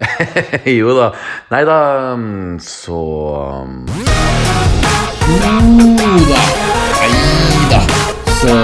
jo 0.78 0.94
da. 0.96 1.12
Nei 1.50 1.64
da, 1.64 2.14
mm, 2.16 2.58
så 2.60 3.00
Jo 5.28 5.38
da. 6.28 6.42
Nei 7.00 7.12
da. 7.70 7.80
Så 8.34 8.54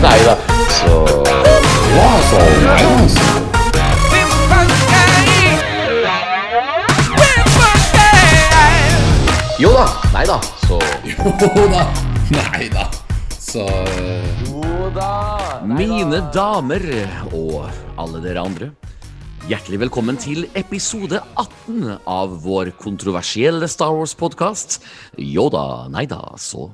Nei 0.00 0.20
da, 0.24 0.36
så 0.78 0.94
Ja, 1.96 2.10
så 2.30 2.38
Nei 2.64 2.84
da. 2.84 3.04
Så. 3.08 3.26
Jo 9.58 9.72
da. 9.72 9.86
Nei 10.14 10.26
da, 10.26 10.40
så 10.66 10.78
Jo 11.04 11.66
da. 11.68 11.84
Nei 12.30 12.68
da. 12.72 12.86
Så 13.38 13.66
Jo 14.46 14.90
da. 14.94 15.60
Mine 15.66 16.22
damer 16.32 16.86
og 17.32 17.66
alle 17.98 18.22
dere 18.24 18.40
andre. 18.40 18.70
Hjertelig 19.50 19.80
velkommen 19.80 20.14
til 20.14 20.44
episode 20.54 21.18
18 21.34 21.96
av 22.06 22.36
vår 22.44 22.68
kontroversielle 22.78 23.66
Star 23.66 23.90
Wars-podkast. 23.96 24.76
Jo 25.18 25.48
da, 25.50 25.88
nei 25.90 26.04
da, 26.06 26.20
så. 26.38 26.68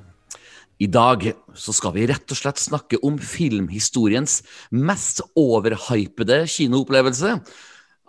I 0.77 0.85
dag 0.93 1.25
så 1.57 1.73
skal 1.73 1.95
vi 1.95 2.05
rett 2.11 2.35
og 2.35 2.37
slett 2.37 2.61
snakke 2.61 3.01
om 3.01 3.17
filmhistoriens 3.17 4.43
mest 4.77 5.23
overhypede 5.41 6.43
kinoopplevelse. 6.53 7.39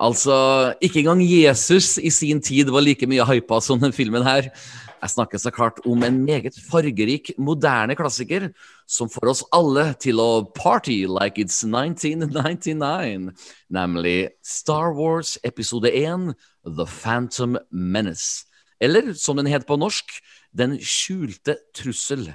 Altså, 0.04 0.36
ikke 0.84 1.00
engang 1.06 1.24
Jesus 1.24 1.96
i 2.04 2.12
sin 2.12 2.44
tid 2.44 2.68
var 2.68 2.84
like 2.84 3.08
mye 3.08 3.24
hypa 3.24 3.62
som 3.64 3.80
denne 3.80 3.96
filmen 3.96 4.28
her. 4.28 4.52
Jeg 4.98 5.14
snakker 5.14 5.38
så 5.38 5.52
klart 5.54 5.78
om 5.86 6.02
en 6.04 6.24
meget 6.26 6.56
fargerik, 6.72 7.30
moderne 7.38 7.96
klassiker 7.96 8.48
som 8.90 9.10
får 9.10 9.30
oss 9.30 9.44
alle 9.54 9.92
til 10.02 10.18
å 10.22 10.42
party 10.58 11.04
like 11.06 11.38
it's 11.38 11.60
1999, 11.62 13.30
nemlig 13.70 14.18
Star 14.42 14.96
Wars 14.98 15.38
episode 15.46 15.92
1, 15.94 16.34
The 16.66 16.88
Phantom 16.90 17.60
Menace. 17.70 18.48
Eller 18.82 19.14
som 19.14 19.38
den 19.38 19.50
het 19.50 19.68
på 19.68 19.78
norsk, 19.78 20.18
Den 20.58 20.78
skjulte 20.82 21.58
trussel. 21.76 22.32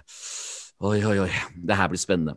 Oi, 0.78 1.00
oi, 1.02 1.16
oi, 1.24 1.30
det 1.56 1.74
her 1.74 1.88
blir 1.90 1.98
spennende. 1.98 2.36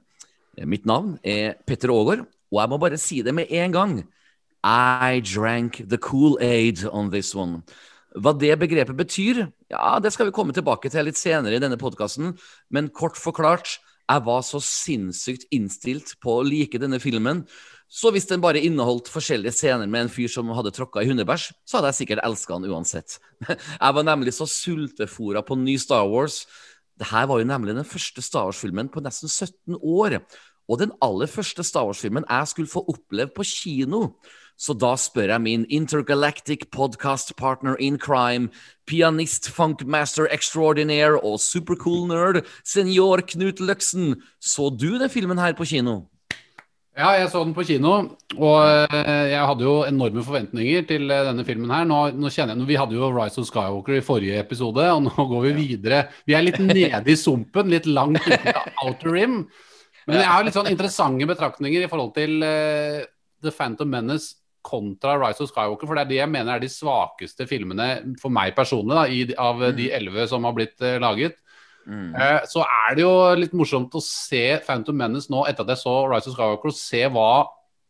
Mitt 0.65 0.85
navn 0.87 1.19
er 1.21 1.59
Petter 1.67 1.91
Aagaard, 1.93 2.23
og 2.49 2.61
jeg 2.61 2.71
må 2.71 2.79
bare 2.81 2.97
si 2.97 3.19
det 3.21 3.35
med 3.35 3.51
en 3.53 3.75
gang. 3.75 3.93
I 4.65 5.21
drank 5.21 5.83
the 5.85 5.97
cool 5.97 6.39
aid 6.41 6.85
on 6.89 7.11
this 7.11 7.35
one. 7.35 7.61
Hva 8.15 8.33
det 8.33 8.55
begrepet 8.57 8.97
betyr, 8.97 9.43
ja, 9.75 9.99
det 10.01 10.11
skal 10.15 10.29
vi 10.29 10.35
komme 10.35 10.55
tilbake 10.55 10.89
til 10.91 11.07
litt 11.07 11.19
senere 11.19 11.57
i 11.57 11.61
denne 11.63 11.79
podkasten. 11.79 12.33
Men 12.73 12.91
kort 12.95 13.19
forklart, 13.19 13.77
jeg 14.05 14.25
var 14.25 14.43
så 14.45 14.61
sinnssykt 14.61 15.47
innstilt 15.55 16.15
på 16.21 16.39
å 16.39 16.45
like 16.45 16.79
denne 16.81 16.99
filmen. 17.01 17.43
Så 17.91 18.09
hvis 18.13 18.27
den 18.29 18.41
bare 18.41 18.61
inneholdt 18.65 19.09
forskjellige 19.13 19.53
scener 19.53 19.89
med 19.89 20.05
en 20.05 20.11
fyr 20.11 20.29
som 20.31 20.49
hadde 20.57 20.73
tråkka 20.73 21.03
i 21.03 21.09
hundebæsj, 21.09 21.51
så 21.65 21.77
hadde 21.77 21.91
jeg 21.93 21.99
sikkert 22.01 22.23
elska 22.25 22.57
den 22.57 22.73
uansett. 22.73 23.19
Jeg 23.49 23.95
var 23.97 24.07
nemlig 24.07 24.33
så 24.35 24.47
sultefora 24.49 25.43
på 25.45 25.57
ny 25.59 25.77
Star 25.81 26.07
Wars. 26.09 26.43
Dette 26.97 27.25
var 27.29 27.39
jo 27.39 27.47
nemlig 27.47 27.75
den 27.77 27.87
første 27.87 28.23
Star 28.25 28.49
Wars-filmen 28.49 28.89
på 28.91 29.03
nesten 29.05 29.29
17 29.29 29.77
år. 29.79 30.17
Og 30.65 30.81
den 30.81 30.95
aller 31.03 31.29
første 31.29 31.63
Star 31.63 31.85
Wars-filmen 31.85 32.25
jeg 32.25 32.51
skulle 32.51 32.71
få 32.71 32.85
oppleve 32.89 33.33
på 33.35 33.45
kino. 33.45 34.15
Så 34.55 34.73
da 34.79 34.93
spør 34.95 35.33
jeg 35.33 35.43
min 35.43 35.65
intergalactic 35.67 36.69
podcast 36.71 37.35
partner 37.35 37.75
in 37.75 37.99
crime, 37.99 38.49
pianist, 38.87 39.49
funkmaster 39.51 40.29
extraordinaire 40.31 41.19
og 41.19 41.41
supercool 41.43 42.05
nerd, 42.07 42.43
senior 42.63 43.23
Knut 43.27 43.59
Løksen. 43.59 44.21
Så 44.39 44.69
du 44.71 44.95
den 44.99 45.11
filmen 45.11 45.41
her 45.41 45.57
på 45.57 45.67
kino? 45.67 46.05
Ja, 46.95 47.09
jeg 47.19 47.27
så 47.27 47.41
den 47.43 47.51
på 47.51 47.65
kino, 47.67 47.89
og 48.39 48.93
eh, 48.95 49.25
jeg 49.33 49.47
hadde 49.49 49.65
jo 49.65 49.73
enorme 49.83 50.21
forventninger 50.23 50.85
til 50.87 51.11
eh, 51.11 51.25
denne 51.27 51.43
filmen 51.43 51.73
her. 51.75 51.83
Nå, 51.83 51.97
nå 52.15 52.31
kjenner 52.31 52.55
jeg, 52.55 52.69
Vi 52.69 52.77
hadde 52.79 52.95
jo 52.95 53.09
Rise 53.11 53.41
of 53.41 53.49
Skywalker 53.49 53.97
i 53.97 54.05
forrige 54.05 54.39
episode, 54.39 54.85
og 54.93 55.01
nå 55.03 55.25
går 55.33 55.43
vi 55.49 55.51
videre. 55.57 56.05
Vi 56.23 56.37
er 56.37 56.45
litt 56.47 56.61
nede 56.69 57.03
i 57.11 57.17
sumpen, 57.19 57.73
litt 57.73 57.89
langt 57.91 58.23
ute 58.23 58.55
av 58.55 58.71
outer 58.85 59.11
rim. 59.11 59.41
Men 60.07 60.21
jeg 60.21 60.31
har 60.31 60.47
litt 60.47 60.55
sånn 60.55 60.71
interessante 60.71 61.27
betraktninger 61.27 61.83
i 61.83 61.91
forhold 61.91 62.13
til 62.15 62.37
uh, 62.45 63.03
The 63.43 63.51
Phantom 63.51 63.91
Menace 63.91 64.44
kontra 64.65 65.15
Rise 65.21 65.43
of 65.45 65.51
Skywalker, 65.51 65.87
for 65.87 65.97
det 65.97 66.05
er 66.05 66.11
det 66.11 66.21
jeg 66.23 66.31
mener 66.33 66.55
er 66.55 66.63
de 66.63 66.71
svakeste 66.71 67.47
filmene 67.49 67.89
for 68.21 68.33
meg 68.33 68.55
personlig, 68.57 68.97
da, 68.97 69.05
i, 69.07 69.25
av 69.37 69.61
de 69.77 69.89
elleve 69.93 70.25
som 70.31 70.47
har 70.47 70.55
blitt 70.57 70.81
uh, 70.81 70.97
laget. 71.03 71.37
Mm. 71.85 72.15
Eh, 72.17 72.39
så 72.49 72.63
er 72.65 72.95
det 72.97 73.03
jo 73.03 73.13
litt 73.37 73.53
morsomt 73.53 73.93
å 73.93 74.01
se 74.01 74.57
Phantom 74.65 74.97
Menace 74.97 75.29
nå 75.29 75.43
etter 75.45 75.61
at 75.61 75.75
jeg 75.75 75.83
så 75.83 75.93
Rise 76.09 76.31
of 76.31 76.37
Skywalker, 76.37 76.73
og 76.73 76.79
se 76.79 77.03
hva 77.13 77.29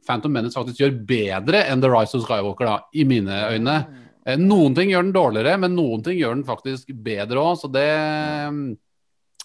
Phantom 0.05 0.35
Menace 0.35 0.57
faktisk 0.57 0.83
gjør 0.83 0.97
bedre 1.07 1.63
enn 1.69 1.83
The 1.83 1.91
Rise 1.93 2.17
of 2.19 2.25
Skywalker, 2.25 2.67
da, 2.67 2.77
i 2.91 3.07
mine 3.07 3.39
øyne. 3.55 3.77
Eh, 4.25 4.39
noen 4.41 4.75
ting 4.77 4.91
gjør 4.91 5.07
den 5.07 5.15
dårligere, 5.15 5.55
men 5.63 5.77
noen 5.77 6.03
ting 6.05 6.19
gjør 6.19 6.35
den 6.35 6.47
faktisk 6.47 6.91
bedre 7.05 7.41
òg. 7.41 7.61
Så 7.61 7.71
det 7.71 7.89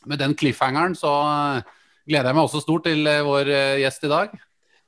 Med 0.09 0.17
den 0.17 0.33
cliffhangeren 0.33 0.95
så 0.97 1.11
gleder 2.09 2.31
jeg 2.31 2.37
meg 2.39 2.47
også 2.47 2.63
stort 2.65 2.87
til 2.89 3.05
vår 3.05 3.51
gjest 3.83 4.07
i 4.09 4.09
dag. 4.09 4.31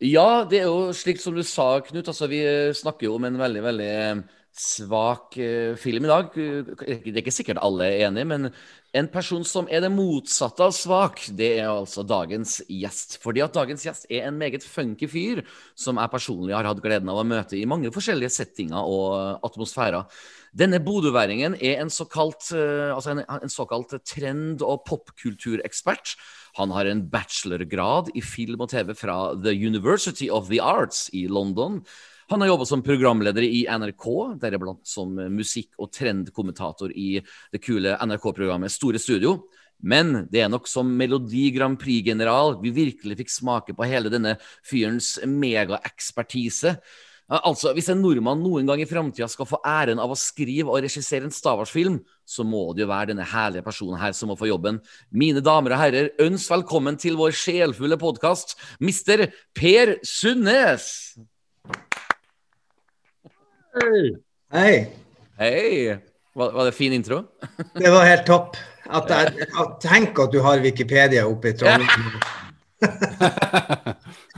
Ja, 0.02 0.42
det 0.50 0.58
er 0.58 0.66
jo 0.66 0.90
slik 0.96 1.20
som 1.22 1.36
du 1.36 1.44
sa, 1.46 1.76
Knut. 1.86 2.08
Altså, 2.10 2.26
vi 2.26 2.40
eh, 2.42 2.74
snakker 2.74 3.06
jo 3.06 3.16
om 3.20 3.26
en 3.28 3.36
veldig, 3.38 3.60
veldig 3.62 3.90
eh, 4.00 4.22
svak 4.58 5.36
eh, 5.38 5.76
film 5.78 6.08
i 6.08 6.10
dag. 6.10 6.32
Det 6.34 7.12
er 7.12 7.20
ikke 7.20 7.34
sikkert 7.34 7.60
alle 7.62 7.86
er 7.86 8.08
enig, 8.08 8.24
men 8.26 8.48
en 8.98 9.10
person 9.12 9.46
som 9.46 9.70
er 9.70 9.84
det 9.84 9.92
motsatte 9.94 10.66
av 10.66 10.74
svak, 10.74 11.22
det 11.38 11.52
er 11.60 11.70
altså 11.70 12.02
dagens 12.02 12.56
gjest. 12.66 13.20
Fordi 13.22 13.44
at 13.46 13.54
dagens 13.54 13.86
gjest 13.86 14.10
er 14.10 14.26
en 14.26 14.42
meget 14.42 14.66
funky 14.66 15.06
fyr 15.06 15.44
som 15.78 16.02
jeg 16.02 16.14
personlig 16.16 16.58
har 16.58 16.66
hatt 16.66 16.82
gleden 16.82 17.12
av 17.12 17.22
å 17.22 17.28
møte 17.36 17.60
i 17.60 17.68
mange 17.70 17.94
forskjellige 17.94 18.34
settinger 18.34 18.82
og 18.82 19.46
atmosfærer. 19.46 20.10
Denne 20.50 20.82
bodøværingen 20.82 21.54
er 21.62 21.78
en 21.78 21.94
såkalt, 21.94 22.50
altså 22.52 23.14
en, 23.14 23.22
en 23.22 23.54
såkalt 23.54 23.94
trend- 24.02 24.66
og 24.66 24.82
popkulturekspert. 24.90 26.18
Han 26.58 26.72
har 26.74 26.88
en 26.88 27.04
bachelorgrad 27.08 28.10
i 28.14 28.22
film 28.24 28.60
og 28.60 28.70
TV 28.72 28.92
fra 28.96 29.18
The 29.40 29.54
University 29.56 30.28
of 30.28 30.50
the 30.50 30.60
Arts 30.60 31.06
i 31.16 31.26
London. 31.28 31.80
Han 32.32 32.40
har 32.40 32.52
jobba 32.52 32.66
som 32.68 32.82
programleder 32.84 33.44
i 33.44 33.64
NRK, 33.68 34.06
deriblant 34.40 34.86
som 34.88 35.16
musikk- 35.32 35.76
og 35.80 35.90
trendkommentator 35.92 36.92
i 36.96 37.18
det 37.52 37.60
kule 37.64 37.96
NRK-programmet 38.00 38.72
Store 38.72 39.00
Studio. 39.00 39.38
Men 39.82 40.28
det 40.30 40.44
er 40.44 40.50
nok 40.52 40.68
som 40.70 40.92
Melodi 40.96 41.48
Grand 41.56 41.80
Prix-general 41.80 42.60
vi 42.62 42.70
virkelig 42.72 43.18
fikk 43.18 43.32
smake 43.34 43.74
på 43.76 43.88
hele 43.90 44.12
denne 44.12 44.36
fyrens 44.64 45.16
megaekspertise. 45.26 46.76
Altså, 47.30 47.70
Hvis 47.72 47.88
en 47.92 48.02
nordmann 48.02 48.42
noen 48.42 48.66
gang 48.68 48.82
i 48.82 48.88
framtida 48.88 49.28
skal 49.30 49.48
få 49.48 49.60
æren 49.64 50.00
av 50.02 50.10
å 50.12 50.18
skrive 50.18 50.72
og 50.72 50.82
regissere 50.84 51.28
en 51.28 51.34
Star 51.34 51.56
Wars-film, 51.60 52.00
så 52.28 52.44
må 52.44 52.74
det 52.74 52.84
jo 52.84 52.90
være 52.90 53.12
denne 53.12 53.26
herlige 53.28 53.64
personen 53.64 54.00
her 54.00 54.12
som 54.16 54.32
må 54.32 54.36
få 54.36 54.50
jobben. 54.50 54.80
Mine 55.10 55.40
damer 55.44 55.76
og 55.76 55.80
herrer, 55.80 56.10
ønsk 56.20 56.52
velkommen 56.52 56.98
til 57.00 57.16
vår 57.20 57.32
sjelfulle 57.36 57.96
podkast, 58.00 58.56
mister 58.82 59.28
Per 59.56 59.96
Sundnes! 60.04 60.90
Hei. 64.52 64.74
Hei! 65.40 65.96
Var, 66.36 66.52
var 66.52 66.68
det 66.68 66.76
fin 66.76 66.92
intro? 66.92 67.22
Det 67.72 67.88
var 67.92 68.04
helt 68.08 68.26
topp. 68.28 68.58
At 68.92 69.08
jeg, 69.08 69.46
at, 69.56 69.76
tenk 69.80 70.18
at 70.20 70.32
du 70.34 70.40
har 70.44 70.60
Wikipedia 70.60 71.24
oppe 71.28 71.52
i 71.52 71.56
Trondheim. 71.58 72.08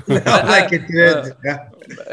Det 0.08 0.20
hadde 0.26 0.56
jeg 0.56 0.80
ikke. 0.80 1.08
Ja. 1.44 1.56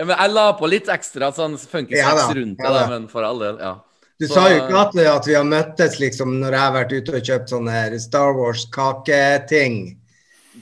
Jeg 0.01 0.33
la 0.33 0.45
på 0.59 0.69
litt 0.71 0.89
ekstra 0.91 1.31
sånn 1.35 1.57
funky 1.59 1.97
Ja 1.99 2.13
da, 2.17 2.27
rundt 2.35 2.59
det, 2.59 2.75
ja 2.75 2.89
men 2.91 3.07
for 3.11 3.27
all 3.27 3.39
del, 3.41 3.57
ja. 3.61 3.73
Du 4.21 4.27
Så- 4.27 4.35
sa 4.35 4.49
jo 4.51 4.59
ikke 4.61 4.77
at, 4.77 4.95
at 5.15 5.25
vi 5.27 5.33
har 5.33 5.47
møttes 5.47 5.97
liksom 5.99 6.39
når 6.43 6.51
jeg 6.53 6.61
har 6.61 6.73
vært 6.75 6.91
ute 6.93 7.15
og 7.17 7.23
kjøpt 7.25 7.49
sånne 7.55 7.99
Star 7.99 8.35
Wars-kaketing. 8.37 9.97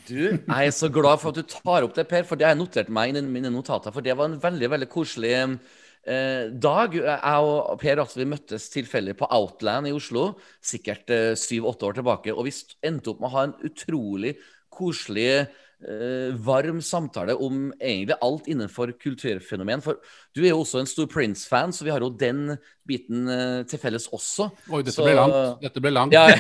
Du, 0.08 0.22
jeg 0.32 0.68
er 0.70 0.72
så 0.72 0.88
glad 0.90 1.20
for 1.20 1.30
at 1.34 1.36
du 1.42 1.44
tar 1.44 1.84
opp 1.84 1.94
det, 1.98 2.08
Per, 2.08 2.24
for 2.24 2.40
det 2.40 2.46
har 2.48 2.54
jeg 2.56 2.62
notert 2.62 2.90
meg 2.94 3.16
i 3.16 3.22
mine 3.22 3.52
notater. 3.52 3.92
For 3.92 4.06
det 4.06 4.16
var 4.18 4.30
en 4.30 4.40
veldig 4.40 4.70
veldig 4.70 4.88
koselig 4.90 5.34
eh, 5.36 6.46
dag. 6.54 6.94
Jeg 6.94 7.50
og 7.50 7.76
Per 7.82 8.04
vi 8.16 8.26
møttes 8.30 8.70
tilfeldig 8.74 9.18
på 9.20 9.28
Outland 9.30 9.90
i 9.90 9.92
Oslo, 9.92 10.38
sikkert 10.62 11.10
eh, 11.10 11.34
syv-åtte 11.36 11.90
år 11.90 12.00
tilbake. 12.00 12.34
Og 12.34 12.48
vi 12.48 12.56
endte 12.86 13.12
opp 13.12 13.20
med 13.20 13.30
å 13.30 13.36
ha 13.36 13.44
en 13.50 13.58
utrolig 13.68 14.38
koselig, 14.74 15.48
eh, 15.80 16.32
varm 16.44 16.82
samtale 16.84 17.36
om 17.40 17.70
egentlig 17.80 18.18
alt 18.26 18.48
innenfor 18.52 18.92
kulturfenomen. 19.00 19.80
For 19.86 20.00
du 20.36 20.42
er 20.44 20.52
jo 20.52 20.60
også 20.64 20.80
en 20.82 20.90
stor 20.92 21.08
Prince-fan, 21.12 21.72
så 21.76 21.86
vi 21.88 21.92
har 21.94 22.04
jo 22.04 22.10
den 22.20 22.58
biten 22.88 23.28
eh, 23.32 23.62
til 23.70 23.80
felles 23.80 24.10
også. 24.12 24.50
Oi, 24.72 24.82
dette 24.84 24.96
Så- 24.98 25.06
ble 25.08 25.16
langt. 25.20 25.62
Dette 25.64 25.80
ble 25.84 25.92
langt. 25.96 26.14
Ja. 26.14 26.28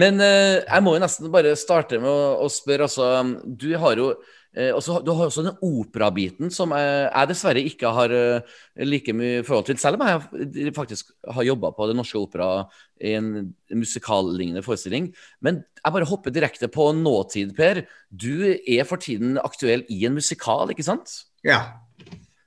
Men 0.00 0.20
eh, 0.20 0.62
jeg 0.64 0.82
må 0.84 0.94
jo 0.96 1.02
nesten 1.02 1.30
bare 1.32 1.54
starte 1.58 1.98
med 2.00 2.08
å, 2.10 2.44
å 2.44 2.48
spørre, 2.52 2.88
altså 2.88 3.10
Du 3.44 3.70
har 3.78 3.98
jo 4.00 4.12
eh, 4.56 4.70
også, 4.74 5.00
du 5.04 5.12
har 5.16 5.28
også 5.28 5.44
den 5.46 5.60
operabiten 5.64 6.52
som 6.54 6.74
jeg, 6.76 7.06
jeg 7.08 7.30
dessverre 7.30 7.64
ikke 7.70 7.92
har 7.96 8.14
eh, 8.16 8.56
like 8.84 9.14
mye 9.16 9.42
forhold 9.46 9.68
til, 9.68 9.80
selv 9.80 10.00
om 10.00 10.06
jeg 10.08 10.74
faktisk 10.76 11.12
har 11.34 11.46
jobba 11.48 11.72
på 11.76 11.88
Det 11.90 11.96
Norske 11.98 12.20
Opera 12.20 12.50
i 13.02 13.14
en 13.18 13.52
musikallignende 13.72 14.64
forestilling. 14.64 15.10
Men 15.40 15.62
jeg 15.78 15.96
bare 15.96 16.08
hopper 16.08 16.34
direkte 16.34 16.70
på 16.72 16.90
nåtid, 16.96 17.56
Per. 17.58 17.84
Du 18.10 18.44
er 18.52 18.84
for 18.88 19.02
tiden 19.02 19.40
aktuell 19.42 19.86
i 19.90 20.04
en 20.06 20.18
musikal, 20.18 20.70
ikke 20.74 20.86
sant? 20.86 21.22
Ja. 21.46 21.62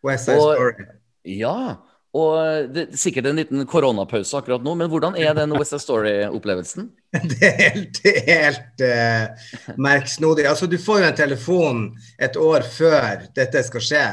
West 0.06 0.30
Side 0.30 0.40
Story. 0.40 0.88
Ja. 1.26 1.76
Og 2.16 2.70
det 2.72 2.86
er 2.86 3.00
sikkert 3.00 3.28
en 3.28 3.40
liten 3.42 3.66
koronapause 3.68 4.38
akkurat 4.40 4.64
nå, 4.64 4.76
men 4.80 4.88
hvordan 4.92 5.18
er 5.20 5.34
den 5.36 5.52
West 5.58 5.74
Side 5.74 5.84
Story-opplevelsen? 5.84 6.88
Det 7.32 7.48
er 7.48 7.58
helt, 7.62 8.00
helt 8.28 8.84
uh, 8.84 9.76
merksnodig. 9.80 10.46
Altså, 10.48 10.68
du 10.68 10.78
får 10.80 11.02
jo 11.02 11.10
en 11.10 11.18
telefon 11.18 11.84
et 12.20 12.40
år 12.40 12.64
før 12.68 13.28
dette 13.36 13.64
skal 13.68 13.84
skje. 13.84 14.06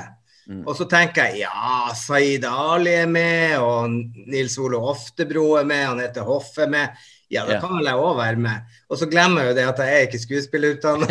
Mm. 0.51 0.65
Og 0.67 0.75
så 0.79 0.87
tenker 0.91 1.31
jeg 1.31 1.45
ja, 1.45 1.95
Saeed 1.99 2.47
Ali 2.49 2.97
er 3.05 3.11
med, 3.11 3.57
og 3.63 3.95
Nils 4.31 4.59
Ole 4.59 4.79
Oftebro 4.79 5.53
er 5.61 5.67
med, 5.67 5.87
han 5.93 6.03
heter 6.03 6.27
Hoff 6.27 6.59
er 6.59 6.71
med. 6.71 7.03
Ja, 7.33 7.47
da 7.49 7.63
kan 7.63 7.79
vel 7.79 7.87
jeg 7.89 8.03
òg 8.03 8.19
være 8.19 8.43
med. 8.45 8.75
Og 8.91 8.99
så 9.01 9.07
glemmer 9.09 9.47
jeg 9.47 9.53
jo 9.53 9.59
det 9.61 9.71
at 9.71 9.79
jeg 9.81 9.95
er 9.95 10.07
ikke 10.11 10.25
skuespillerutdanna. 10.27 11.07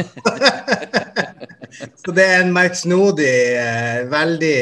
så 2.03 2.15
det 2.15 2.27
er 2.27 2.43
en 2.43 2.55
merksnodig, 2.55 3.35
uh, 3.55 3.99
veldig 4.11 4.55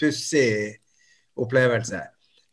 pussig 0.00 0.54
opplevelse. 1.36 2.02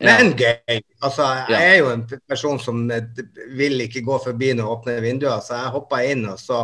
Men 0.02 0.32
gøy. 0.34 0.80
Altså, 1.04 1.28
jeg 1.52 1.68
er 1.76 1.78
jo 1.82 1.92
en 1.94 2.06
person 2.30 2.58
som 2.62 2.82
eh, 2.92 3.22
vil 3.58 3.84
ikke 3.86 4.02
gå 4.06 4.18
forbi 4.24 4.50
når 4.54 4.64
jeg 4.64 4.78
åpner 4.78 5.04
vinduer, 5.04 5.44
så 5.46 5.60
jeg 5.60 5.76
hopper 5.76 6.08
inn, 6.10 6.26
og 6.32 6.40
så 6.42 6.64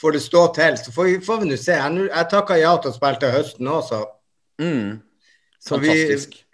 får 0.00 0.16
det 0.16 0.22
stå 0.24 0.42
til. 0.56 0.78
Så 0.80 0.94
får 0.94 1.08
vi, 1.08 1.14
får 1.22 1.40
vi 1.42 1.50
nå 1.52 1.58
se. 1.60 1.78
Jeg, 1.78 2.08
jeg 2.08 2.30
takka 2.32 2.58
ja 2.58 2.74
til 2.82 2.90
å 2.90 2.96
spille 2.96 3.22
til 3.22 3.34
høsten 3.36 3.70
òg, 3.70 3.86
så, 3.88 4.02
Mm. 4.60 5.00
så 5.58 5.78
Vi, 5.80 5.90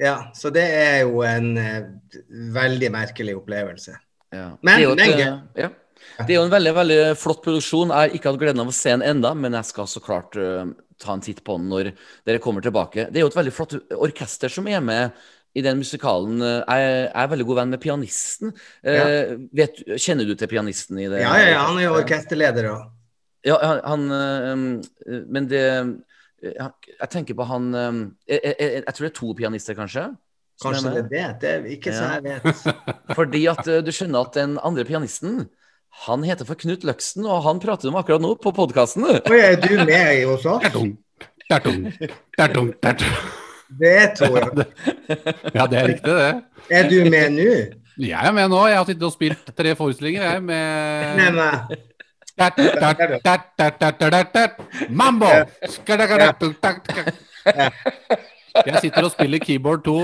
ja, 0.00 0.30
så 0.34 0.50
det 0.54 0.62
er 0.62 1.00
jo 1.02 1.22
en 1.26 1.48
uh, 1.58 1.88
veldig 2.54 2.90
merkelig 2.94 3.34
opplevelse. 3.36 3.96
Ja. 4.32 4.52
Men- 4.62 4.78
det, 4.78 4.84
er 4.84 4.84
jo 4.84 4.92
et, 4.92 5.00
eh, 5.00 5.62
ja. 5.64 5.68
det 6.22 6.30
er 6.30 6.38
jo 6.38 6.44
en 6.46 6.52
veldig 6.52 6.74
veldig 6.76 7.00
flott 7.18 7.42
produksjon. 7.42 7.88
Jeg 7.90 7.96
har 7.96 8.14
ikke 8.16 8.30
hatt 8.30 8.40
gleden 8.40 8.62
av 8.62 8.70
å 8.70 8.76
se 8.76 8.90
den 8.94 9.02
enda, 9.02 9.34
men 9.34 9.56
jeg 9.58 9.64
skal 9.72 9.90
så 9.90 10.00
klart 10.04 10.36
eh, 10.36 10.70
ta 11.00 11.14
en 11.14 11.24
titt 11.24 11.42
på 11.46 11.56
den 11.58 11.70
når 11.72 11.92
dere 12.26 12.42
kommer 12.42 12.64
tilbake. 12.64 13.08
Det 13.08 13.20
er 13.20 13.26
jo 13.26 13.32
et 13.32 13.38
veldig 13.38 13.54
flott 13.54 13.76
orkester 13.96 14.52
som 14.52 14.68
er 14.70 14.82
med 14.84 15.18
i 15.56 15.64
den 15.64 15.80
musikalen. 15.80 16.42
Jeg 16.42 17.08
er 17.08 17.32
veldig 17.32 17.46
god 17.48 17.62
venn 17.62 17.72
med 17.72 17.82
pianisten. 17.82 18.52
Ja. 18.84 19.08
vet, 19.56 19.80
kjenner 19.96 20.28
du 20.28 20.36
til 20.38 20.50
pianisten 20.50 21.00
i 21.00 21.08
det? 21.08 21.22
Ja, 21.24 21.32
ja, 21.40 21.50
ja, 21.54 21.66
han 21.70 21.80
er 21.80 21.88
jo 21.88 21.96
orkesterleder 21.98 22.70
òg. 22.74 22.86
Ja, 23.46 23.58
han, 23.62 23.80
han 23.84 24.10
eh, 24.10 25.22
Men 25.28 25.46
det 25.50 25.64
eh, 25.70 26.70
Jeg 26.98 27.10
tenker 27.12 27.36
på 27.38 27.46
han 27.46 27.68
eh, 27.74 28.00
jeg, 28.34 28.40
jeg, 28.44 28.72
jeg 28.86 28.94
tror 28.94 29.06
det 29.06 29.10
er 29.10 29.20
to 29.20 29.34
pianister, 29.38 29.78
kanskje? 29.78 30.08
Kanskje 30.62 30.90
det 30.90 30.98
er 30.98 31.08
det. 31.12 31.26
Det 31.42 31.50
er 31.50 31.66
ikke 31.76 31.94
så 31.94 32.08
jeg 32.16 32.24
vet. 32.26 32.62
Fordi 33.18 33.44
at 33.50 33.70
eh, 33.70 33.82
du 33.84 33.92
skjønner 33.94 34.26
at 34.26 34.38
den 34.38 34.58
andre 34.62 34.86
pianisten 34.88 35.44
han 36.06 36.22
heter 36.26 36.46
for 36.48 36.58
Knut 36.60 36.86
Løksen, 36.86 37.26
og 37.26 37.42
han 37.46 37.60
prater 37.62 37.90
om 37.90 37.98
akkurat 37.98 38.22
nå 38.22 38.34
på 38.42 38.52
podkasten. 38.54 39.06
Er 39.18 39.58
du 39.60 39.74
med 39.82 40.22
hos 40.28 40.46
oss? 40.46 40.62
Tertung, 40.62 40.94
tertung, 41.48 41.90
tertung, 42.38 42.72
tertung. 42.84 43.18
Det 43.78 44.14
tror 44.16 44.38
jeg. 44.38 44.68
Ja, 45.54 45.66
det 45.68 45.76
er 45.80 45.90
riktig, 45.90 46.14
det. 46.14 46.32
Er 46.70 46.88
du 46.88 46.96
med 47.10 47.36
nå? 47.36 47.50
Jeg 47.98 48.30
er 48.30 48.32
med 48.32 48.48
nå. 48.52 48.62
Jeg 48.70 48.78
har 48.78 48.86
sittet 48.88 49.04
og 49.08 49.12
spilt 49.12 49.50
tre 49.58 49.74
forestillinger 49.76 50.22
jeg, 50.24 50.42
med 50.48 51.18
Nei, 51.18 51.30
men 51.34 51.84
Tert, 52.38 52.54
tert, 52.62 53.90
Jeg 58.54 58.80
sitter 58.82 59.06
og 59.06 59.12
spiller 59.12 59.42
keyboard 59.42 59.82
2 59.86 59.96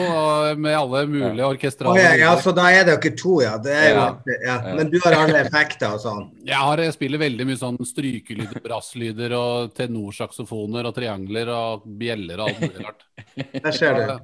med 0.61 0.77
alle 0.77 1.05
mulige 1.11 1.47
orkestrale 1.47 2.03
ja, 2.03 2.13
ja, 2.21 2.33
så 2.41 2.53
da 2.57 2.67
er 2.75 2.85
dere 2.89 3.13
to, 3.19 3.39
ja. 3.45 3.55
Det 3.63 3.73
er 3.73 3.89
jo, 3.95 4.05
Ja. 4.29 4.37
ja. 4.47 4.75
Men 4.77 4.91
du 4.93 4.99
har 5.05 5.17
alle 5.23 5.41
effekter 5.45 5.95
og 5.97 6.03
sånn? 6.03 6.27
Jeg, 6.45 6.59
har, 6.61 6.83
jeg 6.85 6.95
spiller 6.97 7.23
veldig 7.25 7.49
mye 7.49 7.61
sånn 7.61 7.81
strykelyder, 7.89 8.61
brasslyder 8.65 9.35
og 9.39 9.75
tenorsaksofoner 9.79 10.91
og 10.91 10.95
triangler 10.97 11.51
og 11.55 11.89
bjeller 12.01 12.45
og 12.45 12.53
alt 12.53 12.63
mulig 12.65 12.87
rart. 12.87 13.11
Der 13.65 13.75
ser 13.75 13.99
du. 13.99 14.15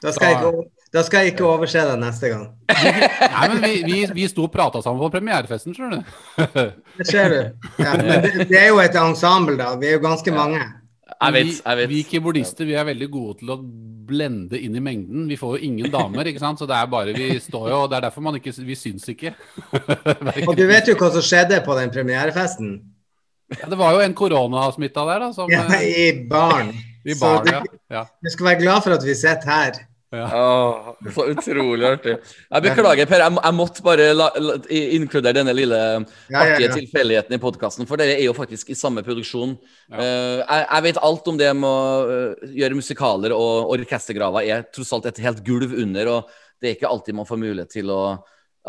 Da 0.00 0.14
skal, 0.16 0.30
jeg 0.30 0.36
ikke, 0.40 0.68
da 0.96 1.00
skal 1.04 1.24
jeg 1.26 1.32
ikke 1.34 1.44
overse 1.44 1.82
deg 1.84 1.98
neste 2.00 2.30
gang. 2.32 2.46
Nei, 2.72 3.48
men 3.52 3.58
vi, 3.60 3.72
vi, 3.84 3.98
vi 4.16 4.28
sto 4.32 4.46
og 4.46 4.52
prata 4.54 4.80
sammen 4.80 5.02
på 5.02 5.10
premierefesten, 5.12 5.74
skjønner 5.76 6.00
du. 6.00 6.60
Det 6.96 7.06
ser 7.10 7.34
du. 7.34 7.68
Ja, 7.84 7.98
men 8.00 8.08
det, 8.24 8.46
det 8.48 8.56
er 8.62 8.70
jo 8.70 8.80
et 8.80 8.96
ensemble, 8.96 9.58
da. 9.60 9.74
Vi 9.76 9.90
er 9.90 9.98
jo 9.98 10.02
ganske 10.06 10.32
mange. 10.32 10.62
Jeg 11.10 11.34
vet, 11.34 11.46
vi, 11.46 11.54
jeg 11.58 11.78
vet. 11.80 11.90
vi 11.90 12.02
keyboardister 12.08 12.68
vi 12.68 12.76
er 12.78 12.86
veldig 12.88 13.08
gode 13.12 13.38
til 13.40 13.52
å 13.54 13.56
blende 14.10 14.58
inn 14.58 14.76
i 14.76 14.82
mengden. 14.82 15.26
Vi 15.30 15.38
får 15.38 15.56
jo 15.56 15.68
ingen 15.70 15.90
damer, 15.92 16.30
ikke 16.30 16.42
sant. 16.42 16.60
Så 16.60 16.68
det 16.68 16.76
er 16.76 16.88
bare 16.90 17.14
vi 17.16 17.32
står 17.42 17.68
jo 17.72 17.80
Det 17.90 17.98
er 17.98 18.06
derfor 18.08 18.24
man 18.26 18.38
ikke 18.38 18.54
Vi 18.66 18.76
syns 18.78 19.08
ikke. 19.12 19.34
Og 20.48 20.54
du 20.58 20.64
vet 20.70 20.90
jo 20.90 20.96
hva 21.00 21.10
som 21.14 21.24
skjedde 21.24 21.60
på 21.66 21.76
den 21.78 21.92
premierefesten? 21.94 22.78
Ja, 23.50 23.66
det 23.66 23.78
var 23.80 23.96
jo 23.96 24.02
en 24.04 24.14
koronasmitta 24.14 25.04
der, 25.08 25.26
da. 25.26 25.30
Som, 25.34 25.50
Ja, 25.50 25.66
I 25.82 26.12
baren. 26.30 26.74
I 27.08 27.16
Så 27.16 27.30
du, 27.42 27.50
ja. 27.50 27.62
ja. 27.90 28.04
du 28.20 28.28
skal 28.30 28.52
være 28.52 28.60
glad 28.60 28.84
for 28.84 28.94
at 28.94 29.06
vi 29.06 29.14
sitter 29.16 29.50
her. 29.50 29.80
Åh, 30.12 30.94
så 31.14 31.24
utrolig 31.30 31.86
artig. 31.86 32.16
Jeg 32.50 32.64
beklager, 32.64 33.06
Per. 33.06 33.22
Jeg, 33.22 33.34
jeg 33.44 33.54
måtte 33.54 33.84
bare 33.86 34.08
la, 34.16 34.26
la, 34.42 34.56
inkludere 34.70 35.36
denne 35.38 35.54
lille 35.54 35.78
Ja, 35.78 36.00
ja, 36.34 36.40
artige 36.42 36.66
ja. 36.66 36.74
tilfeldigheten 36.80 37.36
i 37.36 37.40
podkasten, 37.42 37.86
for 37.86 38.00
dere 38.00 38.16
er 38.18 38.24
jo 38.26 38.34
faktisk 38.34 38.72
i 38.74 38.78
samme 38.78 39.04
produksjon. 39.06 39.54
Ja. 39.92 40.00
Eh, 40.02 40.40
jeg, 40.42 40.66
jeg 40.66 40.86
vet 40.88 41.00
alt 41.10 41.30
om 41.30 41.38
det 41.38 41.52
med 41.54 41.70
å 41.70 42.16
eh, 42.16 42.50
gjøre 42.58 42.80
musikaler, 42.80 43.36
og 43.36 43.70
orkestergraver 43.76 44.50
er 44.50 44.66
tross 44.74 44.90
alt 44.98 45.06
et 45.12 45.22
helt 45.22 45.44
gulv 45.46 45.78
under, 45.78 46.10
og 46.16 46.36
det 46.60 46.72
er 46.72 46.76
ikke 46.80 46.90
alltid 46.90 47.16
man 47.22 47.28
får 47.30 47.40
mulighet 47.46 47.70
til 47.78 47.94
å 47.94 48.02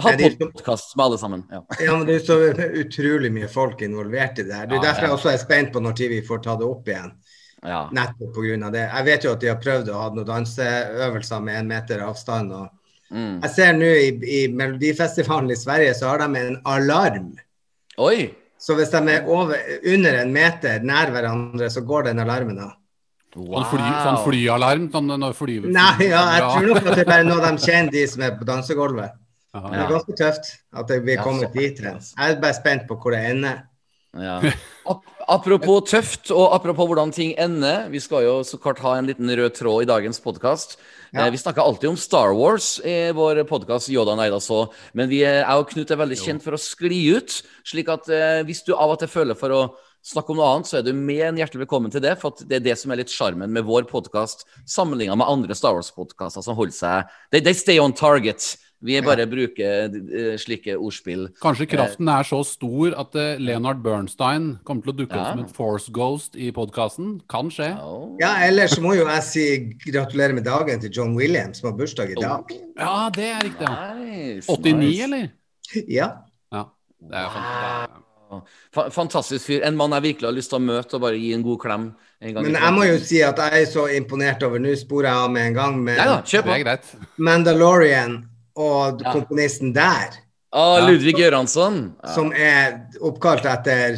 ha 0.01 0.11
de- 0.15 0.29
podkast 0.39 0.93
med 0.95 1.03
alle 1.09 1.17
sammen. 1.19 1.41
Ja. 1.51 1.63
Ja, 1.81 1.97
men 1.97 2.05
det 2.07 2.21
er 2.21 2.25
så 2.29 2.37
utrolig 2.85 3.33
mye 3.33 3.49
folk 3.51 3.81
involvert 3.83 4.39
i 4.39 4.45
det 4.47 4.55
her. 4.55 4.69
Det 4.69 4.77
er 4.77 4.79
Ja, 4.79 4.85
derfor 4.91 5.09
jeg 5.09 5.17
også 5.17 5.33
er 5.33 5.41
spent 5.41 5.73
på 5.73 5.81
når 5.83 5.97
vi 6.13 6.21
får 6.23 6.45
ta 6.45 6.55
det 6.61 6.69
opp 6.69 6.87
igjen. 6.87 7.11
Ja. 7.61 7.87
Nettopp 7.93 8.33
pga. 8.35 8.69
det. 8.73 8.85
Jeg 8.89 9.05
vet 9.05 9.25
jo 9.25 9.31
at 9.35 9.41
de 9.43 9.49
har 9.51 9.59
prøvd 9.61 9.89
å 9.93 9.99
ha 10.01 10.09
noen 10.15 10.27
danseøvelser 10.27 11.43
med 11.45 11.59
én 11.61 11.67
meter 11.69 12.05
avstand. 12.05 12.53
og 12.53 12.69
Mm. 13.11 13.41
Jeg 13.43 13.51
ser 13.51 13.73
nå 13.75 13.87
i, 13.99 14.11
i 14.23 14.41
Melodifestivalen 14.55 15.51
i 15.51 15.57
Sverige, 15.59 15.93
så 15.99 16.13
har 16.13 16.21
de 16.23 16.39
en 16.39 16.61
alarm. 16.71 17.33
Oi! 17.99 18.29
Så 18.61 18.75
hvis 18.77 18.91
de 18.93 19.01
er 19.09 19.25
over, 19.27 19.57
under 19.89 20.19
en 20.21 20.31
meter 20.31 20.83
nær 20.85 21.11
hverandre, 21.11 21.67
så 21.73 21.81
går 21.83 22.07
den 22.07 22.21
alarmen 22.23 22.61
av. 22.61 22.77
Sånn, 23.31 23.65
fly, 23.71 23.87
sånn 24.03 24.19
flyalarm? 24.25 24.85
Sånn 24.91 25.11
når 25.11 25.35
fly, 25.35 25.57
Nei, 25.71 26.07
ja, 26.09 26.21
jeg 26.35 26.47
tror 26.51 26.67
nok 26.69 26.81
at 26.83 26.89
det 26.99 27.03
er 27.03 27.09
bare 27.09 27.27
noe 27.27 27.41
de 27.47 27.65
kjenner, 27.65 27.91
de 27.95 28.05
som 28.11 28.23
er 28.27 28.37
på 28.39 28.47
dansegulvet. 28.47 29.17
Ja, 29.51 29.61
Det 29.65 29.79
er 29.81 29.89
ganske 29.91 30.17
tøft 30.19 30.51
at 30.79 30.93
vi 31.03 31.15
er 31.15 31.23
kommet 31.25 31.55
dit. 31.55 31.79
Jeg 31.83 32.15
er 32.27 32.39
bare 32.43 32.55
spent 32.55 32.87
på 32.87 32.95
hvor 32.99 33.15
det 33.15 33.23
ender. 33.33 33.63
Ja. 34.15 34.39
Ap 35.31 35.45
apropos 35.45 35.85
tøft, 35.87 36.27
og 36.35 36.49
apropos 36.51 36.89
hvordan 36.89 37.11
ting 37.15 37.29
ender. 37.39 37.85
Vi 37.87 38.01
skal 38.03 38.25
jo 38.25 38.33
så 38.43 38.57
klart 38.59 38.81
ha 38.83 38.97
en 38.97 39.05
liten 39.07 39.29
rød 39.31 39.53
tråd 39.55 39.85
i 39.85 39.87
dagens 39.87 40.19
podkast. 40.19 40.73
Ja. 41.13 41.23
Eh, 41.23 41.29
vi 41.31 41.39
snakker 41.39 41.63
alltid 41.63 41.87
om 41.93 41.99
Star 41.99 42.33
Wars 42.35 42.81
i 42.83 43.13
vår 43.15 43.39
podkast, 43.47 43.87
Yoda 43.93 44.17
Neida 44.19 44.41
så. 44.43 44.65
Men 44.91 45.07
vi 45.07 45.21
er, 45.23 45.45
jeg 45.45 45.61
og 45.61 45.69
Knut 45.69 45.93
er 45.93 46.01
veldig 46.01 46.17
kjent 46.19 46.43
for 46.43 46.57
å 46.57 46.59
skli 46.59 46.99
ut. 47.15 47.37
Slik 47.63 47.93
at 47.93 48.11
eh, 48.11 48.41
hvis 48.43 48.65
du 48.67 48.73
av 48.75 48.91
og 48.91 48.99
til 48.99 49.11
føler 49.13 49.39
for 49.39 49.55
å 49.55 49.61
snakke 50.03 50.33
om 50.33 50.41
noe 50.41 50.49
annet, 50.51 50.67
så 50.67 50.81
er 50.81 50.83
du 50.89 50.91
mer 50.97 51.29
enn 51.29 51.39
hjertelig 51.39 51.63
velkommen 51.63 51.95
til 51.95 52.03
det. 52.03 52.17
For 52.19 52.35
det 52.43 52.59
er 52.59 52.67
det 52.67 52.75
som 52.81 52.91
er 52.91 52.99
litt 52.99 53.15
sjarmen 53.15 53.55
med 53.55 53.63
vår 53.69 53.87
podkast, 53.87 54.43
sammenligna 54.67 55.15
med 55.15 55.31
andre 55.31 55.55
Star 55.55 55.79
Wars-podkaster 55.79 56.43
som 56.43 56.59
holder 56.59 56.75
seg 56.75 57.15
they, 57.31 57.39
they 57.39 57.55
stay 57.55 57.79
on 57.79 57.95
target. 57.95 58.57
Vi 58.81 58.97
bare 59.05 59.27
bruker 59.29 59.93
eh, 59.93 60.37
slike 60.41 60.73
ordspill. 60.73 61.27
Kanskje 61.41 61.67
kraften 61.69 62.09
er 62.09 62.25
så 62.25 62.39
stor 62.47 62.95
at 62.97 63.17
eh, 63.19 63.37
Leonard 63.41 63.83
Bernstein 63.85 64.55
kommer 64.65 64.87
til 64.87 64.93
å 64.93 64.97
dukke 65.03 65.19
opp 65.19 65.27
som 65.29 65.43
en 65.43 65.51
force 65.53 65.93
ghost 65.93 66.37
i 66.39 66.49
podkasten. 66.55 67.19
Kan 67.29 67.51
skje. 67.53 67.69
Ja, 68.21 68.31
ellers 68.47 68.79
må 68.81 68.95
jo 68.97 69.05
jeg 69.05 69.27
si 69.27 69.45
gratulerer 69.85 70.33
med 70.37 70.47
dagen 70.49 70.81
til 70.81 70.93
John 70.97 71.13
Williams, 71.19 71.61
som 71.61 71.69
har 71.69 71.77
bursdag 71.77 72.15
i 72.15 72.21
dag. 72.21 72.55
Ja, 72.79 72.95
det 73.13 73.27
er 73.29 73.45
riktig. 73.45 73.73
Nice, 74.01 74.47
89, 74.49 74.79
nice. 74.81 75.03
eller? 75.09 75.27
Ja. 75.85 76.09
Ja. 76.51 76.65
Det 77.01 77.21
er 77.21 77.29
fantastisk. 77.35 78.07
Fantastisk 78.95 79.45
fyr. 79.49 79.65
En 79.67 79.75
mann 79.77 79.91
jeg 79.97 80.05
virkelig 80.05 80.29
har 80.29 80.35
lyst 80.35 80.53
til 80.53 80.61
å 80.61 80.63
møte 80.63 80.97
og 80.97 81.03
bare 81.03 81.19
gi 81.19 81.33
en 81.35 81.45
god 81.45 81.59
klem. 81.61 81.87
En 82.21 82.35
gang 82.35 82.45
Men 82.47 82.57
jeg 82.61 82.73
må 82.77 82.85
jo 82.87 82.97
si 83.01 83.21
at 83.25 83.39
jeg 83.41 83.63
er 83.63 83.69
så 83.69 83.87
imponert 83.91 84.43
over 84.45 84.61
Nå 84.61 84.75
sporer 84.77 85.09
jeg 85.09 85.23
av 85.25 85.31
med 85.33 85.47
en 85.49 85.55
gang, 85.57 85.79
Men 85.83 85.97
da, 85.97 86.19
med 86.19 86.29
kjør 86.29 86.45
Det 86.45 86.51
på. 86.51 86.59
greit. 86.63 86.91
Mandalorian 87.17 88.19
og 88.55 89.01
Ja. 89.03 89.11
komponisten 89.13 89.73
der, 89.73 90.17
Ah, 90.53 90.81
Ludvig 90.89 91.15
Göransson. 91.15 91.93
Ja. 92.03 92.09
som 92.13 92.33
er 92.35 92.81
oppkalt 92.99 93.45
etter 93.45 93.93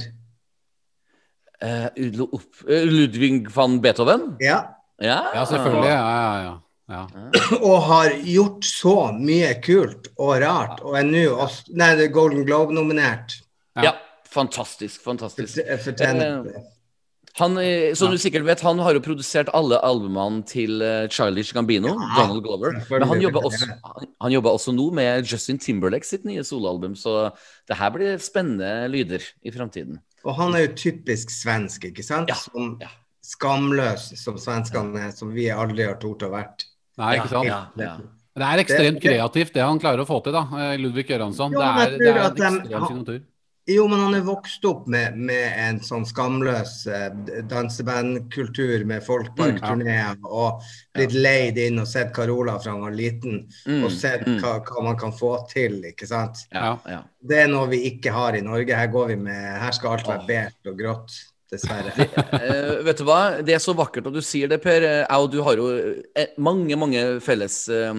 uh, 1.64 1.88
opp- 2.32 2.70
eh, 2.70 2.84
Ludvig 2.86 3.48
van 3.56 3.80
Beethoven? 3.82 4.36
Ja. 4.40 4.60
Ja, 5.02 5.32
Ja, 5.34 5.46
selvfølgelig. 5.46 5.90
Ja, 5.90 6.12
ja, 6.12 6.44
ja. 6.44 6.60
ja. 6.90 7.08
Og 7.72 7.82
har 7.88 8.10
gjort 8.22 8.64
så 8.70 8.94
mye 9.18 9.56
kult 9.66 10.12
og 10.18 10.36
rart, 10.44 10.82
og 10.86 10.98
er 11.00 11.04
nå 11.10 11.50
Nei, 11.74 11.96
det 11.98 12.06
er 12.10 12.14
Golden 12.14 12.46
Globe-nominert. 12.46 13.40
Ja, 13.82 13.96
fantastisk. 14.30 15.02
Fantastisk. 15.04 15.58
Fortjener 15.84 16.44
det. 16.46 16.62
Han, 17.40 17.58
eh, 17.58 17.94
som 17.98 18.12
du 18.14 18.18
sikkert 18.22 18.46
vet, 18.46 18.62
han 18.62 18.78
har 18.86 18.94
jo 18.94 19.02
produsert 19.02 19.50
alle 19.58 19.80
albumene 19.82 20.44
til 20.46 20.84
eh, 20.86 21.08
Childish 21.10 21.56
Gambino, 21.56 21.96
Donald 22.14 22.44
Glover. 22.46 22.76
Men 22.92 23.08
han 23.10 23.24
jobber, 23.24 23.48
også, 23.50 23.70
han, 24.22 24.34
jobber 24.36 24.54
også 24.54 24.74
nå 24.76 24.86
med 24.94 25.26
Justin 25.26 25.58
Timberlake 25.58 26.06
sitt 26.06 26.28
nye 26.30 26.44
soloalbum, 26.46 26.94
så 27.00 27.32
det 27.70 27.80
her 27.80 27.90
blir 27.96 28.22
spennende 28.22 28.86
lyder 28.94 29.26
i 29.42 29.54
framtiden. 29.56 29.98
Og 30.24 30.38
han 30.38 30.54
er 30.54 30.68
jo 30.68 30.76
typisk 30.84 31.34
svensk, 31.34 31.90
ikke 31.90 32.06
sant? 32.06 32.30
Ja, 32.30 32.38
Som 32.38 32.78
ja. 32.84 32.92
skamløs 33.26 34.12
som 34.22 34.38
svenskene 34.38 35.10
er, 35.10 35.18
som 35.18 35.34
vi 35.34 35.50
aldri 35.50 35.90
har 35.90 35.98
tort 36.04 36.22
å 36.28 36.30
vært. 36.36 36.68
Nei, 37.02 37.16
ikke 37.18 37.34
sant? 37.34 37.50
Ja, 37.50 37.64
ja. 37.82 37.98
Det 38.34 38.46
er 38.46 38.62
ekstremt 38.62 39.02
kreativt, 39.02 39.58
det 39.58 39.66
han 39.66 39.82
klarer 39.82 40.06
å 40.06 40.10
få 40.10 40.22
til, 40.26 40.38
da. 40.38 40.70
Ludvig 40.78 41.10
Göransson. 41.10 41.54
Det 41.54 41.66
er, 41.66 41.98
det 41.98 42.14
er 42.14 42.22
en 42.22 42.30
ekstrem 42.30 42.86
signatur. 42.86 43.22
Jo, 43.66 43.86
men 43.88 44.02
han 44.04 44.16
er 44.18 44.24
vokst 44.28 44.66
opp 44.68 44.88
med, 44.92 45.16
med 45.16 45.54
en 45.64 45.78
sånn 45.84 46.04
skamløs 46.04 46.74
eh, 46.92 47.14
dansebandkultur 47.48 48.84
med 48.90 49.04
folk 49.06 49.32
Mm, 49.40 49.86
ja. 49.88 50.10
og 50.28 50.64
blitt 50.94 51.14
leid 51.16 51.58
inn 51.58 51.80
og 51.80 51.88
sett 51.88 52.12
Carola 52.16 52.58
fra 52.60 52.74
han 52.74 52.84
var 52.84 52.96
liten, 52.96 53.46
Mm, 53.66 53.86
og 53.86 53.92
sett 53.96 54.26
mm. 54.28 54.42
hva, 54.44 54.58
hva 54.68 54.84
man 54.84 54.98
kan 55.00 55.14
få 55.16 55.32
til, 55.52 55.80
ikke 55.88 56.08
sant. 56.10 56.44
Ja, 56.52 56.74
ja. 56.90 57.00
Det 57.24 57.40
er 57.46 57.48
noe 57.52 57.70
vi 57.72 57.80
ikke 57.88 58.12
har 58.12 58.36
i 58.36 58.44
Norge. 58.44 58.76
Her 58.76 58.92
går 58.92 59.14
vi 59.14 59.18
med 59.30 59.40
Her 59.62 59.72
skal 59.72 59.96
alt 59.96 60.08
være 60.12 60.28
bedt 60.28 60.70
og 60.72 60.78
grått, 60.80 61.16
dessverre. 61.54 61.94
uh, 61.96 62.84
vet 62.84 63.00
du 63.00 63.08
hva? 63.08 63.22
Det 63.46 63.56
er 63.56 63.64
så 63.64 63.76
vakkert 63.78 64.12
at 64.12 64.16
du 64.16 64.22
sier 64.26 64.52
det, 64.52 64.60
Per. 64.64 64.84
Jeg 64.84 65.08
og 65.08 65.32
du 65.32 65.40
har 65.46 65.60
jo 65.60 65.72
eh, 66.20 66.36
mange, 66.38 66.76
mange 66.76 67.06
felles 67.24 67.64
uh, 67.72 67.96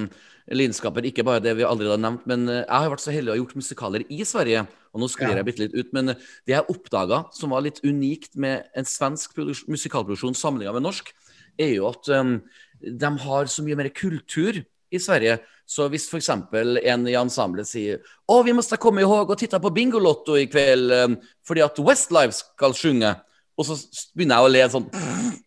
lidenskaper. 0.53 1.07
Ikke 1.09 1.25
bare 1.25 1.41
det 1.41 1.57
vi 1.57 1.65
allerede 1.67 1.97
har 1.97 2.05
nevnt, 2.05 2.25
men 2.29 2.49
eh, 2.49 2.65
jeg 2.65 2.75
har 2.85 2.91
vært 2.93 3.05
så 3.05 3.15
heldig 3.15 3.33
å 3.33 3.37
ha 3.37 3.41
gjort 3.43 3.61
musikaler 3.63 4.05
i 4.13 4.25
Sverige. 4.29 4.67
Og 4.95 5.03
nå 5.03 5.09
sklir 5.11 5.35
jeg 5.35 5.47
bitte 5.47 5.65
litt 5.65 5.75
ut, 5.75 5.91
men 5.97 6.15
eh, 6.15 6.27
det 6.47 6.55
jeg 6.55 6.71
oppdaga 6.71 7.25
som 7.35 7.55
var 7.55 7.65
litt 7.67 7.81
unikt 7.85 8.39
med 8.41 8.69
en 8.79 8.87
svensk 8.87 9.35
musikalproduksjon 9.41 10.39
sammenlignet 10.39 10.79
med 10.79 10.87
norsk, 10.87 11.11
er 11.59 11.75
jo 11.77 11.89
at 11.91 12.11
um, 12.15 12.37
de 12.83 13.11
har 13.25 13.51
så 13.51 13.65
mye 13.67 13.79
mer 13.79 13.91
kultur 13.95 14.61
i 14.95 15.01
Sverige. 15.03 15.41
Så 15.67 15.89
hvis 15.91 16.07
f.eks. 16.11 16.31
en 16.31 17.07
i 17.09 17.17
ensemblet 17.19 17.69
sier 17.69 18.03
å, 18.31 18.43
vi 18.47 18.55
måste 18.55 18.79
komme 18.81 19.03
ihåg 19.03 19.33
og 19.33 19.39
titta 19.41 19.61
på 19.63 19.73
Bingolotto 19.75 20.37
i 20.39 20.49
kveld 20.51 20.93
um, 20.93 21.19
fordi 21.47 21.65
at 21.65 21.79
Westlife 21.83 22.37
skal 22.37 22.77
synge, 22.79 23.15
og 23.55 23.67
så 23.69 23.79
begynner 24.15 24.43
jeg 24.43 24.47
å 24.47 24.51
le 24.51 24.63
sånn 24.73 24.87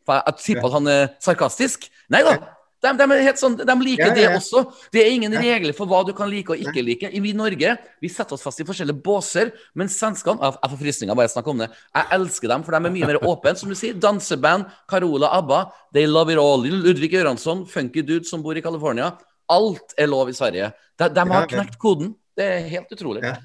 For 0.07 0.15
jeg 0.15 0.37
tipper 0.39 0.69
at 0.69 0.75
han 0.77 0.91
er 0.91 1.01
sarkastisk. 1.23 1.89
Nei 2.13 2.21
da. 2.23 2.37
De, 2.83 2.91
de, 2.93 3.05
helt 3.25 3.39
sånn, 3.41 3.55
de 3.57 3.75
liker 3.81 4.05
Ja, 4.05 4.13
ja, 4.13 4.21
ja. 4.21 4.31
det 4.33 4.37
også. 4.37 4.61
Det 4.93 5.01
er 5.01 5.09
ingen 5.15 5.33
regler 5.33 5.73
for 5.73 5.89
hva 5.89 6.03
du 6.05 6.11
kan 6.17 6.29
like 6.29 6.53
og 6.53 6.61
ikke 6.61 6.83
like. 6.85 7.09
I 7.09 7.21
vi 7.23 7.31
i 7.33 7.37
Norge 7.37 7.73
vi 8.03 8.11
setter 8.13 8.37
oss 8.37 8.45
fast 8.45 8.61
i 8.61 8.67
forskjellige 8.67 9.01
båser, 9.01 9.49
men 9.73 9.89
svenskene 9.89 10.37
Jeg 10.43 10.59
jeg 10.61 10.71
får 10.73 10.81
frysninger 10.83 11.17
bare 11.17 11.25
jeg 11.25 11.33
snakker 11.33 11.55
om 11.55 11.63
det. 11.63 11.69
Jeg 11.95 12.11
elsker 12.19 12.53
dem, 12.53 12.67
for 12.67 12.75
de 12.75 12.77
er 12.77 12.95
mye 12.99 13.09
mer 13.09 13.19
åpne. 13.23 13.55
Som 13.57 13.73
du 13.73 13.77
sier, 13.79 13.97
danseband, 13.97 14.69
Carola, 14.89 15.31
ABBA, 15.39 15.63
They 15.97 16.05
Love 16.05 16.35
It 16.35 16.43
All, 16.43 16.69
Ludvig 16.85 17.11
Göransson, 17.15 17.65
Funky 17.65 18.05
Dude 18.05 18.29
som 18.29 18.45
bor 18.45 18.57
i 18.57 18.61
California. 18.61 19.15
Alt 19.49 19.97
er 19.97 20.11
lov 20.11 20.29
i 20.29 20.37
Sverige. 20.37 20.71
De, 20.99 21.09
de 21.09 21.27
har 21.31 21.49
knekt 21.49 21.79
koden. 21.81 22.13
Det 22.37 22.45
er 22.45 22.67
helt 22.69 22.91
utrolig. 22.93 23.23
Ja. 23.25 23.35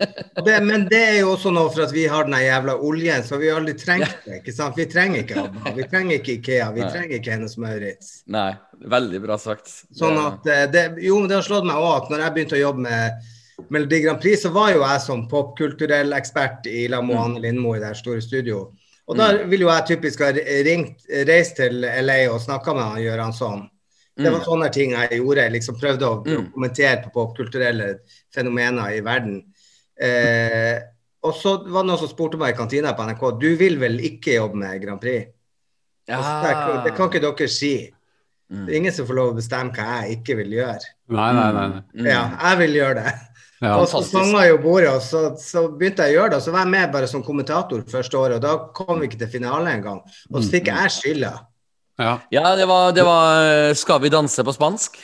Det, 0.45 0.57
men 0.67 0.83
det 0.91 0.99
er 1.01 1.15
jo 1.23 1.31
også 1.33 1.49
noe 1.55 1.71
for 1.73 1.87
at 1.87 1.93
vi 1.97 2.03
har 2.13 2.27
den 2.29 2.37
jævla 2.43 2.75
oljen, 2.85 3.23
så 3.25 3.39
vi 3.41 3.49
har 3.49 3.61
aldri 3.63 3.73
trengt 3.81 4.19
det. 4.27 4.43
ikke 4.43 4.53
sant? 4.53 4.77
Vi 4.77 4.85
trenger 4.93 5.23
ikke 5.23 5.39
ABBA, 5.47 5.73
vi 5.79 5.87
trenger 5.89 6.19
ikke 6.19 6.35
Ikea, 6.39 6.67
vi 6.77 6.83
Nei. 6.85 6.91
trenger 6.93 7.17
ikke 7.17 7.33
Hennes 7.33 7.57
Maurits. 7.63 8.11
Nei, 8.37 8.51
veldig 8.93 9.23
bra 9.25 9.39
sagt. 9.41 9.73
Sånn 9.97 10.21
at 10.21 10.47
eh, 10.53 10.67
det, 10.75 10.85
Jo, 11.07 11.23
men 11.23 11.31
det 11.33 11.39
har 11.41 11.47
slått 11.49 11.65
meg 11.71 11.81
òg 11.81 11.95
at 12.03 12.13
når 12.13 12.27
jeg 12.27 12.37
begynte 12.37 12.59
å 12.59 12.63
jobbe 12.67 12.85
med 12.91 13.67
Melodi 13.73 14.03
Grand 14.05 14.21
Prix, 14.21 14.43
så 14.45 14.53
var 14.53 14.75
jo 14.75 14.85
jeg 14.85 15.01
som 15.07 15.25
popkulturell 15.31 16.13
ekspert 16.17 16.69
i 16.69 16.85
La 16.93 17.01
med 17.01 17.17
Mm. 17.17 17.41
Lindmo 17.47 17.73
i 17.77 17.81
det 17.81 17.95
store 17.97 18.21
studio. 18.25 18.67
Og 19.09 19.17
da 19.19 19.33
vil 19.49 19.65
jo 19.65 19.69
jeg 19.73 19.87
typisk 19.95 20.21
ha 20.25 20.31
ringt, 20.69 21.03
reist 21.29 21.57
til 21.59 21.81
LA 21.85 22.27
og 22.33 22.41
snakka 22.45 22.75
med 22.77 22.85
han 22.91 23.03
Gøran 23.03 23.33
sånn. 23.37 23.65
Det 24.17 24.29
var 24.31 24.41
Mm. 24.41 24.45
sånne 24.45 24.73
ting 24.73 24.91
jeg 24.93 25.21
gjorde. 25.21 25.43
Jeg 25.47 25.53
liksom 25.53 25.79
prøvde 25.81 26.03
å 26.05 26.25
Mm. 26.27 26.53
kommentere 26.53 27.03
på 27.05 27.13
popkulturelle 27.13 27.99
fenomener 28.35 28.93
i 28.97 29.01
verden. 29.01 29.43
Eh, 30.01 30.81
og 31.23 31.35
så 31.35 31.57
var 31.69 31.83
det 31.83 31.89
noen 31.89 31.99
som 31.99 32.09
spurte 32.09 32.37
meg 32.37 32.55
i 32.55 32.59
kantina 32.59 32.93
på 32.95 33.03
NRK 33.07 33.39
du 33.41 33.57
vil 33.57 33.79
vel 33.79 33.99
ikke 34.01 34.35
jobbe 34.37 34.55
med 34.57 34.83
Grand 34.83 35.01
Prix? 35.01 35.29
Ja. 36.09 36.19
Jeg, 36.43 36.85
det 36.85 36.95
kan 36.97 37.09
ikke 37.09 37.21
dere 37.23 37.49
si. 37.49 37.91
Mm. 38.53 38.67
Det 38.67 38.75
er 38.75 38.79
ingen 38.81 38.93
som 38.93 39.07
får 39.07 39.15
lov 39.17 39.33
å 39.33 39.37
bestemme 39.39 39.73
hva 39.73 40.03
jeg 40.03 40.19
ikke 40.21 40.37
vil 40.37 40.51
gjøre. 40.59 40.89
Nei, 41.09 41.33
nei, 41.33 41.53
nei. 41.53 41.83
Mm. 41.95 42.07
Ja, 42.11 42.25
jeg 42.51 42.59
vil 42.59 42.75
gjøre 42.83 42.95
det. 43.05 43.13
Ja. 43.63 43.77
Og 43.79 43.87
så 43.87 44.03
sanga 44.03 44.43
jo 44.49 44.57
bordet, 44.59 44.91
og 44.91 45.01
så, 45.01 45.37
så 45.39 45.69
begynte 45.79 46.03
jeg 46.03 46.17
å 46.17 46.19
gjøre 46.19 46.31
det. 46.33 46.37
Og 46.37 46.43
så 46.43 46.51
var 46.53 46.65
jeg 46.65 46.71
med 46.75 46.93
bare 46.93 47.07
som 47.07 47.23
kommentator 47.23 47.85
første 47.87 48.19
året, 48.19 48.35
og 48.35 48.43
da 48.43 48.57
kom 48.75 48.99
vi 49.01 49.07
ikke 49.07 49.21
til 49.21 49.29
finale 49.39 49.71
engang. 49.71 50.01
Og 50.35 50.43
så 50.43 50.51
fikk 50.51 50.67
jeg 50.67 50.91
skylda. 50.91 51.31
Ja. 52.03 52.15
Ja, 52.35 52.55
det 52.59 52.67
var, 52.69 52.93
det 52.97 53.05
var 53.07 53.45
eh, 53.47 53.75
Skal 53.79 54.01
vi 54.03 54.11
danse 54.13 54.45
på 54.45 54.55
spansk? 54.55 54.99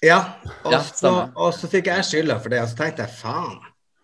Ja, 0.00 0.20
og, 0.64 0.72
Ja, 0.72 0.80
så, 0.82 1.10
og 1.36 1.52
så 1.56 1.68
fikk 1.68 1.90
jeg 1.90 2.06
skylda 2.08 2.38
for 2.40 2.52
det, 2.52 2.62
og 2.64 2.70
så 2.70 2.78
tenkte 2.78 3.04
jeg 3.04 3.12
faen. 3.18 3.58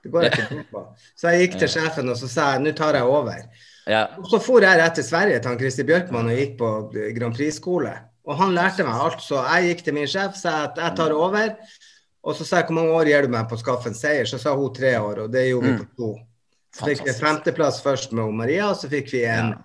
Det 0.05 0.13
går 0.13 0.27
jeg 0.27 0.33
ikke 0.45 0.65
på. 0.71 0.83
Så 1.19 1.33
jeg 1.33 1.47
gikk 1.47 1.57
til 1.63 1.71
sjefen 1.73 2.13
og 2.13 2.19
så 2.21 2.29
sa 2.31 2.51
jeg, 2.55 2.63
nå 2.67 2.75
tar 2.79 2.99
jeg 2.99 3.09
over. 3.09 3.41
Ja. 3.91 4.03
Og 4.21 4.29
så 4.31 4.39
for 4.43 4.63
jeg 4.67 4.79
rett 4.79 4.95
til 4.99 5.07
Sverige 5.07 5.41
til 5.41 5.51
han 5.53 5.59
Christer 5.63 5.87
Bjørkman 5.89 6.29
og 6.31 6.39
gikk 6.39 6.55
på 6.61 6.71
Grand 7.17 7.35
Prix-skole. 7.39 7.95
Og 8.27 8.39
han 8.41 8.55
lærte 8.55 8.85
meg 8.87 8.99
alt, 9.07 9.21
så 9.23 9.41
jeg 9.55 9.71
gikk 9.73 9.85
til 9.87 9.95
min 9.97 10.09
sjef 10.11 10.37
sa 10.39 10.57
at 10.67 10.79
jeg 10.83 10.97
tar 10.99 11.15
over. 11.15 11.53
Og 12.27 12.35
så 12.35 12.45
sa 12.47 12.61
jeg 12.61 12.69
hvor 12.69 12.79
mange 12.81 12.95
år 12.99 13.11
gir 13.13 13.27
du 13.27 13.33
meg 13.35 13.47
på 13.51 13.55
å 13.55 13.63
skaffe 13.63 13.91
en 13.91 13.95
seier? 13.99 14.27
Så 14.27 14.41
sa 14.43 14.55
hun 14.59 14.73
tre 14.75 14.97
år, 14.99 15.25
og 15.25 15.31
det 15.33 15.45
gjorde 15.49 15.71
vi 15.71 15.75
Mm. 15.77 15.85
på 15.85 16.03
to. 16.03 16.11
Så 16.77 16.89
fikk 16.91 17.05
vi 17.07 17.15
femteplass 17.17 17.79
først 17.83 18.13
med 18.13 18.35
Maria, 18.35 18.67
og 18.73 18.77
så 18.77 18.91
fikk 18.91 19.11
vi 19.15 19.25
en 19.25 19.55
Ja. 19.55 19.63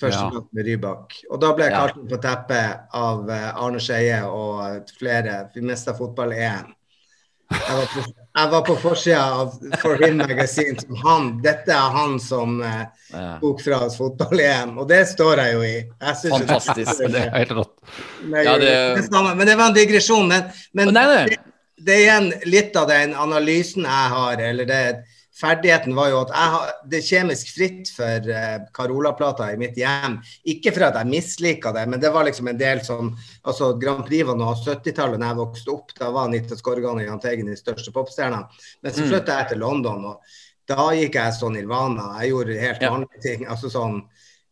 Førsteplass 0.00 0.48
med 0.56 0.66
Rybak. 0.66 1.16
Og 1.30 1.40
da 1.42 1.52
ble 1.54 1.64
jeg 1.68 1.72
Ja. 1.74 1.80
kalt 1.86 1.96
inn 2.00 2.08
på 2.10 2.18
teppet 2.22 2.96
av 2.96 3.30
eh, 3.30 3.48
Arne 3.64 3.80
Skeie 3.80 4.22
og 4.26 4.90
flere. 4.98 5.48
Vi 5.54 5.60
mista 5.62 5.94
fotball-EM. 5.94 6.72
Jeg 7.50 7.76
var 7.76 7.86
på, 7.90 8.02
jeg 8.38 8.50
var 8.52 8.60
på 8.62 8.74
forsida 8.78 9.22
av 9.40 9.54
For 9.82 9.96
Him 9.98 10.20
Magazine 10.22 10.78
som 10.78 10.94
han. 11.02 11.24
Dette 11.42 11.72
er 11.74 11.96
han 11.96 12.12
som 12.22 12.60
eh, 12.62 12.84
tok 13.42 13.60
fra 13.64 13.80
oss 13.88 13.96
fotball-EM, 13.98 14.76
og 14.78 14.86
det 14.88 15.00
står 15.10 15.42
jeg 15.42 15.54
jo 15.56 15.62
i. 15.66 15.72
Jeg 15.82 16.16
synes 16.20 16.44
Fantastisk. 16.44 17.00
Det 17.16 17.24
er 17.24 17.32
helt 17.34 17.54
rått. 17.58 17.74
Men, 18.22 18.44
Ja, 18.46 18.54
det- 18.58 19.10
det 19.10 19.24
men 19.36 19.46
det 19.46 19.56
var 19.58 19.66
en 19.66 19.74
digresjon. 19.74 20.28
Men, 20.30 20.44
men 20.72 20.94
Nei, 20.94 21.06
nei. 21.10 21.36
det 21.82 21.94
er 21.96 22.04
igjen 22.04 22.30
litt 22.46 22.76
av 22.76 22.86
den 22.88 23.14
analysen 23.18 23.82
jeg 23.82 24.08
har, 24.14 24.36
eller 24.52 24.64
det 24.68 24.82
ferdigheten 25.36 25.94
var 25.96 26.08
jo 26.10 26.20
at 26.24 26.32
jeg 26.34 26.52
har, 26.54 26.72
det 26.90 27.00
kjemisk 27.06 27.52
fritt 27.54 27.88
for 27.94 28.26
uh, 28.28 28.58
Carola-plata 28.76 29.46
i 29.52 29.56
mitt 29.60 29.76
hjem. 29.78 30.18
Ikke 30.52 30.72
for 30.74 30.88
at 30.88 30.98
jeg 31.00 31.10
mislika 31.12 31.72
det, 31.76 31.86
men 31.88 32.00
det 32.02 32.10
var 32.12 32.24
liksom 32.28 32.48
en 32.50 32.58
del 32.60 32.82
som 32.84 33.12
altså 33.44 33.72
Grand 33.80 34.04
Prix 34.08 34.26
var 34.28 34.36
nå 34.40 34.50
70-tallet 34.64 35.20
da 35.22 35.30
jeg 35.32 35.40
vokste 35.40 35.74
opp. 35.74 35.94
Da 35.98 36.10
var 36.10 36.28
Anita 36.28 36.56
Skorgan 36.58 37.00
og 37.00 37.06
Jahn 37.06 37.20
Teigen 37.22 37.46
de 37.52 37.56
største 37.56 37.92
popstjernene. 37.94 38.46
Men 38.82 38.92
så 38.92 39.04
Mm. 39.06 39.08
flytta 39.14 39.38
jeg 39.38 39.48
til 39.54 39.58
London, 39.64 40.04
og 40.04 40.20
da 40.68 40.90
gikk 40.94 41.14
jeg 41.14 41.32
sånn 41.38 41.54
Nirvana. 41.56 42.10
Jeg 42.20 42.30
gjorde 42.34 42.60
helt 42.60 42.80
vanlige 42.82 43.22
ting. 43.22 43.46
altså 43.46 43.70
sånn 43.70 44.02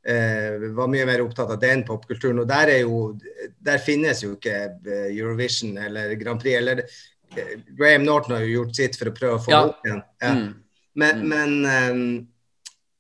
Uh, 0.09 0.71
var 0.73 0.87
mye 0.89 1.05
mer 1.05 1.21
opptatt 1.21 1.51
av 1.51 1.59
den 1.61 1.83
popkulturen. 1.85 2.39
Og 2.41 2.47
der 2.49 2.71
er 2.71 2.79
jo 2.81 3.19
Der 3.61 3.77
finnes 3.79 4.23
jo 4.23 4.37
ikke 4.37 4.55
eh, 4.87 5.11
Eurovision 5.13 5.77
eller 5.77 6.15
Grand 6.17 6.41
Prix. 6.41 6.55
Eller 6.57 6.79
eh, 7.37 7.59
Graham 7.77 8.05
Norton 8.07 8.37
har 8.37 8.41
jo 8.47 8.63
gjort 8.63 8.77
sitt 8.79 8.97
for 8.97 9.11
å 9.11 9.13
prøve 9.13 9.35
å 9.37 9.43
få 9.45 9.51
Ja. 9.53 9.61
opp 9.67 9.85
igjen. 9.85 10.03
Ja. 10.23 10.31
Mm. 10.35 10.55
Men, 10.99 11.21
Mm. 11.23 11.29
men 11.29 11.91
um, 11.95 12.27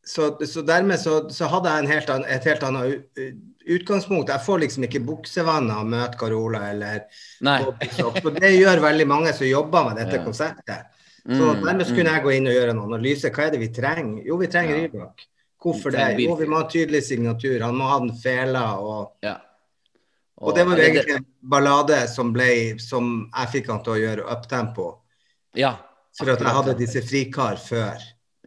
så, 0.09 0.29
så 0.47 0.63
dermed 0.65 1.01
så, 1.03 1.17
så 1.35 1.49
hadde 1.53 1.69
jeg 1.73 1.85
en 1.85 1.91
helt 1.91 2.11
an, 2.15 2.23
et 2.25 2.45
helt 2.49 2.63
annet 2.65 3.03
utgangspunkt. 3.69 4.31
Jeg 4.33 4.41
får 4.47 4.61
liksom 4.63 4.85
ikke 4.87 5.03
buksevannet 5.05 5.75
av 5.75 5.83
å 5.85 5.89
møte 5.91 6.17
Carola 6.21 6.63
eller. 6.71 7.03
Og 7.45 8.31
det 8.39 8.53
gjør 8.55 8.81
veldig 8.87 9.07
mange 9.11 9.35
som 9.37 9.47
jobber 9.51 9.91
med 9.91 9.99
dette 10.01 10.17
Ja. 10.21 10.25
konseptet. 10.25 10.87
Så 11.29 11.45
Mm, 11.51 11.65
dermed 11.67 11.87
så 11.87 11.95
kunne 11.97 12.15
jeg 12.15 12.23
gå 12.25 12.31
inn 12.39 12.47
og 12.49 12.55
gjøre 12.55 12.71
en 12.71 12.79
analyse. 12.87 13.29
Hva 13.35 13.47
er 13.47 13.51
det 13.51 13.61
vi 13.61 13.69
trenger? 13.69 14.23
Jo, 14.25 14.37
vi 14.41 14.47
trenger 14.47 14.77
Ja. 14.77 14.87
Rybak. 14.87 15.27
Hvorfor 15.61 15.91
det? 15.93 16.07
Jo, 16.25 16.37
vi 16.37 16.47
må 16.47 16.57
ha 16.63 16.69
tydelig 16.71 17.03
signatur. 17.05 17.61
Han 17.67 17.75
må 17.77 17.85
ha 17.91 17.99
den 17.99 18.15
fela. 18.17 18.79
Og, 18.81 19.13
Ja. 19.23 19.35
og 20.39 20.55
det 20.55 20.65
var 20.67 20.77
egentlig 20.77 21.17
en 21.17 21.27
ballade 21.43 22.09
som, 22.09 22.33
ble, 22.33 22.79
som 22.79 23.29
jeg 23.37 23.49
fikk 23.49 23.67
han 23.69 23.83
til 23.85 23.93
å 23.93 24.01
gjøre 24.01 24.25
uptempo. 24.31 25.01
Ja. 25.55 25.75
For 26.19 26.31
at 26.33 26.41
jeg 26.43 26.55
hadde 26.59 26.75
disse 26.79 27.03
frikar 27.07 27.57
før. 27.63 27.99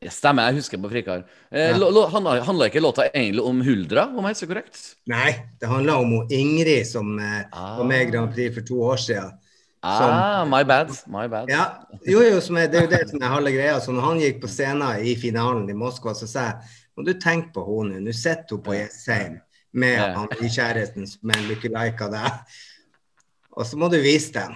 Ja, 0.02 0.10
Stemmer, 0.10 0.48
jeg 0.50 0.56
husker 0.58 0.80
på 0.82 0.90
Frikar. 0.90 1.24
Eh, 1.54 1.78
Ja. 1.78 2.08
handla, 2.10 2.66
ikke 2.66 2.82
låta 2.82 3.04
egentlig 3.14 3.44
om 3.46 3.62
Huldra, 3.62 4.08
om 4.18 4.26
jeg 4.26 4.32
er 4.32 4.40
så 4.40 4.48
korrekt? 4.50 4.80
Nei, 5.08 5.36
det 5.62 5.70
handla 5.70 6.00
om 6.02 6.28
Ingrid 6.30 6.88
som 6.88 7.20
eh, 7.20 7.44
Ah. 7.54 7.78
var 7.78 7.86
med 7.86 8.08
i 8.08 8.12
Grand 8.12 8.34
Prix 8.34 8.56
for 8.56 8.62
to 8.62 8.82
år 8.82 8.98
siden. 8.98 9.32
Ah, 9.84 10.44
my 10.46 10.64
bad. 10.64 10.90
My 11.08 11.28
bad. 11.28 11.50
Ja, 11.50 11.66
jo, 12.06 12.20
jo, 12.22 12.40
som 12.42 12.58
er, 12.58 12.68
det 12.68 12.80
er 12.80 12.82
jo 12.82 12.90
det 12.98 13.10
som 13.10 13.22
er 13.22 13.28
halve 13.28 13.52
greia. 13.52 13.80
Så 13.80 13.92
når 13.92 14.02
han 14.02 14.20
gikk 14.20 14.42
på 14.42 14.48
scenen 14.50 15.06
i 15.06 15.16
finalen 15.16 15.70
i 15.70 15.74
Moskva, 15.74 16.14
så 16.14 16.28
sa 16.28 16.40
jeg 16.40 16.56
må 16.98 17.06
du 17.06 17.14
tenke 17.14 17.54
på 17.54 17.64
henne 17.66 18.02
nå. 18.02 18.12
Sitter 18.14 18.56
hun 18.58 18.62
på 18.66 18.74
Jessheim 18.78 19.40
med 19.74 19.98
Ja. 19.98 20.14
han 20.18 20.28
kjæresten 20.50 21.08
som 21.08 21.30
er 21.30 21.48
av 22.02 22.12
deg. 22.12 22.32
Og 23.58 23.66
så 23.66 23.78
må 23.78 23.90
du 23.92 23.98
vise 24.02 24.32
dem. 24.34 24.56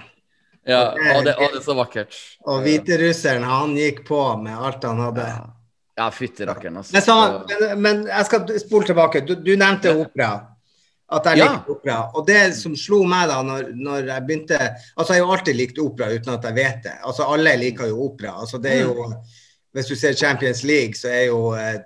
Ja, 0.66 0.80
Og 0.90 0.96
det- 0.98 1.16
og 1.16 1.24
det, 1.24 1.34
å, 1.36 1.50
det 1.52 1.60
er 1.60 1.64
så 1.64 1.74
vakkert. 1.78 2.16
Og 2.46 2.62
hviterusseren, 2.64 3.44
han 3.46 3.76
gikk 3.78 4.04
på 4.08 4.20
med 4.42 4.56
alt 4.58 4.82
han 4.84 4.98
hadde. 4.98 5.26
Ja, 5.30 5.44
ja 5.98 6.10
fytti 6.10 6.46
rakkeren, 6.48 6.76
altså. 6.82 6.92
Men, 6.96 7.02
så, 7.02 7.16
men, 7.48 7.80
men 7.82 8.04
jeg 8.10 8.26
skal 8.26 8.58
spole 8.60 8.86
tilbake. 8.90 9.22
Du, 9.26 9.34
du 9.36 9.52
nevnte 9.56 9.94
opera. 9.94 10.32
At 11.08 11.24
jeg 11.30 11.38
Ja. 11.38 11.52
likte 11.52 11.70
opera. 11.70 11.96
Og 12.18 12.26
det 12.26 12.40
som 12.58 12.74
slo 12.74 13.04
meg 13.06 13.28
da 13.30 13.36
når, 13.46 13.68
når 13.78 14.08
jeg 14.10 14.22
begynte 14.26 14.56
Altså, 14.96 15.12
jeg 15.14 15.22
har 15.22 15.26
jo 15.28 15.32
alltid 15.36 15.54
likt 15.56 15.78
opera 15.78 16.08
uten 16.10 16.32
at 16.34 16.42
jeg 16.48 16.54
vet 16.56 16.80
det. 16.82 16.94
Altså, 17.06 17.28
alle 17.30 17.52
liker 17.60 17.86
jo 17.92 18.00
opera. 18.08 18.32
Altså, 18.40 18.58
det 18.58 18.72
er 18.72 18.82
jo 18.88 19.12
Hvis 19.76 19.86
du 19.86 19.94
ser 19.94 20.14
Champions 20.18 20.64
League, 20.64 20.94
så 20.98 21.08
er 21.12 21.24
jo 21.28 21.52
eh, 21.54 21.78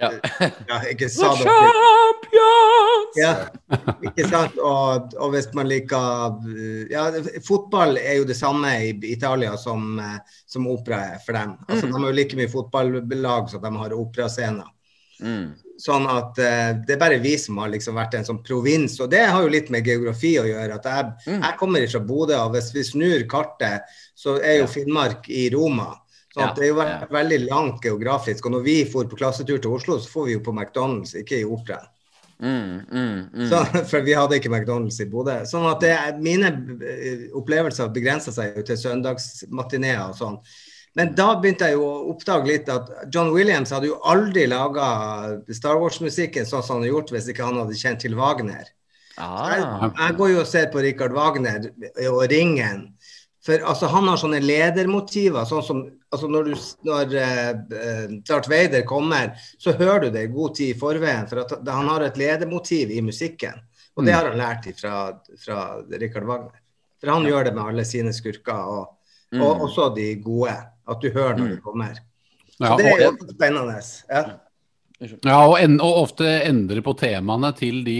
Ja. 0.00 0.10
ja, 0.70 0.78
ikke 0.90 1.08
The 1.08 1.22
dere 1.22 1.36
champions! 1.44 3.16
Ja, 3.16 3.32
ikke 4.08 4.28
sant. 4.28 4.56
Og, 4.58 5.12
og 5.22 5.34
hvis 5.34 5.46
man 5.54 5.68
liker 5.70 6.38
Ja, 6.90 7.04
fotball 7.46 7.98
er 8.00 8.18
jo 8.20 8.28
det 8.28 8.36
samme 8.38 8.72
i 8.88 8.92
Italia 9.12 9.54
som, 9.60 10.00
som 10.50 10.66
opera 10.70 11.02
er 11.14 11.20
for 11.24 11.36
dem. 11.38 11.56
Altså, 11.68 11.86
De 11.86 11.94
har 11.94 12.08
jo 12.10 12.16
like 12.16 12.38
mye 12.38 12.50
fotballag 12.50 13.52
som 13.52 13.62
de 13.62 13.74
har 13.84 13.94
operascener. 13.94 14.66
Mm. 15.22 15.52
Sånn 15.78 16.04
at 16.10 16.38
uh, 16.38 16.70
det 16.86 16.94
er 16.94 17.00
bare 17.00 17.20
vi 17.22 17.34
som 17.38 17.58
har 17.62 17.70
liksom 17.72 17.96
vært 17.98 18.14
en 18.18 18.26
sånn 18.26 18.42
provins. 18.46 18.96
Og 19.02 19.10
det 19.10 19.24
har 19.26 19.42
jo 19.42 19.50
litt 19.50 19.70
med 19.74 19.86
geografi 19.86 20.34
å 20.40 20.46
gjøre. 20.46 20.78
at 20.78 20.84
Jeg, 20.90 21.12
Mm. 21.26 21.42
jeg 21.42 21.58
kommer 21.58 21.86
fra 21.90 22.00
Bodø, 22.00 22.36
og 22.38 22.52
hvis 22.54 22.72
vi 22.74 22.82
snur 22.86 23.26
kartet, 23.30 23.82
så 24.14 24.36
er 24.42 24.58
jo 24.60 24.66
Finnmark 24.70 25.28
i 25.30 25.48
Roma. 25.54 25.92
Sånn 26.34 26.42
Ja, 26.42 26.52
det 26.54 26.64
er 26.66 26.72
jo 26.72 26.78
vært 26.80 27.10
veldig 27.14 27.40
langt 27.46 27.84
geografisk. 27.86 28.46
Og 28.48 28.56
når 28.56 28.64
vi 28.66 28.76
for 28.90 29.06
på 29.06 29.18
klassetur 29.20 29.60
til 29.62 29.76
Oslo, 29.76 30.00
så 30.02 30.10
får 30.10 30.26
vi 30.26 30.34
jo 30.34 30.42
på 30.42 30.54
McDonald's, 30.54 31.14
ikke 31.20 31.38
i 31.38 31.46
operaen. 31.46 31.90
Mm, 32.42 32.80
mm, 32.90 33.20
mm. 33.30 33.48
Så, 33.48 33.60
for 33.90 34.02
vi 34.02 34.16
hadde 34.18 34.40
ikke 34.40 34.50
McDonald's 34.50 34.98
i 35.00 35.06
Bodø. 35.10 35.36
Sånn 35.46 35.68
at 35.70 35.80
det, 35.84 35.94
mine 36.18 36.50
eh, 36.82 37.26
opplevelser 37.38 37.92
begrensa 37.94 38.34
seg 38.34 38.58
jo 38.58 38.66
til 38.66 38.80
søndagsmatineer 38.80 40.08
og 40.08 40.18
sånn. 40.18 40.40
Men 40.98 41.14
da 41.18 41.32
begynte 41.38 41.70
jeg 41.70 41.78
jo 41.78 41.86
å 41.86 42.10
oppdage 42.12 42.46
litt 42.50 42.68
at 42.70 42.90
John 43.14 43.32
Williams 43.34 43.72
hadde 43.74 43.90
jo 43.90 43.98
aldri 44.06 44.46
laga 44.50 44.86
Star 45.50 45.80
Wars-musikken 45.82 46.46
sånn 46.46 46.62
som 46.62 46.76
han 46.76 46.84
hadde 46.84 46.92
gjort 46.92 47.10
hvis 47.14 47.30
ikke 47.32 47.46
han 47.48 47.58
hadde 47.58 47.78
kjent 47.78 48.02
til 48.04 48.14
Wagner. 48.18 48.68
Jeg, 49.14 49.62
Ah. 49.62 49.90
jeg 49.94 50.16
går 50.18 50.30
jo 50.32 50.40
og 50.42 50.46
ser 50.50 50.70
på 50.70 50.82
Richard 50.82 51.12
Wagner 51.14 51.70
og 52.10 52.22
Ringen. 52.30 52.93
For 53.44 53.60
altså, 53.60 53.90
han 53.92 54.08
har 54.08 54.16
sånne 54.16 54.40
ledermotiver. 54.40 55.44
sånn 55.44 55.62
som 55.66 55.82
altså, 55.84 56.28
Når, 56.32 56.48
du, 56.48 56.54
når 56.88 57.14
uh, 57.20 58.14
Darth 58.24 58.48
Vader 58.48 58.86
kommer, 58.88 59.34
så 59.60 59.74
hører 59.76 60.06
du 60.06 60.14
det 60.16 60.22
i 60.24 60.32
god 60.32 60.54
tid 60.56 60.72
i 60.72 60.78
forveien. 60.80 61.28
For 61.28 61.42
at 61.44 61.52
han 61.68 61.90
har 61.92 62.06
et 62.06 62.20
ledermotiv 62.20 62.94
i 62.94 63.02
musikken. 63.04 63.60
Og 63.94 64.06
det 64.06 64.14
har 64.16 64.30
han 64.30 64.40
lært 64.40 64.70
fra, 64.78 64.94
fra 65.38 65.58
Richard 65.92 66.24
Wagner. 66.26 66.56
For 67.00 67.12
han 67.12 67.28
gjør 67.28 67.50
det 67.50 67.52
med 67.54 67.68
alle 67.68 67.84
sine 67.84 68.14
skurker, 68.16 68.64
og, 68.64 69.18
og 69.36 69.66
også 69.68 69.90
de 69.94 70.08
gode. 70.24 70.56
At 70.88 71.04
du 71.04 71.12
hører 71.12 71.36
når 71.38 71.52
de 71.52 71.60
kommer. 71.64 72.00
Så 72.56 72.64
Ja, 72.64 72.76
det 72.78 72.90
er 72.90 73.02
jo 73.02 73.28
spennende. 73.28 73.76
Ja. 74.08 74.22
ja, 75.04 75.36
og, 75.36 75.56
en, 75.60 75.80
og 75.82 76.00
ofte 76.04 76.28
endre 76.46 76.82
på 76.86 76.94
temaene 76.98 77.50
til 77.58 77.82
de 77.86 77.98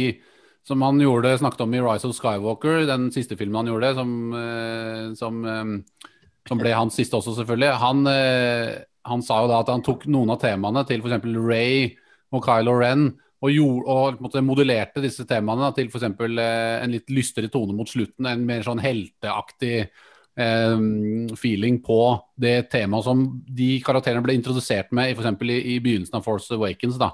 som 0.68 0.82
han 0.82 1.00
gjorde, 1.00 1.38
snakket 1.38 1.60
om 1.60 1.74
i 1.74 1.80
Rise 1.80 2.08
of 2.08 2.16
Skywalker, 2.16 2.86
den 2.88 3.10
siste 3.12 3.36
filmen 3.36 3.60
han 3.60 3.68
gjorde, 3.68 3.94
som, 3.98 4.12
eh, 4.32 5.14
som, 5.14 5.44
eh, 5.44 6.08
som 6.48 6.60
ble 6.60 6.72
hans 6.72 6.96
siste 6.96 7.16
også, 7.16 7.36
selvfølgelig. 7.36 7.74
Han, 7.82 8.06
eh, 8.06 8.84
han 9.04 9.22
sa 9.22 9.42
jo 9.42 9.48
da 9.48 9.60
at 9.60 9.68
han 9.68 9.82
tok 9.82 10.06
noen 10.06 10.30
av 10.30 10.40
temaene 10.40 10.86
til 10.88 11.02
f.eks. 11.02 11.20
Ray 11.36 11.96
og 12.32 12.44
Kylo 12.44 12.78
Ren, 12.80 13.12
og, 13.44 13.50
gjorde, 13.52 13.84
og 13.92 14.22
måte 14.24 14.40
modellerte 14.40 15.02
disse 15.04 15.26
temaene 15.28 15.68
til 15.76 15.90
f.eks. 15.92 16.08
En 16.08 16.90
litt 16.90 17.10
lystere 17.12 17.52
tone 17.52 17.76
mot 17.76 17.88
slutten, 17.88 18.24
en 18.26 18.46
mer 18.46 18.64
sånn 18.64 18.80
helteaktig 18.80 19.90
feeling 20.34 21.76
på 21.78 21.98
det 22.34 22.68
temaet 22.72 23.04
som 23.06 23.20
de 23.46 23.76
karakterene 23.86 24.24
ble 24.24 24.34
introdusert 24.34 24.90
med 24.90 25.12
f.eks. 25.12 25.36
i, 25.44 25.76
i 25.76 25.78
begynnelsen 25.78 26.16
av 26.18 26.24
Force 26.24 26.56
Awakens. 26.56 26.96
da. 26.98 27.12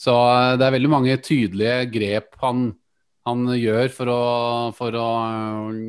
Så 0.00 0.12
det 0.58 0.66
er 0.66 0.74
veldig 0.74 0.90
mange 0.90 1.16
tydelige 1.22 1.86
grep 1.92 2.36
han, 2.42 2.72
han 3.28 3.42
gjør 3.52 3.90
for 3.92 4.08
å, 4.08 4.20
for, 4.76 4.96
å, 4.96 5.08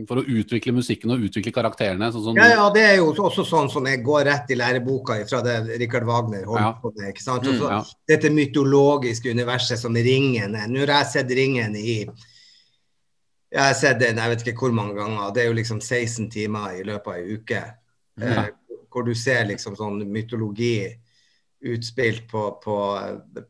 for 0.09 0.19
å 0.19 0.23
utvikle 0.27 0.73
musikken 0.75 1.13
og 1.13 1.23
utvikle 1.29 1.53
karakterene. 1.55 2.09
Sånn 2.11 2.35
Ja, 2.35 2.49
ja, 2.51 2.65
det 2.75 2.83
er 2.83 2.97
jo 2.99 3.13
også 3.13 3.45
sånn 3.47 3.69
som 3.71 3.87
jeg 3.87 4.01
går 4.03 4.25
rett 4.27 4.51
i 4.51 4.57
læreboka 4.59 5.15
fra 5.29 5.39
det 5.45 5.55
Richard 5.79 6.03
Wagner 6.09 6.43
holdt 6.49 6.59
Ja. 6.59 6.73
på 6.81 6.91
med. 6.95 7.13
ikke 7.13 7.23
sant? 7.23 7.47
Også, 7.47 7.69
mm, 7.69 7.71
ja. 7.71 7.81
Dette 8.11 8.33
mytologiske 8.35 9.31
universet 9.31 9.79
som 9.79 9.95
Ringen 9.95 10.55
er. 10.59 10.67
Nå 10.67 10.83
har 10.83 10.97
jeg 10.99 11.11
sett 11.13 11.31
Ringen 11.31 11.75
i 11.79 12.01
Jeg 13.51 13.59
har 13.59 13.73
sett 13.75 13.99
den 13.99 14.19
jeg 14.19 14.29
vet 14.31 14.43
ikke 14.47 14.59
hvor 14.63 14.71
mange 14.75 14.95
ganger. 14.95 15.31
Det 15.35 15.43
er 15.43 15.47
jo 15.49 15.55
liksom 15.57 15.81
16 15.81 16.29
timer 16.31 16.77
i 16.79 16.83
løpet 16.87 17.07
av 17.07 17.15
ei 17.15 17.33
uke. 17.35 17.63
Ja. 18.19 18.27
Eh, 18.27 18.49
hvor 18.91 19.03
du 19.07 19.13
ser 19.15 19.45
liksom 19.47 19.75
sånn 19.75 20.03
mytologi 20.07 20.89
utspilt 21.61 22.27
på, 22.31 22.51
på, 22.63 22.75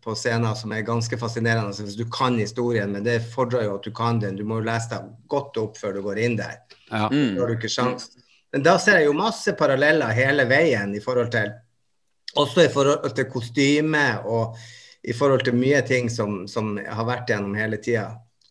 på 0.04 0.16
scener 0.16 0.56
som 0.60 0.72
er 0.76 0.84
ganske 0.88 1.18
fascinerende. 1.18 1.74
Så 1.74 1.86
hvis 1.88 1.98
du 2.00 2.06
kan 2.12 2.38
historien, 2.40 2.92
men 2.92 3.06
det 3.08 3.22
fordrer 3.34 3.66
jo 3.68 3.78
at 3.78 3.88
du 3.88 3.92
kan 3.96 4.20
den. 4.20 4.36
Du 4.40 4.44
må 4.48 4.60
jo 4.60 4.68
lese 4.68 4.92
deg 4.92 5.14
godt 5.32 5.60
opp 5.62 5.80
før 5.80 5.96
du 5.96 6.02
går 6.06 6.20
inn 6.26 6.38
der. 6.40 6.60
Ja. 6.90 7.08
Mm. 7.12 7.36
Da 7.36 7.44
har 7.44 7.52
du 7.52 7.58
ikke 7.58 7.72
sjans. 7.72 8.10
Men 8.52 8.66
da 8.68 8.76
ser 8.84 9.00
jeg 9.00 9.08
jo 9.08 9.16
masse 9.16 9.56
paralleller 9.56 10.12
hele 10.16 10.46
veien 10.50 10.96
i 10.96 11.04
forhold 11.04 11.32
til 11.36 11.54
Også 12.40 12.64
i 12.64 12.72
forhold 12.72 13.12
til 13.16 13.26
kostyme 13.28 14.04
og 14.24 14.56
i 15.04 15.12
forhold 15.12 15.42
til 15.44 15.56
mye 15.58 15.82
ting 15.84 16.08
som, 16.10 16.46
som 16.48 16.78
har 16.80 17.04
vært 17.04 17.28
gjennom 17.28 17.58
hele 17.60 17.80
tida. 17.84 18.06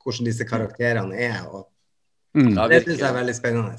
Hvordan 0.04 0.28
disse 0.28 0.44
karakterene 0.44 1.16
er. 1.16 1.46
Og 1.48 1.70
Mm. 2.34 2.54
Det 2.70 2.82
syns 2.84 3.00
jeg 3.00 3.08
er 3.08 3.16
veldig 3.16 3.34
spennende. 3.34 3.76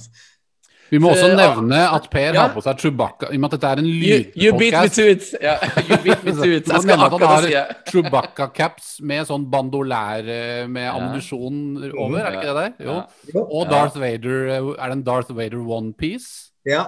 Vi 0.91 0.99
må 0.99 1.13
også 1.13 1.29
nevne 1.31 1.79
at 1.95 2.07
Per 2.11 2.35
ja. 2.35 2.41
har 2.41 2.51
på 2.51 2.61
seg 2.65 2.81
Chewbacca, 2.83 3.29
i 3.31 3.37
og 3.39 3.43
med 3.43 3.47
at 3.47 3.53
dette 3.55 3.69
er 3.71 3.81
en 3.81 3.87
You, 3.87 4.17
you 4.35 4.51
beat 4.59 4.75
me 4.75 4.91
to 4.91 5.05
it. 5.13 5.29
Ja, 5.39 5.55
you 5.87 5.99
beat 6.03 6.25
me 6.27 6.33
to 6.35 6.49
it. 6.49 6.67
Jeg 6.73 6.83
skal 6.83 7.05
akkurat 7.05 7.31
han 7.31 7.45
si 7.45 7.53
har 7.55 7.69
det. 7.71 7.77
Chewbacca-caps 7.91 8.89
med 9.07 9.29
sånn 9.29 9.45
bandolær 9.53 10.27
eh, 10.27 10.65
med 10.67 10.89
ammunisjon 10.91 11.61
over, 11.93 12.19
er 12.19 12.27
det 12.27 12.41
ikke 12.41 12.51
det 12.51 12.65
der? 12.65 12.73
Jo. 12.89 13.45
Og 13.45 13.71
Darth 13.71 14.01
Vader, 14.01 14.41
eh, 14.57 14.73
er 14.75 14.91
det 14.91 14.97
en 14.99 15.05
Darth 15.07 15.31
Vader 15.37 15.63
one-piece? 15.63 16.51
Ja. 16.67 16.83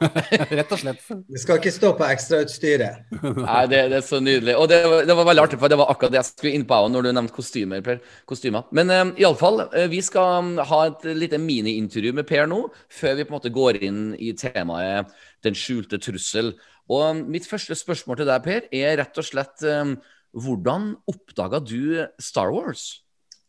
Rett 0.58 0.70
og 0.72 0.80
slett. 0.80 1.02
Det 1.28 1.40
skal 1.42 1.58
ikke 1.60 1.72
stå 1.74 1.90
på 1.98 2.06
ekstrautstyret. 2.08 3.10
Nei, 3.44 3.62
det, 3.68 3.80
det 3.92 3.98
er 3.98 4.06
så 4.06 4.20
nydelig. 4.22 4.54
Og 4.56 4.68
det, 4.70 4.78
var- 4.88 5.04
det 5.08 5.16
var 5.18 5.28
veldig 5.28 5.44
artig, 5.44 5.58
for 5.60 5.72
det 5.72 5.78
var 5.80 5.92
akkurat 5.92 6.14
det 6.14 6.20
jeg 6.22 6.28
skulle 6.30 6.54
inn 6.56 6.64
på 6.68 6.78
når 6.92 7.06
du 7.06 7.10
nevnte 7.12 7.36
kostymer. 7.36 7.82
Per. 7.84 8.00
Kostymer. 8.30 8.68
Men 8.76 8.92
um, 8.94 9.12
iallfall, 9.20 9.64
uh, 9.74 9.84
vi 9.92 10.00
skal 10.04 10.46
um, 10.46 10.54
ha 10.70 10.80
et 10.88 11.04
lite 11.18 11.40
mini-intervju 11.42 12.14
med 12.16 12.28
Per 12.30 12.48
nå, 12.50 12.62
før 13.00 13.18
vi 13.20 13.26
på 13.28 13.34
en 13.34 13.38
måte 13.38 13.52
går 13.54 13.80
inn 13.84 14.00
i 14.16 14.32
temaet 14.40 15.12
Den 15.44 15.58
skjulte 15.58 16.00
trussel. 16.00 16.54
Og 16.90 17.04
um, 17.10 17.22
mitt 17.30 17.48
første 17.48 17.76
spørsmål 17.76 18.22
til 18.22 18.30
deg, 18.32 18.42
Per, 18.48 18.66
er 18.72 18.96
rett 19.02 19.20
og 19.20 19.28
slett 19.28 19.68
um, 19.68 19.98
hvordan 20.32 20.94
oppdaga 21.10 21.60
du 21.60 22.06
Star 22.22 22.52
Wars? 22.54 23.02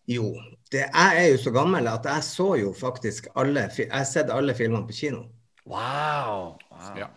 Jo, 0.09 0.33
det, 0.73 0.87
jeg 0.89 1.19
er 1.21 1.27
jo 1.31 1.37
så 1.39 1.51
gammel 1.55 1.87
at 1.87 2.07
jeg 2.09 2.23
så 2.25 2.47
jo 2.59 2.71
faktisk 2.75 3.27
alle 3.37 3.67
Jeg 3.77 3.91
har 3.93 4.07
sett 4.09 4.31
alle 4.33 4.55
filmene 4.57 4.87
på 4.89 4.95
kino. 4.97 5.29
Wow. 5.65 6.57
wow. 6.71 6.97
Ja. 6.97 7.09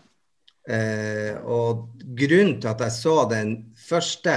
Eh, 0.64 1.36
og 1.44 1.90
grunnen 2.16 2.58
til 2.60 2.70
at 2.70 2.84
jeg 2.86 2.96
så 2.96 3.16
den 3.30 3.56
første, 3.76 4.36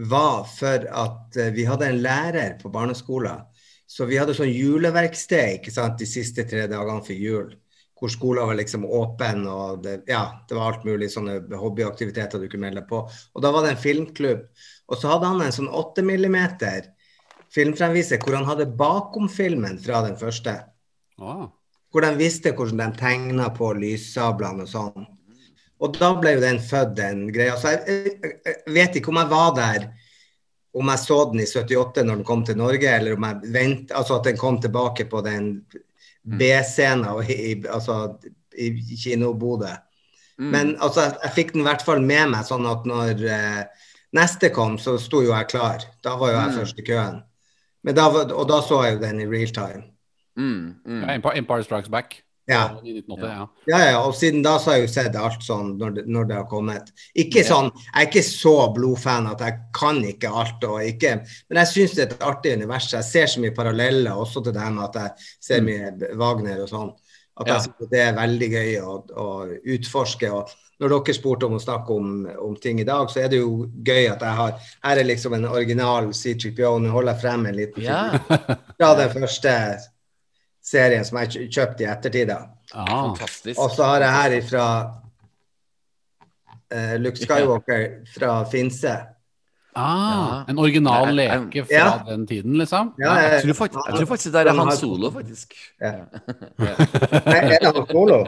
var 0.00 0.46
for 0.48 0.86
at 0.86 1.36
eh, 1.36 1.50
vi 1.52 1.66
hadde 1.68 1.88
en 1.90 2.02
lærer 2.02 2.54
på 2.60 2.70
barneskolen. 2.72 3.42
Så 3.90 4.06
vi 4.08 4.20
hadde 4.20 4.36
sånn 4.36 4.52
juleverksted 4.52 5.58
ikke 5.58 5.72
sant, 5.74 5.98
de 5.98 6.06
siste 6.08 6.46
tre 6.48 6.68
dagene 6.70 7.04
for 7.04 7.16
jul. 7.16 7.50
Hvor 8.00 8.12
skolen 8.12 8.48
var 8.48 8.56
liksom 8.56 8.86
åpen, 8.86 9.42
og 9.50 9.82
det, 9.84 9.98
ja, 10.08 10.22
det 10.48 10.56
var 10.56 10.70
alt 10.70 10.86
mulig 10.88 11.10
sånne 11.12 11.42
hobbyaktiviteter 11.60 12.40
du 12.40 12.46
kunne 12.48 12.68
melde 12.68 12.80
deg 12.80 12.88
på. 12.88 13.02
Og 13.04 13.44
da 13.44 13.50
var 13.52 13.66
det 13.66 13.74
en 13.74 13.82
filmklubb. 13.82 14.46
Og 14.88 14.96
så 14.96 15.10
hadde 15.10 15.34
han 15.34 15.44
en 15.44 15.52
sånn 15.52 15.68
8 15.68 16.06
millimeter 16.06 16.88
filmfremviser 17.52 18.22
hvor 18.22 18.38
han 18.38 18.48
hadde 18.48 18.70
bakom-filmen 18.78 19.76
fra 19.84 20.04
den 20.06 20.16
første 20.20 20.62
Ah. 21.20 21.50
Hvor 21.90 22.04
de 22.04 22.10
visste 22.18 22.52
hvordan 22.54 22.78
de 22.80 23.00
tegna 23.00 23.48
på 23.54 23.72
lyssablene 23.78 24.66
og 24.66 24.70
sånn. 24.70 25.08
Og 25.80 25.96
da 25.96 26.12
ble 26.20 26.36
jo 26.36 26.42
den 26.42 26.60
født, 26.62 26.94
den 26.98 27.24
greia. 27.32 27.56
Så 27.58 27.72
jeg, 27.72 28.12
jeg, 28.20 28.56
vet 28.68 28.98
ikke 29.00 29.12
om 29.12 29.20
jeg 29.22 29.30
var 29.32 29.54
der 29.56 29.88
om 30.76 30.90
jeg 30.92 31.02
så 31.02 31.16
den 31.32 31.42
i 31.42 31.48
78 31.48 32.04
når 32.06 32.20
den 32.20 32.26
kom 32.26 32.44
til 32.46 32.58
Norge, 32.60 32.90
eller 32.94 33.16
om 33.16 33.24
jeg 33.26 33.52
vent, 33.56 33.94
altså 33.96 34.20
at 34.20 34.28
den 34.28 34.38
kom 34.38 34.60
tilbake 34.62 35.08
på 35.10 35.22
den 35.26 35.48
B-scenen 36.22 37.08
og 37.10 37.30
i, 37.32 37.56
altså, 37.66 38.12
i 38.54 38.68
kinobode. 39.00 39.72
Mm. 40.38 40.50
Men 40.52 40.74
altså, 40.78 41.08
jeg, 41.08 41.16
jeg 41.24 41.36
fikk 41.38 41.54
den 41.56 41.64
i 41.64 41.66
hvert 41.66 41.82
fall 41.84 42.04
med 42.04 42.30
meg, 42.36 42.44
sånn 42.46 42.68
at 42.70 42.86
når 42.86 43.24
eh, 43.26 43.88
neste 44.16 44.52
kom, 44.54 44.78
så 44.78 44.94
sto 45.00 45.24
jo 45.24 45.32
jeg 45.32 45.48
klar. 45.50 45.82
Da 46.04 46.14
var 46.20 46.32
jo 46.32 46.38
jeg 46.38 46.52
Mm. 46.52 46.58
først 46.60 46.78
i 46.78 46.86
køen. 46.86 47.22
Men 47.82 47.96
da, 47.96 48.06
og 48.12 48.46
da 48.48 48.60
så 48.62 48.84
jeg 48.84 48.94
jo 48.94 49.02
den 49.02 49.20
i 49.24 49.26
real 49.26 49.52
time. 49.56 49.82
Mm, 50.40 50.74
mm. 50.86 51.00
Ja, 51.04 51.14
Empire, 51.36 51.64
Strikes 51.66 51.90
Back. 51.92 52.22
Ja. 52.50 52.62
Ja. 52.82 53.46
Ja, 53.68 53.78
ja, 53.78 53.98
og 54.02 54.14
siden 54.18 54.42
da 54.42 54.56
så 54.58 54.72
har 54.72 54.78
jeg 54.80 54.88
jo 54.88 54.92
sett 54.92 55.16
alt 55.18 55.44
sånn 55.46 55.74
når 55.78 55.92
det, 55.98 56.02
når 56.10 56.24
det 56.30 56.38
har 56.40 56.46
kommet. 56.50 56.88
Ikke 57.14 57.44
sånn, 57.46 57.68
Jeg 57.76 57.92
er 58.00 58.08
ikke 58.08 58.24
så 58.26 58.54
blodfan 58.74 59.28
at 59.30 59.44
jeg 59.44 59.58
kan 59.76 60.00
ikke 60.08 60.32
alt, 60.42 60.64
og 60.66 60.80
ikke, 60.82 61.12
men 61.50 61.60
jeg 61.62 61.70
syns 61.70 61.94
det 61.94 62.02
er 62.06 62.14
et 62.16 62.24
artig 62.26 62.56
univers. 62.58 62.88
Jeg 62.96 63.06
ser 63.06 63.30
så 63.30 63.44
mye 63.44 63.54
paralleller 63.54 64.18
også 64.18 64.42
til 64.42 64.56
det 64.56 64.64
her 64.64 64.74
med 64.74 64.88
at 64.88 64.98
jeg 64.98 65.28
ser 65.46 65.62
mye 65.68 65.92
Wagner 66.18 66.64
og 66.64 66.72
sånn. 66.72 66.90
At 67.40 67.46
Ja. 67.46 67.54
jeg 67.54 67.62
synes 67.68 67.90
det 67.92 68.00
er 68.00 68.18
veldig 68.18 68.50
gøy 68.56 68.72
å, 68.82 68.96
å 69.16 69.28
utforske. 69.76 70.32
og 70.32 70.50
Når 70.80 70.88
dere 70.96 71.14
spurte 71.14 71.46
om 71.46 71.54
å 71.54 71.62
snakke 71.62 71.94
om, 71.94 72.26
om 72.48 72.56
ting 72.56 72.80
i 72.80 72.84
dag, 72.88 73.06
så 73.12 73.22
er 73.22 73.28
det 73.28 73.38
jo 73.44 73.68
gøy 73.84 74.10
at 74.10 74.20
jeg 74.26 74.34
har 74.40 74.58
Her 74.82 74.98
er 74.98 75.04
liksom 75.04 75.34
en 75.34 75.44
original 75.46 76.10
C3PO. 76.10 76.80
Nå 76.82 76.90
holder 76.90 77.12
jeg 77.14 77.22
frem 77.22 77.46
en 77.46 77.54
liten 77.56 77.82
Ja. 77.82 78.18
fra 78.76 78.94
den 78.96 79.10
første 79.14 79.54
serien 80.70 81.04
som 81.04 81.18
jeg 81.22 81.48
kjøpte 81.50 81.84
i 81.84 81.88
ettertid. 81.90 82.30
Ah. 82.30 82.90
Fantastisk. 82.90 83.58
Og 83.60 83.70
så 83.74 83.84
har 83.90 84.04
jeg 84.06 84.12
her 84.16 84.36
ifra 84.40 84.66
uh, 86.74 86.94
Luke 87.02 87.18
Skywalker 87.18 87.88
fra 88.14 88.44
Finse. 88.50 88.94
Ah, 89.76 90.44
Ja. 90.44 90.44
En 90.50 90.58
original 90.58 91.06
jeg- 91.06 91.16
leke 91.16 91.64
fra 91.66 91.74
Ja. 92.06 92.12
den 92.12 92.26
tiden, 92.26 92.56
liksom? 92.58 92.92
Ja, 92.98 93.12
Jeg 93.14 93.42
tror 93.44 93.52
faktisk, 93.54 93.78
jeg 93.88 93.98
tror 93.98 94.06
faktisk 94.06 94.32
det 94.34 94.46
er 94.46 94.52
Han 94.52 94.72
Solo, 94.76 95.10
faktisk. 95.10 95.54
Ja. 95.80 95.86
Er 95.88 97.48
det 97.60 97.76
Han 97.76 97.86
Solo? 97.90 98.24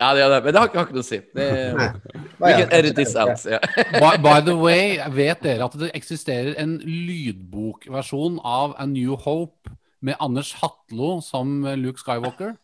Ja, 0.00 0.14
det 0.14 0.22
er 0.24 0.28
det, 0.34 0.44
men 0.44 0.52
det 0.54 0.58
har 0.60 0.66
ikke, 0.66 0.78
har 0.78 0.86
ikke 0.86 0.94
noe 0.96 1.02
å 1.02 1.06
si. 1.06 1.18
Det, 1.36 1.46
kan 1.78 1.98
we 2.42 2.52
can 2.52 2.72
edit 2.72 2.96
this 2.96 3.14
out. 3.14 3.44
Ja. 3.46 3.58
By, 4.02 4.16
by 4.18 4.40
the 4.46 4.56
way, 4.58 4.98
vet 5.14 5.42
dere 5.44 5.64
at 5.64 5.76
det 5.78 5.90
eksisterer 5.94 6.54
en 6.58 6.78
lydbokversjon 6.82 8.40
av 8.44 8.74
A 8.78 8.86
New 8.86 9.14
Hope 9.14 9.70
med 10.02 10.18
Anders 10.20 10.52
Hatlo 10.60 11.20
som 11.24 11.62
Luke 11.78 12.00
Skywalker? 12.02 12.56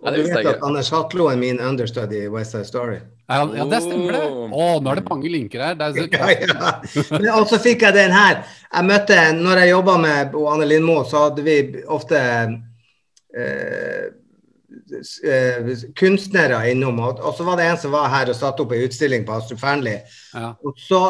Ja, 0.00 0.08
Og 0.10 0.16
du 0.16 0.22
vet 0.24 0.46
at 0.48 0.62
Anders 0.64 0.88
Hatlo 0.94 1.26
er 1.28 1.36
min 1.36 1.60
understudy 1.60 2.24
i 2.24 2.28
West 2.32 2.54
Side 2.54 2.64
Story? 2.64 3.00
Ja, 3.28 3.44
ja 3.54 3.66
det 3.68 3.82
stemmer 3.84 4.16
det. 4.16 4.22
Oh. 4.26 4.48
Å, 4.48 4.68
nå 4.80 4.90
er 4.90 5.00
det 5.00 5.04
mange 5.10 5.30
linker 5.30 5.62
her. 5.62 5.76
Det 5.78 5.90
er, 5.90 6.08
Ja, 6.16 6.30
ja. 6.40 6.70
Men 7.12 7.28
og 7.36 7.46
så 7.50 7.60
fikk 7.62 7.84
jeg 7.84 7.96
den 7.98 8.14
her. 8.16 8.40
Jeg 8.72 8.88
møtte, 8.88 9.18
når 9.36 9.62
jeg 9.62 9.72
jobba 9.74 9.98
med 10.00 10.38
Anne 10.54 10.70
Lindmo, 10.70 10.96
så 11.06 11.26
hadde 11.26 11.44
vi 11.46 11.56
ofte 11.84 12.22
eh, 13.36 14.08
eh, 15.28 15.70
kunstnere 16.00 16.62
innom. 16.72 16.98
Og, 17.04 17.20
og 17.20 17.36
så 17.36 17.46
var 17.46 17.60
det 17.60 17.68
en 17.68 17.82
som 17.84 17.94
var 17.94 18.10
her 18.14 18.32
og 18.32 18.40
satte 18.40 18.64
opp 18.64 18.72
ei 18.74 18.86
utstilling 18.88 19.28
på 19.28 19.36
Astrup 19.36 19.60
Fearnley. 19.62 20.00
ja. 20.32 20.54
Og 20.64 20.80
så 20.80 21.04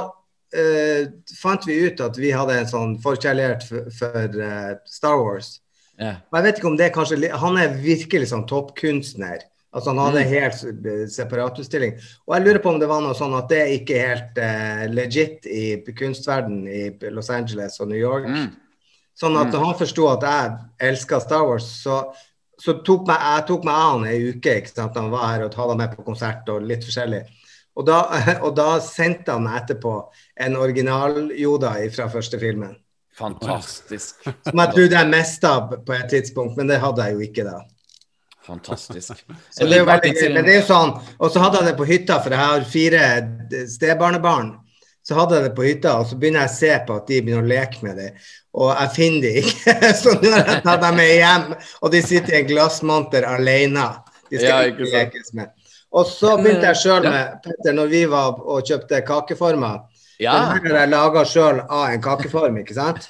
fant 1.39 1.67
vi 1.67 1.79
ut 1.87 2.01
at 2.03 2.19
vi 2.19 2.33
hadde 2.35 2.59
en 2.59 2.71
sånn 2.71 2.97
forkjærlighet 3.03 3.67
for, 3.69 3.91
for 3.95 4.41
eh, 4.47 4.73
Star 4.89 5.21
Wars. 5.21 5.59
Yeah. 6.01 6.23
Men 6.31 6.41
jeg 6.41 6.47
vet 6.47 6.61
ikke 6.61 6.71
om 6.71 6.77
det 6.81 6.87
er 6.87 6.95
kanskje 6.95 7.29
Han 7.43 7.59
er 7.61 7.77
virkelig 7.77 8.31
sånn 8.31 8.47
toppkunstner. 8.49 9.45
Altså 9.71 9.93
Han 9.93 10.01
hadde 10.03 10.23
en 10.25 10.33
helt 10.33 10.57
separatutstilling. 10.57 11.13
separat 11.15 11.61
utstilling. 11.63 11.93
Og 12.27 12.35
jeg 12.35 12.47
lurer 12.47 12.63
på 12.65 12.73
om 12.73 12.81
det 12.81 12.89
var 12.91 13.05
noe 13.05 13.15
sånn 13.15 13.37
at 13.39 13.53
det 13.53 13.61
ikke 13.77 13.99
er 13.99 14.11
helt 14.15 14.41
eh, 14.43 14.87
legit 14.91 15.47
i 15.47 15.77
kunstverden 15.95 16.65
i 16.67 16.83
Los 17.15 17.31
Angeles 17.31 17.79
og 17.79 17.93
New 17.93 18.01
York. 18.01 18.27
Mm. 18.27 18.49
Sånn 19.21 19.37
at 19.39 19.53
mm. 19.53 19.61
han 19.63 19.79
forsto 19.79 20.09
at 20.11 20.27
jeg 20.27 20.91
elska 20.91 21.21
Star 21.23 21.45
Wars, 21.47 21.69
så, 21.85 22.01
så 22.59 22.81
tok 22.83 23.07
meg, 23.07 23.21
jeg 23.21 23.47
tok 23.53 23.69
meg 23.69 23.77
av 23.77 23.93
han 23.93 24.09
ei 24.09 24.33
uke. 24.33 24.57
ikke 24.63 24.73
sant? 24.73 24.99
Han 24.99 25.13
var 25.13 25.29
her 25.29 25.47
og 25.47 25.59
hadde 25.61 25.79
med 25.79 25.95
på 25.95 26.07
konsert 26.09 26.49
og 26.51 26.67
litt 26.67 26.87
forskjellig. 26.89 27.23
Og 27.79 27.87
da, 27.87 28.03
og 28.47 28.55
da 28.59 28.71
sendte 28.85 29.37
han 29.37 29.47
meg 29.47 29.63
etterpå 29.63 29.97
en 30.47 30.57
original-Yoda 30.61 31.75
fra 31.95 32.09
første 32.13 32.41
filmen. 32.41 32.77
Fantastisk. 33.21 34.23
Som 34.25 34.63
jeg 34.63 34.73
trodde 34.75 34.97
jeg 34.97 35.11
mista 35.11 35.53
på 35.69 35.93
et 35.97 36.09
tidspunkt, 36.13 36.57
men 36.57 36.71
det 36.71 36.81
hadde 36.81 37.05
jeg 37.05 37.19
jo 37.19 37.27
ikke 37.27 37.45
da. 37.45 37.59
Fantastisk. 38.47 39.13
Så 39.55 39.67
det 39.67 39.77
er 39.77 39.85
jo 39.85 39.91
veldig 39.91 40.15
gøy. 40.17 40.33
Men 40.35 40.47
det 40.47 40.55
er 40.55 40.61
jo 40.63 40.69
sånn, 40.71 40.97
og 41.19 41.31
så 41.33 41.43
hadde 41.45 41.61
jeg 41.61 41.71
det 41.71 41.77
på 41.79 41.89
hytta, 41.91 42.19
for 42.25 42.35
jeg 42.35 42.41
har 42.41 42.67
fire 42.71 43.05
stebarnebarn. 43.69 44.55
Så 45.07 45.17
hadde 45.17 45.39
jeg 45.39 45.49
det 45.49 45.55
på 45.57 45.65
hytta, 45.65 45.95
og 46.01 46.09
så 46.09 46.17
begynner 46.21 46.45
jeg 46.45 46.51
å 46.51 46.57
se 46.57 46.73
på 46.87 46.97
at 47.01 47.07
de 47.09 47.21
begynner 47.25 47.45
å 47.47 47.51
leke 47.51 47.85
med 47.85 48.01
det. 48.01 48.11
Og 48.61 48.73
jeg 48.73 48.93
finner 48.97 49.27
de 49.27 49.45
ikke. 49.45 49.75
Så 50.01 50.17
nå 50.17 50.33
har 50.35 50.45
jeg 50.45 50.65
tatt 50.67 50.83
dem 50.85 50.99
med 51.01 51.13
hjem, 51.15 51.47
og 51.81 51.95
de 51.95 52.03
sitter 52.05 52.35
i 52.35 52.41
en 52.41 52.51
glassmonter 52.51 53.27
alene. 53.29 53.87
De 54.31 54.39
skal 54.41 54.51
Ja, 54.51 54.73
ikke 54.73 54.91
lekes 54.91 55.33
med. 55.37 55.55
Og 55.91 56.07
så 56.07 56.37
begynte 56.39 56.69
jeg 56.69 56.79
sjøl 56.85 57.03
med 57.09 57.41
Petter, 57.45 57.75
når 57.75 57.89
vi 57.91 58.05
var 58.11 58.37
og 58.39 58.63
kjøpte 58.69 59.01
kakeformer. 59.07 59.81
Ja. 60.21 60.35
Den 60.37 60.69
her 60.69 60.75
har 60.75 60.85
jeg 60.85 60.91
laga 60.93 61.25
sjøl 61.27 61.63
av 61.65 61.95
en 61.95 62.03
kakeform, 62.05 62.59
ikke 62.63 62.77
sant? 62.77 63.09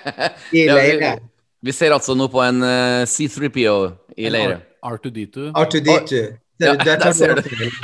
I 0.54 0.66
Ja, 0.68 0.76
vi, 0.76 0.92
leire. 0.92 1.14
vi 1.62 1.72
ser 1.74 1.94
altså 1.96 2.14
nå 2.14 2.28
på 2.30 2.42
en 2.44 2.62
uh, 2.62 3.02
C3PO 3.08 3.76
i 4.16 4.30
leire. 4.30 4.60
R2D2. 4.84 5.50
R2D2. 5.56 6.20
Ja, 6.60 6.74
der 6.76 7.12
ser 7.16 7.34
du. 7.34 7.42
det. 7.42 7.70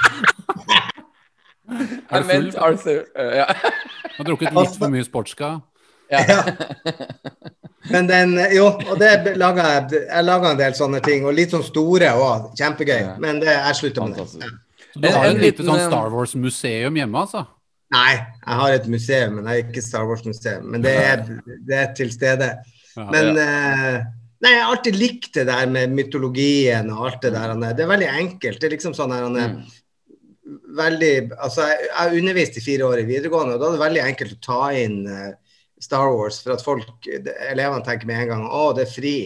Er 1.66 2.22
du 2.22 2.28
full? 2.28 2.52
Arthur. 2.62 3.00
uh, 3.18 3.32
ja. 3.36 3.46
Har 4.16 4.24
drukket 4.28 4.52
litt 4.60 4.76
for 4.78 4.92
mye 4.92 5.04
sportska? 5.04 5.56
Men 7.90 8.08
den, 8.10 8.34
jo, 8.54 8.66
og 8.90 8.96
det 8.98 9.36
laga 9.38 9.66
jeg. 9.72 10.04
Jeg 10.08 10.26
laga 10.26 10.52
en 10.52 10.60
del 10.60 10.74
sånne 10.78 11.00
ting, 11.04 11.26
og 11.26 11.36
litt 11.36 11.52
sånn 11.54 11.64
store 11.66 12.12
òg. 12.18 12.48
Kjempegøy. 12.58 12.98
Ja. 13.02 13.12
Men 13.22 13.38
det, 13.42 13.52
jeg 13.52 13.78
slutter 13.80 14.08
med 14.08 14.16
det. 14.16 14.50
Du 14.96 15.08
har 15.12 15.28
en 15.28 15.36
et 15.36 15.44
lite 15.44 15.66
sånn 15.66 15.78
eh, 15.78 15.86
Star 15.90 16.10
Wars-museum 16.14 16.98
hjemme, 16.98 17.22
altså? 17.26 17.44
Nei, 17.94 18.12
jeg 18.16 18.60
har 18.60 18.74
et 18.74 18.86
museum, 18.90 19.36
men 19.38 19.50
jeg 19.50 19.62
er 19.62 19.68
ikke 19.68 19.84
Star 19.84 20.06
Wars-museum. 20.08 20.68
Men 20.72 20.82
det 20.82 20.94
er, 20.98 21.24
det 21.68 21.80
er 21.82 21.90
til 21.98 22.10
stede. 22.14 22.52
Ja. 22.96 23.08
Men 23.12 23.36
eh, 23.38 23.98
Nei, 24.44 24.50
jeg 24.52 24.60
har 24.60 24.74
alltid 24.74 24.96
likt 25.00 25.30
det 25.38 25.46
der 25.48 25.68
med 25.72 25.94
mytologien 25.96 26.90
og 26.92 27.06
alt 27.08 27.22
det 27.24 27.32
der. 27.32 27.54
Det 27.72 27.84
er 27.84 27.88
veldig 27.88 28.08
enkelt. 28.20 28.58
Det 28.60 28.68
er 28.68 28.74
liksom 28.76 28.96
sånn 28.96 29.14
her 29.14 29.24
Mm. 29.26 29.62
veldig 30.76 31.32
Altså, 31.42 31.64
jeg 31.66 31.78
jeg 31.86 31.96
har 31.96 32.16
undervist 32.20 32.56
i 32.56 32.60
fire 32.62 32.84
år 32.86 33.00
i 33.00 33.06
videregående, 33.08 33.54
og 33.54 33.60
da 33.60 33.66
er 33.66 33.72
det 33.72 33.84
veldig 33.84 34.02
enkelt 34.04 34.34
å 34.36 34.44
ta 34.46 34.60
inn 34.76 35.06
eh, 35.06 35.32
Star 35.86 36.10
Wars 36.12 36.42
for 36.42 36.52
at 36.58 36.62
folk, 36.66 37.06
elevene 37.06 37.84
tenker 37.86 38.06
med 38.10 38.24
en 38.26 38.30
gang 38.34 38.46
å, 38.50 38.68
det 38.76 38.88
er 38.88 38.92
fri. 38.92 39.16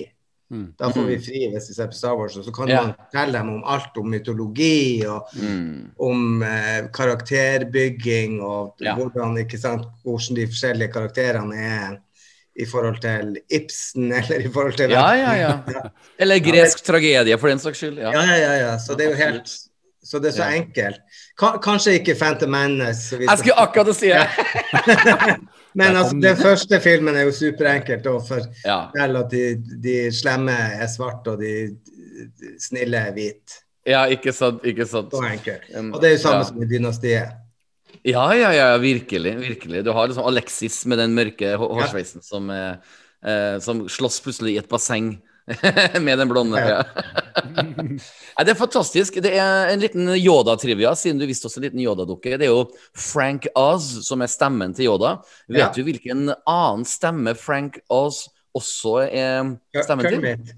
Mm. 0.51 0.65
Da 0.81 0.89
får 0.91 1.05
vi 1.07 1.17
fri 1.23 1.41
hvis 1.53 1.69
vi 1.71 1.75
ser 1.77 1.87
på 1.93 1.95
Star 1.95 2.17
Wars. 2.19 2.35
Og 2.37 2.43
så 2.45 2.51
kan 2.55 2.69
Ja. 2.69 2.81
man 2.83 2.95
fortelle 2.99 3.39
dem 3.39 3.51
om 3.53 3.61
alt 3.71 3.97
om 4.01 4.09
mytologi 4.11 5.05
og 5.07 5.29
Mm. 5.39 5.93
om 6.03 6.43
eh, 6.43 6.89
karakterbygging 6.93 8.41
og 8.43 8.75
Ja. 8.81 8.95
hvordan, 8.97 9.37
ikke 9.39 9.59
sant, 9.59 9.87
hvordan 10.05 10.35
de 10.35 10.47
forskjellige 10.47 10.93
karakterene 10.93 11.55
er 11.57 11.99
i 12.57 12.65
forhold 12.67 13.01
til 13.01 13.37
Ibsen 13.51 14.13
eller 14.19 14.41
i 14.45 14.49
forhold 14.51 14.77
til 14.77 14.91
Ja, 14.91 15.13
ja, 15.15 15.33
ja. 15.35 15.83
Eller 16.19 16.39
gresk 16.43 16.83
tragedie, 16.85 17.39
for 17.39 17.49
den 17.49 17.59
saks 17.59 17.79
skyld. 17.79 17.99
Ja, 17.99 18.11
Ja. 18.13 18.23
ja, 18.23 18.37
ja, 18.37 18.53
ja. 18.67 18.77
Så 18.79 18.97
det 18.97 19.07
er 19.07 19.11
jo 19.11 19.17
helt 19.17 19.51
Så 20.05 20.19
det 20.19 20.31
er 20.31 20.37
så 20.39 20.47
Ja. 20.49 20.57
enkelt. 20.63 21.01
K 21.37 21.51
kanskje 21.63 21.93
ikke 21.99 22.15
Phantom 22.19 22.51
Menace. 22.51 23.19
Jeg 23.21 23.39
skulle 23.39 23.59
akkurat 23.61 23.97
si 23.97 24.09
det. 24.09 24.27
Men 25.79 25.97
altså, 25.97 26.17
den 26.23 26.37
første 26.37 26.81
filmen 26.81 27.17
er 27.17 27.27
jo 27.29 27.33
superenkelt. 27.33 28.07
Og 28.07 28.23
for 28.29 28.41
Ja. 28.67 28.87
at 28.97 29.31
de, 29.31 29.43
de 29.83 29.97
slemme 30.13 30.53
er 30.53 30.87
svarte 30.91 31.35
og 31.35 31.39
de, 31.43 31.77
de 32.41 32.55
snille 32.61 32.97
er 32.97 33.13
hvite. 33.13 33.61
ja, 33.87 34.05
ikke 34.13 34.33
sant. 34.33 34.65
Ikke 34.65 34.87
sant. 34.87 35.13
Så 35.13 35.23
enkelt. 35.33 35.69
Um, 35.79 35.93
Og 35.95 36.01
det 36.03 36.09
er 36.11 36.17
jo 36.17 36.23
samme 36.25 36.43
ja. 36.45 36.49
som 36.49 36.63
i 36.63 36.67
Dynastiet. 36.67 37.37
Ja, 38.07 38.31
ja, 38.33 38.51
ja, 38.55 38.77
virkelig. 38.79 39.37
virkelig. 39.41 39.85
Du 39.85 39.93
har 39.93 40.07
liksom 40.09 40.25
Alexis 40.27 40.87
med 40.87 40.99
den 40.99 41.15
mørke 41.15 41.55
hå- 41.59 41.73
hårsveisen 41.75 42.23
som, 42.23 42.51
eh, 42.51 42.75
eh, 43.27 43.59
som 43.61 43.89
slåss 43.89 44.21
plutselig 44.25 44.55
i 44.55 44.59
et 44.59 44.69
basseng 44.69 45.19
med 46.07 46.19
den 46.23 46.29
blonde. 46.31 46.61
Ja. 46.63 46.81
Nei, 47.61 48.45
det 48.47 48.53
er 48.55 48.59
fantastisk. 48.59 49.19
Det 49.25 49.33
er 49.37 49.73
en 49.73 49.83
liten 49.83 50.09
Yoda-trivia, 50.17 50.95
siden 50.99 51.21
du 51.21 51.27
visste 51.31 51.49
også 51.51 51.61
en 51.61 51.67
liten 51.69 51.83
Yoda-dukke. 51.85 52.37
Det 52.41 52.49
er 52.49 52.53
jo 52.55 52.65
Frank 52.97 53.49
Oz 53.59 53.91
som 54.07 54.23
er 54.25 54.31
stemmen 54.33 54.75
til 54.77 54.89
Yoda. 54.91 55.17
Vet 55.49 55.63
Ja. 55.65 55.71
du 55.75 55.83
hvilken 55.87 56.31
annen 56.47 56.87
stemme 56.89 57.35
Frank 57.39 57.81
Oz 57.91 58.27
også 58.57 58.99
er 59.09 59.55
stemmen 59.83 60.07
til? 60.09 60.19
Kermit. 60.21 60.57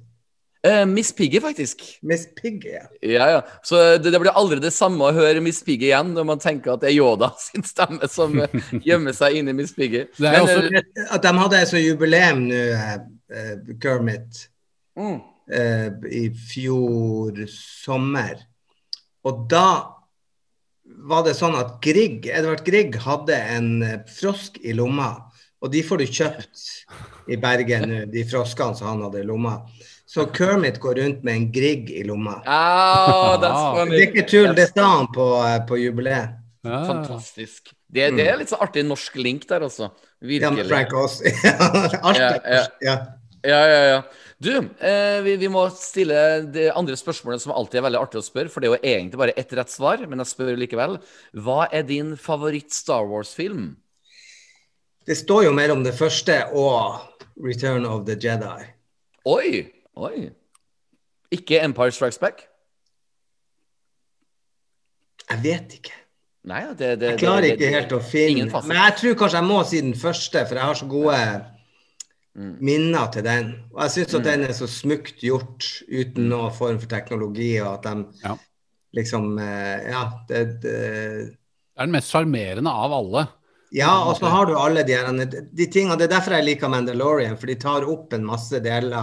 Eh, 0.65 0.85
Miss 0.87 1.11
Piggy, 1.11 1.41
faktisk. 1.43 1.81
Miss 2.07 2.29
Piggy, 2.39 2.71
ja. 2.77 2.85
Ja, 3.03 3.25
ja. 3.33 3.41
Så 3.67 3.81
det, 3.99 4.13
det 4.15 4.21
blir 4.23 4.31
aldri 4.39 4.61
det 4.63 4.71
samme 4.73 5.09
å 5.09 5.17
høre 5.17 5.41
Miss 5.43 5.59
Piggy 5.67 5.89
igjen 5.89 6.13
når 6.15 6.29
man 6.29 6.39
tenker 6.39 6.77
at 6.77 6.85
det 6.85 6.93
er 6.93 7.01
Yoda 7.01 7.33
sin 7.49 7.65
stemme 7.67 8.07
som 8.09 8.37
eh, 8.45 8.55
gjemmer 8.87 9.17
seg 9.17 9.41
inni 9.41 9.57
Miss 9.59 9.75
Piggy. 9.75 10.05
Det 10.21 10.37
jo 10.37 10.45
også- 10.47 10.71
eh, 10.71 11.09
At 11.11 11.27
de 11.27 11.33
hadde 11.41 11.59
et 11.65 11.73
sånt 11.73 11.83
jubileum 11.83 12.45
nå, 12.47 12.63
Kermit, 13.83 14.47
mm, 14.99 15.19
eh, 15.53 15.89
i 16.11 16.25
fjor 16.53 17.45
sommer. 17.51 18.41
Og 19.29 19.45
da 19.51 19.67
var 21.09 21.25
det 21.27 21.37
sånn 21.39 21.57
at 21.59 21.79
Grieg, 21.85 22.27
Edvard 22.31 22.65
Grieg 22.67 22.97
hadde 23.05 23.39
en 23.57 23.71
eh, 23.87 24.01
frosk 24.11 24.59
i 24.63 24.75
lomma. 24.77 25.15
Og 25.63 25.71
de 25.71 25.83
får 25.87 26.03
du 26.03 26.11
kjøpt 26.11 26.63
i 27.31 27.39
Bergen 27.39 27.87
nå, 27.87 28.05
de 28.11 28.25
froskene 28.27 28.75
som 28.79 28.91
han 28.91 29.05
hadde 29.07 29.23
i 29.23 29.27
lomma. 29.29 29.61
Så 30.13 30.27
Kermit 30.35 30.81
går 30.83 30.99
rundt 31.01 31.23
med 31.25 31.39
en 31.39 31.45
Grieg 31.55 31.91
i 31.95 32.03
lomma. 32.05 32.41
Funny. 33.79 33.95
Det 33.95 34.01
er 34.01 34.09
ikke 34.11 34.27
tull, 34.29 34.51
det 34.59 34.69
sa 34.75 34.89
han 34.99 35.09
på, 35.15 35.29
eh, 35.47 35.61
på 35.69 35.79
jubileet. 35.81 36.39
Ah. 36.67 36.85
Fantastisk. 36.87 37.73
Det, 37.93 38.11
det 38.17 38.27
er 38.29 38.37
litt 38.39 38.53
så 38.53 38.59
artig 38.63 38.85
norsk 38.87 39.17
link 39.19 39.47
der, 39.51 39.65
altså. 39.67 39.91
Ja, 40.23 40.29
Virkelig. 40.29 40.69
Frank 40.71 40.93
Ja, 41.45 42.13
er 42.13 42.39
ja. 42.55 42.63
ja. 42.81 42.97
Ja, 43.43 43.63
ja, 43.67 43.81
ja. 43.91 44.03
Du, 44.43 44.57
eh, 44.59 45.21
vi, 45.23 45.37
vi 45.39 45.49
må 45.53 45.63
stille 45.77 46.17
det 46.51 46.71
andre 46.75 46.97
spørsmålet 46.99 47.45
som 47.45 47.53
alltid 47.55 47.79
er 47.79 47.85
veldig 47.87 48.01
artig 48.01 48.19
å 48.19 48.27
spørre, 48.27 48.51
for 48.51 48.63
det 48.63 48.69
er 48.69 48.73
jo 48.73 48.81
egentlig 48.95 49.21
bare 49.21 49.35
ett 49.39 49.53
rett 49.55 49.71
svar, 49.71 50.03
men 50.11 50.23
jeg 50.23 50.33
spør 50.33 50.59
likevel. 50.59 50.97
Hva 51.45 51.69
er 51.71 51.85
din 51.87 52.17
favoritt-Star 52.19 53.07
Wars-film? 53.11 53.77
Det 55.07 55.15
står 55.19 55.47
jo 55.47 55.55
mellom 55.55 55.85
det 55.87 55.95
første 55.95 56.41
og 56.59 56.99
Return 57.43 57.87
of 57.87 58.03
the 58.09 58.19
Jedi. 58.19 58.67
Oi! 59.31 59.63
Oi. 60.03 60.31
Ikke 61.33 61.63
Empire 61.63 61.95
Strikes 61.95 62.19
Back? 62.19 62.47
Jeg 65.29 65.43
vet 65.45 65.79
ikke. 65.79 65.95
Nei, 66.51 66.65
det, 66.75 66.97
det 66.99 67.13
Jeg 67.13 67.23
klarer 67.23 67.53
ikke 67.55 67.69
helt 67.71 67.93
å 67.95 67.99
finne 68.03 68.63
Men 68.67 68.79
jeg 68.81 68.95
tror 68.99 69.19
kanskje 69.21 69.39
jeg 69.39 69.47
må 69.47 69.59
si 69.63 69.83
den 69.85 69.95
første, 69.95 70.43
for 70.49 70.59
jeg 70.59 70.67
har 70.67 70.79
så 70.81 70.89
gode 70.91 71.19
Mm. 72.33 72.57
minner 72.65 73.11
til 73.13 73.25
den. 73.27 73.49
Og 73.75 73.83
jeg 73.83 73.91
syns 73.97 74.15
at 74.17 74.25
den 74.25 74.45
er 74.47 74.55
så 74.57 74.65
smukt 74.71 75.21
gjort 75.21 75.67
uten 75.85 76.31
noen 76.31 76.55
form 76.57 76.79
for 76.81 76.89
teknologi, 76.89 77.59
og 77.61 77.75
at 77.75 77.83
de 77.91 78.07
Ja. 78.25 78.37
liksom 78.97 79.39
eh, 79.39 79.91
Ja, 79.91 80.03
det, 80.29 80.61
det 80.63 80.73
Det 80.73 81.77
er 81.77 81.85
den 81.87 81.93
mest 81.93 82.09
sjarmerende 82.11 82.71
av 82.73 82.93
alle. 82.93 83.27
Ja, 83.73 84.05
og 84.05 84.17
så 84.17 84.29
har 84.29 84.47
du 84.47 84.55
alle 84.57 84.83
de, 84.85 84.97
de 85.53 85.67
tingene. 85.67 85.97
Det 85.97 86.05
er 86.05 86.19
derfor 86.21 86.33
jeg 86.37 86.45
liker 86.45 86.69
Mandalorian, 86.69 87.37
for 87.41 87.47
de 87.47 87.55
tar 87.55 87.85
opp 87.89 88.13
en 88.13 88.25
masse 88.25 88.61
deler 88.61 88.97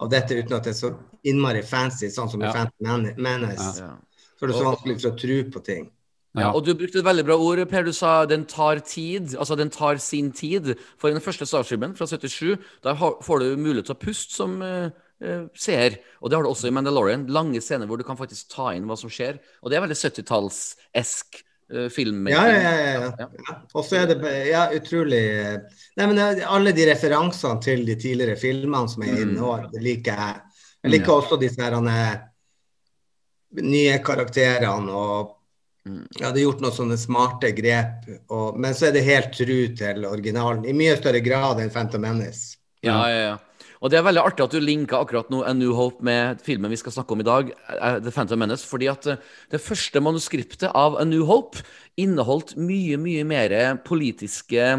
av 0.00 0.08
dette 0.10 0.32
uten 0.36 0.56
at 0.56 0.64
det 0.64 0.72
er 0.72 0.78
så 0.78 0.94
innmari 1.24 1.62
fancy, 1.62 2.08
sånn 2.08 2.30
som 2.30 2.42
i 2.42 2.46
Ja. 2.46 2.52
Phantom 2.52 3.08
Menace. 3.16 3.80
Ja. 3.80 3.96
Så 4.38 4.44
er 4.44 4.48
det 4.52 4.56
så 4.56 4.64
vanskelig 4.64 5.00
for 5.00 5.10
å 5.10 5.18
tro 5.20 5.42
på 5.56 5.64
ting. 5.64 5.90
Ja, 6.34 6.48
og 6.50 6.64
du 6.66 6.72
brukte 6.74 6.98
et 6.98 7.06
veldig 7.06 7.24
bra 7.28 7.36
ord, 7.38 7.60
Per. 7.70 7.84
Du 7.86 7.92
sa 7.94 8.24
den 8.26 8.42
tar 8.50 8.80
tid. 8.82 9.36
Altså 9.38 9.54
den 9.58 9.70
tar 9.70 10.00
sin 10.02 10.32
tid. 10.34 10.72
For 10.98 11.08
i 11.08 11.14
den 11.14 11.22
første 11.22 11.46
Starshipmen 11.46 11.94
fra 11.94 12.08
77, 12.10 12.56
der 12.82 12.98
får 12.98 13.38
du 13.42 13.52
mulighet 13.60 13.86
til 13.86 13.94
å 13.94 14.00
puste 14.02 14.34
som 14.34 14.56
uh, 14.58 14.88
uh, 15.22 15.44
seer. 15.54 16.00
Og 16.18 16.30
det 16.30 16.36
har 16.38 16.42
du 16.42 16.50
også 16.50 16.72
i 16.72 16.74
Mandalorian. 16.74 17.28
Lange 17.30 17.62
scener 17.62 17.86
hvor 17.86 18.00
du 18.00 18.06
kan 18.06 18.18
faktisk 18.18 18.50
ta 18.50 18.72
inn 18.74 18.88
hva 18.90 18.96
som 18.98 19.12
skjer. 19.12 19.38
Og 19.62 19.70
det 19.70 19.78
er 19.78 19.84
veldig 19.86 19.98
70-talls-esk 20.00 21.38
uh, 21.70 21.86
film 21.94 22.26
Ja, 22.32 22.42
ja, 22.50 22.58
ja. 22.58 22.74
ja. 22.82 23.12
Ja. 23.22 23.28
ja. 23.46 23.56
Og 23.70 23.86
så 23.86 24.00
er 24.02 24.10
det 24.10 24.34
ja, 24.50 24.64
utrolig 24.74 25.22
eh, 25.38 25.78
Nei, 26.00 26.10
men 26.10 26.18
Alle 26.42 26.74
de 26.74 26.88
referansene 26.90 27.62
til 27.62 27.86
de 27.86 27.94
tidligere 27.94 28.34
filmene 28.40 28.90
som 28.90 29.06
er 29.06 29.22
inne 29.22 29.38
nå, 29.38 29.54
det 29.70 29.86
liker 29.86 30.18
jeg. 30.26 30.42
Jeg 30.82 30.96
liker 30.98 31.14
også 31.14 31.38
disse 31.40 31.62
her, 31.62 31.78
er- 31.78 32.24
nye 33.62 34.02
karakterene 34.02 34.90
og 34.90 35.32
Mm. 35.33 35.33
Ja, 35.84 36.30
det 36.32 36.40
er 36.40 36.44
gjort 36.46 36.62
noen 36.64 36.72
sånne 36.72 36.96
smarte 36.96 37.50
grep, 37.56 38.06
og, 38.32 38.56
men 38.60 38.76
så 38.76 38.88
er 38.88 38.94
det 38.96 39.04
helt 39.04 39.34
tru 39.36 39.56
til 39.76 40.06
originalen. 40.08 40.64
I 40.64 40.76
mye 40.76 40.94
større 40.96 41.20
grad 41.24 41.60
enn 41.60 41.72
Phantom 41.72 42.00
Menace. 42.04 42.56
Ja, 42.84 43.02
ja, 43.08 43.20
ja. 43.28 43.34
Og 43.84 43.90
det 43.92 43.98
er 43.98 44.06
veldig 44.06 44.22
artig 44.22 44.46
at 44.46 44.54
du 44.54 44.64
linker 44.64 45.02
akkurat 45.02 45.28
nå 45.28 45.42
A 45.44 45.52
New 45.52 45.74
Hope 45.76 46.04
med 46.04 46.40
filmen 46.44 46.72
vi 46.72 46.78
skal 46.80 46.94
snakke 46.94 47.12
om 47.12 47.20
i 47.20 47.26
dag, 47.26 47.50
eh, 47.52 47.98
The 48.00 48.12
Phantom 48.14 48.40
Menace, 48.40 48.64
fordi 48.64 48.88
at 48.88 49.08
eh, 49.12 49.20
det 49.52 49.60
første 49.60 50.00
manuskriptet 50.00 50.70
av 50.72 50.96
A 50.96 51.04
New 51.04 51.26
Hope 51.28 51.60
inneholdt 52.00 52.54
mye, 52.56 52.96
mye 52.96 53.26
mer 53.28 53.52
politiske 53.84 54.70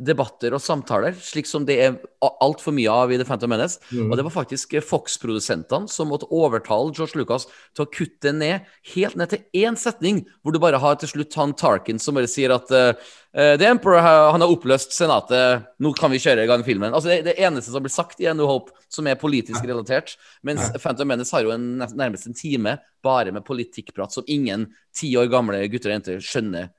debatter 0.00 0.54
og 0.56 0.62
samtaler, 0.62 1.14
slik 1.20 1.48
som 1.48 1.64
det 1.68 1.76
er 1.84 1.96
altfor 2.20 2.74
mye 2.76 2.90
av 2.92 3.12
i 3.12 3.18
The 3.20 3.26
Phantom 3.28 3.52
Menace. 3.52 3.80
Og 4.08 4.16
det 4.16 4.24
var 4.26 4.34
faktisk 4.34 4.74
eh, 4.76 4.84
Fox-produsentene 4.84 5.90
som 5.90 6.10
måtte 6.12 6.28
overtale 6.34 6.94
George 6.96 7.20
Lucas 7.20 7.46
til 7.76 7.84
å 7.84 7.90
kutte 7.92 8.32
ned 8.36 8.66
helt 8.94 9.18
ned 9.20 9.32
til 9.32 9.64
én 9.64 9.78
setning, 9.80 10.22
hvor 10.42 10.56
du 10.56 10.60
bare 10.62 10.80
har 10.80 10.98
til 11.00 11.12
slutt 11.12 11.36
han 11.38 11.54
Tarkin 11.58 12.00
som 12.02 12.16
bare 12.18 12.30
sier 12.30 12.54
at 12.56 12.72
eh, 12.76 13.10
The 13.30 13.68
Emperor 13.68 14.02
han 14.02 14.42
har 14.42 14.50
oppløst 14.50 14.96
senatet, 14.96 15.68
nå 15.78 15.92
kan 15.94 16.10
vi 16.10 16.18
kjøre 16.22 16.44
i 16.44 16.50
gang 16.50 16.64
filmen. 16.66 16.90
Altså 16.90 17.12
Det, 17.12 17.20
det 17.28 17.36
eneste 17.38 17.70
som 17.70 17.84
blir 17.84 17.94
sagt 17.94 18.22
i 18.22 18.28
New 18.34 18.48
Hope 18.48 18.74
som 18.90 19.06
er 19.06 19.20
politisk 19.20 19.64
relatert. 19.68 20.16
Mens 20.46 20.72
Phantom 20.80 21.08
Menace 21.08 21.36
har 21.36 21.46
jo 21.46 21.54
en, 21.54 21.76
nærmest 21.78 22.26
en 22.26 22.36
time 22.36 22.78
bare 23.04 23.32
med 23.32 23.46
politikkprat 23.46 24.12
som 24.12 24.26
ingen 24.26 24.66
ti 24.96 25.12
år 25.16 25.30
gamle 25.30 25.62
gutter 25.70 25.92
og 25.92 25.98
jenter 25.98 26.24
skjønner 26.24 26.72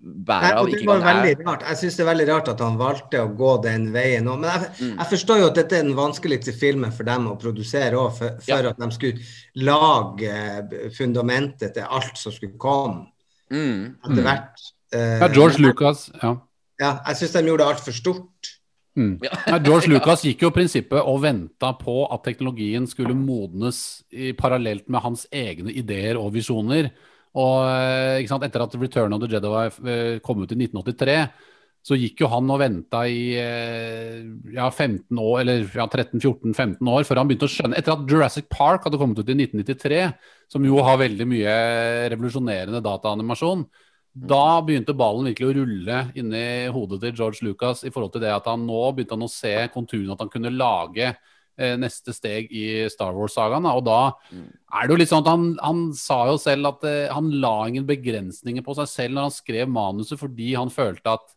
Nei, 0.00 0.14
bæret 0.28 0.56
av. 0.56 0.66
det 0.70 0.86
var 0.86 1.00
veldig 1.02 1.30
jeg. 1.36 1.46
rart. 1.46 1.62
Jeg 1.68 1.76
syns 1.80 1.96
det 1.96 2.04
er 2.04 2.08
veldig 2.14 2.26
rart 2.28 2.48
at 2.48 2.60
han 2.60 2.76
valgte 2.78 3.18
å 3.24 3.30
gå 3.36 3.50
den 3.62 3.88
veien 3.92 4.28
òg. 4.30 4.38
Men 4.40 4.50
jeg, 4.50 4.70
Mm. 4.80 4.96
jeg 4.98 5.06
forstår 5.10 5.38
jo 5.40 5.46
at 5.46 5.54
dette 5.54 5.72
er 5.78 5.82
den 5.82 5.94
vanskeligste 5.96 6.52
filmen 6.54 6.92
for 6.92 7.04
dem 7.04 7.26
å 7.28 7.36
produsere 7.40 7.92
òg, 7.98 8.12
for, 8.16 8.28
for 8.40 8.62
Ja. 8.62 8.70
at 8.70 8.78
de 8.78 8.90
skulle 8.90 9.20
lage 9.54 10.28
eh, 10.30 10.90
fundamentet 10.96 11.74
til 11.74 11.82
alt 11.88 12.16
som 12.18 12.32
skulle 12.32 12.56
komme 12.58 13.06
Mm. 13.50 13.96
etter 14.04 14.22
hvert. 14.22 14.60
Eh, 14.92 15.18
Ja, 15.20 15.28
George 15.28 15.58
Lucas. 15.58 16.10
Ja. 16.22 16.36
Ja, 16.80 16.98
jeg 17.06 17.16
syns 17.16 17.32
de 17.32 17.42
gjorde 17.48 17.58
det 17.64 17.76
altfor 17.76 17.92
stort. 17.92 18.54
Mm. 18.96 19.20
Nei, 19.20 19.58
George 19.64 19.86
Lucas 19.92 20.22
gikk 20.22 20.40
jo 20.42 20.50
prinsippet 20.50 21.02
og 21.06 21.20
venta 21.22 21.72
på 21.78 22.06
at 22.12 22.22
teknologien 22.24 22.86
skulle 22.86 23.14
modnes 23.14 24.02
i 24.12 24.32
parallelt 24.32 24.88
med 24.88 25.00
hans 25.02 25.26
egne 25.32 25.70
ideer 25.72 26.16
og 26.18 26.32
visjoner. 26.34 26.90
Og 27.36 27.68
eh, 27.68 28.24
sant, 28.30 28.44
etter 28.46 28.64
at 28.64 28.74
Return 28.80 29.14
of 29.14 29.22
the 29.22 29.30
Jedi 29.34 29.52
eh, 29.92 30.18
kom 30.24 30.40
ut 30.42 30.52
i 30.54 30.58
1983, 30.58 31.18
så 31.88 31.96
gikk 31.96 32.22
jo 32.24 32.28
han 32.32 32.48
og 32.52 32.60
venta 32.60 33.04
i 33.08 33.32
eh, 33.38 34.24
ja, 34.54 34.68
15 34.68 35.20
år, 35.20 35.42
eller 35.42 35.66
ja, 35.66 35.86
13-14-15 35.86 36.90
år 36.92 37.06
før 37.08 37.20
han 37.22 37.28
begynte 37.30 37.48
å 37.48 37.52
skjønne. 37.52 37.78
Etter 37.78 37.94
at 37.94 38.08
Jurassic 38.10 38.48
Park 38.52 38.88
hadde 38.88 39.00
kommet 39.00 39.20
ut 39.20 39.28
i 39.28 39.36
1993, 39.36 40.00
som 40.52 40.66
jo 40.66 40.80
har 40.84 41.00
veldig 41.00 41.28
mye 41.28 41.54
revolusjonerende 42.14 42.82
dataanimasjon, 42.84 43.68
da 44.18 44.58
begynte 44.66 44.96
ballen 44.98 45.28
virkelig 45.28 45.46
å 45.46 45.56
rulle 45.60 45.98
inni 46.18 46.44
hodet 46.74 46.98
til 47.04 47.14
George 47.20 47.44
Lucas 47.46 47.84
i 47.86 47.92
forhold 47.94 48.16
til 48.16 48.24
det 48.24 48.32
at 48.34 48.48
han 48.50 48.64
nå 48.66 48.80
begynte 48.96 49.14
han 49.14 49.26
å 49.28 49.30
se 49.30 49.52
konturene 49.70 50.16
at 50.16 50.24
han 50.24 50.32
kunne 50.32 50.50
lage 50.50 51.12
neste 51.80 52.14
steg 52.14 52.52
i 52.54 52.64
Star 52.92 53.16
Wars-sagaen. 53.16 53.66
Og 53.70 53.82
da 53.86 53.98
er 54.30 54.86
det 54.86 54.94
jo 54.94 55.00
litt 55.00 55.10
sånn 55.10 55.24
at 55.24 55.32
han, 55.32 55.48
han 55.62 55.82
sa 55.96 56.20
jo 56.30 56.38
selv 56.40 56.72
at 56.72 56.86
eh, 56.88 57.10
han 57.12 57.30
la 57.42 57.54
ingen 57.68 57.86
begrensninger 57.88 58.64
på 58.64 58.76
seg 58.78 58.90
selv 58.90 59.16
når 59.16 59.28
han 59.28 59.36
skrev 59.36 59.70
manuset, 59.72 60.18
fordi 60.20 60.52
han 60.58 60.72
følte 60.72 61.16
at, 61.16 61.30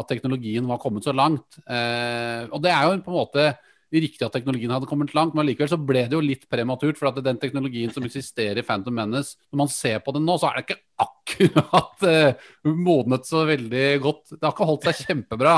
at 0.00 0.08
teknologien 0.10 0.68
var 0.70 0.80
kommet 0.82 1.06
så 1.06 1.14
langt. 1.16 1.60
Eh, 1.66 2.46
og 2.50 2.62
det 2.64 2.72
er 2.74 2.86
jo 2.86 3.02
på 3.04 3.12
en 3.12 3.20
måte 3.20 3.50
riktig 3.90 4.22
at 4.22 4.32
teknologien 4.34 4.70
hadde 4.70 4.86
kommet 4.86 5.14
langt, 5.18 5.34
men 5.34 5.48
likevel 5.48 5.70
så 5.72 5.78
ble 5.82 6.04
det 6.06 6.14
jo 6.14 6.22
litt 6.22 6.46
prematurt. 6.50 6.98
For 6.98 7.10
at 7.10 7.18
den 7.26 7.40
teknologien 7.42 7.92
som 7.94 8.06
eksisterer 8.06 8.62
i 8.62 8.66
Phantom 8.66 8.94
Menace, 8.94 9.36
når 9.50 9.64
man 9.64 9.72
ser 9.72 9.98
på 10.04 10.14
den 10.14 10.26
nå, 10.28 10.36
så 10.38 10.50
er 10.50 10.60
det 10.60 10.66
ikke 10.66 10.80
akkurat 11.06 12.06
eh, 12.08 12.50
modnet 12.70 13.26
så 13.28 13.44
veldig 13.48 13.88
godt. 14.04 14.36
Det 14.36 14.44
har 14.44 14.54
ikke 14.54 14.70
holdt 14.70 14.86
seg 14.90 15.08
kjempebra. 15.08 15.56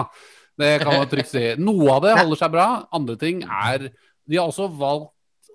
Det 0.58 0.80
kan 0.82 0.98
man 0.98 1.08
trygt 1.08 1.30
si. 1.32 1.42
Noe 1.58 1.90
av 1.96 2.02
det 2.04 2.12
holder 2.18 2.38
seg 2.42 2.52
bra, 2.52 2.66
andre 2.92 3.16
ting 3.16 3.42
er 3.46 3.88
De 4.28 4.36
har 4.38 4.46
også 4.50 4.68
valgt 4.78 5.10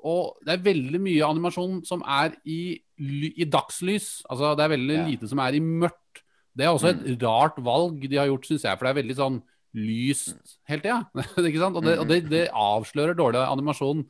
og 0.08 0.38
det 0.46 0.54
er 0.54 0.62
veldig 0.64 1.00
mye 1.02 1.26
animasjon 1.26 1.80
som 1.84 2.04
er 2.06 2.36
i, 2.48 2.78
i 3.02 3.46
dagslys. 3.50 4.22
Altså 4.30 4.54
Det 4.56 4.64
er 4.64 4.70
veldig 4.76 4.96
Ja. 4.96 5.06
lite 5.10 5.28
som 5.28 5.40
er 5.44 5.56
i 5.58 5.60
mørkt. 5.60 6.22
Det 6.56 6.66
er 6.66 6.70
også 6.72 6.92
et 6.94 7.22
rart 7.24 7.58
valg 7.66 8.00
de 8.08 8.16
har 8.16 8.28
gjort, 8.30 8.46
syns 8.46 8.64
jeg. 8.64 8.78
For 8.78 8.86
det 8.86 8.92
er 8.94 9.02
veldig 9.02 9.16
sånn 9.18 9.40
lyst 9.76 10.58
hele 10.70 10.82
tida. 10.86 11.00
Ja. 11.18 11.68
Og, 11.74 11.84
det, 11.84 11.98
og 12.00 12.08
det, 12.08 12.20
det 12.30 12.44
avslører 12.54 13.18
dårlig 13.18 13.42
animasjon, 13.42 14.06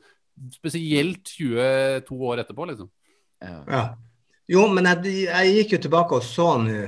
spesielt 0.54 1.24
22 1.34 2.20
år 2.30 2.44
etterpå, 2.44 2.68
liksom. 2.70 2.90
Ja. 3.42 3.56
Ja. 3.66 3.82
Jo, 4.48 4.68
men 4.72 4.84
jeg, 4.84 5.26
jeg 5.26 5.56
gikk 5.56 5.72
jo 5.76 5.82
tilbake 5.88 6.20
og 6.20 6.22
så 6.24 6.52
nå. 6.62 6.86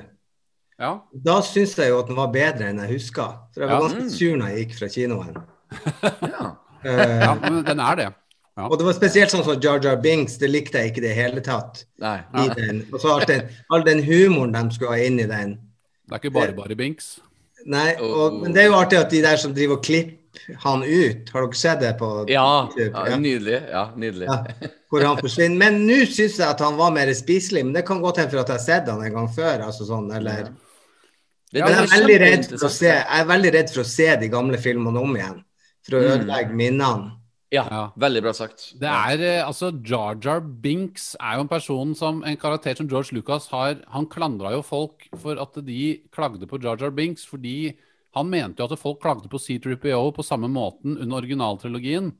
Ja. 0.80 0.94
Da 1.12 1.40
syns 1.44 1.74
jeg 1.76 1.90
jo 1.92 1.98
at 2.00 2.08
den 2.08 2.16
var 2.16 2.30
bedre 2.32 2.70
enn 2.70 2.78
jeg 2.80 2.94
huska. 2.96 3.26
For 3.54 3.60
jeg 3.64 3.68
var 3.70 3.76
Ja. 3.76 3.82
ganske 3.88 4.02
Mm. 4.06 4.10
sur 4.16 4.36
når 4.40 4.48
jeg 4.48 4.64
gikk 4.66 4.78
fra 4.78 4.88
kinoen. 4.88 5.36
Ja. 6.32 6.56
Uh, 6.80 7.20
ja, 7.20 7.34
men 7.34 7.62
den 7.64 7.80
er 7.84 7.96
det. 7.96 8.08
Og 8.60 8.78
det 8.78 8.84
var 8.86 8.92
spesielt 8.96 9.30
sånn 9.32 9.44
som 9.44 9.60
Jar 9.60 9.78
Jar 9.84 9.96
Binks, 10.00 10.38
det 10.40 10.48
likte 10.50 10.80
jeg 10.80 10.90
ikke 10.90 11.00
i 11.02 11.06
det 11.06 11.14
hele 11.16 11.40
tatt. 11.44 11.84
Nei. 12.00 12.18
I 12.36 12.48
den. 12.56 12.80
Og 12.92 13.00
så 13.00 13.12
all 13.14 13.24
den, 13.28 13.42
all 13.72 13.84
den 13.86 14.00
humoren 14.04 14.52
de 14.56 14.74
skulle 14.74 14.96
ha 14.96 15.04
inn 15.04 15.20
i 15.20 15.26
den. 15.28 15.54
Det 16.08 16.16
er 16.16 16.20
ikke 16.22 16.32
bare 16.34 16.52
bare 16.56 16.76
Binks. 16.76 17.18
Nei, 17.66 17.94
og, 18.00 18.40
men 18.42 18.52
det 18.56 18.62
er 18.64 18.68
jo 18.70 18.78
artig 18.80 18.98
at 18.98 19.10
de 19.12 19.20
der 19.22 19.36
som 19.40 19.52
driver 19.56 19.76
og 19.78 19.84
klipper 19.84 20.16
han 20.64 20.82
ut, 20.86 21.28
har 21.34 21.44
dere 21.46 21.58
sett 21.60 21.80
det 21.84 21.92
på 22.00 22.08
Ja, 22.32 22.44
YouTube? 22.70 23.04
ja, 23.10 23.16
nydelig. 23.20 23.60
Ja, 23.70 23.84
nydelig. 23.96 24.26
Ja, 24.30 24.70
hvor 24.90 25.04
han 25.04 25.20
forsvinner. 25.20 25.58
Men 25.60 25.80
nå 25.86 26.00
syns 26.08 26.38
jeg 26.40 26.48
at 26.48 26.60
han 26.64 26.76
var 26.80 26.90
mer 26.96 27.12
spiselig, 27.16 27.64
men 27.64 27.74
det 27.76 27.84
kan 27.88 28.00
godt 28.00 28.16
hende 28.22 28.30
for 28.32 28.40
at 28.40 28.48
jeg 28.48 28.56
har 28.56 28.64
sett 28.64 28.88
han 28.88 29.02
en 29.04 29.12
gang 29.20 29.28
før. 29.28 29.66
altså 29.68 29.84
sånn, 29.88 30.08
eller... 30.16 30.48
Men 30.48 30.58
det 31.52 31.60
jeg 31.62 31.68
er 31.70 31.82
er, 31.82 31.86
veldig 31.94 32.18
redd 32.22 32.44
for 32.52 32.66
å 32.68 32.70
se, 32.70 32.86
jeg 32.86 33.20
er 33.20 33.24
veldig 33.30 33.52
redd 33.54 33.70
for 33.74 33.82
å 33.82 33.88
se 33.90 34.08
de 34.20 34.28
gamle 34.32 34.58
filmene 34.62 35.00
om 35.02 35.16
igjen. 35.16 35.40
For 35.86 35.96
å 35.96 36.02
Mm. 36.04 36.10
ødelegge 36.20 36.54
minnene. 36.54 37.16
Ja, 37.50 37.64
Ja. 37.68 37.90
veldig 37.98 38.22
bra 38.22 38.32
sagt. 38.32 38.74
Det 38.78 38.86
er 38.86 39.18
eh, 39.20 39.42
altså 39.44 39.72
Jar 39.84 40.14
Jar 40.22 40.40
Binks 40.40 41.16
er 41.20 41.34
jo 41.34 41.40
en 41.40 41.48
person 41.48 41.94
som 41.96 42.22
En 42.22 42.36
karakter 42.36 42.76
som 42.76 42.86
George 42.88 43.12
Lucas 43.12 43.48
har 43.48 43.80
Han 43.88 44.06
klandra 44.06 44.52
jo 44.52 44.62
folk 44.62 45.08
for 45.18 45.34
at 45.40 45.54
de 45.66 46.00
klagde 46.12 46.46
på 46.46 46.60
Jar 46.62 46.76
Jar 46.78 46.90
Binks 46.92 47.24
fordi 47.26 47.74
han 48.14 48.30
mente 48.30 48.58
jo 48.62 48.68
at 48.70 48.78
folk 48.78 49.00
klagde 49.00 49.28
på 49.28 49.38
C3PO 49.38 50.14
på 50.14 50.22
samme 50.22 50.48
måten 50.48 50.96
under 51.00 51.16
originaltrilogien. 51.22 52.12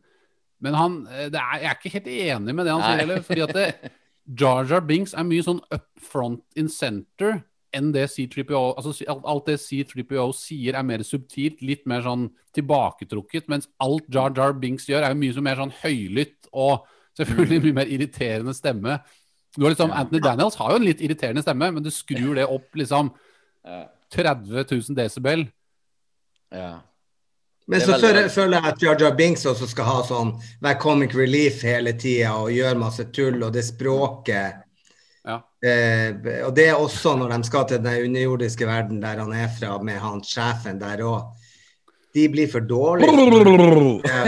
Men 0.61 0.75
han 0.75 1.07
eh, 1.07 1.29
det 1.29 1.38
er, 1.38 1.61
jeg 1.61 1.71
er 1.71 1.79
ikke 1.79 1.93
helt 1.93 2.07
enig 2.09 2.55
med 2.55 2.66
det 2.66 2.73
han 2.73 2.83
sier 2.83 2.99
heller. 3.07 3.23
Fordi 3.23 3.43
at 3.43 3.55
det, 3.55 3.90
Jar 4.40 4.64
Jar 4.64 4.81
Binks 4.81 5.14
er 5.14 5.23
mye 5.25 5.43
sånn 5.47 5.61
up 5.71 5.87
front 6.01 6.43
in 6.57 6.69
center 6.69 7.45
enn 7.77 7.93
det 7.95 8.09
C3PO 8.11 8.61
altså 8.77 8.95
alt- 9.07 9.47
det 9.47 9.61
C3PO 9.63 10.27
sier 10.35 10.75
er 10.75 10.87
mer 10.87 11.05
subtilt, 11.07 11.63
litt 11.63 11.87
mer 11.87 12.03
sånn 12.03 12.29
tilbaketrukket. 12.57 13.49
Mens 13.49 13.69
alt 13.81 14.09
Jar 14.11 14.35
Jar 14.37 14.53
Binks 14.59 14.89
gjør, 14.91 15.05
er 15.05 15.15
jo 15.15 15.21
mye 15.21 15.47
mer 15.47 15.61
sånn 15.61 15.75
høylytt 15.83 16.51
og 16.53 16.87
selvfølgelig 17.19 17.63
mye 17.67 17.79
mer 17.81 17.93
irriterende 17.93 18.55
stemme. 18.57 18.99
Du 19.57 19.65
har 19.65 19.75
liksom, 19.75 19.91
Anthony 19.91 20.21
Daniels 20.23 20.59
har 20.61 20.71
jo 20.71 20.81
en 20.81 20.87
litt 20.87 21.01
irriterende 21.03 21.43
stemme, 21.43 21.71
men 21.75 21.83
du 21.83 21.91
skrur 21.91 22.37
det 22.39 22.47
opp 22.47 22.77
liksom 22.79 23.11
30 24.15 24.65
000 24.71 24.97
desibel. 24.99 25.47
Ja. 26.51 26.81
Men 27.71 27.83
så 27.83 27.93
veldig 27.93 28.09
føler, 28.09 28.29
føler 28.35 28.57
jeg 28.57 28.73
at 28.73 28.83
Jar 28.83 29.03
Jar 29.05 29.15
Binks 29.19 29.47
også 29.47 29.69
skal 29.71 29.87
ha 29.87 29.99
sånn 30.07 30.33
være 30.63 30.81
comic 30.83 31.15
relief 31.15 31.61
hele 31.63 31.93
tida 31.99 32.33
og 32.41 32.51
gjøre 32.55 32.81
masse 32.81 33.07
tull, 33.15 33.39
og 33.47 33.53
det 33.55 33.63
språket 33.69 34.65
Ja. 35.27 35.37
eh, 35.63 36.17
Og 36.47 36.55
det 36.57 36.69
er 36.71 36.79
også 36.81 37.13
når 37.21 37.35
de 37.35 37.45
skal 37.45 37.67
til 37.69 37.83
den 37.85 38.07
underjordiske 38.09 38.67
verden 38.67 39.03
der 39.03 39.21
han 39.21 39.33
er 39.37 39.51
fra, 39.53 39.77
med 39.83 40.01
han 40.01 40.23
sjefen 40.25 40.81
der 40.81 41.05
òg. 41.05 41.29
De 42.15 42.29
blir 42.29 42.49
for 42.51 42.61
dårlige. 42.61 43.11
Ja. 44.11 44.23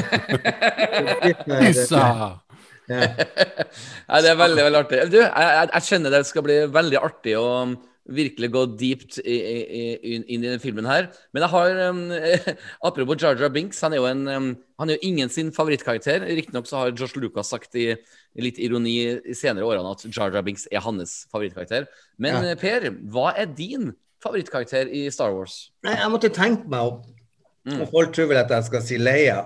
De 1.22 1.34
blir! 1.44 1.78
Ja. 2.90 3.08
Det 4.20 4.28
er 4.28 4.36
veldig 4.36 4.66
veldig 4.66 4.78
artig. 4.82 5.00
Du, 5.12 5.16
jeg, 5.22 5.68
jeg, 5.72 5.82
kjenner 5.86 6.12
det 6.12 6.26
skal 6.28 6.44
bli 6.44 6.58
veldig 6.70 6.98
artig 7.00 7.34
å 7.38 7.46
um, 7.62 7.74
virkelig 8.12 8.50
gå 8.52 8.62
dypt 8.78 9.18
inn 9.22 10.24
i 10.26 10.38
denne 10.42 10.58
filmen 10.62 10.88
her. 10.90 11.08
Men 11.32 11.46
jeg 11.46 11.52
har 11.54 11.80
um, 11.88 12.02
Apropos 12.88 13.22
Jar 13.22 13.38
Jar 13.38 13.52
Binks, 13.54 13.80
han 13.86 13.94
er 13.94 14.02
jo, 14.02 14.08
en, 14.10 14.24
um, 14.28 14.50
han 14.82 14.90
er 14.90 14.98
jo 14.98 15.08
ingen 15.08 15.32
sin 15.32 15.52
favorittkarakter. 15.54 16.26
Riktignok 16.26 16.68
så 16.68 16.82
har 16.82 16.94
Josh 16.94 17.16
Lucas 17.22 17.50
sagt 17.54 17.78
i 17.78 17.92
litt 18.36 18.58
ironi 18.58 18.94
i 19.28 19.34
senere 19.36 19.66
årene 19.68 19.90
at 19.92 20.04
Jar 20.08 20.32
Jar 20.32 20.42
Binks 20.46 20.66
er 20.72 20.80
hans 20.80 21.26
favorittkarakter. 21.32 21.86
Men 22.18 22.44
Ja. 22.44 22.54
Per, 22.56 22.88
hva 23.12 23.32
er 23.36 23.46
din 23.46 23.92
favorittkarakter 24.24 24.88
i 24.88 25.08
Star 25.10 25.34
Wars? 25.34 25.70
Nei, 25.84 25.96
jeg 25.98 26.10
måtte 26.10 26.30
tenke 26.32 26.68
meg 26.70 26.80
opp. 26.80 27.04
Mm. 27.68 27.84
Folk 27.90 28.12
tror 28.14 28.26
vel 28.30 28.38
at 28.40 28.50
jeg 28.50 28.64
skal 28.64 28.82
si 28.82 28.96
Leia. 28.98 29.42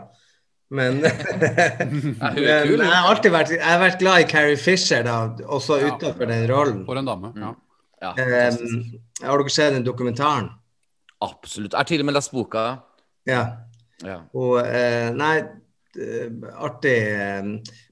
Men, 0.70 0.98
men 1.00 2.34
kul, 2.66 2.80
jeg 2.80 2.90
har 2.90 3.06
alltid 3.10 3.30
vært, 3.34 3.50
jeg 3.54 3.62
har 3.62 3.80
vært 3.82 3.98
glad 4.00 4.22
i 4.24 4.28
Carrie 4.30 4.56
Fisher, 4.58 5.02
da, 5.06 5.18
også 5.46 5.78
Ja. 5.80 5.92
utenfor 5.94 6.26
den 6.30 6.46
rollen. 6.50 6.80
For 6.88 6.98
en 6.98 7.06
dame. 7.06 7.32
Ja. 7.36 7.54
Ja, 8.02 8.10
Um, 8.12 8.82
har 9.22 9.38
dere 9.40 9.50
sett 9.50 9.72
den 9.72 9.84
dokumentaren? 9.86 10.50
Absolutt. 11.24 11.72
Jeg 11.72 11.78
har 11.78 11.84
til 11.88 12.00
og 12.02 12.06
med 12.10 12.14
lest 12.14 12.30
boka. 12.30 12.64
Ja. 13.26 13.56
Ja. 14.04 14.18
Og, 14.36 14.58
uh, 14.60 15.10
nei, 15.16 15.42
artig. 16.54 16.96
eh, 17.12 17.42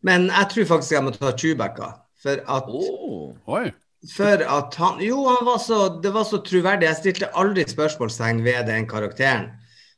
Men 0.03 0.27
jeg 0.29 0.49
tror 0.51 0.65
faktisk 0.75 0.93
jeg 0.93 1.05
må 1.05 1.11
ta 1.17 1.33
Chewbacca. 1.33 1.93
For 2.23 2.41
at, 2.49 2.65
Oh. 2.69 3.35
Oi. 3.49 3.71
for 4.17 4.43
at 4.43 4.75
han 4.75 5.01
Jo, 5.01 5.25
han 5.29 5.45
var 5.47 5.59
så, 5.59 6.01
det 6.03 6.13
var 6.13 6.25
så 6.25 6.39
troverdig. 6.45 6.89
Jeg 6.89 6.97
stilte 6.97 7.31
aldri 7.37 7.65
spørsmålstegn 7.69 8.43
ved 8.45 8.67
den 8.67 8.87
karakteren. 8.87 9.51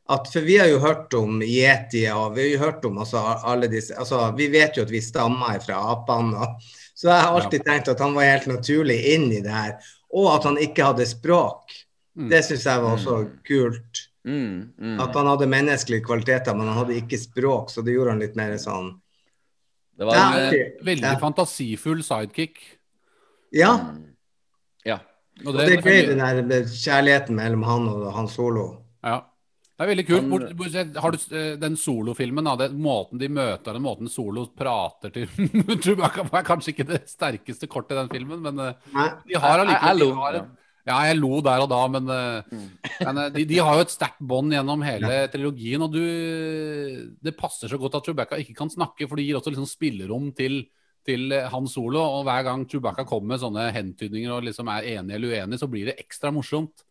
At, 0.09 0.29
for 0.33 0.40
vi 0.40 0.57
har 0.59 0.69
jo 0.71 0.79
hørt 0.79 1.14
om 1.19 1.40
yetier, 1.42 2.14
og 2.14 2.37
vi 2.37 2.42
har 2.42 2.51
jo 2.53 2.59
hørt 2.64 2.85
om 2.85 2.99
altså, 2.99 3.19
alle 3.45 3.66
disse 3.69 3.95
altså, 3.99 4.33
Vi 4.37 4.47
vet 4.53 4.77
jo 4.77 4.83
at 4.83 4.90
vi 4.90 5.01
stammer 5.01 5.59
fra 5.64 5.81
apene. 5.92 6.37
og- 6.37 6.61
Så 6.97 7.11
jeg 7.11 7.21
har 7.21 7.35
alltid 7.40 7.64
tenkt 7.66 7.88
at 7.88 8.01
han 8.01 8.14
var 8.14 8.23
helt 8.25 8.47
naturlig 8.47 8.95
inn 9.14 9.27
i 9.33 9.40
det 9.45 9.51
her. 9.53 9.75
Og 10.14 10.31
at 10.37 10.45
han 10.45 10.57
ikke 10.57 10.83
hadde 10.85 11.05
språk. 11.07 11.69
Mm. 12.16 12.31
Det 12.31 12.38
syns 12.47 12.64
jeg 12.64 12.81
var 12.81 12.95
også 12.97 13.16
kult. 13.45 14.01
Mm, 14.26 14.72
mm. 14.74 14.96
At 15.00 15.14
han 15.14 15.28
hadde 15.30 15.46
menneskelige 15.46 16.02
kvaliteter, 16.02 16.56
men 16.58 16.66
han 16.66 16.80
hadde 16.80 16.96
ikke 16.98 17.18
språk, 17.22 17.68
så 17.70 17.84
det 17.86 17.92
gjorde 17.94 18.10
han 18.16 18.22
litt 18.24 18.34
mer 18.38 18.56
sånn 18.58 18.88
Det 19.96 20.04
var 20.08 20.14
Ja, 20.18 20.24
en, 20.34 20.48
ok. 20.48 20.54
Eh, 20.58 20.84
Veldig 20.84 21.06
Ja. 21.12 21.18
fantasifull 21.22 22.02
sidekick. 22.02 22.58
Ja. 23.54 23.70
mm, 23.78 24.02
Ja. 24.84 24.98
Og 25.44 25.54
Og 25.54 25.54
det 25.60 25.78
er 25.78 25.82
gøy, 25.82 26.06
den 26.16 26.48
der 26.48 26.62
kjærligheten 26.64 27.34
mellom 27.36 27.62
han 27.62 27.88
og 27.88 28.12
han 28.14 28.28
solo. 28.28 28.82
Ja. 29.04 29.22
Det 29.78 29.84
er 29.84 29.90
veldig 29.94 30.06
kult. 30.08 30.56
Bort, 30.56 30.96
har 31.02 31.10
du 31.12 31.18
eh, 31.36 31.56
den 31.60 31.76
solofilmen, 31.76 32.46
den 32.58 32.78
måten 32.80 33.18
de 33.20 33.28
møter 33.28 33.74
den 33.76 33.82
måten 33.84 34.08
Solo 34.08 34.46
prater 34.56 35.10
til 35.12 35.26
Chewbacca 35.84 36.24
er 36.32 36.42
kanskje 36.48 36.72
ikke 36.72 36.86
det 36.88 37.02
sterkeste 37.10 37.68
kortet 37.68 37.92
i 37.92 38.00
den 38.00 38.08
filmen, 38.08 38.40
men 38.40 38.58
eh, 38.58 38.72
de 39.28 39.34
har 39.36 39.58
allikevel 39.60 39.98
de 39.98 40.12
har 40.14 40.32
ja. 40.32 40.40
et- 40.40 40.62
Ja, 40.87 41.01
jeg 41.09 41.18
lo 41.18 41.40
der 41.42 41.64
og 41.64 41.68
da, 41.72 41.81
men, 41.90 42.07
mm. 42.07 42.64
men 43.09 43.20
eh, 43.25 43.31
de, 43.35 43.44
de 43.51 43.59
har 43.59 43.79
jo 43.79 43.85
et 43.87 43.94
sterkt 43.94 44.22
bånd 44.22 44.55
gjennom 44.55 44.85
hele 44.87 45.27
trilogien. 45.33 45.83
Og 45.83 45.92
du 45.94 46.03
Det 47.22 47.37
passer 47.38 47.72
så 47.72 47.79
godt 47.81 47.99
at 47.99 48.09
Chewbacca 48.09 48.40
ikke 48.40 48.57
kan 48.59 48.72
snakke, 48.72 49.09
for 49.09 49.18
det 49.18 49.27
gir 49.27 49.38
også 49.40 49.55
liksom 49.55 49.68
spillerom 49.68 50.31
til, 50.37 50.62
til 51.07 51.33
eh, 51.35 51.49
Han 51.53 51.66
Solo. 51.70 52.03
Og 52.18 52.27
hver 52.29 52.46
gang 52.46 52.66
Chewbacca 52.70 53.07
kommer 53.09 53.35
med 53.35 53.42
sånne 53.42 53.70
hentydninger 53.75 54.37
og 54.37 54.46
liksom 54.46 54.70
er 54.72 54.92
enig 54.96 55.18
eller 55.18 55.35
uenig, 55.35 55.61
så 55.62 55.70
blir 55.70 55.90
det 55.90 55.99
ekstra 56.03 56.35
morsomt. 56.35 56.87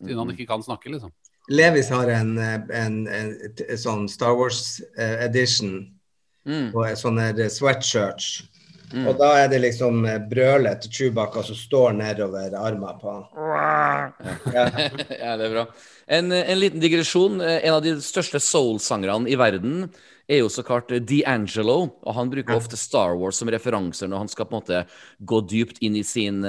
Siden 0.00 0.22
han 0.22 0.30
ikke 0.32 0.48
kan 0.48 0.62
snakke, 0.64 0.88
liksom. 0.94 1.12
Levis 1.50 1.90
har 1.92 2.08
en, 2.14 2.36
en, 2.38 2.68
en, 2.72 2.94
en, 3.10 3.80
sånn 3.80 4.06
Star 4.08 4.32
Wars 4.38 4.78
eh, 4.94 5.26
edition 5.26 5.82
Mm, 6.48 6.70
og 6.72 6.88
sånne 6.96 7.48
sweatshirts. 7.52 8.40
Mm. 8.92 9.06
Og 9.08 9.16
da 9.20 9.30
er 9.40 9.48
det 9.52 9.60
liksom 9.62 10.04
eh, 10.08 10.18
brølet 10.30 10.82
til 10.82 10.92
Chewbacca 10.96 11.42
som 11.46 11.58
står 11.58 11.94
nedover 11.98 12.54
armen 12.58 13.00
på 13.00 13.14
han. 13.14 13.26
Ja. 14.50 14.64
ja, 14.74 15.34
det 15.38 15.46
er 15.46 15.52
bra. 15.52 15.64
En, 16.10 16.32
en 16.32 16.58
liten 16.58 16.82
digresjon. 16.82 17.40
Eh, 17.44 17.60
En 17.68 17.76
av 17.78 17.84
de 17.84 17.96
største 18.04 18.40
soul-sangerne 18.42 19.30
i 19.30 19.38
verden 19.38 19.86
er 20.30 20.42
jo 20.42 20.50
så 20.52 20.64
klart 20.66 20.92
eh, 20.94 21.02
D'Angelo. 21.02 21.78
Og 22.02 22.18
han 22.18 22.32
bruker 22.32 22.58
ofte 22.58 22.78
Star 22.80 23.14
Wars 23.20 23.40
som 23.40 23.52
referanser 23.52 24.10
når 24.10 24.24
han 24.24 24.32
skal 24.32 24.48
på 24.48 24.56
en 24.56 24.62
måte 24.62 24.82
gå 25.18 25.40
dypt 25.50 25.80
inn 25.86 25.96
i 26.00 26.04
sin 26.06 26.42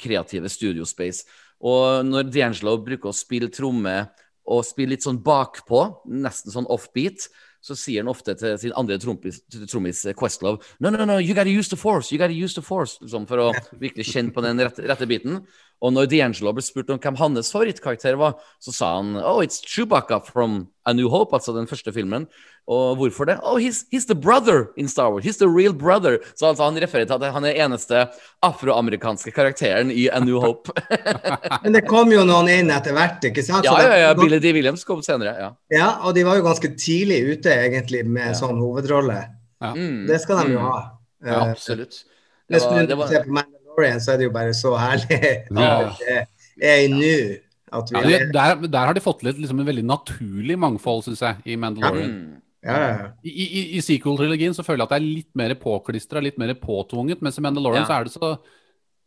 kreative 0.00 0.52
studiospace. 0.52 1.24
Og 1.64 2.04
når 2.04 2.28
D'Angelo 2.28 2.76
bruker 2.84 3.12
å 3.12 3.16
spille 3.16 3.48
tromme 3.52 4.04
og 4.46 4.62
spille 4.66 4.94
litt 4.94 5.06
sånn 5.06 5.22
bakpå, 5.24 5.82
nesten 6.06 6.54
sånn 6.54 6.68
offbeat, 6.70 7.26
så 7.64 7.76
sier 7.78 8.04
han 8.04 8.10
ofte 8.12 8.34
til 8.38 8.58
sin 8.60 8.74
andre 8.76 8.98
trommis, 9.00 10.04
eh, 10.06 10.14
Questlove 10.16 10.62
No, 10.80 10.90
no, 10.90 11.04
no, 11.04 11.18
you 11.18 11.34
gotta 11.34 11.50
use 11.50 11.68
the 11.68 11.76
force, 11.76 12.12
you 12.12 12.18
gotta 12.18 12.32
use 12.32 12.54
the 12.54 12.64
force. 12.64 12.98
Liksom, 13.02 13.26
for 13.28 13.42
å 13.42 13.52
virkelig 13.80 14.08
kjenne 14.12 14.34
på 14.34 14.44
den 14.44 14.60
rette, 14.62 14.84
rette 14.86 15.08
biten. 15.08 15.42
Og 15.84 15.92
når 15.92 16.06
D'Angelo 16.08 16.52
ble 16.56 16.62
spurt 16.64 16.88
om 16.90 16.98
hvem 16.98 17.16
hans 17.20 17.50
favorittkarakter 17.52 18.16
var, 18.16 18.38
så 18.64 18.72
sa 18.72 18.94
han 18.96 19.16
Oh, 19.20 19.42
it's 19.44 19.60
Chewbacca 19.60 20.22
from 20.24 20.68
A 20.88 20.92
New 20.96 21.08
Hope, 21.12 21.34
altså 21.36 21.52
den 21.52 21.66
første 21.68 21.92
filmen. 21.92 22.26
Og 22.66 22.96
hvorfor 22.98 23.26
det? 23.28 23.36
Oh, 23.44 23.58
he's, 23.60 23.84
he's 23.92 24.06
the 24.08 24.14
brother 24.14 24.70
in 24.76 24.88
Star 24.88 25.10
Wars. 25.12 25.24
He's 25.24 25.36
the 25.38 25.46
real 25.48 25.72
brother. 25.74 26.18
Så 26.34 26.46
altså, 26.48 26.64
han 26.64 26.80
refererer 26.82 27.04
til 27.06 27.14
at 27.22 27.32
han 27.32 27.44
er 27.44 27.60
eneste 27.66 28.06
afroamerikanske 28.42 29.30
karakteren 29.36 29.90
i 29.92 30.08
A 30.08 30.18
New 30.24 30.40
Hope. 30.42 30.72
Men 31.62 31.76
det 31.76 31.84
kom 31.86 32.10
jo 32.14 32.24
noen 32.26 32.48
inn 32.50 32.72
etter 32.74 32.96
hvert, 32.96 33.22
ikke 33.28 33.44
sant? 33.46 33.68
ja, 33.68 33.76
ja, 33.84 34.00
ja. 34.06 34.10
Billy 34.18 34.40
D. 34.42 34.52
Williams 34.56 34.84
kom 34.88 35.02
senere. 35.06 35.36
Ja. 35.38 35.52
ja, 35.76 35.88
og 36.08 36.16
de 36.16 36.24
var 36.26 36.40
jo 36.40 36.46
ganske 36.48 36.72
tidlig 36.80 37.20
ute 37.36 37.52
egentlig 37.68 38.02
med 38.06 38.32
Ja. 38.32 38.38
sånn 38.40 38.58
hovedrolle. 38.62 39.20
Mm, 39.62 40.06
Det 40.08 40.18
skal 40.24 40.42
de 40.44 40.56
jo 40.56 40.60
mm, 40.60 40.66
ha. 40.70 40.78
Ja, 41.26 41.38
Eh, 41.46 41.50
absolutt. 41.50 42.04
Det 42.46 42.58
Hvis 42.58 42.64
var, 42.70 42.86
det 42.86 42.96
var, 42.98 43.46
Mandalorian, 43.76 44.00
så 44.00 44.12
er 44.12 44.16
det 44.20 44.24
jo 44.28 44.32
bare 44.34 44.54
så 44.54 44.72
herlig. 44.76 45.20
Ja. 45.50 46.24
Det 46.56 46.64
er 46.72 46.78
i 46.86 46.88
nu 46.88 47.36
at 47.76 47.90
vi 47.92 48.00
Ja, 48.00 48.18
de, 48.24 48.32
der, 48.32 48.66
der 48.72 48.86
har 48.86 48.94
de 48.96 49.00
fått 49.04 49.22
litt 49.26 49.36
liksom, 49.36 49.58
en 49.60 49.66
veldig 49.68 49.84
naturlig 49.84 50.56
mangfold, 50.58 51.02
syns 51.04 51.20
jeg, 51.20 51.36
i 51.44 51.56
Mandalorian. 51.60 52.10
mm, 52.14 52.36
ja, 52.64 52.76
ja, 52.80 52.86
ja. 52.96 53.08
I, 53.22 53.30
i, 53.44 53.64
i 53.76 53.82
sequel-trilogien 53.84 54.54
så 54.56 54.64
føler 54.64 54.80
jeg 54.80 54.88
at 54.88 54.94
det 54.94 55.00
er 55.02 55.08
litt 55.18 55.28
mer 55.36 55.52
påklistra, 55.60 56.22
litt 56.24 56.38
mer 56.40 56.54
påtvunget, 56.56 57.20
mens 57.20 57.36
i 57.36 57.44
Mandalorian 57.44 57.84
Ja. 57.84 57.90
så 57.90 57.98
er 57.98 58.08
det 58.08 58.14
så 58.14 58.30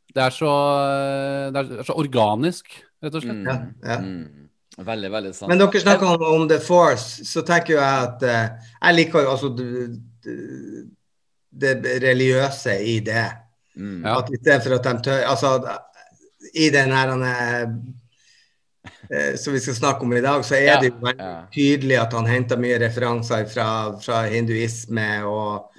det 0.10 0.22
er 0.26 0.34
så, 0.34 0.52
det 1.54 1.60
er 1.80 1.84
så 1.86 1.94
organisk, 2.02 2.70
rett 3.02 3.14
og 3.18 3.22
slett. 3.26 3.42
mm, 3.42 3.50
Ja, 3.50 3.58
ja. 3.96 3.98
mm. 4.02 4.46
Veldig, 4.86 5.10
veldig 5.12 5.34
sant. 5.36 5.50
Men 5.52 5.60
dere 5.60 5.82
snakker 5.82 6.08
om, 6.08 6.22
om 6.42 6.48
The 6.48 6.60
Force, 6.64 7.26
så 7.28 7.42
tenker 7.44 7.74
jo 7.76 7.80
jeg 7.82 8.06
at 8.06 8.22
uh, 8.24 8.70
Jeg 8.86 8.96
liker 8.96 9.26
jo 9.26 9.32
altså 9.34 9.50
det, 9.58 9.68
det, 11.52 11.74
det 11.84 11.98
religiøse 12.06 12.78
i 12.86 13.00
det. 13.04 13.26
Mm. 13.80 14.02
Ja. 14.06 14.18
At 14.20 14.34
i 14.34 14.38
stedet 14.38 14.64
for 14.66 14.76
at 14.76 14.88
de 14.88 15.02
tør 15.08 15.22
Altså, 15.32 15.54
i 16.54 16.70
den 16.74 16.92
her 16.92 17.14
eh, 19.10 19.36
som 19.38 19.54
vi 19.54 19.60
skal 19.60 19.76
snakke 19.76 20.06
om 20.06 20.14
i 20.14 20.22
dag, 20.22 20.44
så 20.46 20.56
er 20.56 20.66
Ja, 20.66 20.82
det 20.82 20.92
jo 20.92 21.06
veldig 21.06 21.30
tydelig 21.54 21.98
at 22.00 22.14
han 22.14 22.28
henter 22.28 22.60
mye 22.60 22.80
referanser 22.82 23.46
fra, 23.50 23.70
fra 24.02 24.22
hinduisme 24.28 25.08
og, 25.28 25.72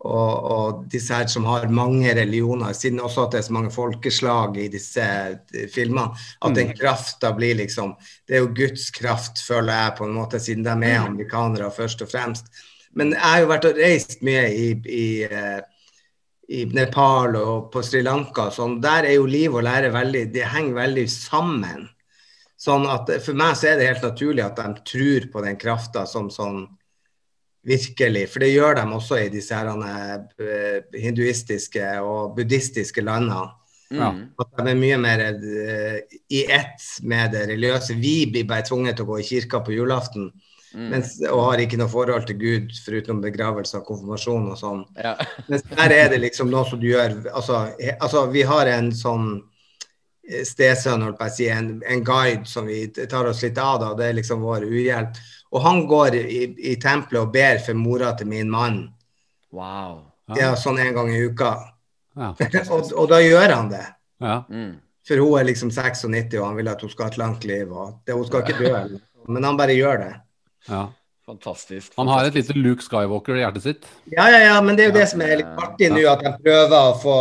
og, 0.00 0.44
og 0.54 0.84
disse 0.92 1.14
her 1.14 1.26
som 1.26 1.44
har 1.44 1.68
mange 1.68 2.14
religioner, 2.16 2.72
siden 2.72 3.00
også 3.00 3.26
at 3.26 3.32
det 3.34 3.38
er 3.40 3.48
så 3.48 3.56
mange 3.58 3.72
folkeslag 3.74 4.56
i 4.56 4.68
disse 4.72 5.02
eh, 5.02 5.66
filmene. 5.74 6.14
At 6.40 6.54
den 6.54 6.74
krafta 6.76 7.32
blir 7.36 7.58
liksom 7.58 7.96
Det 8.28 8.36
er 8.36 8.44
jo 8.44 8.54
Guds 8.54 8.90
kraft, 8.90 9.42
føler 9.46 9.72
jeg, 9.72 9.96
på 9.98 10.04
en 10.06 10.14
måte, 10.14 10.40
siden 10.40 10.64
de 10.64 10.76
er 10.92 11.02
amerikanere 11.02 11.70
først 11.70 12.02
og 12.02 12.12
fremst. 12.12 12.46
Men 12.94 13.12
jeg 13.12 13.22
har 13.22 13.40
jo 13.44 13.50
vært 13.52 13.68
og 13.68 13.76
reist 13.78 14.22
mye 14.26 14.48
i, 14.50 14.70
i 14.86 15.10
eh, 15.26 15.60
i 16.50 16.64
Nepal 16.74 17.36
og 17.38 17.70
på 17.72 17.82
Sri 17.86 18.02
Lanka. 18.02 18.48
Sånn, 18.50 18.80
der 18.82 19.06
er 19.06 19.16
jo 19.20 19.28
liv 19.30 19.54
og 19.54 19.64
lære 19.66 19.92
veldig 19.94 20.24
Det 20.34 20.48
henger 20.50 20.80
veldig 20.80 21.06
sammen. 21.12 21.86
Sånn 22.60 22.88
at 22.90 23.08
For 23.24 23.38
meg 23.38 23.54
så 23.56 23.70
er 23.70 23.78
det 23.78 23.88
helt 23.88 24.04
naturlig 24.04 24.44
at 24.44 24.58
de 24.58 24.84
tror 24.90 25.30
på 25.32 25.44
den 25.46 25.56
krafta 25.60 26.04
som 26.10 26.28
sånn 26.32 26.64
virkelig. 27.66 28.26
For 28.32 28.42
det 28.42 28.50
gjør 28.50 28.80
de 28.80 28.84
også 28.96 29.20
i 29.20 29.30
disse 29.32 29.54
her, 29.54 29.68
eh, 29.70 31.00
hinduistiske 31.00 31.86
og 32.02 32.36
buddhistiske 32.36 33.04
landene. 33.04 33.50
Ja. 33.90 34.10
Mm. 34.14 34.20
At 34.38 34.52
de 34.56 34.70
er 34.70 34.78
mye 34.78 34.98
mer 35.02 35.22
eh, 35.28 35.98
i 36.30 36.44
ett 36.46 36.82
med 37.02 37.32
det 37.34 37.46
religiøse. 37.50 37.98
Vi 38.00 38.26
blir 38.30 38.46
bare 38.48 38.66
tvunget 38.66 38.96
til 38.96 39.06
å 39.06 39.12
gå 39.12 39.20
i 39.20 39.26
kirka 39.26 39.62
på 39.66 39.74
julaften 39.74 40.30
Mm. 40.74 40.88
mens, 40.92 41.16
og 41.26 41.40
har 41.48 41.60
ikke 41.64 41.78
noe 41.80 41.90
forhold 41.90 42.26
til 42.28 42.36
Gud 42.38 42.74
foruten 42.84 43.18
begravelse 43.22 43.80
og 43.80 43.88
konfirmasjon 43.88 44.50
og 44.52 44.58
sånn. 44.58 44.82
Ja. 44.94 45.16
Mens 45.50 45.64
der 45.66 45.94
er 45.96 46.12
det 46.12 46.20
liksom 46.22 46.50
noe 46.52 46.62
som 46.68 46.78
du 46.78 46.86
gjør 46.92 47.16
Altså, 47.32 47.64
he, 47.80 47.96
altså 47.98 48.22
vi 48.30 48.44
har 48.46 48.70
en 48.70 48.92
sånn 48.94 49.32
eh, 50.28 50.44
stesønn, 50.46 51.02
holdt 51.02 51.18
på 51.18 51.26
å 51.26 51.34
si, 51.34 51.48
en, 51.50 51.72
en 51.82 52.04
guide 52.06 52.46
som 52.46 52.70
vi 52.70 52.84
tar 53.00 53.26
oss 53.26 53.42
litt 53.42 53.58
av, 53.58 53.80
da. 53.82 53.90
Det 53.98 54.06
er 54.06 54.18
liksom 54.20 54.46
vår 54.46 54.68
uhjelp. 54.68 55.18
Og 55.50 55.64
han 55.66 55.82
går 55.90 56.20
i, 56.20 56.44
i 56.70 56.76
tempelet 56.78 57.24
og 57.24 57.34
ber 57.34 57.58
for 57.64 57.78
mora 57.78 58.12
til 58.14 58.30
min 58.30 58.52
mann. 58.52 58.84
Wow. 59.50 60.04
Ja, 60.38 60.52
sånn 60.54 60.78
en 60.78 60.94
gang 60.94 61.10
i 61.10 61.24
uka. 61.26 61.56
Ja. 62.14 62.30
og, 62.76 62.92
og 62.94 63.10
da 63.10 63.18
gjør 63.24 63.56
han 63.56 63.74
det. 63.74 63.84
ja. 64.22 64.44
Mm. 64.46 64.78
For 65.08 65.18
hun 65.18 65.40
er 65.40 65.46
liksom 65.48 65.70
96, 65.74 66.36
og 66.38 66.44
han 66.44 66.58
vil 66.60 66.68
at 66.70 66.82
hun 66.84 66.90
skal 66.92 67.08
ha 67.08 67.10
et 67.10 67.16
langt 67.18 67.44
liv. 67.48 67.70
Og 67.72 67.96
det, 68.06 68.14
hun 68.14 68.26
skal 68.28 68.44
ikke 68.44 68.60
dø, 68.60 68.98
men 69.32 69.46
han 69.48 69.58
bare 69.58 69.74
gjør 69.74 70.04
det. 70.04 70.10
Ja. 70.68 70.88
Fantastisk. 71.30 71.92
Han 71.96 72.08
har 72.10 72.26
et 72.26 72.34
lite 72.34 72.56
Luke 72.58 72.82
Skywalker 72.82 73.36
i 73.38 73.42
hjertet 73.44 73.62
sitt. 73.62 73.84
Ja, 74.10 74.24
ja, 74.32 74.40
ja, 74.48 74.54
men 74.64 74.74
det 74.74 74.82
er 74.82 74.88
jo 74.88 74.94
Ja, 74.96 74.98
det 74.98 75.08
som 75.12 75.20
er 75.22 75.36
litt 75.38 75.46
ja, 75.46 75.66
artig 75.66 75.90
nå, 75.92 76.00
at 76.10 76.24
de 76.24 76.32
prøver 76.42 76.74
å 76.74 76.96
få 76.98 77.18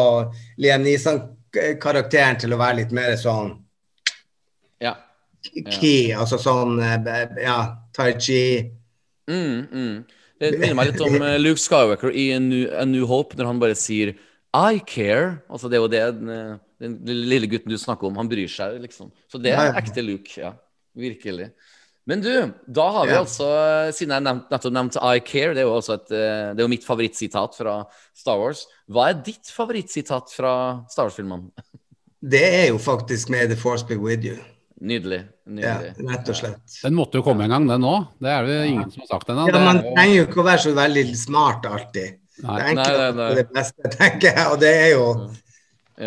Liam 0.63 0.85
Neeson-karakteren 0.87 2.39
til 2.41 2.55
å 2.55 2.59
være 2.61 2.79
litt 2.81 2.95
mer 2.95 3.13
sånn 3.21 3.51
Ja. 4.81 4.95
key, 5.75 6.09
altså 6.15 6.39
sånn 6.41 6.79
eh, 6.81 7.43
ja, 7.43 7.59
tai 7.93 8.15
chi. 8.17 8.41
Mm, 9.29 9.67
mm. 9.69 9.93
Det 10.39 10.51
minner 10.55 10.77
meg 10.79 10.93
litt 10.93 11.03
om 11.05 11.19
eh, 11.19 11.37
Luke 11.37 11.61
Skywalker 11.61 12.15
i 12.15 12.31
A 12.33 12.39
New, 12.41 12.65
A 12.71 12.87
New 12.89 13.05
Hope, 13.05 13.37
når 13.37 13.51
han 13.51 13.61
bare 13.61 13.77
sier 13.77 14.15
I 14.55 14.79
care. 14.79 15.43
Altså 15.51 15.69
Det 15.69 15.77
er 15.77 15.83
jo 15.83 15.91
det 15.91 16.03
den, 16.17 16.57
den 16.79 16.97
lille 17.29 17.49
gutten 17.51 17.69
du 17.69 17.77
snakker 17.77 18.09
om. 18.09 18.17
Han 18.17 18.31
bryr 18.31 18.49
seg, 18.49 18.79
liksom. 18.81 19.11
Så 19.29 19.37
det 19.37 19.53
er 19.53 19.75
ekte 19.77 20.01
Luke. 20.01 20.31
Ja, 20.39 20.55
virkelig. 20.97 21.51
Men 22.10 22.24
du, 22.26 22.32
da 22.66 22.88
har 22.95 23.05
vi 23.05 23.14
Ja. 23.14 23.20
altså, 23.22 23.47
siden 23.93 24.16
jeg 24.16 24.26
nevnt, 24.26 24.47
nettopp 24.49 24.74
nevnte 24.74 25.01
I 25.05 25.20
care, 25.22 25.53
det 25.53 25.62
er 25.62 25.68
jo 25.68 25.76
også 25.78 25.93
et, 25.99 26.12
eh, 26.12 26.53
det 26.55 26.64
er 26.64 26.66
jo 26.66 26.72
mitt 26.72 26.88
favorittsitat 26.88 27.57
fra 27.60 27.76
Star 28.18 28.39
Wars. 28.41 28.64
Hva 28.89 29.10
er 29.12 29.20
ditt 29.26 29.51
favorittsitat 29.53 30.34
fra 30.34 30.53
Star 30.89 31.10
Wars-filmene? 31.10 31.51
Det 32.20 32.41
er 32.43 32.66
jo 32.74 32.80
faktisk 32.84 33.30
med 33.32 33.47
the 33.47 33.55
force 33.55 33.86
be 33.88 33.95
with 33.95 34.26
you. 34.28 34.36
Nydelig. 34.82 35.22
Ja, 35.55 35.78
rett 36.03 36.28
og 36.28 36.36
slett. 36.36 36.74
Den 36.84 36.97
måtte 36.97 37.20
jo 37.20 37.24
komme 37.24 37.45
en 37.45 37.53
gang, 37.53 37.68
den 37.70 37.86
òg. 37.88 38.10
Det 38.20 38.28
er 38.34 38.43
det 38.47 38.57
ingen 38.68 38.89
som 38.91 39.05
har 39.05 39.07
sagt 39.14 39.30
ennå. 39.32 39.45
Ja, 39.47 39.62
Man 39.64 39.80
er 39.80 39.86
trenger 39.95 40.16
jo 40.18 40.26
ikke 40.28 40.41
å 40.41 40.45
være 40.49 40.62
så 40.66 40.74
veldig 40.76 41.03
smart 41.16 41.68
alltid. 41.70 42.18
Det 42.39 42.43
Nei. 42.49 42.60
enkle 42.74 42.84
Nei, 42.84 42.97
nei, 42.97 43.12
nei. 43.22 43.30
er 43.32 43.39
det 43.39 43.45
beste, 43.55 43.91
tenker 43.95 44.34
jeg. 44.34 44.45
Og 44.51 44.60
det 44.60 44.74
er 44.82 44.89
jo 44.97 45.05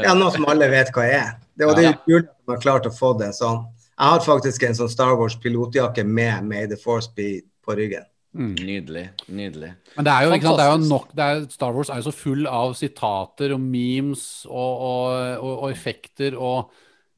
ja, 0.03 0.13
noe 0.19 0.31
som 0.37 0.45
alle 0.53 0.69
vet 0.73 0.93
hva 0.93 1.07
er. 1.09 1.33
Det, 1.57 1.65
og 1.69 1.77
det 1.77 1.85
er 1.87 1.91
jo 1.93 1.99
kult 2.05 2.29
at 2.29 2.37
man 2.49 2.57
har 2.59 2.63
klart 2.67 2.89
å 2.89 2.93
få 2.97 3.13
det 3.21 3.31
sånn. 3.41 3.65
Jeg 3.93 4.14
har 4.14 4.24
faktisk 4.24 4.64
en 4.66 4.78
sånn 4.78 4.90
Star 4.90 5.12
Wars 5.20 5.36
pilotjakke 5.40 6.05
med 6.09 6.49
May 6.49 6.68
the 6.70 6.78
force 6.80 7.11
be 7.16 7.43
på 7.62 7.76
ryggen. 7.78 8.07
Mm. 8.32 8.55
Nydelig. 8.57 9.03
Nydelig. 9.28 9.74
Men 9.97 10.07
det 10.07 10.12
er 10.12 10.24
jo, 10.24 10.30
ikke 10.32 10.49
sant, 10.49 10.61
det 10.61 10.64
er 10.64 10.72
jo 10.72 10.86
nok 10.88 11.11
det 11.12 11.24
er, 11.26 11.43
Star 11.53 11.74
Wars 11.76 11.90
er 11.93 12.01
jo 12.01 12.07
så 12.07 12.14
full 12.16 12.49
av 12.49 12.72
sitater 12.78 13.53
og 13.53 13.61
memes 13.61 14.24
og, 14.49 14.72
og, 14.86 15.18
og, 15.36 15.53
og 15.53 15.68
effekter 15.68 16.38
og 16.40 16.72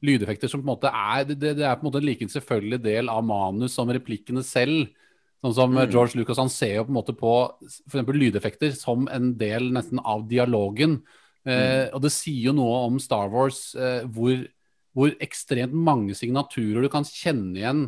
lydeffekter 0.05 0.51
som 0.51 0.61
på 0.61 0.67
en 0.67 0.73
måte 0.73 0.91
er 0.91 1.23
det, 1.29 1.55
det 1.57 1.63
er 1.63 1.77
på 1.79 1.85
en 1.85 1.89
måte 1.89 2.01
en 2.03 2.07
like 2.09 2.27
selvfølgelig 2.29 2.81
del 2.83 3.09
av 3.09 3.23
manus 3.25 3.77
som 3.79 3.89
replikkene 3.89 4.43
selv. 4.45 4.91
Sånn 5.45 5.55
som 5.55 5.75
Mm. 5.75 5.91
George 5.91 6.17
Lucas 6.17 6.39
han 6.41 6.49
ser 6.49 6.75
jo 6.79 6.87
på 6.87 6.91
en 6.91 6.99
måte 6.99 7.15
på 7.15 7.33
f.eks. 7.91 8.11
lydeffekter 8.11 8.75
som 8.75 9.07
en 9.07 9.35
del 9.37 9.71
nesten 9.73 10.01
av 10.03 10.27
dialogen. 10.27 10.99
Eh, 11.45 11.93
og 11.93 12.01
det 12.01 12.09
sier 12.09 12.49
jo 12.49 12.55
noe 12.57 12.79
om 12.87 12.97
Star 12.99 13.29
Wars, 13.29 13.75
eh, 13.77 14.01
hvor, 14.09 14.39
hvor 14.95 15.11
ekstremt 15.21 15.73
mange 15.75 16.15
signaturer 16.15 16.81
du 16.85 16.89
kan 16.89 17.03
kjenne 17.03 17.59
igjen 17.59 17.81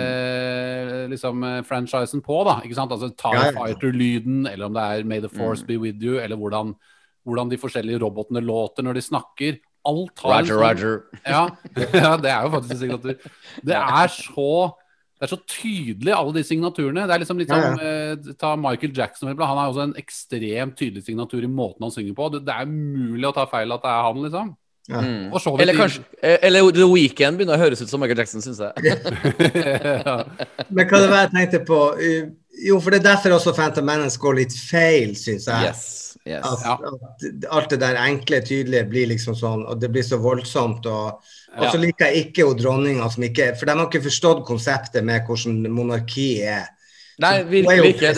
eh, 0.00 1.06
liksom 1.10 1.42
eh, 1.44 1.62
franchisen 1.66 2.22
på, 2.24 2.42
da. 2.48 2.58
Ikke 2.64 2.76
sant? 2.78 2.92
Altså 2.92 3.10
Ja, 3.12 3.46
ja. 3.50 3.52
Fighter-lyden, 3.56 4.46
eller 4.50 4.66
om 4.68 4.76
det 4.76 4.82
er 4.84 5.04
May 5.08 5.20
the 5.24 5.28
Force 5.32 5.62
Mm. 5.64 5.66
be 5.68 5.78
with 5.78 6.02
you, 6.02 6.18
eller 6.20 6.36
hvordan, 6.36 6.74
hvordan 7.26 7.50
de 7.50 7.58
forskjellige 7.58 8.00
robotene 8.02 8.40
låter 8.44 8.82
når 8.84 8.94
de 8.94 9.02
snakker. 9.02 9.58
Alt 9.86 10.18
har 10.18 10.42
Roger, 10.42 10.54
sånn- 10.54 10.62
Roger. 10.62 11.02
Ja, 11.26 11.48
ja, 11.94 12.16
det 12.16 12.30
er 12.30 12.42
jo 12.42 12.50
faktisk 12.56 12.72
en 12.74 12.82
signatur. 12.84 13.30
Det 13.64 13.76
er 13.76 14.08
så 14.08 14.74
det 15.16 15.24
er 15.24 15.30
så 15.32 15.38
tydelig, 15.48 16.12
alle 16.12 16.32
de 16.36 16.42
signaturene. 16.44 17.06
Det 17.08 17.14
er 17.14 17.20
liksom 17.22 17.38
litt 17.40 17.48
Ja, 17.48 17.60
som 17.72 17.80
eh, 17.80 18.34
Ta 18.36 18.50
Michael 18.60 18.92
Jackson. 18.92 19.28
Han 19.32 19.38
har 19.38 19.70
også 19.70 19.84
en 19.86 19.94
ekstremt 19.96 20.76
tydelig 20.76 21.06
signatur 21.06 21.40
i 21.42 21.48
måten 21.48 21.80
han 21.86 21.90
synger 21.94 22.12
på. 22.18 22.26
Det, 22.34 22.42
det 22.44 22.52
er 22.52 22.66
mulig 22.68 23.24
å 23.24 23.32
ta 23.32 23.46
feil 23.48 23.72
at 23.72 23.80
det 23.80 23.88
er 23.94 24.02
han, 24.04 24.20
liksom. 24.26 24.50
Ja. 24.86 25.00
Mm. 25.02 25.32
Eller 25.58 25.74
kanskje 25.74 26.02
eh, 26.22 26.36
Eller 26.46 26.68
The 26.70 26.86
Weekend 26.86 27.40
begynner 27.40 27.58
å 27.58 27.64
høres 27.64 27.80
ut 27.82 27.90
som 27.90 27.98
Michael 27.98 28.20
Jackson, 28.22 28.42
syns 28.44 28.60
jeg. 28.62 28.92
ja. 30.06 30.20
Men 30.68 30.86
hva 30.86 31.00
det 31.02 31.08
var 31.10 31.24
jeg 31.24 31.32
tenkte 31.34 31.64
på? 31.66 31.80
Uh, 31.98 32.28
Jo, 32.56 32.78
for 32.80 32.94
det 32.94 33.02
er 33.02 33.10
derfor 33.10 33.34
også 33.36 33.52
Phantom 33.56 33.84
Menace 33.84 34.16
går 34.20 34.38
litt 34.38 34.54
feil, 34.56 35.10
syns 35.18 35.44
jeg. 35.50 35.66
Yes. 35.68 35.82
yes. 36.24 36.44
At, 36.46 36.62
Ja. 36.64 36.76
at 36.94 37.48
alt 37.52 37.74
det 37.74 37.80
der 37.82 37.98
enkle, 38.00 38.40
tydelige 38.40 38.86
blir 38.88 39.10
liksom 39.10 39.36
sånn, 39.36 39.66
og 39.68 39.80
det 39.82 39.90
blir 39.92 40.06
så 40.06 40.16
voldsomt. 40.22 40.86
Og, 40.88 41.20
og 41.56 41.66
så 41.66 41.76
Ja. 41.76 41.82
liker 41.82 42.08
jeg 42.08 42.30
ikke 42.30 42.46
hun 42.48 42.56
dronninga 42.56 43.10
som 43.12 43.26
ikke 43.28 43.50
For 43.58 43.66
de 43.68 43.76
har 43.76 43.90
ikke 43.90 44.06
forstått 44.08 44.46
konseptet 44.48 45.04
med 45.04 45.28
hvordan 45.28 45.68
monarki 45.68 46.42
er. 46.48 46.64
Nei, 47.20 47.42
virkelig 47.44 47.92
ikke. 47.96 48.14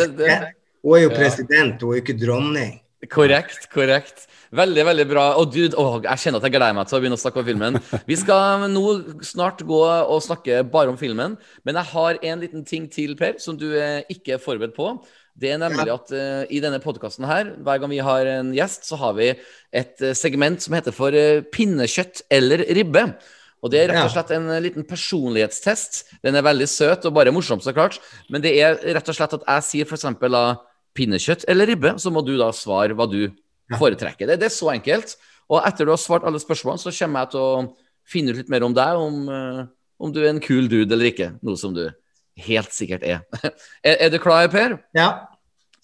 Hun 0.84 0.94
er 0.94 1.02
jo 1.02 1.10
president, 1.10 1.82
hun 1.82 1.92
er 1.92 1.98
jo 1.98 2.02
ikke 2.04 2.18
dronning. 2.18 2.80
korrekt, 3.10 3.68
korrekt. 3.74 4.26
Veldig, 4.54 4.84
veldig 4.88 5.06
bra. 5.10 5.24
Og 5.40 5.52
dude, 5.52 5.76
åh, 5.76 5.98
jeg 6.06 6.22
kjenner 6.22 6.40
at 6.40 6.48
jeg 6.48 6.54
gleder 6.56 6.76
meg 6.76 6.88
til 6.88 6.96
å 6.96 7.00
begynne 7.02 7.18
å 7.18 7.20
snakke 7.20 7.42
om 7.42 7.48
filmen. 7.48 7.78
Vi 8.08 8.16
skal 8.16 8.64
nå 8.72 8.84
snart 9.26 9.60
gå 9.68 9.80
og 9.84 10.24
snakke 10.24 10.62
bare 10.72 10.92
om 10.92 11.00
filmen, 11.00 11.36
men 11.68 11.80
jeg 11.80 11.92
har 11.92 12.20
en 12.30 12.44
liten 12.44 12.64
ting 12.68 12.88
til, 12.92 13.16
Per, 13.18 13.36
som 13.42 13.58
du 13.60 13.66
eh, 13.76 14.04
ikke 14.12 14.36
er 14.36 14.42
forberedt 14.42 14.76
på. 14.76 14.94
Det 15.38 15.52
er 15.54 15.60
nemlig 15.62 15.90
at 15.92 16.10
uh, 16.10 16.42
i 16.50 16.58
denne 16.62 16.80
podkasten 16.82 17.26
her, 17.28 17.52
hver 17.62 17.78
gang 17.78 17.92
vi 17.92 18.00
har 18.02 18.26
en 18.26 18.48
gjest, 18.56 18.88
så 18.88 18.98
har 18.98 19.12
vi 19.14 19.28
et 19.30 20.02
eh, 20.02 20.16
segment 20.18 20.58
som 20.64 20.74
heter 20.74 20.94
for 20.94 21.14
uh, 21.14 21.44
pinnekjøtt 21.54 22.24
eller 22.34 22.64
ribbe. 22.74 23.04
Og 23.62 23.70
det 23.70 23.82
er 23.82 23.92
rett 23.92 24.06
og 24.06 24.12
slett 24.14 24.32
en 24.34 24.50
liten 24.62 24.86
personlighetstest. 24.86 26.04
Den 26.26 26.38
er 26.38 26.46
veldig 26.46 26.66
søt 26.70 27.06
og 27.06 27.14
bare 27.14 27.34
morsom, 27.34 27.62
så 27.62 27.74
klart. 27.74 27.98
Men 28.30 28.42
det 28.42 28.54
er 28.54 28.78
rett 28.96 29.10
og 29.10 29.18
slett 29.18 29.34
at 29.34 29.46
jeg 29.46 29.66
sier 29.66 29.88
f.eks. 29.88 30.06
pinnekjøtt 30.94 31.46
eller 31.50 31.70
ribbe, 31.70 31.96
så 31.98 32.12
må 32.14 32.22
du 32.26 32.36
da 32.38 32.52
svare 32.54 32.94
hva 32.98 33.06
du 33.10 33.24
foretrekker. 33.76 34.30
Det, 34.30 34.38
det 34.40 34.48
er 34.48 34.54
så 34.54 34.70
enkelt. 34.72 35.16
Og 35.48 35.64
etter 35.64 35.88
du 35.88 35.92
har 35.92 36.00
svart 36.00 36.24
alle 36.28 36.40
spørsmålene, 36.40 36.80
så 36.80 36.92
kommer 36.92 37.24
jeg 37.24 37.34
til 37.34 37.44
å 37.44 37.66
finne 38.08 38.32
ut 38.32 38.40
litt 38.40 38.52
mer 38.52 38.64
om 38.64 38.74
deg, 38.76 39.00
om, 39.00 39.16
eh, 39.28 39.62
om 40.00 40.12
du 40.12 40.20
er 40.22 40.30
en 40.32 40.40
kul 40.44 40.68
dude 40.68 40.94
eller 40.94 41.10
ikke. 41.12 41.30
Noe 41.44 41.60
som 41.60 41.74
du 41.76 41.86
helt 42.44 42.72
sikkert 42.72 43.04
er. 43.04 43.24
er, 43.84 43.96
er 44.06 44.12
du 44.12 44.18
klar, 44.22 44.48
Per? 44.52 44.78
Ja. 44.96 45.10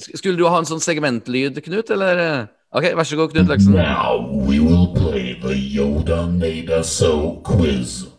Skulle 0.00 0.38
du 0.38 0.46
ha 0.48 0.58
en 0.58 0.68
sånn 0.68 0.82
segmentlyd, 0.82 1.60
Knut, 1.64 1.92
eller? 1.94 2.18
eh? 2.18 2.46
OK, 2.74 2.88
vær 2.98 3.06
så 3.06 3.18
god, 3.20 3.34
Knut 3.34 3.52
Løksen. 3.52 3.76
Now 3.76 4.24
we 4.48 4.58
will 4.58 4.88
play 4.96 5.36
the 5.38 5.54
Yoda 5.54 6.24
Made 6.26 6.72
Us 6.74 6.90
So 6.90 7.40
quiz. 7.46 8.02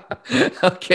OK, 0.70 0.88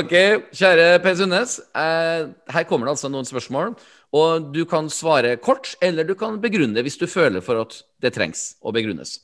ok, 0.00 0.14
kjære 0.54 0.88
Per 1.04 1.16
Sundnes. 1.18 1.58
Eh, 1.76 2.28
her 2.54 2.66
kommer 2.68 2.88
det 2.88 2.96
altså 2.96 3.10
noen 3.12 3.28
spørsmål. 3.28 3.74
Og 4.16 4.48
du 4.54 4.62
kan 4.68 4.88
svare 4.92 5.36
kort, 5.36 5.74
eller 5.84 6.06
du 6.08 6.14
kan 6.16 6.40
begrunne 6.40 6.82
hvis 6.84 6.96
du 7.00 7.06
føler 7.10 7.44
for 7.44 7.60
at 7.60 7.80
det 8.00 8.14
trengs 8.16 8.54
å 8.64 8.72
begrunnes. 8.72 9.18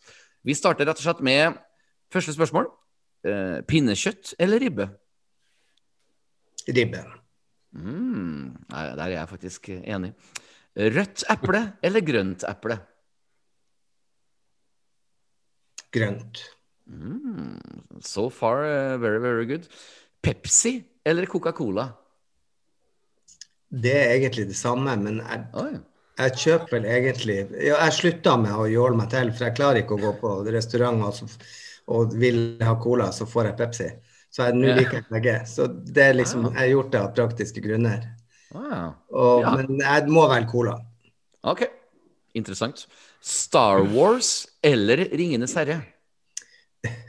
Vi 0.44 0.56
starter 0.56 0.88
rett 0.88 1.00
og 1.00 1.06
slett 1.06 1.24
med 1.24 1.60
første 2.12 2.34
spørsmål. 2.36 2.68
Eh, 3.24 3.60
pinnekjøtt 3.68 4.34
eller 4.38 4.60
ribbe? 4.60 4.88
Ribbe. 6.68 7.04
Mm, 7.74 8.66
der 8.70 9.04
er 9.06 9.14
jeg 9.16 9.30
faktisk 9.30 9.70
enig. 9.80 10.12
Rødt 10.74 11.24
eple 11.30 11.62
eller 11.82 12.04
grønt 12.04 12.44
eple? 12.48 12.78
Grønt. 15.94 16.40
Mm, 16.90 17.58
so 18.04 18.28
far, 18.30 18.64
eh, 18.64 18.96
very, 19.00 19.18
very 19.18 19.46
good. 19.48 19.66
Pepsi 20.22 20.82
eller 21.04 21.26
Coca-Cola? 21.26 21.88
Det 23.68 23.94
er 23.94 24.14
egentlig 24.18 24.46
det 24.48 24.56
samme, 24.56 24.94
men 25.00 25.18
jeg, 25.24 25.80
jeg 26.20 26.34
kjøper 26.44 26.76
vel 26.76 26.84
egentlig 26.86 27.36
ja, 27.58 27.74
Jeg 27.80 27.94
slutta 27.96 28.36
med 28.38 28.54
å 28.54 28.68
jåle 28.70 28.96
meg 29.00 29.08
til, 29.10 29.32
for 29.34 29.48
jeg 29.48 29.56
klarer 29.56 29.80
ikke 29.82 29.96
å 29.96 30.02
gå 30.04 30.12
på 30.20 30.34
restaurant 30.54 31.02
og, 31.08 31.32
og 31.90 32.14
vil 32.20 32.42
ha 32.62 32.76
cola, 32.80 33.08
så 33.12 33.26
får 33.26 33.50
jeg 33.50 33.56
Pepsi. 33.58 33.88
Så 34.34 34.46
nå 34.54 34.74
liker 34.78 35.00
jeg 35.00 35.08
begge. 35.14 35.34
Så 35.46 35.66
det 35.70 36.08
er 36.10 36.16
liksom, 36.18 36.48
jeg 36.52 36.58
har 36.58 36.70
gjort 36.72 36.92
det 36.92 37.00
av 37.00 37.10
praktiske 37.14 37.62
grunner. 37.64 38.06
Ah, 38.54 38.92
Og, 39.10 39.42
Ja. 39.42 39.56
Men 39.58 39.80
jeg 39.80 40.06
må 40.10 40.28
velge 40.30 40.50
cola. 40.50 40.76
ok, 41.42 41.64
interessant. 42.34 42.86
Star 43.20 43.82
Wars 43.94 44.46
eller 44.62 45.04
Ringenes 45.14 45.54
herre? 45.58 45.80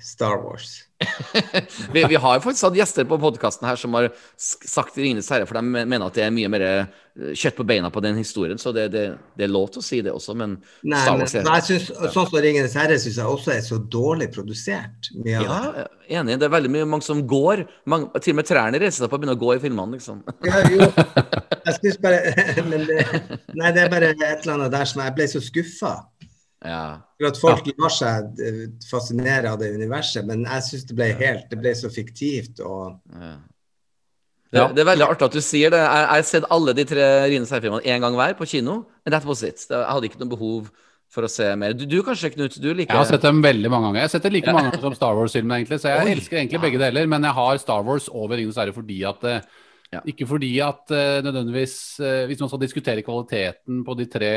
Star 0.01 0.37
Wars. 0.43 0.81
Vi, 1.93 2.03
vi 2.07 2.15
har 2.15 2.39
faktisk 2.39 2.63
hatt 2.69 2.77
gjester 2.77 3.07
på 3.07 3.17
podkasten 3.19 3.67
her 3.67 3.75
som 3.79 3.93
har 3.97 4.07
sagt 4.37 4.95
Ringenes 4.97 5.27
herre, 5.29 5.47
for 5.47 5.57
de 5.59 5.63
mener 5.65 6.05
at 6.05 6.15
det 6.15 6.23
er 6.23 6.31
mye 6.33 6.49
mer 6.51 6.63
eh, 6.63 6.93
kjøtt 7.35 7.57
på 7.57 7.65
beina 7.67 7.89
på 7.91 8.03
den 8.03 8.15
historien, 8.19 8.59
så 8.61 8.71
det, 8.75 8.85
det, 8.93 9.03
det 9.35 9.47
er 9.47 9.51
lov 9.51 9.67
til 9.73 9.83
å 9.83 9.85
si 9.85 9.99
det 10.05 10.13
også, 10.15 10.35
men 10.39 10.55
Nei, 10.87 11.01
Star 11.03 11.19
Wars 11.19 11.35
er 11.35 11.49
jeg 11.49 11.65
synes, 11.67 11.89
sånn 12.15 12.29
som 12.29 12.37
'Ringenes 12.39 12.77
herre' 12.79 12.99
syns 13.01 13.19
jeg 13.19 13.33
også 13.33 13.53
er 13.57 13.61
så 13.65 13.79
dårlig 13.79 14.29
produsert. 14.35 15.11
Mye 15.19 15.43
Ja, 15.43 15.87
enig. 16.21 16.39
Det 16.39 16.47
er 16.47 16.55
veldig 16.55 16.71
mye 16.77 16.87
mange 16.95 17.07
som 17.07 17.25
går. 17.27 17.65
Mange, 17.91 18.23
til 18.23 18.35
og 18.35 18.39
med 18.39 18.49
trærne 18.49 18.81
reiser 18.81 19.03
seg 19.03 19.11
på 19.11 19.19
og 19.19 19.23
begynner 19.23 19.39
å 19.39 19.43
gå 19.43 19.55
i 19.55 19.63
filmene, 19.63 19.99
liksom. 19.99 20.23
Ja, 20.47 20.63
jo, 20.71 20.89
jeg 21.67 21.77
syns 21.81 21.99
bare 22.03 22.35
men 22.71 22.87
det, 22.87 23.03
Nei, 23.55 23.75
det 23.75 23.85
er 23.85 23.91
bare 23.91 24.13
et 24.15 24.23
eller 24.23 24.55
annet 24.57 24.75
der 24.75 24.91
som 24.91 25.03
jeg 25.03 25.17
ble 25.17 25.27
så 25.31 25.43
skuffa. 25.43 25.95
Ja. 26.65 26.83
For 27.19 27.27
at 27.29 27.37
folk 27.39 27.67
lar 27.79 27.93
seg 27.93 28.39
eh, 28.43 28.61
fascinere 28.89 29.51
av 29.53 29.59
det 29.61 29.69
universet, 29.75 30.25
men 30.27 30.43
jeg 30.43 30.65
syns 30.69 30.87
det 30.89 30.95
ble 30.97 31.11
helt 31.19 31.49
Det 31.51 31.59
ble 31.61 31.75
så 31.77 31.91
fiktivt 31.93 32.59
og 32.65 32.97
Ja. 33.13 33.35
Det, 34.51 34.61
Ja. 34.61 34.67
det 34.71 34.83
er 34.83 34.87
veldig 34.91 35.07
artig 35.09 35.25
at 35.25 35.33
du 35.35 35.41
sier 35.41 35.69
det. 35.73 35.79
Jeg 35.81 36.01
jeg 36.05 36.07
har 36.15 36.21
sett 36.23 36.43
alle 36.53 36.73
de 36.77 36.83
tre 36.87 37.05
Rine 37.27 37.45
herre-filmene 37.49 37.83
én 37.83 37.99
gang 38.01 38.15
hver 38.15 38.35
på 38.37 38.45
kino. 38.47 38.85
And 39.05 39.11
that 39.13 39.25
was 39.25 39.43
it. 39.43 39.65
Jeg 39.69 39.85
hadde 39.89 40.05
ikke 40.07 40.19
noe 40.21 40.29
behov 40.31 40.69
for 41.11 41.23
å 41.23 41.29
se 41.29 41.47
mer. 41.55 41.73
Du, 41.73 41.85
du 41.85 42.01
kanskje, 42.03 42.31
Knut? 42.33 42.55
Du 42.59 42.69
liker 42.73 42.93
Jeg 42.93 42.97
har 42.97 43.05
sett 43.09 43.21
dem 43.25 43.41
veldig 43.43 43.69
mange 43.71 43.87
ganger. 43.89 43.99
Jeg 43.99 44.07
har 44.09 44.13
sett 44.15 44.23
det 44.23 44.31
like 44.33 44.53
mange 44.53 44.71
ganger 44.71 44.81
som 44.81 44.95
Star 44.95 45.15
Wars-filmen, 45.15 45.57
egentlig. 45.59 45.79
Så 45.81 45.91
jeg 45.91 46.05
Oi. 46.07 46.15
elsker 46.15 46.37
egentlig 46.39 46.61
begge 46.61 46.79
deler, 46.81 47.07
men 47.07 47.23
jeg 47.23 47.33
har 47.37 47.57
Star 47.61 47.83
Wars 47.83 48.07
over 48.11 48.35
Ringenes 48.37 48.57
herre 48.61 48.73
fordi 48.75 49.01
at 49.07 49.23
eh, 49.23 49.41
Ja. 49.95 50.03
Ikke 50.11 50.27
fordi 50.27 50.51
at 50.63 50.91
uh, 50.91 51.23
nødvendigvis 51.23 51.75
uh, 52.03 52.25
Hvis 52.27 52.41
man 52.43 52.51
skal 52.51 52.61
diskutere 52.61 53.03
kvaliteten 53.05 53.83
på 53.87 53.95
de 53.97 54.07
tre 54.11 54.31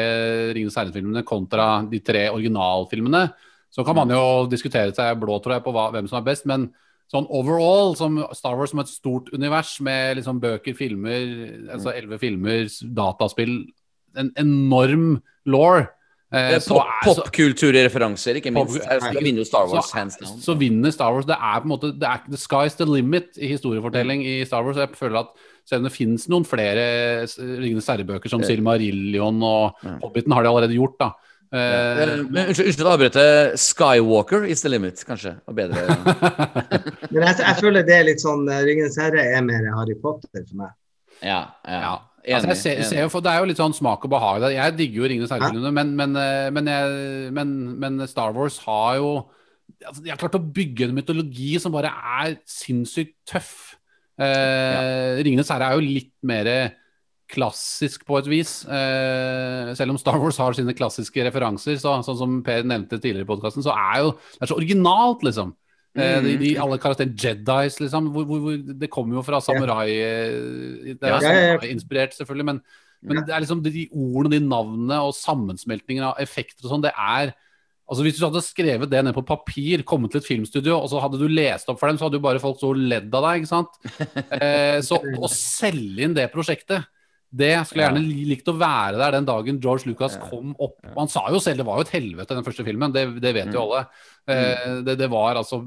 Ringenes 0.55 0.79
herre-filmene 0.79 1.25
kontra 1.27 1.69
de 1.89 2.01
tre 2.05 2.29
originalfilmene, 2.31 3.25
så 3.71 3.85
kan 3.85 3.97
man 3.99 4.13
jo 4.13 4.47
diskutere 4.49 4.95
seg 4.97 5.19
blå, 5.21 5.37
tror 5.45 5.59
jeg, 5.59 5.65
på 5.67 5.73
hva, 5.77 5.91
hvem 5.93 6.07
som 6.09 6.21
er 6.21 6.29
best. 6.31 6.47
Men 6.49 6.71
sånn 7.13 7.29
overall, 7.33 7.95
som 7.99 8.17
Star 8.37 8.57
Wars 8.57 8.73
som 8.73 8.81
et 8.81 8.91
stort 8.93 9.29
univers 9.35 9.75
med 9.85 10.19
liksom 10.19 10.41
bøker, 10.41 10.77
filmer, 10.77 11.27
altså 11.75 11.93
elleve 11.93 12.21
filmer, 12.23 12.69
dataspill, 12.97 13.59
en 14.19 14.33
enorm 14.41 15.19
law. 15.49 15.85
Eh, 16.31 16.59
så 16.61 16.75
Pop- 16.77 17.05
så- 17.05 17.23
Popkulturreferanser, 17.25 18.37
ikke 18.37 18.51
minst. 18.53 18.83
Pop- 18.85 19.23
vinner 19.23 19.41
jo 19.41 19.45
Star 19.49 19.67
Wars, 19.71 19.87
så, 19.91 19.97
hands 19.97 20.17
down. 20.21 20.37
så 20.45 20.55
vinner 20.61 20.93
Star 20.93 21.13
Wars. 21.15 21.25
Det 21.25 21.37
er 21.41 21.61
på 21.61 21.65
en 21.65 21.73
måte 21.73 21.93
det 21.99 22.09
er, 22.09 22.21
The 22.29 22.37
sky's 22.37 22.77
the 22.77 22.85
limit 22.85 23.39
i 23.39 23.49
historiefortelling 23.49 24.25
i 24.27 24.45
Star 24.45 24.63
Wars. 24.67 24.77
Jeg 24.77 24.91
føler 24.99 25.21
at 25.21 25.29
selv 25.69 25.81
om 25.81 25.89
det 25.89 25.93
finnes 25.95 26.29
noen 26.29 26.45
flere 26.45 27.25
Ringenes 27.29 27.87
herre-bøker 27.89 28.29
som 28.33 28.43
Silmarillion 28.45 29.41
og 29.43 29.75
Hobbiten, 30.03 30.33
har 30.33 30.43
de 30.45 30.49
allerede 30.49 30.77
gjort, 30.77 30.99
da. 31.01 31.11
Eh, 31.51 31.59
Eh, 31.59 32.17
Men 32.29 32.49
unnskyld, 32.51 32.67
unnskyld 32.69 32.85
å 32.85 32.93
avbryte. 32.93 33.23
Skywalker 33.57 34.45
is 34.47 34.61
the 34.61 34.69
limit, 34.69 35.01
kanskje. 35.09 35.41
Og 35.49 35.55
bedre. 35.57 35.81
Men 37.11 37.23
jeg, 37.25 37.37
jeg 37.41 37.57
føler 37.63 37.87
det 37.89 37.95
er 37.97 38.05
litt 38.05 38.21
sånn 38.21 38.45
eh, 38.53 38.61
Ringenes 38.69 38.99
herre 39.01 39.25
er 39.33 39.41
mer 39.47 39.65
Harry 39.79 39.95
Potter 39.97 40.29
for 40.45 40.57
meg. 40.61 40.75
Ja, 41.23 41.47
ja. 41.65 41.81
ja. 41.81 41.95
Enig. 42.29 42.37
Altså, 42.37 42.51
jeg 42.53 42.61
ser, 42.61 42.77
enig. 42.77 42.89
ser 42.91 43.11
for 43.13 43.25
det 43.25 43.33
er 43.33 43.41
jo 43.41 43.49
litt 43.49 43.61
sånn 43.61 43.77
smak 43.77 44.05
og 44.05 44.13
behag. 44.13 44.45
Jeg 44.53 44.77
digger 44.77 45.01
jo 45.01 45.09
Ringenes 45.09 45.33
herre-filmene, 45.33 45.73
men, 45.73 45.95
men, 45.97 46.17
eh, 46.21 46.49
men, 46.53 46.69
men, 47.35 47.55
men 47.81 48.03
Star 48.11 48.37
Wars 48.37 48.59
har 48.67 48.99
jo 49.01 49.13
altså, 49.87 50.03
De 50.05 50.13
har 50.13 50.21
klart 50.21 50.37
å 50.37 50.45
bygge 50.45 50.89
en 50.89 50.99
mytologi 50.99 51.55
som 51.63 51.73
bare 51.73 51.93
er 52.21 52.37
sinnssykt 52.49 53.17
tøff. 53.33 53.55
Eh, 54.21 55.23
Ringenes 55.25 55.55
herre 55.55 55.71
er 55.71 55.79
jo 55.79 55.89
litt 55.89 56.13
mer 56.29 56.53
klassisk 57.29 58.05
på 58.09 58.19
et 58.21 58.29
vis. 58.31 58.53
Eh, 58.65 59.73
selv 59.79 59.95
om 59.95 60.01
Star 60.01 60.21
Wars 60.21 60.41
har 60.41 60.57
sine 60.57 60.75
klassiske 60.77 61.25
referanser, 61.27 61.81
så, 61.81 61.99
sånn 62.05 62.21
som 62.21 62.37
Per 62.45 62.65
nevnte 62.69 63.01
tidligere 63.01 63.27
i 63.27 63.31
podkasten, 63.31 63.65
så 63.65 63.75
er 63.77 64.05
jo 64.05 64.13
det 64.17 64.45
er 64.45 64.53
så 64.53 64.59
originalt, 64.59 65.25
liksom. 65.27 65.55
Eh, 65.99 66.19
de, 66.25 66.35
de, 66.41 66.53
alle 66.63 66.79
karakterer 66.83 67.13
Jedis, 67.13 67.81
liksom. 67.83 68.13
Hvor, 68.15 68.29
hvor, 68.29 68.45
hvor, 68.45 68.61
det 68.83 68.91
kommer 68.93 69.19
jo 69.19 69.25
fra 69.27 69.41
samurai 69.45 69.89
eh, 69.95 70.95
Det 70.95 71.11
er 71.11 71.25
samurai-inspirert, 71.25 72.17
selvfølgelig, 72.17 72.49
men, 72.53 72.63
men 73.03 73.23
det 73.25 73.35
er 73.35 73.45
liksom 73.45 73.65
de, 73.65 73.75
de 73.75 73.85
ordene, 73.93 74.39
de 74.39 74.47
navnene 74.47 75.03
og 75.05 75.17
sammensmeltingen 75.19 76.11
av 76.11 76.23
effekter 76.23 76.67
og 76.67 76.75
sånn, 76.75 76.87
det 76.87 76.95
er 76.95 77.35
Altså 77.89 78.05
Hvis 78.05 78.19
du 78.19 78.27
hadde 78.27 78.45
skrevet 78.45 78.91
det 78.93 79.01
ned 79.01 79.15
på 79.17 79.25
papir, 79.25 79.81
kommet 79.89 80.13
til 80.13 80.21
et 80.21 80.27
filmstudio, 80.29 80.75
og 80.77 80.91
så 80.93 81.01
hadde 81.01 81.17
du 81.17 81.25
lest 81.25 81.71
opp 81.73 81.79
for 81.81 81.89
dem, 81.89 81.97
så 81.97 82.05
hadde 82.05 82.19
jo 82.19 82.25
bare 82.27 82.43
folk 82.43 82.59
så 82.61 82.75
ledd 82.77 83.09
av 83.17 83.25
deg. 83.25 83.41
ikke 83.41 83.49
sant? 83.49 83.79
Eh, 84.37 84.77
så 84.85 84.99
å 85.25 85.31
selge 85.33 86.05
inn 86.05 86.17
det 86.17 86.27
prosjektet, 86.35 86.85
det 87.29 87.51
skulle 87.69 87.85
jeg 87.85 87.93
gjerne 87.93 88.29
likt 88.29 88.49
å 88.49 88.55
være 88.57 89.01
der 89.01 89.17
den 89.19 89.27
dagen 89.29 89.59
George 89.61 89.89
Lucas 89.89 90.17
kom 90.21 90.55
opp. 90.57 90.79
Og 90.81 91.01
han 91.01 91.11
sa 91.13 91.27
jo 91.33 91.41
selv 91.45 91.61
det 91.61 91.67
var 91.69 91.81
jo 91.81 91.85
et 91.85 91.95
helvete, 91.97 92.37
den 92.37 92.47
første 92.47 92.65
filmen. 92.65 92.93
Det, 92.93 93.05
det 93.25 93.35
vet 93.37 93.53
jo 93.53 93.65
alle. 93.67 93.83
Eh, 94.29 94.81
det, 94.85 94.99
det 95.01 95.07
var 95.09 95.39
altså 95.41 95.63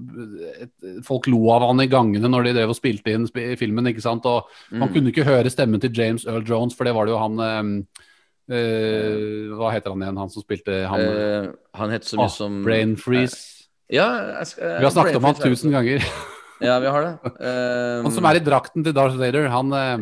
Folk 1.05 1.25
lo 1.31 1.39
av 1.49 1.63
han 1.65 1.81
i 1.81 1.89
gangene 1.89 2.29
når 2.29 2.45
de 2.45 2.55
drev 2.59 2.73
og 2.73 2.77
spilte 2.77 3.13
inn 3.13 3.25
sp 3.29 3.39
filmen, 3.57 3.89
ikke 3.89 4.03
sant. 4.03 4.27
Og 4.29 4.51
man 4.77 4.91
kunne 4.93 5.09
ikke 5.09 5.25
høre 5.27 5.49
stemmen 5.53 5.81
til 5.81 5.93
James 5.97 6.27
Earl 6.29 6.45
Jones, 6.47 6.77
for 6.77 6.85
det 6.85 6.93
var 6.97 7.09
det 7.09 7.15
jo 7.15 7.21
han 7.21 7.41
um, 7.41 7.71
uh, 8.53 9.55
Hva 9.57 9.71
heter 9.73 9.95
han 9.95 10.05
igjen, 10.05 10.21
han 10.21 10.33
som 10.33 10.45
spilte 10.45 10.83
han 10.91 11.07
uh, 11.07 11.49
han 11.79 11.95
het 11.95 12.05
så 12.05 12.19
mye 12.19 12.29
ah, 12.29 12.35
som 12.35 12.61
Brain 12.67 12.93
freeze. 13.01 13.65
Ja, 13.91 14.07
jeg 14.37 14.53
skal, 14.53 14.77
Vi 14.77 14.87
har 14.87 14.93
snakket 14.93 15.19
om 15.19 15.27
han 15.31 15.41
tusen 15.41 15.73
ganger. 15.73 16.05
Ja, 16.61 16.75
vi 16.77 16.91
har 16.93 17.01
det. 17.01 17.29
Um, 17.41 18.03
Han 18.05 18.13
som 18.13 18.25
er 18.29 18.37
i 18.37 18.41
drakten 18.45 18.83
til 18.85 18.93
Darth 18.93 19.15
Vader, 19.17 19.47
han 19.49 19.71
ja, 19.73 19.95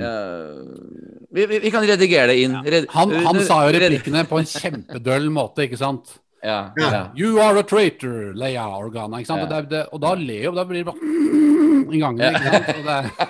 vi, 1.32 1.46
vi, 1.48 1.60
vi 1.64 1.72
kan 1.72 1.86
redigere 1.88 2.34
det 2.34 2.42
inn. 2.44 2.58
Red- 2.66 2.90
Han, 2.92 3.14
han 3.24 3.40
sa 3.48 3.62
jo 3.64 3.78
replikkene 3.78 4.26
på 4.28 4.42
en 4.42 4.50
kjempedøll 4.50 5.30
måte, 5.32 5.70
ikke 5.70 5.80
sant? 5.80 6.18
Ja, 6.44 6.72
Ja. 6.76 7.12
You 7.16 7.42
are 7.42 7.60
a 7.60 7.64
traitor, 7.64 8.34
Leia 8.34 8.68
Organa. 8.68 9.20
Ikke 9.20 9.28
sant? 9.28 9.44
Ja. 9.44 9.48
Og, 9.48 9.50
det, 9.50 9.70
det, 9.70 9.86
og 9.92 10.02
da 10.04 10.14
ler 10.16 10.44
jo, 10.48 10.54
da 10.56 10.66
blir 10.66 10.84
det 10.84 10.88
bare 10.88 11.00
en 11.90 12.00
gang. 12.00 12.22
Ikke 12.30 12.52
sant? 12.54 12.70
Og 12.76 12.84
det, 12.88 13.30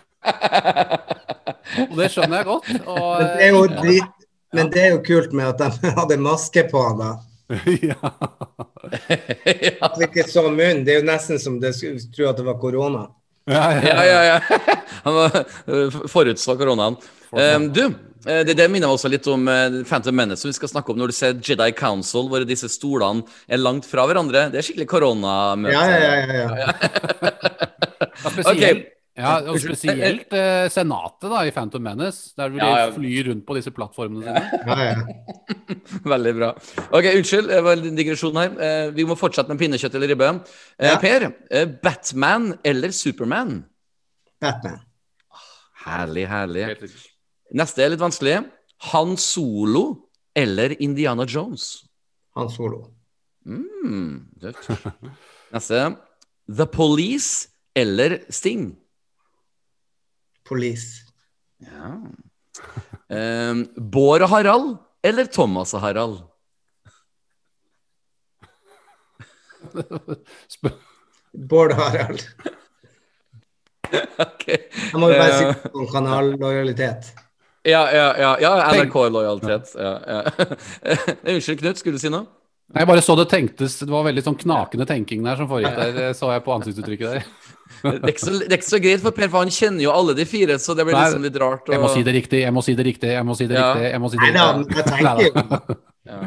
og 1.89 1.95
det 1.97 2.09
skjønner 2.13 2.37
jeg 2.37 2.49
godt. 2.51 2.69
Og, 2.85 3.07
Men 3.17 3.31
det 3.31 3.47
er 3.47 3.55
jo, 3.55 3.63
drit, 3.79 4.27
men 4.53 4.71
det 4.73 4.83
er 4.83 4.93
jo 4.93 5.01
kult 5.05 5.33
med 5.37 5.49
at 5.49 5.81
de 5.81 5.93
hadde 5.97 6.21
maske 6.21 6.65
på 6.69 6.85
han 6.85 7.01
da. 7.01 7.11
ja. 7.89 7.97
At 9.85 9.95
vi 9.97 10.05
ikke 10.05 10.25
så 10.29 10.43
munnen. 10.49 10.83
Det 10.85 10.93
er 10.93 10.99
jo 11.01 11.07
nesten 11.07 11.39
som 11.41 11.57
det 11.61 11.73
skulle 11.77 12.01
tro 12.13 12.29
at 12.29 12.37
det 12.37 12.45
var 12.45 12.59
korona. 12.61 13.07
Ja, 13.49 13.63
ja, 13.73 13.95
ja, 14.05 14.05
ja, 14.05 14.21
ja. 14.35 14.65
Han 15.03 15.17
eh, 15.25 15.97
forutså 16.09 16.53
koronaen. 16.57 16.99
Um, 17.31 17.71
du, 17.73 17.81
eh, 17.85 17.95
det, 18.25 18.55
det 18.57 18.65
minner 18.67 18.87
meg 18.89 18.95
også 18.97 19.09
litt 19.11 19.27
om 19.31 19.47
eh, 19.51 19.79
Phantom 19.87 20.15
Menace, 20.15 20.41
som 20.43 20.49
vi 20.51 20.57
skal 20.57 20.71
snakke 20.73 20.91
om 20.93 20.99
når 20.99 21.11
du 21.13 21.15
ser 21.15 21.37
Jedi 21.39 21.69
Council, 21.77 22.27
hvor 22.31 22.43
disse 22.47 22.67
stolene 22.71 23.23
er 23.47 23.61
langt 23.61 23.87
fra 23.87 24.03
hverandre. 24.09 24.47
Det 24.53 24.59
er 24.61 24.65
skikkelig 24.67 24.87
koronamøte. 24.91 25.73
Ja, 25.75 25.83
ja, 25.89 25.99
ja. 26.03 26.39
ja, 26.39 26.63
ja. 26.63 27.35
Ja, 28.19 28.29
spesielt, 28.31 28.85
ja, 29.19 29.31
og 29.51 29.57
spesielt 29.59 30.33
eh, 30.35 30.65
Senatet 30.71 31.25
da, 31.31 31.41
i 31.47 31.51
Phantom 31.55 31.83
Menace, 31.83 32.31
der 32.39 32.51
de 32.53 32.59
Ja, 32.59 32.69
ja. 32.85 32.89
flyr 32.95 33.27
rundt 33.29 33.45
på 33.47 33.55
disse 33.57 33.71
plattformene 33.75 34.23
sine. 34.23 34.43
ja, 34.69 34.77
ja. 34.89 34.95
Veldig 36.13 36.33
bra. 36.37 36.49
Ok, 36.95 37.07
Unnskyld, 37.19 37.49
det 37.51 37.59
var 37.65 37.79
en 37.79 37.97
digresjon 37.99 38.39
her. 38.39 38.55
Eh, 38.63 38.91
vi 38.95 39.05
må 39.07 39.17
fortsette 39.19 39.51
med 39.51 39.59
pinnekjøtt 39.61 39.95
eller 39.99 40.11
ribbe. 40.13 40.31
Eh, 40.79 40.87
Ja. 40.91 40.95
Per, 41.03 41.27
eh, 41.51 41.67
Batman 41.83 42.53
eller 42.67 42.95
Superman? 42.95 43.57
Batman. 44.43 44.79
Herlig, 45.85 46.27
herlig. 46.31 46.65
Neste 47.57 47.83
er 47.83 47.93
litt 47.93 48.01
vanskelig. 48.01 48.37
Han 48.93 49.15
Solo 49.19 49.83
eller 50.37 50.75
Indiana 50.81 51.25
Jones? 51.27 51.85
Han 52.37 52.49
solo. 52.53 52.83
Mm, 53.49 54.29
tøft. 54.39 54.69
Neste. 55.55 55.81
The 56.47 56.65
Police 56.69 57.49
eller 57.75 58.19
Sting? 58.29 58.71
Police. 60.45 61.03
Ja. 61.65 61.95
Um, 63.09 63.65
Bård 63.77 64.23
og 64.25 64.29
Harald 64.31 64.69
eller 65.05 65.25
Thomas 65.31 65.73
og 65.73 65.81
Harald? 65.83 66.19
Bård 71.33 71.73
og 71.75 71.81
Harald. 71.83 72.23
Ok. 74.19 74.43
Jeg 74.45 74.99
må 75.01 75.07
jo 75.09 75.15
bare 75.17 75.31
Eh, 75.33 75.53
si 75.63 75.69
om 75.73 75.87
kanallojalitet. 75.89 77.07
Ja, 77.69 77.83
ja, 77.93 78.09
ja, 78.19 78.33
ja 78.43 78.51
NRK-lojalitet. 78.83 79.71
Ja, 79.77 79.93
ja. 80.07 80.19
Unnskyld, 81.33 81.61
Knut, 81.63 81.81
skulle 81.81 81.99
du 81.99 82.03
si 82.03 82.11
noe? 82.13 82.27
Jeg 82.69 82.85
bare 82.85 83.01
så 83.01 83.15
det 83.17 83.23
tenktes 83.31 83.79
Det 83.81 83.89
var 83.89 84.03
veldig 84.05 84.21
sånn 84.21 84.35
knakende 84.37 84.85
tenking 84.85 85.23
der 85.25 85.39
som 85.39 85.47
foregikk 85.49 85.77
der. 85.79 85.93
Det 85.95 86.09
så 86.19 86.29
jeg 86.35 86.43
på 86.45 86.53
ansiktsuttrykket 86.57 87.15
der. 87.15 87.23
Det 87.79 87.95
er 87.95 88.11
ikke 88.11 88.19
så, 88.25 88.31
det 88.33 88.49
er 88.49 88.57
ikke 88.57 88.67
så 88.67 88.79
greit 88.83 89.01
for 89.03 89.15
Per, 89.15 89.29
for 89.31 89.45
han 89.45 89.51
kjenner 89.53 89.83
jo 89.85 89.91
alle 89.93 90.15
de 90.17 90.25
fire, 90.27 90.57
så 90.59 90.73
det 90.75 90.83
blir 90.87 90.97
Nei, 90.97 91.03
liksom 91.05 91.23
litt 91.23 91.37
rart. 91.39 91.69
Jeg 91.71 91.79
må 91.79 91.91
si 91.93 92.01
det 92.03 92.15
riktig, 92.17 92.39
jeg 92.41 92.51
må 92.51 92.63
si 92.65 92.73
det 92.75 92.85
riktig, 92.87 93.11
jeg 93.13 93.27
må 93.27 93.35
si 93.37 93.45
det 93.47 93.55
Ja. 93.55 93.67
riktig. 93.69 93.91
Jeg 93.93 94.01
må 94.03 94.09
si 94.09 94.17
det 94.19 94.25
Nei 94.25 94.33
da, 94.35 94.47
riktig. 94.57 94.85
tenker 94.89 95.21
jo 95.23 95.77
Ja. 96.09 96.17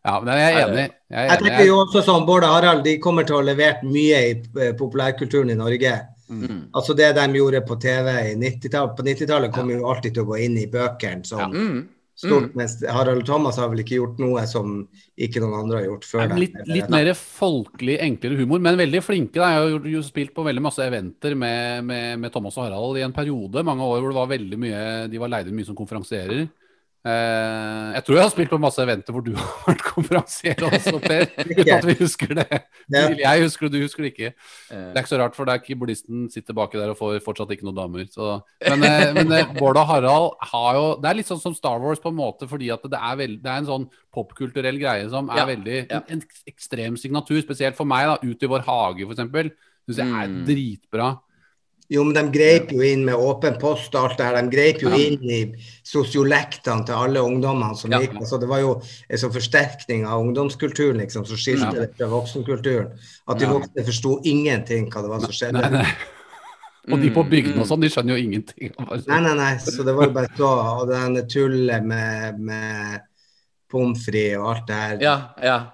Ja, 0.00 0.14
men 0.24 0.30
jeg 0.32 0.50
er 0.50 0.60
enig. 0.66 0.84
Jeg 1.12 1.20
er 1.22 1.30
Jeg 1.30 1.42
tenker 1.44 1.66
jo 1.68 1.78
også 1.84 2.02
sånn, 2.04 2.26
Bård 2.28 2.44
og 2.44 2.54
Harald 2.56 2.84
de 2.84 2.96
kommer 3.04 3.26
til 3.28 3.36
å 3.36 3.40
ha 3.40 3.46
levert 3.50 3.82
mye 3.84 4.20
i 4.26 4.30
eh, 4.34 4.72
populærkulturen 4.76 5.52
i 5.52 5.58
Norge. 5.58 5.92
Mm. 6.30 6.58
Altså 6.72 6.94
det 6.96 7.12
de 7.16 7.24
gjorde 7.40 7.60
på 7.66 7.76
TV 7.82 8.10
i 8.32 8.34
90-tallet. 8.38 8.96
På 8.96 9.02
90-tallet 9.06 9.54
kommer 9.54 9.74
jo 9.78 9.88
alltid 9.90 10.14
til 10.14 10.22
å 10.24 10.30
gå 10.30 10.38
inn 10.46 10.58
i 10.60 10.68
bøkene 10.70 11.26
som 11.26 11.50
Mm. 11.50 11.88
stort. 12.20 12.54
Mens 12.54 12.76
Harald 12.84 13.24
Thomas 13.26 13.56
har 13.56 13.68
vel 13.72 13.80
ikke 13.80 13.96
gjort 13.96 14.18
noe 14.20 14.42
som 14.46 14.88
ikke 15.16 15.40
noen 15.40 15.62
andre 15.62 15.78
har 15.78 15.86
gjort 15.86 16.04
før. 16.04 16.28
dem. 16.28 16.38
Litt, 16.42 16.56
litt 16.68 16.90
mer 16.92 17.12
folkelig, 17.16 17.98
enklere 18.04 18.36
humor, 18.36 18.60
men 18.60 18.76
veldig 18.76 19.02
flinke. 19.02 19.40
Da. 19.40 19.48
Jeg 19.50 19.62
har 19.62 19.70
jo, 19.70 19.78
jo 19.96 20.02
spilt 20.04 20.34
på 20.36 20.44
veldig 20.44 20.62
masse 20.62 20.84
eventer 20.84 21.34
med, 21.34 21.84
med, 21.84 22.18
med 22.20 22.32
Thomas 22.32 22.58
og 22.58 22.68
Harald 22.68 22.98
i 23.00 23.06
en 23.06 23.16
periode, 23.16 23.64
mange 23.64 23.82
år 23.82 24.00
hvor 24.00 24.12
det 24.12 24.20
var 24.20 24.34
veldig 24.36 24.58
mye 24.60 24.82
De 25.10 25.18
var 25.18 25.32
leid 25.32 25.48
inn 25.48 25.56
mye 25.56 25.66
som 25.66 25.78
konferansierer. 25.78 26.48
Eh, 27.00 27.92
jeg 27.96 28.04
tror 28.04 28.16
jeg 28.18 28.24
har 28.26 28.32
spilt 28.34 28.50
på 28.52 28.58
masse 28.60 28.82
eventer 28.82 29.14
hvor 29.16 29.22
du 29.24 29.30
har 29.38 29.70
vært 29.70 29.84
konferansier 29.86 30.58
også, 30.66 30.98
Per. 31.00 31.22
Uten 31.48 31.70
at 31.72 31.86
vi 31.88 31.94
husker 32.02 32.34
det. 32.36 32.58
Jeg 32.92 33.44
husker 33.46 33.68
det, 33.68 33.72
du 33.72 33.86
husker 33.86 34.04
det 34.04 34.10
ikke. 34.12 34.30
Eh, 34.68 34.82
Det 34.90 34.98
er 34.98 35.00
ikke 35.00 35.12
så 35.14 35.20
rart, 35.22 35.38
for 35.38 35.48
det 35.48 35.54
er 35.56 35.62
keyboardisten 35.64 36.26
sitter 36.34 36.56
baki 36.58 36.76
der 36.80 36.92
og 36.92 36.98
får 37.00 37.22
fortsatt 37.24 37.54
ikke 37.56 37.64
noen 37.70 37.78
damer. 37.78 38.04
Så. 38.12 38.28
Men, 38.66 38.84
eh, 38.84 39.14
men 39.16 39.32
Bård 39.56 39.80
og 39.80 39.88
Harald 39.88 40.36
har 40.52 40.76
jo 40.76 40.84
Det 41.00 41.08
er 41.10 41.18
litt 41.22 41.30
sånn 41.32 41.40
som 41.40 41.56
Star 41.56 41.80
Wars 41.80 42.02
på 42.04 42.12
en 42.12 42.18
måte, 42.20 42.48
fordi 42.50 42.68
at 42.74 42.84
det 42.84 43.00
er, 43.00 43.16
veld, 43.22 43.40
det 43.46 43.48
er 43.54 43.62
en 43.64 43.70
sånn 43.72 43.88
popkulturell 44.12 44.76
greie 44.82 45.08
som 45.08 45.30
er 45.32 45.40
Ja, 45.40 45.48
veldig 45.48 45.78
ja. 45.86 46.02
en, 46.04 46.20
en 46.20 46.22
ekstrem 46.52 47.00
signatur. 47.00 47.40
Spesielt 47.46 47.76
for 47.80 47.88
meg, 47.88 48.10
da. 48.12 48.20
Ut 48.28 48.44
i 48.44 48.52
vår 48.52 48.66
hage, 48.68 49.06
for 49.08 49.16
eksempel. 49.16 49.52
Syns 49.88 50.04
jeg 50.04 50.12
er 50.12 50.28
Mm. 50.28 50.44
dritbra. 50.46 51.08
Jo, 51.90 52.04
men 52.06 52.14
de 52.14 52.22
greip 52.38 52.70
jo 52.70 52.84
inn 52.86 53.02
med 53.04 53.18
åpen 53.18 53.56
post 53.58 53.94
og 53.98 54.04
alt 54.12 54.18
det 54.20 54.26
her. 54.28 54.36
De 54.42 54.50
greip 54.52 54.78
jo 54.84 54.90
Ja. 54.90 54.96
inn 54.96 55.24
i 55.26 55.40
sosiolektene 55.82 56.86
til 56.86 56.94
alle 56.94 57.18
ungdommene 57.20 57.76
som 57.76 57.90
Ja. 57.90 57.98
gikk. 57.98 58.14
Altså, 58.20 58.38
det 58.38 58.48
var 58.48 58.60
jo 58.60 58.80
en 59.08 59.18
sånn 59.18 59.32
forsterkning 59.34 60.06
av 60.06 60.20
ungdomskulturen 60.22 60.98
liksom, 61.02 61.26
som 61.26 61.36
skilte 61.36 61.66
Ja. 61.74 61.80
det 61.86 61.96
fra 61.96 62.06
voksenkulturen. 62.06 62.92
At 63.28 63.38
de 63.38 63.44
Ja. 63.46 63.52
voksne 63.52 63.84
forsto 63.84 64.20
ingenting 64.24 64.88
hva 64.90 65.02
det 65.02 65.10
var 65.10 65.20
som 65.20 65.30
skjedde. 65.30 65.60
Nei, 65.60 65.70
nei. 65.82 65.94
Og 66.92 67.00
de 67.00 67.10
på 67.10 67.28
bygdene 67.28 67.60
og 67.60 67.66
sånn, 67.66 67.80
de 67.80 67.88
skjønner 67.88 68.16
jo 68.16 68.24
ingenting. 68.24 68.72
Nei, 69.06 69.20
nei, 69.20 69.34
nei. 69.34 69.56
Så 69.58 69.84
det 69.84 69.94
var 69.94 70.06
jo 70.06 70.12
bare 70.12 70.28
så 70.36 70.80
Og 70.80 71.14
det 71.14 71.28
tullet 71.28 71.84
med, 71.84 72.38
med 72.40 73.00
pommes 73.68 74.04
frites 74.04 74.38
og 74.38 74.56
alt 74.56 74.66
det 74.66 74.76
her. 74.76 74.98
Ja, 75.00 75.28
ja. 75.42 75.66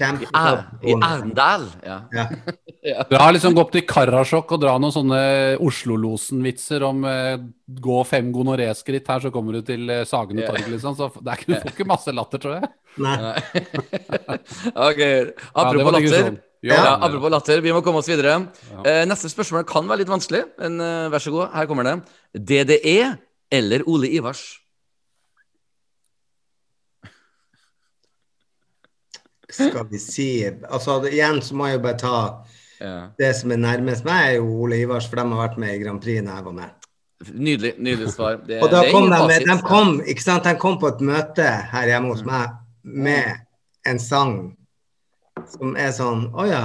Er, 0.00 0.62
I 0.82 0.94
Arendal. 0.98 1.68
Ja. 1.84 2.00
Ja. 2.82 3.04
Du 3.06 3.12
har 3.14 3.30
liksom 3.30 3.54
gått 3.54 3.68
til 3.76 3.84
Karasjok 3.86 4.50
og 4.56 4.58
dra 4.64 4.72
noen 4.82 4.90
sånne 4.90 5.18
Oslo-losen-vitser 5.62 6.82
om 6.82 7.04
eh, 7.06 7.36
gå 7.78 7.98
fem 8.10 8.32
gonoré-skritt 8.34 9.06
her, 9.06 9.20
så 9.22 9.30
kommer 9.30 9.54
du 9.54 9.60
til 9.68 9.86
eh, 9.86 10.00
Sagene 10.08 10.42
torg, 10.48 10.66
liksom. 10.72 10.96
Så 10.98 11.06
det 11.20 11.30
er 11.30 11.38
ikke, 11.38 11.50
du 11.52 11.60
får 11.60 11.70
ikke 11.76 11.86
masse 11.92 12.14
latter, 12.16 12.42
tror 12.42 12.56
jeg. 12.56 12.70
Nei. 12.98 13.36
Ok, 14.88 14.98
Ja, 14.98 15.28
apropos 15.62 15.92
ja, 15.92 15.94
latter. 15.94 16.32
Jo, 16.62 16.72
Ja, 16.72 16.80
ja. 16.88 16.96
apropos 17.06 17.30
latter, 17.36 17.62
vi 17.62 17.72
må 17.74 17.84
komme 17.86 18.02
oss 18.02 18.10
videre. 18.10 18.34
Ja. 18.72 18.82
Eh, 18.82 19.04
neste 19.06 19.30
spørsmål 19.30 19.62
kan 19.70 19.86
være 19.86 20.02
litt 20.02 20.10
vanskelig, 20.10 20.42
men 20.62 20.82
eh, 20.82 21.06
vær 21.14 21.22
så 21.22 21.32
god, 21.34 21.52
her 21.54 21.70
kommer 21.70 21.86
det. 21.86 21.94
DDE 22.50 22.98
eller 23.62 23.86
Ole 23.86 24.10
Ivars? 24.18 24.42
Skal 29.52 29.86
vi 29.90 29.98
si 30.00 30.28
Altså 30.46 30.98
igjen 31.10 31.42
så 31.44 31.54
må 31.58 31.68
jeg 31.68 31.78
jo 31.78 31.82
bare 31.86 31.98
ta 32.00 32.18
Ja. 32.82 33.08
det 33.18 33.28
som 33.38 33.52
er 33.54 33.60
nærmest 33.62 34.04
meg, 34.04 34.24
er 34.26 34.32
jo 34.40 34.46
Ole 34.64 34.80
Ivars, 34.82 35.06
for 35.06 35.20
de 35.20 35.22
har 35.28 35.48
vært 35.48 35.58
med 35.62 35.74
i 35.74 35.82
Grand 35.84 36.00
Prix 36.02 36.24
da 36.26 36.34
jeg 36.34 36.44
var 36.44 36.52
med. 36.56 36.70
Nydelig, 37.30 37.74
nydelig 37.78 38.08
svar. 38.10 38.40
Det, 38.46 38.58
Og 38.62 38.70
da 38.72 38.80
kom 38.90 39.04
de, 39.10 39.18
med, 39.28 39.44
de 39.46 39.58
kom, 39.62 40.00
ikke 40.02 40.22
sant, 40.24 40.44
de 40.44 40.56
kom 40.58 40.80
på 40.82 40.88
et 40.90 41.00
møte 41.06 41.46
her 41.70 41.86
hjemme 41.86 42.10
hos 42.10 42.24
meg 42.26 42.56
med 42.82 43.36
en 43.86 44.00
sang 44.02 44.34
som 45.48 45.76
er 45.78 45.92
sånn 45.94 46.26
Å 46.34 46.46
ja. 46.50 46.64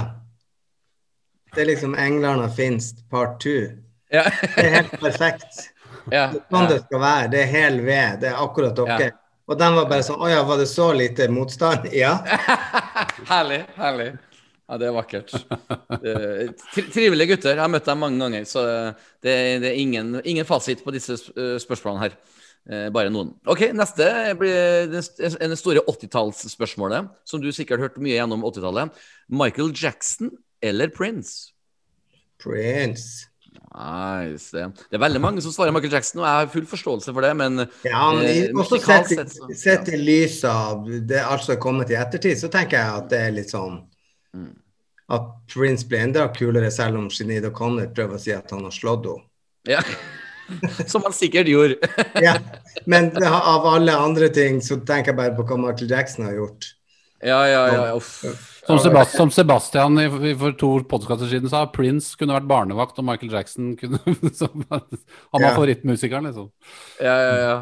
Det 1.54 1.62
er 1.62 1.70
liksom 1.70 1.94
'Englene 1.94 2.50
finst 2.50 3.04
part 3.10 3.38
two'. 3.44 3.78
Ja. 4.10 4.24
Det 4.56 4.64
er 4.64 4.74
helt 4.74 5.00
perfekt. 5.00 5.70
ja. 6.12 6.26
Det 6.32 6.42
er 6.42 6.50
sånn 6.50 6.68
det 6.68 6.82
skal 6.82 7.00
være. 7.00 7.30
Det 7.30 7.40
er 7.42 7.46
hel 7.46 7.80
ved. 7.84 8.20
Det 8.20 8.28
er 8.32 8.42
akkurat 8.42 8.76
dere. 8.76 9.00
Ja. 9.00 9.10
Og 9.48 9.56
den 9.58 9.76
var 9.78 9.86
bare 9.88 10.04
sånn 10.04 10.20
Å 10.20 10.28
ja, 10.28 10.42
var 10.44 10.58
det 10.60 10.66
så 10.70 10.90
lite 10.96 11.28
motstand? 11.32 11.88
Ja. 11.96 12.16
herlig, 13.32 13.62
herlig. 13.78 14.10
Ja, 14.68 14.76
det 14.76 14.88
er 14.90 14.92
vakkert. 14.92 15.30
Eh, 15.96 16.50
tri- 16.74 16.88
Trivelige 16.92 17.30
gutter. 17.32 17.54
Jeg 17.56 17.62
har 17.62 17.70
møtt 17.72 17.86
dem 17.88 18.02
mange 18.04 18.20
ganger, 18.20 18.44
så 18.44 18.64
det, 19.24 19.32
det 19.62 19.70
er 19.70 19.78
ingen, 19.80 20.18
ingen 20.28 20.44
fasit 20.44 20.82
på 20.84 20.92
disse 20.92 21.16
eh, 21.16 21.54
spørsmålene 21.62 22.02
her. 22.04 22.16
Eh, 22.68 22.88
Bare 22.92 23.08
noen. 23.08 23.30
Ok, 23.48 23.62
Neste 23.72 24.10
blir 24.36 24.90
det 24.92 25.56
store 25.56 25.80
80-tallsspørsmålet, 25.88 27.08
som 27.24 27.40
du 27.40 27.48
sikkert 27.56 27.80
hørte 27.86 28.04
mye 28.04 28.18
gjennom 28.18 28.44
80-tallet. 28.44 28.92
Michael 29.32 29.72
Jackson 29.72 30.34
eller 30.60 30.92
Prince? 30.92 31.54
Prince. 32.36 33.27
Nice. 33.74 34.50
Det, 34.54 34.64
det 34.90 34.96
er 34.96 35.02
veldig 35.02 35.20
mange 35.20 35.42
som 35.44 35.52
svarer 35.52 35.72
Michael 35.76 35.92
Jackson, 35.98 36.20
og 36.22 36.26
jeg 36.26 36.38
har 36.40 36.52
full 36.52 36.66
forståelse 36.70 37.12
for 37.14 37.20
det, 37.26 37.32
men 37.36 37.58
Ja, 37.84 38.04
men 38.16 38.24
eh, 38.26 38.48
også 38.56 38.78
sett, 38.80 39.08
sett 39.12 39.34
så- 39.34 39.50
i- 39.50 39.54
sett 39.54 39.88
i 39.92 39.96
lys 40.00 40.38
av 40.48 40.86
det 41.06 41.20
alt 41.24 41.44
som 41.44 41.54
er 41.56 41.60
kommet 41.60 41.90
i 41.90 41.98
ettertid, 42.00 42.36
så 42.40 42.48
tenker 42.50 42.78
jeg 42.78 42.94
at 43.02 43.08
det 43.12 43.20
er 43.26 43.30
litt 43.32 43.50
sånn 43.52 43.82
Mm. 44.36 44.50
At 45.10 45.22
Prince 45.48 45.86
blir 45.88 46.02
enda 46.04 46.26
kulere, 46.28 46.70
selv 46.70 46.98
om 46.98 47.06
Sinead 47.08 47.44
O'Connor 47.48 47.94
prøver 47.94 48.14
å 48.18 48.20
si 48.20 48.30
at 48.32 48.50
han 48.50 48.62
har 48.62 48.70
slått 48.70 49.06
henne. 49.06 49.24
ja. 49.66 49.80
Som 50.86 51.02
han 51.02 51.12
sikkert 51.12 51.46
gjorde. 51.48 51.76
Ja, 52.22 52.38
men 52.86 53.10
av 53.22 53.66
alle 53.66 53.92
andre 53.96 54.28
ting 54.28 54.60
så 54.60 54.76
tenker 54.84 55.12
jeg 55.12 55.16
bare 55.16 55.34
på 55.36 55.44
hva 55.48 55.56
Michael 55.60 55.90
Jackson 55.90 56.24
har 56.24 56.32
gjort. 56.32 56.74
Ja, 57.22 57.40
ja, 57.48 57.62
ja. 57.72 57.96
Uff. 57.96 58.57
Som, 58.68 58.78
Sebastian, 58.84 59.16
som 59.22 59.30
Sebastian 59.32 59.96
i, 60.02 60.04
i, 60.28 60.34
for 60.36 60.52
to 60.60 60.68
podkaster 60.90 61.30
siden 61.30 61.48
sa, 61.48 61.62
Prince 61.72 62.12
kunne 62.20 62.34
vært 62.36 62.48
barnevakt, 62.50 62.98
og 63.00 63.06
Michael 63.08 63.32
Jackson 63.32 63.70
kunne 63.80 63.96
som, 64.36 64.64
Han 64.68 65.40
var 65.40 65.46
Ja. 65.46 65.54
favorittmusikeren, 65.56 66.28
liksom. 66.28 66.50
Ja, 67.00 67.14
ja, 67.24 67.38
ja. 67.46 67.56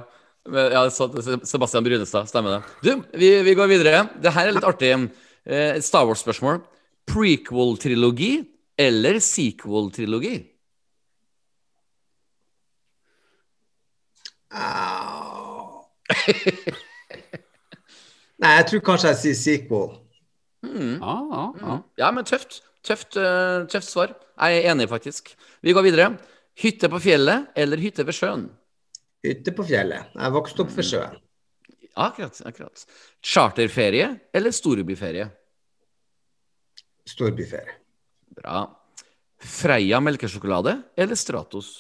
Men, 0.51 0.73
ja 0.75 0.83
så, 0.95 1.07
Sebastian 1.47 1.87
Brunestad, 1.87 2.27
stemmer 2.31 2.57
det. 2.59 2.75
Du, 2.83 2.91
vi, 3.23 3.31
vi 3.47 3.55
går 3.59 3.71
videre. 3.71 4.03
Det 4.23 4.35
her 4.35 4.51
er 4.51 4.59
litt 4.59 4.67
artig. 4.67 4.91
Eh, 5.47 5.79
Star 5.87 6.07
Wars-spørsmål. 6.11 6.61
Prequel-trilogi 7.07 8.33
eller 8.83 9.21
sequel-trilogi? 9.23 10.37
Au. 14.51 15.87
Nei, 18.43 18.51
jeg 18.59 18.67
tror 18.71 18.83
kanskje 18.91 19.13
jeg 19.13 19.21
sier 19.23 19.39
sequel. 19.41 19.95
Mm. 20.67 20.97
Ja, 21.01 21.17
ah, 21.39 21.51
ja. 21.61 21.77
Ja, 22.03 22.13
men 22.15 22.27
tøft. 22.29 22.61
Tøft, 22.87 23.17
uh, 23.19 23.67
tøft 23.71 23.89
svar. 23.89 24.15
Jeg 24.37 24.61
er 24.61 24.71
enig, 24.73 24.89
faktisk. 24.91 25.33
Vi 25.63 25.75
går 25.75 25.87
videre. 25.87 26.11
Hytte 26.57 26.89
på 26.93 27.01
fjellet 27.03 27.51
eller 27.59 27.81
hytte 27.83 28.07
ved 28.07 28.17
sjøen? 28.17 28.47
Hytte 29.27 29.53
på 29.57 29.65
fjellet. 29.67 30.13
Jeg 30.15 30.35
vokste 30.37 30.65
opp 30.65 30.73
ved 30.77 30.87
sjøen. 30.89 31.19
Akkurat. 31.97 32.39
akkurat. 32.45 32.87
Charterferie 33.25 34.09
eller 34.33 34.53
storbyferie? 34.53 35.29
Storbyferie. 37.09 37.77
Bra. 38.37 38.65
Freia 39.41 40.01
melkesjokolade 40.01 40.79
eller 40.97 41.15
Stratos? 41.15 41.71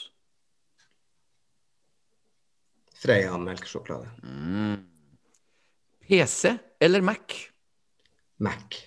Freia 2.96 3.36
melkesjokolade. 3.38 4.08
Mm. 4.24 4.76
PC 6.08 6.56
eller 6.80 7.00
Mac? 7.00 7.36
Mac. 8.38 8.80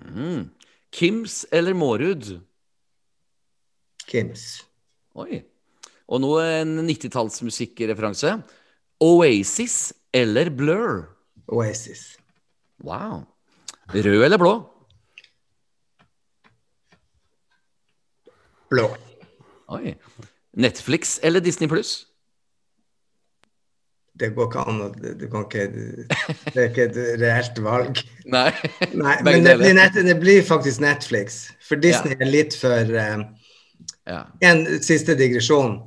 Mm. 0.00 0.50
Kims 0.92 1.44
eller 1.52 1.74
Mårud? 1.74 2.40
Kims. 4.10 4.64
Oi. 5.14 5.42
Og 6.10 6.22
nå 6.22 6.32
en 6.42 6.80
90-tallsmusikkreferanse. 6.88 8.34
Oasis 9.00 9.92
eller 10.12 10.50
Blur? 10.50 11.04
Oasis. 11.50 12.16
Wow. 12.82 13.24
Rød 13.94 14.24
eller 14.24 14.38
blå? 14.38 14.52
Blå. 18.70 18.86
Oi. 19.68 19.94
Netflix 20.52 21.18
eller 21.22 21.40
Disney 21.40 21.68
pluss? 21.68 22.09
Det 24.20 24.28
går 24.36 24.48
ikke 24.50 24.64
an 24.68 24.80
Du 25.18 25.26
kan 25.32 25.46
ikke 25.46 25.66
Det 25.72 26.56
er 26.56 26.66
ikke 26.68 26.88
et 26.90 26.98
reelt 27.22 27.60
valg. 27.64 28.02
Nei. 28.36 28.50
Nei, 28.92 29.14
men 29.26 29.46
det 29.46 29.56
blir, 29.60 29.76
net, 29.78 29.96
det 29.96 30.16
blir 30.20 30.42
faktisk 30.46 30.82
Netflix. 30.84 31.46
For 31.64 31.80
Disney 31.80 32.18
er 32.18 32.28
litt 32.30 32.56
for 32.58 32.96
um, 33.14 33.30
Ja. 34.08 34.24
En 34.44 34.64
siste 34.82 35.14
digresjon. 35.16 35.78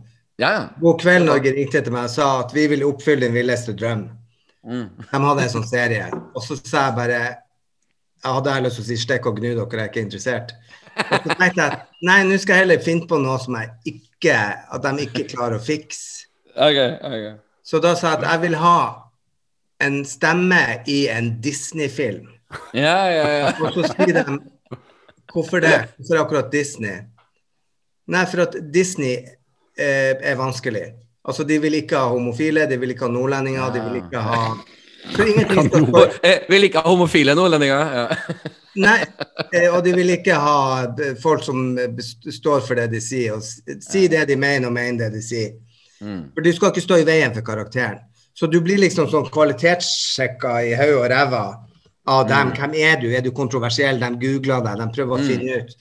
Ja, 0.42 0.50
ja. 0.50 0.62
God 0.82 1.02
kveld, 1.02 1.28
Norge 1.28 1.52
ringte 1.54 1.82
til 1.84 1.94
meg 1.94 2.08
og 2.08 2.14
sa 2.14 2.28
at 2.42 2.54
vi 2.56 2.66
ville 2.72 2.88
oppfylle 2.88 3.28
din 3.28 3.36
villeste 3.36 3.76
drøm. 3.78 4.08
Mm. 4.66 4.88
De 5.12 5.20
hadde 5.26 5.44
en 5.44 5.54
sånn 5.58 5.68
serie. 5.68 6.08
Og 6.34 6.42
så 6.46 6.58
sa 6.58 6.88
jeg 6.88 6.98
bare 6.98 7.22
Jeg 8.24 8.32
hadde 8.38 8.60
lyst 8.64 8.78
til 8.80 8.86
å 8.86 8.88
si 8.88 8.98
'stikk 9.02 9.26
og 9.28 9.40
gnu 9.40 9.50
dere, 9.52 9.68
jeg 9.68 9.82
er 9.82 9.90
ikke 9.92 10.06
interessert'. 10.06 10.54
Og 10.96 11.26
så 11.26 11.36
tenkte 11.36 11.66
jeg 11.66 11.80
nei, 12.08 12.20
nå 12.24 12.38
skal 12.40 12.56
jeg 12.56 12.64
heller 12.64 12.84
finne 12.86 13.08
på 13.10 13.18
noe 13.20 13.40
som 13.42 13.58
jeg 13.58 13.74
ikke 13.90 14.36
At 14.72 14.86
de 14.86 15.08
ikke 15.08 15.26
klarer 15.34 15.58
å 15.58 15.64
fikse. 15.64 16.30
Ok, 16.54 16.80
ok. 17.04 17.26
Så 17.64 17.80
da 17.84 17.94
sa 17.96 18.14
jeg 18.14 18.24
at 18.24 18.32
jeg 18.32 18.42
vil 18.48 18.56
ha 18.60 18.78
en 19.84 20.02
stemme 20.08 20.60
i 20.92 21.06
en 21.12 21.32
Disney-film. 21.44 22.28
Ja, 22.76 22.98
ja, 23.10 23.28
ja. 23.40 23.54
Og 23.64 23.74
så 23.74 23.88
sier 23.94 24.14
de 24.20 24.24
Hvorfor 25.34 25.64
det? 25.64 25.72
Hvorfor 25.98 26.20
akkurat 26.22 26.52
Disney? 26.54 27.00
Nei, 28.14 28.26
for 28.30 28.44
at 28.46 28.58
Disney 28.74 29.16
eh, 29.80 30.14
er 30.20 30.36
vanskelig. 30.38 30.84
Altså, 31.26 31.44
De 31.48 31.58
vil 31.64 31.74
ikke 31.80 31.98
ha 31.98 32.12
homofile, 32.12 32.68
de 32.70 32.78
vil 32.78 32.92
ikke 32.94 33.08
ha 33.08 33.12
nordlendinger, 33.16 33.72
de 33.74 33.82
vil 33.88 34.02
ikke 34.04 34.22
ha 34.22 34.42
for 35.16 35.28
ingenting 35.28 35.66
skal 35.68 35.88
stå 35.88 36.04
Eh, 36.24 36.60
ikke 36.64 36.80
ha 36.84 36.88
homofile 36.92 37.34
nordlendinger. 37.36 37.96
Ja. 37.98 38.06
Nei, 38.84 39.00
eh, 39.54 39.68
og 39.74 39.82
de 39.86 39.92
vil 39.98 40.14
ikke 40.14 40.36
ha 40.40 40.60
eh, 40.92 41.16
folk 41.22 41.44
som 41.44 41.74
eh, 41.80 41.98
står 42.32 42.62
for 42.68 42.80
det 42.80 42.90
de 42.94 43.02
sier, 43.04 43.34
og 43.36 43.42
s- 43.44 43.64
si 43.88 44.06
det 44.12 44.28
de 44.30 44.38
mener 44.40 44.68
og 44.70 44.74
mener 44.78 45.08
det 45.10 45.18
de 45.18 45.24
sier. 45.26 45.56
Mm. 46.04 46.24
For 46.36 46.46
du 46.46 46.52
skal 46.54 46.74
ikke 46.74 46.84
stå 46.84 47.00
i 47.02 47.08
veien 47.08 47.36
for 47.36 47.46
karakteren. 47.48 48.02
Så 48.34 48.50
du 48.50 48.60
blir 48.66 48.82
liksom 48.82 49.08
sånn 49.12 49.30
kvalitetssjekka 49.34 50.58
i 50.68 50.74
hodet 50.76 50.98
og 50.98 51.08
ræva 51.12 51.44
av 52.10 52.28
dem. 52.28 52.52
Hvem 52.58 52.76
er 52.82 53.00
du? 53.02 53.08
Er 53.14 53.24
du 53.24 53.32
kontroversiell? 53.36 54.02
De 54.02 54.10
googler 54.20 54.64
deg, 54.66 54.80
de 54.82 54.88
prøver 54.98 55.16
å 55.16 55.28
finne 55.28 55.60
ut. 55.62 55.76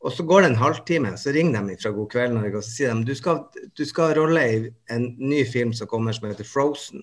Og 0.00 0.12
så 0.16 0.24
går 0.24 0.44
det 0.44 0.50
en 0.50 0.60
halvtime, 0.62 1.12
så 1.20 1.32
ringer 1.34 1.66
de 1.68 1.76
fra 1.80 1.92
God 1.92 2.08
kveld 2.12 2.32
Norge 2.32 2.56
og 2.56 2.64
så 2.64 2.70
sier 2.72 2.94
de, 2.96 3.04
du 3.10 3.16
skal, 3.16 3.42
du 3.76 3.82
skal 3.84 4.14
rolle 4.16 4.44
i 4.48 4.60
en 4.94 5.10
ny 5.20 5.42
film 5.44 5.74
som 5.76 5.90
kommer 5.90 6.16
som 6.16 6.30
heter 6.30 6.48
Frozen. 6.48 7.02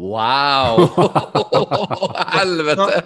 Wow! 0.00 0.86
Helvete! 2.38 3.02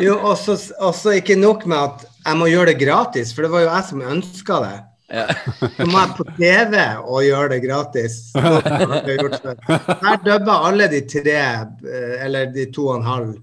Jo, 0.00 0.16
og 0.24 0.94
så 0.96 1.16
ikke 1.18 1.36
nok 1.36 1.66
med 1.68 1.76
at 1.82 2.06
jeg 2.24 2.40
må 2.40 2.48
gjøre 2.48 2.72
det 2.72 2.80
gratis, 2.80 3.34
for 3.34 3.44
det 3.44 3.52
var 3.52 3.66
jo 3.66 3.68
jeg 3.68 3.88
som 3.90 4.06
ønska 4.14 4.60
det. 4.64 4.76
Ja. 5.12 5.26
Så 5.60 5.84
må 5.90 5.98
jeg 6.00 6.12
på 6.16 6.24
TV 6.38 6.74
og 7.04 7.18
gjøre 7.26 7.48
det 7.52 7.58
gratis. 7.66 8.14
Jeg 9.12 10.20
dubber 10.24 10.66
alle 10.68 10.86
de 10.92 11.00
tre, 11.10 11.34
eh, 11.36 12.14
eller 12.24 12.46
de 12.54 12.64
to 12.72 12.86
og 12.88 13.00
en 13.00 13.06
halv 13.06 13.34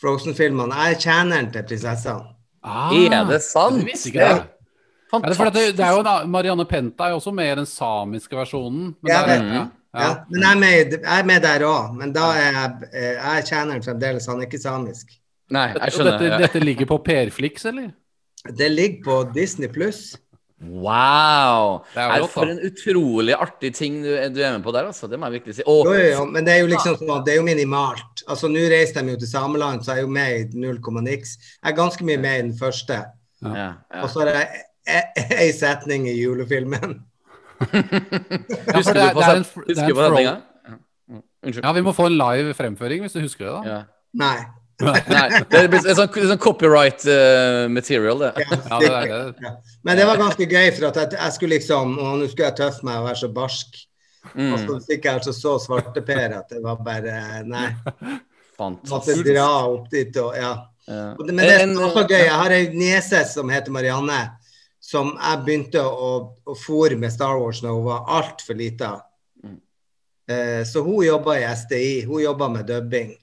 Frozen-filmene. 0.00 0.72
Jeg 0.80 0.94
er 0.96 1.00
tjeneren 1.02 1.50
til 1.52 1.66
prinsessene. 1.68 2.30
Ah, 2.64 2.92
Er 2.96 3.26
det 3.28 3.42
sant? 3.44 3.82
Jeg 3.82 3.90
visste 3.90 4.08
ikke 4.08 4.20
det. 4.22 4.30
Ja, 4.30 4.38
det, 4.38 4.46
er 4.46 5.10
Fantastisk. 5.12 5.46
at 5.50 5.54
det, 5.58 5.64
det 5.76 5.84
er 5.84 5.92
jo 5.92 6.00
en, 6.06 6.30
Marianne 6.32 6.64
Penta 6.70 7.04
er 7.04 7.12
jo 7.12 7.18
også 7.20 7.32
med 7.36 7.50
i 7.52 7.58
den 7.60 7.66
samiske 7.68 8.36
versjonen. 8.38 8.94
Men 9.02 9.12
Jeg 9.12 9.28
det 9.28 9.34
er- 9.34 9.42
vet. 9.42 9.52
ja, 9.58 9.66
Ja, 9.92 10.06
ja. 10.06 10.14
men 10.30 10.40
jeg 10.40 10.50
er 10.54 10.58
med, 10.60 10.92
jeg 11.02 11.18
er 11.20 11.24
med 11.26 11.42
der 11.42 11.64
òg. 11.66 11.94
Men 11.98 12.12
da 12.14 12.28
er 12.38 12.52
jeg, 12.52 12.70
eh, 12.94 13.12
jeg 13.18 13.38
er 13.38 13.42
tjeneren 13.48 13.82
fremdeles. 13.82 14.26
Han 14.30 14.38
er 14.40 14.46
ikke 14.46 14.60
samisk. 14.62 15.06
Nei, 15.50 15.66
jeg 15.74 15.92
skjønner. 15.92 16.12
Dette, 16.18 16.24
ja. 16.32 16.38
dette 16.46 16.60
ligger 16.64 16.86
på 16.86 16.98
Perflix, 17.04 17.64
eller? 17.66 17.90
Det 18.56 18.70
ligger 18.70 19.02
på 19.04 19.32
Disney 19.34 19.68
pluss. 19.68 20.16
Wow! 20.60 21.80
Det 21.94 22.02
er 22.02 22.10
jo 22.18 22.24
rått, 22.26 22.32
for 22.34 22.50
en 22.52 22.58
utrolig 22.68 23.34
artig 23.36 23.70
ting 23.78 24.00
du, 24.04 24.10
du 24.34 24.40
er 24.44 24.52
med 24.58 24.64
på 24.66 24.72
der, 24.76 24.90
altså. 24.90 25.08
Det 25.08 25.16
må 25.18 25.30
jeg 25.30 25.38
virkelig 25.40 25.54
si. 25.56 25.64
Og 25.66 25.86
Jo, 25.88 25.94
jo, 25.96 26.08
jo, 26.18 26.24
men 26.34 26.44
det 26.44 26.52
er 26.54 26.60
jo 26.64 26.68
liksom 26.72 26.98
sånn 27.00 27.12
at 27.16 27.24
det 27.28 27.32
er 27.34 27.38
jo 27.40 27.46
minimalt. 27.46 28.24
Altså 28.28 28.50
Nå 28.52 28.66
reiser 28.72 29.00
de 29.06 29.14
jo 29.14 29.20
til 29.22 29.30
Sameland, 29.30 29.84
så 29.86 29.94
jeg 29.96 30.04
er 30.04 30.08
jo 30.08 30.12
med 30.18 30.34
i 30.54 30.60
null 30.66 30.80
komma 30.84 31.00
niks. 31.06 31.36
Jeg 31.62 31.72
er 31.72 31.78
ganske 31.78 32.04
mye 32.04 32.20
med 32.20 32.38
i 32.38 32.42
den 32.50 32.56
første. 32.60 33.00
ja, 33.44 33.54
ja. 33.56 34.02
Og 34.04 34.10
så 34.12 34.26
er 34.26 34.32
det 34.34 34.44
ei 35.40 35.50
setning 35.56 36.08
i 36.10 36.16
julefilmen. 36.20 36.98
Ja, 37.60 37.82
Husker 38.76 38.94
du 38.96 39.00
på, 39.12 39.20
det 39.20 39.26
set- 39.26 39.36
en 39.36 39.44
fr- 39.44 39.66
det 39.68 39.78
er 39.78 39.90
husker? 39.90 40.20
Ja. 40.24 40.36
Unnskyld. 41.40 41.64
Ja, 41.64 41.72
vi 41.72 41.82
må 41.84 41.92
få 41.96 42.06
en 42.10 42.16
live 42.20 42.54
fremføring, 42.56 43.00
hvis 43.04 43.12
du 43.16 43.20
husker 43.24 43.46
det, 43.46 43.52
da. 43.52 43.60
Ja. 43.68 43.82
Nei. 44.20 44.36
Nei, 44.80 45.28
det 45.50 45.60
er 45.60 45.94
sånn, 45.94 46.08
sånn 46.32 46.40
copyright 46.40 47.04
eh, 47.06 47.66
material, 47.72 48.18
det. 48.24 48.32
Ja, 48.44 48.58
Ja, 48.70 48.78
det 48.80 48.90
er 48.90 49.06
det. 49.10 49.44
Ja. 49.44 49.52
Men 49.84 49.96
det 50.00 50.06
var 50.08 50.16
ganske 50.20 50.46
gøy, 50.48 50.70
for 50.76 50.88
at 50.90 50.96
jeg, 51.02 51.12
jeg 51.18 51.32
skulle 51.36 51.54
liksom 51.58 51.94
Og 51.98 52.18
nå 52.20 52.28
skulle 52.30 52.48
jeg 52.50 52.56
tøffe 52.60 52.84
meg 52.88 52.98
og 53.00 53.08
være 53.10 53.20
så 53.24 53.32
barsk. 53.40 53.80
Og 53.80 53.86
Mm, 54.36 54.56
så 54.66 54.74
fikk 54.84 55.06
jeg 55.08 55.14
altså 55.16 55.32
så 55.32 55.54
svarteper 55.62 56.34
at 56.36 56.50
det 56.52 56.58
var 56.62 56.76
bare 56.84 57.42
Nei. 57.48 57.70
Måtte 58.60 59.14
dra 59.24 59.46
opp 59.70 59.86
dit 59.92 60.16
og 60.20 60.34
Ja. 60.36 60.50
Ja. 60.90 61.14
Og 61.18 61.26
det- 61.26 61.34
Men 61.34 61.46
det 61.46 61.54
er 61.60 61.66
også 61.86 62.02
gøy. 62.08 62.18
Jeg 62.24 62.30
har 62.34 62.50
ei 62.50 62.68
niese 62.74 63.24
som 63.32 63.48
heter 63.48 63.70
Marianne, 63.70 64.18
som 64.80 65.12
jeg 65.16 65.44
begynte 65.46 65.80
å, 65.80 66.34
å 66.46 66.54
fòre 66.56 66.98
med 66.98 67.12
Star 67.12 67.38
Wars 67.38 67.60
når 67.62 67.70
hun 67.78 67.84
var 67.84 68.04
altfor 68.08 68.56
lita. 68.58 69.02
Mm. 69.44 69.56
Eh, 70.28 70.62
så 70.64 70.82
hun 70.82 71.04
jobba 71.04 71.36
i 71.38 71.44
SDI. 71.54 72.02
Hun 72.06 72.20
jobba 72.24 72.48
med 72.48 72.66
dubbing. 72.66 73.14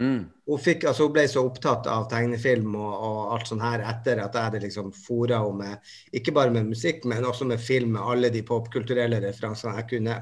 Mm. 0.00 0.26
Hun, 0.44 0.60
fikk, 0.60 0.84
altså, 0.84 1.06
hun 1.06 1.14
ble 1.14 1.24
så 1.30 1.42
opptatt 1.46 1.86
av 1.88 2.04
tegnefilm 2.10 2.74
og, 2.76 2.92
og 2.92 3.20
alt 3.32 3.48
sånt 3.48 3.64
her 3.64 3.80
etter 3.80 4.20
at 4.20 4.34
jeg 4.36 4.48
hadde 4.50 4.62
liksom 4.66 4.90
fora 4.92 5.38
henne 5.40 5.70
med 5.70 6.18
ikke 6.20 6.34
bare 6.36 6.52
med 6.52 6.68
musikk, 6.68 7.06
men 7.08 7.24
også 7.24 7.48
med 7.48 7.62
film 7.62 7.94
med 7.96 8.04
alle 8.04 8.32
de 8.34 8.42
popkulturelle 8.44 9.22
referansene 9.24 9.76
jeg 9.78 9.88
kunne. 9.94 10.18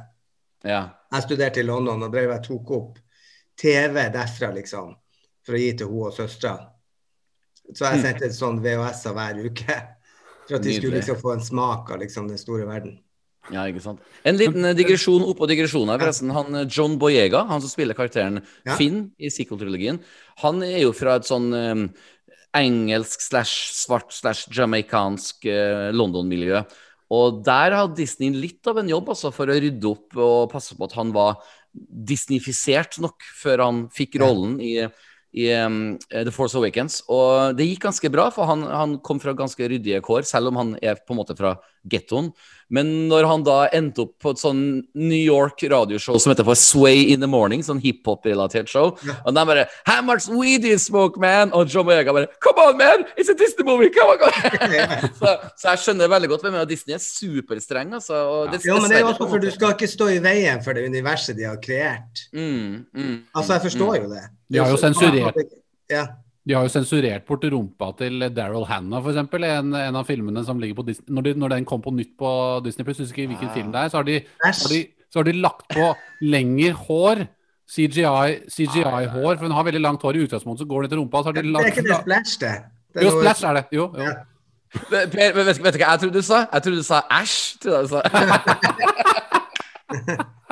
Ja. 0.62 0.83
Jeg 1.11 1.27
studerte 1.27 1.62
i 1.62 1.66
London 1.66 2.07
og 2.07 2.14
drev 2.14 2.31
jeg 2.37 2.47
tok 2.47 2.70
opp 2.77 3.01
TV 3.59 3.99
derfra, 4.14 4.53
liksom, 4.55 4.95
for 5.43 5.59
å 5.59 5.62
gi 5.64 5.73
til 5.79 5.91
hun 5.91 6.07
og 6.09 6.14
søstera. 6.16 6.68
Så 7.73 7.89
jeg 7.89 8.03
sendte 8.03 8.31
sånn 8.35 8.61
VHS-er 8.62 9.16
hver 9.16 9.43
uke. 9.47 9.77
For 10.47 10.59
at 10.59 10.64
de 10.66 10.75
skulle 10.75 10.99
liksom 10.99 11.18
få 11.20 11.37
en 11.37 11.45
smak 11.45 11.93
av 11.95 12.01
liksom 12.03 12.29
den 12.31 12.41
store 12.41 12.66
verden. 12.68 12.97
Ja, 13.51 13.64
ikke 13.66 13.82
sant. 13.82 14.03
En 14.28 14.38
liten 14.38 14.68
eh, 14.68 14.76
digresjon 14.78 15.24
oppå 15.26 15.49
digresjonen 15.51 15.99
forresten. 15.99 16.30
Han 16.34 16.61
eh, 16.61 16.68
John 16.70 16.95
Boyega, 17.01 17.43
han 17.49 17.62
som 17.64 17.72
spiller 17.72 17.99
karakteren 17.99 18.38
Ja. 18.62 18.76
Finn 18.78 19.09
i 19.18 19.32
sequel-trilogien, 19.34 19.99
han 20.45 20.62
er 20.62 20.84
jo 20.84 20.93
fra 20.95 21.16
et 21.18 21.26
sånn 21.26 21.51
um, 21.51 21.82
engelsk 22.55 23.24
slash 23.24 23.72
svart 23.74 24.14
slash 24.14 24.47
jamaicansk 24.55 25.49
uh, 25.51 25.90
London-miljø. 25.97 26.62
Og 27.12 27.43
der 27.45 27.74
har 27.76 27.90
Disney 27.93 28.30
litt 28.32 28.66
av 28.70 28.78
en 28.80 28.88
jobb 28.88 29.11
altså, 29.12 29.32
for 29.34 29.51
å 29.51 29.59
rydde 29.59 29.90
opp 29.90 30.16
og 30.16 30.53
passe 30.53 30.76
på 30.78 30.86
at 30.86 30.95
han 30.97 31.11
var 31.12 31.43
disneyfisert 31.72 33.01
nok 33.03 33.24
før 33.40 33.64
han 33.66 33.82
fikk 33.93 34.18
rollen 34.22 34.59
i, 34.64 34.76
i 35.32 35.49
um, 35.64 35.99
The 35.99 36.32
Force 36.32 36.57
Awakens. 36.59 37.01
Og 37.12 37.59
det 37.59 37.66
gikk 37.68 37.86
ganske 37.88 38.12
bra, 38.12 38.30
for 38.32 38.49
han, 38.49 38.64
han 38.68 38.97
kom 39.05 39.20
fra 39.20 39.34
ganske 39.36 39.68
ryddige 39.74 40.01
kår, 40.05 40.24
selv 40.28 40.53
om 40.53 40.61
han 40.61 40.74
er 40.80 41.01
på 41.01 41.16
en 41.16 41.20
måte 41.20 41.36
fra 41.36 41.57
gettoen. 41.88 42.30
Men 42.73 42.89
når 43.11 43.27
han 43.29 43.43
da 43.45 43.57
endte 43.77 44.07
opp 44.07 44.14
på 44.23 44.33
et 44.33 44.41
sånn 44.41 44.62
New 44.97 45.18
York 45.20 45.61
radioshow 45.68 46.16
som 46.16 46.33
heter 46.33 46.47
for 46.47 46.57
Sway 46.59 47.05
in 47.12 47.20
the 47.20 47.29
Morning, 47.29 47.61
sånn 47.64 47.81
hiphop-relatert 47.83 48.70
show, 48.73 48.95
og 48.97 49.37
de 49.37 49.45
bare 49.51 49.66
How 49.89 50.01
much 50.07 50.29
weed 50.33 50.64
you 50.64 50.79
smoke, 50.81 51.20
man? 51.20 51.53
Og 51.53 51.68
John 51.68 51.87
Boyega 51.89 52.14
bare 52.16 52.31
Come 52.45 52.64
on, 52.64 52.79
man! 52.81 53.05
It's 53.16 53.29
a 53.29 53.37
Disney 53.37 53.66
movie! 53.68 53.91
Come 53.93 54.14
on, 54.14 54.23
come 54.23 54.81
on! 54.81 55.07
så, 55.20 55.35
så 55.61 55.75
jeg 55.75 55.85
skjønner 55.85 56.11
veldig 56.12 56.33
godt 56.33 56.47
hvem 56.47 56.59
er 56.62 56.70
Disney 56.70 56.97
er 56.97 57.05
superstreng, 57.05 57.93
altså. 58.01 58.25
Og 58.33 58.53
det, 58.55 58.62
Ja, 58.66 58.79
men 58.81 58.89
det 58.91 59.01
er 59.03 59.07
jo 59.07 59.12
også 59.12 59.29
for 59.35 59.43
du 59.43 59.51
skal 59.53 59.77
ikke 59.77 59.91
stå 59.93 60.09
i 60.16 60.18
veien 60.25 60.64
for 60.64 60.79
det 60.79 60.89
universet 60.89 61.37
de 61.39 61.49
har 61.51 61.61
kreert. 61.62 62.27
mm, 62.33 62.87
mm, 62.97 63.16
Altså, 63.35 63.59
jeg 63.59 63.68
forstår 63.68 63.97
jo 64.01 64.12
det. 64.14 64.27
De 64.53 64.62
har 64.62 64.73
jo 64.73 64.81
sensurert. 64.81 65.43
Ja. 65.93 66.07
De 66.49 66.57
har 66.57 66.64
jo 66.66 66.72
sensurert 66.74 67.22
bort 67.28 67.45
rumpa 67.53 67.93
til 68.01 68.24
Daryl 68.34 68.64
Hannah, 68.66 68.99
f.eks. 69.05 69.20
En, 69.47 69.74
en 69.78 69.99
av 70.01 70.09
filmene 70.09 70.43
som 70.47 70.59
ligger 70.59 70.80
på 70.80 70.86
Disney. 70.88 71.07
Når, 71.14 71.22
de, 71.28 71.34
når 71.38 71.53
den 71.55 71.68
kom 71.68 71.82
på 71.84 71.93
nytt 71.95 72.16
på 72.18 72.32
Disney 72.64 72.84
Plus, 72.88 72.99
husker 73.05 73.22
ikke 73.22 73.36
hvilken 73.36 73.53
film 73.55 73.70
det 73.74 73.84
er, 73.84 73.93
så 73.93 74.01
har, 74.01 74.09
de, 74.09 74.16
har 74.43 74.72
de, 74.72 74.80
så 75.07 75.20
har 75.20 75.28
de 75.28 75.36
lagt 75.38 75.62
på 75.70 75.93
lengre 76.26 76.72
hår. 76.88 77.22
CGI 77.72 78.51
CGI-hår, 78.53 79.36
for 79.38 79.47
hun 79.47 79.55
har 79.57 79.64
veldig 79.64 79.80
langt 79.80 80.03
hår 80.05 80.18
i 80.18 80.24
utgangspunktet, 80.26 80.66
så 80.66 80.68
går 80.68 80.82
hun 80.82 80.90
til 80.93 80.99
rumpa. 81.01 81.22
Så 81.22 81.30
har 81.30 81.36
de 81.38 81.45
Det 81.47 81.62
er 81.62 81.70
ikke 81.70 81.86
det 81.86 82.01
Splash, 82.03 82.34
det. 82.43 82.51
det 82.93 83.07
jo, 83.07 83.12
Splash 83.14 83.47
er 83.49 83.55
det. 83.61 83.62
Jo, 83.72 83.86
jo. 83.97 84.03
Ja. 84.11 84.18
Per, 85.14 85.32
vet, 85.38 85.47
vet 85.62 85.74
du 85.76 85.78
hva 85.78 85.95
jeg 85.95 86.01
trodde 86.03 86.18
du 86.18 86.26
sa? 86.26 86.43
Jeg 86.53 86.66
trodde 86.66 86.82
du 86.82 86.86
sa 86.90 87.01
æsj. 87.20 87.38
Trodde 87.62 87.78
jeg 87.78 87.86
du 87.86 87.93
sa. 87.95 89.38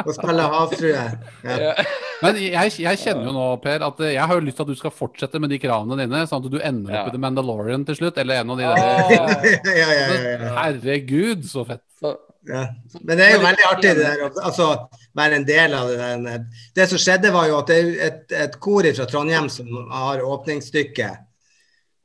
Å 0.00 0.14
spille 0.16 0.46
havfrue. 0.54 1.02
Ja. 1.44 1.74
Men 2.22 2.36
jeg, 2.40 2.72
jeg 2.84 2.98
kjenner 3.02 3.28
jo 3.28 3.32
nå, 3.36 3.44
Per, 3.64 3.82
at 3.84 4.00
jeg 4.06 4.20
har 4.20 4.34
jo 4.38 4.44
lyst 4.46 4.56
til 4.60 4.64
at 4.66 4.72
du 4.72 4.78
skal 4.78 4.94
fortsette 4.94 5.40
med 5.40 5.50
de 5.52 5.58
kravene 5.60 5.98
dine, 6.00 6.22
sånn 6.28 6.44
at 6.44 6.50
du 6.52 6.58
ender 6.60 6.94
Ja. 6.94 7.02
opp 7.04 7.10
i 7.12 7.14
The 7.16 7.20
Mandalorian 7.26 7.84
til 7.88 7.96
slutt, 8.00 8.18
eller 8.22 8.40
en 8.42 8.50
av 8.54 8.58
de 8.60 8.64
der. 8.64 8.76
ja, 9.16 9.28
ja, 9.76 9.92
ja, 9.92 10.08
ja. 10.32 10.50
Herregud, 10.62 11.44
så 11.48 11.66
fett. 11.68 11.84
Så- 12.00 12.16
Ja. 12.48 12.62
Men 13.04 13.18
det 13.18 13.24
er 13.26 13.34
jo 13.34 13.40
veldig 13.44 13.64
artig 13.68 13.90
det 13.98 14.04
der, 14.06 14.20
å- 14.24 14.44
altså 14.48 14.66
være 15.14 15.34
en 15.36 15.44
del 15.44 15.74
av 15.76 15.88
det 15.90 15.98
der. 16.24 16.44
Det 16.74 16.86
som 16.88 16.98
skjedde 16.98 17.32
var 17.34 17.46
jo 17.50 17.58
at 17.58 17.66
det 17.68 17.76
er 17.76 17.90
et, 18.06 18.32
et 18.32 18.54
kor 18.64 18.82
fra 18.96 19.04
Trondheim 19.06 19.50
som 19.52 19.68
har 19.92 20.22
åpningsstykke. 20.24 21.10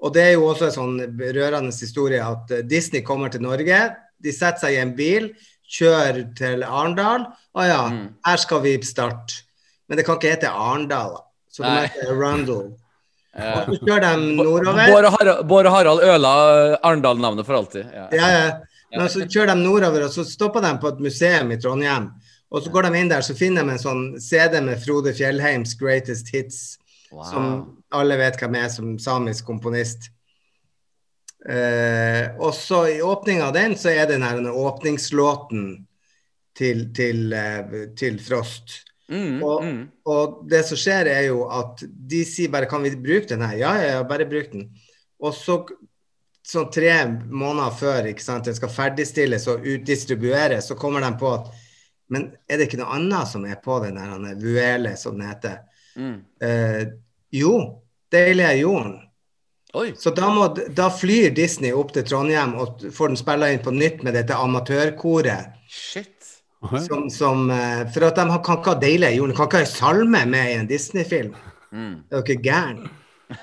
Og 0.04 0.12
det 0.14 0.24
er 0.26 0.34
jo 0.34 0.44
også 0.50 0.68
en 0.68 0.76
sånn 0.76 1.18
rørende 1.38 1.72
historie 1.72 2.20
at 2.20 2.52
Disney 2.68 3.00
kommer 3.02 3.32
til 3.32 3.42
Norge. 3.48 3.80
De 4.22 4.32
setter 4.36 4.60
seg 4.68 4.76
i 4.76 4.82
en 4.84 4.92
bil, 4.94 5.30
kjører 5.70 6.36
til 6.38 6.64
Arendal. 6.64 7.26
Å 7.56 7.68
ja, 7.68 7.82
Mm. 7.90 8.10
her 8.26 8.38
skal 8.38 8.62
vi 8.62 8.78
starte. 8.82 9.42
Men 9.90 9.98
det 9.98 10.06
kan 10.06 10.18
ikke 10.18 10.32
hete 10.36 10.50
Arendal, 10.50 11.12
da. 11.18 11.22
så 11.52 11.64
det 11.64 11.90
heter 11.92 12.16
Rundle. 12.16 12.74
Og 13.36 13.66
så 13.68 13.80
kjører 13.84 14.02
de 14.02 14.36
nordover. 14.36 14.88
Bård 14.88 15.06
Harald, 15.12 15.48
Bård 15.48 15.66
Harald 15.68 16.00
øla 16.04 16.78
Arendal-navnet 16.84 17.46
for 17.46 17.56
alltid. 17.56 17.86
Ja. 17.94 18.08
Ja, 18.12 18.28
ja. 18.30 18.52
Men 18.96 19.10
så 19.12 19.26
kjører 19.28 19.52
de 19.56 19.56
nordover, 19.64 20.06
og 20.06 20.12
så 20.14 20.24
stopper 20.24 20.62
de 20.64 20.70
på 20.80 20.88
et 20.88 21.00
museum 21.04 21.52
i 21.52 21.58
Trondheim. 21.60 22.12
Og 22.52 22.62
så 22.64 22.72
går 22.72 22.84
de 22.88 23.00
inn 23.02 23.10
der, 23.12 23.20
så 23.26 23.36
finner 23.36 23.66
de 23.68 23.72
en 23.76 23.82
sånn 23.82 24.04
CD 24.22 24.62
med 24.64 24.80
Frode 24.86 25.12
Fjellheims 25.18 25.76
'Greatest 25.76 26.32
Hits', 26.32 26.78
Wow. 27.12 27.24
som 27.24 27.78
alle 27.92 28.16
vet 28.18 28.38
hvem 28.40 28.56
er 28.56 28.70
som 28.70 28.98
samisk 29.00 29.46
komponist. 29.46 30.10
Eh, 31.50 32.32
og 32.42 32.56
så 32.58 32.88
i 32.90 33.02
åpninga 33.06 33.48
av 33.48 33.54
den, 33.54 33.76
så 33.78 33.92
er 33.94 34.08
det 34.10 34.18
den 34.18 34.50
åpningslåten 34.50 35.68
til, 36.58 36.88
til, 36.96 37.34
eh, 37.34 37.90
til 37.98 38.20
Frost. 38.24 38.82
Mm, 39.06 39.44
Og, 39.44 39.64
mm. 39.64 39.82
og 40.10 40.40
det 40.50 40.64
som 40.66 40.80
skjer, 40.82 41.06
er 41.12 41.28
jo 41.28 41.44
at 41.54 41.84
de 41.86 42.24
sier 42.26 42.50
bare 42.50 42.66
'Kan 42.66 42.82
vi 42.84 42.96
bruke 42.96 43.30
den 43.30 43.42
her?' 43.42 43.58
Ja, 43.58 43.76
ja, 43.78 43.92
ja, 43.92 44.04
bare 44.04 44.26
bruk 44.26 44.52
den. 44.52 44.72
Og 45.20 45.34
så 45.34 45.68
sånn 46.46 46.72
tre 46.72 47.06
måneder 47.30 47.72
før 47.72 48.06
ikke 48.06 48.24
sant, 48.24 48.46
den 48.46 48.56
skal 48.56 48.70
ferdigstilles 48.70 49.48
og 49.48 49.66
utdistribueres, 49.66 50.68
så 50.68 50.76
kommer 50.76 51.02
de 51.02 51.18
på 51.20 51.34
at 51.34 51.54
Men 52.08 52.36
er 52.48 52.58
det 52.58 52.68
ikke 52.68 52.78
noe 52.78 52.94
annet 52.94 53.28
som 53.28 53.46
er 53.46 53.56
på 53.56 53.80
den 53.82 53.96
der 53.96 54.36
Vuele, 54.38 54.96
som 54.96 55.18
den 55.18 55.28
heter? 55.28 55.58
Mm. 55.98 56.22
Eh, 56.42 56.86
jo, 57.32 57.82
'Deilig 58.12 58.44
er 58.46 58.62
jorden'. 58.62 59.05
Oi. 59.76 59.90
Så 60.00 60.14
da, 60.16 60.30
må, 60.32 60.48
da 60.78 60.88
flyr 60.94 61.34
Disney 61.36 61.74
opp 61.76 61.92
til 61.96 62.06
Trondheim 62.08 62.54
og 62.62 62.86
får 62.96 63.12
den 63.12 63.20
spilla 63.20 63.52
inn 63.52 63.64
på 63.64 63.74
nytt 63.76 64.06
med 64.08 64.16
dette 64.16 64.38
amatørkoret. 64.40 65.58
Shit. 65.68 66.12
Som, 66.88 67.10
som, 67.14 67.50
eh, 67.52 67.84
for 67.94 68.08
at 68.08 68.18
de 68.18 68.24
kan 68.42 68.58
ikke 68.58 68.72
ha 68.72 68.80
'Deilig 68.82 69.12
jorden', 69.18 69.34
de 69.34 69.38
kan 69.38 69.50
ikke 69.50 69.60
ha 69.60 69.66
en 69.66 69.74
salme 69.74 70.22
med 70.26 70.52
i 70.52 70.54
en 70.62 70.70
Disney-film. 70.70 71.36
Mm. 71.72 71.96
Det 72.08 72.16
er 72.16 72.22
jo 72.22 72.26
ikke 72.26 72.46
gæren. 72.48 72.86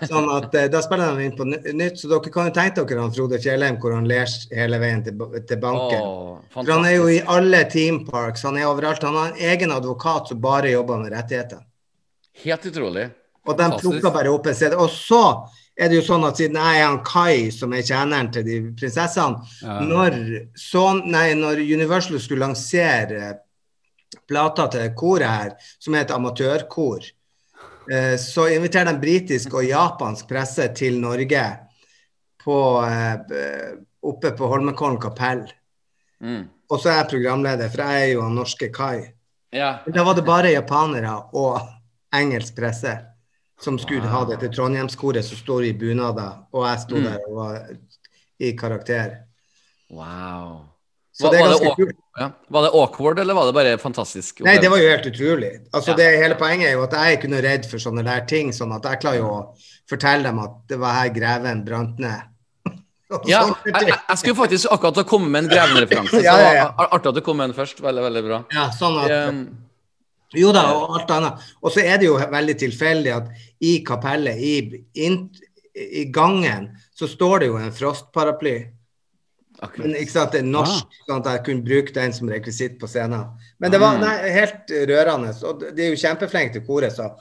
Sånn 0.06 0.28
at 0.30 0.54
eh, 0.54 0.68
Da 0.72 0.80
spiller 0.82 1.16
de 1.16 1.26
inn 1.26 1.36
på 1.36 1.46
nytt. 1.46 2.00
Så 2.00 2.10
dere 2.10 2.32
kan 2.32 2.48
jo 2.48 2.54
tenke 2.56 2.84
dere 2.88 3.04
han 3.04 3.14
Frode 3.14 3.40
Fjellheim 3.42 3.78
hvor 3.82 3.94
han 3.96 4.08
ler 4.08 4.30
hele 4.54 4.78
veien 4.82 5.02
til, 5.06 5.18
til 5.48 5.60
banken. 5.62 6.02
Oh, 6.02 6.36
For 6.54 6.70
han 6.72 6.86
er 6.88 6.96
jo 6.96 7.08
i 7.12 7.22
alle 7.36 7.64
theme 7.70 8.06
parks, 8.08 8.46
han 8.48 8.58
er 8.58 8.70
overalt. 8.70 9.04
Han 9.06 9.18
har 9.18 9.32
en 9.32 9.42
egen 9.52 9.74
advokat 9.74 10.32
som 10.32 10.40
bare 10.42 10.72
jobber 10.72 11.02
med 11.02 11.12
rettigheter. 11.14 11.64
Helt 12.44 12.70
utrolig. 12.70 13.10
Og 13.42 13.58
de 13.58 13.66
plukker 13.80 14.14
bare 14.14 14.30
opp 14.30 14.46
en 14.46 14.56
CD. 14.56 14.78
Og 14.78 14.90
så 14.94 15.22
er 15.78 15.88
det 15.88 15.96
jo 16.00 16.04
sånn 16.04 16.26
at 16.28 16.36
siden 16.36 16.58
jeg 16.60 16.80
er 16.80 16.86
han 16.86 17.00
Kai, 17.06 17.50
som 17.54 17.72
er 17.72 17.84
tjeneren 17.86 18.28
til 18.32 18.44
de 18.44 18.58
prinsessene, 18.76 19.40
Ja. 19.62 19.78
når, 19.80 20.18
sånn, 20.58 21.06
nei, 21.10 21.32
når 21.34 21.62
Universal 21.64 22.20
skulle 22.20 22.44
lansere 22.46 23.38
plata 24.28 24.68
til 24.68 24.90
koret 24.94 25.28
her, 25.28 25.56
som 25.78 25.94
er 25.94 26.04
et 26.04 26.10
amatørkor, 26.12 27.06
eh, 27.90 28.16
så 28.16 28.48
inviterer 28.52 28.92
de 28.92 29.00
britisk 29.00 29.54
og 29.54 29.64
japansk 29.64 30.28
presse 30.28 30.68
til 30.76 31.00
Norge 31.00 31.58
på, 32.44 32.58
eh, 32.84 33.72
oppe 34.02 34.32
på 34.36 34.48
Holmenkollen 34.48 35.00
kapell. 35.00 35.46
Mm. 36.22 36.48
Og 36.70 36.80
så 36.80 36.90
er 36.90 37.02
jeg 37.02 37.10
programleder, 37.16 37.70
for 37.70 37.82
jeg 37.82 38.02
er 38.02 38.12
jo 38.14 38.22
han 38.22 38.34
norske 38.34 38.72
Kai. 38.72 39.12
Ja. 39.52 39.80
Da 39.86 40.04
var 40.04 40.14
det 40.14 40.24
bare 40.24 40.52
japanere 40.52 41.24
og 41.34 41.60
engelsk 42.12 42.54
presse 42.56 42.98
som 43.62 43.78
skulle 43.78 44.08
ha 44.10 44.24
det 44.28 44.40
til 44.42 44.50
Trondheimskoret 44.56 45.24
som 45.24 45.38
står 45.38 45.68
i 45.70 45.72
bunader, 45.78 46.40
og 46.52 46.66
jeg 46.66 46.80
sto 46.84 46.96
Mm. 46.96 47.04
der 47.04 47.18
og 47.28 47.36
var 47.36 47.58
i 48.40 48.52
karakter. 48.58 49.16
Wow. 49.90 50.68
Så 51.12 51.28
det 51.30 51.40
er 51.40 51.44
det 51.44 51.60
ganske 51.60 51.74
kult. 51.76 51.96
Ja. 52.18 52.30
Var 52.48 52.62
det 52.66 52.70
awkward, 52.74 53.18
eller 53.18 53.34
var 53.36 53.46
det 53.46 53.54
bare 53.54 53.78
fantastisk? 53.80 54.40
Nei, 54.44 54.56
det 54.60 54.70
var 54.72 54.80
jo 54.80 54.88
helt 54.88 55.06
utrolig. 55.06 55.50
Altså, 55.72 55.90
Ja. 55.92 55.96
det 55.96 56.22
Hele 56.22 56.34
poenget 56.40 56.68
er 56.68 56.72
jo 56.72 56.82
at 56.82 56.92
jeg 56.92 57.00
er 57.12 57.16
ikke 57.18 57.28
noe 57.30 57.42
redd 57.42 57.66
for 57.68 57.78
sånne 57.78 58.04
der 58.04 58.20
ting. 58.26 58.50
sånn 58.52 58.72
at 58.74 58.82
jeg 58.82 59.00
klarer 59.00 59.18
jo 59.18 59.28
å 59.28 59.54
fortelle 59.88 60.22
dem 60.22 60.38
at 60.38 60.50
det 60.68 60.78
var 60.78 60.92
her 60.94 61.08
greven 61.10 61.64
brant 61.64 61.98
ned. 61.98 62.22
Ja, 63.28 63.44
jeg, 63.66 63.74
jeg 63.74 63.88
jeg 64.08 64.18
skulle 64.18 64.34
faktisk 64.36 64.66
akkurat 64.72 64.96
ha 64.96 65.02
kommet 65.04 65.08
komme 65.08 65.28
med 65.28 65.44
en 65.44 65.50
Greven-referanse. 65.50 66.22
Ja, 66.24 66.36
ja, 66.40 66.52
ja. 66.54 66.72
Artig 66.78 67.08
at 67.08 67.14
du 67.14 67.20
kom 67.20 67.36
med 67.36 67.50
den 67.50 67.56
først. 67.56 67.80
Veldig, 67.82 68.02
veldig 68.08 68.22
bra. 68.24 68.44
Ja, 68.50 68.70
sånn 68.70 68.96
at, 69.04 69.28
Um, 69.28 69.58
jo 70.34 70.52
da, 70.52 70.62
og 70.74 70.94
alt 71.00 71.10
annet. 71.10 71.40
Og 71.62 71.72
så 71.74 71.80
er 71.84 71.98
det 71.98 72.06
jo 72.08 72.18
veldig 72.18 72.54
tilfeldig 72.58 73.12
at 73.16 73.28
i 73.60 73.78
kapellet, 73.86 74.36
i, 74.38 74.84
in, 75.04 75.18
i 75.74 76.04
gangen, 76.12 76.70
så 76.94 77.08
står 77.08 77.40
det 77.40 77.46
jo 77.52 77.56
en 77.60 77.72
frostparaply. 77.72 78.56
Men 79.78 79.92
ikke 79.94 80.10
sant, 80.10 80.32
det 80.34 80.40
er 80.42 80.48
norsk, 80.48 80.86
Ah. 80.88 81.04
sånn 81.06 81.20
at 81.22 81.28
jeg 81.36 81.44
kunne 81.46 81.62
bruke 81.62 81.92
den 81.94 82.12
som 82.12 82.28
rekvisitt 82.32 82.80
på 82.80 82.88
scenen. 82.90 83.28
Men 83.60 83.70
det 83.70 83.78
var 83.80 83.94
Mm. 83.94 84.00
nei, 84.00 84.30
helt 84.34 84.66
rørende. 84.88 85.30
Og 85.44 85.60
de 85.76 85.82
er 85.86 85.90
jo 85.94 86.00
kjempeflinke 86.02 86.52
til 86.56 86.64
koret, 86.66 86.92
så 86.96 87.12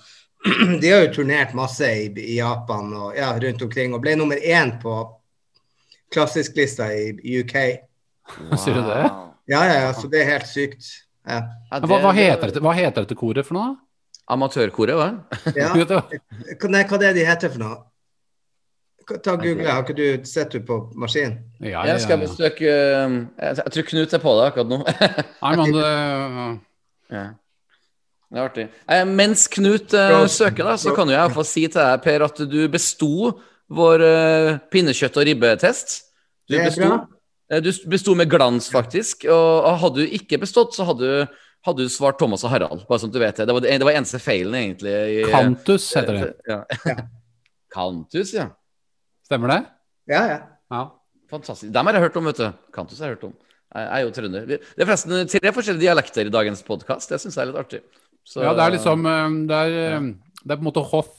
de 0.81 0.89
har 0.89 1.03
jo 1.05 1.13
turnert 1.13 1.53
masse 1.53 1.85
i, 1.85 2.07
i 2.17 2.37
Japan 2.39 2.93
og 2.97 3.15
ja, 3.15 3.31
rundt 3.37 3.61
omkring, 3.61 3.93
og 3.93 4.01
ble 4.01 4.15
nummer 4.15 4.37
én 4.41 4.79
på 4.81 4.95
klassisklista 6.11 6.87
i 6.93 7.39
UK. 7.43 7.53
Sier 8.57 8.73
du 8.73 8.81
det? 8.89 9.03
Ja, 9.51 9.61
ja, 9.67 9.77
ja, 9.85 9.93
så 9.93 10.07
det 10.09 10.21
er 10.23 10.31
helt 10.37 10.47
sykt. 10.49 10.83
Ja. 11.27 11.37
Ja, 11.71 11.79
Men 11.79 11.87
Hva, 11.89 12.01
hva, 12.01 12.11
heter 12.17 12.51
det, 12.51 12.61
hva 12.63 12.73
heter 12.75 13.05
dette 13.05 13.17
koret 13.19 13.45
for 13.47 13.57
noe? 13.59 13.75
Amatørkoret, 14.31 14.97
hva? 14.97 15.09
Ja. 15.59 15.71
Nei, 15.75 16.83
hva 16.87 16.97
er 16.97 17.03
det 17.03 17.15
de 17.19 17.25
heter 17.27 17.53
for 17.53 17.61
noe? 17.61 17.79
Ta 19.11 19.33
Google, 19.35 19.65
har 19.67 19.81
ikke 19.83 19.95
du 19.97 20.25
sett 20.29 20.53
det 20.55 20.61
på 20.67 20.77
maskinen? 20.95 21.39
Ja, 21.59 21.81
ja, 21.81 21.93
Jeg 21.93 22.03
skal 22.05 22.19
besøke 22.21 22.73
um, 23.03 23.15
Jeg, 23.41 23.71
tror 23.73 23.87
Knut 23.89 24.13
er 24.15 24.21
på 24.23 24.33
det 24.37 24.45
akkurat 24.45 24.69
nå. 24.71 24.77
Nei, 25.43 25.53
men 25.57 25.73
det, 25.75 25.87
ja. 27.11 27.23
Det 28.31 28.39
er 28.39 28.45
artig. 28.45 28.65
Eh, 28.87 29.01
mens 29.09 29.47
Knut 29.51 29.95
eh, 29.97 30.17
søker, 30.31 30.63
da, 30.69 30.77
så 30.79 30.93
kan 30.95 31.09
jo 31.09 31.17
jeg 31.17 31.19
iallfall 31.25 31.47
si 31.49 31.65
til 31.65 31.81
deg, 31.81 32.03
Per, 32.05 32.23
at 32.29 32.39
du 32.53 32.59
besto 32.71 33.09
vår 33.81 34.05
eh, 34.07 34.51
pinnekjøtt- 34.71 35.19
og 35.19 35.27
ribbetest. 35.27 35.97
Du 36.47 36.55
Det 36.55 36.69
besto, 36.69 36.87
eh, 36.87 37.01
du 37.59 37.71
besto 37.91 38.15
med 38.15 38.29
glans, 38.31 38.69
faktisk. 38.71 39.25
Og, 39.27 39.65
hadde 39.81 40.05
du 40.05 40.15
ikke 40.17 40.39
bestått, 40.39 40.75
så 40.77 40.85
hadde 40.87 41.03
du, 41.03 41.41
hadde 41.67 41.83
du 41.83 41.91
svart 41.91 42.19
Thomas 42.21 42.45
og 42.47 42.53
Harald. 42.53 42.85
Bare 42.87 43.03
sånn 43.03 43.11
du 43.11 43.19
vet 43.19 43.35
det. 43.35 43.49
Det 43.49 43.55
var, 43.57 43.65
det 43.67 43.87
var 43.87 43.97
eneste 43.97 44.21
feilen, 44.23 44.55
egentlig. 44.55 44.93
I, 44.93 45.21
Kantus 45.33 45.89
heter 45.97 46.19
det. 46.21 46.31
Ja. 46.47 46.61
Kantus, 47.75 48.33
ja. 48.37 48.49
Stemmer 49.27 49.51
det? 49.55 49.61
Ja, 50.11 50.25
ja. 50.29 50.39
Ja. 50.71 50.83
Fantastisk. 51.31 51.71
Dem 51.73 51.87
har 51.87 51.95
jeg 51.95 52.05
hørt 52.07 52.17
om, 52.19 52.27
vet 52.27 52.39
du. 52.39 52.47
Kantus 52.75 52.99
har 52.99 53.11
jeg 53.11 53.17
hørt 53.17 53.29
om. 53.29 53.35
Jeg 53.71 53.87
er 53.87 54.01
jo 54.03 54.11
trønder. 54.15 54.47
Det 54.51 54.57
er 54.59 54.87
forresten 54.87 55.29
tre 55.31 55.51
forskjellige 55.55 55.85
dialekter 55.85 56.27
i 56.27 56.33
dagens 56.33 56.63
podkast. 56.67 57.11
Det 57.11 57.21
syns 57.23 57.37
jeg 57.37 57.45
er 57.45 57.51
litt 57.51 57.61
artig. 57.61 57.79
Så- 58.27 58.43
ja, 58.43 58.53
det 58.53 58.63
er 58.65 58.73
liksom 58.75 59.05
eh, 59.07 59.29
Det 59.47 59.55
er, 59.55 59.69
ja. 59.91 59.99
det 60.43 60.51
er 60.51 60.57
på 60.59 60.61
en 60.61 60.67
måte 60.67 60.83
hoff 60.91 61.13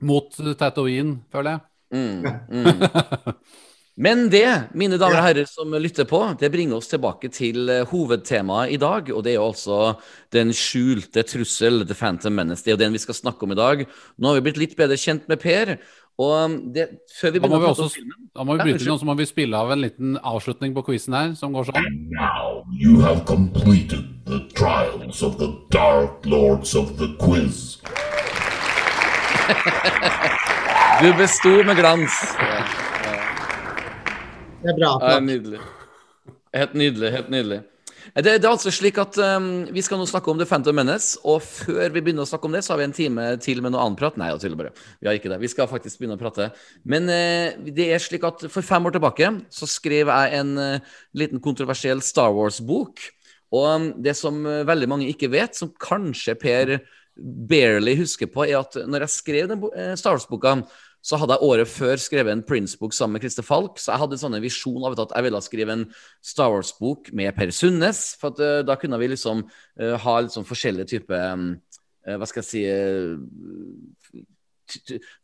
mot 0.00 0.36
Tatooine, 0.60 1.22
føler 1.32 1.56
jeg. 1.56 1.60
Mm, 1.96 2.20
mm. 2.52 3.34
Men 3.96 4.26
det, 4.28 4.44
mine 4.76 4.98
damer 5.00 5.22
og 5.22 5.24
herrer 5.24 5.46
som 5.48 5.72
lytter 5.80 6.04
på, 6.08 6.18
det 6.36 6.50
bringer 6.52 6.76
oss 6.76 6.90
tilbake 6.90 7.30
til 7.32 7.70
eh, 7.72 7.86
hovedtemaet 7.88 8.74
i 8.74 8.80
dag. 8.80 9.08
Og 9.08 9.22
det 9.24 9.32
er 9.32 9.38
jo 9.38 9.46
altså 9.48 9.78
den 10.36 10.52
skjulte 10.52 11.24
trussel, 11.24 11.80
The 11.88 11.96
Phantom 11.96 12.36
Menace. 12.36 12.60
Det 12.64 12.74
er 12.74 12.76
jo 12.76 12.82
den 12.84 12.98
vi 12.98 13.00
skal 13.00 13.16
snakke 13.16 13.48
om 13.48 13.54
i 13.54 13.58
dag. 13.58 13.86
Nå 14.20 14.28
har 14.28 14.36
vi 14.36 14.44
blitt 14.50 14.60
litt 14.60 14.76
bedre 14.76 15.00
kjent 15.00 15.24
med 15.32 15.40
Per. 15.40 15.78
Og 16.20 16.34
um, 16.44 16.58
det, 16.76 16.90
før 17.12 17.32
vi 17.32 17.40
Da 17.40 17.48
må 17.48 17.56
begynner 17.56 17.64
vi 17.64 17.70
å 17.70 17.72
prate 17.72 17.86
også 17.86 17.96
filmen 17.96 18.28
da 18.36 18.44
må 18.44 18.52
vi 18.56 18.64
bryte 18.66 18.84
inn, 18.84 18.92
og 18.92 19.00
så 19.00 19.08
må 19.08 19.14
vi 19.16 19.24
spille 19.28 19.56
av 19.56 19.72
en 19.72 19.80
liten 19.80 20.16
avslutning 20.20 20.76
på 20.76 20.82
quizen 20.90 21.16
her, 21.16 21.32
som 21.36 21.56
går 21.56 21.70
sånn. 21.70 21.80
And 21.80 22.12
now 22.12 22.64
you 22.68 23.00
have 23.00 23.24
completed 23.28 24.04
the 24.28 24.42
trials 24.56 25.22
of 25.24 25.40
the 25.40 25.48
Dark 25.72 26.28
Lords 26.28 26.76
of 26.76 26.98
the 27.00 27.08
Quiz. 27.20 27.80
Du 30.96 31.10
besto 31.12 31.50
med 31.68 31.76
glans. 31.76 32.14
Det 34.66 34.74
er 34.74 34.78
bra. 34.80 34.92
Ja, 34.98 35.22
nydelig. 35.22 35.62
Helt 36.56 36.74
nydelig. 36.74 37.10
helt 37.14 37.28
nydelig. 37.30 37.62
Det, 38.14 38.22
det 38.38 38.46
er 38.46 38.52
altså 38.52 38.70
slik 38.70 38.98
at 39.02 39.16
um, 39.18 39.66
Vi 39.74 39.82
skal 39.82 39.98
nå 39.98 40.06
snakke 40.06 40.30
om 40.30 40.38
The 40.38 40.46
Phantom 40.46 40.76
Menace, 40.78 41.18
og 41.26 41.42
før 41.42 41.90
vi 41.94 42.00
begynner 42.00 42.26
å 42.26 42.30
snakke 42.30 42.48
om 42.48 42.54
det, 42.54 42.62
så 42.64 42.72
har 42.72 42.80
vi 42.80 42.86
en 42.86 42.96
time 42.96 43.26
til 43.42 43.62
med 43.62 43.74
noe 43.74 43.84
annet 43.84 44.00
prat. 44.00 44.18
Nei, 44.18 44.30
jeg 44.32 44.42
tuller 44.42 44.60
bare. 44.60 44.86
Vi 44.98 45.10
har 45.10 45.18
ikke 45.18 45.30
det. 45.30 45.40
Vi 45.42 45.50
skal 45.52 45.70
faktisk 45.70 46.00
begynne 46.00 46.18
å 46.18 46.22
prate. 46.22 46.48
Men 46.88 47.10
uh, 47.10 47.70
det 47.76 47.90
er 47.94 48.02
slik 48.02 48.26
at 48.26 48.46
for 48.50 48.66
fem 48.66 48.90
år 48.90 48.96
tilbake 48.96 49.32
så 49.54 49.70
skrev 49.70 50.10
jeg 50.10 50.40
en 50.40 50.54
uh, 50.58 50.98
liten 51.18 51.42
kontroversiell 51.42 52.02
Star 52.02 52.34
Wars-bok. 52.34 53.06
Og 53.54 53.66
um, 53.70 53.90
det 54.02 54.16
som 54.18 54.42
uh, 54.46 54.64
veldig 54.66 54.90
mange 54.90 55.10
ikke 55.12 55.30
vet, 55.34 55.58
som 55.58 55.74
kanskje 55.78 56.38
Per 56.42 56.78
barely 57.16 57.96
husker 57.96 58.28
på, 58.30 58.44
er 58.44 58.58
at 58.60 58.76
når 58.86 59.06
jeg 59.06 59.14
skrev 59.14 59.48
den 59.48 59.62
eh, 59.72 59.94
Star 59.96 60.16
Wars-boka, 60.16 60.58
så 61.06 61.18
hadde 61.20 61.36
jeg 61.36 61.46
året 61.46 61.70
før 61.70 62.00
skrevet 62.02 62.34
en 62.34 62.42
Prince-bok 62.42 62.94
sammen 62.96 63.14
med 63.14 63.22
Christer 63.22 63.46
Falk. 63.46 63.78
Så 63.78 63.92
jeg 63.92 64.02
hadde 64.02 64.16
en 64.16 64.22
sånn 64.24 64.38
visjon 64.42 64.82
av 64.88 64.96
at 64.98 65.14
jeg 65.14 65.26
ville 65.28 65.42
skrive 65.44 65.76
en 65.76 65.84
Star 66.24 66.50
Wars-bok 66.50 67.12
med 67.14 67.36
Per 67.36 67.52
Sundnes. 67.54 68.00
For 68.18 68.34
at, 68.34 68.42
uh, 68.42 68.64
da 68.66 68.74
kunne 68.80 68.98
vi 68.98 69.12
liksom 69.12 69.44
uh, 69.46 69.94
ha 70.02 70.16
litt 70.18 70.34
sånn 70.34 70.48
forskjellige 70.48 70.90
typer 70.96 71.22
eh, 71.22 72.16
Hva 72.18 72.26
skal 72.26 72.42
jeg 72.42 72.48
si 72.50 72.64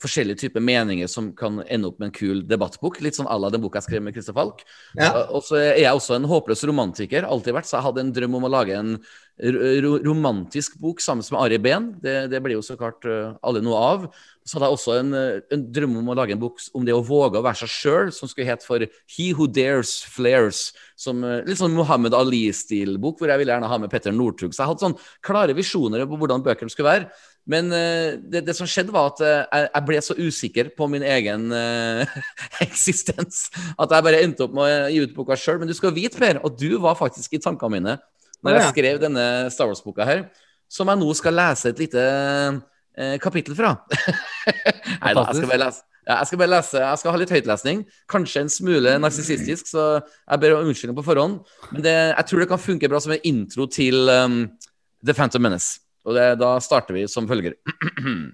Forskjellige 0.02 0.38
typer 0.44 0.62
meninger 0.64 1.08
som 1.10 1.32
kan 1.36 1.62
ende 1.66 1.90
opp 1.90 1.98
med 2.00 2.10
en 2.10 2.16
kul 2.16 2.42
debattbok. 2.46 3.00
Litt 3.02 3.18
sånn 3.18 3.30
à 3.30 3.38
la 3.40 3.50
den 3.50 3.62
boka 3.62 3.80
jeg 3.80 3.88
skrev 3.88 4.02
med 4.06 4.14
Christer 4.16 4.36
Falk. 4.36 4.64
Ja. 4.98 5.26
Og- 5.30 5.42
så 5.42 5.58
er 5.58 5.80
jeg 5.82 5.92
også 5.92 6.16
en 6.16 6.28
håpløs 6.30 6.64
romantiker, 6.68 7.26
alltid 7.26 7.54
vært, 7.54 7.66
så 7.66 7.78
jeg 7.78 7.86
hadde 7.88 8.00
en 8.00 8.12
drøm 8.12 8.34
om 8.38 8.44
å 8.44 8.52
lage 8.52 8.78
en 8.78 8.98
ro 9.42 9.70
ro 9.82 9.92
romantisk 10.04 10.76
bok 10.78 11.00
sammen 11.00 11.24
med 11.32 11.40
Ari 11.40 11.58
Behn. 11.58 11.86
Det, 12.00 12.30
det 12.30 12.40
blir 12.44 12.54
jo 12.54 12.62
så 12.62 12.76
klart 12.78 13.04
eh, 13.08 13.32
alle 13.42 13.62
noe 13.64 13.74
av. 13.80 14.04
Så 14.44 14.58
hadde 14.58 14.68
jeg 14.68 14.76
også 14.76 14.94
en, 15.00 15.14
eh, 15.14 15.40
en 15.50 15.64
drøm 15.72 15.96
om 15.98 16.10
å 16.12 16.16
lage 16.18 16.32
en 16.36 16.42
bok 16.42 16.60
om 16.76 16.84
det 16.84 16.94
å 16.94 17.02
våge 17.02 17.40
å 17.40 17.42
være 17.42 17.62
seg 17.64 17.72
sjøl, 17.72 18.12
som 18.12 18.28
skulle 18.28 18.46
hete 18.46 18.66
for 18.66 18.84
He 19.16 19.32
Who 19.32 19.48
Dares 19.48 20.02
Flares. 20.04 20.72
Som 20.96 21.24
eh, 21.24 21.40
Litt 21.48 21.58
sånn 21.58 21.74
Mohammed 21.74 22.14
Ali-stil-bok, 22.14 23.18
hvor 23.18 23.32
jeg 23.32 23.40
ville 23.40 23.56
gjerne 23.56 23.70
ha 23.72 23.78
med 23.78 23.90
Petter 23.90 24.12
Northug. 24.14 24.52
Så 24.52 24.62
jeg 24.62 24.72
hadde 24.74 24.84
sånn 24.84 24.98
klare 25.24 25.56
visjoner 25.56 26.04
på 26.06 26.20
hvordan 26.20 26.44
bøkene 26.44 26.70
skulle 26.70 26.92
være. 26.92 27.10
Men 27.48 27.72
eh, 27.74 28.14
det, 28.22 28.44
det 28.46 28.54
som 28.54 28.68
skjedde, 28.70 28.94
var 28.94 29.10
at 29.10 29.22
eh, 29.26 29.40
jeg, 29.42 29.68
jeg 29.72 29.86
ble 29.88 30.00
så 30.06 30.16
usikker 30.18 30.70
på 30.78 30.86
min 30.90 31.02
egen 31.02 31.48
uh, 31.50 32.18
eksistens 32.66 33.48
at 33.74 33.90
jeg 33.90 34.06
bare 34.06 34.22
endte 34.22 34.46
opp 34.46 34.54
med 34.54 34.62
å 34.66 34.90
gi 34.92 35.02
ut 35.02 35.16
boka 35.16 35.38
sjøl. 35.38 35.58
Men 35.62 35.70
du 35.70 35.74
skal 35.74 35.94
vite, 35.96 36.20
Per, 36.22 36.38
at 36.38 36.58
du 36.60 36.76
var 36.82 36.98
faktisk 36.98 37.34
i 37.34 37.42
tankene 37.42 37.78
mine 37.78 37.98
når 38.42 38.58
jeg 38.58 38.70
skrev 38.72 38.96
denne 38.98 39.24
Star 39.54 39.68
Wars-boka 39.70 40.02
her, 40.06 40.24
som 40.70 40.88
jeg 40.90 40.98
nå 40.98 41.12
skal 41.14 41.36
lese 41.38 41.70
et 41.70 41.82
lite 41.82 42.02
uh, 42.02 43.16
kapittel 43.22 43.54
fra. 43.58 43.76
Nei 45.02 45.12
da, 45.14 45.28
jeg 45.30 45.42
skal 45.42 45.50
bare 45.50 45.64
lese. 45.66 45.86
Ja, 46.02 46.16
jeg 46.16 46.30
skal 46.32 46.40
bare 46.40 46.50
lese, 46.50 46.80
jeg 46.82 46.98
skal 46.98 47.14
ha 47.14 47.20
litt 47.22 47.34
høytlesning. 47.34 47.84
Kanskje 48.10 48.42
en 48.42 48.50
smule 48.50 48.96
narsissistisk, 48.98 49.70
så 49.70 49.84
jeg 50.00 50.42
ber 50.42 50.56
om 50.56 50.66
unnskyldning 50.66 50.98
på 50.98 51.06
forhånd. 51.06 51.38
Men 51.70 51.86
det, 51.86 51.94
jeg 51.94 52.26
tror 52.30 52.42
det 52.42 52.48
kan 52.50 52.62
funke 52.62 52.90
bra 52.90 53.02
som 53.02 53.14
en 53.14 53.30
intro 53.30 53.68
til 53.70 54.10
um, 54.10 54.40
The 55.06 55.14
Phantom 55.14 55.46
Menace. 55.46 55.81
Og 56.06 56.16
det, 56.16 56.28
da 56.40 56.54
starter 56.62 56.96
vi 56.96 57.08
som 57.10 57.28
følger. 57.30 57.58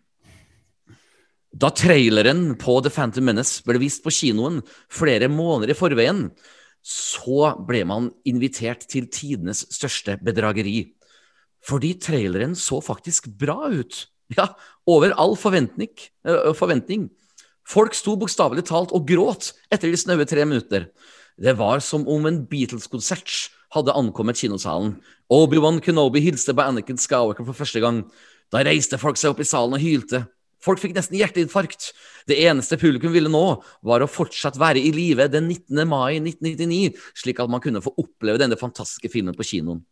Da 1.58 1.70
traileren 1.72 2.52
på 2.60 2.74
The 2.84 2.90
Phantom 2.92 3.24
Menace 3.24 3.64
ble 3.66 3.80
vist 3.80 4.02
på 4.04 4.12
kinoen 4.14 4.60
flere 4.92 5.30
måneder 5.32 5.72
i 5.72 5.78
forveien, 5.78 6.26
så 6.84 7.54
ble 7.66 7.80
man 7.88 8.10
invitert 8.28 8.84
til 8.92 9.08
tidenes 9.10 9.64
største 9.72 10.18
bedrageri. 10.22 10.92
Fordi 11.64 11.94
traileren 12.04 12.54
så 12.54 12.78
faktisk 12.84 13.30
bra 13.40 13.72
ut. 13.72 14.04
Ja, 14.36 14.50
over 14.86 15.16
all 15.16 15.34
forventning. 15.40 15.90
øh, 16.28 16.54
forventning. 16.54 17.08
Folk 17.66 17.94
sto 17.94 18.14
bokstavelig 18.16 18.64
talt 18.68 18.92
og 18.92 19.08
gråt 19.08 19.52
etter 19.72 19.90
de 19.90 19.96
snaue 19.96 20.24
tre 20.24 20.44
minutter. 20.44 20.88
Det 21.36 21.56
var 21.58 21.80
som 21.80 22.06
om 22.08 22.26
en 22.26 22.46
Beatles-konsert 22.46 23.50
hadde 23.74 23.94
ankommet 23.96 24.40
kinosalen. 24.40 24.96
Obi-Wan 25.32 25.82
Kenobi 25.84 26.22
hilste 26.24 26.54
på 26.56 26.64
Anakin 26.64 27.00
Skywalker 27.00 27.46
for 27.46 27.56
første 27.56 27.82
gang. 27.84 28.02
Da 28.52 28.64
reiste 28.64 29.00
folk 29.00 29.20
seg 29.20 29.34
opp 29.34 29.42
i 29.44 29.48
salen 29.48 29.76
og 29.76 29.82
hylte. 29.82 30.24
Folk 30.64 30.80
fikk 30.82 30.96
nesten 30.96 31.18
hjerteinfarkt. 31.18 31.92
Det 32.26 32.38
eneste 32.48 32.78
publikum 32.80 33.12
ville 33.14 33.30
nå, 33.30 33.44
var 33.86 34.02
å 34.02 34.10
fortsatt 34.10 34.58
være 34.58 34.80
i 34.82 34.90
live 34.94 35.28
den 35.30 35.46
19. 35.52 35.84
mai 35.86 36.18
1999, 36.18 36.96
slik 37.20 37.42
at 37.44 37.52
man 37.52 37.62
kunne 37.62 37.82
få 37.84 37.94
oppleve 38.00 38.40
denne 38.42 38.58
fantastiske 38.58 39.10
filmen 39.12 39.36
på 39.38 39.46
kinoen. 39.46 39.84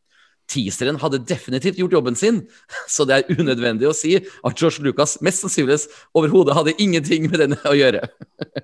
Teaseren 0.50 0.98
hadde 1.02 1.24
definitivt 1.26 1.78
gjort 1.80 1.94
jobben 1.96 2.18
sin, 2.18 2.40
så 2.94 3.06
det 3.06 3.18
er 3.18 3.38
unødvendig 3.38 3.88
å 3.90 3.94
si 3.96 4.14
at 4.18 4.58
George 4.58 4.82
Lucas 4.82 5.16
mest 5.26 5.44
sannsynligvis 5.44 5.86
overhodet 6.18 6.56
hadde 6.58 6.76
ingenting 6.82 7.28
med 7.30 7.42
denne 7.44 7.60
å 7.66 7.74
gjøre. 7.76 8.02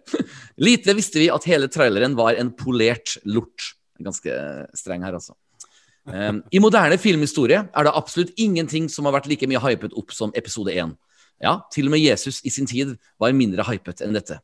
Lite 0.67 0.97
visste 0.99 1.23
vi 1.23 1.31
at 1.35 1.47
hele 1.51 1.71
traileren 1.71 2.19
var 2.19 2.39
en 2.39 2.55
polert 2.59 3.17
lort. 3.27 3.73
Ganske 4.05 4.37
streng 4.79 5.05
her, 5.07 5.17
altså. 5.19 5.37
Um, 6.03 6.41
I 6.51 6.59
moderne 6.59 6.99
filmhistorie 6.99 7.61
er 7.63 7.87
det 7.87 7.95
absolutt 7.95 8.33
ingenting 8.41 8.89
som 8.91 9.07
har 9.07 9.15
vært 9.15 9.29
like 9.31 9.47
mye 9.47 9.61
hypet 9.63 9.95
opp 9.99 10.11
som 10.15 10.33
episode 10.39 10.75
1. 10.75 10.97
Ja, 11.43 11.61
til 11.75 11.87
og 11.87 11.95
med 11.95 12.03
Jesus 12.03 12.41
i 12.47 12.51
sin 12.55 12.67
tid 12.67 12.97
var 13.23 13.35
mindre 13.35 13.67
hypet 13.67 14.03
enn 14.03 14.15
dette. 14.15 14.41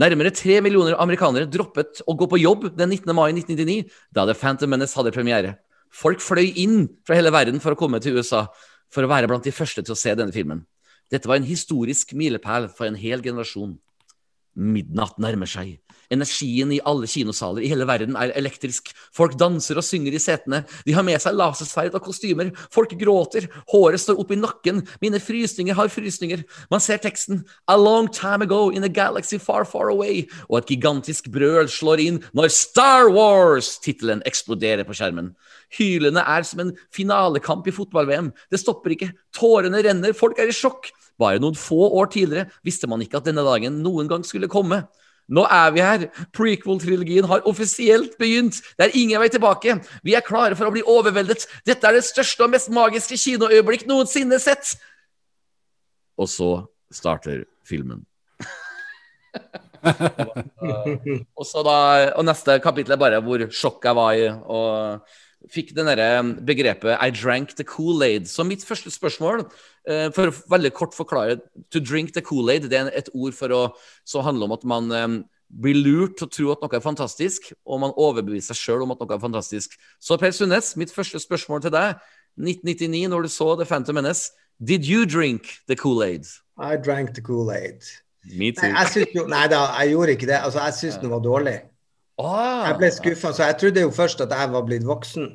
Nærmere 0.00 0.32
tre 0.34 0.60
millioner 0.62 0.96
amerikanere 1.02 1.50
droppet 1.50 2.00
å 2.06 2.14
gå 2.16 2.28
på 2.30 2.38
jobb 2.40 2.68
den 2.78 2.94
19. 2.94 3.10
mai 3.14 3.32
1999, 3.34 3.90
da 4.14 4.24
The 4.26 4.36
Phantom 4.38 4.70
Menace 4.70 4.96
hadde 4.98 5.12
premiere. 5.14 5.56
Folk 5.90 6.22
fløy 6.22 6.52
inn 6.62 6.84
fra 7.06 7.18
hele 7.18 7.32
verden 7.34 7.58
for 7.62 7.74
å 7.74 7.78
komme 7.78 7.98
til 8.02 8.18
USA 8.18 8.46
for 8.90 9.06
å 9.06 9.10
være 9.10 9.30
blant 9.30 9.46
de 9.46 9.54
første 9.54 9.82
til 9.82 9.94
å 9.94 9.98
se 9.98 10.14
denne 10.18 10.34
filmen. 10.34 10.62
Dette 11.10 11.26
var 11.26 11.40
en 11.40 11.46
historisk 11.46 12.14
milepæl 12.14 12.68
for 12.70 12.86
en 12.86 12.98
hel 12.98 13.22
generasjon. 13.22 13.74
Midnatt 14.54 15.18
nærmer 15.22 15.50
seg. 15.50 15.78
Energien 16.10 16.72
i 16.74 16.80
alle 16.88 17.06
kinosaler 17.06 17.62
i 17.62 17.70
hele 17.70 17.86
verden 17.86 18.16
er 18.18 18.32
elektrisk. 18.38 18.90
Folk 19.14 19.36
danser 19.38 19.78
og 19.78 19.86
synger 19.86 20.16
i 20.16 20.22
setene. 20.22 20.64
De 20.86 20.94
har 20.96 21.06
med 21.06 21.20
seg 21.22 21.36
lasersverd 21.38 21.94
og 21.94 22.02
kostymer. 22.08 22.50
Folk 22.74 22.96
gråter. 22.98 23.46
Håret 23.70 24.02
står 24.02 24.18
opp 24.18 24.32
i 24.34 24.40
nakken. 24.40 24.82
Mine 25.02 25.20
frysninger 25.22 25.76
har 25.78 25.92
frysninger. 25.92 26.42
Man 26.72 26.82
ser 26.82 26.98
teksten 27.02 27.44
A 27.70 27.76
long 27.78 28.08
time 28.10 28.42
ago 28.42 28.70
in 28.74 28.84
a 28.84 28.88
galaxy 28.90 29.38
far, 29.38 29.64
far 29.64 29.92
away. 29.94 30.26
Og 30.48 30.58
et 30.60 30.74
gigantisk 30.74 31.30
brøl 31.30 31.70
slår 31.70 32.02
inn 32.02 32.22
når 32.34 32.50
Star 32.54 33.10
Wars-tittelen 33.14 34.24
eksploderer 34.26 34.86
på 34.88 34.96
skjermen. 34.98 35.34
Hylene 35.78 36.24
er 36.26 36.46
som 36.46 36.64
en 36.64 36.74
finalekamp 36.94 37.68
i 37.70 37.74
fotball-VM. 37.74 38.32
Det 38.50 38.58
stopper 38.58 38.96
ikke. 38.96 39.12
Tårene 39.36 39.84
renner. 39.86 40.16
Folk 40.16 40.42
er 40.42 40.50
i 40.50 40.56
sjokk. 40.56 40.90
Bare 41.20 41.38
noen 41.38 41.58
få 41.58 41.90
år 42.00 42.10
tidligere 42.10 42.48
visste 42.66 42.88
man 42.90 43.02
ikke 43.04 43.20
at 43.20 43.28
denne 43.28 43.44
dagen 43.46 43.82
noen 43.84 44.08
gang 44.10 44.24
skulle 44.26 44.50
komme. 44.50 44.82
Nå 45.30 45.44
er 45.46 45.70
vi 45.74 45.84
her. 45.84 46.06
Prequel-trilogien 46.36 47.28
har 47.30 47.46
offisielt 47.48 48.16
begynt. 48.20 48.58
Det 48.76 48.88
er 48.88 48.98
ingen 48.98 49.22
vei 49.22 49.30
tilbake. 49.32 49.78
Vi 50.06 50.16
er 50.18 50.26
klare 50.26 50.58
for 50.58 50.66
å 50.68 50.74
bli 50.74 50.82
overveldet. 50.82 51.46
Dette 51.68 51.86
er 51.86 51.98
det 51.98 52.04
største 52.08 52.46
og 52.46 52.52
mest 52.54 52.72
magiske 52.74 53.18
kinoøyeblikk 53.20 53.86
noensinne 53.90 54.40
sett. 54.42 54.74
Og 56.20 56.28
så 56.30 56.50
starter 56.92 57.44
filmen. 57.66 58.02
og, 61.38 61.44
så 61.46 61.62
da, 61.64 61.76
og 62.18 62.26
neste 62.26 62.58
kapittel 62.64 62.96
er 62.96 63.00
bare 63.00 63.20
hvor 63.24 63.46
sjokk 63.54 63.86
jeg 63.86 63.96
var 63.96 64.18
i. 64.18 64.26
og 64.28 65.18
fikk 65.48 65.74
det 65.74 65.84
begrepet 66.44 66.98
'I 67.00 67.10
drank 67.10 67.56
the 67.56 67.64
Kool-Aid'. 67.64 68.26
Så 68.26 68.44
mitt 68.44 68.64
første 68.64 68.90
spørsmål, 68.90 69.50
eh, 69.88 70.10
for 70.10 70.28
å 70.28 70.48
veldig 70.50 70.72
kort 70.72 70.94
forklare 70.94 71.40
'To 71.70 71.80
drink 71.80 72.12
the 72.12 72.20
Kool-Aid' 72.20 72.68
det 72.68 72.72
er 72.72 72.90
et 72.94 73.08
ord 73.14 73.32
å, 73.32 73.72
som 74.04 74.24
handler 74.24 74.44
om 74.44 74.52
at 74.52 74.64
man 74.64 74.92
um, 74.92 75.24
blir 75.50 75.74
lurt 75.74 76.16
til 76.18 76.26
å 76.26 76.30
tro 76.30 76.52
at 76.52 76.60
noe 76.62 76.76
er 76.76 76.80
fantastisk, 76.80 77.52
og 77.66 77.80
man 77.80 77.92
overbeviser 77.96 78.54
seg 78.54 78.56
sjøl 78.56 78.82
om 78.82 78.92
at 78.92 79.00
noe 79.00 79.14
er 79.14 79.18
fantastisk. 79.18 79.70
Så 80.00 80.18
Per 80.18 80.30
Sundnes, 80.30 80.76
mitt 80.76 80.92
første 80.92 81.18
spørsmål 81.18 81.62
til 81.62 81.70
deg. 81.70 81.96
1999, 82.38 83.08
når 83.08 83.22
du 83.22 83.28
så 83.28 83.56
The 83.56 83.66
Phantom 83.66 83.94
Menace, 83.94 84.30
did 84.62 84.84
you 84.84 85.04
drink 85.06 85.60
the 85.66 85.74
Kool-Aid? 85.74 86.26
I 86.58 86.76
drank 86.76 87.14
the 87.14 87.22
Kool-Aid. 87.22 87.82
Nei, 88.36 88.52
jeg 88.52 89.08
jo, 89.14 89.24
nei 89.26 89.46
da, 89.48 89.64
jeg 89.80 89.94
gjorde 89.94 90.12
ikke 90.12 90.26
det. 90.28 90.38
Altså, 90.44 90.60
jeg 90.60 90.74
syns 90.76 91.00
den 91.00 91.10
var 91.10 91.22
dårlig. 91.24 91.56
Ah, 92.20 92.66
jeg 92.68 92.78
ble 92.80 92.90
skuffa, 92.94 93.32
så 93.32 93.46
jeg 93.48 93.58
trodde 93.60 93.84
jo 93.84 93.92
først 93.94 94.20
at 94.24 94.32
jeg 94.34 94.52
var 94.52 94.66
blitt 94.66 94.86
voksen. 94.86 95.30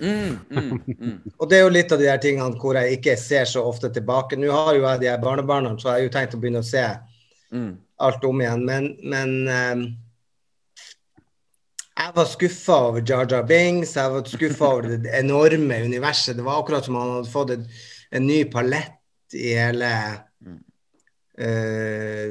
Mm, 0.00 0.38
mm, 0.48 0.80
mm. 0.98 1.16
og 1.38 1.48
det 1.50 1.58
er 1.58 1.66
jo 1.66 1.72
litt 1.74 1.92
av 1.92 2.00
de 2.00 2.06
der 2.08 2.20
tingene 2.22 2.56
hvor 2.60 2.78
jeg 2.78 2.96
ikke 2.96 3.16
ser 3.20 3.48
så 3.48 3.64
ofte 3.68 3.90
tilbake. 3.92 4.38
Nå 4.40 4.52
har 4.54 4.74
jo 4.76 4.86
jeg 4.86 5.02
de 5.02 5.10
her 5.12 5.20
barnebarna, 5.22 5.74
så 5.78 5.90
jeg 5.90 5.96
har 5.96 6.06
jo 6.06 6.14
tenkt 6.14 6.36
å 6.36 6.40
begynne 6.42 6.62
å 6.64 6.70
se 6.70 6.84
mm. 7.52 7.72
alt 8.06 8.24
om 8.28 8.40
igjen. 8.40 8.64
Men, 8.68 8.88
men 9.12 9.34
um, 9.50 9.84
jeg 12.00 12.16
var 12.16 12.30
skuffa 12.30 12.78
over 12.88 13.04
Jar 13.04 13.28
Jar 13.28 13.44
Bings, 13.48 13.96
jeg 13.98 14.14
var 14.14 14.24
skuffa 14.28 14.72
over 14.72 14.82
det 15.04 15.12
enorme 15.24 15.82
universet. 15.84 16.36
Det 16.38 16.46
var 16.46 16.62
akkurat 16.62 16.84
som 16.88 16.96
han 17.00 17.14
hadde 17.18 17.34
fått 17.34 17.54
en, 17.56 17.68
en 18.16 18.26
ny 18.26 18.40
palett 18.52 19.36
i 19.36 19.52
hele 19.58 19.92
uh, 21.40 22.28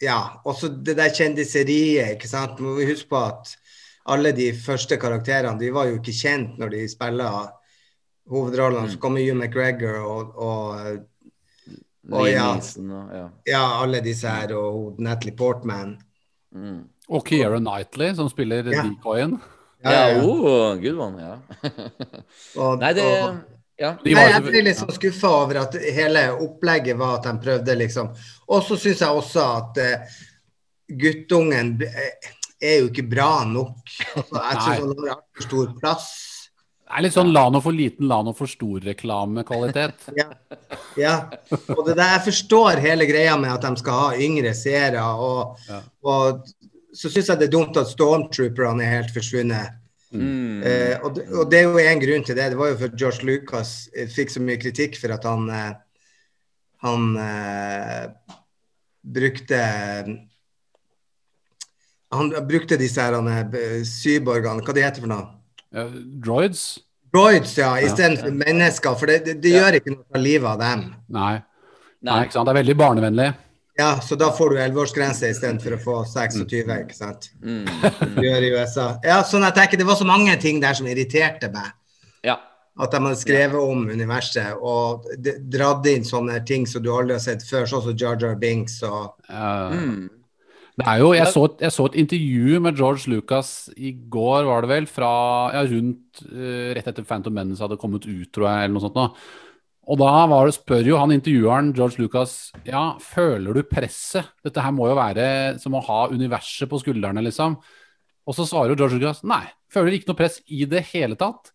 Ja, 0.00 0.18
også 0.48 0.70
det 0.80 0.96
der 0.96 1.12
kjendiseriet, 1.12 2.14
ikke 2.16 2.28
sant. 2.30 2.60
Må 2.64 2.74
vi 2.78 2.88
huske 2.88 3.10
på 3.12 3.20
at 3.20 3.52
alle 4.10 4.32
de 4.32 4.48
første 4.56 4.96
karakterene 5.00 5.60
de 5.60 5.68
var 5.74 5.90
jo 5.90 5.98
ikke 5.98 6.14
kjent 6.16 6.56
når 6.60 6.72
de 6.72 6.84
spiller 6.88 7.50
hovedrollene. 8.30 8.90
Så 8.90 8.98
kommer 9.02 9.20
Hugh 9.20 9.36
McGregor 9.36 10.00
og, 10.00 10.32
og, 10.40 10.96
og 12.10 12.30
ja, 12.30 12.48
ja. 12.56 13.26
ja, 13.46 13.64
alle 13.82 14.00
disse 14.04 14.28
her, 14.28 14.54
og 14.56 14.96
Natalie 15.02 15.36
Portman. 15.36 15.98
Mm. 16.56 16.82
Og 17.10 17.24
Keira 17.26 17.58
Knightley, 17.58 18.14
som 18.14 18.28
spiller 18.30 18.70
Ja. 18.72 18.82
decoyen. 18.86 19.38
Ja, 19.84 19.92
ja. 19.92 20.24
Oh, 20.24 20.76
good 20.76 20.98
one, 21.00 21.22
ja. 21.22 21.36
Og, 22.56 22.78
Nei, 22.82 22.92
det 22.92 23.04
og, 23.04 23.38
Ja. 23.80 23.94
De 24.04 24.12
Nei, 24.12 24.26
jeg 24.28 24.42
blir 24.44 24.52
ble 24.52 24.64
litt 24.66 24.76
sånn 24.76 24.92
skuffa 24.92 25.28
over 25.40 25.62
at 25.62 25.76
hele 25.80 26.26
opplegget 26.44 26.98
var 27.00 27.16
at 27.16 27.30
de 27.30 27.32
prøvde, 27.40 27.76
liksom. 27.80 28.10
Og 28.52 28.66
så 28.66 28.76
syns 28.76 29.00
jeg 29.00 29.22
også 29.22 29.46
at 29.56 29.80
uh, 29.80 30.18
guttungen 31.00 31.78
eh, 31.86 32.34
er 32.60 32.82
jo 32.82 32.90
ikke 32.90 33.06
bra 33.08 33.30
nok. 33.48 33.80
Altså, 34.18 34.36
jeg 34.36 34.60
syns 34.60 34.82
han 34.84 34.92
har 34.98 35.14
altfor 35.14 35.46
stor 35.46 35.72
plass. 35.80 36.10
Det 36.90 36.98
er 36.98 37.04
litt 37.06 37.14
sånn 37.14 37.30
Lano 37.30 37.60
for 37.62 37.72
liten, 37.72 38.08
Lano 38.10 38.34
for 38.36 38.50
stor-reklamekvalitet. 38.50 40.08
Ja. 40.20 40.26
ja. 40.98 41.16
Og 41.70 41.84
det 41.86 41.94
der, 41.94 42.16
jeg 42.16 42.24
forstår 42.26 42.82
hele 42.82 43.06
greia 43.08 43.36
med 43.38 43.52
at 43.54 43.64
de 43.64 43.80
skal 43.80 44.00
ha 44.04 44.08
yngre 44.18 44.52
seere. 44.58 45.04
Og, 45.22 45.56
Ja. 45.70 45.80
og 46.02 46.50
så 46.92 47.08
syns 47.08 47.30
jeg 47.30 47.40
det 47.40 47.48
er 47.48 47.54
dumt 47.54 47.78
at 47.78 47.88
stormtrooperne 47.88 48.84
er 48.84 48.98
helt 48.98 49.14
forsvunnet. 49.14 49.79
Mm. 50.10 50.62
Eh, 50.66 50.96
og, 51.04 51.14
det, 51.14 51.28
og 51.30 51.50
det 51.50 51.60
er 51.60 51.68
jo 51.68 51.82
en 51.82 52.02
grunn 52.02 52.24
til 52.26 52.38
det. 52.38 52.48
Det 52.52 52.58
var 52.58 52.72
jo 52.72 52.80
for 52.80 52.96
George 52.98 53.26
Lucas 53.28 53.74
eh, 53.94 54.10
fikk 54.10 54.34
så 54.34 54.42
mye 54.42 54.58
kritikk 54.60 54.98
for 54.98 55.14
at 55.14 55.26
han 55.28 55.46
eh, 55.54 55.70
han 56.80 57.16
eh, 57.20 58.34
brukte 59.02 59.60
han 62.10 62.30
brukte 62.48 62.78
disse 62.80 63.02
her, 63.02 63.14
han, 63.14 63.52
syborgene, 63.86 64.64
hva 64.66 64.74
de 64.74 64.82
heter 64.82 65.04
for 65.04 65.12
noe? 65.12 65.28
Uh, 65.70 65.92
droids? 66.24 66.80
Droids, 67.14 67.52
ja, 67.58 67.76
istedenfor 67.78 68.32
mennesker. 68.34 68.96
For 68.98 69.10
det, 69.10 69.20
det, 69.28 69.36
det 69.44 69.52
gjør 69.54 69.78
ikke 69.78 69.92
noe 69.94 70.18
av 70.18 70.24
livet 70.24 70.48
av 70.50 70.58
dem. 70.58 70.82
Nei. 71.14 71.36
Nei, 72.00 72.10
Nei. 72.10 72.18
ikke 72.24 72.34
sant. 72.34 72.48
Det 72.48 72.54
er 72.54 72.58
veldig 72.58 72.76
barnevennlig. 72.80 73.28
Ja, 73.80 73.94
så 74.04 74.16
da 74.20 74.28
får 74.36 74.52
du 74.52 74.60
11-årsgrense 74.60 75.30
istedenfor 75.32 75.78
å 75.78 75.80
få 75.80 75.96
26, 76.10 76.68
ikke 76.84 76.96
sant. 76.96 77.30
Mm. 77.40 77.64
Mm. 77.64 78.20
gjør 78.26 78.46
i 78.46 78.52
USA. 78.58 78.86
Ja, 79.06 79.22
sånn 79.24 79.46
jeg 79.48 79.56
tenker, 79.56 79.80
Det 79.80 79.88
var 79.88 79.96
så 79.96 80.08
mange 80.08 80.36
ting 80.42 80.60
der 80.60 80.76
som 80.76 80.88
irriterte 80.90 81.48
meg. 81.54 81.72
Ja. 82.26 82.36
At 82.80 82.92
de 82.92 83.00
hadde 83.00 83.18
skrevet 83.20 83.60
om 83.60 83.88
universet 83.88 84.60
og 84.60 85.08
dratt 85.52 85.88
inn 85.90 86.04
sånne 86.06 86.38
ting 86.48 86.68
som 86.68 86.84
du 86.84 86.92
aldri 86.92 87.16
har 87.16 87.24
sett 87.24 87.44
før, 87.46 87.68
sånn 87.68 87.86
som 87.88 87.96
Jar 87.96 88.20
Jar 88.20 88.36
Binks 88.40 88.80
og 88.86 89.14
uh. 89.32 89.72
Mm. 89.72 90.08
Det 90.80 90.86
er 90.88 91.00
jo, 91.02 91.10
jeg 91.12 91.28
så, 91.28 91.42
et, 91.44 91.58
jeg 91.66 91.74
så 91.74 91.84
et 91.90 91.96
intervju 92.00 92.60
med 92.64 92.78
George 92.78 93.10
Lucas 93.12 93.50
i 93.76 93.90
går, 93.92 94.46
var 94.48 94.64
det 94.64 94.70
vel, 94.70 94.86
fra 94.88 95.10
ja, 95.52 95.64
rundt 95.68 96.22
uh, 96.24 96.70
rett 96.76 96.88
etter 96.88 97.04
Phantom 97.04 97.34
Menace 97.36 97.60
hadde 97.60 97.76
kommet 97.80 98.06
ut, 98.06 98.28
tror 98.32 98.46
jeg, 98.48 98.64
eller 98.64 98.76
noe 98.78 98.84
sånt. 98.86 98.96
nå. 98.96 99.10
Og 99.90 99.98
da 99.98 100.10
var 100.30 100.46
det, 100.46 100.54
spør 100.54 100.86
jo 100.86 100.98
han 101.00 101.10
intervjueren 101.10 101.72
George 101.74 101.98
Lucas 101.98 102.34
ja, 102.62 102.94
føler 103.02 103.56
du 103.56 103.64
presset? 103.66 104.28
Dette 104.46 104.62
her 104.62 104.74
må 104.74 104.86
jo 104.86 104.98
være 104.98 105.24
som 105.58 105.74
å 105.74 105.82
ha 105.82 106.04
universet 106.12 106.70
på 106.70 106.78
skuldrene, 106.78 107.24
liksom. 107.26 107.56
Og 108.22 108.36
så 108.36 108.46
svarer 108.46 108.70
jo 108.70 108.84
George 108.84 109.00
Lucas 109.00 109.24
nei, 109.26 109.42
føler 109.72 109.96
ikke 109.96 110.12
noe 110.12 110.20
press 110.20 110.38
i 110.46 110.62
det 110.70 110.84
hele 110.92 111.18
tatt. 111.18 111.50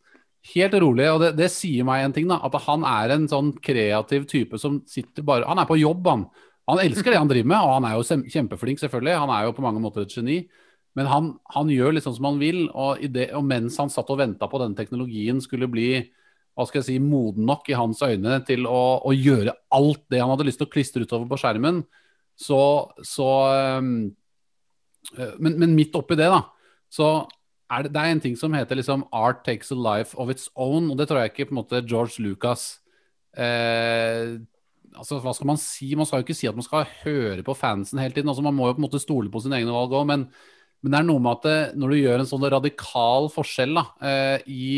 Helt 0.51 0.75
rolig, 0.83 1.07
og 1.13 1.21
det, 1.23 1.31
det 1.39 1.47
sier 1.53 1.87
meg 1.87 2.03
en 2.03 2.17
ting, 2.17 2.27
da. 2.27 2.41
At 2.43 2.57
han 2.67 2.83
er 2.89 3.15
en 3.15 3.29
sånn 3.31 3.53
kreativ 3.63 4.27
type 4.29 4.59
som 4.61 4.81
sitter 4.89 5.23
bare 5.25 5.47
Han 5.47 5.61
er 5.63 5.69
på 5.69 5.79
jobb, 5.79 6.11
han. 6.11 6.27
Han 6.67 6.81
elsker 6.83 7.13
det 7.13 7.21
han 7.21 7.31
driver 7.31 7.49
med, 7.53 7.61
og 7.61 7.73
han 7.77 7.87
er 7.87 7.95
jo 7.95 8.19
kjempeflink, 8.35 8.83
selvfølgelig. 8.83 9.15
Han 9.21 9.31
er 9.31 9.47
jo 9.47 9.55
på 9.55 9.63
mange 9.63 9.81
måter 9.81 10.03
et 10.03 10.13
geni. 10.13 10.41
Men 10.97 11.07
han, 11.11 11.31
han 11.55 11.71
gjør 11.71 11.95
liksom 11.95 12.19
som 12.19 12.27
han 12.33 12.43
vil, 12.43 12.65
og, 12.73 12.99
det, 13.15 13.29
og 13.37 13.47
mens 13.47 13.79
han 13.79 13.91
satt 13.93 14.11
og 14.11 14.19
venta 14.19 14.51
på 14.51 14.59
denne 14.59 14.75
teknologien 14.75 15.39
skulle 15.43 15.71
bli 15.71 15.89
hva 16.55 16.65
skal 16.67 16.79
jeg 16.79 16.87
si, 16.87 16.97
moden 17.03 17.45
nok 17.47 17.67
i 17.69 17.77
hans 17.77 18.01
øyne 18.05 18.39
til 18.47 18.67
å, 18.69 18.81
å 19.03 19.11
gjøre 19.11 19.53
alt 19.75 20.03
det 20.11 20.21
han 20.23 20.31
hadde 20.31 20.47
lyst 20.47 20.61
til 20.61 20.69
å 20.69 20.71
klistre 20.71 21.03
utover 21.03 21.27
på 21.29 21.39
skjermen, 21.41 21.83
så, 22.39 22.61
så 23.03 23.29
øh, 23.51 23.89
men, 25.39 25.57
men 25.59 25.75
midt 25.75 25.95
oppi 25.99 26.17
det, 26.19 26.29
da, 26.31 26.41
så 26.91 27.09
er 27.71 27.85
det, 27.85 27.93
det 27.95 28.01
er 28.01 28.13
en 28.13 28.23
ting 28.23 28.35
som 28.39 28.55
heter 28.55 28.77
liksom 28.79 29.05
Art 29.15 29.43
takes 29.45 29.71
a 29.73 29.77
life 29.77 30.17
of 30.21 30.31
its 30.31 30.49
own, 30.55 30.89
og 30.91 30.99
det 30.99 31.09
tror 31.09 31.23
jeg 31.23 31.33
ikke 31.33 31.49
på 31.49 31.55
en 31.55 31.61
måte 31.61 31.83
George 31.87 32.23
Lucas 32.23 32.67
eh, 33.37 34.35
altså, 34.95 35.19
Hva 35.23 35.33
skal 35.35 35.49
man 35.49 35.61
si? 35.61 35.89
Man 35.97 36.07
skal 36.07 36.21
jo 36.21 36.27
ikke 36.27 36.37
si 36.37 36.49
at 36.49 36.57
man 36.57 36.65
skal 36.65 36.85
høre 37.03 37.45
på 37.45 37.57
fansen 37.57 38.01
hele 38.01 38.15
tiden. 38.15 38.29
altså 38.29 38.45
Man 38.45 38.57
må 38.57 38.69
jo 38.69 38.77
på 38.77 38.83
en 38.83 38.87
måte 38.87 39.01
stole 39.01 39.31
på 39.33 39.41
sine 39.43 39.59
egne 39.59 39.73
valg 39.75 39.95
òg, 39.95 40.05
men, 40.11 40.27
men, 40.81 40.93
det 40.93 41.01
er 41.01 41.09
noe 41.09 41.23
med 41.23 41.39
at 41.39 41.47
det, 41.49 41.57
når 41.81 41.93
du 41.93 42.01
gjør 42.01 42.21
en 42.21 42.31
sånn 42.31 42.47
radikal 42.55 43.31
forskjell 43.33 43.75
da, 43.79 43.85
eh, 44.11 44.45
i, 44.45 44.69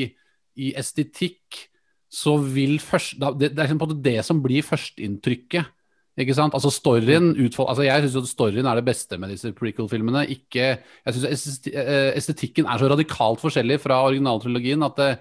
i, 0.57 0.73
estetikk, 0.79 1.63
så 2.09 2.37
vil 2.39 2.77
først 2.81 3.17
det, 3.19 3.51
det, 3.51 3.63
er 3.63 3.71
på 3.73 3.75
en 3.75 3.81
måte 3.81 3.99
det 4.03 4.19
som 4.25 4.39
blir 4.43 4.65
førsteinntrykket. 4.65 5.73
Ikke 6.17 6.33
sant? 6.33 6.55
Altså 6.57 6.71
storyen 6.73 7.35
utfold, 7.35 7.67
altså 7.69 7.83
Jeg 7.85 8.01
syns 8.01 8.15
jo 8.17 8.23
storyen 8.25 8.65
er 8.65 8.79
det 8.79 8.87
beste 8.87 9.19
med 9.21 9.29
disse 9.29 9.51
prequel-filmene. 9.53 10.23
Ikke, 10.33 10.69
jeg 10.81 11.17
synes 11.17 11.67
eh, 11.69 12.13
estetikken 12.17 12.65
er 12.65 12.81
så 12.81 12.89
radikalt 12.89 13.43
forskjellig 13.43 13.77
fra 13.83 13.99
originaltrilogien 14.07 14.81
at, 14.87 14.97
det, 14.97 15.11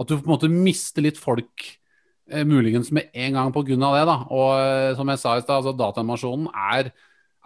at 0.00 0.08
du 0.08 0.16
på 0.16 0.24
en 0.24 0.32
måte 0.32 0.52
mister 0.52 1.04
litt 1.04 1.20
folk 1.20 1.66
Eh, 2.26 2.42
muligens 2.42 2.90
med 2.90 3.06
en 3.14 3.32
gang 3.32 3.52
pga. 3.54 3.62
det. 3.62 4.06
da, 4.06 4.16
og 4.34 4.58
eh, 4.58 4.96
som 4.96 5.08
jeg 5.08 5.18
sa 5.18 5.36
i 5.36 5.42
stad, 5.42 5.62
altså, 5.62 5.72
Datanimasjonen 5.78 6.48
er, 6.50 6.90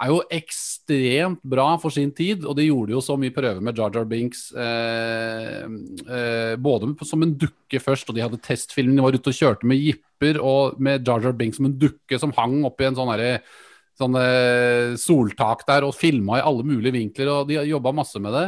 er, 0.00 0.10
jo 0.10 0.20
ekstremt 0.32 1.42
bra 1.42 1.66
for 1.82 1.94
sin 1.94 2.10
tid. 2.16 2.44
Og 2.44 2.56
de 2.58 2.68
gjorde 2.68 2.94
jo 2.94 3.02
så 3.04 3.16
mye 3.20 3.34
prøver 3.34 3.60
med 3.64 3.78
Jar 3.78 3.92
Jar 3.94 4.08
Binks. 4.08 4.46
Eh, 4.56 5.64
eh, 6.18 6.54
både 6.60 6.92
som 7.08 7.24
en 7.26 7.34
dukke 7.38 7.82
først, 7.82 8.08
og 8.08 8.16
de 8.16 8.24
hadde 8.24 8.40
testfilmen. 8.44 8.96
De 8.96 9.04
var 9.04 9.16
ute 9.16 9.32
og 9.32 9.40
kjørte 9.40 9.68
med 9.68 9.82
jipper 9.82 10.40
og 10.42 10.80
med 10.82 11.06
Jar 11.06 11.24
Jar 11.24 11.36
Binks 11.36 11.60
som 11.60 11.68
en 11.70 11.78
dukke 11.80 12.20
som 12.20 12.34
hang 12.36 12.62
oppi 12.68 12.88
en 12.88 12.98
sånn 12.98 13.12
herre 13.12 13.40
sånn, 14.00 14.16
eh, 14.16 14.96
soltak 15.00 15.66
der 15.68 15.84
og 15.84 15.96
filma 15.96 16.38
i 16.38 16.44
alle 16.44 16.64
mulige 16.66 16.96
vinkler. 16.96 17.32
Og 17.34 17.48
de 17.50 17.60
jobba 17.68 17.92
masse 17.92 18.20
med 18.22 18.32
det. 18.36 18.46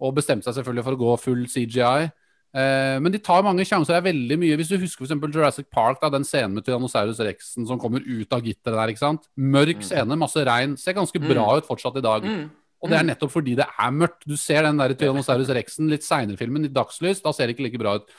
Og 0.00 0.14
bestemte 0.16 0.48
seg 0.48 0.58
selvfølgelig 0.58 0.86
for 0.86 0.96
å 0.96 1.02
gå 1.02 1.18
full 1.20 1.44
CGI. 1.50 2.10
Uh, 2.56 2.96
men 3.04 3.12
de 3.12 3.20
tar 3.20 3.44
mange 3.44 3.66
sjanser. 3.68 3.92
Det 3.92 3.98
er 3.98 4.06
veldig 4.06 4.36
mye 4.40 4.56
Hvis 4.56 4.70
du 4.72 4.78
husker 4.80 5.04
f.eks. 5.04 5.16
Jurassic 5.28 5.66
Park, 5.72 5.98
da, 6.00 6.08
den 6.14 6.24
scenen 6.24 6.54
med 6.56 6.64
Tyrannosaurus 6.64 7.20
rexen 7.26 7.66
som 7.68 7.80
kommer 7.80 8.00
ut 8.00 8.32
av 8.32 8.44
gitteret 8.44 8.78
der. 8.78 8.92
ikke 8.94 9.02
sant? 9.02 9.26
Mørk 9.36 9.82
mm. 9.82 9.88
scene, 9.90 10.20
masse 10.20 10.46
regn. 10.48 10.78
Ser 10.80 10.96
ganske 10.96 11.20
bra 11.20 11.50
mm. 11.50 11.58
ut 11.58 11.68
fortsatt 11.68 12.00
i 12.00 12.06
dag. 12.06 12.24
Mm. 12.24 12.46
Og 12.84 12.92
det 12.92 12.96
er 12.98 13.06
nettopp 13.08 13.32
fordi 13.34 13.56
det 13.58 13.66
er 13.68 13.92
mørkt. 13.92 14.24
Du 14.28 14.36
ser 14.40 14.64
den 14.64 14.80
der 14.80 14.96
Tyrannosaurus 14.96 15.52
rexen 15.52 15.92
litt 15.92 16.06
seinere 16.06 16.38
i 16.38 16.40
filmen, 16.40 16.64
i 16.64 16.72
dagslys. 16.72 17.20
Da 17.24 17.34
ser 17.36 17.48
det 17.50 17.56
ikke 17.56 17.68
like 17.68 17.82
bra 17.82 17.98
ut. 18.00 18.16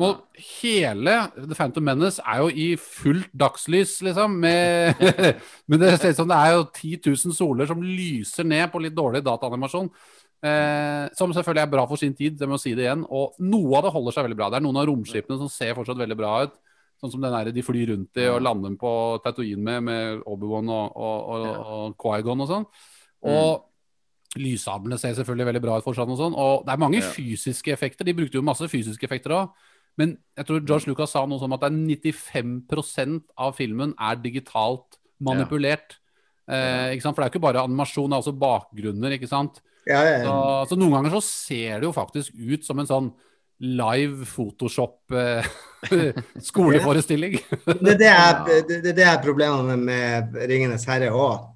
Og 0.00 0.22
hele 0.62 1.18
The 1.34 1.56
Phantom 1.56 1.84
Menace 1.84 2.22
er 2.24 2.38
jo 2.40 2.48
i 2.48 2.68
fullt 2.80 3.28
dagslys, 3.36 3.98
liksom. 4.06 4.38
Med, 4.40 5.02
men 5.68 5.82
det 5.82 5.98
ser 5.98 6.14
ut 6.14 6.22
som 6.22 6.30
det 6.30 6.38
er 6.38 6.54
jo 6.54 6.64
10 6.70 7.00
000 7.10 7.36
soler 7.36 7.68
som 7.68 7.82
lyser 7.84 8.48
ned 8.48 8.70
på 8.72 8.80
litt 8.80 8.96
dårlig 8.96 9.20
dataanimasjon. 9.26 9.90
Eh, 10.42 11.04
som 11.14 11.30
selvfølgelig 11.30 11.62
er 11.62 11.70
bra 11.70 11.84
for 11.86 12.00
sin 12.00 12.14
tid, 12.18 12.34
det 12.40 12.48
må 12.50 12.58
si 12.58 12.74
det 12.74 12.88
igjen. 12.88 13.04
Og 13.14 13.38
noe 13.46 13.78
av 13.78 13.86
det 13.86 13.94
holder 13.94 14.14
seg 14.16 14.26
veldig 14.26 14.38
bra. 14.38 14.50
Det 14.50 14.58
er 14.58 14.64
noen 14.66 14.80
av 14.80 14.88
romskipene 14.90 15.38
som 15.38 15.50
ser 15.52 15.76
fortsatt 15.78 16.00
veldig 16.00 16.18
bra 16.18 16.32
ut. 16.46 16.56
Sånn 17.02 17.12
som 17.14 17.22
den 17.22 17.34
der 17.34 17.50
de 17.54 17.64
flyr 17.66 17.90
rundt 17.90 18.18
i 18.22 18.28
og 18.30 18.42
lander 18.44 18.74
på 18.78 18.92
Tatooine 19.24 19.62
med, 19.66 19.84
med 19.88 20.24
Obi-Wan 20.30 20.70
og, 20.70 20.96
og, 20.96 21.30
og, 21.34 21.46
og 21.76 21.94
Quaigon 21.98 22.44
og 22.44 22.50
sånn. 22.50 22.66
Og 23.26 23.48
mm. 23.56 24.42
lyssablene 24.42 24.98
ser 25.02 25.16
selvfølgelig 25.18 25.48
veldig 25.50 25.64
bra 25.64 25.78
ut 25.78 25.86
fortsatt. 25.86 26.10
Og 26.10 26.20
sånn. 26.20 26.38
Og 26.38 26.66
det 26.66 26.74
er 26.74 26.82
mange 26.82 27.02
ja. 27.02 27.10
fysiske 27.14 27.74
effekter. 27.74 28.06
De 28.06 28.14
brukte 28.18 28.38
jo 28.38 28.46
masse 28.46 28.70
fysiske 28.70 29.06
effekter 29.06 29.34
òg. 29.38 29.70
Men 30.00 30.14
jeg 30.38 30.48
tror 30.48 30.62
George 30.64 30.88
Lucas 30.88 31.12
sa 31.14 31.26
noe 31.28 31.42
som 31.42 31.52
at 31.54 31.62
det 31.62 31.70
er 31.70 32.14
95% 32.14 33.34
av 33.44 33.58
filmen 33.58 33.92
er 34.00 34.22
digitalt 34.22 34.98
manipulert. 35.22 35.98
Ja. 36.48 36.88
Eh, 36.90 37.02
For 37.02 37.12
det 37.12 37.26
er 37.26 37.28
jo 37.28 37.34
ikke 37.36 37.44
bare 37.44 37.66
animasjon, 37.66 38.08
det 38.10 38.16
er 38.16 38.24
også 38.24 38.40
bakgrunner. 38.40 39.14
ikke 39.14 39.30
sant? 39.30 39.60
Ja, 39.88 40.00
ja, 40.06 40.18
så, 40.22 40.34
så, 40.70 40.78
noen 40.78 40.94
ganger 40.94 41.16
så 41.16 41.22
ser 41.26 41.80
det 41.80 41.88
jo 41.88 41.94
faktisk 41.96 42.34
ut 42.38 42.66
som 42.66 42.78
en 42.78 42.88
sånn 42.88 43.08
live 43.62 44.26
Photoshop 44.26 45.14
eh, 45.14 45.46
skoleforestilling. 46.50 47.38
det, 47.66 47.96
det, 47.98 48.10
er, 48.10 48.62
det, 48.68 48.94
det 48.96 49.06
er 49.06 49.22
problemet 49.22 49.78
med, 49.78 50.38
'Ringenes 50.38 50.86
herre' 50.90 51.12
òg. 51.14 51.50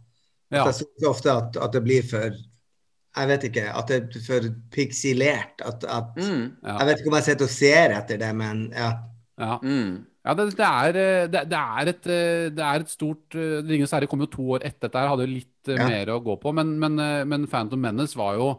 Jeg 0.55 0.75
syns 0.79 1.09
ofte 1.09 1.33
at, 1.33 1.57
at, 1.59 1.73
det 1.75 1.83
blir 1.83 2.05
for 2.07 2.31
Jeg 2.31 3.29
vet 3.31 3.47
ikke, 3.49 3.65
at 3.75 3.89
det 3.91 3.97
er 3.97 4.27
for 4.27 4.51
piksilert. 4.71 5.63
At, 5.65 5.83
at 5.91 6.19
mm, 6.21 6.45
Jeg 6.63 6.87
vet 6.87 7.01
ikke 7.01 7.11
om 7.11 7.17
jeg 7.19 7.29
sitter 7.31 7.49
og 7.49 7.55
ser 7.55 7.95
etter 7.97 8.21
det, 8.21 8.33
men 8.37 8.67
ja. 8.77 8.93
ja. 9.41 9.57
Mm. 9.63 10.05
Ja, 10.27 10.33
det, 10.35 10.47
det, 10.59 10.67
er, 10.67 10.97
eh, 10.99 11.29
det, 11.31 11.43
er 11.55 11.91
et, 11.93 12.07
eh, 12.11 12.47
det, 12.51 12.63
er 12.65 12.83
et, 12.83 12.91
stort 12.91 13.37
eh, 13.39 13.61
Ringenes 13.63 13.93
herre 13.95 14.09
kom 14.11 14.25
jo 14.25 14.31
to 14.33 14.47
år 14.57 14.65
etter 14.67 14.89
dette, 14.89 15.05
hadde 15.13 15.27
jo 15.29 15.35
litt 15.37 15.71
ja. 15.71 15.87
mer 15.87 16.11
å 16.17 16.23
gå 16.25 16.35
på. 16.43 16.51
Men, 16.57 16.73
men, 16.83 16.99
men, 17.31 17.47
Phantom 17.51 17.81
Menace 17.83 18.19
var 18.19 18.39
jo 18.39 18.57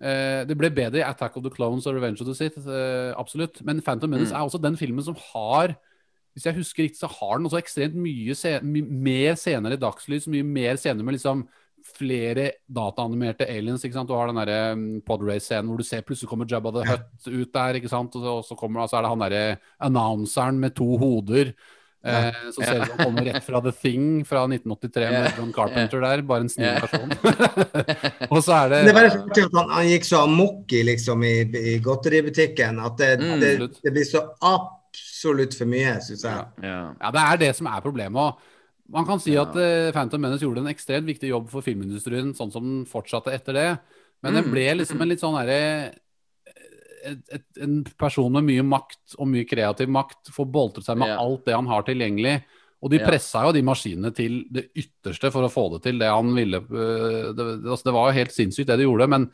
Det 0.00 0.54
ble 0.56 0.70
bedre 0.72 1.02
i 1.02 1.04
Attack 1.04 1.34
of 1.36 1.44
the 1.44 1.52
Clones 1.52 1.84
og 1.84 1.92
Revenge 1.92 2.22
of 2.22 2.28
the 2.28 2.32
Sith, 2.36 2.68
absolutt. 3.20 3.60
Men 3.68 3.82
Phantom 3.84 4.08
Menace 4.12 4.32
mm. 4.32 4.36
er 4.38 4.46
også 4.48 4.60
den 4.60 4.78
filmen 4.80 5.04
som 5.04 5.16
har 5.32 5.74
Hvis 6.32 6.46
jeg 6.48 6.56
husker 6.56 6.86
riktig, 6.86 7.00
så 7.02 7.10
har 7.12 7.36
den 7.36 7.48
også 7.48 7.60
ekstremt 7.60 7.98
mye 8.00 8.36
scen 8.36 8.72
mer 9.04 9.36
scener 9.40 9.76
i 9.76 9.80
dagslys, 9.80 10.28
mye 10.32 10.46
mer 10.46 10.80
scener 10.80 11.04
med 11.04 11.18
liksom 11.18 11.44
flere 11.96 12.46
dataanimerte 12.68 13.48
aliens. 13.48 13.84
ikke 13.84 13.98
sant? 13.98 14.08
Du 14.10 14.16
har 14.18 14.30
den 14.30 14.40
der 14.40 14.76
um, 14.76 14.86
podrace-scenen 15.06 15.70
hvor 15.70 15.80
du 15.80 15.86
ser 15.86 16.06
plutselig 16.06 16.30
kommer 16.30 16.48
Jabba 16.50 16.72
the 16.76 16.86
Hutt 16.88 17.28
ut 17.28 17.52
der. 17.54 17.80
ikke 17.80 17.92
sant? 17.92 18.16
Og 18.16 18.24
så, 18.24 18.38
og 18.40 18.48
så 18.48 18.56
kommer, 18.58 18.84
altså 18.84 19.00
er 19.00 19.06
det 19.06 19.12
han 19.12 19.26
derre 19.26 19.44
annonseren 19.88 20.60
med 20.62 20.74
to 20.78 20.96
hoder. 21.00 21.54
Eh, 22.00 22.32
så 22.54 22.62
ser 22.62 22.78
det 22.78 22.80
ut 22.80 22.86
som 22.86 22.98
han 22.98 23.08
kommer 23.10 23.26
rett 23.28 23.44
fra 23.44 23.60
The 23.60 23.72
Thing 23.76 24.04
fra 24.24 24.44
1983 24.48 25.10
med 25.10 25.32
John 25.38 25.50
Carpenter 25.52 26.00
der. 26.00 26.22
Bare 26.22 26.46
en 26.46 26.52
snill 26.52 26.80
person. 26.80 27.12
og 28.32 28.38
så 28.44 28.54
er 28.56 28.72
det 28.72 28.78
Det 28.86 28.92
er 28.92 28.96
bare 28.96 29.10
fordi 29.18 29.44
at 29.44 29.58
han, 29.58 29.74
han, 29.74 29.88
gikk 29.90 30.08
så 30.08 30.22
amok 30.24 30.72
i, 30.72 30.82
liksom, 30.88 31.26
i, 31.28 31.34
i 31.74 31.74
godteributikken 31.84 32.80
at 32.86 32.96
det, 33.00 33.10
mm, 33.20 33.34
det, 33.42 33.52
det, 33.82 33.92
blir 33.92 34.08
så 34.08 34.24
absolutt 34.40 35.58
for 35.58 35.68
mye, 35.68 35.98
syns 36.06 36.24
jeg. 36.24 36.48
Ja. 36.64 36.80
ja. 36.94 37.12
det 37.12 37.26
er 37.26 37.44
det 37.44 37.52
som 37.60 37.68
er 37.68 37.84
problemet. 37.84 38.20
Og 38.30 38.59
man 38.92 39.06
kan 39.08 39.20
si 39.22 39.34
ja. 39.34 39.46
at 39.46 39.56
uh, 39.56 39.90
Phantom 39.94 40.22
Menace 40.22 40.44
gjorde 40.44 40.64
en 40.64 40.70
ekstremt 40.72 41.08
viktig 41.08 41.30
jobb 41.30 41.50
for 41.52 41.64
filmindustrien, 41.66 42.32
sånn 42.36 42.52
som 42.54 42.66
den 42.66 42.86
fortsatte 42.90 43.32
etter 43.34 43.56
det. 43.56 43.68
Men 44.24 44.34
mm. 44.34 44.38
det 44.38 44.52
ble 44.52 44.64
liksom 44.82 45.00
en 45.00 45.10
litt 45.10 45.22
sånn 45.22 45.38
herre 45.38 45.60
En 47.64 47.78
person 47.96 48.28
med 48.34 48.44
mye 48.44 48.64
makt 48.66 49.14
og 49.16 49.30
mye 49.30 49.46
kreativ 49.48 49.88
makt 49.88 50.28
får 50.34 50.48
boltret 50.52 50.84
seg 50.84 50.98
med 51.00 51.08
ja. 51.08 51.20
alt 51.22 51.46
det 51.46 51.54
han 51.56 51.70
har 51.70 51.86
tilgjengelig. 51.86 52.34
Og 52.80 52.92
de 52.92 53.00
pressa 53.00 53.46
jo 53.46 53.54
de 53.56 53.62
maskinene 53.64 54.10
til 54.16 54.42
det 54.52 54.66
ytterste 54.76 55.30
for 55.32 55.46
å 55.46 55.52
få 55.52 55.64
det 55.74 55.80
til 55.86 56.00
det 56.00 56.10
han 56.12 56.34
ville. 56.36 56.60
Eh, 56.60 57.30
det, 57.36 57.46
altså, 57.62 57.86
det 57.88 57.94
var 57.96 58.10
jo 58.10 58.18
helt 58.18 58.36
sinnssykt 58.36 58.68
det 58.68 58.78
de 58.82 58.86
gjorde. 58.88 59.08
men 59.14 59.26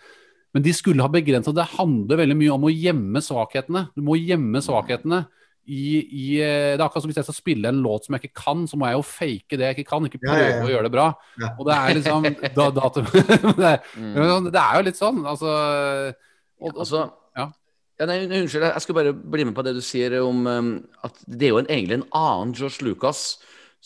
men 0.55 0.65
de 0.65 0.73
skulle 0.73 1.05
ha 1.05 1.11
begrensa 1.13 1.53
Det 1.53 1.75
handler 1.77 2.23
veldig 2.23 2.37
mye 2.39 2.53
om 2.55 2.63
å 2.65 2.73
gjemme 2.73 3.21
svakhetene. 3.21 3.91
Du 3.93 4.01
må 4.01 4.15
gjemme 4.17 4.63
svakhetene 4.65 5.27
i, 5.67 5.87
i, 5.99 6.27
Det 6.39 6.79
er 6.79 6.85
akkurat 6.85 7.05
som 7.05 7.11
hvis 7.11 7.19
jeg 7.21 7.27
skal 7.27 7.37
spille 7.37 7.71
en 7.71 7.83
låt 7.83 8.07
som 8.07 8.17
jeg 8.17 8.25
ikke 8.25 8.43
kan, 8.45 8.64
så 8.71 8.79
må 8.79 8.89
jeg 8.89 8.99
jo 8.99 9.05
fake 9.07 9.59
det 9.59 9.69
jeg 9.69 9.77
ikke 9.77 9.91
kan, 9.91 10.07
ikke 10.07 10.23
prøve 10.23 10.39
ja, 10.39 10.49
ja, 10.49 10.57
ja. 10.57 10.64
å 10.64 10.71
gjøre 10.71 10.87
det 10.87 10.95
bra. 10.95 11.07
Og 11.49 11.62
det 11.67 11.77
er 11.77 11.99
liksom 11.99 12.29
da, 12.59 12.67
da, 12.77 12.91
det, 12.97 13.71
er, 13.73 13.93
mm. 13.99 14.51
det, 14.51 14.62
er 14.62 14.79
jo 14.79 14.87
litt 14.87 15.01
sånn, 15.01 15.23
altså, 15.27 15.55
og, 16.62 16.71
altså 16.75 17.03
ja. 17.37 17.51
Nei, 18.07 18.19
unnskyld, 18.27 18.69
jeg 18.69 18.85
skulle 18.85 19.01
bare 19.01 19.17
bli 19.17 19.49
med 19.49 19.57
på 19.57 19.64
det 19.64 19.73
du 19.77 19.83
sier 19.85 20.19
om 20.21 20.47
um, 20.47 20.73
at 21.07 21.23
det 21.25 21.49
er 21.49 21.55
jo 21.55 21.61
en, 21.62 21.71
egentlig 21.73 22.01
en 22.03 22.09
annen 22.19 22.53
George 22.57 22.85
Lucas 22.85 23.23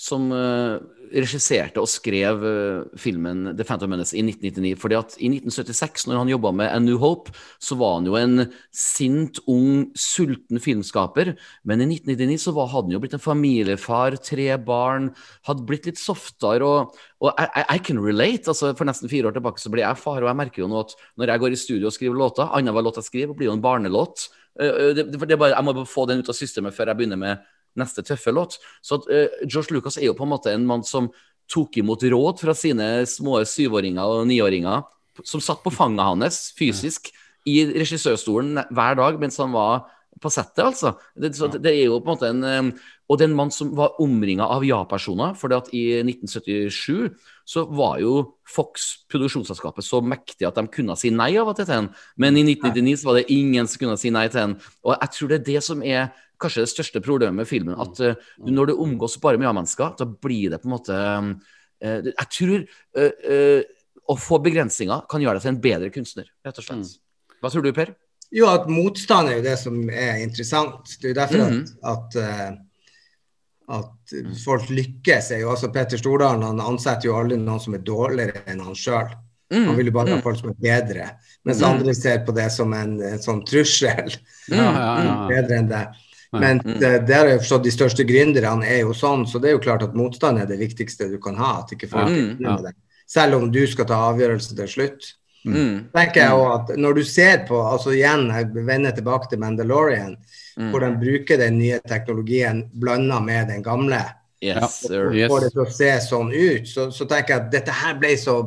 som 0.01 0.31
uh, 0.33 0.81
regisserte 1.13 1.81
og 1.83 1.89
skrev 1.91 2.41
uh, 2.41 2.87
filmen 2.99 3.51
The 3.53 3.67
Phantom 3.67 3.91
Menace 3.93 4.17
i 4.17 4.23
1999. 4.25 4.79
fordi 4.81 4.97
at 4.97 5.17
i 5.19 5.29
1976, 5.29 6.07
når 6.09 6.21
han 6.23 6.33
jobba 6.33 6.53
med 6.57 6.71
A 6.73 6.79
New 6.81 6.97
Hope, 7.03 7.35
så 7.61 7.77
var 7.77 7.99
han 7.99 8.09
jo 8.09 8.17
en 8.17 8.47
sint, 8.73 9.43
ung, 9.51 9.91
sulten 9.99 10.63
filmskaper. 10.63 11.35
Men 11.69 11.85
i 11.85 11.91
1999 11.99 12.47
så 12.47 12.57
var, 12.57 12.71
hadde 12.73 12.89
han 12.89 12.97
jo 12.97 13.03
blitt 13.05 13.19
en 13.19 13.27
familiefar, 13.27 14.17
tre 14.25 14.49
barn, 14.65 15.13
hadde 15.51 15.69
blitt 15.69 15.91
litt 15.91 16.01
softere. 16.01 16.65
Og, 16.65 16.97
og 17.21 17.37
I, 17.37 17.67
I, 17.67 17.79
can 17.85 18.01
relate. 18.01 18.49
altså 18.49 18.73
For 18.73 18.89
nesten 18.89 19.13
fire 19.13 19.29
år 19.29 19.37
tilbake 19.37 19.61
så 19.61 19.73
ble 19.75 19.85
jeg 19.85 20.01
far, 20.01 20.23
og 20.25 20.33
jeg 20.33 20.41
merker 20.41 20.65
jo 20.65 20.73
nå 20.73 20.81
at 20.87 20.97
når 21.21 21.35
jeg 21.35 21.45
går 21.45 21.53
i 21.53 21.63
studio 21.67 21.93
og 21.93 21.97
skriver 21.99 22.21
låter, 22.25 22.49
annenhver 22.49 22.89
låt 22.89 23.03
jeg 23.03 23.11
skriver, 23.13 23.37
blir 23.37 23.53
jo 23.53 23.59
en 23.59 23.65
barnelåt. 23.69 24.31
Uh, 24.57 24.97
det, 24.97 25.11
det 25.13 25.37
bare, 25.37 25.53
jeg 25.53 25.67
må 25.67 25.77
bare 25.77 25.89
få 25.89 26.09
den 26.09 26.25
ut 26.25 26.33
av 26.33 26.41
systemet 26.41 26.73
før 26.73 26.89
jeg 26.89 27.05
begynner 27.05 27.21
med 27.21 27.49
neste 27.79 28.05
tøffe 28.07 28.33
låt. 28.35 28.59
Så 28.83 29.01
at, 29.01 29.11
uh, 29.11 29.43
George 29.47 29.77
Lucas 29.77 29.99
er 30.01 30.09
jo 30.09 30.17
på 30.19 30.27
en 30.27 30.33
måte 30.35 30.55
en 30.55 30.67
mann 30.69 30.87
som 30.87 31.11
tok 31.51 31.81
imot 31.83 32.03
råd 32.07 32.43
fra 32.43 32.55
sine 32.55 32.89
små 33.11 33.41
syvåringer 33.49 34.07
og 34.21 34.29
niåringer, 34.31 34.85
som 35.27 35.43
satt 35.43 35.65
på 35.65 35.73
fanget 35.75 36.07
hans 36.07 36.43
fysisk 36.59 37.11
i 37.49 37.65
regissørstolen 37.73 38.61
hver 38.71 38.99
dag 38.99 39.19
mens 39.21 39.39
han 39.41 39.53
var 39.55 39.89
på 40.21 40.31
settet, 40.33 40.63
altså. 40.65 40.95
Det, 41.15 41.33
det, 41.61 41.73
er 41.73 41.87
jo 41.89 42.01
på 42.01 42.11
en 42.11 42.17
måte 42.17 42.31
en 42.31 42.47
eh, 42.47 42.89
Og 43.11 43.19
det 43.19 43.25
er 43.25 43.31
en 43.31 43.39
mann 43.39 43.51
som 43.51 43.73
var 43.75 43.99
omringa 44.03 44.47
av 44.47 44.65
ja-personer, 44.67 45.35
for 45.39 45.53
i 45.75 45.85
1977 46.05 47.09
så 47.49 47.65
var 47.67 47.99
jo 47.99 48.37
Fox, 48.47 49.07
produksjonsselskapet, 49.11 49.83
så 49.83 49.99
mektig 50.03 50.47
at 50.47 50.59
de 50.59 50.67
kunne 50.71 50.95
si 50.99 51.11
nei 51.11 51.33
av 51.41 51.51
og 51.51 51.57
til 51.59 51.67
til 51.67 51.75
ham. 51.75 51.89
Men 52.17 52.39
i 52.39 52.45
1999 52.47 53.01
så 53.01 53.09
var 53.09 53.19
det 53.19 53.35
ingen 53.35 53.67
som 53.67 53.83
kunne 53.83 53.99
si 53.99 54.13
nei 54.15 54.29
til 54.31 54.45
ham. 54.45 54.55
Og 54.87 54.95
jeg 54.95 55.15
tror 55.17 55.33
det 55.33 55.39
er 55.41 55.49
det 55.49 55.65
som 55.67 55.83
er 55.83 56.13
kanskje 56.41 56.63
det 56.63 56.71
største 56.71 57.03
problemet 57.03 57.43
med 57.43 57.51
filmen. 57.51 57.75
At 57.75 57.99
uh, 57.99 58.31
når 58.47 58.71
du 58.71 58.77
omgås 58.79 59.19
bare 59.23 59.39
med 59.41 59.49
ja-mennesker, 59.49 59.97
da 59.99 60.07
blir 60.07 60.55
det 60.55 60.63
på 60.63 60.71
en 60.71 60.77
måte 60.77 61.01
uh, 61.01 62.07
Jeg 62.07 62.31
tror 62.37 62.65
å 64.11 64.17
få 64.19 64.39
begrensninger 64.43 65.07
kan 65.11 65.23
gjøre 65.23 65.39
deg 65.39 65.47
til 65.47 65.55
en 65.55 65.63
bedre 65.67 65.91
kunstner, 65.95 66.31
rett 66.47 66.59
og 66.59 66.67
slett. 66.67 66.87
Mm. 66.87 67.37
Hva 67.41 67.53
tror 67.53 67.67
du, 67.67 67.73
Per? 67.75 67.93
Jo, 68.33 68.47
at 68.47 68.69
motstand 68.71 69.29
er 69.29 69.39
jo 69.41 69.43
det 69.43 69.57
som 69.59 69.79
er 69.91 70.21
interessant. 70.23 70.93
Det 71.01 71.09
er 71.09 71.15
jo 71.15 71.19
derfor 71.19 71.47
mm. 71.51 71.63
at, 71.83 72.17
at 72.17 72.59
at 73.71 74.15
folk 74.45 74.69
lykkes. 74.71 75.31
er 75.31 75.45
jo 75.45 75.51
altså 75.53 75.69
Petter 75.71 75.99
Stordalen 76.01 76.43
han 76.43 76.61
ansetter 76.61 77.07
jo 77.07 77.17
aldri 77.19 77.37
noen 77.39 77.61
som 77.63 77.77
er 77.77 77.85
dårligere 77.87 78.43
enn 78.51 78.63
han 78.67 78.75
sjøl. 78.75 79.13
Mm, 79.51 79.65
Han 79.67 79.77
vil 79.79 79.87
jo 79.91 79.93
bare 79.95 80.11
ha 80.11 80.17
mm, 80.19 80.23
folk 80.23 80.39
som 80.39 80.51
er 80.51 80.57
bedre. 80.63 81.07
Mens 81.47 81.61
Mm. 81.61 81.69
andre 81.69 81.95
ser 81.95 82.21
på 82.27 82.33
det 82.35 82.49
som 82.53 82.73
en, 82.73 83.01
en 83.03 83.19
sånn 83.23 83.45
trussel. 83.47 84.11
Ja, 84.51 84.57
ja, 84.57 84.91
ja. 85.05 85.15
Bedre 85.35 85.57
enn 85.59 85.69
det. 85.71 85.85
Men 86.33 86.61
Mm. 86.65 86.79
det, 86.79 86.91
der 87.07 87.19
har 87.19 87.27
jeg 87.33 87.41
forstått 87.43 87.65
de 87.65 87.71
største 87.75 88.05
gründerne 88.07 88.67
er 88.67 88.81
jo 88.85 88.93
sånn, 88.95 89.27
så 89.27 89.41
det 89.43 89.51
er 89.51 89.57
jo 89.57 89.63
klart 89.65 89.83
at 89.83 89.95
motstand 89.99 90.39
er 90.39 90.47
det 90.47 90.59
viktigste 90.61 91.09
du 91.11 91.19
kan 91.19 91.35
ha. 91.39 91.61
At 91.63 91.73
ikke 91.75 91.89
folk 91.91 92.11
Mm. 92.11 92.73
Selv 93.11 93.35
om 93.41 93.51
du 93.51 93.67
skal 93.67 93.87
ta 93.87 93.97
avgjørelse 94.13 94.55
til 94.55 94.69
slutt. 94.69 95.15
Mm, 95.45 95.77
tenker 95.95 96.21
jeg 96.21 96.37
også 96.37 96.55
at 96.57 96.79
Når 96.79 96.93
du 96.99 97.03
ser 97.05 97.45
på 97.49 97.61
altså 97.65 97.95
igjen, 97.97 98.29
jeg 98.35 98.67
vender 98.67 98.95
tilbake 98.97 99.31
til 99.31 99.41
Mandalorian, 99.41 100.17
mm. 100.57 100.71
hvor 100.71 100.85
de 100.85 100.91
bruker 101.01 101.41
den 101.41 101.59
nye 101.59 101.81
teknologien 101.89 102.65
blanda 102.81 103.21
med 103.25 103.49
den 103.55 103.63
gamle, 103.65 104.03
Yes, 104.41 104.81
sir. 104.87 105.13
Får 105.29 105.45
det 105.45 105.53
til 105.53 105.63
å 105.67 105.69
se 105.69 105.91
sånn 106.01 106.33
ut, 106.33 106.69
så, 106.69 106.89
så 106.95 107.07
tenker 107.09 107.35
jeg 107.35 107.43
at 107.43 107.51
dette 107.53 107.77
her 107.83 107.99
ble 108.01 108.15
så 108.17 108.41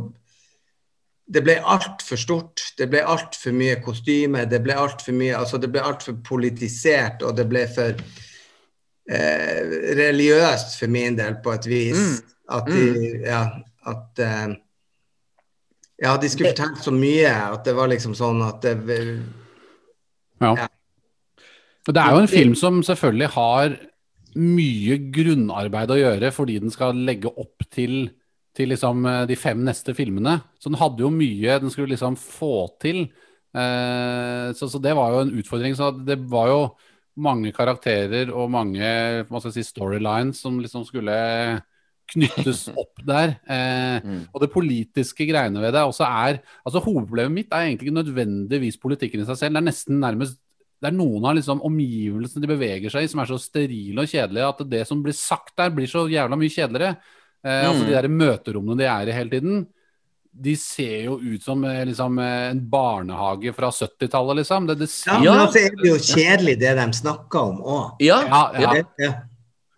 Det 1.33 1.39
ble 1.45 1.55
altfor 1.55 2.19
stort. 2.19 2.63
Det 2.77 2.89
ble 2.91 2.99
altfor 3.07 3.53
mye 3.55 3.77
kostyme. 3.81 4.43
Det 4.49 4.59
ble 4.65 4.75
altfor 4.75 5.15
mye 5.15 5.37
Altså, 5.37 5.57
det 5.61 5.69
ble 5.71 5.85
altfor 5.85 6.17
politisert, 6.25 7.23
og 7.23 7.37
det 7.37 7.45
ble 7.49 7.63
for 7.71 8.01
eh, 9.07 9.61
religiøst 10.01 10.75
for 10.79 10.91
min 10.91 11.15
del, 11.17 11.37
på 11.45 11.53
et 11.53 11.69
vis. 11.69 12.01
Mm. 12.01 12.35
At 12.57 12.67
de 12.67 12.83
Ja, 13.23 13.43
at 13.93 14.19
eh, 14.25 14.57
Ja, 16.01 16.15
de 16.17 16.29
skulle 16.31 16.53
fortelle 16.53 16.81
så 16.81 16.93
mye 16.95 17.31
at 17.53 17.65
det 17.67 17.75
var 17.77 17.91
liksom 17.91 18.15
sånn 18.17 18.41
at 18.45 18.63
det 18.65 18.77
Ja. 20.41 20.55
Ja. 20.57 20.67
Det 21.83 21.99
er 21.99 22.15
jo 22.15 22.21
en 22.23 22.31
film 22.31 22.53
som 22.55 22.79
selvfølgelig 22.83 23.27
har 23.35 23.73
mye 24.39 24.97
grunnarbeid 25.13 25.91
å 25.91 25.99
gjøre 25.99 26.31
fordi 26.33 26.59
den 26.63 26.71
skal 26.73 26.95
legge 27.05 27.27
opp 27.29 27.65
til, 27.73 28.07
til 28.55 28.71
liksom 28.71 29.03
eh, 29.09 29.25
de 29.29 29.35
fem 29.35 29.59
neste 29.67 29.93
filmene. 29.97 30.37
Så 30.59 30.71
den 30.71 30.79
hadde 30.79 31.03
jo 31.03 31.11
mye 31.13 31.59
den 31.59 31.73
skulle 31.73 31.93
liksom 31.93 32.15
få 32.19 32.69
til. 32.81 33.03
Eh, 33.51 34.47
så, 34.55 34.69
så 34.71 34.81
det 34.81 34.95
var 34.97 35.13
jo 35.13 35.25
en 35.25 35.35
utfordring. 35.41 35.75
Så 35.75 35.91
det 36.07 36.17
var 36.31 36.49
jo 36.53 36.61
mange 37.23 37.51
karakterer 37.53 38.31
og 38.33 38.49
mange 38.53 38.87
hva 39.27 39.41
skal 39.41 39.51
jeg 39.51 39.59
si, 39.59 39.73
storylines 39.75 40.39
som 40.41 40.57
liksom 40.63 40.87
skulle 40.87 41.17
knyttes 42.13 42.67
opp 42.81 43.01
der. 43.07 43.35
Eh, 43.49 43.99
Mm. 44.03 44.21
og 44.33 44.41
det 44.41 44.49
politiske 44.53 45.25
greiene 45.29 45.61
ved 45.61 45.73
det 45.75 45.81
også 45.85 46.05
er 46.07 46.39
altså 46.65 46.81
Hovedproblemet 46.83 47.31
mitt 47.35 47.51
er 47.53 47.67
egentlig 47.67 47.87
ikke 47.89 47.99
nødvendigvis 48.03 48.77
politikken 48.81 49.21
i 49.21 49.27
seg 49.27 49.37
selv. 49.37 49.53
Det 49.57 49.61
er 49.61 49.67
nesten 49.71 49.99
nærmest 50.01 50.39
det 50.83 50.89
er 50.91 50.97
noen 50.97 51.23
av 51.29 51.37
liksom 51.37 51.61
omgivelsene 51.63 52.41
de 52.43 52.49
beveger 52.49 52.91
seg 52.91 53.05
i 53.05 53.11
som 53.11 53.21
er 53.23 53.29
så 53.29 53.37
sterile 53.39 54.03
og 54.03 54.09
kjedelige 54.11 54.49
at 54.49 54.63
det 54.67 54.81
som 54.89 54.99
blir 55.05 55.15
sagt 55.15 55.53
der, 55.55 55.69
blir 55.71 55.87
så 55.87 56.03
jævla 56.11 56.35
mye 56.35 56.51
kjedeligere. 56.51 56.97
Eh, 57.45 57.61
altså 57.69 57.83
Mm. 57.85 57.87
De 57.87 57.93
der 57.95 58.07
møterommene 58.11 58.77
de 58.81 58.89
er 58.91 59.07
i 59.07 59.15
hele 59.15 59.29
tiden, 59.31 59.63
de 60.33 60.55
ser 60.57 61.05
jo 61.05 61.19
ut 61.21 61.43
som 61.45 61.63
eh, 61.69 61.85
liksom, 61.85 62.19
eh, 62.19 62.49
en 62.51 62.59
barnehage 62.67 63.53
fra 63.55 63.69
70-tallet, 63.71 64.41
liksom. 64.41 64.67
Det, 64.67 64.77
det 64.81 64.89
Ja, 64.89 65.13
ser, 65.13 65.19
men 65.21 65.39
altså 65.45 65.59
er 65.61 65.75
det 65.77 65.89
jo 65.91 65.97
kjedelig 66.01 66.55
det 66.59 66.75
de 66.81 66.87
snakker 66.99 67.39
om 67.53 67.61
òg. 67.61 67.95
Ja, 68.03 68.19
Ja, 68.27 68.43
ja. 68.99 69.13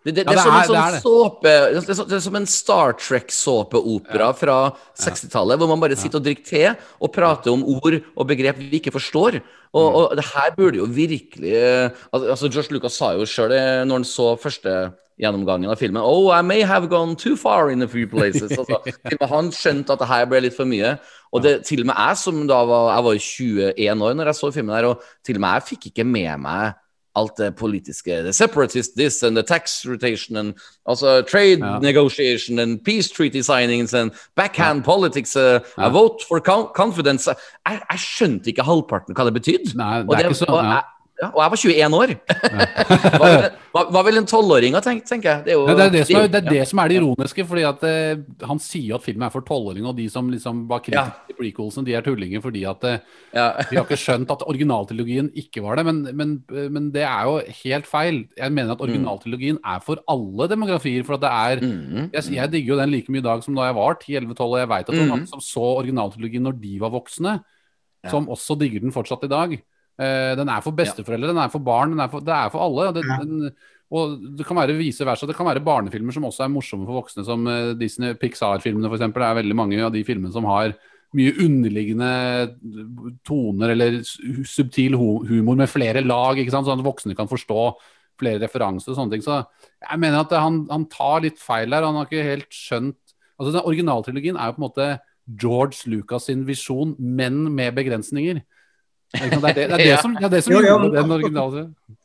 Ja. 0.06 0.12
Ja. 0.12 0.12
Det, 0.12 0.14
det, 0.14 0.24
Ja, 0.24 0.30
det, 0.30 0.30
er 0.30 0.36
det 0.36 0.42
som 0.42 0.54
er- 0.54 0.62
en 0.62 0.68
sånn 0.68 0.76
det 0.76 0.84
er 0.86 0.92
det. 0.92 1.02
såpe 1.02 1.42
det 1.42 1.98
er, 1.98 2.04
det 2.06 2.16
er 2.16 2.20
som 2.20 2.36
en 2.36 2.46
Star 2.46 2.92
Trek-såpeopera 2.94 4.28
fra 4.36 4.56
60-tallet, 4.98 5.58
hvor 5.58 5.68
man 5.70 5.80
bare 5.82 5.96
sitter 5.98 6.20
og 6.20 6.26
drikker 6.26 6.46
te 6.46 6.64
og 7.02 7.12
prater 7.14 7.52
om 7.52 7.64
ord 7.64 7.98
og 8.16 8.28
begrep 8.28 8.58
vi 8.60 8.78
ikke 8.80 8.92
forstår. 8.94 9.40
Og, 9.76 9.86
Mm. 9.92 9.96
og 9.96 10.16
det 10.16 10.24
her 10.24 10.50
burde 10.56 10.78
jo 10.78 10.86
virkelig 10.86 11.52
eh, 11.52 11.90
altså 12.14 12.48
Josh 12.48 12.70
Lucas 12.72 12.94
sa 12.96 13.10
jo 13.12 13.26
sjøl 13.28 13.50
når 13.84 13.92
han 13.98 14.04
så 14.08 14.36
første 14.40 14.92
gjennomgangen 15.20 15.68
av 15.70 15.76
filmen 15.76 16.00
Oh, 16.02 16.30
I 16.30 16.40
may 16.42 16.62
have 16.62 16.88
gone 16.88 17.14
too 17.16 17.36
far 17.36 17.68
in 17.70 17.82
a 17.82 17.88
few 17.88 18.06
places. 18.06 18.52
Altså, 18.56 18.78
til 18.86 19.18
og 19.18 19.20
med 19.20 19.28
han 19.28 19.50
skjønte 19.52 19.92
at 19.92 19.98
det 19.98 20.08
her 20.08 20.24
ble 20.26 20.40
litt 20.46 20.56
for 20.56 20.64
mye. 20.64 20.98
Og 21.32 21.42
det, 21.42 21.64
til 21.66 21.80
og 21.80 21.86
med 21.90 21.94
jeg 21.98 22.16
som 22.16 22.46
da 22.46 22.62
var 22.64 22.94
Jeg 22.94 23.04
var 23.04 23.18
21 23.18 24.02
år 24.02 24.14
når 24.14 24.26
jeg 24.30 24.34
så 24.40 24.52
filmen 24.54 24.74
her, 24.76 24.84
og 24.86 25.02
til 25.24 25.36
og 25.36 25.40
med 25.40 25.54
jeg 25.58 25.62
fikk 25.74 25.86
ikke 25.92 26.06
med 26.06 26.40
meg 26.40 26.74
alt 27.16 27.32
det 27.38 27.56
politiske. 27.56 28.22
The 28.22 28.32
separatist 28.32 28.90
this 28.96 29.22
and 29.22 29.36
the 29.36 29.42
tax 29.42 29.86
rotation 29.88 30.36
and 30.36 30.54
altså 30.88 31.22
trade 31.30 31.58
Ja. 31.64 31.78
negotiation 31.78 32.58
and 32.58 32.78
peace 32.84 33.08
treaty 33.10 33.40
signings 33.42 33.94
and 33.94 34.10
backhand 34.36 34.84
politics. 34.84 35.36
Uh, 35.36 35.42
Ja. 35.42 35.86
A 35.86 35.88
vote 35.88 36.24
for 36.28 36.38
confidence. 36.76 37.30
Jeg, 37.68 37.80
jeg 37.90 37.98
skjønte 37.98 38.50
ikke 38.50 38.62
halvparten 38.62 39.14
hva 39.16 39.24
det 39.24 39.34
betydde. 39.34 39.76
Nei, 39.76 39.98
det 39.98 40.08
Og, 40.08 40.14
er 40.14 40.16
det, 40.22 40.24
ikke 40.30 40.44
sånn, 40.44 40.54
og, 40.54 40.64
ja. 40.64 40.80
Ja, 41.16 41.28
og 41.32 41.38
jeg 41.40 41.50
var 41.52 41.60
21 41.62 41.96
år. 41.96 42.10
hva, 43.20 43.28
hva, 43.72 43.82
hva 43.94 44.02
vil 44.04 44.20
en 44.20 44.26
tolvåring 44.28 44.74
ha 44.76 44.82
tenkt, 44.84 45.06
tenker 45.08 45.30
jeg. 45.30 45.44
Det 45.46 45.52
er 45.54 45.56
jo 45.56 45.64
det, 45.68 45.84
er 45.86 45.92
det, 45.94 46.02
som 46.08 46.18
er, 46.20 46.26
det 46.32 46.40
er 46.42 46.48
det 46.50 46.64
som 46.68 46.80
er 46.82 46.90
det 46.92 46.98
ironiske, 46.98 47.46
fordi 47.48 47.64
at 47.68 47.84
eh, 47.88 48.20
han 48.50 48.60
sier 48.62 48.90
jo 48.90 48.98
at 48.98 49.04
filmen 49.06 49.24
er 49.26 49.32
for 49.32 49.44
tolvåringer, 49.46 49.88
og 49.92 49.96
de 49.96 50.06
som 50.12 50.28
liksom 50.32 50.64
var 50.68 50.82
kritiske 50.84 51.30
til 51.30 51.38
prequelsen, 51.38 51.86
de 51.86 51.94
er 51.96 52.04
tullinger 52.04 52.42
fordi 52.44 52.64
at 52.68 52.84
eh, 52.90 52.98
de 53.32 53.78
har 53.78 53.84
ikke 53.86 53.98
skjønt 54.00 54.32
at 54.34 54.44
originaltrilogien 54.48 55.30
ikke 55.40 55.64
var 55.64 55.80
det. 55.80 55.86
Men, 55.88 56.02
men, 56.20 56.34
men 56.74 56.90
det 56.94 57.06
er 57.08 57.30
jo 57.30 57.38
helt 57.62 57.88
feil. 57.90 58.22
Jeg 58.36 58.52
mener 58.52 58.74
at 58.76 58.84
originaltrilogien 58.84 59.60
er 59.64 59.80
for 59.84 60.02
alle 60.12 60.48
demografier. 60.52 61.04
For 61.06 61.16
at 61.16 61.24
det 61.24 61.32
er 61.32 61.64
Mhm. 61.66 62.10
jeg, 62.12 62.22
jeg 62.36 62.50
digger 62.52 62.74
jo 62.74 62.80
den 62.80 62.90
like 62.92 63.10
mye 63.12 63.22
i 63.22 63.24
dag 63.24 63.40
som 63.44 63.56
da 63.56 63.64
jeg 63.70 63.74
var 63.76 63.96
10-11-12, 64.00 64.40
og 64.46 64.58
jeg 64.60 64.68
veit 64.68 64.84
at 64.88 64.92
det 64.92 65.00
var 65.00 65.10
mange 65.16 65.28
som 65.30 65.40
så 65.40 65.64
originaltrilogien 65.80 66.44
når 66.46 66.60
de 66.60 66.74
var 66.82 66.92
voksne, 66.92 67.38
som 68.10 68.28
også 68.30 68.56
digger 68.60 68.84
den 68.84 68.92
fortsatt 68.94 69.24
i 69.26 69.30
dag. 69.32 69.56
Eh, 69.96 70.32
den 70.36 70.50
er 70.52 70.64
for 70.64 70.76
besteforeldre, 70.76 71.32
den 71.32 71.40
er 71.40 71.52
for 71.52 71.64
barn, 71.64 71.94
den 71.94 72.02
er 72.04 72.10
for, 72.12 72.24
det 72.24 72.34
er 72.36 72.52
for 72.52 72.66
alle. 72.66 72.90
Det, 72.96 73.04
den, 73.06 73.48
og 73.96 74.18
det 74.38 74.46
kan 74.48 74.58
være 74.58 74.76
vice 74.76 75.06
versa. 75.06 75.28
Det 75.28 75.36
kan 75.38 75.48
være 75.48 75.64
barnefilmer 75.64 76.14
som 76.14 76.26
også 76.28 76.44
er 76.44 76.52
morsomme 76.52 76.88
for 76.88 77.00
voksne, 77.00 77.24
som 77.26 77.46
eh, 77.50 77.72
Disney 77.80 78.16
Pixar-filmene 78.20 78.90
f.eks. 78.90 79.06
Det 79.06 79.26
er 79.30 79.40
veldig 79.40 79.58
mange 79.58 79.80
av 79.86 79.94
de 79.94 80.04
filmene 80.06 80.34
som 80.34 80.48
har 80.50 80.76
mye 81.16 81.32
underliggende 81.40 82.08
toner 83.24 83.72
eller 83.72 84.00
subtil 84.44 84.96
humor 84.98 85.56
med 85.56 85.70
flere 85.70 86.02
lag, 86.04 86.40
sånn 86.50 86.66
at 86.74 86.84
voksne 86.84 87.16
kan 87.16 87.30
forstå 87.30 87.60
flere 88.20 88.40
referanser 88.42 88.92
og 88.92 88.98
sånne 88.98 89.14
ting. 89.14 89.24
Så 89.24 89.38
jeg 89.38 90.02
mener 90.02 90.24
at 90.24 90.34
han, 90.36 90.64
han 90.68 90.86
tar 90.92 91.22
litt 91.24 91.40
feil 91.40 91.72
her. 91.72 91.86
Han 91.86 92.00
har 92.00 92.08
ikke 92.08 92.30
helt 92.34 92.52
skjønt 92.52 93.00
Altså 93.36 93.52
den 93.52 93.66
Originaltrilogien 93.68 94.38
er 94.40 94.48
jo 94.48 94.54
på 94.56 94.60
en 94.62 94.64
måte 94.64 94.84
George 95.42 95.90
Lucas 95.92 96.24
sin 96.30 96.46
visjon, 96.48 96.94
men 96.96 97.42
med 97.52 97.74
begrensninger. 97.76 98.38
Det 99.14 99.22
er 99.22 99.30
det, 99.40 99.54
det, 99.54 99.64
er 99.72 99.76
det 99.76 99.86
Ja. 99.86 100.00
som, 100.02 100.14
det, 100.16 100.24
er 100.24 100.28
det 100.28 100.44
som 100.44 100.52
Jo, 100.52 100.60
jo, 100.60 100.66
gjorde 100.66 100.96
den 100.96 101.10
originale 101.12 101.60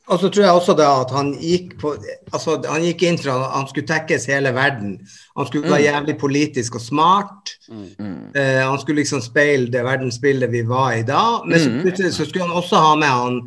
Og 0.07 0.19
så 0.19 0.30
tror 0.30 0.44
jeg 0.44 0.52
også 0.60 0.73
da 0.78 0.88
at 1.02 1.11
han 1.15 1.34
gikk 1.40 1.73
på 1.82 1.95
Altså, 2.34 2.57
han 2.69 2.84
gikk 2.86 3.03
inn 3.07 3.18
for 3.18 3.32
at 3.34 3.52
han 3.56 3.68
skulle 3.68 3.88
tekkes 3.88 4.26
hele 4.30 4.52
verden. 4.56 4.94
Han 5.38 5.48
skulle 5.48 5.69
være 5.72 5.82
jævlig 5.84 6.15
politisk 6.19 6.76
og 6.76 6.82
smart. 6.82 7.52
Mm. 7.69 8.32
Uh, 8.36 8.61
han 8.69 8.80
skulle 8.82 9.02
liksom 9.02 9.22
speile 9.22 9.72
det 9.72 9.84
verdensbildet 9.86 10.52
vi 10.52 10.61
var 10.68 10.94
i 10.99 11.03
da. 11.07 11.41
Men 11.45 11.60
så 11.60 11.69
Mm. 11.69 11.82
plutselig 11.82 12.14
så 12.14 12.26
skulle 12.30 12.45
han 12.48 12.56
også 12.57 12.76
ha 12.76 12.95
med 12.95 13.07
han 13.07 13.38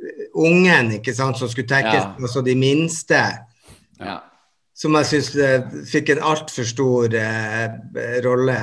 eh, 0.00 0.26
ungen, 0.34 0.92
ikke 0.98 1.14
sant, 1.14 1.38
som 1.38 1.48
skulle 1.48 1.68
tekkes, 1.68 1.94
Ja. 2.04 2.12
altså 2.22 2.40
de 2.44 2.54
minste. 2.54 3.22
Ja. 4.00 4.18
Som 4.76 4.94
jeg 4.96 5.06
syns 5.06 5.30
fikk 5.90 6.08
en 6.10 6.22
altfor 6.22 6.64
stor 6.64 7.04
uh, 7.12 7.68
rolle 8.24 8.60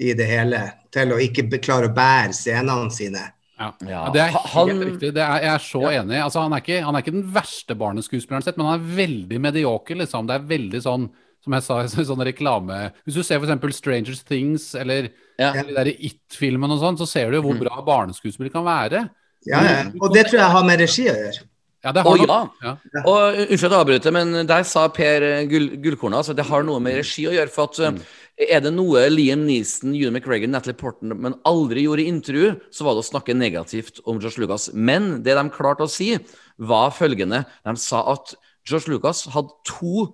i 0.00 0.12
det 0.14 0.26
hele. 0.26 0.62
Til 0.92 1.12
å 1.12 1.18
ikke 1.22 1.46
klare 1.62 1.86
å 1.90 1.94
bære 1.94 2.32
scenene 2.34 2.90
sine. 2.90 3.28
Ja. 3.60 3.70
Ja. 3.84 3.88
Ja, 3.90 4.10
det 4.14 4.20
er 4.22 4.30
helt 4.32 4.52
han- 4.54 4.84
riktig. 4.88 5.10
Det 5.14 5.22
er, 5.22 5.40
jeg 5.44 5.54
er 5.54 5.64
så 5.64 5.82
enig. 5.92 6.16
Altså, 6.24 6.40
han, 6.40 6.52
er 6.56 6.62
ikke, 6.64 6.78
han 6.82 6.94
er 6.96 7.02
ikke 7.04 7.12
den 7.18 7.26
verste 7.34 7.76
barneskuespilleren 7.76 8.42
sett, 8.46 8.56
men 8.56 8.66
han 8.70 8.80
er 8.80 8.94
veldig 8.96 9.40
medioker. 9.40 9.98
Liksom. 10.00 10.26
Det 10.30 10.34
er 10.38 10.46
veldig 10.48 10.80
sånn, 10.86 11.10
som 11.44 11.52
jeg 11.56 11.62
sa, 11.62 11.76
sånn 12.10 12.24
reklame 12.24 12.90
Hvis 13.06 13.14
du 13.16 13.22
ser 13.22 13.40
f.eks. 13.40 13.76
Stranger 13.76 14.16
Things 14.28 14.74
eller 14.74 15.10
Ja. 15.38 15.52
de 15.52 15.72
der 15.76 15.92
It-filmen 15.92 16.70
og 16.72 16.80
sånn, 16.80 16.98
så 17.00 17.06
ser 17.08 17.30
du 17.30 17.36
jo 17.38 17.42
hvor 17.42 17.54
Mm. 17.56 17.64
bra 17.68 17.80
barneskuespill 17.84 18.50
kan 18.52 18.64
være. 18.64 19.08
Ja, 19.46 19.60
ja. 19.64 19.84
Og 20.02 20.12
det 20.12 20.26
tror 20.28 20.40
jeg 20.40 20.50
har 20.52 20.64
med 20.64 20.80
regi 20.80 21.06
å 21.08 21.14
gjøre. 21.16 21.46
Ja, 21.82 21.92
det 21.96 22.02
har 22.04 22.16
nok- 22.18 22.28
ja. 22.62 22.76
ja. 22.92 23.02
Og 23.08 23.38
Unnskyld 23.48 23.72
at 23.72 23.72
jeg 23.72 23.80
avbryter, 23.80 24.12
men 24.12 24.46
der 24.46 24.62
sa 24.68 24.82
Per 24.88 25.20
Gull, 25.48 25.70
Gullkornet 25.80 26.18
altså 26.20 26.34
det 26.36 26.44
har 26.44 26.62
noe 26.62 26.78
med 26.78 26.98
regi 26.98 27.24
å 27.24 27.32
gjøre. 27.32 27.48
For 27.48 27.64
at 27.70 27.78
uh, 27.80 27.98
er 28.48 28.62
det 28.64 28.72
noe 28.72 29.02
Liam 29.12 29.42
Neeson, 29.44 29.92
Ewan 29.92 30.14
McGregor, 30.16 30.48
Natalie 30.48 30.78
Portman 30.78 31.18
men 31.20 31.34
aldri 31.48 31.84
gjorde 31.84 32.04
i 32.04 32.10
intervju, 32.12 32.52
så 32.72 32.86
var 32.86 32.96
det 32.96 33.04
å 33.04 33.08
snakke 33.10 33.36
negativt 33.36 34.00
om 34.08 34.20
Josh 34.22 34.40
Lucas. 34.40 34.70
Men 34.72 35.18
det 35.26 35.36
de 35.36 35.44
klarte 35.52 35.84
å 35.84 35.90
si, 35.90 36.14
var 36.56 36.94
følgende. 36.96 37.44
De 37.66 37.74
sa 37.80 38.04
at 38.14 38.34
Josh 38.68 38.88
Lucas 38.88 39.26
hadde 39.34 39.52
to 39.68 40.06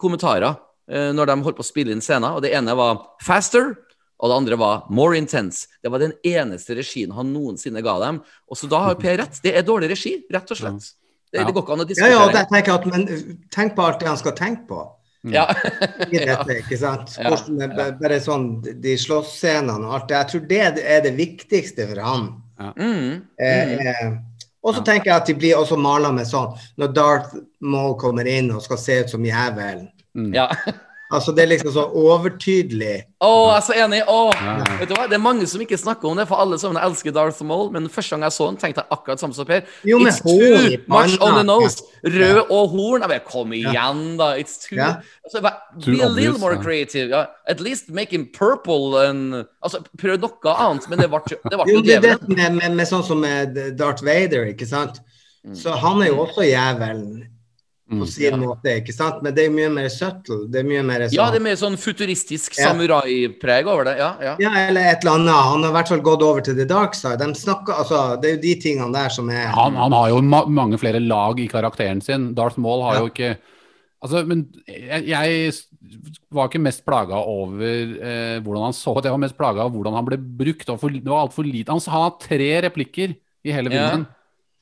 kommentarer 0.00 0.56
uh, 0.56 1.10
når 1.16 1.30
de 1.32 1.40
holdt 1.44 1.58
på 1.60 1.64
å 1.64 1.68
spille 1.68 1.92
inn 1.92 2.04
scener. 2.04 2.36
Og 2.36 2.44
det 2.44 2.54
ene 2.56 2.76
var 2.76 3.02
'faster'. 3.24 3.74
Og 4.16 4.30
det 4.32 4.36
andre 4.36 4.56
var 4.56 4.84
'more 4.88 5.16
intense'. 5.20 5.66
Det 5.82 5.92
var 5.92 6.00
den 6.00 6.14
eneste 6.24 6.76
regien 6.76 7.12
han 7.12 7.32
noensinne 7.34 7.82
ga 7.84 7.98
dem. 8.00 8.22
Og 8.48 8.56
så 8.56 8.68
da 8.68 8.80
har 8.80 8.94
Per 8.94 9.18
rett. 9.18 9.40
Det 9.42 9.52
er 9.56 9.62
dårlig 9.62 9.90
regi, 9.90 10.24
rett 10.32 10.50
og 10.50 10.56
slett. 10.56 10.94
Det, 11.32 11.44
det 11.44 11.52
går 11.52 11.62
ikke 11.62 11.72
an 11.74 11.80
å 11.80 11.84
Ja, 11.84 11.88
diskutere. 11.88 12.10
ja, 12.10 12.30
ja, 12.32 12.46
jeg 12.56 12.68
at, 12.72 12.86
men 12.86 13.06
tenk 13.52 13.74
på 13.76 13.82
alt 13.84 14.00
det 14.00 14.08
han 14.08 14.16
skal 14.16 14.32
tenke 14.32 14.64
på. 14.68 14.80
Ja. 15.32 15.46
i 16.12 16.20
dette, 16.22 16.58
ikke 16.60 16.78
sant? 16.80 17.16
Hvordan 17.18 17.74
bare- 18.00 18.20
sånn, 18.22 18.48
de 18.62 18.96
slåssscenene 19.00 19.88
og 19.88 19.94
alt 19.98 20.08
det. 20.08 20.16
Jeg 20.20 20.30
tror 20.32 20.46
det 20.52 20.86
er 20.96 21.04
det 21.04 21.14
viktigste 21.18 21.88
for 21.90 22.02
han. 22.04 22.30
Mm. 22.76 23.22
Eh, 23.42 23.72
eh, 23.74 24.08
Og 24.66 24.74
så 24.74 24.82
tenker 24.82 25.10
jeg 25.10 25.16
at 25.20 25.28
de 25.28 25.34
blir 25.38 25.58
også 25.58 25.76
mala 25.78 26.08
med 26.14 26.26
sånn 26.26 26.56
når 26.80 26.94
Darth 26.96 27.36
Maul 27.60 27.94
kommer 28.00 28.26
inn 28.26 28.48
og 28.54 28.64
skal 28.64 28.80
se 28.80 29.00
ut 29.04 29.12
som 29.12 29.24
jævelen. 29.26 29.88
Ja. 30.34 30.48
Altså 31.12 31.32
Det 31.36 31.44
er 31.44 31.50
liksom 31.52 31.70
så 31.70 31.84
overtydelig. 31.94 32.94
Å, 33.22 33.28
jeg 33.52 33.56
er 33.56 33.64
så 33.66 33.74
enig! 33.78 34.00
Oh. 34.10 34.30
Ja, 34.34 34.56
vet 34.80 34.90
du 34.90 34.94
hva? 34.96 35.04
Det 35.08 35.14
er 35.16 35.22
mange 35.22 35.46
som 35.48 35.60
ikke 35.62 35.78
snakker 35.78 36.08
om 36.10 36.18
det, 36.18 36.24
for 36.28 36.40
alle 36.42 36.58
sammen 36.58 36.80
elsker 36.82 37.14
Darth 37.14 37.38
Maul. 37.46 37.68
Men 37.74 37.86
første 37.92 38.16
gang 38.16 38.24
jeg 38.26 38.34
så 38.34 38.48
den, 38.50 38.58
tenkte 38.60 38.82
jeg 38.82 38.90
akkurat 38.96 39.22
samme 39.22 39.36
som 39.36 39.46
Per. 39.48 39.62
Jo, 39.86 40.00
It's 40.02 40.18
hår 40.24 40.66
too 40.66 40.80
much 40.90 41.14
on 41.22 41.38
the 41.38 41.44
nose. 41.46 41.78
Rød 42.04 42.16
Ja. 42.36 42.42
og 42.50 42.74
horn. 42.74 43.04
Jeg 43.06 43.12
bare, 43.12 43.24
Kom 43.26 43.52
igjen, 43.54 44.02
da. 44.18 44.32
It's 44.40 44.58
too 44.66 44.76
Ja. 44.76 44.88
altså, 45.24 45.42
bare, 45.46 45.62
Too 45.80 45.94
Be 45.96 46.02
a 46.02 46.08
little 46.08 46.10
obvious, 46.34 46.40
more 46.40 46.56
creative. 46.62 47.08
Ja. 47.10 47.24
At 47.46 47.60
least 47.60 47.88
make 47.90 48.10
him 48.10 48.26
purple 48.34 48.98
and 49.06 49.44
Altså, 49.62 49.82
prøv 49.98 50.18
noe 50.20 50.56
annet, 50.58 50.88
men 50.90 50.98
det 50.98 51.08
ble 51.10 51.20
det 51.28 51.40
ble 51.42 51.70
Jo, 51.70 51.78
jo 51.78 51.82
det 51.82 51.94
er 51.96 52.00
det 52.00 52.28
med, 52.28 52.52
med, 52.58 52.76
med 52.82 52.86
sånn 52.86 53.04
som 53.06 53.20
med 53.22 53.54
Darth 53.78 54.02
Vader, 54.04 54.44
ikke 54.52 54.66
sant. 54.66 54.98
Så 55.54 55.70
han 55.78 56.02
er 56.02 56.10
jo 56.10 56.24
også 56.26 56.42
jævelen 56.42 57.24
på 57.90 58.06
sin 58.06 58.32
sin 58.32 58.40
måte, 58.40 58.72
ikke 58.80 58.92
sant. 58.94 59.22
Men 59.22 59.34
det 59.34 59.44
er 59.46 59.50
mye 59.54 59.68
mer 59.70 59.88
subtle. 59.88 60.48
Det 60.50 60.58
er 60.60 60.64
mye 60.66 60.82
mer 60.82 61.04
sånn 61.06 61.14
Ja, 61.14 61.30
det 61.30 61.38
er 61.38 61.44
mer 61.44 61.54
sånn 61.60 61.76
futuristisk 61.78 62.58
Ja. 62.58 62.72
samurai-preg 62.72 63.66
over 63.70 63.84
det. 63.84 63.96
Ja, 63.98 64.08
ja. 64.20 64.36
Ja, 64.42 64.50
eller 64.68 64.80
et 64.90 65.04
eller 65.04 65.14
annet. 65.20 65.34
Han 65.34 65.62
har 65.62 65.70
i 65.70 65.76
hvert 65.76 65.88
fall 65.88 66.00
gått 66.00 66.22
over 66.22 66.40
til 66.42 66.56
the 66.56 66.64
dark 66.66 66.94
side. 66.94 67.18
De 67.18 67.30
snakker, 67.34 67.74
altså, 67.78 68.20
det 68.20 68.28
er 68.30 68.34
jo 68.36 68.42
de 68.42 68.54
tingene 68.60 68.92
der 68.92 69.08
som 69.14 69.30
er 69.30 69.46
Han, 69.54 69.74
han 69.76 69.92
har 69.92 70.08
jo 70.10 70.20
ma 70.22 70.44
mange 70.46 70.78
flere 70.78 71.00
lag 71.00 71.38
i 71.38 71.46
karakteren 71.48 72.02
sin. 72.02 72.34
Darth 72.34 72.58
Maul 72.58 72.82
har 72.82 72.94
Ja. 72.94 73.00
jo 73.00 73.06
ikke 73.12 73.36
Altså, 74.04 74.26
men 74.28 74.42
jeg, 74.68 75.06
jeg 75.08 75.52
var 76.30 76.48
ikke 76.50 76.60
mest 76.60 76.84
plaga 76.84 77.16
over 77.16 77.64
eh, 77.96 78.38
hvordan 78.44 78.66
han 78.68 78.72
så 78.76 78.92
ut. 78.94 79.02
Jeg 79.02 79.10
var 79.14 79.22
mest 79.22 79.36
plaga 79.38 79.64
av 79.64 79.72
hvordan 79.72 79.94
han 79.96 80.04
ble 80.04 80.18
brukt. 80.18 80.66
Det 80.66 80.68
var, 80.68 80.78
for, 80.78 80.90
det 80.90 81.06
var 81.08 81.22
altfor 81.26 81.46
lite. 81.48 81.72
Han, 81.72 81.80
han 81.80 82.02
har 82.04 82.12
tre 82.20 82.50
replikker 82.66 83.16
i 83.46 83.50
hele 83.56 83.70
Ja. 83.72 83.88
filmen. 83.88 84.06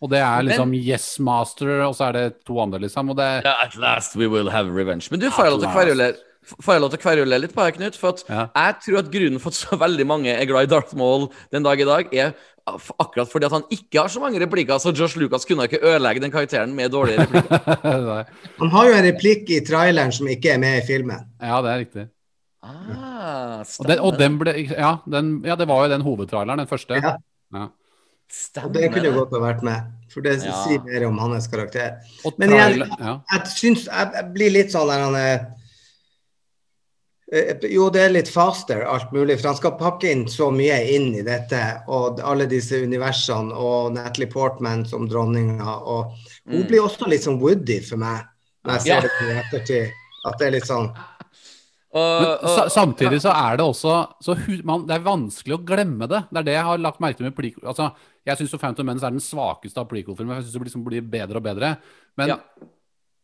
Og 0.05 0.10
det 0.12 0.20
er 0.20 0.44
liksom 0.44 0.68
Men- 0.74 0.85
Yes 0.85 1.09
Master, 1.24 1.81
og 1.86 1.94
så 1.97 2.10
er 2.10 2.12
det 2.18 2.44
to 2.44 2.59
andre, 2.60 2.82
liksom. 2.85 3.10
Og 3.14 3.16
det 3.16 3.28
yeah, 3.40 3.64
At 3.64 3.76
last 3.81 4.16
we 4.20 4.28
will 4.28 4.51
have 4.52 4.68
revenge. 4.68 5.09
Men 5.10 5.20
du, 5.22 5.31
får 5.32 5.48
jeg 5.48 5.55
lov 5.56 5.60
til 5.64 5.70
å 5.70 5.74
kverulere 5.78 6.14
Får 6.44 6.74
jeg 6.74 6.81
lov 6.82 6.90
til 6.93 6.98
å 6.98 7.01
kverulere 7.01 7.40
litt 7.40 7.55
på 7.56 7.62
her, 7.64 7.70
Knut? 7.72 7.94
For 7.97 8.12
at 8.12 8.24
Ja. 8.28 8.43
jeg 8.52 8.74
tror 8.85 8.98
at 8.98 9.06
grunnen 9.14 9.40
for 9.40 9.48
at 9.48 9.56
så 9.56 9.78
veldig 9.81 10.05
mange 10.06 10.28
er 10.28 10.44
glad 10.44 10.66
i 10.66 10.68
Darth 10.74 10.93
Maul 10.94 11.31
den 11.51 11.64
dag 11.64 11.81
i 11.81 11.86
dag, 11.89 12.10
er 12.12 12.35
akkurat 13.01 13.31
fordi 13.32 13.47
at 13.48 13.55
han 13.56 13.64
ikke 13.72 14.02
har 14.02 14.09
så 14.12 14.20
mange 14.20 14.40
replikker, 14.43 14.76
så 14.76 14.93
Josh 14.93 15.16
Lucas 15.16 15.47
kunne 15.48 15.64
ikke 15.64 15.81
ødelegge 15.81 16.20
den 16.20 16.31
karakteren 16.35 16.74
med 16.76 16.93
dårlige 16.93 17.24
replikker. 17.24 18.26
Han 18.60 18.70
har 18.76 18.89
jo 18.89 18.93
en 18.98 19.05
replikk 19.09 19.48
i 19.56 19.60
traileren 19.64 20.12
som 20.12 20.28
ikke 20.28 20.52
er 20.52 20.59
med 20.59 20.82
i 20.82 20.86
filmen. 20.86 21.24
Ja, 21.40 21.62
det 21.64 21.72
er 21.72 21.81
riktig. 21.85 22.05
Ah, 22.64 23.60
Og 23.81 23.89
den, 23.89 23.98
og 24.01 24.18
den 24.18 24.39
ble 24.40 24.55
ja, 24.70 24.94
den, 25.09 25.43
ja, 25.44 25.56
det 25.56 25.66
var 25.68 25.85
jo 25.85 25.93
den 25.93 26.05
hovedtraileren, 26.05 26.60
den 26.62 26.70
første. 26.70 27.01
Ja. 27.01 27.16
Ja. 27.55 27.66
Stemmer 28.35 28.66
Og 28.69 28.73
det 28.74 28.89
kunne 28.93 29.02
det. 29.11 29.15
godt 29.15 29.31
ha 29.36 29.40
vært 29.44 29.62
med, 29.66 29.93
for 30.12 30.20
det 30.27 30.32
Ja. 30.44 30.52
sier 30.65 30.82
mer 30.85 31.06
om 31.06 31.19
hans 31.19 31.47
karakter. 31.48 32.01
Og 32.24 32.39
Men 32.39 32.51
igjen- 32.51 32.78
jeg. 32.78 33.20
Jeg 33.32 33.40
syns 33.55 33.85
jeg, 33.86 34.12
jeg 34.15 34.32
blir 34.35 34.51
litt 34.51 34.70
sånn 34.74 34.89
der 34.90 35.05
han 35.05 35.15
er 35.15 35.47
eh, 37.32 37.56
Jo, 37.70 37.89
det 37.90 38.02
er 38.02 38.11
litt 38.15 38.28
faster, 38.28 38.85
alt 38.86 39.12
mulig. 39.12 39.39
For 39.40 39.48
han 39.48 39.56
skal 39.59 39.77
pakke 39.81 40.11
inn 40.12 40.27
så 40.31 40.51
mye 40.55 40.77
inn 40.94 41.15
i 41.15 41.23
dette. 41.27 41.61
Og 41.89 42.20
alle 42.20 42.47
disse 42.51 42.73
universene 42.85 43.52
og 43.55 43.94
Natalie 43.97 44.31
Portman 44.31 44.85
som 44.86 45.09
dronninga. 45.09 45.78
Og 45.86 46.12
hun 46.48 46.62
Mm. 46.62 46.69
blir 46.69 46.81
også 46.82 47.09
litt 47.09 47.23
sånn 47.23 47.40
Woody 47.40 47.81
for 47.81 47.97
meg, 47.97 48.24
når 48.65 48.73
jeg 48.74 48.82
ser 48.82 49.01
det 49.01 49.11
i 49.20 49.40
ettertid. 49.43 49.93
At 50.27 50.39
det 50.39 50.47
er 50.47 50.51
litt 50.52 50.65
sånn 50.66 50.94
Og, 51.97 52.40
Men 52.43 52.70
samtidig 52.70 53.20
så 53.23 53.31
er 53.32 53.56
det 53.56 53.65
også 53.65 54.09
så 54.20 54.35
hu, 54.36 54.61
man, 54.65 54.85
Det 54.85 54.97
er 54.97 55.05
vanskelig 55.05 55.55
å 55.56 55.65
glemme 55.65 56.09
det. 56.09 56.24
Det 56.32 56.39
er 56.39 56.43
det 56.43 56.52
jeg 56.55 56.65
har 56.65 56.78
lagt 56.78 56.98
merke 56.98 57.19
til 57.19 57.27
med 57.27 57.36
prequel. 57.36 57.62
Altså, 57.69 57.93
jeg 58.24 58.40
syns 58.40 58.55
Phantom 58.60 58.86
Menace 58.88 59.05
er 59.06 59.14
den 59.14 59.22
svakeste 59.22 59.80
av 59.82 59.88
prequel-filmer. 59.90 60.38
Jeg 60.38 60.46
synes 60.46 60.56
det 60.56 60.68
liksom 60.70 60.84
blir 60.86 61.05
bedre 61.05 61.40
og 61.40 61.44
bedre. 61.44 61.76
Men 62.16 62.28
Ja. 62.28 62.38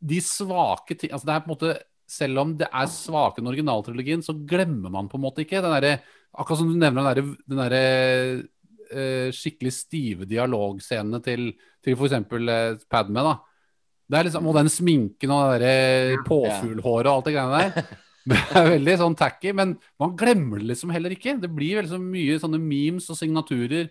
de 0.00 0.20
svake 0.20 0.96
ting 0.98 1.10
altså 1.12 1.26
det 1.26 1.34
er 1.34 1.40
på 1.40 1.50
en 1.50 1.56
måte 1.56 1.78
Selv 2.10 2.40
om 2.40 2.56
det 2.58 2.66
er 2.66 2.86
svake 2.90 3.36
den 3.36 3.46
originaltrilogien, 3.46 4.18
så 4.18 4.34
glemmer 4.34 4.90
man 4.90 5.08
på 5.08 5.14
en 5.14 5.22
måte 5.22 5.44
ikke 5.44 5.62
den 5.62 5.70
derre 5.70 6.00
Akkurat 6.34 6.58
som 6.58 6.66
du 6.66 6.74
nevner 6.74 7.04
den 7.04 7.06
derre 7.06 7.36
den 7.46 7.60
derre, 7.60 8.48
eh, 8.90 9.30
skikkelig 9.30 9.72
stive 9.72 10.26
dialogscenene 10.26 11.22
til, 11.22 11.52
til 11.84 11.94
f.eks. 11.94 12.12
Uh, 12.32 12.82
Padme. 12.90 13.22
da 13.22 13.38
det 14.10 14.18
er 14.18 14.24
liksom, 14.26 14.46
Og 14.46 14.56
den 14.58 14.68
sminken 14.68 15.30
og 15.30 15.52
det 15.54 15.68
der 15.68 16.22
påfuglhåret 16.26 17.06
og 17.06 17.14
alt 17.14 17.28
det 17.30 17.34
greiene 17.36 17.72
der. 17.74 17.96
Det 18.30 18.36
er 18.54 18.66
veldig 18.68 18.94
sånn 19.00 19.14
tacky, 19.16 19.50
men 19.56 19.78
man 19.98 20.12
glemmer 20.14 20.60
det 20.60 20.66
liksom 20.68 20.90
heller 20.92 21.14
ikke. 21.14 21.38
Det 21.40 21.48
blir 21.50 21.78
veldig 21.78 21.90
så 21.90 21.98
mye 21.98 22.36
sånne 22.38 22.58
memes 22.60 23.06
og 23.10 23.16
signaturer 23.16 23.88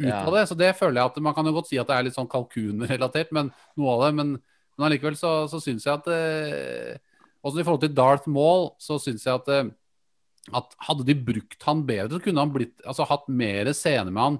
ut 0.00 0.08
Ja. 0.08 0.24
av 0.26 0.32
det. 0.34 0.44
Så 0.48 0.56
det 0.58 0.72
føler 0.78 1.00
jeg 1.02 1.10
at 1.12 1.20
man 1.22 1.34
kan 1.36 1.46
jo 1.46 1.52
godt 1.52 1.68
si 1.70 1.78
at 1.78 1.86
det 1.90 1.96
er 1.96 2.06
litt 2.08 2.16
sånn 2.16 2.28
kalkunrelatert, 2.30 3.30
men 3.36 3.52
noe 3.76 3.92
av 3.96 4.06
det. 4.06 4.14
Men, 4.16 4.32
men 4.78 4.86
allikevel 4.88 5.16
så, 5.20 5.46
så 5.52 5.60
syns 5.62 5.84
jeg 5.86 5.94
at 6.00 6.08
eh, 6.08 6.96
Også 7.44 7.60
i 7.60 7.64
forhold 7.64 7.80
til 7.86 7.94
Darth 7.96 8.26
Maul, 8.28 8.70
så 8.80 8.98
syns 9.00 9.24
jeg 9.24 9.32
at 9.34 9.48
eh, 9.48 9.70
at 10.56 10.72
hadde 10.88 11.04
de 11.06 11.14
brukt 11.14 11.62
han 11.68 11.82
bedre, 11.86 12.16
så 12.16 12.20
kunne 12.24 12.40
han 12.42 12.50
blitt, 12.52 12.80
altså 12.88 13.04
hatt 13.06 13.26
mer 13.28 13.68
scener 13.76 14.10
med 14.10 14.22
han. 14.24 14.38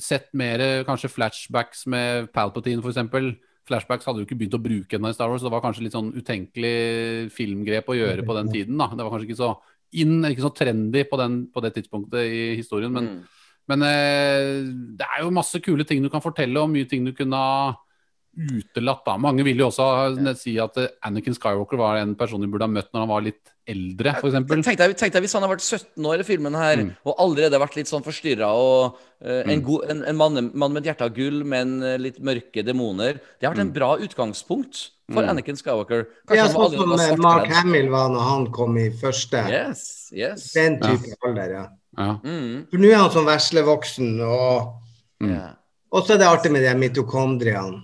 Sett 0.00 0.30
mer 0.32 0.58
kanskje 0.88 1.10
flashbacks 1.12 1.84
med 1.92 2.30
Palpatine, 2.32 2.80
f.eks. 2.80 3.36
Flashbacks 3.68 4.04
hadde 4.08 4.20
jo 4.22 4.26
ikke 4.26 4.38
begynt 4.40 4.56
å 4.56 4.60
bruke 4.64 4.96
ennå 4.96 5.08
i 5.12 5.14
Star 5.16 5.28
Wars. 5.28 5.40
så 5.44 5.48
Det 5.48 5.52
var 5.54 5.62
kanskje 5.64 5.84
litt 5.84 5.94
sånn 5.96 6.10
utenkelig 6.16 7.30
filmgrep 7.36 7.88
å 7.92 7.96
gjøre 7.96 8.24
på 8.26 8.36
den 8.40 8.50
tiden. 8.52 8.76
da. 8.80 8.88
Det 8.92 9.04
var 9.04 9.12
kanskje 9.14 9.28
ikke 9.30 9.40
så 9.40 9.50
inn, 10.00 10.16
ikke 10.28 10.44
så 10.44 10.52
trendy 10.56 11.04
på, 11.08 11.16
den, 11.20 11.36
på 11.52 11.62
det 11.64 11.74
tidspunktet 11.76 12.24
i 12.28 12.42
historien. 12.58 12.92
Men, 12.92 13.04
Mm. 13.04 13.22
Men 13.68 13.82
eh, 13.82 14.60
det 14.98 15.06
er 15.06 15.22
jo 15.24 15.30
masse 15.34 15.60
kule 15.64 15.84
ting 15.88 16.02
du 16.04 16.10
kan 16.12 16.20
fortelle, 16.24 16.60
og 16.60 16.70
mye 16.70 16.88
ting 16.90 17.04
du 17.06 17.12
kunne 17.16 17.36
ha 17.40 17.74
utelatt. 18.34 19.04
da. 19.06 19.16
Mange 19.20 19.44
vil 19.46 19.60
jo 19.62 19.68
også 19.68 19.84
ja. 20.18 20.32
si 20.34 20.56
at 20.58 20.76
eh, 20.82 20.88
Anakin 21.06 21.36
Skywalker 21.36 21.78
var 21.78 22.00
en 22.00 22.16
person 22.18 22.42
du 22.42 22.48
burde 22.50 22.66
ha 22.66 22.70
møtt 22.72 22.88
når 22.92 23.04
han 23.04 23.10
var 23.12 23.22
litt 23.22 23.52
eldre, 23.70 24.12
f.eks. 24.18 24.34
Tenk 24.66 24.80
deg, 24.80 24.94
tenk 25.00 25.14
deg 25.14 25.22
hvis 25.24 25.34
han 25.38 25.44
har 25.46 25.52
vært 25.54 25.62
17 25.64 26.08
år 26.10 26.20
i 26.20 26.26
filmen 26.26 26.56
her, 26.58 26.82
Mm. 26.82 26.90
og 27.06 27.14
allerede 27.22 27.60
vært 27.62 27.76
litt 27.78 27.88
sånn 27.88 28.02
forstyrra, 28.04 28.50
og 28.52 28.98
eh, 29.22 29.44
en, 29.46 29.60
Mm. 29.60 29.62
god, 29.64 29.84
en, 29.94 30.02
en 30.10 30.16
mann, 30.18 30.50
mann 30.52 30.74
med 30.74 30.82
et 30.84 30.90
hjerte 30.90 31.06
av 31.06 31.14
gull, 31.16 31.44
men 31.48 31.78
litt 32.02 32.18
mørke 32.20 32.64
demoner 32.66 33.20
Det 33.38 33.46
har 33.46 33.54
vært 33.54 33.64
en 33.68 33.72
bra 33.72 33.94
utgangspunkt 34.02 34.90
for 35.12 35.22
Mm. 35.22 35.30
Anakin 35.30 35.56
Skywalker. 35.56 36.06
Kanskje 36.26 36.36
Ja, 36.42 36.48
sånn 36.48 36.98
som 36.98 37.20
Mark. 37.22 37.46
Hamill 37.52 37.88
var 37.92 38.08
når 38.10 38.22
han 38.28 38.46
kom 38.52 38.76
i 38.80 38.88
første. 38.90 39.46
Yes, 39.48 40.10
yes. 40.12 40.50
Den 40.56 40.80
type 40.80 41.14
alder, 41.24 41.50
ja. 41.52 41.64
Ja. 41.96 42.18
Mm, 42.24 42.66
For 42.70 42.78
nå 42.82 42.90
er 42.92 42.96
han 43.02 43.10
sånn 43.14 43.28
veslevoksen, 43.28 44.14
og, 44.26 44.72
Mm. 45.22 45.36
og 45.94 46.02
så 46.06 46.14
er 46.14 46.18
det 46.18 46.26
artig 46.28 46.50
med 46.52 46.62
de 46.66 46.74
mitokondriene. 46.78 47.82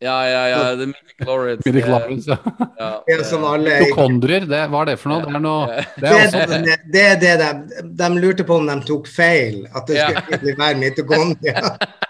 ja, 0.00 0.16
ja, 0.28 0.42
ja. 0.52 0.58
The 0.76 0.86
midichlorians. 0.86 1.64
Midichlorians, 1.66 2.26
ja. 2.28 2.36
Ja, 2.78 2.90
Ja, 3.08 3.22
som 3.24 3.44
alle 3.48 3.78
Mitokondrier, 3.80 4.44
det, 4.46 4.60
hva 4.70 4.82
er 4.82 4.90
det 4.92 4.98
for 5.00 5.08
noe? 5.08 5.24
Det 5.24 5.34
er 5.34 5.40
noe 5.40 5.66
Det 5.66 5.86
Det 5.96 6.08
er 6.08 6.12
er 6.12 6.26
også 6.26 6.62
det, 6.66 6.78
det, 6.92 7.04
er 7.04 7.16
det 7.22 7.36
de, 7.40 7.86
de 7.96 8.10
lurte 8.20 8.44
på 8.44 8.58
om 8.60 8.66
de 8.68 8.76
tok 8.86 9.08
feil, 9.08 9.62
at 9.74 9.86
det 9.88 10.04
skulle 10.04 10.56
være 10.58 10.76
mitokondrier. 10.84 11.70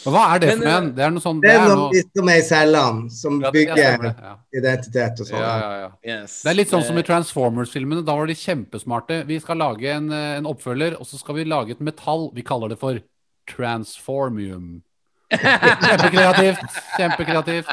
Hva 0.00 0.22
er 0.34 0.40
det 0.42 0.48
Men, 0.54 0.60
for 0.62 0.70
en? 0.72 0.90
Det 0.96 1.04
er 1.04 1.10
noe 1.14 1.22
sånn 1.24 1.40
Det 1.42 1.50
er 1.52 1.60
er 1.60 1.72
noe 1.76 2.02
som 2.16 2.28
er 2.32 2.38
i 2.40 2.44
cellene, 2.46 3.10
som 3.12 3.40
Ja, 3.42 3.50
det- 3.52 3.64
ja, 3.68 3.74
bygger 3.74 4.06
ja. 4.24 4.34
identitet 4.56 5.20
og 5.20 5.26
sånn. 5.28 5.40
Ja, 5.44 5.54
ja, 5.60 5.72
ja. 5.84 5.90
yes. 6.14 6.38
Det 6.44 6.50
er 6.54 6.58
litt 6.60 6.72
sånn 6.72 6.84
som 6.86 6.96
i 6.96 7.04
Eh, 7.04 7.08
Transformers-filmene. 7.10 8.04
Da 8.06 8.16
var 8.16 8.26
de 8.30 8.34
kjempesmarte. 8.34 9.22
Vi 9.28 9.38
skal 9.40 9.56
lage 9.60 9.84
en, 9.92 10.10
eh, 10.12 10.36
en 10.38 10.46
oppfølger, 10.46 10.96
og 11.00 11.06
så 11.06 11.18
skal 11.20 11.34
vi 11.40 11.44
lage 11.44 11.70
et 11.76 11.80
metall. 11.80 12.30
Vi 12.34 12.42
kaller 12.42 12.68
det 12.72 12.78
for 12.80 13.00
transformium. 13.46 14.82
Kjempekreativt. 15.30 16.62
Kjempekreativt. 16.98 17.68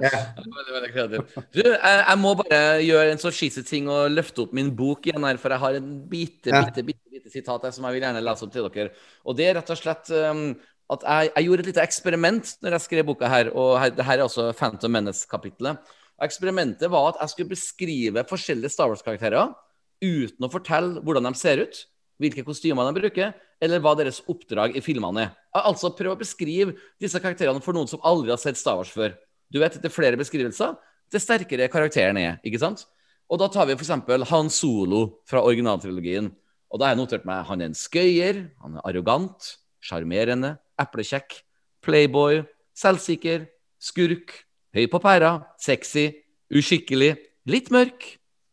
Ja. 0.00 0.10
Veldig, 0.38 0.72
veldig 0.72 0.90
kreativt. 0.94 1.34
Du, 1.52 1.60
jeg, 1.62 1.78
jeg 2.08 2.18
må 2.22 2.34
bare 2.40 2.60
gjøre 2.84 3.12
en 3.12 3.20
så 3.20 3.32
cheesy 3.34 3.62
ting 3.68 3.88
og 3.92 4.10
løfte 4.14 4.46
opp 4.46 4.54
min 4.56 4.70
bok 4.76 5.04
igjen 5.10 5.26
her, 5.28 5.36
for 5.40 5.52
jeg 5.52 5.62
har 5.64 5.78
en 5.80 5.90
bitte, 6.08 6.48
Ja. 6.52 6.62
bitte, 6.64 6.84
bitte, 6.88 7.04
bitte 7.12 7.32
sitat 7.34 7.62
her 7.68 7.74
som 7.76 7.84
jeg 7.88 7.98
vil 7.98 8.06
gjerne 8.06 8.24
lese 8.24 8.46
opp 8.46 8.52
til 8.54 8.68
dere. 8.72 8.94
Og 9.28 9.36
det 9.36 9.48
er 9.50 9.54
rett 9.60 9.70
og 9.74 9.80
slett 9.82 10.08
um, 10.16 10.54
at 10.94 11.04
jeg, 11.06 11.32
jeg 11.36 11.46
gjorde 11.48 11.64
et 11.64 11.70
lite 11.70 11.84
eksperiment 11.86 12.54
når 12.62 12.76
jeg 12.76 12.84
skrev 12.86 13.06
boka 13.08 13.28
her, 13.30 13.50
og 13.56 13.76
her, 13.80 13.92
det 13.94 14.06
her 14.06 14.18
er 14.20 14.26
altså 14.26 14.50
Phantom 14.56 14.92
Menace-kapitlet. 14.92 15.92
Eksperimentet 16.22 16.90
var 16.92 17.12
at 17.12 17.22
jeg 17.22 17.32
skulle 17.32 17.54
beskrive 17.54 18.24
forskjellige 18.28 18.72
Star 18.74 18.90
Wars-karakterer 18.90 19.54
uten 20.02 20.46
å 20.46 20.50
fortelle 20.50 21.02
hvordan 21.02 21.28
de 21.30 21.38
ser 21.38 21.62
ut, 21.62 21.82
hvilke 22.22 22.44
kostymer 22.46 22.86
de 22.88 23.00
bruker, 23.00 23.32
eller 23.62 23.82
hva 23.82 23.94
deres 23.98 24.20
oppdrag 24.30 24.76
i 24.78 24.82
filmene 24.82 25.26
er. 25.26 25.34
Altså 25.54 25.92
prøv 25.94 26.14
å 26.14 26.20
beskrive 26.20 26.74
disse 27.02 27.18
karakterene 27.22 27.62
for 27.62 27.76
noen 27.76 27.90
som 27.90 28.02
aldri 28.06 28.32
har 28.34 28.40
sett 28.42 28.58
Star 28.58 28.78
Wars 28.78 28.90
før. 28.92 29.14
Du 29.52 29.60
vet, 29.62 29.76
Etter 29.78 29.92
flere 29.92 30.18
beskrivelser, 30.18 30.74
det 31.12 31.20
sterkere 31.22 31.68
karakteren 31.70 32.18
er. 32.18 32.38
ikke 32.42 32.60
sant? 32.62 32.86
Og 33.30 33.38
Da 33.40 33.48
tar 33.48 33.68
vi 33.68 33.76
f.eks. 33.76 33.92
Han 34.30 34.50
Solo 34.50 35.02
fra 35.28 35.42
originaltrilogien. 35.44 36.30
Og 36.72 36.80
Da 36.80 36.86
har 36.88 36.94
jeg 36.94 37.02
notert 37.02 37.26
meg 37.28 37.44
han 37.46 37.60
er 37.60 37.70
en 37.70 37.76
skøyer, 37.76 38.46
han 38.64 38.78
er 38.78 38.86
arrogant, 38.88 39.56
sjarmerende, 39.82 40.56
eplekjekk, 40.80 41.40
playboy, 41.84 42.42
selvsikker, 42.78 43.46
skurk, 43.82 44.34
høy 44.76 44.86
på 44.90 45.00
pæra, 45.02 45.34
sexy, 45.60 46.08
uskikkelig, 46.52 47.16
litt 47.50 47.72
mørk, 47.74 48.06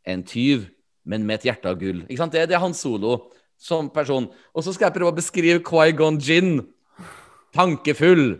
en 0.09 0.23
tyv, 0.25 0.67
men 1.05 1.25
med 1.27 1.39
et 1.39 1.49
hjerte 1.49 1.69
av 1.69 1.77
gull. 1.79 2.03
Ikke 2.07 2.21
sant? 2.21 2.33
Det, 2.33 2.47
det 2.49 2.57
er 2.57 2.63
Han 2.63 2.75
Solo 2.77 3.29
som 3.59 3.89
person. 3.91 4.29
Og 4.55 4.63
så 4.63 4.73
skal 4.73 4.87
jeg 4.87 4.97
prøve 4.97 5.11
å 5.11 5.17
beskrive 5.17 5.63
Quai-Gon 5.65 6.19
Jinn. 6.23 6.61
Tankefull. 7.55 8.39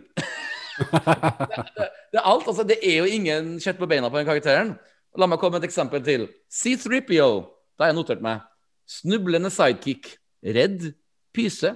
Det 2.10 2.18
er 2.18 2.24
alt. 2.26 2.46
altså 2.48 2.64
Det 2.66 2.78
er 2.82 3.02
jo 3.02 3.10
ingen 3.10 3.52
kjøtt 3.60 3.78
på 3.78 3.86
beina 3.90 4.08
på 4.10 4.16
den 4.18 4.26
karakteren. 4.26 4.72
La 5.18 5.28
meg 5.28 5.38
komme 5.42 5.58
med 5.58 5.64
et 5.64 5.68
eksempel 5.68 6.02
til. 6.02 6.24
C3PO. 6.50 7.28
Da 7.76 7.84
har 7.84 7.92
jeg 7.92 7.98
notert 7.98 8.24
meg. 8.24 8.40
Snublende 8.88 9.52
sidekick. 9.52 10.14
Redd. 10.42 10.88
Pyse. 11.36 11.74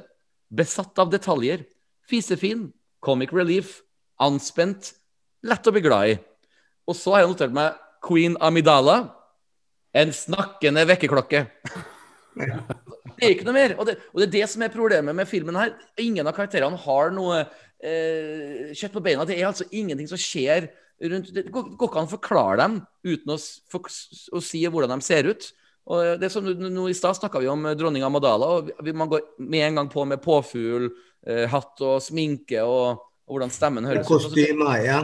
Besatt 0.55 0.99
av 1.03 1.11
detaljer. 1.13 1.65
Fisefin. 2.09 2.69
Comic 3.05 3.33
relief. 3.35 3.81
Anspent. 4.23 4.93
Lett 5.45 5.67
å 5.67 5.75
bli 5.75 5.83
glad 5.85 6.13
i. 6.13 6.17
Og 6.89 6.97
så 6.99 7.15
har 7.15 7.25
jeg 7.25 7.33
notert 7.33 7.57
meg 7.57 7.81
Queen 8.05 8.37
Amidala. 8.45 8.99
En 9.95 10.13
snakkende 10.15 10.87
vekkerklokke. 10.91 11.47
Det 13.15 13.29
er 13.29 13.35
ikke 13.37 13.47
noe 13.47 13.55
mer. 13.55 13.77
Og 13.79 13.87
det, 13.87 13.93
og 14.11 14.21
det 14.21 14.25
er 14.27 14.33
det 14.33 14.47
som 14.51 14.63
er 14.67 14.73
problemet 14.75 15.15
med 15.15 15.29
filmen 15.31 15.55
her. 15.55 15.75
Ingen 16.03 16.27
av 16.27 16.35
karakterene 16.35 16.81
har 16.83 17.13
noe 17.15 17.45
eh, 17.79 18.73
kjøtt 18.75 18.97
på 18.97 19.03
beina. 19.05 19.27
Det 19.29 19.37
er 19.39 19.47
altså 19.47 19.69
ingenting 19.71 20.09
som 20.11 20.19
skjer 20.21 20.67
rundt 21.05 21.31
Det 21.35 21.45
går 21.53 21.73
går 21.79 21.89
ikke 21.91 22.01
an 22.01 22.09
å 22.09 22.13
forklare 22.13 22.57
dem 22.61 22.75
uten 23.07 23.35
å, 23.35 23.39
for, 23.71 23.87
å 23.87 24.43
si 24.43 24.65
hvordan 24.67 24.99
de 24.99 25.07
ser 25.07 25.31
ut. 25.31 25.47
Og 25.85 26.21
det 26.21 26.31
som 26.33 26.45
nå- 26.45 26.89
I 26.89 26.95
stad 26.97 27.17
snakka 27.19 27.41
vi 27.43 27.49
om 27.53 27.67
dronning 27.77 28.05
Amadala, 28.07 28.47
og 28.59 28.71
vi, 28.83 28.93
man 28.93 29.09
går 29.11 29.21
med 29.39 29.67
en 29.67 29.75
gang 29.83 29.91
på 29.93 30.05
med 30.09 30.23
påfugl, 30.25 30.89
eh, 31.27 31.45
hatt 31.51 31.81
og 31.85 32.01
sminke 32.03 32.63
og, 32.65 33.03
og 33.29 33.35
hvordan 33.37 33.53
stemmen 33.53 33.85
høres 33.85 34.07
ut. 34.07 34.13
Og 34.13 34.23
Kostymer, 34.31 34.79
ja. 34.85 35.01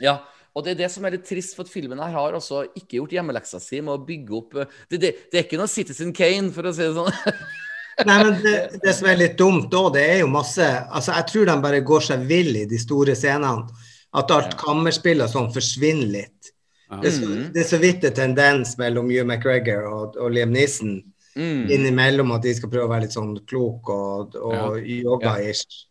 ja, 0.00 0.18
og 0.54 0.64
det 0.64 0.76
er 0.76 0.82
det 0.84 0.90
som 0.94 1.04
er 1.06 1.16
litt 1.16 1.26
trist, 1.26 1.56
for 1.56 1.66
at 1.66 1.72
filmen 1.72 1.98
her 1.98 2.14
har 2.14 2.38
også 2.38 2.62
ikke 2.78 3.00
gjort 3.00 3.16
hjemmeleksa 3.18 3.58
si 3.62 3.82
med 3.82 3.96
å 3.96 4.04
bygge 4.06 4.38
opp 4.38 4.54
eh, 4.62 4.78
Det, 4.90 5.00
det, 5.02 5.10
det 5.32 5.40
er 5.40 5.48
ikke 5.48 5.58
noe 5.58 5.70
Citizen 5.70 6.14
Kane, 6.14 6.52
for 6.54 6.70
å 6.70 6.74
si 6.74 6.86
det 6.86 6.94
sånn. 6.94 7.10
Nei, 8.06 8.16
men 8.24 8.38
det, 8.40 8.54
det 8.80 8.94
som 8.96 9.10
er 9.10 9.18
litt 9.18 9.36
dumt 9.36 9.74
òg, 9.76 9.90
det 9.98 10.06
er 10.14 10.22
jo 10.22 10.30
masse 10.32 10.64
Altså, 10.64 11.12
jeg 11.18 11.26
tror 11.28 11.50
de 11.50 11.56
bare 11.66 11.82
går 11.84 12.06
seg 12.06 12.22
vill 12.30 12.54
i 12.62 12.68
de 12.70 12.78
store 12.80 13.16
scenene. 13.18 13.66
At 14.16 14.32
alt 14.34 14.56
kammerspill 14.58 15.20
og 15.22 15.28
sånn 15.30 15.50
forsvinner 15.54 16.08
litt. 16.14 16.48
Det, 16.90 17.06
er 17.06 17.14
så, 17.14 17.26
Mm. 17.28 17.52
det 17.54 17.60
er 17.62 17.68
så 17.68 17.78
vidt 17.78 18.04
en 18.04 18.14
tendens 18.16 18.72
mellom 18.78 19.06
Hugh 19.10 19.22
McGregor 19.26 19.84
og, 19.86 20.16
og 20.18 20.30
Liam 20.34 20.50
Neeson 20.56 21.00
Mm. 21.38 21.68
innimellom 21.70 22.32
at 22.34 22.42
de 22.42 22.52
skal 22.58 22.68
prøve 22.72 22.88
å 22.88 22.90
være 22.90 23.04
litt 23.04 23.14
sånn 23.14 23.36
klok 23.46 23.88
og, 23.94 24.34
og 24.34 24.80
yoga-ish. 24.82 25.84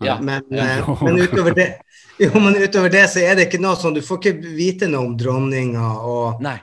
Ja. 0.00 0.14
Men, 0.24 0.42
Ja. 0.50 0.78
eh, 0.80 1.02
men, 1.04 1.18
utover 1.20 1.54
det, 1.54 1.66
jo, 2.18 2.30
men 2.40 2.56
utover 2.56 2.88
det 2.90 3.04
så 3.12 3.20
er 3.20 3.36
det 3.36 3.46
ikke 3.50 3.60
noe 3.60 3.76
sånn 3.76 3.94
Du 3.94 4.00
får 4.00 4.18
ikke 4.22 4.54
vite 4.56 4.88
noe 4.88 5.04
om 5.04 5.16
dronninga 5.16 5.90
og 6.00 6.40
Nei. 6.40 6.56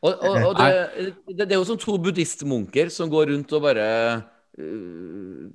Og, 0.00 0.12
og, 0.12 0.36
og 0.50 0.56
det, 0.56 1.14
det, 1.36 1.36
det 1.48 1.52
er 1.52 1.58
jo 1.60 1.64
som 1.68 1.78
to 1.80 1.96
buddhistmunker 1.98 2.90
som 2.92 3.08
går 3.12 3.30
rundt 3.32 3.52
og 3.56 3.62
bare 3.64 3.86
uh, 4.60 5.46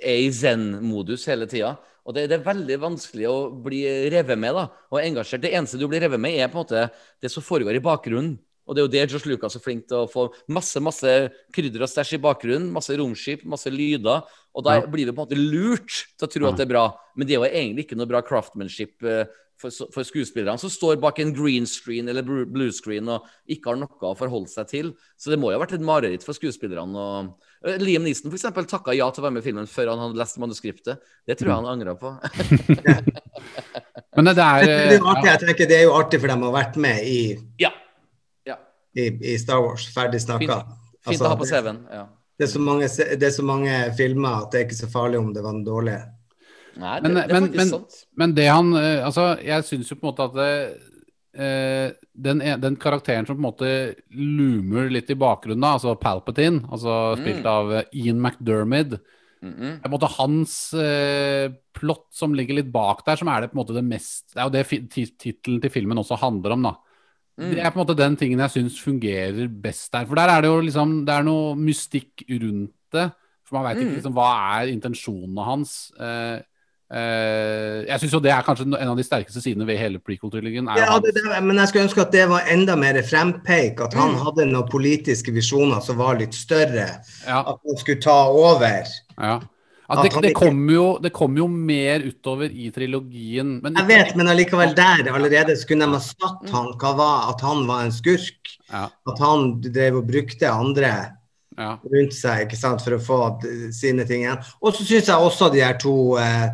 er 0.00 0.16
i 0.24 0.30
zen-modus 0.32 1.24
hele 1.28 1.46
tida. 1.50 1.74
Og 2.10 2.16
det, 2.16 2.26
det 2.32 2.40
er 2.40 2.46
veldig 2.48 2.76
vanskelig 2.82 3.26
å 3.30 3.36
bli 3.62 3.84
revet 4.10 4.38
med 4.42 4.56
da, 4.58 4.66
og 4.90 4.98
engasjert. 5.00 5.44
Det 5.44 5.52
eneste 5.54 5.78
du 5.78 5.86
blir 5.90 6.02
revet 6.02 6.18
med, 6.20 6.34
er 6.42 6.50
på 6.50 6.58
en 6.58 6.64
måte 6.64 6.86
det 7.22 7.30
som 7.30 7.44
foregår 7.46 7.78
i 7.78 7.82
bakgrunnen. 7.84 8.32
Og 8.70 8.76
det 8.76 8.82
er 8.82 8.84
jo 8.86 8.90
det 8.92 9.00
Josh 9.10 9.26
Lucas 9.26 9.56
er 9.58 9.62
flink 9.64 9.86
til 9.90 10.04
å 10.04 10.08
få 10.10 10.28
masse 10.54 10.78
masse 10.82 11.10
krydder 11.54 11.82
og 11.82 11.90
stæsj 11.90 12.12
i 12.18 12.20
bakgrunnen. 12.22 12.68
Masse 12.74 12.94
romskip, 12.98 13.42
masse 13.50 13.70
lyder. 13.72 14.22
Og 14.54 14.62
da 14.66 14.76
Ja. 14.78 14.84
blir 14.86 15.06
vi 15.08 15.14
på 15.14 15.22
en 15.22 15.26
måte 15.26 15.38
lurt 15.38 15.90
til 16.18 16.26
å 16.28 16.30
tro 16.30 16.44
Ja. 16.46 16.50
at 16.52 16.56
det 16.60 16.66
er 16.68 16.74
bra. 16.74 16.84
Men 17.16 17.26
det 17.26 17.34
er 17.34 17.40
jo 17.40 17.50
egentlig 17.50 17.86
ikke 17.88 17.98
noe 17.98 18.06
bra 18.06 18.20
craftmanship 18.22 19.02
eh, 19.02 19.24
for, 19.58 19.70
for 19.92 20.06
skuespillerne 20.06 20.58
som 20.62 20.70
står 20.70 21.00
bak 21.02 21.18
en 21.18 21.34
green 21.34 21.66
screen 21.66 22.08
eller 22.08 22.22
blu- 22.22 22.46
blue 22.46 22.70
screen 22.70 23.08
og 23.10 23.26
ikke 23.50 23.72
har 23.72 23.76
noe 23.82 24.06
å 24.06 24.14
forholde 24.16 24.48
seg 24.48 24.68
til. 24.70 24.92
Så 25.18 25.30
det 25.34 25.38
må 25.42 25.50
jo 25.50 25.58
ha 25.58 25.64
vært 25.66 25.74
et 25.74 25.84
mareritt 25.84 26.22
for 26.26 26.38
skuespillerne. 26.38 26.94
Og... 26.94 27.34
Eh, 27.66 27.76
Liam 27.82 28.04
Neeson 28.06 28.32
eksempel, 28.32 28.64
takka 28.68 28.94
ja 28.96 29.10
til 29.12 29.20
å 29.20 29.26
være 29.26 29.36
med 29.36 29.42
i 29.44 29.48
filmen 29.50 29.66
før 29.68 29.90
han 29.92 30.00
hadde 30.00 30.20
lest 30.20 30.38
manuskriptet. 30.40 31.02
Det 31.28 31.36
tror 31.38 31.50
jeg 31.50 31.58
han 31.58 31.68
angra 31.74 31.94
på. 32.00 32.12
Men 34.16 34.30
det, 34.30 34.32
er 34.42 34.64
det 34.64 34.76
er 34.76 34.94
jo 34.94 35.02
eh, 35.04 35.10
artig, 35.12 35.28
jeg 35.28 35.42
tenker 35.44 35.68
det 35.70 35.76
er 35.76 35.84
jo 35.86 35.92
artig 35.98 36.20
for 36.22 36.32
dem 36.32 36.44
å 36.44 36.50
ha 36.50 36.54
vært 36.56 36.78
med 36.82 37.04
i, 37.06 37.18
ja. 37.60 37.70
ja. 38.48 38.56
i, 38.96 39.10
i 39.32 39.36
Star 39.40 39.60
Wars. 39.64 39.86
Ferdig 39.94 40.22
snakka. 40.24 40.62
Fint 41.00 41.14
Altså, 41.14 41.26
å 41.26 41.32
ha 41.32 41.36
på 41.40 41.48
CV-en. 41.48 41.82
Ja. 41.92 42.06
Det 42.40 42.48
er, 42.48 42.62
mange, 42.64 42.88
det 43.20 43.26
er 43.28 43.32
så 43.36 43.44
mange 43.44 43.76
filmer 43.98 44.46
at 44.46 44.52
det 44.52 44.60
er 44.60 44.66
ikke 44.66 44.78
så 44.80 44.88
farlig 44.88 45.20
om 45.20 45.28
det 45.36 45.44
var 45.44 45.52
den 45.56 45.66
dårlige. 45.66 46.00
Nei, 46.80 46.94
det, 46.96 47.08
Men- 47.10 47.16
det 47.16 47.22
er 47.22 47.32
men- 47.34 47.42
faktisk 47.44 47.56
men- 47.60 47.72
sant. 47.74 48.04
Men 48.16 48.34
det 48.34 48.46
han 48.48 48.72
eh, 48.78 49.04
Altså, 49.04 49.24
jeg 49.44 49.64
syns 49.68 49.90
jo 49.90 49.96
på 50.00 50.06
en 50.06 50.12
måte 50.14 50.26
at 50.30 50.38
det, 50.38 50.52
den, 51.32 52.42
e- 52.42 52.58
den 52.58 52.76
karakteren 52.76 53.26
som 53.26 53.36
på 53.36 53.40
en 53.40 53.46
måte 53.46 53.70
loomer 54.10 54.90
litt 54.90 55.10
i 55.10 55.18
bakgrunnen, 55.18 55.62
altså 55.62 55.94
Palpatine, 56.00 56.64
altså 56.70 57.14
spilt 57.20 57.46
av 57.46 57.72
eh, 57.72 57.84
Ian 57.92 58.20
McDermid 58.20 58.98
Mm 59.42 59.54
-mm. 59.54 59.80
Det 59.80 59.84
er 59.84 59.88
på 59.88 59.94
en 59.94 60.00
måte 60.00 60.16
hans 60.18 60.74
eh, 60.74 61.50
plott 61.72 62.08
som 62.12 62.34
ligger 62.34 62.54
litt 62.54 62.72
bak 62.72 63.04
der, 63.06 63.16
som 63.16 63.28
er 63.28 63.40
det 63.40 63.48
på 63.48 63.56
en 63.58 63.64
måte 63.64 63.74
det 63.74 63.84
mest 63.84 64.34
Det 64.34 64.40
er 64.40 64.44
jo 64.44 64.50
det 64.50 65.16
tittelen 65.18 65.60
til 65.62 65.70
filmen 65.70 65.98
også 65.98 66.18
handler 66.18 66.52
om, 66.52 66.62
da. 66.62 66.74
Mm. 67.38 67.50
Det 67.54 67.58
er 67.58 67.70
på 67.70 67.80
en 67.80 67.86
måte 67.86 67.96
den 67.96 68.16
tingen 68.16 68.38
jeg 68.38 68.50
syns 68.50 68.80
fungerer 68.80 69.48
best 69.48 69.92
der. 69.92 70.04
For 70.04 70.14
der 70.14 70.28
er 70.28 70.42
det 70.42 70.48
jo 70.48 70.60
liksom 70.60 71.06
Det 71.06 71.14
er 71.14 71.22
noe 71.22 71.54
mystikk 71.56 72.22
rundt 72.28 72.74
det. 72.92 73.12
For 73.46 73.56
man 73.56 73.64
veit 73.64 73.78
Mm. 73.78 73.86
ikke 73.88 73.96
liksom 73.96 74.14
hva 74.14 74.60
er 74.60 74.72
intensjonene 74.74 75.44
hans. 75.44 75.92
Eh, 75.98 76.34
eh, 76.34 76.42
jeg 76.90 78.00
syns 78.02 78.14
jo 78.16 78.20
det 78.24 78.32
er 78.34 78.42
kanskje 78.46 78.64
en 78.66 78.88
av 78.90 78.96
de 78.98 79.04
sterkeste 79.06 79.42
sidene 79.44 79.66
ved 79.68 79.78
hele 79.78 80.00
prequel-trilogien. 80.02 80.66
Ja, 80.74 80.96
det, 80.98 81.12
det, 81.14 81.22
men 81.46 81.60
jeg 81.60 81.70
skulle 81.70 81.84
ønske 81.86 82.02
at 82.02 82.10
det 82.14 82.24
var 82.32 82.48
enda 82.50 82.74
mer 82.80 82.98
frempeik, 83.06 83.78
at 83.84 83.94
han 83.94 84.16
Mm. 84.16 84.24
hadde 84.24 84.46
noen 84.50 84.68
politiske 84.72 85.30
visjoner 85.34 85.80
som 85.86 85.96
var 86.02 86.18
litt 86.18 86.34
større. 86.34 86.88
ja, 87.26 87.40
At 87.46 87.58
han 87.66 87.76
skulle 87.78 88.02
ta 88.02 88.18
over. 88.34 88.84
ja. 89.18 89.40
At 89.90 90.04
det, 90.06 90.22
det, 90.22 90.34
kommer 90.38 90.72
jo, 90.72 90.98
det 91.02 91.10
kommer 91.10 91.38
jo 91.40 91.46
mer 91.50 91.98
utover 92.06 92.44
i 92.46 92.68
trilogien. 92.70 93.56
Men 93.60 93.74
Jeg 93.74 93.86
vet, 93.88 94.12
men 94.16 94.28
allikevel 94.30 94.70
der 94.78 95.08
allerede 95.10 95.56
så 95.58 95.66
kunne 95.66 95.88
de 95.88 95.96
ha 95.98 95.98
satt 95.98 96.46
han 96.52 96.68
hva 96.78 96.92
var, 96.94 97.30
at 97.32 97.40
han 97.42 97.64
var 97.66 97.82
en 97.88 97.90
skurk. 97.90 98.52
Ja, 98.70 98.84
At 99.10 99.18
han 99.18 99.60
drev 99.60 99.96
og 99.98 100.06
brukte 100.06 100.46
andre 100.46 100.92
ja. 101.58 101.72
rundt 101.82 102.14
seg 102.14 102.44
ikke 102.46 102.56
sant, 102.60 102.84
for 102.86 102.94
å 102.94 103.02
få 103.02 103.18
sine 103.74 104.06
ting 104.06 104.22
igjen. 104.22 104.38
Og 104.62 104.74
så 104.78 104.86
syns 104.86 105.10
jeg 105.10 105.16
også 105.26 105.50
de 105.50 105.64
her 105.66 105.74
to 105.82 105.96
eh, 106.22 106.46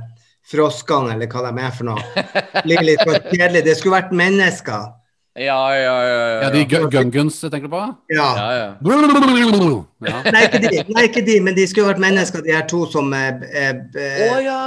froskene, 0.51 1.17
eller 1.17 1.31
hva 1.31 1.49
de 1.49 1.65
er 1.65 1.75
for 1.75 1.91
noe, 1.91 2.27
ligger 2.69 2.87
litt 2.87 3.03
for 3.03 3.19
kjedelig. 3.33 3.65
Det 3.67 3.75
skulle 3.81 3.99
vært 3.99 4.15
mennesker. 4.17 4.93
Ja, 5.37 5.77
ja, 5.77 5.97
ja. 6.05 6.05
ja, 6.09 6.43
ja 6.43 6.51
de 6.51 6.63
gunguns 6.89 7.41
tenker 7.41 7.67
du 7.67 7.73
på? 7.75 7.81
Ja. 8.09 8.29
ja, 8.39 8.47
ja. 8.57 8.69
Ja. 10.07 10.23
Nei, 10.33 10.47
ikke 10.47 10.61
de, 10.63 10.71
nei, 10.95 11.03
ikke 11.11 11.23
de, 11.27 11.35
men 11.45 11.59
de 11.59 11.67
skulle 11.69 11.91
vært 11.91 12.01
mennesker, 12.01 12.41
de 12.47 12.55
her 12.57 12.65
to 12.71 12.87
som 12.89 13.13
eh, 13.13 13.43
eh, 13.51 13.83
Å 13.93 14.01
eh, 14.01 14.47
ja! 14.47 14.63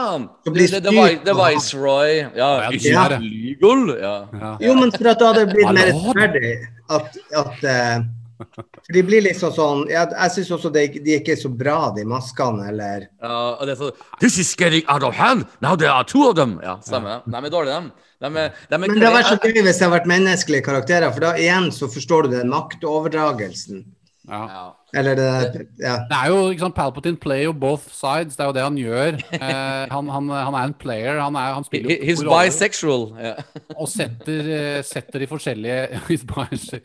Det, 0.46 0.54
det 0.54 0.94
the 1.26 1.34
av 1.34 1.42
han. 1.42 1.58
Viceroy. 1.58 2.14
Ja, 2.38 2.52
Ja, 2.86 3.08
det. 3.16 3.20
legal? 3.26 3.84
Ja. 3.98 4.14
Ja. 4.44 4.54
Jo, 4.68 4.78
men 4.78 4.94
for 4.94 5.10
at 5.10 5.24
det 5.24 5.32
hadde 5.32 5.48
blitt 5.56 5.74
mer 5.74 5.90
rettferdig 5.90 6.54
at, 7.00 7.20
at 7.42 7.66
eh, 7.66 7.98
For 8.04 8.19
de 8.94 9.02
blir 9.04 9.24
liksom 9.26 9.52
sånn 9.56 9.82
Jeg, 9.92 10.10
Jeg 10.14 10.32
syns 10.36 10.52
også 10.56 10.72
de, 10.76 10.86
de 11.04 11.16
er 11.16 11.22
ikke 11.22 11.36
så 11.40 11.52
bra, 11.52 11.78
de 11.96 12.06
maskene, 12.08 12.70
eller 12.72 13.08
Ja, 13.22 13.40
og 13.60 13.66
det 13.68 13.76
er 13.76 13.82
sånn 13.82 14.06
This 14.22 14.40
is 14.42 14.54
getting 14.60 14.86
out 14.88 15.04
of 15.04 15.16
hand! 15.20 15.46
Now 15.62 15.76
there 15.76 15.92
are 15.92 16.08
two 16.08 16.24
of 16.30 16.36
them! 16.40 16.58
Ja, 16.64 16.78
stemmer. 16.86 17.22
De 17.28 17.36
er 17.44 17.54
dårlige, 17.54 17.76
dem. 17.76 17.92
De 18.20 18.28
er, 18.46 18.52
de 18.68 18.76
er 18.76 18.84
Men 18.84 18.96
det 18.96 19.06
hadde 19.06 19.16
vært 19.20 19.32
så 19.32 19.40
gøy 19.44 19.62
hvis 19.64 19.78
det 19.80 19.86
hadde 19.88 19.96
vært 19.98 20.12
menneskelige 20.12 20.66
karakterer, 20.66 21.12
for 21.16 21.24
da 21.28 21.36
igjen 21.40 21.70
så 21.76 21.88
forstår 21.92 22.28
du 22.28 22.36
den 22.38 22.52
maktoverdragelsen. 22.52 23.86
Ja. 24.30 24.42
ja. 24.46 24.66
Eller 25.00 25.16
det 25.18 25.30
Ja. 25.80 25.96
Det 26.10 26.18
er 26.18 26.28
jo, 26.30 26.50
ikke 26.52 26.66
sant, 26.66 26.76
Palpatine 26.76 27.18
play 27.22 27.44
jo 27.46 27.54
both 27.54 27.88
sides, 27.94 28.36
det 28.36 28.44
er 28.44 28.50
jo 28.50 28.56
det 28.58 28.66
han 28.66 28.78
gjør. 28.78 29.20
Eh, 29.40 29.86
han, 29.90 30.10
han, 30.12 30.30
han 30.30 30.56
er 30.60 30.64
en 30.68 30.74
player, 30.74 31.20
han, 31.22 31.36
er, 31.36 31.54
han 31.56 31.66
spiller 31.66 31.96
He- 31.96 32.00
jo 32.00 32.10
He's 32.12 32.24
bisexual. 32.28 33.08
Yeah. 33.18 33.44
og 33.76 33.88
setter, 33.90 34.50
eh, 34.58 34.82
setter 34.86 35.24
de 35.24 35.30
forskjellige 35.32 35.80
He's 36.10 36.26
bisexual. 36.28 36.84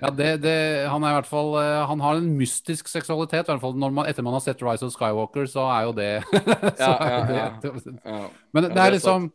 Ja, 0.00 0.10
det, 0.14 0.28
det, 0.42 0.54
han 0.88 1.04
er 1.04 1.12
i 1.12 1.16
hvert 1.18 1.28
fall 1.28 1.50
eh, 1.60 1.82
Han 1.90 2.00
har 2.00 2.16
en 2.16 2.30
mystisk 2.38 2.88
seksualitet, 2.88 3.44
i 3.44 3.52
hvert 3.52 3.62
fall 3.62 3.76
når 3.76 3.92
man, 3.94 4.08
etter 4.08 4.24
man 4.24 4.36
har 4.36 4.44
sett 4.44 4.62
Rise 4.64 4.86
of 4.86 4.94
Skywalker, 4.94 5.48
så 5.50 5.66
er 5.74 5.88
jo 5.88 5.96
det, 5.98 6.12
Ja, 6.84 6.92
ja, 7.04 7.18
Ja. 7.34 8.22
Men 8.56 8.68
det 8.70 8.78
er 8.78 8.86
er 8.86 8.96
liksom 8.96 9.28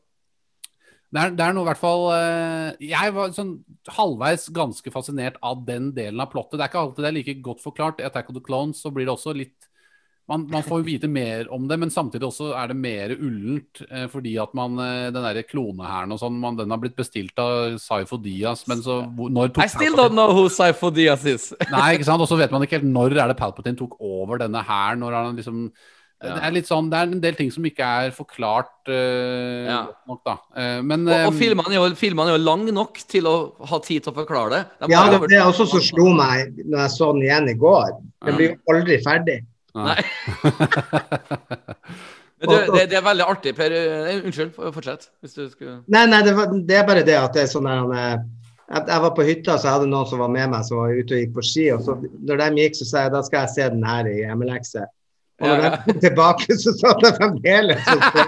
det 1.13 1.21
er, 1.21 1.33
det 1.37 1.45
er 1.45 1.53
noe 1.53 1.61
i 1.61 1.69
hvert 1.69 1.77
fall 1.77 2.07
eh, 2.15 2.87
Jeg 2.89 3.13
var 3.13 3.33
sånn 3.35 3.51
halvveis 3.93 4.47
ganske 4.55 4.93
fascinert 4.93 5.35
av 5.45 5.61
den 5.67 5.91
delen 5.93 6.23
av 6.23 6.31
plottet. 6.31 6.57
Det 6.57 6.63
er 6.65 6.71
ikke 6.71 6.81
alltid 6.81 7.05
det 7.05 7.09
er 7.11 7.17
like 7.19 7.35
godt 7.45 7.61
forklart. 7.61 8.01
I 8.01 8.07
Attack 8.07 8.31
of 8.31 8.37
the 8.39 8.41
Clones 8.41 8.81
så 8.81 8.89
blir 8.89 9.05
det 9.05 9.13
også 9.13 9.35
litt 9.37 9.67
man, 10.29 10.45
man 10.49 10.63
får 10.63 10.79
jo 10.79 10.85
vite 10.87 11.07
mer 11.11 11.49
om 11.51 11.65
det, 11.67 11.77
men 11.81 11.89
samtidig 11.91 12.23
også 12.29 12.51
er 12.55 12.69
det 12.71 12.77
mer 12.79 13.11
ullent. 13.17 13.81
Eh, 13.89 14.05
fordi 14.11 14.37
at 14.39 14.53
man 14.55 14.77
eh, 14.79 15.09
Den 15.11 15.23
derre 15.25 15.43
klonehæren 15.43 16.13
og 16.15 16.19
sånn, 16.21 16.37
man, 16.39 16.55
den 16.59 16.71
har 16.71 16.79
blitt 16.79 16.95
bestilt 16.95 17.37
av 17.43 17.75
Saifo 17.83 18.17
Diaz, 18.23 18.63
men 18.71 18.79
så 18.85 19.01
hvor- 19.17 19.31
Når 19.33 19.51
tok 19.53 19.65
I 19.65 19.67
still 19.67 19.97
don't 19.99 20.15
know 20.15 20.31
who 20.31 20.45
Saifo 20.49 20.93
Diaz 20.95 21.25
is. 21.25 21.49
Nei, 21.71 21.95
ikke 21.97 22.07
sant? 22.07 22.21
Og 22.23 22.29
så 22.31 22.37
vet 22.39 22.51
man 22.55 22.63
ikke 22.63 22.79
helt 22.79 22.87
når 22.93 23.17
er 23.19 23.27
det 23.33 23.37
Palpatine 23.41 23.75
tok 23.77 23.97
over 23.99 24.39
denne 24.39 24.63
hæren. 24.63 24.99
Når 25.03 25.11
han 25.19 25.35
liksom 25.35 25.67
Ja. 26.23 26.37
Det 26.37 26.43
er 26.47 26.51
litt 26.55 26.67
sånn, 26.69 26.85
det 26.87 26.95
er 26.95 27.09
en 27.11 27.19
del 27.19 27.35
ting 27.35 27.49
som 27.51 27.65
ikke 27.67 27.83
er 27.83 28.11
forklart 28.15 28.87
eh, 28.87 29.65
Ja. 29.67 29.81
nok, 30.07 30.21
da. 30.23 30.37
Eh, 30.55 30.79
men 30.81 31.03
Og, 31.03 31.25
og 31.27 31.33
filmene 31.35 31.67
er, 31.67 31.75
jo, 31.81 31.95
filmene 31.99 32.31
er 32.31 32.37
jo 32.37 32.43
lang 32.45 32.63
nok 32.71 33.01
til 33.11 33.27
å 33.27 33.33
ha 33.67 33.79
tid 33.83 34.05
til 34.05 34.13
å 34.13 34.15
forklare 34.21 34.49
det. 34.55 34.61
De 34.85 34.93
ja, 34.93 35.01
det 35.11 35.19
det 35.33 35.35
er 35.41 35.49
også 35.49 35.67
som 35.67 35.81
slo 35.83 36.13
meg 36.15 36.55
når 36.63 36.79
jeg 36.85 36.93
så 36.95 37.09
den 37.11 37.25
igjen 37.27 37.49
i 37.51 37.57
går. 37.59 37.89
Den 38.23 38.37
blir 38.39 38.53
jo 38.53 38.55
aldri 38.71 39.01
ferdig. 39.03 39.41
Nei. 39.73 40.03
Men 42.43 42.49
du, 42.49 42.55
det, 42.75 42.85
det 42.91 42.97
er 42.99 43.05
veldig 43.05 43.25
artig, 43.25 43.53
Per. 43.55 43.73
Unnskyld, 44.19 44.55
fortsett. 44.75 45.07
Hvis 45.23 45.35
du 45.37 45.45
skulle 45.47 45.77
Nei, 45.87 46.03
nei, 46.11 46.19
det, 46.25 46.33
var, 46.35 46.51
det 46.51 46.75
er 46.75 46.87
bare 46.87 47.05
det 47.07 47.15
at 47.15 47.35
det 47.37 47.45
er 47.45 47.51
sånn 47.53 47.69
der 47.69 47.79
han, 47.79 47.93
eh, 47.95 48.17
jeg, 48.73 48.99
var 49.05 49.13
på 49.15 49.25
hytta, 49.27 49.55
så 49.55 49.69
jeg 49.69 49.77
hadde 49.77 49.91
noen 49.91 50.09
som 50.09 50.21
var 50.23 50.31
med 50.33 50.51
meg, 50.51 50.65
som 50.67 50.81
var 50.81 50.91
ute 50.91 51.15
og 51.15 51.21
gikk 51.23 51.33
på 51.37 51.45
ski. 51.45 51.69
og 51.75 51.85
så 51.85 51.95
Når 52.01 52.41
de 52.41 52.65
gikk, 52.65 52.75
så 52.79 52.89
sa 52.89 53.05
jeg 53.05 53.13
da 53.15 53.23
skal 53.27 53.45
jeg 53.45 53.53
se 53.53 53.69
den 53.75 53.87
her 53.87 54.09
i 54.09 54.17
hjemmelekse. 54.23 54.85
Og 55.41 55.47
når 55.49 55.55
Ja, 55.57 55.63
ja. 55.63 55.69
de 55.69 55.77
kom 55.87 56.03
tilbake, 56.03 56.59
så 56.63 56.75
sa 56.79 56.93
de 56.99 57.13
fremdeles 57.19 57.89
og 57.93 58.05
så. 58.11 58.27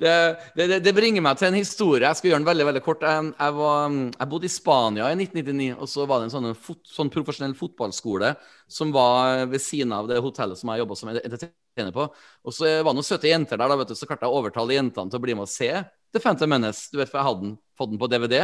Det, 0.00 0.12
det, 0.56 0.78
det- 0.84 0.94
bringer 0.96 1.24
meg 1.24 1.38
til 1.38 1.48
en 1.50 1.58
historie. 1.58 2.06
Jeg 2.06 2.18
skal 2.18 2.30
gjøre 2.30 2.40
den 2.42 2.48
veldig 2.48 2.66
veldig 2.70 2.82
kort. 2.84 3.04
Jeg, 3.06 3.30
jeg, 3.32 3.56
var, 3.58 3.96
jeg 4.16 4.30
bodde 4.32 4.48
i 4.48 4.52
Spania 4.52 5.10
i 5.10 5.18
1999, 5.18 5.70
og 5.76 5.90
så 5.92 6.06
var 6.08 6.20
det 6.20 6.28
en 6.28 6.34
sånn, 6.36 6.50
fot, 6.58 6.80
sånn 6.88 7.12
profesjonell 7.12 7.56
fotballskole 7.58 8.34
som 8.70 8.92
var 8.94 9.46
ved 9.50 9.62
siden 9.64 9.94
av 9.96 10.08
det 10.10 10.20
hotellet 10.24 10.60
som 10.60 10.72
jeg 10.72 10.84
jobba 10.84 10.98
som 10.98 11.12
entertainer 11.12 11.94
på. 11.96 12.08
Og 12.44 12.56
så 12.56 12.68
var 12.80 12.90
det 12.92 12.98
noen 13.00 13.10
søte 13.10 13.30
jenter 13.30 13.60
der, 13.60 13.68
da, 13.70 13.78
vet 13.80 13.92
du, 13.92 13.98
så 13.98 14.08
klarte 14.08 14.26
jeg 14.26 14.32
å 14.34 14.42
overtale 14.42 14.76
jentene 14.76 15.12
til 15.12 15.20
å 15.20 15.24
bli 15.26 15.36
med 15.38 15.48
og 15.48 15.52
se 15.52 15.70
The 16.10 16.22
Phantom 16.22 16.50
Menace. 16.50 16.88
Du 16.92 16.98
vet, 17.00 17.10
for 17.12 17.20
jeg 17.20 17.28
hadde 17.28 17.46
den, 17.46 17.56
fått 17.78 17.92
den 17.92 18.00
på 18.02 18.10
DVD. 18.10 18.42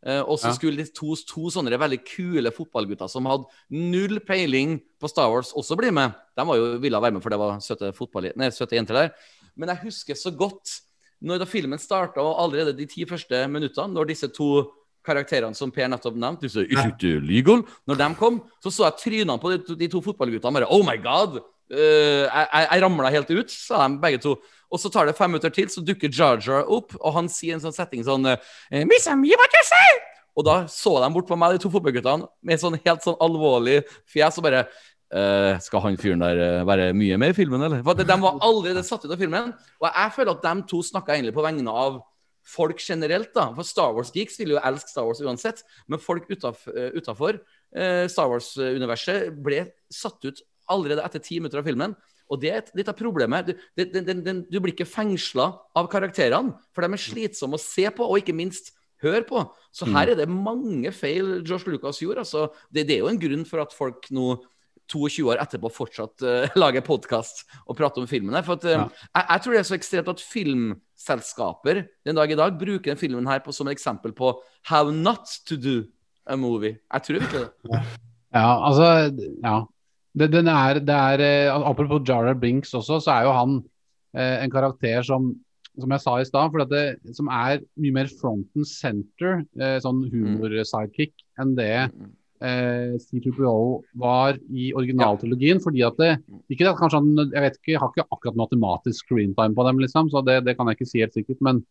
Eh, 0.00 0.22
og 0.24 0.38
så 0.40 0.48
skulle 0.56 0.80
de 0.80 0.86
to, 0.96 1.12
to 1.28 1.50
sånne 1.52 1.76
veldig 1.76 1.98
kule 2.08 2.52
fotballgutter 2.56 3.10
som 3.12 3.26
hadde 3.28 3.50
null 3.68 4.16
peiling 4.24 4.78
på 5.00 5.10
Star 5.12 5.28
Wars, 5.28 5.50
også 5.52 5.76
bli 5.76 5.90
med. 5.92 6.14
De 6.38 6.46
var 6.48 6.56
jo 6.56 6.70
ville 6.80 7.00
være 7.04 7.18
med, 7.18 7.24
for 7.24 7.34
det 7.34 7.40
var 7.40 7.60
søte, 7.64 7.90
fotball, 7.96 8.30
nei, 8.40 8.48
søte 8.54 8.78
jenter 8.78 8.96
der. 8.96 9.10
Men 9.56 9.72
jeg 9.74 9.84
husker 9.88 10.18
så 10.18 10.32
godt 10.34 10.80
når 11.20 11.42
da 11.42 11.48
filmen 11.48 11.80
starta, 11.80 12.22
og 12.24 12.38
allerede 12.40 12.76
de 12.78 12.86
ti 12.88 13.04
første 13.08 13.42
minuttene, 13.52 13.92
når 13.92 14.08
disse 14.08 14.28
to 14.32 14.70
karakterene 15.06 15.56
som 15.56 15.72
Per 15.72 15.88
nettopp 15.88 16.16
nevnte, 16.16 16.48
disse 16.48 16.64
Is 16.64 17.24
legal? 17.24 17.64
Når 17.88 18.00
de 18.00 18.08
kom, 18.18 18.40
så 18.62 18.72
så 18.72 18.86
jeg 18.88 19.00
trynene 19.04 19.40
på 19.40 19.52
de 19.52 19.58
to, 19.64 19.76
de 19.76 19.88
to 19.88 20.02
fotballguttene 20.04 20.60
bare 20.60 20.70
Oh 20.70 20.84
my 20.86 20.96
god! 21.00 21.40
Uh, 21.70 22.26
jeg 22.26 22.48
jeg, 22.50 22.82
ramla 22.82 23.12
helt 23.14 23.30
ut, 23.30 23.50
sa 23.50 23.84
de 23.86 24.00
begge 24.02 24.18
to. 24.24 24.34
Og 24.70 24.80
så 24.80 24.90
tar 24.90 25.06
det 25.06 25.16
fem 25.18 25.30
minutter 25.30 25.52
til, 25.54 25.68
så 25.70 25.82
dukker 25.82 26.10
Jar 26.10 26.40
Jar 26.42 26.66
opp, 26.66 26.96
og 26.98 27.14
han 27.14 27.28
sier 27.30 27.56
en 27.56 27.62
sånn 27.62 27.74
setting 27.74 28.02
sånn 28.06 28.26
eh, 28.26 28.84
Miss 28.86 29.06
me 29.18 29.34
what 29.38 29.54
you 29.54 29.66
say! 29.66 30.00
Og 30.38 30.46
da 30.46 30.56
så 30.70 30.92
de 31.02 31.08
bort 31.14 31.28
på 31.28 31.36
meg, 31.38 31.56
de 31.56 31.62
to 31.62 31.70
fotballguttene, 31.72 32.28
med 32.46 32.62
sånn 32.62 32.78
helt 32.84 33.04
sånn 33.04 33.18
alvorlig 33.22 33.80
fjes, 34.10 34.38
og 34.38 34.46
bare 34.46 34.64
eh, 35.12 35.58
Skal 35.62 35.82
han 35.84 35.96
fyren 36.00 36.22
der 36.22 36.38
eh, 36.44 36.60
være 36.68 36.90
mye 36.96 37.16
med 37.20 37.32
i 37.34 37.36
filmen, 37.36 37.62
eller? 37.66 37.82
For 37.86 37.94
de 37.98 38.16
var 38.22 38.38
allerede 38.46 38.84
satt 38.86 39.04
ut 39.06 39.12
av 39.14 39.20
filmen. 39.20 39.52
Og 39.80 39.88
jeg 39.90 40.14
føler 40.16 40.32
at 40.36 40.42
de 40.46 40.66
to 40.70 40.82
snakka 40.86 41.16
egentlig 41.16 41.34
på 41.36 41.44
vegne 41.46 41.70
av 41.72 42.00
folk 42.50 42.80
generelt, 42.82 43.32
da. 43.36 43.48
For 43.54 43.66
Star 43.68 43.92
Wars-geeks 43.94 44.38
vil 44.40 44.54
jo 44.56 44.62
elske 44.64 44.90
Star 44.90 45.04
Wars 45.06 45.20
uansett. 45.22 45.60
Men 45.86 46.00
folk 46.02 46.24
utafor 46.32 47.38
Star 48.10 48.30
Wars-universet 48.32 49.30
ble 49.44 49.64
satt 49.92 50.24
ut 50.26 50.40
allerede 50.70 51.04
etter 51.04 51.22
ti 51.22 51.38
minutter 51.38 51.60
av 51.60 51.66
filmen. 51.68 51.94
Og 52.30 52.38
det 52.42 52.50
er 52.54 52.68
litt 52.78 52.88
av 52.90 52.94
problemet. 52.98 53.48
Du, 53.50 53.54
den, 53.78 54.04
det, 54.06 54.14
det- 54.24 54.36
du 54.50 54.58
blir 54.62 54.72
ikke 54.74 54.86
fengsla 54.86 55.48
av 55.76 55.88
karakterene, 55.90 56.54
for 56.74 56.86
de 56.86 56.94
er 56.94 57.02
slitsomme 57.02 57.58
å 57.58 57.62
se 57.62 57.88
på, 57.90 58.06
og 58.06 58.20
ikke 58.22 58.34
minst 58.38 58.70
høre 59.02 59.24
på. 59.26 59.42
Så 59.74 59.86
her 59.90 60.12
er 60.12 60.18
det 60.18 60.28
mange 60.30 60.90
feil 60.94 61.40
Josh 61.46 61.66
Lucas 61.66 61.98
gjorde. 62.02 62.22
Altså, 62.22 62.48
det, 62.70 62.84
det 62.86 62.98
er 62.98 63.04
jo 63.04 63.10
en 63.10 63.18
grunn 63.22 63.46
for 63.48 63.62
at 63.64 63.72
folk 63.74 64.06
nå 64.14 64.34
22 64.90 65.24
år 65.30 65.40
etterpå 65.42 65.70
fortsatt 65.72 66.24
uh, 66.26 66.58
lager 66.58 66.84
podkast 66.86 67.44
og 67.66 67.78
prater 67.78 68.02
om 68.02 68.10
filmen. 68.10 68.36
For 68.46 68.58
at, 68.58 68.66
uh, 68.66 68.74
Ja. 68.74 68.84
jeg, 69.14 69.24
jeg 69.30 69.44
tror 69.44 69.54
det 69.56 69.62
er 69.62 69.68
så 69.70 69.78
ekstremt 69.78 70.12
at 70.12 70.24
filmselskaper 70.26 71.82
den 72.06 72.18
dag 72.18 72.30
i 72.30 72.38
dag 72.38 72.58
bruker 72.58 72.92
den 72.92 73.00
filmen 73.00 73.26
her 73.30 73.42
på, 73.44 73.54
som 73.54 73.68
et 73.70 73.78
eksempel 73.78 74.12
på 74.16 74.34
how 74.70 74.90
not 74.90 75.30
to 75.48 75.56
do 75.56 75.82
a 76.26 76.36
movie. 76.36 76.76
Jeg 76.92 77.02
tror 77.06 77.20
virkelig 77.20 77.44
det. 77.46 77.82
Ja, 78.34 78.48
altså 78.66 78.88
Ja. 79.44 79.60
Det, 80.18 80.26
den 80.32 80.48
er, 80.50 80.80
det 80.82 80.90
er 80.94 81.20
eh, 81.22 81.54
Apropos 81.54 82.02
Jar 82.02 82.26
Jar 82.26 82.34
Binks 82.34 82.74
også, 82.74 82.96
så 82.98 83.12
er 83.14 83.28
jo 83.28 83.34
han 83.36 83.52
eh, 84.16 84.42
en 84.42 84.50
karakter 84.50 85.02
som 85.06 85.36
som 85.78 85.92
jeg 85.94 86.02
sa 86.02 86.16
i 86.18 86.24
stad, 86.26 86.50
for 86.50 86.64
at 86.64 86.68
det, 86.68 87.14
som 87.14 87.28
er 87.30 87.60
mye 87.78 87.94
mer 87.94 88.08
front 88.20 88.48
and 88.58 88.66
center, 88.66 89.44
eh, 89.54 89.78
sånn 89.80 90.00
humor-sidekick, 90.12 91.14
enn 91.40 91.54
det 91.56 91.68
eh, 92.40 92.96
C2PO 93.00 93.82
var 94.02 94.38
i 94.50 94.70
originaltrilogien. 94.74 95.60
fordi 95.60 95.84
at 95.86 95.98
det, 95.98 96.10
ikke 96.48 96.64
det 96.64 96.76
kanskje 96.78 97.00
han, 97.00 97.32
Jeg 97.32 97.42
vet 97.42 97.58
ikke, 97.58 97.72
jeg 97.72 97.80
har 97.80 97.92
ikke 97.92 98.08
akkurat 98.10 98.36
matematisk 98.36 99.04
screentime 99.04 99.54
på 99.54 99.66
dem, 99.68 99.78
liksom, 99.78 100.10
så 100.10 100.24
det, 100.24 100.44
det 100.46 100.56
kan 100.56 100.68
jeg 100.68 100.80
ikke 100.80 100.90
si 100.90 101.04
helt 101.04 101.14
sikkert. 101.14 101.40
Men, 101.40 101.64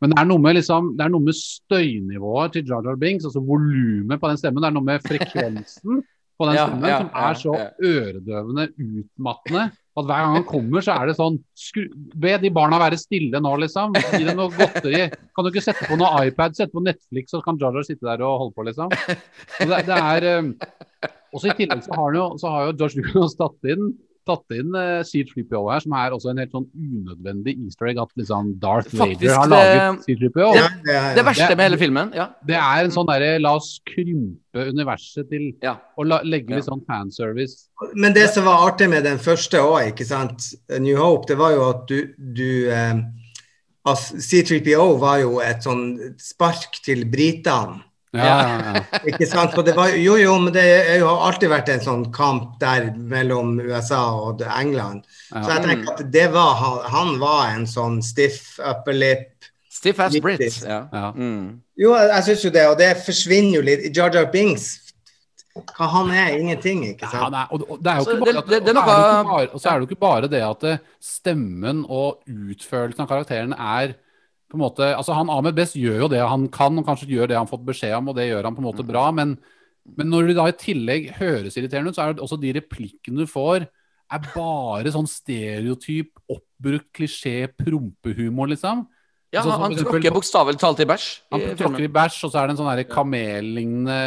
men 0.00 0.12
det, 0.12 0.18
er 0.20 0.28
noe 0.28 0.38
med, 0.38 0.56
liksom, 0.60 0.94
det 0.96 1.04
er 1.04 1.12
noe 1.12 1.24
med 1.24 1.36
støynivået 1.36 2.52
til 2.56 2.66
Jar 2.68 2.86
Jar 2.86 2.96
Binks, 3.00 3.24
altså 3.24 3.40
volumet 3.40 4.20
på 4.20 4.28
den 4.28 4.40
stemmen. 4.40 4.62
Det 4.62 4.70
er 4.70 4.78
noe 4.78 4.88
med 4.92 5.04
frekvensen 5.06 6.02
på 6.40 6.48
den 6.48 6.56
Ja, 6.56 6.64
stemmen 6.66 6.88
ja, 6.88 6.98
som 7.02 7.10
er 7.20 7.38
så 7.38 7.54
øredøvende 7.90 8.66
utmattende 8.80 9.68
at 10.00 10.06
hver 10.06 10.22
gang 10.22 10.36
han 10.38 10.46
kommer, 10.48 10.84
så 10.84 10.94
er 10.96 11.10
det 11.10 11.16
sånn 11.18 11.36
skru, 11.58 11.82
Be 12.22 12.36
de 12.40 12.50
barna 12.54 12.78
være 12.80 12.98
stille 13.00 13.40
nå, 13.42 13.54
liksom. 13.60 13.96
Gi 14.14 14.22
dem 14.24 14.38
noe 14.38 14.52
godteri. 14.54 15.08
Kan 15.10 15.44
du 15.44 15.50
ikke 15.50 15.64
sette 15.64 15.88
på 15.88 15.98
noe 16.00 16.24
iPad, 16.28 16.54
sette 16.56 16.72
på 16.76 16.84
Netflix, 16.84 17.34
så 17.34 17.42
kan 17.44 17.58
Jar 17.60 17.76
sitte 17.84 18.06
der 18.06 18.22
og 18.24 18.46
holde 18.46 18.56
på, 18.56 18.66
liksom. 18.70 18.94
Så 19.58 19.66
det, 19.68 19.82
det 19.90 19.98
er 19.98 20.30
Også 21.34 21.50
i 21.50 21.58
tillegg 21.58 21.82
så 21.84 21.94
har, 21.94 22.14
jo, 22.16 22.24
så 22.42 22.50
har 22.54 22.64
jo 22.68 22.78
George 22.80 23.04
Lucas 23.04 23.36
tatt 23.38 23.68
inn 23.70 23.92
tatt 24.28 24.54
inn 24.56 24.74
uh, 24.76 25.00
C3PO 25.06 25.62
her, 25.72 25.82
som 25.84 25.94
er 25.96 26.14
også 26.16 26.30
en 26.32 26.40
helt 26.42 26.52
sånn 26.54 26.66
unødvendig 26.76 27.54
easter 27.64 27.90
egg 27.90 28.00
at 28.02 28.10
liksom 28.20 28.52
Darth 28.62 28.90
Faktisk, 28.92 29.24
Vader 29.24 29.38
har 29.38 29.50
laget 29.52 30.04
C3PO. 30.06 30.48
Ja, 30.56 30.68
det 30.84 30.94
er- 30.96 31.14
Det 31.16 31.24
verste 31.24 31.48
Det- 31.48 31.56
med 31.56 31.64
hele 31.70 31.78
filmen, 31.78 32.12
ja. 32.14 32.28
Det 32.46 32.56
er 32.56 32.84
en 32.84 32.90
sånn 32.90 33.06
derre 33.06 33.40
la 33.40 33.54
oss 33.56 33.80
krympe 33.86 34.66
universet 34.70 35.28
til 35.30 35.52
ja. 35.62 35.76
å 35.98 36.06
la, 36.06 36.20
legge 36.22 36.54
litt 36.54 36.66
Ja. 36.66 36.72
sånn 36.72 36.84
fanservice. 36.86 37.68
Men 37.94 38.12
det 38.12 38.30
som 38.30 38.44
var 38.44 38.70
artig 38.70 38.90
med 38.90 39.04
den 39.04 39.18
første 39.18 39.58
òg, 39.58 39.92
ikke 39.94 40.06
sant, 40.06 40.54
New 40.78 40.96
Hope, 40.96 41.26
det 41.26 41.38
var 41.38 41.52
jo 41.52 41.68
at 41.70 41.86
du, 41.86 42.14
du 42.18 42.68
eh, 42.70 42.94
altså, 43.86 44.16
C3PO 44.16 44.98
var 44.98 45.20
jo 45.20 45.38
et 45.40 45.62
sånn 45.62 46.16
spark 46.18 46.82
til 46.84 47.04
britene. 47.04 47.82
Ja, 48.12 48.26
ja, 48.26 48.72
ja. 48.74 48.80
Ikke 49.12 49.26
sant? 49.30 49.52
Det 49.66 49.74
var, 49.76 49.92
jo, 49.94 50.16
jo, 50.18 50.32
men 50.42 50.52
det 50.56 50.64
er 50.66 50.98
jo 50.98 51.08
alltid 51.14 51.50
vært 51.52 51.68
en 51.76 51.82
sånn 51.84 52.04
kamp 52.14 52.56
der 52.58 52.88
mellom 52.96 53.52
USA 53.62 54.00
og 54.18 54.42
England. 54.42 55.04
Så 55.30 55.44
jeg 55.46 55.62
tenker 55.68 55.92
at 55.94 56.02
det 56.10 56.24
var, 56.34 56.58
han, 56.90 57.12
var 57.22 57.52
en 57.54 57.68
sånn 57.70 58.00
stiff 58.02 58.56
upper 58.58 58.96
lip. 58.98 59.28
Stiff 59.70 60.00
ass 60.02 60.18
brits 60.20 60.58
Brit. 60.58 60.66
Ja. 60.66 60.80
Ja. 60.92 61.12
Mm. 61.14 61.60
Jo, 61.78 61.94
jeg, 61.94 62.10
jeg 62.16 62.26
syns 62.26 62.44
jo 62.44 62.50
det, 62.58 62.66
og 62.68 62.78
det 62.82 62.90
forsvinner 63.06 63.60
jo 63.60 63.62
litt. 63.70 63.86
Jar 63.96 64.10
Jar 64.12 64.26
Bings, 64.34 64.66
hva 65.54 65.86
han 65.94 66.10
er, 66.10 66.34
ingenting, 66.36 66.82
ikke 66.90 67.06
Ja, 67.06 67.12
sant? 67.14 67.32
nei, 67.34 67.46
og, 67.54 67.62
og 67.70 67.80
det 67.82 67.92
er 67.94 68.02
jo 68.02 68.04
Så 68.10 68.12
ikke 68.18 68.26
bare 68.26 68.42
at, 68.42 68.50
det- 68.50 68.60
det 68.66 68.74
og 68.74 68.82
så 68.82 68.90
er 68.90 68.98
det 68.98 69.14
noe- 69.14 69.22
ikke 69.22 69.30
bare- 69.30 69.48
og 69.54 69.60
så 69.62 69.70
er 69.70 69.72
det 69.78 69.80
jo 69.86 69.88
ikke 69.94 70.02
bare 70.04 70.28
det 70.34 70.42
at 70.50 70.66
eh, 70.74 70.82
stemmen 71.00 71.80
og 71.88 72.20
utførelsen 72.26 73.00
av 73.06 73.08
karakteren 73.14 73.54
er 73.56 73.94
på 74.50 74.58
en 74.58 74.64
måte, 74.64 74.90
altså 74.96 75.14
han 75.14 75.30
Ahmed 75.30 75.54
Best 75.56 75.76
gjør 75.78 76.04
jo 76.04 76.10
det 76.10 76.20
han 76.26 76.48
kan, 76.52 76.78
og 76.80 76.86
kanskje 76.86 77.10
gjør 77.12 77.30
det 77.30 77.38
han 77.38 77.46
har 77.46 77.52
fått 77.52 77.66
beskjed 77.68 77.94
om, 78.00 78.10
og 78.10 78.16
det 78.18 78.28
gjør 78.28 78.48
han 78.48 78.56
på 78.56 78.64
en 78.64 78.68
måte 78.68 78.86
bra, 78.86 79.04
men, 79.14 79.36
men 79.96 80.10
når 80.10 80.30
det 80.30 80.38
da 80.40 80.48
i 80.50 80.56
tillegg 80.58 81.10
høres 81.20 81.58
irriterende 81.58 81.92
ut, 81.92 81.98
så 81.98 82.04
er 82.04 82.16
det 82.16 82.24
også 82.24 82.40
de 82.42 82.54
replikkene 82.58 83.22
du 83.22 83.30
får, 83.30 83.68
er 84.10 84.30
bare 84.34 84.90
sånn 84.90 85.06
stereotyp, 85.06 86.16
oppbrukt 86.34 86.90
klisjé, 86.98 87.44
prompehumor, 87.54 88.50
liksom. 88.50 88.88
Ja, 89.30 89.44
Sånn 89.44 89.54
han, 89.54 89.70
han 89.70 89.78
tråkker 89.78 90.10
bokstavelig 90.10 90.58
talt 90.58 90.80
i 90.82 90.86
bæsj. 90.90 91.04
Han 91.30 91.44
tråkker 91.54 91.84
i 91.86 91.92
bæsj, 91.94 92.16
og 92.26 92.32
så 92.32 92.40
er 92.40 92.48
det 92.48 92.56
en 92.56 92.60
sånn 92.64 92.80
kamellignende 92.90 93.98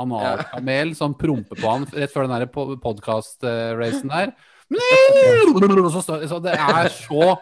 analkamel 0.00 0.94
som 0.96 1.12
promper 1.20 1.60
på 1.60 1.68
han 1.68 1.84
rett 1.92 2.14
før 2.14 2.30
den 2.30 2.48
podkast-racen 2.80 4.08
der. 4.14 4.32
Så 6.26 6.40
det 6.42 6.54
er 6.58 6.88
så 6.90 7.36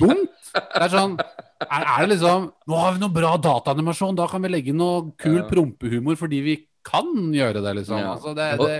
dumt. 0.00 0.32
Det 0.54 0.82
er 0.82 0.90
sånn 0.90 1.14
er, 1.18 1.82
er 1.82 2.02
det 2.02 2.08
liksom 2.14 2.48
Nå 2.70 2.80
har 2.80 2.96
vi 2.96 3.02
noe 3.02 3.14
bra 3.14 3.34
dataanimasjon, 3.42 4.16
da 4.18 4.26
kan 4.30 4.42
vi 4.44 4.50
legge 4.52 4.72
inn 4.72 4.80
noe 4.82 5.12
kul 5.20 5.40
Ja. 5.40 5.46
prompehumor 5.50 6.18
fordi 6.18 6.42
vi 6.44 6.56
kan 6.84 7.08
gjøre 7.32 7.62
det, 7.64 7.72
liksom. 7.80 7.96
Ja. 7.96 8.12
Altså, 8.12 8.34
det, 8.36 8.50
det, 8.60 8.74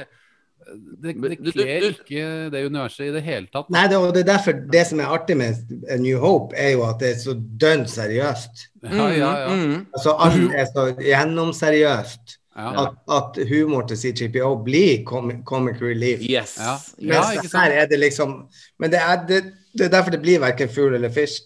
det, 1.01 1.15
det 1.41 1.55
kler 1.55 1.87
ikke 1.89 2.25
det 2.53 2.65
universet 2.66 3.07
i 3.07 3.12
det 3.15 3.23
hele 3.25 3.49
tatt. 3.49 3.71
Nei, 3.73 3.87
det, 3.89 3.97
og 3.97 4.12
det 4.12 4.25
er 4.25 4.31
derfor 4.35 4.59
det 4.75 4.83
som 4.91 5.01
er 5.01 5.15
artig 5.16 5.39
med 5.41 5.73
A 5.89 5.97
New 6.03 6.19
Hope, 6.21 6.53
er 6.53 6.75
jo 6.75 6.85
at 6.85 7.01
det 7.01 7.15
er 7.15 7.19
så 7.23 7.35
dønn 7.35 7.87
seriøst. 7.89 8.66
Ja, 8.85 9.09
ja, 9.09 9.33
ja. 9.47 9.55
Mm, 9.55 9.65
mm. 9.71 9.83
Altså 9.97 10.16
alt 10.27 10.53
er 10.53 10.69
så 10.69 10.87
gjennomseriøst 11.01 12.39
ja. 12.56 12.85
at, 12.85 12.94
at 13.10 13.48
humor 13.48 13.86
til 13.89 13.98
C3PO 13.98 14.51
blir 14.64 15.05
comic, 15.05 15.82
relief. 15.82 16.22
Yes. 16.22 16.56
Ja. 16.59 16.76
Mens 16.98 17.35
ikke 17.35 17.48
sant? 17.48 17.62
her 17.62 17.82
er 17.82 17.86
det 17.90 17.98
liksom 17.98 18.35
Men 18.78 18.90
det 18.90 19.01
er, 19.01 19.26
det, 19.26 19.43
det 19.78 19.86
er 19.86 19.94
derfor 19.97 20.10
det 20.10 20.22
blir 20.22 20.40
verken 20.40 20.68
fugl 20.68 20.94
eller 20.94 21.10
fisk. 21.10 21.43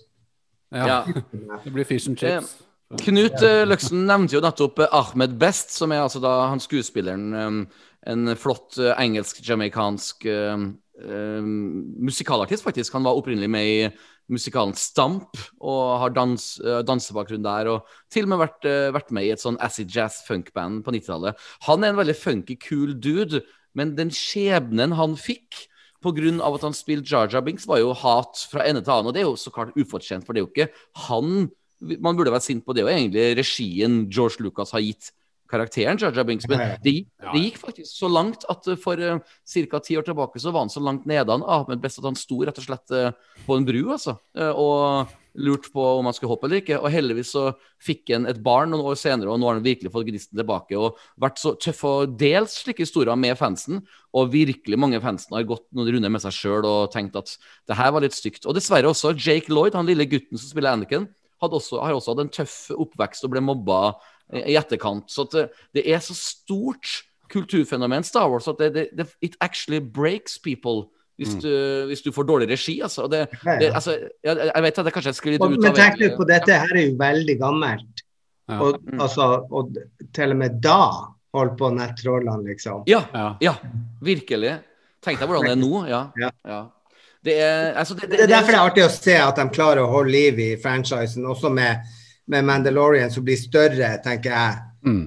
ja. 0.72 0.86
Ja. 0.86 1.02
Det 1.64 1.72
blir 1.72 1.84
fish 1.84 2.08
and 2.08 2.18
chips. 2.18 2.56
Knut 2.96 3.42
eh, 3.44 3.66
Løksen 3.68 4.06
nevnte 4.08 4.38
jo 4.38 4.40
nettopp 4.40 4.78
eh, 4.80 4.94
Ahmed 4.96 5.36
Best, 5.40 5.74
som 5.76 5.92
er 5.92 6.06
altså 6.06 6.22
da 6.24 6.48
han 6.48 6.60
skuespilleren 6.60 7.34
eh, 7.36 7.82
En 8.08 8.36
flott 8.40 8.78
eh, 8.80 8.94
engelsk-jamaicansk 8.96 10.24
eh, 10.24 10.54
eh, 10.54 10.62
musikalartist, 10.98 12.64
faktisk. 12.66 12.92
Han 12.92 13.06
var 13.06 13.18
opprinnelig 13.18 13.50
med 13.50 13.66
i 13.66 13.90
musikalen 14.28 14.74
Stamp 14.76 15.38
og 15.60 15.98
har 16.02 16.10
dans, 16.10 16.60
eh, 16.60 16.82
dansebakgrunn 16.82 17.42
der. 17.42 17.68
Og 17.68 17.86
til 18.10 18.24
og 18.24 18.28
med 18.28 18.38
vært, 18.38 18.64
eh, 18.64 18.90
vært 18.92 19.10
med 19.10 19.24
i 19.24 19.30
et 19.30 19.38
sånn 19.40 19.60
acid 19.60 19.88
jazz 19.88 20.24
funkband 20.26 20.84
på 20.84 20.92
90-tallet. 20.92 21.36
Han 21.62 21.84
er 21.84 21.88
en 21.88 21.96
veldig 21.96 22.16
funky, 22.16 22.56
cool 22.68 22.94
dude, 22.94 23.42
men 23.74 23.94
den 23.94 24.10
skjebnen 24.10 24.94
han 24.94 25.16
fikk 25.16 25.68
av 26.04 26.54
at 26.54 26.62
han 26.62 26.72
spilte 26.72 27.10
Jar 27.10 27.28
Jar 27.28 27.42
Binks, 27.42 27.66
var 27.66 27.78
jo 27.78 27.92
hat 27.92 28.46
fra 28.50 28.62
ende 28.62 28.82
til 28.84 28.92
annen. 28.92 29.08
Og 29.08 29.14
det 29.14 29.20
er 29.20 29.26
jo 29.26 29.34
så 29.34 29.50
klart 29.50 29.74
ufortjent, 29.74 30.24
for 30.24 30.32
det 30.32 30.40
er 30.40 30.46
jo 30.46 30.52
ikke 30.54 30.72
han 31.08 31.50
man 31.80 32.16
burde 32.16 32.32
være 32.32 32.42
sint 32.42 32.64
på. 32.66 32.74
Det 32.74 32.84
og 32.84 32.90
egentlig 32.90 33.36
regien 33.38 34.10
George 34.10 34.42
Lucas 34.42 34.72
har 34.72 34.80
gitt 34.80 35.12
karakteren 35.50 36.00
Jar 36.00 36.24
Binks. 36.28 36.48
Men 36.50 36.76
det, 36.84 36.94
gikk- 37.00 37.30
det 37.32 37.44
gikk 37.46 37.60
faktisk 37.62 37.92
så 37.92 38.10
langt 38.12 38.44
at 38.48 38.68
eh, 38.68 38.80
for 38.80 39.00
uh, 39.00 39.20
ca. 39.20 39.80
ti 39.84 39.96
år 39.98 40.06
tilbake 40.06 40.42
så 40.42 40.52
var 40.52 40.66
han 40.66 40.72
så 40.72 40.82
langt 40.84 41.08
nede 41.08 41.32
han 41.32 41.46
Ahmed 41.46 41.80
best 41.82 42.02
at 42.02 42.08
han 42.10 42.18
sto 42.18 42.42
rett 42.44 42.60
og 42.60 42.68
slett 42.68 42.94
uh, 42.94 43.10
på 43.46 43.56
en 43.56 43.66
bru, 43.68 43.80
altså. 43.96 44.18
Uh, 44.36 44.52
og 44.52 45.16
lurte 45.38 45.70
på 45.70 45.82
om 46.00 46.06
han 46.08 46.14
skulle 46.16 46.32
hoppe 46.32 46.48
eller 46.48 46.62
ikke. 46.62 46.80
Og 46.80 46.90
heldigvis 46.90 47.30
så 47.34 47.44
fikk 47.84 48.10
han 48.10 48.26
et 48.26 48.40
barn 48.42 48.72
noen 48.72 48.88
år 48.90 48.96
senere, 48.98 49.30
og 49.30 49.38
nå 49.38 49.46
har 49.46 49.58
han 49.58 49.66
virkelig 49.66 49.92
fått 49.94 50.08
gnisten 50.08 50.38
tilbake. 50.40 50.74
Og 50.78 50.98
vært 51.20 51.38
så 51.38 51.52
tøff 51.62 51.84
og 51.86 52.16
delt 52.18 52.50
slike 52.50 52.82
historier 52.82 53.18
med 53.18 53.38
fansen. 53.38 53.84
Og 54.18 54.32
virkelig 54.32 54.80
mange 54.80 54.98
fansen 55.04 55.36
har 55.36 55.46
gått 55.46 55.66
noen 55.76 55.92
runder 55.94 56.10
med 56.10 56.24
seg 56.24 56.34
sjøl 56.34 56.66
og 56.66 56.90
tenkt 56.94 57.16
at 57.20 57.36
det 57.70 57.78
her 57.78 57.94
var 57.94 58.02
litt 58.02 58.16
stygt. 58.16 58.48
Og 58.48 58.56
dessverre 58.58 58.90
også 58.90 59.14
Jake 59.14 59.52
Lloyd, 59.52 59.78
han 59.78 59.86
lille 59.86 60.08
gutten 60.10 60.40
som 60.40 60.50
spiller 60.50 60.74
Anakin, 60.74 61.06
hadde 61.38 61.58
også, 61.60 61.78
har 61.84 61.94
også 61.94 62.16
hatt 62.16 62.24
en 62.24 62.34
tøff 62.34 62.56
oppvekst 62.74 63.26
og 63.28 63.36
ble 63.36 63.44
mobba 63.44 63.78
i 64.34 64.56
etterkant. 64.58 65.08
Så 65.10 65.22
at 65.28 65.32
det, 65.32 65.44
det 65.74 65.84
er 65.94 65.98
så 66.04 66.14
stort 66.16 67.02
kulturfenomen 67.32 68.04
Star 68.04 68.28
Wars 68.30 68.48
at 68.48 68.58
det, 68.58 68.70
det, 68.74 68.86
det 68.96 69.06
it 69.22 69.36
actually 69.40 69.80
breaks 69.80 70.38
people 70.38 70.88
hvis, 71.18 71.32
Mm. 71.34 71.40
du, 71.42 71.86
hvis 71.90 72.02
du 72.04 72.12
får 72.14 72.24
dårlig 72.28 72.46
regi. 72.52 72.76
Altså. 72.80 73.08
Det, 73.10 73.24
det, 73.58 73.72
altså 73.74 73.96
jeg, 74.22 74.36
jeg 74.54 74.62
vet 74.62 74.78
at 74.78 74.84
det 74.86 74.92
kanskje 74.94 75.30
litt 75.32 75.42
Og, 75.42 75.50
ut 75.56 75.64
men 75.64 75.74
tenk 75.74 75.96
litt 75.98 76.14
på 76.16 76.26
dette, 76.28 76.52
her 76.62 76.76
er 76.76 76.84
jo 76.86 76.94
veldig 77.00 77.34
gammelt. 77.40 78.04
Ja. 78.48 78.60
Og, 78.62 78.78
Mm. 78.86 79.00
altså, 79.02 79.26
og 79.50 79.74
til 80.14 80.30
og 80.30 80.36
med 80.38 80.60
da 80.62 80.76
holdt 81.34 81.56
på 81.58 81.72
nettrollene, 81.74 82.46
liksom. 82.46 82.84
Ja, 82.86 83.02
Ja. 83.12 83.34
ja, 83.42 83.54
virkelig. 84.00 84.54
Tenk 85.02 85.18
deg 85.18 85.28
hvordan 85.28 85.44
det 85.44 85.56
er 85.56 85.60
nå. 85.60 85.82
Ja. 85.90 86.04
Ja. 86.22 86.30
ja. 86.46 86.60
Det 87.24 87.34
er 87.42 87.74
altså 87.74 87.94
det, 87.98 88.08
Det 88.14 88.20
er 88.20 88.26
derfor 88.30 88.54
det 88.54 88.60
er 88.60 88.70
artig 88.70 88.84
å 88.86 88.94
se 88.94 89.16
at 89.18 89.36
de 89.42 89.48
klarer 89.50 89.82
å 89.82 89.90
holde 89.90 90.12
liv 90.14 90.38
i 90.38 90.56
franchisen, 90.62 91.26
også 91.26 91.50
med, 91.52 91.82
med 92.28 92.44
Mandalorian, 92.48 93.10
som 93.10 93.24
blir 93.26 93.38
større, 93.40 93.94
tenker 94.04 94.30
jeg. 94.34 94.62
Mm. 94.86 95.04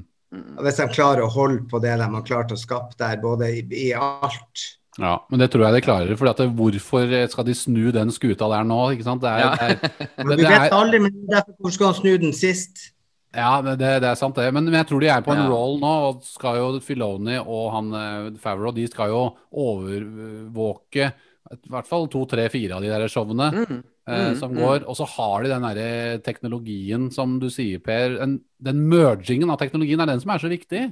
Hvis 0.63 0.77
de 0.79 0.85
klarer 0.93 1.25
å 1.25 1.31
holde 1.31 1.65
på 1.71 1.79
det 1.83 1.95
de 1.99 2.05
har 2.13 2.27
klart 2.27 2.53
å 2.55 2.59
skape 2.59 2.95
der, 2.99 3.17
både 3.21 3.49
i, 3.59 3.65
i 3.87 3.89
alt. 3.97 4.67
Ja, 4.99 5.13
men 5.31 5.39
det 5.39 5.49
tror 5.53 5.63
jeg 5.67 5.77
de 5.77 5.81
klarer. 5.85 6.17
For 6.19 6.47
hvorfor 6.57 7.13
skal 7.31 7.45
de 7.47 7.53
snu 7.55 7.91
den 7.95 8.11
skuta 8.11 8.47
der 8.51 8.65
nå? 8.67 8.79
ikke 8.95 9.05
sant? 9.07 9.21
Det 9.23 9.29
er, 9.31 9.39
Ja. 9.39 9.51
det 9.55 9.67
er, 9.69 10.09
Men 10.25 10.33
det, 10.33 10.37
vi 10.37 10.43
det 10.43 10.49
vet 10.51 10.65
er, 10.67 10.75
aldri, 10.75 10.99
men 11.05 11.13
derfor 11.31 11.53
hvorfor 11.59 11.77
skal 11.77 11.91
han 11.93 11.99
snu 12.01 12.11
den 12.25 12.33
sist? 12.35 12.89
ja, 13.31 13.61
det, 13.63 13.77
det 13.79 13.91
det 14.03 14.09
er 14.09 14.17
sant, 14.19 14.35
det. 14.35 14.49
Men, 14.51 14.65
men 14.67 14.75
jeg 14.81 14.87
tror 14.89 14.99
de 14.99 15.07
er 15.07 15.21
på 15.23 15.31
en 15.31 15.43
Ja. 15.45 15.47
roll 15.47 15.77
nå. 15.79 15.91
og 16.09 16.23
skal 16.27 16.57
jo 16.59 16.65
Filoni 16.83 17.37
og 17.39 17.69
han 17.77 17.93
eh, 17.95 18.31
Favreau 18.43 18.73
de 18.75 18.87
skal 18.91 19.07
jo 19.13 19.21
overvåke 19.55 21.11
i 21.51 21.71
hvert 21.73 21.89
fall 21.89 22.07
to, 22.11 22.23
tre, 22.29 22.47
fire 22.53 22.77
av 22.77 22.83
de 22.83 22.91
der 22.91 23.11
showene 23.11 23.49
Mm, 23.51 23.79
eh, 24.07 24.27
mm, 24.31 24.35
som 24.39 24.51
mm. 24.53 24.59
går. 24.61 24.85
Og 24.87 24.97
så 24.97 25.07
har 25.15 25.43
de 25.43 25.51
den 25.51 25.65
derre 25.67 26.19
teknologien 26.25 27.09
som 27.13 27.39
du 27.41 27.49
sier, 27.53 27.81
Per. 27.83 28.17
Den, 28.19 28.39
den 28.59 28.83
mergingen 28.89 29.51
av 29.51 29.59
teknologien 29.61 30.01
er 30.01 30.11
den 30.11 30.21
som 30.23 30.31
er 30.33 30.43
så 30.43 30.51
viktig. 30.51 30.85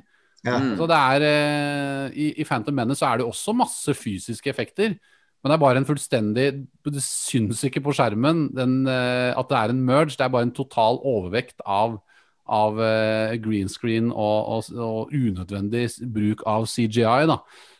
Ja. 0.45 0.57
Mm. 0.59 0.75
Så 0.79 0.87
det 0.87 0.97
er, 0.97 1.27
eh, 1.27 2.11
i, 2.15 2.27
I 2.39 2.47
Phantom 2.47 2.75
Menace 2.75 3.01
så 3.01 3.09
er 3.09 3.19
det 3.19 3.27
også 3.27 3.55
masse 3.57 3.95
fysiske 3.97 4.51
effekter. 4.51 4.95
Men 5.39 5.51
det 5.51 5.55
er 5.55 5.61
bare 5.63 5.79
en 5.79 5.87
fullstendig 5.87 6.45
Det 6.83 7.01
syns 7.03 7.61
ikke 7.63 7.83
på 7.85 7.93
skjermen 7.95 8.49
den, 8.55 8.81
eh, 8.91 9.31
at 9.31 9.49
det 9.49 9.57
er 9.57 9.73
en 9.73 9.83
merge. 9.85 10.17
Det 10.17 10.25
er 10.25 10.33
bare 10.33 10.49
en 10.49 10.55
total 10.55 10.99
overvekt 11.07 11.63
av, 11.65 11.99
av 12.47 12.79
eh, 12.83 13.37
green 13.39 13.69
screen 13.71 14.11
og, 14.11 14.39
og, 14.51 14.71
og 14.75 15.13
unødvendig 15.15 15.87
bruk 16.13 16.43
av 16.47 16.67
CGI. 16.67 17.27
da. 17.31 17.39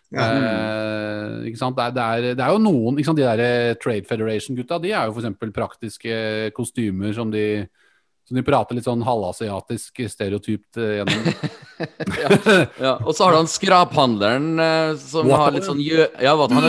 Ja. 0.10 0.26
Eh, 0.26 1.50
ikke 1.52 1.60
sant? 1.60 1.78
Det, 1.78 1.86
er, 1.86 1.94
det, 1.94 2.06
er, 2.06 2.38
det 2.40 2.46
er 2.46 2.56
jo 2.56 2.64
noen 2.64 2.98
ikke 2.98 3.12
sant? 3.12 3.20
De 3.20 3.28
der 3.28 3.44
eh, 3.46 3.76
Trade 3.82 4.08
Federation-gutta 4.10 4.80
de 4.82 4.94
er 4.94 5.10
jo 5.10 5.18
f.eks. 5.18 5.52
praktiske 5.54 6.16
kostymer 6.58 7.14
som 7.18 7.34
de 7.34 7.68
som 8.30 8.38
de 8.38 8.46
prater 8.46 8.78
litt 8.78 8.86
sånn 8.86 9.02
halvasiatisk 9.02 10.04
stereotypt 10.14 10.78
eh, 10.78 11.00
gjennom. 11.00 11.30
Ja, 11.80 12.98
og 13.00 13.14
så 13.16 13.24
har 13.24 13.32
du 13.32 13.38
han 13.40 13.48
skraphandleren 13.50 14.60
eh, 14.60 14.90
som 15.00 15.30
What? 15.30 15.40
har 15.46 15.54
litt 15.56 15.66
sånn 15.66 15.80
jø... 15.82 16.04
Ja, 16.22 16.34
hva, 16.36 16.50
han, 16.52 16.68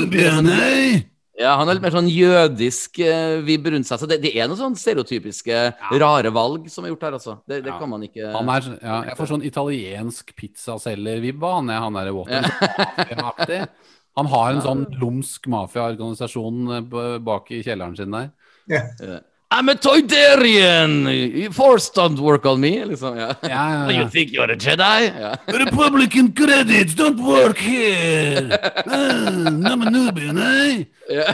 er, 0.54 1.00
ja, 1.38 1.52
han 1.56 1.66
har 1.68 1.74
litt 1.76 1.82
mer 1.84 1.94
sånn 1.94 2.08
jødisk 2.10 2.98
uh, 3.06 3.38
vibb 3.46 3.66
rundt 3.72 3.86
seg. 3.88 4.00
Så 4.02 4.08
det, 4.10 4.18
det 4.24 4.32
er 4.36 4.48
noen 4.50 4.58
sånn 4.58 4.76
stereotypiske 4.76 5.60
rare 6.02 6.32
valg 6.34 6.66
som 6.72 6.84
er 6.84 6.92
gjort 6.92 7.06
her, 7.06 7.16
altså. 7.20 7.36
Det, 7.48 7.62
det 7.64 7.70
Ja. 7.72 7.78
kan 7.78 7.88
man 7.88 8.02
ikke 8.04 8.32
Han 8.34 8.48
er, 8.52 8.66
ja, 8.82 8.98
jeg 9.08 9.16
får 9.16 9.30
sånn 9.30 9.46
italiensk 9.46 10.34
pizzaselger-vibb 10.36 11.42
av 11.46 11.54
han, 11.60 11.70
er- 11.70 11.80
han 11.86 11.96
derre 12.00 12.12
Water. 12.12 13.66
Han 14.18 14.26
har 14.26 14.52
en 14.52 14.62
sånn 14.64 14.84
lumsk 15.00 15.46
mafiaorganisasjon 15.48 16.72
eh, 16.76 17.18
bak 17.24 17.50
i 17.54 17.62
kjelleren 17.62 17.94
sin 17.96 18.10
der. 18.16 18.32
Eh, 18.70 19.18
I'm 19.52 19.68
a 19.68 19.74
Toydarian! 19.74 21.50
Force 21.52 21.90
don't 21.90 22.20
work 22.20 22.46
on 22.46 22.60
me! 22.60 22.84
Liksom, 22.84 23.16
ja. 23.18 23.34
Ja, 23.42 23.88
ja, 23.90 23.90
You 23.98 24.08
think 24.08 24.30
you're 24.30 24.52
a 24.52 24.56
Jedi? 24.56 25.10
Ja. 25.10 25.32
Republican 25.64 26.30
credits 26.32 26.94
don't 26.94 27.18
work 27.18 27.58
here! 27.58 28.46
I'm 28.86 29.82
a 29.82 29.90
eh? 29.90 30.84
Ja. 31.10 31.26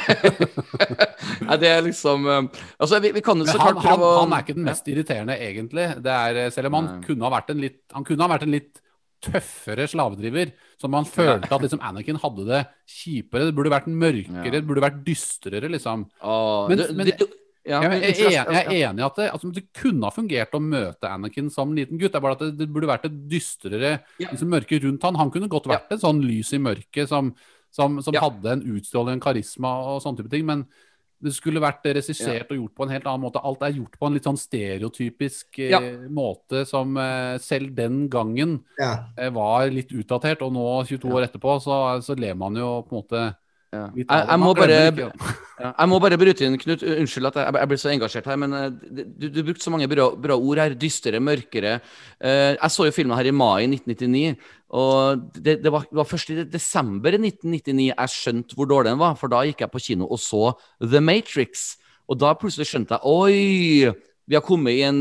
Nei, 1.44 1.58
det 1.60 1.68
er 1.68 1.84
liksom 1.84 2.24
eh, 2.24 2.40
Altså, 2.80 3.02
vi, 3.04 3.12
vi 3.18 3.20
kan 3.20 3.36
jo 3.36 3.44
så 3.50 3.58
han, 3.60 3.76
klart 3.76 3.84
han, 3.84 4.00
prøve 4.00 4.08
å 4.08 4.18
han 4.22 4.32
er 4.32 4.46
ikke 4.46 4.56
den 4.56 4.68
mest 4.70 4.88
irriterende, 4.88 5.36
egentlig. 5.36 5.88
Det 6.00 6.16
er, 6.16 6.40
eh, 6.46 6.50
selv 6.56 6.72
om 6.72 6.80
han 6.80 6.88
Nei. 6.94 6.98
kunne 7.04 7.28
ha 7.28 7.34
vært 7.36 7.52
en 7.52 7.60
litt 7.68 7.80
Han 7.92 8.08
kunne 8.08 8.24
ha 8.24 8.32
vært 8.32 8.48
en 8.48 8.56
litt 8.56 8.80
tøffere 9.26 9.84
slavedriver. 9.92 10.56
Som 10.80 10.96
man 10.96 11.04
følte 11.08 11.52
at 11.52 11.62
liksom 11.68 11.84
Anakin 11.84 12.18
hadde 12.24 12.48
det 12.48 12.64
kjipere. 12.88 13.50
Det 13.50 13.54
burde 13.60 13.76
vært 13.76 13.92
mørkere, 13.92 14.44
Ja. 14.48 14.52
det 14.56 14.64
burde 14.68 14.88
vært 14.88 15.02
dystrere, 15.04 15.68
liksom. 15.72 16.08
Åh, 16.24 16.68
Men- 16.72 16.78
du- 16.80 16.92
men- 16.96 17.12
du- 17.20 17.32
ja, 17.66 17.80
Jeg, 17.82 18.00
jeg, 18.02 18.16
jeg, 18.16 18.32
jeg 18.32 18.64
er 18.66 18.88
enig 18.90 19.02
i 19.02 19.06
at 19.06 19.16
det, 19.20 19.28
altså, 19.32 19.50
det 19.52 19.64
kunne 19.74 20.06
ha 20.06 20.14
fungert 20.14 20.54
å 20.54 20.60
møte 20.62 21.10
Anakin 21.10 21.50
som 21.50 21.74
liten 21.76 21.98
gutt. 21.98 22.12
Det 22.14 22.20
er 22.20 22.24
bare 22.24 22.38
at 22.38 22.44
det, 22.46 22.52
det 22.60 22.68
burde 22.72 22.88
vært 22.90 23.06
et 23.10 23.16
dystrere 23.28 23.92
Ja. 24.22 24.28
liksom, 24.30 24.48
mørke 24.52 24.78
rundt 24.84 25.02
han. 25.02 25.18
Han 25.20 25.30
kunne 25.34 25.48
godt 25.52 25.66
vært 25.70 25.90
et 25.96 26.00
sånn 26.04 26.22
lys 26.24 26.52
i 26.54 26.58
mørket 26.62 27.08
som, 27.10 27.34
som, 27.74 28.00
som 28.02 28.14
Ja. 28.14 28.20
hadde 28.28 28.52
en 28.58 28.62
utstråling, 28.76 29.18
en 29.18 29.24
karisma 29.24 29.74
og 29.94 30.02
sånne 30.04 30.22
type 30.22 30.30
ting. 30.30 30.46
Men 30.46 30.66
det 31.24 31.32
skulle 31.32 31.62
vært 31.64 31.80
regissert 31.96 32.50
og 32.52 32.58
gjort 32.58 32.74
på 32.76 32.84
en 32.84 32.90
helt 32.92 33.06
annen 33.08 33.22
måte. 33.24 33.40
Alt 33.42 33.62
er 33.64 33.72
gjort 33.72 33.94
på 33.98 34.06
en 34.06 34.12
litt 34.18 34.26
sånn 34.28 34.36
stereotypisk 34.36 35.58
eh, 35.64 35.70
Ja. 35.72 35.80
måte 36.12 36.66
som 36.68 36.96
eh, 37.00 37.38
selv 37.42 37.74
den 37.74 38.08
gangen 38.12 38.60
Ja. 38.78 39.06
eh, 39.16 39.30
var 39.32 39.66
litt 39.72 39.90
utdatert. 39.96 40.42
Og 40.42 40.52
nå, 40.52 40.66
22 40.86 41.08
år 41.16 41.26
etterpå, 41.28 41.56
så, 41.62 42.00
så 42.04 42.16
ler 42.18 42.34
man 42.36 42.54
jo 42.54 42.82
på 42.84 42.92
en 42.94 43.02
måte 43.02 43.24
Ja. 43.74 43.86
Jeg, 43.98 44.06
jeg, 44.06 44.38
må 44.38 44.52
bare, 44.56 44.76
jeg 45.66 45.90
må 45.90 45.98
bare 46.00 46.18
bryte 46.20 46.46
inn, 46.46 46.56
Knut. 46.60 46.84
Unnskyld 46.86 47.28
at 47.30 47.38
jeg, 47.40 47.54
jeg 47.58 47.70
blir 47.70 47.80
så 47.80 47.90
engasjert 47.92 48.28
her, 48.30 48.38
men 48.40 48.54
eh, 48.56 48.68
du, 49.08 49.26
du 49.34 49.40
brukte 49.42 49.64
så 49.64 49.72
mange 49.74 49.88
bra, 49.90 50.06
bra 50.26 50.36
ord 50.38 50.60
her. 50.62 50.76
Dystere, 50.78 51.20
mørkere. 51.22 51.78
Eh, 52.20 52.52
jeg 52.54 52.72
så 52.72 52.86
jo 52.86 52.94
filmen 52.94 53.16
her 53.18 53.30
i 53.30 53.34
mai 53.34 53.66
1999, 53.66 54.36
og 54.76 55.26
det, 55.34 55.58
det, 55.64 55.72
var, 55.74 55.86
det 55.90 55.98
var 55.98 56.08
først 56.08 56.32
i 56.32 56.46
desember 56.50 57.18
1999 57.18 57.90
jeg 57.90 58.14
skjønte 58.14 58.58
hvor 58.58 58.70
dårlig 58.70 58.94
den 58.94 59.02
var, 59.02 59.18
for 59.18 59.32
da 59.32 59.42
gikk 59.46 59.66
jeg 59.66 59.74
på 59.74 59.84
kino 59.90 60.08
og 60.10 60.22
så 60.22 60.50
The 60.82 61.02
Matrix. 61.02 61.74
Og 62.06 62.20
da 62.22 62.36
plutselig 62.38 62.70
skjønte 62.70 62.98
jeg 62.98 63.10
Oi! 63.10 63.94
Vi 64.26 64.34
har 64.34 64.42
kommet 64.46 64.74
i 64.74 64.84
en 64.86 65.00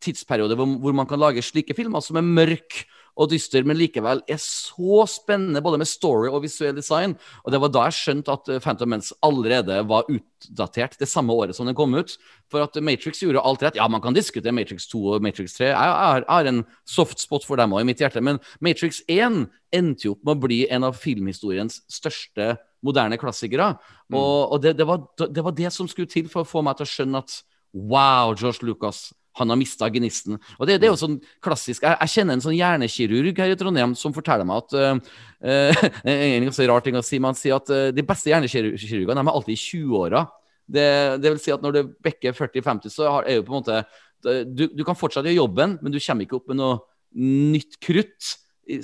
tidsperiode 0.00 0.56
hvor, 0.56 0.68
hvor 0.80 0.96
man 0.96 1.08
kan 1.08 1.20
lage 1.20 1.44
slike 1.44 1.76
filmer 1.76 2.02
som 2.04 2.18
er 2.20 2.24
mørk 2.24 2.82
og 3.20 3.28
dyster, 3.28 3.66
men 3.68 3.76
likevel 3.76 4.22
er 4.30 4.38
så 4.40 5.04
spennende 5.10 5.60
både 5.64 5.80
med 5.82 5.88
story 5.88 6.30
og 6.30 6.42
visuell 6.44 6.72
design. 6.76 7.14
Og 7.44 7.52
det 7.52 7.60
var 7.60 7.72
da 7.74 7.82
jeg 7.88 7.98
skjønte 7.98 8.36
at 8.36 8.48
eh, 8.48 8.62
Phantom 8.64 8.90
Mens 8.94 9.12
allerede 9.26 9.82
var 9.88 10.08
utdatert 10.10 10.96
det 10.98 11.08
samme 11.10 11.34
året 11.36 11.56
som 11.56 11.68
den 11.68 11.76
kom 11.78 11.92
ut. 11.94 12.16
For 12.50 12.64
at 12.64 12.78
Matrix 12.82 13.20
gjorde 13.22 13.42
alt 13.44 13.62
rett. 13.66 13.76
Ja, 13.78 13.88
man 13.92 14.02
kan 14.02 14.16
diskutere 14.16 14.54
Matrix 14.56 14.88
2 14.90 15.02
og 15.14 15.26
Matrix 15.26 15.58
3. 15.58 15.68
Jeg 15.68 15.76
har, 15.76 16.24
jeg 16.24 16.32
har 16.32 16.50
en 16.50 16.64
soft 16.88 17.20
spot 17.20 17.44
for 17.46 17.60
dem 17.60 17.76
òg 17.76 17.84
i 17.84 17.90
mitt 17.92 18.00
hjerte, 18.00 18.24
men 18.24 18.40
Matrix 18.64 19.04
1 19.06 19.44
endte 19.76 20.08
jo 20.08 20.16
opp 20.16 20.24
med 20.26 20.38
å 20.38 20.42
bli 20.48 20.64
en 20.72 20.88
av 20.88 20.98
filmhistoriens 20.98 21.82
største 21.92 22.54
moderne 22.86 23.20
klassikere. 23.20 23.74
Og, 24.10 24.56
og 24.56 24.58
det, 24.64 24.74
det, 24.80 24.88
var, 24.88 25.04
det 25.20 25.44
var 25.44 25.54
det 25.54 25.70
som 25.74 25.88
skulle 25.90 26.10
til 26.10 26.30
for 26.32 26.42
å 26.42 26.48
få 26.48 26.64
meg 26.64 26.78
til 26.78 26.88
å 26.88 26.92
skjønne 26.94 27.22
at 27.22 27.40
wow, 27.76 28.32
George 28.34 28.66
Lucas. 28.66 29.10
Han 29.38 29.52
har 29.52 29.58
mista 29.60 29.86
gnisten. 29.92 30.40
Og 30.58 30.66
det, 30.66 30.80
det 30.82 30.88
er 30.88 30.92
jo 30.92 30.98
sånn 30.98 31.20
klassisk 31.44 31.84
Jeg, 31.86 31.94
jeg 32.00 32.12
kjenner 32.16 32.36
en 32.36 32.42
sånn 32.42 32.56
hjernekirurg 32.56 33.38
her 33.38 33.54
i 33.54 33.58
Trondheim 33.60 33.94
som 33.98 34.14
forteller 34.16 34.48
meg 34.48 34.64
at 34.64 34.76
uh, 34.76 35.86
er 36.02 36.26
en 36.26 36.48
ganske 36.48 36.68
rar 36.70 36.84
ting 36.84 36.98
å 36.98 37.04
si, 37.06 37.20
men 37.20 37.30
han 37.30 37.38
sier 37.38 37.56
at 37.60 37.70
uh, 37.70 37.88
de 37.94 38.04
beste 38.06 38.32
hjernekirurgene 38.32 39.20
de 39.20 39.24
er 39.24 39.32
alltid 39.32 39.54
i 39.54 39.62
20-åra. 39.62 40.26
Det, 40.70 40.90
det 41.22 41.34
vil 41.34 41.42
si 41.42 41.54
at 41.54 41.62
når 41.64 41.76
du 41.76 41.80
bekker 42.02 42.36
40-50, 42.36 42.94
så 42.94 43.10
har, 43.18 43.26
er 43.26 43.40
jo 43.40 43.46
på 43.46 43.54
en 43.54 43.60
måte 43.62 43.82
du, 44.20 44.66
du 44.76 44.82
kan 44.84 44.98
fortsatt 44.98 45.24
gjøre 45.24 45.38
jobben, 45.38 45.78
men 45.80 45.94
du 45.94 45.96
kommer 45.96 46.26
ikke 46.26 46.36
opp 46.36 46.50
med 46.50 46.58
noe 46.60 46.80
nytt 47.16 47.78
krutt 47.82 48.34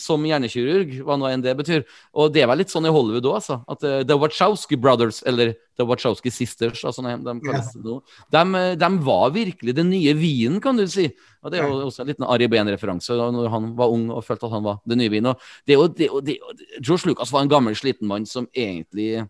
som 0.03 0.25
hjernekirurg, 0.27 0.97
hva 1.07 1.17
nå 1.19 1.29
enn 1.31 1.45
det 1.45 1.55
betyr. 1.59 1.85
Og 2.17 2.33
det 2.35 2.47
var 2.49 2.59
litt 2.59 2.73
sånn 2.73 2.89
i 2.89 2.93
Hollywood 2.93 3.29
òg, 3.29 3.39
altså. 3.39 3.61
At 3.71 3.87
uh, 3.87 4.01
The 4.07 4.19
Wachowski 4.19 4.79
Brothers, 4.81 5.23
eller 5.29 5.55
The 5.79 5.87
Wachowski 5.87 6.33
Sisters, 6.35 6.83
altså, 6.89 7.05
de, 7.05 7.15
de 7.23 7.97
de, 8.37 8.65
de 8.81 8.91
var 9.07 9.31
virkelig 9.35 9.77
den 9.77 9.91
nye 9.93 10.17
vinen, 10.19 10.61
kan 10.65 10.79
du 10.79 10.87
si. 10.91 11.09
Og 11.47 11.53
det 11.53 11.61
er 11.61 11.71
jo 11.71 11.87
også 11.87 12.03
en 12.03 12.11
liten 12.11 12.27
Ari 12.27 12.49
Behn-referanse 12.51 13.15
når 13.15 13.51
han 13.53 13.71
var 13.79 13.93
ung 13.95 14.09
og 14.11 14.25
følte 14.27 14.49
at 14.49 14.57
han 14.57 14.67
var 14.67 14.81
den 14.89 14.99
nye 15.03 15.13
vinen. 15.13 15.31
Og 15.31 15.67
det 15.69 15.77
er 15.77 15.95
det 15.95 16.11
det 16.27 16.39
George 16.81 17.11
Lucas 17.11 17.33
var 17.33 17.45
en 17.45 17.53
gammel, 17.53 17.77
sliten 17.79 18.09
mann 18.11 18.27
som 18.27 18.49
egentlig 18.55 19.27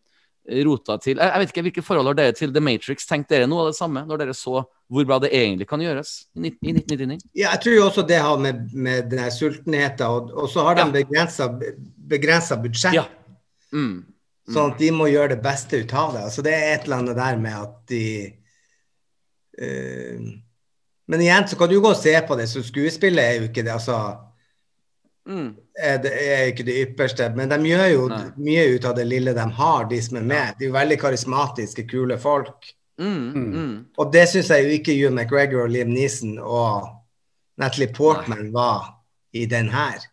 rota 0.66 0.96
til 1.02 1.16
jeg, 1.16 1.26
jeg 1.26 1.42
vet 1.42 1.52
ikke, 1.52 1.62
Hvilke 1.66 1.82
forhold 1.84 2.10
har 2.10 2.18
dere 2.18 2.34
til 2.36 2.52
The 2.54 2.62
Matrix? 2.62 3.06
Tenkte 3.08 3.34
dere 3.34 3.48
noe 3.50 3.64
av 3.64 3.72
det 3.72 3.78
samme 3.78 4.04
når 4.06 4.22
dere 4.22 4.34
så 4.36 4.62
hvor 4.86 5.06
bra 5.08 5.18
det 5.18 5.32
egentlig 5.34 5.66
kan 5.66 5.82
gjøres 5.82 6.12
i 6.36 6.44
1999? 6.46 7.16
Ja, 7.34 7.50
jeg 7.50 7.62
tror 7.64 7.74
jo 7.74 7.86
også 7.88 8.04
det 8.06 8.20
har 8.22 8.38
med, 8.38 8.68
med 8.72 9.08
den 9.10 9.30
sultenheten, 9.34 10.06
og, 10.06 10.30
og 10.30 10.50
så 10.52 10.62
har 10.68 10.78
de 10.78 10.84
Ja. 11.02 11.48
begrensa, 12.06 12.58
budsjett. 12.62 12.94
Ja. 12.94 13.02
Mm. 13.74 14.04
Sånn 14.46 14.70
at 14.70 14.78
de 14.78 14.92
må 14.94 15.08
gjøre 15.10 15.34
det 15.34 15.42
beste 15.42 15.80
ut 15.82 15.94
av 15.98 16.14
det. 16.14 16.22
Altså 16.28 16.44
det 16.46 16.52
er 16.54 16.68
et 16.76 16.86
eller 16.86 17.02
annet 17.02 17.18
der 17.18 17.40
med 17.42 17.56
at 17.58 17.74
de 17.90 18.04
uh, 19.58 20.28
Men 21.06 21.22
igjen 21.22 21.48
så 21.50 21.58
kan 21.58 21.70
du 21.70 21.80
gå 21.80 21.90
og 21.90 21.98
se 21.98 22.14
på 22.28 22.38
det, 22.38 22.46
så 22.50 22.62
skuespillet 22.66 23.24
er 23.24 23.40
jo 23.40 23.50
ikke 23.50 23.62
det, 23.66 23.74
altså 23.74 23.98
Mm. 25.26 25.56
er 25.74 25.96
det 25.98 26.12
er 26.14 26.48
ikke 26.52 26.66
det 26.66 26.76
ypperste. 26.84 27.28
Men 27.34 27.50
de 27.50 27.58
gjør 27.66 27.86
jo 27.90 28.08
Nei. 28.12 28.24
mye 28.48 28.66
ut 28.76 28.84
av 28.86 28.96
det 28.98 29.06
lille 29.08 29.34
de 29.34 29.46
har, 29.58 29.88
de 29.90 30.00
som 30.02 30.20
er 30.20 30.26
med. 30.26 30.58
De 30.58 30.66
er 30.66 30.70
jo 30.70 30.78
veldig 30.78 30.98
karismatiske, 31.02 31.86
kule 31.90 32.18
folk. 32.18 32.70
Mm. 32.98 33.32
Mm. 33.34 33.72
Og 33.98 34.12
det 34.12 34.26
syns 34.30 34.50
jeg 34.54 34.64
jo 34.64 34.76
ikke 34.78 34.94
Hugh 34.96 35.12
McGregor 35.12 35.66
og 35.66 35.72
Liam 35.74 35.90
Neeson 35.92 36.38
og 36.38 36.86
Natalie 37.60 37.92
Portman 37.92 38.52
var 38.54 38.94
i 39.36 39.44
den 39.50 39.68
her. 39.72 40.04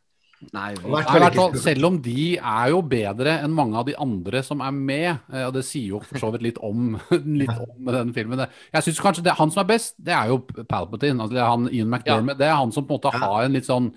Nei, 0.52 0.74
hvert 0.76 1.08
fall 1.08 1.22
hvert 1.24 1.38
fall, 1.38 1.54
selv 1.62 1.88
om 1.88 1.98
de 2.04 2.34
er 2.36 2.72
jo 2.74 2.82
bedre 2.84 3.38
enn 3.46 3.54
mange 3.56 3.78
av 3.80 3.86
de 3.88 3.94
andre 4.02 4.42
som 4.44 4.60
er 4.66 4.74
med, 4.76 5.10
eh, 5.32 5.46
og 5.48 5.54
det 5.56 5.64
sier 5.64 5.94
jo 5.94 6.02
for 6.04 6.20
så 6.20 6.32
vidt 6.34 6.44
litt 6.50 6.60
om, 6.60 6.98
litt 7.42 7.54
om 7.54 7.92
den 7.96 8.12
filmen. 8.16 8.44
Jeg 8.74 8.88
synes 8.88 9.00
kanskje 9.06 9.24
det, 9.24 9.38
Han 9.40 9.54
som 9.54 9.64
er 9.64 9.70
best, 9.72 9.96
det 9.96 10.16
er 10.18 10.34
jo 10.34 10.42
Palpatine. 10.44 11.22
Altså 11.22 11.38
det 11.38 11.44
er 11.46 11.54
han 11.54 11.70
Ian 11.72 11.94
McDermott. 11.94 12.42
Det 12.42 12.50
er 12.50 12.60
han 12.60 12.76
som 12.76 12.88
på 12.90 12.98
en 12.98 13.00
måte 13.00 13.24
har 13.24 13.46
en 13.46 13.56
litt 13.56 13.70
sånn 13.70 13.94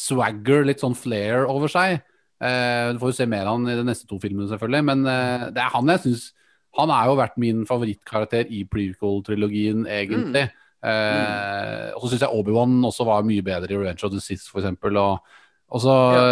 swagger, 0.00 0.64
litt 0.66 0.82
sånn 0.82 0.96
flair 0.98 1.46
over 1.50 1.70
seg. 1.72 2.00
Eh, 2.40 2.92
du 2.94 3.00
får 3.00 3.12
jo 3.12 3.16
se 3.18 3.26
mer 3.28 3.44
av 3.44 3.58
han 3.58 3.68
i 3.68 3.76
de 3.76 3.84
neste 3.84 4.08
to 4.08 4.16
filmene, 4.22 4.48
selvfølgelig. 4.50 4.86
Men 4.88 5.04
eh, 5.12 5.46
det 5.54 5.60
er 5.62 5.74
han 5.74 5.92
jeg 5.92 6.04
syns 6.06 6.30
Han 6.78 6.92
har 6.94 7.08
jo 7.10 7.18
vært 7.18 7.38
min 7.42 7.64
favorittkarakter 7.66 8.46
i 8.54 8.62
prequel-trilogien, 8.70 9.88
egentlig. 9.90 10.44
Eh, 10.86 11.88
og 11.96 12.04
så 12.04 12.12
syns 12.12 12.22
jeg 12.22 12.38
Obi-Wan 12.38 12.76
også 12.86 13.08
var 13.08 13.26
mye 13.26 13.42
bedre 13.42 13.74
i 13.74 13.78
Revenge 13.80 14.06
of 14.06 14.12
the 14.14 14.22
Sith, 14.22 14.46
for 14.46 14.62
eksempel. 14.62 14.94
Og, 15.02 15.18
og 15.66 15.82
så, 15.82 15.96
ja. 16.14 16.28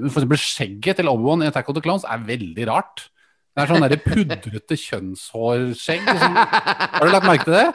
men 0.00 0.08
for 0.08 0.22
eksempel 0.22 0.40
skjegget 0.40 1.02
til 1.02 1.12
Obi-Wan 1.12 1.44
i 1.44 1.50
Attack 1.50 1.68
of 1.68 1.76
the 1.76 1.84
Clones 1.84 2.08
er 2.08 2.24
veldig 2.24 2.64
rart. 2.70 3.04
Det 3.54 3.62
er 3.62 3.70
sånn 3.70 3.84
derre 3.84 4.00
pudrete 4.02 4.76
kjønnshårskjegg. 4.82 6.00
Liksom. 6.08 6.38
Har 6.38 7.04
du 7.06 7.12
lagt 7.12 7.26
merke 7.28 7.44
til 7.46 7.54
det? 7.54 7.66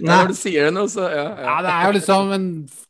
Nei. 0.00 0.16
når 0.18 0.28
du 0.32 0.34
sier 0.34 0.64
det 0.66 0.74
nå, 0.74 0.82
så 0.90 1.04
ja, 1.06 1.24
ja. 1.24 1.42
Ja, 1.46 1.56
det 1.62 1.70
er 1.72 1.84
jo 1.86 1.94
liksom 1.94 2.30
en 2.34 2.46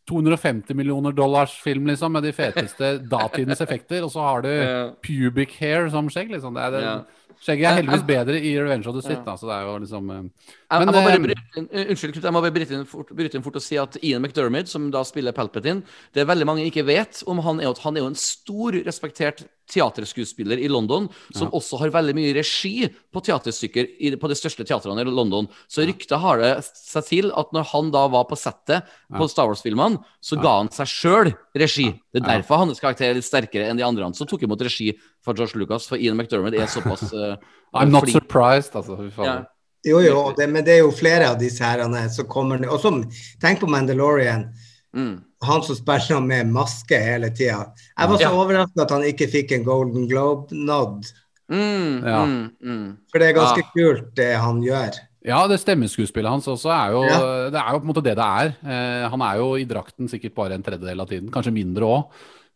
250 0.08 0.76
millioner 0.78 1.12
dollars 1.16 1.52
film, 1.60 1.88
liksom, 1.90 2.12
med 2.16 2.24
de 2.24 2.32
feteste 2.36 2.94
datidens 3.08 3.60
effekter. 3.64 4.04
Og 4.06 4.12
så 4.14 4.20
har 4.24 4.44
du 4.46 4.48
Ja. 4.52 4.90
pubic 5.04 5.56
hair 5.60 5.88
som 5.92 6.08
skjegg, 6.08 6.30
liksom. 6.32 6.54
Det 6.56 6.62
er 6.64 6.70
det, 6.76 6.82
Ja. 6.84 6.96
Skjegget 7.42 7.68
er 7.68 7.78
heldigvis 7.80 8.06
bedre 8.08 8.38
i 8.40 8.52
Revenge 8.58 8.88
of 8.90 8.96
the 8.96 9.02
Sith, 9.04 9.22
da, 9.26 9.36
så 9.38 9.48
det 9.48 9.56
er 9.56 9.66
jo 9.66 9.74
liksom 9.82 10.12
eh, 10.12 10.22
Men, 10.22 10.82
jeg 10.82 10.88
må 10.88 10.94
bare 10.96 11.18
eh, 11.18 11.24
bryte 11.26 11.60
inn, 11.60 11.68
unnskyld, 11.84 12.20
jeg 12.22 12.36
må 12.36 12.42
bare 12.44 12.54
bryte 12.56 12.76
inn, 12.78 12.86
fort, 12.88 13.12
bryte 13.18 13.38
inn 13.38 13.44
fort 13.44 13.58
og 13.60 13.64
si 13.64 13.78
at 13.80 13.98
Ian 14.02 14.24
McDermid, 14.24 14.70
som 14.70 14.88
da 14.94 15.04
spiller 15.06 15.36
Palpatine, 15.36 15.84
det 16.16 16.24
er 16.24 16.30
veldig 16.30 16.48
mange 16.48 16.64
ikke 16.66 16.86
vet 16.88 17.22
om 17.28 17.42
han 17.44 17.60
er 17.60 17.74
han 17.82 17.98
er 17.98 18.04
jo 18.06 18.10
en 18.10 18.18
stor, 18.18 18.78
respektert 18.86 19.44
teaterskuespiller 19.70 20.60
i 20.62 20.68
London, 20.70 21.08
som 21.34 21.50
også 21.54 21.80
har 21.80 21.92
veldig 21.94 22.14
mye 22.16 22.34
regi 22.36 22.86
på 23.12 23.22
teaterstykker 23.26 23.88
i, 23.98 24.12
på 24.20 24.30
de 24.30 24.38
største 24.38 24.66
teatrene 24.66 25.02
i 25.02 25.10
London. 25.10 25.48
Så 25.66 25.86
ryktet 25.86 26.20
har 26.22 26.40
det 26.42 26.52
seg 26.68 27.08
til 27.08 27.32
at 27.34 27.50
når 27.54 27.66
han 27.72 27.90
da 27.94 28.06
var 28.12 28.28
på 28.30 28.38
settet 28.38 28.86
på 29.10 29.28
Star 29.30 29.50
Wars-filmene, 29.50 30.02
så 30.22 30.38
ga 30.38 30.58
han 30.60 30.70
seg 30.74 30.92
sjøl 30.92 31.32
regi. 31.58 31.88
Det 32.14 32.22
er 32.22 32.28
derfor 32.36 32.62
hans 32.62 32.82
karakter 32.82 33.10
er 33.10 33.18
litt 33.18 33.26
sterkere 33.26 33.66
enn 33.70 33.80
de 33.80 33.86
andre 33.86 34.12
som 34.16 34.28
tok 34.28 34.46
imot 34.46 34.62
regi 34.62 34.92
fra 35.26 35.34
George 35.36 35.58
Lucas, 35.60 35.88
for 35.90 35.98
Ian 36.00 36.16
McDermott 36.16 36.54
er 36.56 36.70
såpass 36.70 37.10
uh, 37.12 37.34
I'm 37.76 37.90
not 37.92 38.06
flink. 38.06 38.16
surprised, 38.22 38.72
altså. 38.78 38.96
Fy 39.02 39.10
faen. 39.18 39.26
Yeah. 39.26 39.44
Jo, 39.86 40.00
jo, 40.02 40.22
det, 40.38 40.48
men 40.50 40.64
det 40.66 40.78
er 40.78 40.80
jo 40.82 40.90
flere 40.94 41.28
av 41.30 41.36
disse 41.38 41.62
herrene 41.62 42.06
som 42.10 42.26
kommer 42.30 42.58
ned. 42.58 42.70
Og 42.74 42.80
som, 42.82 43.02
tenk 43.42 43.60
på 43.62 43.68
Mandalorian. 43.70 44.48
Mm. 44.96 45.12
Han 45.46 45.62
som 45.62 45.76
spiller 45.78 46.22
med 46.24 46.48
maske 46.50 46.96
hele 46.98 47.28
tida. 47.36 47.68
Jeg 47.92 48.08
var 48.10 48.16
så 48.18 48.24
Ja. 48.24 48.32
overrasket 48.34 48.82
at 48.86 48.94
han 48.96 49.04
ikke 49.06 49.28
fikk 49.30 49.52
en 49.54 49.66
Golden 49.68 50.08
Globe-nod. 50.10 51.06
Mm, 51.52 52.02
Ja. 52.02 52.24
mm, 52.26 52.50
mm. 52.64 52.86
For 53.12 53.18
det 53.22 53.28
er 53.28 53.36
ganske 53.38 53.62
Ja. 53.62 53.70
kult, 53.76 54.14
det 54.16 54.32
han 54.42 54.62
gjør. 54.64 54.96
Ja, 55.26 55.46
det 55.46 55.60
stemmeskuespillet 55.60 56.30
hans 56.30 56.46
også 56.50 56.70
er 56.70 56.90
jo 56.96 57.02
Ja. 57.04 57.50
Det 57.50 57.60
er 57.60 57.70
jo 57.72 57.78
på 57.78 57.86
en 57.86 57.92
måte 57.94 58.02
det 58.02 58.16
det 58.16 58.26
er. 58.26 58.56
Eh, 58.66 59.08
han 59.10 59.22
er 59.22 59.36
jo 59.38 59.54
i 59.54 59.64
drakten 59.64 60.08
sikkert 60.10 60.34
bare 60.34 60.54
en 60.54 60.62
tredjedel 60.62 61.00
av 61.00 61.08
tiden, 61.08 61.30
kanskje 61.30 61.52
mindre 61.52 61.82
òg. 61.86 62.04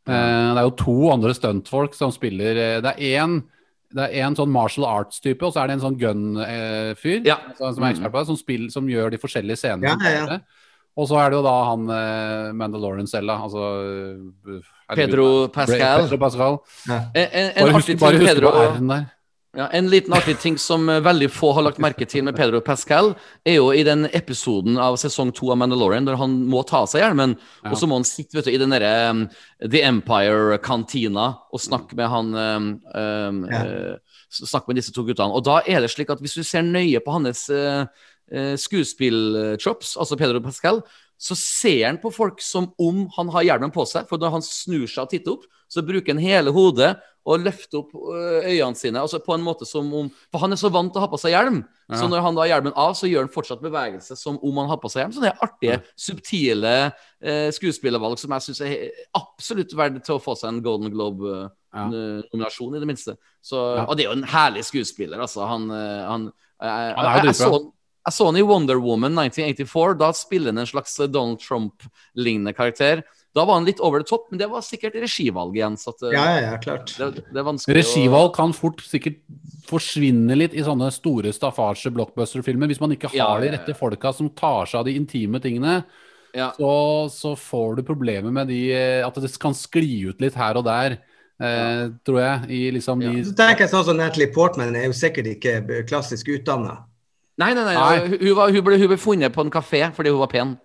Eh, 0.08 0.54
det 0.54 0.60
er 0.60 0.66
jo 0.66 0.76
to 0.80 0.96
andre 1.12 1.34
stuntfolk 1.36 1.94
som 1.94 2.12
spiller 2.14 2.56
eh, 2.56 2.78
Det 2.80 2.94
er 2.96 3.20
én 3.20 3.42
det 3.90 4.04
er 4.14 4.22
en 4.22 4.36
sånn 4.38 4.52
martial 4.54 4.84
arts-type, 4.86 5.42
og 5.42 5.50
så 5.50 5.64
er 5.64 5.66
det 5.66 5.74
en 5.74 5.82
sånn 5.82 5.96
gun-fyr 5.98 7.24
Ja. 7.26 7.40
som 7.58 7.82
er 7.82 7.90
ekspert 7.90 8.12
på 8.14 8.20
det, 8.20 8.28
som, 8.28 8.36
spiller, 8.38 8.70
som 8.70 8.86
gjør 8.86 9.10
de 9.10 9.18
forskjellige 9.18 9.58
scenene. 9.58 9.90
Ja, 9.90 9.96
ja, 10.14 10.26
ja. 10.30 10.60
Og 10.94 11.08
så 11.10 11.18
er 11.18 11.30
det 11.32 11.40
jo 11.40 11.42
da 11.46 11.54
han 11.70 11.90
eh, 11.94 12.52
Mandalorian 12.54 13.08
selv, 13.10 13.30
da. 13.30 13.38
Altså 13.46 13.64
eh. 14.54 14.68
Pedro 14.94 15.48
Pascal. 15.54 16.04
Pedro 16.04 16.18
Pascal. 16.22 16.58
En, 16.86 17.08
en, 17.14 17.50
en 17.50 17.66
Bare 17.66 17.74
husk, 17.78 17.92
bare 17.98 18.20
husk 18.20 18.30
Pedro, 18.30 18.50
på 18.54 18.64
R-en 18.68 18.92
der. 18.94 19.04
Ja, 19.56 19.66
en 19.74 19.88
liten 19.90 20.14
artig 20.14 20.36
ting 20.38 20.58
som 20.62 20.88
eh, 20.88 21.00
veldig 21.02 21.26
få 21.34 21.50
har 21.56 21.64
lagt 21.66 21.80
merke 21.82 22.06
til 22.06 22.22
med 22.26 22.36
Pedro 22.38 22.60
Pascal, 22.62 23.12
er 23.42 23.56
jo 23.58 23.72
i 23.74 23.82
den 23.86 24.06
episoden 24.14 24.78
av 24.78 24.98
sesong 25.00 25.32
to 25.34 25.50
av 25.50 25.58
Mandalorian 25.58 26.06
der 26.06 26.18
han 26.20 26.36
må 26.50 26.62
ta 26.68 26.84
av 26.84 26.90
seg 26.92 27.02
hjelmen, 27.02 27.34
og 27.66 27.74
så 27.78 27.88
må 27.90 27.98
han 27.98 28.06
sitte 28.06 28.38
vet 28.38 28.46
du, 28.46 28.52
i 28.54 28.60
den 28.62 28.70
derre 28.74 28.92
um, 29.10 29.24
The 29.64 29.82
Empire-kantina 29.88 31.26
og 31.50 31.64
snakke 31.64 31.98
med 31.98 32.12
han 32.14 32.32
um, 32.38 32.70
um, 32.94 33.42
Ja. 33.50 33.64
uh, 33.96 34.16
Snakke 34.30 34.70
med 34.70 34.78
disse 34.78 34.92
to 34.94 35.02
guttene. 35.02 35.34
Og 35.34 35.42
da 35.42 35.56
er 35.66 35.82
det 35.82 35.88
slik 35.90 36.12
at 36.14 36.20
hvis 36.22 36.36
du 36.38 36.44
ser 36.46 36.62
nøye 36.62 37.00
på 37.02 37.10
hans 37.10 37.48
uh, 37.50 37.82
skuespillchops, 38.30 39.96
altså 39.98 40.14
Pedro 40.20 40.38
Pascal, 40.44 40.78
så 41.18 41.34
ser 41.34 41.88
han 41.88 41.98
på 41.98 42.12
folk 42.14 42.38
som 42.38 42.68
om 42.78 43.08
han 43.16 43.32
har 43.34 43.48
hjelmen 43.48 43.72
på 43.74 43.82
seg. 43.90 44.06
For 44.06 44.22
når 44.22 44.36
han 44.36 44.46
snur 44.46 44.86
seg 44.86 45.02
og 45.02 45.10
titter 45.10 45.34
opp, 45.34 45.48
så 45.70 45.82
bruker 45.86 46.14
han 46.14 46.22
hele 46.22 46.54
hodet 46.54 46.94
og 47.28 47.42
løfter 47.44 47.82
opp 47.82 47.92
øh, 47.94 48.46
øynene 48.48 48.78
sine. 48.78 49.00
altså 49.00 49.20
på 49.24 49.34
en 49.34 49.44
måte 49.44 49.66
som 49.68 49.88
om, 49.94 50.08
For 50.32 50.40
han 50.40 50.52
er 50.52 50.60
så 50.60 50.70
vant 50.72 50.92
til 50.92 51.00
å 51.00 51.04
ha 51.04 51.10
på 51.12 51.20
seg 51.20 51.34
hjelm, 51.34 51.62
så 51.90 52.06
når 52.08 52.22
han 52.24 52.36
da 52.36 52.44
har 52.44 52.52
hjelmen 52.52 52.76
av, 52.78 52.94
så 52.96 53.08
gjør 53.10 53.26
han 53.26 53.32
fortsatt 53.34 53.62
bevegelse 53.64 54.16
som 54.16 54.38
om 54.46 54.60
han 54.62 54.70
har 54.70 54.78
på 54.80 54.90
seg 54.92 55.02
hjelm. 55.02 55.14
Så 55.16 55.24
det 55.24 55.32
er 55.32 55.42
artige, 55.44 55.80
subtile 55.98 56.74
eh, 56.86 57.48
skuespillervalg 57.54 58.20
som 58.20 58.36
jeg 58.36 58.46
syns 58.46 58.62
er 58.66 58.76
absolutt 59.18 59.74
verdt 59.76 60.00
til 60.06 60.16
å 60.16 60.22
få 60.22 60.36
seg 60.38 60.52
en 60.52 60.62
Golden 60.64 60.92
Globe-nominasjon, 60.94 62.78
i 62.78 62.82
det 62.82 62.88
minste. 62.88 63.16
Så, 63.42 63.58
Ja. 63.80 63.84
Og 63.86 63.96
det 63.98 64.06
er 64.06 64.12
jo 64.12 64.18
en 64.20 64.30
herlig 64.30 64.64
skuespiller, 64.68 65.20
altså. 65.20 65.44
Han, 65.50 65.68
eh, 65.74 66.06
han 66.06 66.30
jeg, 66.60 66.70
er 66.70 66.90
jeg, 66.94 67.26
jeg, 67.30 67.38
så, 67.40 67.60
jeg 68.06 68.16
så 68.16 68.26
han 68.28 68.38
i 68.38 68.46
Wonder 68.46 68.80
Woman 68.80 69.18
1984. 69.18 69.98
Da 70.00 70.12
spiller 70.16 70.54
han 70.54 70.62
en 70.62 70.68
slags 70.68 70.96
Donald 71.08 71.40
Trump-lignende 71.42 72.54
karakter. 72.56 73.02
Da 73.34 73.44
var 73.46 73.60
han 73.60 73.64
litt 73.68 73.78
over 73.78 74.02
det 74.02 74.08
topp, 74.10 74.24
men 74.32 74.40
det 74.40 74.48
var 74.50 74.62
sikkert 74.66 74.96
regivalg 74.98 75.54
igjen. 75.54 75.76
Så 75.78 75.92
at, 75.94 76.02
eh, 76.08 76.14
Ja, 76.16 76.24
ja, 76.34 76.40
ja, 76.50 76.56
klart. 76.58 76.90
det, 76.98 77.22
det 77.30 77.38
er 77.44 77.74
Regivalg 77.76 78.32
kan 78.34 78.52
fort 78.52 78.80
sikkert 78.82 79.20
forsvinne 79.70 80.34
litt 80.36 80.54
i 80.58 80.64
sånne 80.66 80.88
store 80.90 81.30
staffasje 81.32 81.92
blockbuster-filmer. 81.94 82.66
Hvis 82.66 82.80
man 82.82 82.90
ikke 82.96 83.08
har 83.12 83.16
Ja, 83.16 83.28
ja, 83.38 83.40
de 83.44 83.52
rette 83.56 83.76
folka 83.78 84.12
som 84.12 84.30
tar 84.30 84.66
seg 84.66 84.80
av 84.80 84.84
de 84.86 84.96
intime 84.98 85.38
tingene, 85.40 85.84
Ja. 86.34 86.50
så, 86.58 87.06
så 87.10 87.36
får 87.38 87.76
du 87.76 87.82
problemer 87.82 88.30
med 88.32 88.48
de 88.48 88.72
eh, 88.72 89.06
At 89.06 89.14
det 89.14 89.30
kan 89.38 89.52
skli 89.54 90.08
ut 90.10 90.20
litt 90.20 90.34
her 90.34 90.56
og 90.58 90.64
der, 90.64 90.98
eh, 91.40 91.88
tror 92.06 92.18
jeg. 92.18 92.50
I 92.50 92.70
liksom 92.72 93.00
Ja. 93.02 93.10
de 93.12 93.24
Så 93.30 93.34
tenker 93.36 93.60
jeg 93.66 93.70
sånn 93.70 93.84
som 93.84 93.96
Natalie 93.96 94.32
Portman 94.32 94.74
er 94.74 94.86
jo 94.86 94.92
sikkert 94.92 95.26
ikke 95.38 95.86
klassisk 95.88 96.26
utdanna. 96.34 96.84
Nei, 97.38 97.54
nei, 97.54 97.64
nei. 97.64 97.74
Nei. 97.74 98.18
Hun, 98.18 98.34
var, 98.36 98.50
hun, 98.50 98.62
ble, 98.64 98.76
hun 98.76 98.88
ble 98.88 98.98
funnet 98.98 99.32
på 99.32 99.40
en 99.46 99.50
kafé 99.50 99.86
fordi 99.94 100.10
hun 100.10 100.18
var 100.18 100.26
pen. 100.34 100.58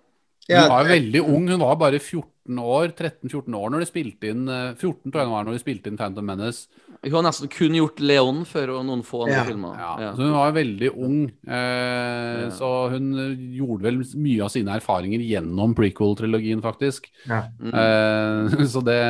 Hun 0.49 0.69
var 0.69 0.83
jo 0.85 0.89
veldig 0.93 1.21
ung. 1.25 1.47
Hun 1.49 1.59
var 1.63 1.75
bare 1.81 1.99
14 1.99 2.59
år, 2.61 2.91
13-14 2.93 3.55
år 3.57 3.71
når 3.73 3.81
de 3.81 3.87
spilte 3.89 4.29
inn 4.29 4.43
eh, 4.51 4.73
14 4.77 5.09
tror 5.11 5.23
jeg 5.23 5.31
var 5.31 5.45
når 5.47 5.55
de 5.55 5.61
spilte 5.63 5.89
inn 5.89 5.97
Phantom 5.97 6.27
Menace. 6.29 6.67
Hun 7.05 7.15
har 7.19 7.25
nesten 7.27 7.49
kun 7.53 7.73
gjort 7.77 7.99
Leon 8.01 8.43
før 8.49 8.75
og 8.79 8.85
noen 8.85 9.01
få 9.05 9.23
andre 9.25 9.39
Ja. 9.39 9.45
filmer. 9.47 9.73
Ja, 9.81 9.89
Ja. 10.03 10.11
Så 10.13 10.21
hun 10.25 10.35
var 10.37 10.51
veldig 10.53 10.91
ung. 10.95 11.17
Eh, 11.47 12.41
Ja. 12.45 12.49
Så 12.53 12.69
hun 12.93 13.07
eh, 13.17 13.33
gjorde 13.57 13.83
vel 13.87 13.97
mye 14.21 14.43
av 14.45 14.49
sine 14.53 14.77
erfaringer 14.77 15.21
gjennom 15.25 15.73
prequel-trilogien, 15.77 16.61
faktisk. 16.61 17.09
Ja. 17.25 17.43
Mm. 17.59 17.73
Eh, 17.73 18.65
så 18.73 18.83
det 18.85 19.01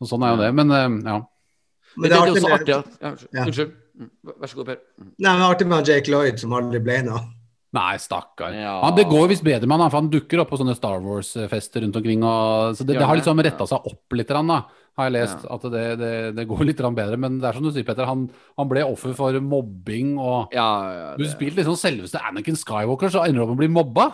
så 0.00 0.08
Sånn 0.08 0.24
er 0.26 0.32
jo 0.34 0.40
det. 0.42 0.50
Men 0.54 0.70
eh, 0.70 0.88
ja. 1.12 1.18
Men 1.96 2.08
det, 2.08 2.16
er 2.16 2.32
også 2.32 2.50
artig 2.56 2.74
at 2.78 2.88
ja, 3.02 3.12
Unnskyld. 3.44 3.72
Ja. 3.76 3.78
Mm, 4.02 4.08
Vær 4.40 4.48
så 4.48 4.56
god, 4.56 4.66
Per. 4.70 4.78
Mm. 4.96 5.08
nei, 5.20 5.32
men 5.32 5.40
det 5.40 5.44
er 5.44 5.54
artig 5.54 5.66
med 5.68 5.88
Jake 5.92 6.10
Lloyd, 6.10 6.38
som 6.40 6.52
aldri 6.56 6.80
ble 6.80 7.02
noe. 7.04 7.20
Nei, 7.72 7.96
stakkar. 7.96 8.52
Ja. 8.52 8.74
Han, 8.82 8.96
det 8.98 9.06
går 9.08 9.30
visst 9.30 9.44
bedre 9.46 9.64
med 9.64 9.80
han, 9.80 9.88
for 9.88 10.02
han 10.02 10.12
dukker 10.12 10.42
opp 10.42 10.50
på 10.52 10.58
sånne 10.60 10.74
Star 10.76 11.00
Wars-fester 11.00 11.80
rundt 11.86 11.96
omkring. 11.96 12.20
Og, 12.20 12.76
så 12.76 12.84
det, 12.84 12.98
det 13.00 13.08
har 13.08 13.16
liksom 13.16 13.40
retta 13.40 13.66
seg 13.70 13.88
opp 13.88 14.16
litt, 14.18 14.28
da, 14.28 14.58
har 15.00 15.08
jeg 15.08 15.14
lest. 15.14 15.46
At 15.48 15.64
det, 15.72 15.84
det, 16.00 16.12
det 16.36 16.44
går 16.50 16.66
litt 16.68 16.82
bedre. 16.98 17.16
Men 17.20 17.38
det 17.40 17.48
er 17.48 17.56
som 17.56 17.64
du 17.64 17.70
sier, 17.72 17.86
Petter, 17.88 18.04
han, 18.08 18.26
han 18.60 18.68
ble 18.68 18.84
offer 18.84 19.14
for 19.16 19.38
mobbing. 19.40 20.18
og 20.20 20.52
Ja, 20.52 20.68
ja, 20.92 21.08
Du 21.16 21.24
spilte 21.30 21.62
liksom 21.62 21.78
selveste 21.80 22.20
Anakin 22.20 22.60
Skywalker, 22.60 23.12
så 23.12 23.24
ender 23.24 23.40
du 23.40 23.46
opp 23.46 23.54
med 23.54 23.56
å 23.56 23.62
bli 23.64 23.72
mobba! 23.72 24.10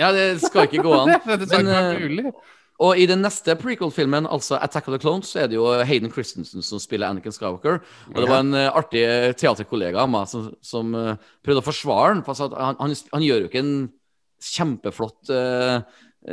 ja, 0.00 0.12
det 0.12 0.28
skal 0.44 0.68
ikke 0.68 0.84
gå 0.84 0.92
an. 1.00 1.14
det 1.40 1.48
skal 1.48 1.64
Men, 1.64 1.72
ikke 1.72 1.80
være 1.80 1.96
eh, 1.96 2.04
mulig. 2.04 2.36
Og 2.78 3.00
i 3.00 3.08
den 3.10 3.24
neste 3.24 3.56
prequel-filmen, 3.58 4.28
altså 4.30 4.58
Attack 4.62 4.86
of 4.86 4.94
the 4.94 5.02
Clones, 5.02 5.32
så 5.32 5.42
er 5.42 5.50
det 5.50 5.58
jo 5.58 5.66
Hayden 5.82 6.12
Christensen 6.14 6.62
som 6.62 6.78
spiller 6.78 7.10
Anakin 7.10 7.34
Skywalker. 7.34 7.80
Og 8.12 8.20
det 8.22 8.28
var 8.30 8.44
en 8.44 8.54
uh, 8.54 8.68
artig 8.70 9.02
teaterkollega 9.40 10.04
av 10.04 10.12
meg 10.12 10.28
som, 10.30 10.52
som 10.62 10.94
uh, 10.94 11.16
prøvde 11.42 11.64
å 11.64 11.66
forsvare 11.66 12.12
den, 12.14 12.22
For 12.26 12.38
han, 12.46 12.78
han, 12.78 12.94
han, 12.94 13.24
gjør 13.26 13.42
jo 13.42 13.50
ikke 13.50 13.64
en 13.64 13.74
kjempeflott 14.38 15.30
eh, 15.34 15.74
eh, 15.74 15.82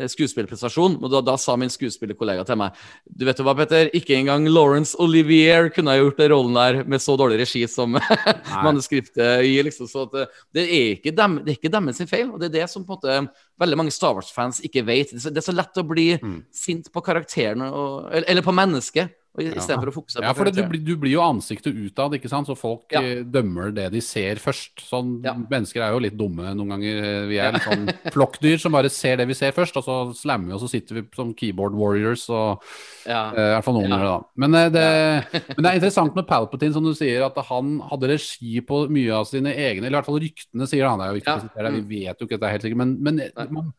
skuespillerprestasjon. 0.09 0.97
Og 1.01 1.11
da, 1.11 1.21
da 1.25 1.35
sa 1.39 1.55
min 1.59 1.71
skuespillerkollega 1.71 2.45
til 2.47 2.59
meg 2.59 2.77
Du 3.05 3.25
vet 3.27 3.41
hva, 3.45 3.55
Petter, 3.57 3.91
ikke 3.95 4.15
engang 4.17 4.47
Laurence 4.49 4.97
Olivier 5.01 5.69
kunne 5.73 5.93
ha 5.93 5.99
gjort 5.99 6.19
den 6.21 6.31
rollen 6.33 6.57
der 6.57 6.81
med 6.89 7.03
så 7.03 7.17
dårlig 7.19 7.39
regi 7.43 7.63
som 7.71 7.97
manuskriptet 8.65 9.45
gir. 9.45 9.67
liksom, 9.67 9.89
så 9.91 10.05
at, 10.07 10.17
eh, 10.21 10.39
det, 10.57 10.65
er 10.65 10.87
ikke 10.97 11.15
dem, 11.15 11.39
det 11.43 11.53
er 11.53 11.59
ikke 11.59 11.73
deres 11.77 12.01
sin 12.01 12.09
feil, 12.11 12.31
og 12.31 12.41
det 12.41 12.49
er 12.49 12.57
det 12.59 12.69
som 12.71 12.85
på 12.85 12.97
en 12.97 13.27
måte 13.27 13.43
veldig 13.61 13.77
mange 13.79 13.93
Star 13.93 14.15
Wars-fans 14.17 14.61
ikke 14.65 14.85
vet. 14.87 15.13
Det 15.13 15.19
er, 15.19 15.25
så, 15.27 15.33
det 15.33 15.43
er 15.43 15.47
så 15.49 15.55
lett 15.55 15.79
å 15.79 15.85
bli 15.87 16.07
sint 16.55 16.89
på 16.91 17.03
karakteren, 17.05 17.63
og, 17.69 18.09
eller, 18.09 18.27
eller 18.31 18.45
på 18.45 18.55
mennesket, 18.55 19.15
i- 19.39 19.51
istedenfor 19.55 19.89
å 19.91 19.93
fokusere 19.95 20.23
Ja, 20.23 20.33
for 20.33 20.45
det, 20.45 20.55
du, 20.55 20.77
du 20.79 20.95
blir 20.97 21.11
jo 21.11 21.21
ansiktet 21.21 21.73
utad, 21.75 22.13
ikke 22.13 22.29
sant? 22.29 22.47
så 22.47 22.55
folk 22.57 22.91
Ja. 22.91 23.01
eh, 23.01 23.23
dømmer 23.23 23.73
det 23.73 23.91
de 23.91 24.01
ser 24.01 24.35
først. 24.35 24.83
Sånn, 24.89 25.23
Ja. 25.23 25.33
Mennesker 25.33 25.81
er 25.81 25.91
jo 25.93 25.99
litt 25.99 26.17
dumme 26.17 26.53
noen 26.55 26.69
ganger. 26.69 27.03
eh, 27.03 27.25
Vi 27.27 27.37
er 27.39 27.51
litt 27.53 27.61
sånn 27.63 27.85
flokkdyr 28.15 28.59
som 28.59 28.71
bare 28.71 28.89
ser 28.89 29.17
det 29.17 29.27
vi 29.27 29.33
ser 29.33 29.51
først, 29.51 29.75
og 29.77 29.83
så 29.83 30.13
slammer 30.15 30.47
vi, 30.47 30.53
og 30.53 30.61
så 30.61 30.69
sitter 30.69 30.95
vi 31.01 31.07
som 31.15 31.33
keyboard 31.33 31.73
warriors. 31.73 32.29
og 32.29 32.61
Ja. 33.05 33.31
uh, 33.31 33.35
I 33.35 33.55
hvert 33.57 33.63
fall 33.65 33.73
noen 33.75 33.89
Ja. 33.89 33.97
gjør 33.97 34.05
det, 34.05 34.11
da. 34.13 34.23
Men, 34.37 34.55
eh, 34.55 34.69
det, 34.69 34.87
men 35.57 35.63
det 35.63 35.71
er 35.71 35.79
interessant 35.79 36.15
med 36.15 36.27
Palpatine, 36.27 36.73
som 36.73 36.83
du 36.83 36.93
sier, 36.93 37.25
at 37.25 37.35
han 37.45 37.79
hadde 37.81 38.09
regi 38.09 38.61
på 38.61 38.89
mye 38.89 39.11
av 39.13 39.25
sine 39.27 39.53
egne 39.53 39.85
Eller 39.85 39.97
i 39.99 40.01
hvert 40.01 40.05
fall 40.05 40.19
ryktene 40.19 40.67
sier 40.67 40.87
han. 40.89 40.99
Det 40.99 41.05
er 41.07 41.13
jo 41.13 41.21
ikke 41.21 41.35
Ja. 41.35 41.69
Mm. 41.69 41.75
det, 41.75 41.87
vi 41.87 42.05
vet 42.05 42.19
jo 42.19 42.25
ikke 42.27 42.39
dette 42.39 42.51
helt 42.51 42.61
sikkert, 42.63 42.77
men, 42.77 42.97
men 43.03 43.21
man, 43.51 43.73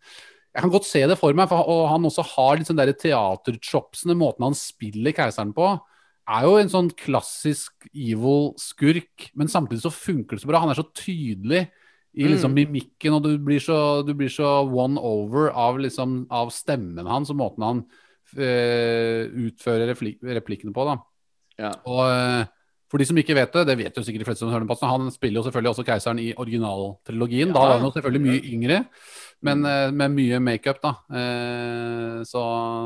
jeg 0.56 0.64
kan 0.64 0.72
godt 0.72 0.88
se 0.88 1.02
det 1.04 1.18
for 1.20 1.36
meg, 1.36 1.50
for, 1.50 1.68
og 1.68 1.82
han 1.92 2.06
også 2.08 2.24
har 2.32 2.56
litt 2.56 2.70
sånn 2.70 2.80
teaterchopsene, 2.80 4.16
måten 4.16 4.46
han 4.48 4.56
spiller 4.56 5.12
keiseren 5.12 5.52
på, 5.56 5.74
er 6.26 6.46
jo 6.46 6.54
en 6.58 6.70
sånn 6.72 6.88
klassisk 6.96 7.86
evil 7.92 8.54
skurk, 8.58 9.28
men 9.36 9.52
samtidig 9.52 9.84
så 9.84 9.92
funker 9.92 10.36
det 10.38 10.42
så 10.42 10.48
bra. 10.50 10.62
Han 10.64 10.72
er 10.72 10.80
så 10.80 10.86
tydelig 10.96 11.66
i 12.16 12.24
liksom 12.24 12.54
Mm. 12.54 12.56
mimikken, 12.64 13.12
og 13.12 13.22
du 13.22 13.36
blir 13.38 13.60
så, 13.60 14.02
du 14.02 14.14
blir 14.14 14.32
så 14.32 14.64
one 14.64 14.98
over 14.98 15.50
av, 15.52 15.78
liksom, 15.78 16.26
av 16.30 16.48
stemmen 16.50 17.06
hans 17.06 17.28
og 17.30 17.36
måten 17.36 17.62
han 17.62 17.84
eh, 18.40 19.28
utfører 19.28 19.92
replik 19.92 20.18
replikkene 20.24 20.72
på. 20.72 20.86
da. 20.88 20.96
Ja. 21.60 21.72
Og 21.84 22.02
eh, 22.08 22.46
for 22.90 23.02
de 23.02 23.06
som 23.08 23.18
ikke 23.18 23.34
vet 23.34 23.54
det, 23.56 23.64
det 23.66 23.76
vet 23.80 23.96
jo 23.98 24.02
sikkert 24.06 24.22
de 24.22 24.28
fleste 24.28 24.44
som 24.44 24.52
hører 24.52 24.62
den 24.62 24.70
passen, 24.70 24.90
han 24.90 25.10
spiller 25.10 25.40
jo 25.40 25.46
selvfølgelig 25.48 25.72
også 25.72 25.84
keiseren 25.88 26.20
i 26.22 26.28
originaltrilogien. 26.38 27.50
Da 27.54 27.64
var 27.64 27.74
han 27.74 27.86
jo 27.88 27.90
selvfølgelig 27.96 28.22
mye 28.22 28.44
yngre, 28.54 28.78
men 29.48 29.66
eh, 29.66 29.88
med 29.90 30.14
mye 30.14 30.38
makeup, 30.42 30.78
da. 30.84 30.92
Eh, 31.18 32.20
så, 32.28 32.44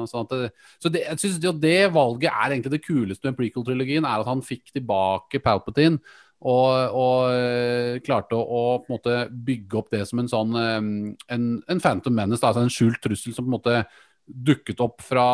sånn 0.09 0.25
at 0.25 0.33
det, 0.33 0.51
så 0.81 0.93
det, 0.95 1.05
jeg 1.05 1.23
synes 1.25 1.39
det, 1.45 1.55
det 1.67 1.77
valget 1.93 2.33
er 2.33 2.57
egentlig 2.57 2.75
det 2.79 2.83
kuleste 2.87 3.29
med 3.29 3.39
prequel-trilogien, 3.43 4.09
er 4.09 4.25
at 4.25 4.33
han 4.33 4.45
fikk 4.47 4.73
tilbake 4.73 5.43
Palpatine. 5.45 6.01
Og, 6.41 6.97
og 6.97 7.35
eh, 7.37 7.99
klarte 8.01 8.39
å, 8.41 8.79
på 8.81 8.89
en 8.89 8.95
måte 8.95 9.17
bygge 9.29 9.77
opp 9.77 9.91
det 9.93 10.07
som 10.09 10.23
en 10.23 10.31
sånn 10.33 10.57
en, 10.57 10.95
en 11.29 11.83
Phantom 11.85 12.17
Menace, 12.17 12.41
da, 12.41 12.55
altså 12.55 12.65
en 12.65 12.73
skjult 12.73 12.97
trussel 13.05 13.37
som 13.37 13.45
på 13.45 13.51
en 13.51 13.57
måte 13.59 13.83
dukket 14.31 14.81
opp 14.85 15.03
fra, 15.03 15.25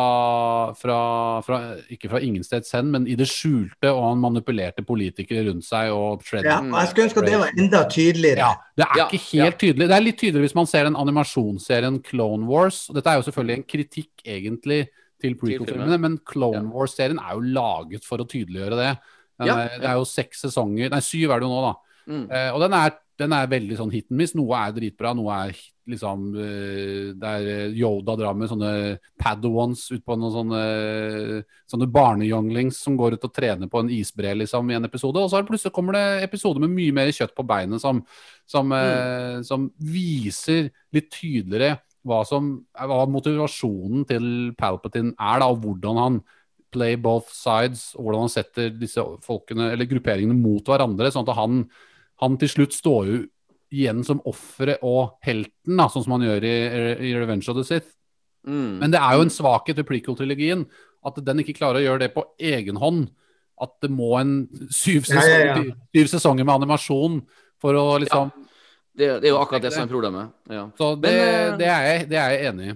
fra, 0.77 0.97
fra 1.45 1.57
Ikke 1.93 2.09
fra 2.11 2.21
ingensteds 2.23 2.73
hen, 2.75 2.89
men 2.93 3.07
i 3.09 3.15
det 3.19 3.27
skjulte, 3.29 3.91
og 3.91 4.01
han 4.09 4.21
manipulerte 4.23 4.83
politikere 4.87 5.45
rundt 5.49 5.65
seg 5.67 5.93
og 5.93 6.25
shredded. 6.25 6.49
Ja, 6.49 6.59
og 6.63 6.77
jeg 6.81 6.91
skulle 6.91 7.07
ønske 7.09 7.23
at 7.23 7.29
det 7.29 7.41
var 7.41 7.57
enda 7.63 7.83
tydeligere. 7.93 8.45
Ja, 8.45 8.51
det 8.77 8.87
er 8.87 9.01
Ja, 9.01 9.07
ikke 9.07 9.43
helt 9.43 9.59
tydelig. 9.63 9.89
Det 9.89 9.97
er 9.97 10.05
litt 10.05 10.19
tydeligere 10.21 10.47
hvis 10.47 10.57
man 10.57 10.69
ser 10.69 10.87
den 10.89 10.99
animasjonsserien 10.99 12.01
Clone 12.05 12.49
Wars. 12.49 12.87
og 12.89 12.97
Dette 12.97 13.13
er 13.13 13.21
jo 13.21 13.27
selvfølgelig 13.29 13.57
en 13.59 13.67
kritikk 13.75 14.25
egentlig 14.25 14.81
til 15.21 15.37
prequel-filmene, 15.39 15.97
men 16.01 16.19
Clone 16.25 16.65
Ja. 16.65 16.73
Wars-serien 16.73 17.19
er 17.19 17.33
jo 17.33 17.41
laget 17.41 18.05
for 18.05 18.21
å 18.21 18.27
tydeliggjøre 18.27 18.77
det. 18.77 18.91
Den 19.39 19.47
Ja, 19.47 19.55
det 19.77 19.85
er 19.85 19.97
jo 19.97 20.05
seks 20.05 20.41
sesonger, 20.41 20.89
nei 20.89 20.99
syv 21.05 21.31
er 21.31 21.39
det 21.39 21.47
jo 21.47 21.53
nå, 21.53 21.61
da. 21.65 21.73
Mm. 22.07 22.25
Uh, 22.31 22.51
og 22.55 22.61
den 22.63 22.73
er, 22.73 22.93
den 23.19 23.33
er 23.33 23.49
veldig 23.51 23.77
sånn 23.77 23.91
hit 23.91 24.07
and 24.09 24.17
miss. 24.17 24.33
Noe 24.37 24.55
er 24.57 24.71
dritbra, 24.75 25.13
noe 25.17 25.33
er 25.45 25.51
hit, 25.53 25.73
liksom 25.87 26.27
eh, 26.35 27.13
Der 27.19 27.47
eh, 27.47 27.73
Yoda 27.77 28.15
drar 28.19 28.35
med 28.37 28.51
sånne 28.51 28.71
padawans 29.19 29.85
ut 29.93 30.03
på 30.05 30.17
noen 30.19 30.33
sånne, 30.35 30.61
sånne 31.69 31.89
barneyounglings 31.91 32.81
som 32.83 32.97
går 32.99 33.17
ut 33.17 33.27
og 33.27 33.33
trener 33.35 33.71
på 33.71 33.81
en 33.81 33.91
isbre 33.93 34.35
liksom, 34.37 34.71
i 34.71 34.77
en 34.77 34.87
episode. 34.87 35.23
Og 35.23 35.31
så 35.31 35.43
plutselig 35.47 35.75
kommer 35.75 35.97
det 35.97 36.27
episoder 36.27 36.63
med 36.63 36.75
mye 36.75 36.95
mer 36.95 37.11
kjøtt 37.15 37.35
på 37.37 37.45
beinet 37.47 37.83
som, 37.83 38.03
som, 38.47 38.71
mm. 38.71 39.43
som 39.47 39.69
viser 39.79 40.71
litt 40.95 41.11
tydeligere 41.13 41.77
hva 42.07 42.21
som 42.27 42.53
hva 42.71 43.03
motivasjonen 43.09 44.05
til 44.07 44.27
Palpatine 44.57 45.13
er, 45.15 45.41
da, 45.41 45.49
og 45.51 45.63
hvordan 45.63 46.01
han 46.01 46.19
play 46.73 46.97
both 46.99 47.31
sides, 47.33 47.93
og 47.95 48.05
hvordan 48.05 48.25
han 48.25 48.33
setter 48.33 48.71
disse 48.75 49.03
folkene, 49.25 49.71
eller 49.73 49.89
grupperingene 49.89 50.35
mot 50.37 50.67
hverandre, 50.67 51.11
sånn 51.13 51.27
at 51.27 51.37
han, 51.37 51.65
han 52.23 52.37
til 52.41 52.51
slutt 52.53 52.75
står 52.75 53.11
jo 53.11 53.19
igjen 53.73 54.03
som 54.07 54.21
offeret 54.29 54.83
og 54.85 55.17
helten, 55.25 55.77
da, 55.79 55.87
sånn 55.91 56.05
som 56.05 56.15
han 56.15 56.25
gjør 56.27 56.47
i, 56.47 56.55
i 57.09 57.13
Revenge 57.17 57.47
of 57.51 57.59
the 57.59 57.65
Sith. 57.67 57.93
Mm. 58.47 58.79
Men 58.81 58.93
det 58.93 59.01
er 59.03 59.17
jo 59.17 59.25
en 59.25 59.33
svakhet 59.33 59.79
ved 59.81 59.87
prequel-trilogien 59.89 60.65
at 61.07 61.21
den 61.23 61.43
ikke 61.43 61.57
klarer 61.57 61.81
å 61.81 61.85
gjøre 61.85 62.05
det 62.05 62.13
på 62.15 62.23
egen 62.39 62.79
hånd. 62.79 63.09
At 63.61 63.73
det 63.81 63.89
må 63.89 64.13
en 64.19 64.33
syv 64.69 65.07
Ja, 65.07 65.17
sesonger, 65.17 65.45
ja, 65.47 65.61
ja. 65.65 65.77
syv 65.95 66.11
sesonger 66.11 66.45
med 66.45 66.59
animasjon 66.59 67.21
for 67.61 67.77
å 67.77 67.85
liksom 68.03 68.29
det, 68.97 69.07
det 69.21 69.29
er 69.29 69.33
jo 69.35 69.39
akkurat 69.39 69.61
det 69.61 69.71
som 69.75 69.83
er 69.85 69.89
problemet. 69.91 70.33
Ja. 70.49 70.63
Så 70.77 70.95
det, 70.97 71.11
Men, 71.13 71.17
eh, 71.21 71.57
det, 71.59 71.65
er 71.69 71.83
jeg, 71.85 72.05
det 72.09 72.17
er 72.17 72.31
jeg 72.33 72.51
enig 72.51 72.69
i. 72.71 72.75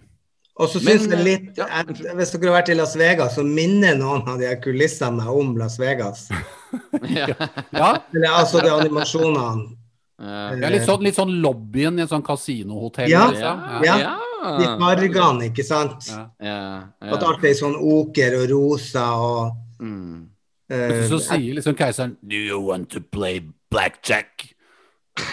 Og 0.62 0.68
så 0.70 0.82
syns 0.84 1.08
jeg 1.10 1.24
litt 1.26 1.58
ja, 1.58 1.66
Hvis 1.88 2.34
dere 2.36 2.52
har 2.52 2.58
vært 2.60 2.70
i 2.70 2.76
Las 2.78 2.94
Vegas, 3.00 3.38
så 3.38 3.46
minner 3.48 3.96
noen 3.98 4.28
av 4.30 4.38
de 4.38 4.50
her 4.50 4.60
kulissene 4.62 5.18
meg 5.18 5.32
om 5.34 5.56
Las 5.58 5.80
Vegas. 5.82 6.28
Ja. 7.12 7.34
Ja, 7.76 7.88
Eller 8.14 8.30
altså 8.32 8.62
de 8.64 8.70
animasjonene. 8.72 9.74
Ja. 10.22 10.42
ja 10.54 10.70
litt, 10.70 10.86
sånn, 10.86 11.02
litt 11.06 11.18
sånn 11.18 11.34
lobbyen 11.42 11.98
i 11.98 12.04
et 12.06 12.12
sånn 12.12 12.26
kasinohotell. 12.26 13.10
Ja. 13.10 13.26
liksom. 13.32 13.66
Ja. 13.88 13.98
Ja. 14.06 14.14
Litt 14.58 14.80
fargene, 14.82 15.50
ikke 15.50 15.66
sant? 15.66 16.08
Ja. 16.10 16.24
Ja. 16.42 16.62
At 17.14 17.26
alt 17.26 17.44
er 17.46 17.54
sånn 17.58 17.76
oker 17.78 18.40
og 18.44 18.48
rosa 18.54 19.10
og 19.18 19.60
Mm. 19.82 20.28
uh, 20.70 21.08
Så 21.10 21.18
sier 21.26 21.56
liksom 21.58 21.74
keiseren 21.74 22.12
Do 22.22 22.38
you 22.38 22.60
want 22.62 22.92
to 22.94 23.02
play 23.02 23.42
blackjack? 23.74 24.52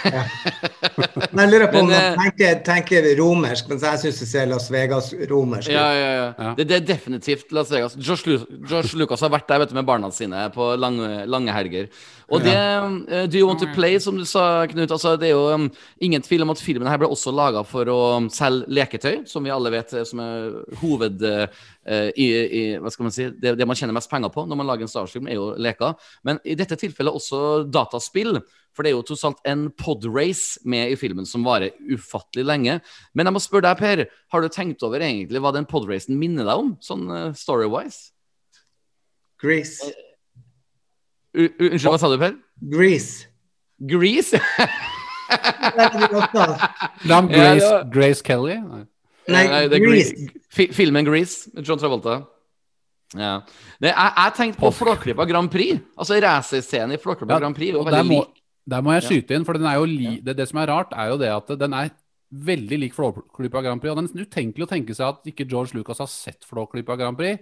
Men 1.32 1.44
jeg 1.44 1.52
lurer 1.52 1.68
på 1.70 1.82
om 1.82 1.90
Men, 1.90 1.92
man 1.92 2.00
eh, 2.00 2.16
tenker, 2.24 2.56
tenker 2.66 3.06
romersk, 3.20 3.68
mens 3.70 3.84
jeg 3.86 4.00
syns 4.02 4.18
det 4.22 4.28
ser 4.30 4.48
Las 4.50 4.66
Vegas-romersk 4.72 5.68
ut. 5.70 5.74
Ja, 5.74 5.86
ja, 5.94 6.08
ja. 6.16 6.26
Ja. 6.32 6.54
Det, 6.58 6.66
det 6.70 6.76
er 6.80 6.86
definitivt 6.88 7.52
Las 7.54 7.70
Vegas. 7.72 7.94
Josh, 8.00 8.26
Lu 8.26 8.38
Josh 8.68 8.96
Lucas 8.98 9.22
har 9.24 9.30
vært 9.36 9.48
der 9.50 9.62
vet 9.62 9.72
du, 9.72 9.76
med 9.78 9.86
barna 9.88 10.10
sine 10.14 10.48
på 10.54 10.72
lange, 10.80 11.22
lange 11.30 11.54
helger. 11.54 11.88
Og 12.28 12.44
det 12.44 12.54
uh, 12.54 13.24
Do 13.30 13.40
You 13.40 13.48
Want 13.48 13.62
To 13.62 13.68
Play, 13.72 13.96
som 14.04 14.18
du 14.18 14.24
sa, 14.28 14.66
Knut, 14.68 14.92
altså, 14.92 15.14
det 15.20 15.30
er 15.30 15.32
jo 15.32 15.46
um, 15.54 15.68
ingen 16.04 16.24
tvil 16.24 16.44
om 16.44 16.52
at 16.52 16.60
filmen 16.60 16.88
her 16.90 17.00
ble 17.00 17.08
også 17.08 17.32
laga 17.32 17.62
for 17.64 17.88
å 17.88 17.98
um, 18.18 18.28
selge 18.32 18.68
leketøy, 18.76 19.22
som 19.28 19.46
vi 19.46 19.52
alle 19.54 19.72
vet 19.72 19.96
eh, 19.96 20.06
som 20.08 20.24
er 20.24 20.62
hoved... 20.82 21.24
Uh, 21.24 21.66
i, 21.88 22.24
i, 22.28 22.62
hva 22.76 22.90
skal 22.92 23.06
man 23.06 23.12
si, 23.14 23.24
det, 23.40 23.54
det 23.56 23.64
man 23.64 23.78
tjener 23.78 23.94
mest 23.96 24.10
penger 24.10 24.28
på 24.28 24.42
når 24.44 24.58
man 24.60 24.66
lager 24.68 24.84
en 24.84 24.90
Star 24.92 25.06
Wars-film, 25.06 25.24
er 25.32 25.38
jo 25.38 25.46
leker. 25.56 25.94
Men 26.20 26.36
i 26.44 26.52
dette 26.58 26.76
tilfellet 26.76 27.16
også 27.16 27.62
dataspill. 27.64 28.42
For 28.76 28.84
det 28.84 28.90
er 28.90 28.98
jo 28.98 29.06
tross 29.08 29.24
alt 29.24 29.40
en 29.48 29.62
podrace 29.72 30.60
med 30.68 30.92
i 30.92 30.98
filmen 31.00 31.24
som 31.24 31.46
varer 31.48 31.72
ufattelig 31.88 32.44
lenge. 32.44 32.74
Men 33.16 33.30
jeg 33.30 33.36
må 33.38 33.40
spørre 33.40 33.70
deg, 33.70 33.80
Per, 33.80 34.04
har 34.34 34.44
du 34.44 34.52
tenkt 34.52 34.84
over 34.84 35.00
egentlig 35.00 35.40
hva 35.40 35.54
den 35.56 35.68
podracen 35.70 36.20
minner 36.20 36.44
deg 36.44 36.66
om, 36.66 36.74
sånn 36.84 37.08
uh, 37.08 37.24
story-wise? 37.32 38.12
Grease. 39.40 39.88
Unnskyld, 41.38 41.90
hva 41.92 41.98
sa 42.02 42.10
du, 42.10 42.18
Per? 42.20 42.34
Grease. 42.72 43.28
Grease? 43.78 44.40
Lam 47.10 47.28
Grace, 47.30 47.62
ja. 47.64 47.82
Grace 47.92 48.24
Kelly? 48.24 48.56
Nei. 48.58 48.84
Nei, 49.28 49.68
det 49.68 49.78
er 49.78 49.84
Grease. 49.84 50.16
Grease. 50.16 50.72
Filmen 50.74 51.06
Grease, 51.06 51.50
med 51.54 51.68
John 51.68 51.78
Travolta. 51.80 52.22
Ja. 53.16 53.38
Det, 53.80 53.92
jeg, 53.92 54.10
jeg 54.16 54.34
tenkte 54.36 54.60
på 54.60 54.72
Flåklypa 54.74 55.24
Grand 55.28 55.50
Prix. 55.52 55.78
Altså 55.96 56.18
racerscenen 56.20 56.96
i 56.96 57.00
Flåklypa 57.00 57.36
Ja, 57.36 57.40
Grand 57.44 57.56
Prix. 57.56 57.76
og 57.78 57.88
der 57.92 58.04
må, 58.04 58.24
der 58.68 58.84
må 58.84 58.92
jeg 58.96 59.06
skyte 59.06 59.38
inn, 59.38 59.46
for 59.48 59.56
den 59.56 59.68
er 59.68 59.78
jo 59.78 59.86
li, 59.88 60.18
det, 60.24 60.36
det 60.36 60.48
som 60.50 60.60
er 60.60 60.68
rart, 60.72 60.92
er 60.96 61.12
jo 61.12 61.20
det 61.20 61.30
at 61.32 61.54
den 61.60 61.76
er 61.76 61.94
veldig 62.48 62.78
lik 62.82 62.96
Flåklypa 62.96 63.62
Grand 63.64 63.80
Prix. 63.80 63.92
Og 63.92 63.96
det 63.96 64.02
er 64.02 64.08
nesten 64.08 64.26
utenkelig 64.26 64.66
å 64.66 64.72
tenke 64.74 64.96
seg 64.96 65.08
at 65.14 65.30
ikke 65.32 65.48
George 65.48 65.76
Lucas 65.78 66.02
har 66.04 66.10
sett 66.12 66.44
Flåklypa 66.48 66.98
Grand 67.00 67.16
Prix. 67.20 67.40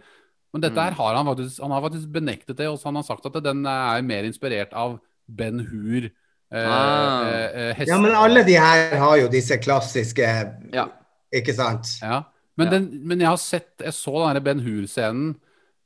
Men 0.57 0.65
dette 0.65 0.81
her 0.89 0.97
har 0.99 1.15
han 1.19 1.27
faktisk, 1.29 1.61
han 1.63 1.75
har 1.77 1.83
faktisk 1.85 2.13
benektet 2.15 2.57
det, 2.57 2.69
og 2.73 2.81
han 2.89 2.97
har 2.97 3.05
sagt 3.07 3.27
at 3.29 3.37
den 3.45 3.65
er 3.69 4.03
mer 4.09 4.25
inspirert 4.29 4.73
av 4.73 4.99
Ben 5.29 5.59
Hur. 5.69 6.09
Eh, 6.53 6.63
Ah. 6.71 7.27
eh, 7.29 7.73
eh, 7.75 7.85
Ja, 7.89 7.99
men 8.01 8.13
alle 8.17 8.45
de 8.47 8.55
her 8.57 8.97
har 8.97 9.17
jo 9.19 9.29
disse 9.29 9.59
klassiske, 9.59 10.29
Ja. 10.73 10.87
ikke 11.35 11.53
sant? 11.55 11.99
Ja. 12.01 12.23
Men, 12.57 12.67
Ja. 12.69 12.71
Den, 12.79 12.87
men 13.07 13.19
jeg 13.21 13.29
har 13.29 13.37
sett 13.37 13.83
Jeg 13.85 13.93
så 13.93 14.13
den 14.25 14.35
der 14.35 14.41
Ben 14.41 14.61
Hur-scenen. 14.65 15.35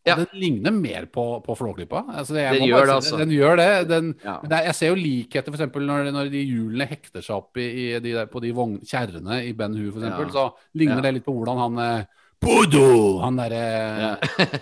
Ja. 0.07 0.15
Den 0.17 0.27
ligner 0.33 0.71
mer 0.73 1.05
på, 1.13 1.43
på 1.45 1.55
Flåklypa. 1.59 2.05
Altså, 2.17 2.33
Den 2.35 2.63
gjør 2.69 2.87
det, 2.87 2.95
altså. 2.95 3.19
Den 3.19 3.29
gjør 3.31 3.57
det. 3.57 3.89
Den, 3.89 4.15
Ja. 4.25 4.39
men 4.41 4.49
det 4.51 4.59
er, 4.59 4.65
jeg 4.71 4.75
ser 4.75 4.87
jo 4.89 4.95
likheter 4.95 5.53
f.eks. 5.53 5.75
Når, 5.75 6.11
når 6.13 6.31
de 6.31 6.45
hjulene 6.47 6.87
hekter 6.89 7.21
seg 7.21 7.37
opp 7.37 7.57
i, 7.61 7.67
i 7.97 7.99
de 8.01 8.13
der, 8.15 8.27
på 8.27 8.41
de 8.41 8.53
vogn, 8.53 8.79
kjerrene 8.81 9.43
i 9.45 9.53
Ben 9.53 9.75
Hur, 9.75 9.91
f.eks. 9.93 10.07
Ja. 10.09 10.29
Så 10.33 10.53
ligner 10.75 10.97
Ja. 10.97 11.01
det 11.03 11.15
litt 11.19 11.25
på 11.27 11.35
hvordan 11.37 11.59
han 11.59 11.79
eh, 11.99 12.05
Bodo! 12.41 13.19
Han 13.25 13.37
derre 13.37 13.63
Ja. 14.01 14.13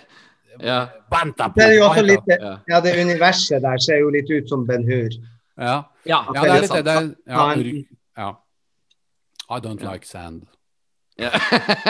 ja. 0.69 0.79
Banta 1.09 1.47
Det 1.55 1.65
er 1.65 1.75
jo 1.77 1.87
også 1.87 2.03
litt 2.03 2.31
Ja. 2.35 2.81
Det 2.83 2.95
universet 2.99 3.63
der 3.63 3.77
ser 3.83 4.03
jo 4.03 4.11
litt 4.13 4.29
ut 4.29 4.49
som 4.49 4.67
Ben 4.67 4.83
Hur. 4.83 5.09
Ja. 5.57 5.83
Ja, 6.05 6.23
ja, 6.33 6.41
det 6.41 6.49
er 6.49 6.61
litt 6.61 6.77
det. 6.77 6.85
det 6.85 6.95
er, 6.95 7.09
ja, 7.27 8.23
ja. 8.23 8.29
I 9.49 9.59
don't 9.59 9.83
like 9.83 10.05
sand. 10.05 10.45
Ja. 11.19 11.31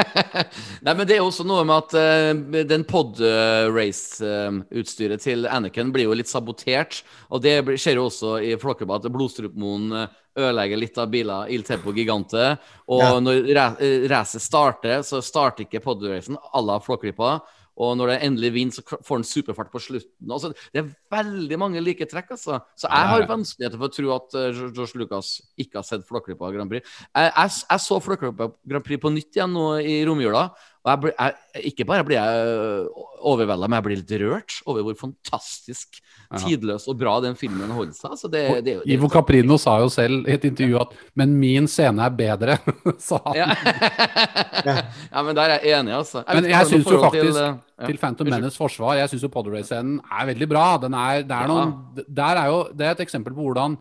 Nei, 0.85 0.93
men 0.95 1.06
det 1.07 1.15
er 1.18 1.23
også 1.26 1.43
noe 1.47 1.64
med 1.68 1.76
at 1.77 1.93
uh, 1.93 2.34
den 2.69 2.84
pod-race-utstyret 2.89 5.22
til 5.23 5.39
Anakin 5.49 5.91
blir 5.93 6.06
jo 6.10 6.14
litt 6.18 6.30
sabotert. 6.31 6.93
Og 7.30 7.38
det 7.43 7.56
skjer 7.80 7.95
jo 7.99 8.06
også 8.10 8.30
i 8.45 8.56
Flåklypa 8.60 8.95
at 8.99 9.10
Blodstrupmoen 9.14 9.85
eh, 10.01 10.07
ødelegger 10.39 10.77
litt 10.81 10.97
av 11.01 11.07
biler 11.14 11.41
Il 11.53 11.64
Tempo 11.68 11.89
Gigante. 11.95 12.45
Og 12.89 13.01
Ja. 13.03 13.19
når 13.22 13.35
eh, 13.53 14.07
racet 14.10 14.41
starter, 14.43 14.97
så 15.06 15.18
starter 15.26 15.64
ikke 15.68 15.84
pod-racen 15.85 16.35
à 16.53 16.60
la 16.65 16.80
Flåklypa. 16.84 17.31
Og 17.80 17.95
når 17.95 18.11
det 18.11 18.18
endelig 18.27 18.51
vinner, 18.56 18.76
så 18.76 18.84
får 19.07 19.22
han 19.22 19.27
superfart 19.27 19.72
på 19.72 19.81
slutten. 19.84 20.31
Altså, 20.31 20.51
det 20.73 20.81
er 20.81 20.89
veldig 21.14 21.60
mange 21.61 21.84
like 21.84 22.07
trekk, 22.11 22.34
altså. 22.35 22.60
Så 22.76 22.89
jeg 22.91 23.11
har 23.14 23.27
vanskeligheter 23.30 23.80
for 23.80 23.88
å 23.88 23.95
tro 23.95 24.11
at 24.18 24.35
eh, 24.39 24.64
George 24.68 24.99
Lucas 24.99 25.30
ikke 25.60 25.80
har 25.80 25.88
sett 25.88 26.03
Flåklypa 26.07 26.51
Grand 26.56 26.72
Prix. 26.72 26.84
Jeg, 27.07 27.31
jeg, 27.31 27.56
jeg 27.64 27.85
så 27.85 28.01
Flåklypa 28.03 28.49
Grand 28.68 28.85
Prix 28.85 29.01
på 29.03 29.14
nytt 29.15 29.39
igjen 29.39 29.56
nå 29.56 29.69
i 29.80 30.01
romjula. 30.07 30.49
Og 30.97 31.09
jeg 31.09 31.33
jeg, 31.53 31.63
ikke 31.73 31.85
bare 31.89 32.03
blir 32.07 32.17
jeg 32.17 32.87
overvelda, 33.25 33.67
men 33.67 33.77
jeg 33.77 33.83
blir 33.87 33.99
litt 34.01 34.13
rørt 34.21 34.55
over 34.65 34.81
hvor 34.87 34.95
fantastisk 35.07 35.99
Ja. 36.29 36.37
tidløs 36.43 36.83
og 36.87 36.93
bra 36.99 37.15
den 37.23 37.33
filmen 37.33 37.71
holder 37.73 37.93
seg. 37.97 38.11
Så 38.19 38.29
det, 38.29 38.43
det, 38.59 38.63
det, 38.65 38.73
er 38.83 38.91
Ivo 38.93 39.07
Caprino 39.09 39.55
sa 39.57 39.79
jo 39.81 39.87
selv 39.89 40.27
i 40.29 40.35
et 40.35 40.43
intervju 40.45 40.77
at 40.77 40.91
'men 41.17 41.33
min 41.39 41.65
scene 41.67 41.97
er 42.05 42.11
bedre', 42.13 42.57
sa 43.01 43.17
han. 43.25 43.35
ja. 43.35 43.47
ja, 45.13 45.21
men 45.25 45.35
der 45.35 45.49
er 45.55 45.59
jeg 45.65 45.79
enig, 45.79 45.93
altså. 45.97 46.21
Men 46.27 46.45
jeg 46.45 46.67
syns 46.69 46.85
jo 46.85 47.01
faktisk, 47.01 47.33
til, 47.33 47.41
eh, 47.41 47.55
ja. 47.79 47.85
til 47.87 47.97
Phantom. 47.97 48.29
Menace 48.29 48.57
forsvar, 48.57 48.93
jeg 49.01 49.09
syns 49.09 49.23
jo 49.25 49.29
Podrace-scenen 49.33 49.99
er 50.05 50.25
veldig 50.29 50.49
bra. 50.49 50.77
Den 50.77 50.93
er, 50.93 51.23
det, 51.25 51.31
er 51.31 51.47
noen, 51.49 51.73
der 52.21 52.35
er 52.43 52.45
jo, 52.53 52.59
det 52.77 52.85
er 52.85 52.91
et 52.91 52.99
eksempel 53.07 53.33
på 53.33 53.41
hvordan 53.49 53.77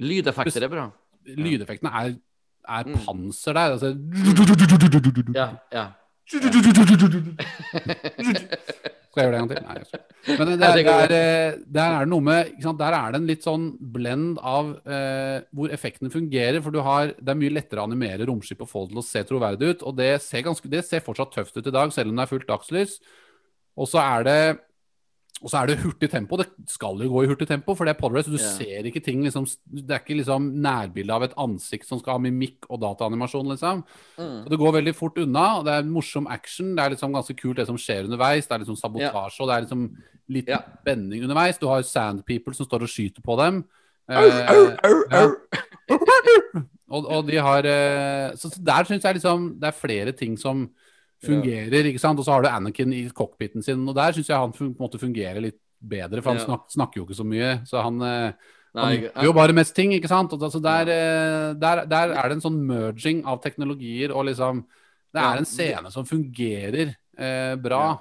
Lydeffekter 0.00 0.62
er 0.64 0.68
bra. 0.72 0.90
lydeffektene 1.26 1.90
er, 1.92 2.14
er 2.68 2.84
Mm. 2.86 2.94
panser 3.04 3.52
der. 3.52 3.74
Altså, 3.74 3.90
Ja, 5.34 5.48
ja. 5.72 5.86
Skal 9.10 9.24
jeg 9.24 9.26
gjøre 9.26 9.32
det 9.34 9.38
en 9.40 9.48
gang 9.48 9.50
til? 9.50 9.62
Nei. 9.66 9.78
Men 10.38 10.44
der, 10.46 10.52
Jeg 10.52 10.60
det, 10.60 10.68
tenker 10.76 10.92
er, 10.94 11.14
eh, 11.16 11.56
der 11.66 11.94
er 11.96 12.04
det 12.04 12.10
noe 12.12 12.22
med 12.22 12.52
ikke 12.52 12.66
sant? 12.68 12.78
Der 12.78 12.94
er 12.94 13.10
det 13.10 13.18
en 13.18 13.30
litt 13.30 13.46
sånn 13.46 13.64
blend 13.96 14.38
av 14.38 14.70
eh, 14.86 15.38
hvor 15.56 15.74
effektene 15.74 16.12
fungerer. 16.12 16.60
For 16.62 16.70
du 16.74 16.78
har, 16.86 17.14
det 17.18 17.34
er 17.34 17.40
mye 17.40 17.56
lettere 17.56 17.82
å 17.82 17.88
animere 17.90 18.28
romskip 18.30 18.62
og 18.62 18.70
få 18.70 18.84
det 18.84 18.94
til 18.94 19.02
å 19.02 19.06
se 19.08 19.24
troverdig 19.26 19.72
ut. 19.72 19.82
Og 19.90 19.96
det 19.98 20.12
ser, 20.22 20.44
ganske, 20.46 20.70
det 20.70 20.84
ser 20.86 21.02
fortsatt 21.02 21.34
tøft 21.34 21.58
ut 21.58 21.66
i 21.66 21.74
dag, 21.74 21.90
selv 21.96 22.12
om 22.12 22.20
det 22.20 22.26
er 22.26 22.32
fullt 22.36 22.50
dagslys. 22.52 23.00
Og 23.80 23.90
så 23.90 23.98
er 24.04 24.28
det 24.28 24.40
og 25.40 25.48
så 25.48 25.62
er 25.62 25.70
det 25.70 25.78
hurtig 25.80 26.10
tempo. 26.12 26.36
Det 26.36 26.50
skal 26.68 27.00
jo 27.00 27.08
gå 27.08 27.22
i 27.24 27.28
hurtig 27.30 27.46
tempo, 27.48 27.72
for 27.76 27.88
det 27.88 27.94
er 27.94 28.00
Podrace. 28.00 28.28
Du 28.28 28.36
yeah. 28.36 28.56
ser 28.58 28.88
ikke 28.90 29.00
ting 29.00 29.22
liksom 29.24 29.46
Det 29.64 29.94
er 29.94 30.02
ikke 30.02 30.18
liksom 30.18 30.50
nærbilde 30.60 31.16
av 31.16 31.24
et 31.24 31.36
ansikt 31.40 31.88
som 31.88 32.00
skal 32.02 32.18
ha 32.18 32.22
mimikk 32.26 32.68
og 32.68 32.82
dataanimasjon, 32.82 33.48
liksom. 33.54 33.80
Mm. 34.18 34.42
Og 34.44 34.50
det 34.52 34.58
går 34.60 34.76
veldig 34.76 34.94
fort 34.98 35.16
unna, 35.22 35.46
og 35.58 35.64
det 35.64 35.78
er 35.78 35.88
morsom 35.88 36.28
action. 36.28 36.74
Det 36.76 36.84
er 36.84 36.94
liksom 36.94 37.16
ganske 37.16 37.36
kult 37.38 37.56
det 37.62 37.66
som 37.70 37.78
skjer 37.80 38.10
underveis. 38.10 38.50
Det 38.50 38.56
er 38.56 38.64
liksom 38.66 38.80
sabotasje, 38.82 39.40
og 39.40 39.48
det 39.48 39.56
er 39.56 39.64
liksom 39.64 39.86
litt 40.36 40.52
yeah. 40.52 40.66
spenning 40.82 41.24
underveis. 41.24 41.60
Du 41.62 41.70
har 41.72 41.88
Sandpeople 41.88 42.58
som 42.58 42.68
står 42.68 42.84
og 42.84 42.92
skyter 42.92 43.24
på 43.24 43.38
dem. 43.40 43.64
Au, 44.10 44.26
au, 44.26 44.66
au, 44.84 45.00
au. 45.22 46.66
Og, 46.90 47.20
de 47.28 47.36
har 47.38 47.66
eh, 47.70 48.32
Så 48.34 48.50
så 48.50 48.62
der 48.66 48.86
syns 48.88 49.04
jeg 49.06 49.14
liksom 49.20 49.52
det 49.60 49.68
er 49.68 49.76
flere 49.76 50.12
ting 50.12 50.34
som 50.38 50.64
fungerer, 51.24 51.90
ikke 51.90 52.02
sant. 52.02 52.20
Og 52.20 52.26
så 52.26 52.36
har 52.36 52.44
du 52.44 52.48
Anakin 52.50 52.94
i 52.96 53.02
cockpiten 53.14 53.64
sin, 53.64 53.82
og 53.88 53.96
der 53.98 54.16
syns 54.16 54.30
jeg 54.30 54.38
han 54.38 54.54
på 54.56 54.64
en 54.66 54.76
måte 54.78 55.00
fungerer 55.02 55.42
litt 55.44 55.60
bedre, 55.80 56.22
for 56.22 56.34
han 56.34 56.42
snak, 56.42 56.66
snakker 56.72 57.00
jo 57.00 57.06
ikke 57.08 57.18
så 57.20 57.26
mye. 57.26 57.52
Så 57.68 57.82
han 57.84 58.00
eh, 58.04 58.50
han 58.78 58.92
gjør 58.94 59.26
jo 59.26 59.32
bare 59.34 59.54
mest 59.56 59.74
ting, 59.74 59.92
ikke 59.96 60.10
sant? 60.10 60.32
Og 60.34 60.44
altså 60.46 60.60
der, 60.62 60.90
eh, 60.94 61.46
der, 61.58 61.84
der 61.90 62.14
er 62.14 62.28
det 62.28 62.38
en 62.38 62.44
sånn 62.44 62.60
merging 62.66 63.24
av 63.26 63.40
teknologier, 63.42 64.14
og 64.14 64.28
liksom 64.30 64.64
Det 65.10 65.18
er 65.18 65.40
en 65.40 65.48
scene 65.48 65.90
som 65.90 66.06
fungerer 66.06 66.92
eh, 67.18 67.54
bra. 67.58 67.98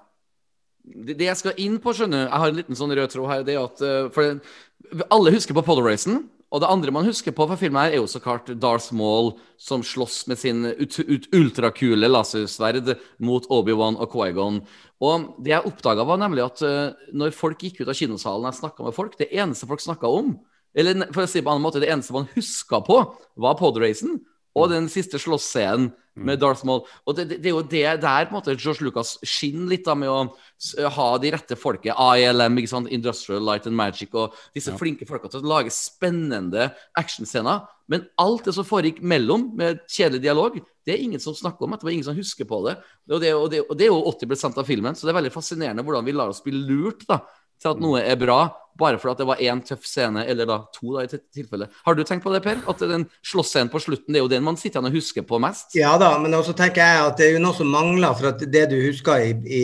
det, 0.83 1.15
det 1.17 1.25
jeg 1.25 1.39
skal 1.39 1.57
inn 1.57 1.79
på, 1.81 1.93
skjønner 1.97 2.27
Jeg 2.27 2.41
har 2.43 2.51
en 2.51 2.59
liten 2.59 2.77
sånn 2.77 2.93
rød 2.93 3.09
tråd 3.09 3.31
her. 3.31 3.45
Det 3.47 3.55
er 3.55 3.63
at 3.63 3.81
eh, 3.81 4.11
For 4.13 5.07
alle 5.09 5.33
husker 5.33 5.57
på 5.57 5.65
Polo 5.65 5.87
Racen. 5.87 6.27
Og 6.49 6.63
det 6.63 6.69
andre 6.71 6.91
man 6.93 7.05
husker 7.05 7.33
på 7.35 7.45
fra 7.45 7.57
filmen, 7.59 7.77
her 7.83 7.93
er 7.93 8.01
jo 8.01 8.09
så 8.09 8.21
klart 8.23 8.47
Darth 8.57 8.89
Maul 8.97 9.35
som 9.61 9.83
slåss 9.85 10.23
med 10.31 10.39
sin 10.41 10.65
ut, 10.65 10.95
ut, 10.97 11.27
ultrakule 11.35 12.09
lasersverd 12.09 12.95
mot 13.21 13.45
Obi-Wan 13.53 13.99
og 14.01 14.09
Quaigon. 14.15 14.63
Og 14.97 15.27
det 15.45 15.53
jeg 15.53 15.69
oppdaga, 15.69 16.07
var 16.09 16.17
nemlig 16.21 16.47
at 16.47 16.63
uh, 16.65 16.95
når 17.13 17.37
folk 17.37 17.61
gikk 17.61 17.83
ut 17.83 17.91
av 17.91 17.97
kinosalen 17.99 18.47
og 18.47 18.49
jeg 18.49 18.61
snakka 18.63 18.87
med 18.87 18.97
folk, 18.97 19.13
det 19.19 19.29
eneste 19.29 19.69
folk 19.69 19.83
snakka 19.83 20.09
om, 20.09 20.33
eller 20.73 21.05
for 21.13 21.23
å 21.23 21.29
si 21.29 21.39
det 21.39 21.45
på 21.45 21.51
en 21.51 21.59
annen 21.59 21.67
måte, 21.67 21.81
det 21.83 21.91
eneste 21.93 22.17
man 22.17 22.29
huska 22.33 22.81
på, 22.85 22.97
var 23.41 23.57
podracen 23.61 24.17
og 24.57 24.71
den 24.73 24.89
siste 24.91 25.21
slåssscenen 25.21 25.91
med 26.25 26.41
Darth 26.41 26.65
Maul. 26.67 26.83
Og 27.05 27.17
det, 27.17 27.27
det, 27.29 27.39
det 27.43 27.51
er 27.51 27.55
jo 27.55 27.63
det 27.63 27.83
der 28.03 28.27
på 28.27 28.33
en 28.33 28.37
måte 28.37 28.55
George 28.57 28.85
Lucas 28.85 29.15
skinner 29.23 29.73
litt 29.73 29.87
da 29.87 29.95
med 29.97 30.11
å 30.11 30.89
ha 30.95 31.09
de 31.21 31.33
rette 31.33 31.57
folket. 31.59 31.95
ILM, 31.95 32.59
ikke 32.59 32.71
sant? 32.71 32.91
Industrial 32.93 33.43
Light 33.43 33.67
and 33.69 33.77
Magic, 33.79 34.13
og 34.13 34.35
disse 34.55 34.73
flinke 34.79 35.07
folka 35.09 35.31
til 35.31 35.43
å 35.43 35.53
lage 35.55 35.73
spennende 35.73 36.69
actionscener. 36.99 37.65
Men 37.89 38.05
alt 38.21 38.45
det 38.45 38.53
som 38.53 38.67
foregikk 38.67 38.99
mellom, 39.01 39.47
med 39.57 39.81
kjedelig 39.89 40.21
dialog, 40.27 40.59
det 40.85 40.93
er 40.93 41.03
ingen 41.05 41.21
som 41.21 41.35
snakker 41.37 41.65
om. 41.65 41.73
Det 41.73 41.87
var 41.87 41.95
ingen 41.95 42.05
som 42.05 42.17
husker 42.17 42.45
på 42.49 42.61
det. 42.67 42.75
Og 43.09 43.21
det, 43.23 43.33
og 43.33 43.47
det, 43.49 43.63
og 43.65 43.77
det 43.77 43.87
er 43.87 43.93
jo 43.93 44.03
80 44.11 44.59
av 44.61 44.67
filmen, 44.67 44.97
så 44.97 45.07
det 45.07 45.13
er 45.13 45.19
veldig 45.19 45.33
fascinerende 45.33 45.85
hvordan 45.85 46.05
vi 46.05 46.15
lar 46.15 46.31
oss 46.33 46.43
bli 46.45 46.53
lurt 46.53 47.07
da, 47.09 47.23
til 47.61 47.69
at 47.73 47.79
noe 47.83 47.99
er 48.01 48.15
bra, 48.15 48.39
bare 48.79 48.97
fordi 48.97 49.17
det 49.19 49.27
var 49.27 49.41
én 49.43 49.59
tøff 49.67 49.83
scene, 49.83 50.23
eller 50.25 50.45
da 50.47 50.57
to, 50.73 50.93
da, 50.97 51.03
i 51.03 51.07
til- 51.11 51.19
tilfelle. 51.35 51.67
Har 51.85 51.95
du 51.95 52.03
tenkt 52.07 52.23
på 52.23 52.31
det, 52.31 52.41
Per? 52.43 52.61
At 52.71 52.79
den 52.79 53.05
slåssscenen 53.27 53.69
på 53.73 53.81
slutten, 53.83 54.13
det 54.13 54.21
er 54.21 54.23
jo 54.23 54.29
den 54.31 54.43
man 54.43 54.55
sitter 54.57 54.79
og 54.79 54.91
husker 54.95 55.21
på 55.27 55.39
mest? 55.43 55.75
Ja 55.75 55.97
da, 55.99 56.13
men 56.17 56.31
også 56.33 56.53
tenker 56.55 56.79
jeg 56.79 57.05
at 57.09 57.17
det 57.19 57.27
er 57.27 57.33
jo 57.37 57.43
noe 57.43 57.53
som 57.57 57.67
mangler 57.67 58.13
for 58.15 58.31
at 58.31 58.39
det 58.51 58.69
du 58.71 58.77
husker 58.85 59.19
i, 59.19 59.33
i, 59.43 59.63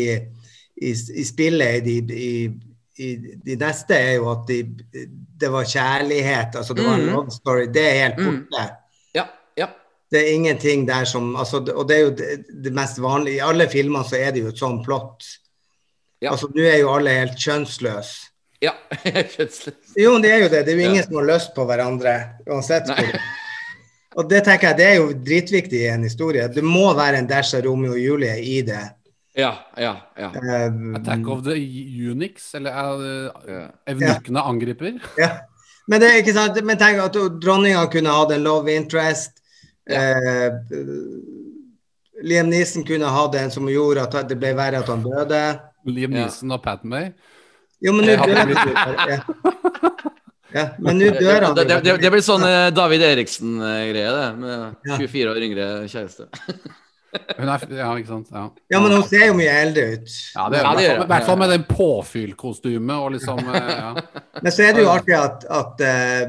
i, 0.82 0.92
i 0.92 1.24
spillet 1.24 1.88
i, 1.88 1.98
i, 2.12 2.34
i 3.00 3.16
de 3.46 3.56
neste, 3.56 3.96
er 3.96 4.18
jo 4.18 4.28
at 4.34 4.44
de, 4.48 4.60
det 5.40 5.50
var 5.52 5.64
kjærlighet, 5.64 6.56
altså 6.60 6.74
det 6.76 6.84
var 6.86 6.96
en 7.00 7.06
Mhm. 7.06 7.16
love 7.16 7.32
story. 7.32 7.66
Det 7.72 7.86
er 7.86 8.04
helt 8.04 8.20
Mm. 8.20 8.46
borte. 8.52 8.68
Ja. 9.16 9.26
ja. 9.58 9.68
Det 10.12 10.20
er 10.22 10.34
ingenting 10.36 10.86
der 10.88 11.04
som 11.06 11.36
altså, 11.36 11.58
Og 11.76 11.88
det 11.88 11.96
er 11.98 12.02
jo 12.04 12.10
det, 12.12 12.46
det 12.64 12.74
mest 12.74 13.00
vanlige. 13.02 13.36
I 13.40 13.40
alle 13.48 13.68
filmer 13.70 14.04
så 14.04 14.16
er 14.20 14.32
det 14.32 14.44
jo 14.44 14.48
et 14.52 14.60
sånn 14.60 14.84
plott. 14.84 15.24
Ja. 16.24 16.32
Altså, 16.32 16.48
nå 16.56 16.64
er 16.64 16.80
jo 16.80 16.92
alle 16.96 17.10
helt 17.20 17.38
kjønnsløse. 17.42 18.30
ja. 18.64 18.72
Kjønnsløs. 19.36 19.96
Jo, 20.00 20.18
det 20.24 20.32
er 20.32 20.44
jo 20.46 20.50
det. 20.50 20.62
Det 20.66 20.74
er 20.74 20.78
jo 20.78 20.84
Ja. 20.86 20.90
ingen 20.92 21.04
som 21.04 21.16
har 21.20 21.28
lyst 21.34 21.56
på 21.56 21.66
hverandre, 21.68 22.14
uansett 22.48 22.88
Nei. 22.88 22.96
hvor. 23.04 23.20
Og 24.18 24.30
det 24.32 24.46
tenker 24.46 24.70
jeg, 24.70 24.78
det 24.80 24.86
er 24.88 24.94
jo 24.96 25.10
dritviktig 25.12 25.80
i 25.84 25.90
en 25.92 26.04
historie. 26.08 26.48
Det 26.48 26.64
må 26.64 26.86
være 26.96 27.18
en 27.20 27.28
dash 27.28 27.52
av 27.58 27.66
Romeo 27.66 27.92
og 27.92 28.00
Julie 28.00 28.38
i 28.40 28.62
det. 28.64 28.80
Ja, 29.36 29.50
ja, 29.76 29.90
ja. 30.16 30.30
Um, 30.32 30.94
Attack 30.96 31.28
of 31.28 31.42
the 31.44 31.58
Unix, 32.12 32.54
eller 32.56 32.72
uh, 32.96 33.50
Ja. 33.52 33.66
evnukkene 33.92 34.40
angriper. 34.48 34.94
ja. 35.20 35.30
Men 35.92 36.00
det 36.02 36.08
er 36.14 36.22
ikke 36.24 36.34
sant, 36.38 36.62
men 36.64 36.80
tenk 36.80 36.98
at 37.04 37.20
dronninga 37.44 37.84
kunne 37.92 38.10
hatt 38.16 38.32
en 38.32 38.48
love 38.48 38.72
interest. 38.74 39.36
Eh, 39.86 40.56
Liam 42.24 42.48
Neeson 42.50 42.86
kunne 42.88 43.06
hatt 43.12 43.36
en 43.36 43.52
som 43.52 43.68
gjorde 43.70 44.08
at 44.08 44.30
det 44.32 44.38
ble 44.40 44.54
verre 44.58 44.80
at 44.80 44.88
han 44.90 45.04
døde. 45.04 45.42
Liam 45.86 46.16
Ja. 46.16 46.26
Neeson 46.26 46.52
og 46.56 46.64
Pat 46.64 46.84
May. 46.84 47.12
Jo, 47.84 47.94
men 47.94 48.08
nå 48.08 48.16
dør 48.22 48.40
han. 48.40 48.54
Ja. 48.56 49.20
ja, 50.56 50.66
men 50.80 50.98
nå 51.02 51.12
dør 51.18 51.44
han 51.50 51.58
Det, 51.58 51.66
det, 51.68 51.98
det, 52.02 52.12
blir 52.14 52.24
sånn 52.24 52.46
eh, 52.48 52.70
David 52.74 53.04
Eriksen-greie, 53.10 54.16
det. 54.16 54.26
Med 54.40 54.96
24 54.96 55.34
år 55.34 55.46
yngre 55.50 55.70
kjæreste. 55.92 56.30
Hun 57.38 57.48
er, 57.48 57.62
ja, 57.78 57.90
ikke 57.96 58.10
sant? 58.12 58.32
Ja, 58.34 58.50
Ja, 58.74 58.80
men 58.84 58.92
hun 58.92 59.04
ser 59.08 59.30
jo 59.30 59.36
mye 59.38 59.52
eldre 59.62 59.86
ut. 59.94 60.16
ja 60.36 60.50
det 60.52 60.60
gjør 60.60 60.98
hun. 60.98 61.06
i 61.06 61.10
hvert 61.14 61.28
fall 61.30 61.38
med 61.40 61.54
den 61.54 61.64
påfyllkostymet 61.70 62.96
og 63.06 63.14
liksom 63.16 63.40
eh, 63.40 63.70
ja. 63.72 63.92
Men 64.44 64.52
så 64.52 64.66
er 64.66 64.76
det 64.76 64.84
jo 64.84 64.90
artig 64.92 65.16
at, 65.16 65.46
at, 65.48 65.84
eh, 65.88 66.26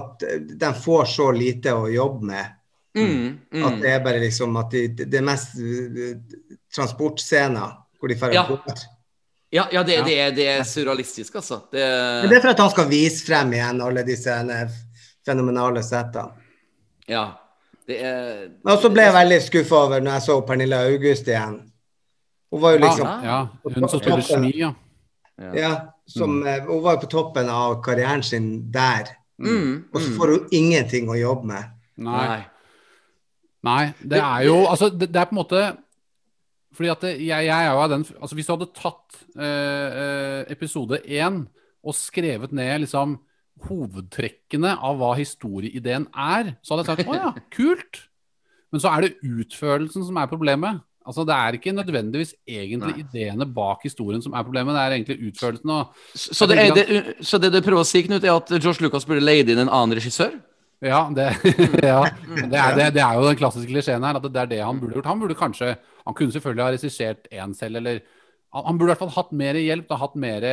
at 0.00 0.24
de 0.64 0.70
får 0.86 1.04
så 1.12 1.28
lite 1.36 1.76
å 1.76 1.90
jobbe 1.92 2.30
med. 2.32 2.60
Mm, 2.94 3.28
At 3.50 3.72
mm. 3.74 3.80
det 3.82 3.90
er 3.90 4.02
bare 4.04 4.20
liksom 4.22 4.54
at 4.56 4.70
de, 4.70 4.84
det 5.02 5.18
er 5.18 5.24
mest 5.26 5.56
transportscener 6.74 7.72
hvor 8.04 8.12
de 8.12 8.16
får 8.20 8.34
Ja. 8.36 8.46
båt. 8.48 8.84
Ja, 9.50 9.68
ja, 9.72 9.82
det, 9.82 9.94
Ja. 9.94 10.04
det, 10.04 10.18
er, 10.20 10.30
det 10.30 10.46
er 10.48 10.64
surrealistisk, 10.64 11.34
altså. 11.34 11.60
Det, 11.72 11.80
Men 12.22 12.28
det 12.28 12.36
er 12.36 12.40
for 12.42 12.50
at 12.50 12.58
han 12.58 12.70
skal 12.70 12.88
vise 12.90 13.24
frem 13.24 13.52
igjen 13.54 13.80
alle 13.80 14.02
disse 14.04 14.30
eh, 14.30 14.68
fenomenale 15.24 15.82
settene. 15.82 16.32
ja, 17.08 17.24
det 17.86 18.00
er 18.04 18.48
Og 18.64 18.80
så 18.82 18.90
ble 18.90 19.02
jeg 19.02 19.14
veldig 19.14 19.40
skuffa 19.42 19.76
over 19.76 20.00
når 20.00 20.12
jeg 20.12 20.22
så 20.22 20.40
Pernille 20.46 20.76
August 20.76 21.28
igjen. 21.28 21.60
Hun 22.52 22.60
var 22.60 22.72
jo 22.72 22.78
liksom 22.78 23.06
Ja, 23.06 23.20
ja, 23.24 23.46
hun 23.64 23.88
som 23.88 24.00
spiller 24.00 24.20
Shmi, 24.22 24.52
ja. 24.58 24.72
ja. 25.38 25.52
ja, 25.54 25.74
som, 26.06 26.40
mm. 26.40 26.66
Hun 26.66 26.82
var 26.82 26.96
jo 26.96 27.04
på 27.04 27.10
toppen 27.12 27.48
av 27.48 27.82
karrieren 27.82 28.22
sin 28.22 28.72
der. 28.72 29.14
Mm, 29.38 29.84
Og 29.92 30.00
så 30.00 30.10
mm. 30.10 30.16
får 30.18 30.28
hun 30.28 30.48
ingenting 30.50 31.08
å 31.10 31.16
jobbe 31.18 31.46
med. 31.46 31.70
Nei. 31.96 32.26
Nei. 32.26 32.42
Nei, 33.64 33.92
det 34.02 34.20
er 34.20 34.44
jo 34.44 34.66
Altså, 34.66 34.90
det, 34.90 35.08
det 35.12 35.20
er 35.20 35.24
på 35.30 35.34
en 35.34 35.40
måte 35.40 35.64
Fordi 36.74 36.90
at 36.92 37.04
jeg, 37.10 37.46
jeg 37.46 37.54
er 37.54 37.68
jo 37.70 37.82
av 37.82 37.92
den 37.92 38.06
Altså 38.18 38.36
Hvis 38.38 38.48
du 38.48 38.54
hadde 38.54 38.72
tatt 38.74 39.20
eh, 39.36 40.00
eh, 40.02 40.40
episode 40.54 41.00
én 41.06 41.44
og 41.84 41.96
skrevet 41.96 42.54
ned 42.56 42.86
liksom 42.86 43.18
hovedtrekkene 43.68 44.72
av 44.82 44.96
hva 44.98 45.12
historieideen 45.18 46.06
er, 46.10 46.54
så 46.64 46.74
hadde 46.74 46.84
jeg 46.84 47.04
sagt 47.04 47.12
å 47.12 47.18
ja, 47.18 47.30
kult. 47.58 48.00
Men 48.72 48.82
så 48.82 48.90
er 48.90 49.04
det 49.04 49.18
utførelsen 49.20 50.06
som 50.06 50.16
er 50.18 50.30
problemet. 50.30 50.80
Altså 51.04 51.26
Det 51.28 51.36
er 51.36 51.58
ikke 51.58 51.74
nødvendigvis 51.76 52.32
egentlig 52.48 53.04
ideene 53.04 53.46
bak 53.46 53.84
historien 53.84 54.24
som 54.24 54.32
er 54.32 54.46
problemet, 54.46 54.72
det 54.74 54.82
er 54.82 54.96
egentlig 54.96 55.28
utførelsen. 55.28 55.70
Og, 55.70 55.92
Så 56.16 56.48
det, 56.48 56.56
er, 56.58 56.72
det, 56.74 57.14
så 57.20 57.38
det 57.38 57.52
du 57.52 57.60
prøver 57.60 57.84
å 57.84 57.88
si, 57.88 58.02
Knut, 58.06 58.24
er 58.24 58.32
at 58.32 58.50
George 58.56 58.80
Lucas 58.80 59.04
burde 59.04 59.24
leid 59.24 59.52
inn 59.52 59.60
en 59.60 59.68
annen 59.68 59.98
regissør? 60.00 60.32
Ja, 60.84 61.00
det, 61.16 61.28
ja. 61.82 62.00
Det, 62.04 62.58
er, 62.58 62.76
det, 62.78 62.88
det 62.96 63.02
er 63.04 63.16
jo 63.16 63.24
den 63.28 63.38
klassiske 63.40 63.70
klisjeen 63.70 64.04
her, 64.04 64.14
at 64.20 64.26
det 64.28 64.42
er 64.42 64.50
det 64.50 64.60
han 64.64 64.80
burde 64.82 64.94
gjort. 64.98 65.08
Han 65.10 65.22
burde 65.22 65.38
kanskje 65.38 65.68
Han 66.04 66.14
kunne 66.16 66.32
selvfølgelig 66.34 66.64
ha 66.64 66.74
regissert 66.74 67.22
én 67.32 67.54
selv, 67.56 67.74
eller 67.80 67.96
han, 68.54 68.62
han 68.68 68.76
burde 68.78 68.90
i 68.90 68.92
hvert 68.92 69.02
fall 69.02 69.16
hatt 69.16 69.32
mer 69.34 69.54
hjelp, 69.58 69.86
da, 69.90 69.96
hatt 69.98 70.14
mer 70.20 70.44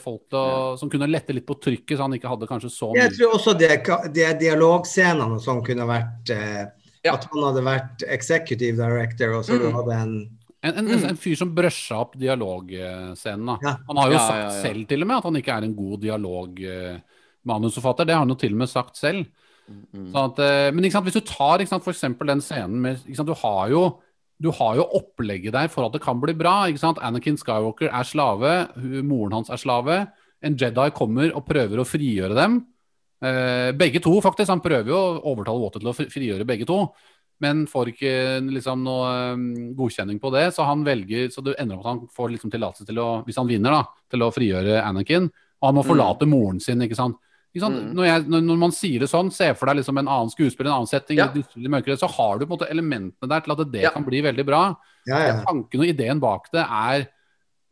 folk 0.00 0.22
da, 0.32 0.42
som 0.80 0.90
kunne 0.92 1.10
lette 1.10 1.34
litt 1.36 1.48
på 1.48 1.58
trykket, 1.60 1.96
så 1.98 2.02
han 2.06 2.14
ikke 2.16 2.30
hadde 2.30 2.48
kanskje 2.48 2.70
så 2.72 2.86
mye 2.92 3.02
Jeg 3.02 3.14
tror 3.18 3.30
også 3.36 3.52
det 3.60 4.24
er 4.24 4.38
dialogscenene 4.40 5.34
og 5.36 5.42
sånn 5.44 5.60
kunne 5.66 5.84
vært 5.90 6.26
eh, 6.34 6.62
Ja. 7.04 7.12
At 7.16 7.24
han 7.32 7.46
hadde 7.48 7.62
vært 7.64 7.98
executive 8.08 8.76
director, 8.80 9.28
og 9.38 9.44
så 9.48 9.52
du 9.60 9.68
hadde 9.74 9.94
en 9.96 10.14
En, 10.60 10.74
en, 10.76 10.84
mm. 10.84 11.04
en 11.08 11.16
fyr 11.16 11.36
som 11.40 11.54
brøsja 11.56 11.96
opp 12.02 12.18
dialogscenen. 12.20 13.56
Ja. 13.64 13.70
Han 13.86 13.96
har 13.96 14.10
jo 14.10 14.14
Ja, 14.18 14.24
sagt 14.26 14.40
ja, 14.40 14.44
ja. 14.44 14.50
selv 14.60 14.84
til 14.90 15.00
og 15.00 15.08
med 15.08 15.16
at 15.16 15.24
han 15.24 15.36
ikke 15.40 15.54
er 15.54 15.62
en 15.64 15.78
god 15.78 15.96
dialogmanusforfatter. 16.02 18.04
Det 18.04 18.12
har 18.12 18.20
han 18.26 18.34
jo 18.34 18.40
til 18.42 18.52
og 18.52 18.60
med 18.60 18.68
sagt 18.68 19.00
selv. 19.00 19.24
Mm. 19.70 20.06
Sånn 20.12 20.30
at, 20.30 20.40
eh, 20.44 20.70
men 20.74 20.86
hvis 20.86 21.18
du 21.18 21.24
tar 21.26 21.62
ikke 21.62 21.72
sant, 21.74 21.86
for 21.86 21.94
eksempel 21.94 22.30
den 22.32 22.42
scenen 22.44 22.80
med 22.82 23.02
sant, 23.04 23.28
du, 23.28 23.36
har 23.38 23.70
jo, 23.72 23.84
du 24.42 24.50
har 24.56 24.80
jo 24.80 24.88
opplegget 24.98 25.54
der 25.56 25.70
for 25.72 25.86
at 25.86 25.94
det 25.94 26.02
kan 26.04 26.20
bli 26.22 26.34
bra. 26.38 26.64
ikke 26.68 26.82
sant? 26.82 26.98
Anakin 27.02 27.38
Skywalker 27.40 27.92
er 27.92 28.08
slave, 28.08 28.56
moren 29.06 29.38
hans 29.38 29.52
er 29.52 29.60
slave. 29.62 30.02
En 30.42 30.56
Jedi 30.58 30.90
kommer 30.96 31.32
og 31.36 31.46
prøver 31.48 31.80
å 31.80 31.88
frigjøre 31.88 32.36
dem. 32.38 32.60
Eh, 33.20 33.70
begge 33.76 34.02
to, 34.02 34.16
faktisk. 34.24 34.48
Han 34.50 34.64
prøver 34.64 34.92
jo 34.92 34.98
å 34.98 35.34
overtale 35.34 35.60
Water 35.60 35.82
til 35.82 35.92
å 35.92 35.96
frigjøre 35.96 36.48
begge 36.48 36.68
to 36.68 36.84
men 37.40 37.64
får 37.68 37.94
ikke 37.94 38.12
liksom 38.52 38.82
noe 38.84 39.10
um, 39.32 39.44
godkjenning 39.76 40.20
på 40.20 40.32
det. 40.34 40.50
Så 40.54 40.66
han 40.68 40.84
velger, 40.84 41.30
så 41.32 41.44
det 41.44 41.56
ender 41.60 41.78
opp 41.78 41.86
at 41.86 41.90
han 41.94 42.02
får 42.12 42.34
liksom 42.34 42.52
tillatelse 42.52 42.88
til 42.88 43.00
å, 43.00 43.08
hvis 43.24 43.38
han 43.40 43.48
vinner, 43.48 43.78
da, 43.78 44.04
til 44.12 44.24
å 44.24 44.32
frigjøre 44.34 44.82
Anakin. 44.84 45.30
Og 45.60 45.68
han 45.68 45.78
må 45.78 45.84
forlate 45.86 46.28
moren 46.28 46.60
sin, 46.62 46.84
ikke 46.84 46.98
sant. 46.98 47.16
Ikke 47.50 47.64
sant? 47.64 47.80
Mm. 47.82 47.92
Når, 47.98 48.04
jeg, 48.06 48.24
når, 48.30 48.42
når 48.46 48.58
man 48.62 48.72
sier 48.76 49.00
det 49.02 49.08
sånn, 49.10 49.30
se 49.34 49.48
for 49.58 49.66
deg 49.66 49.80
liksom 49.80 49.98
en 49.98 50.06
annen 50.10 50.30
skuespiller, 50.30 50.70
en 50.70 50.76
annen 50.80 50.90
setting, 50.90 51.18
Ja. 51.18 51.26
mørkere, 51.74 51.96
så 51.98 52.06
har 52.08 52.38
du 52.38 52.44
på 52.46 52.52
en 52.54 52.58
måte 52.58 52.70
elementene 52.70 53.28
der 53.32 53.40
til 53.40 53.52
at 53.56 53.64
det 53.72 53.82
Ja. 53.82 53.90
kan 53.90 54.04
bli 54.06 54.20
veldig 54.22 54.46
bra. 54.46 54.76
Ja, 55.08 55.18
ja. 55.26 55.44
Tanken 55.44 55.80
og 55.82 55.86
ideen 55.90 56.20
bak 56.22 56.46
det 56.52 56.62
er 56.62 57.08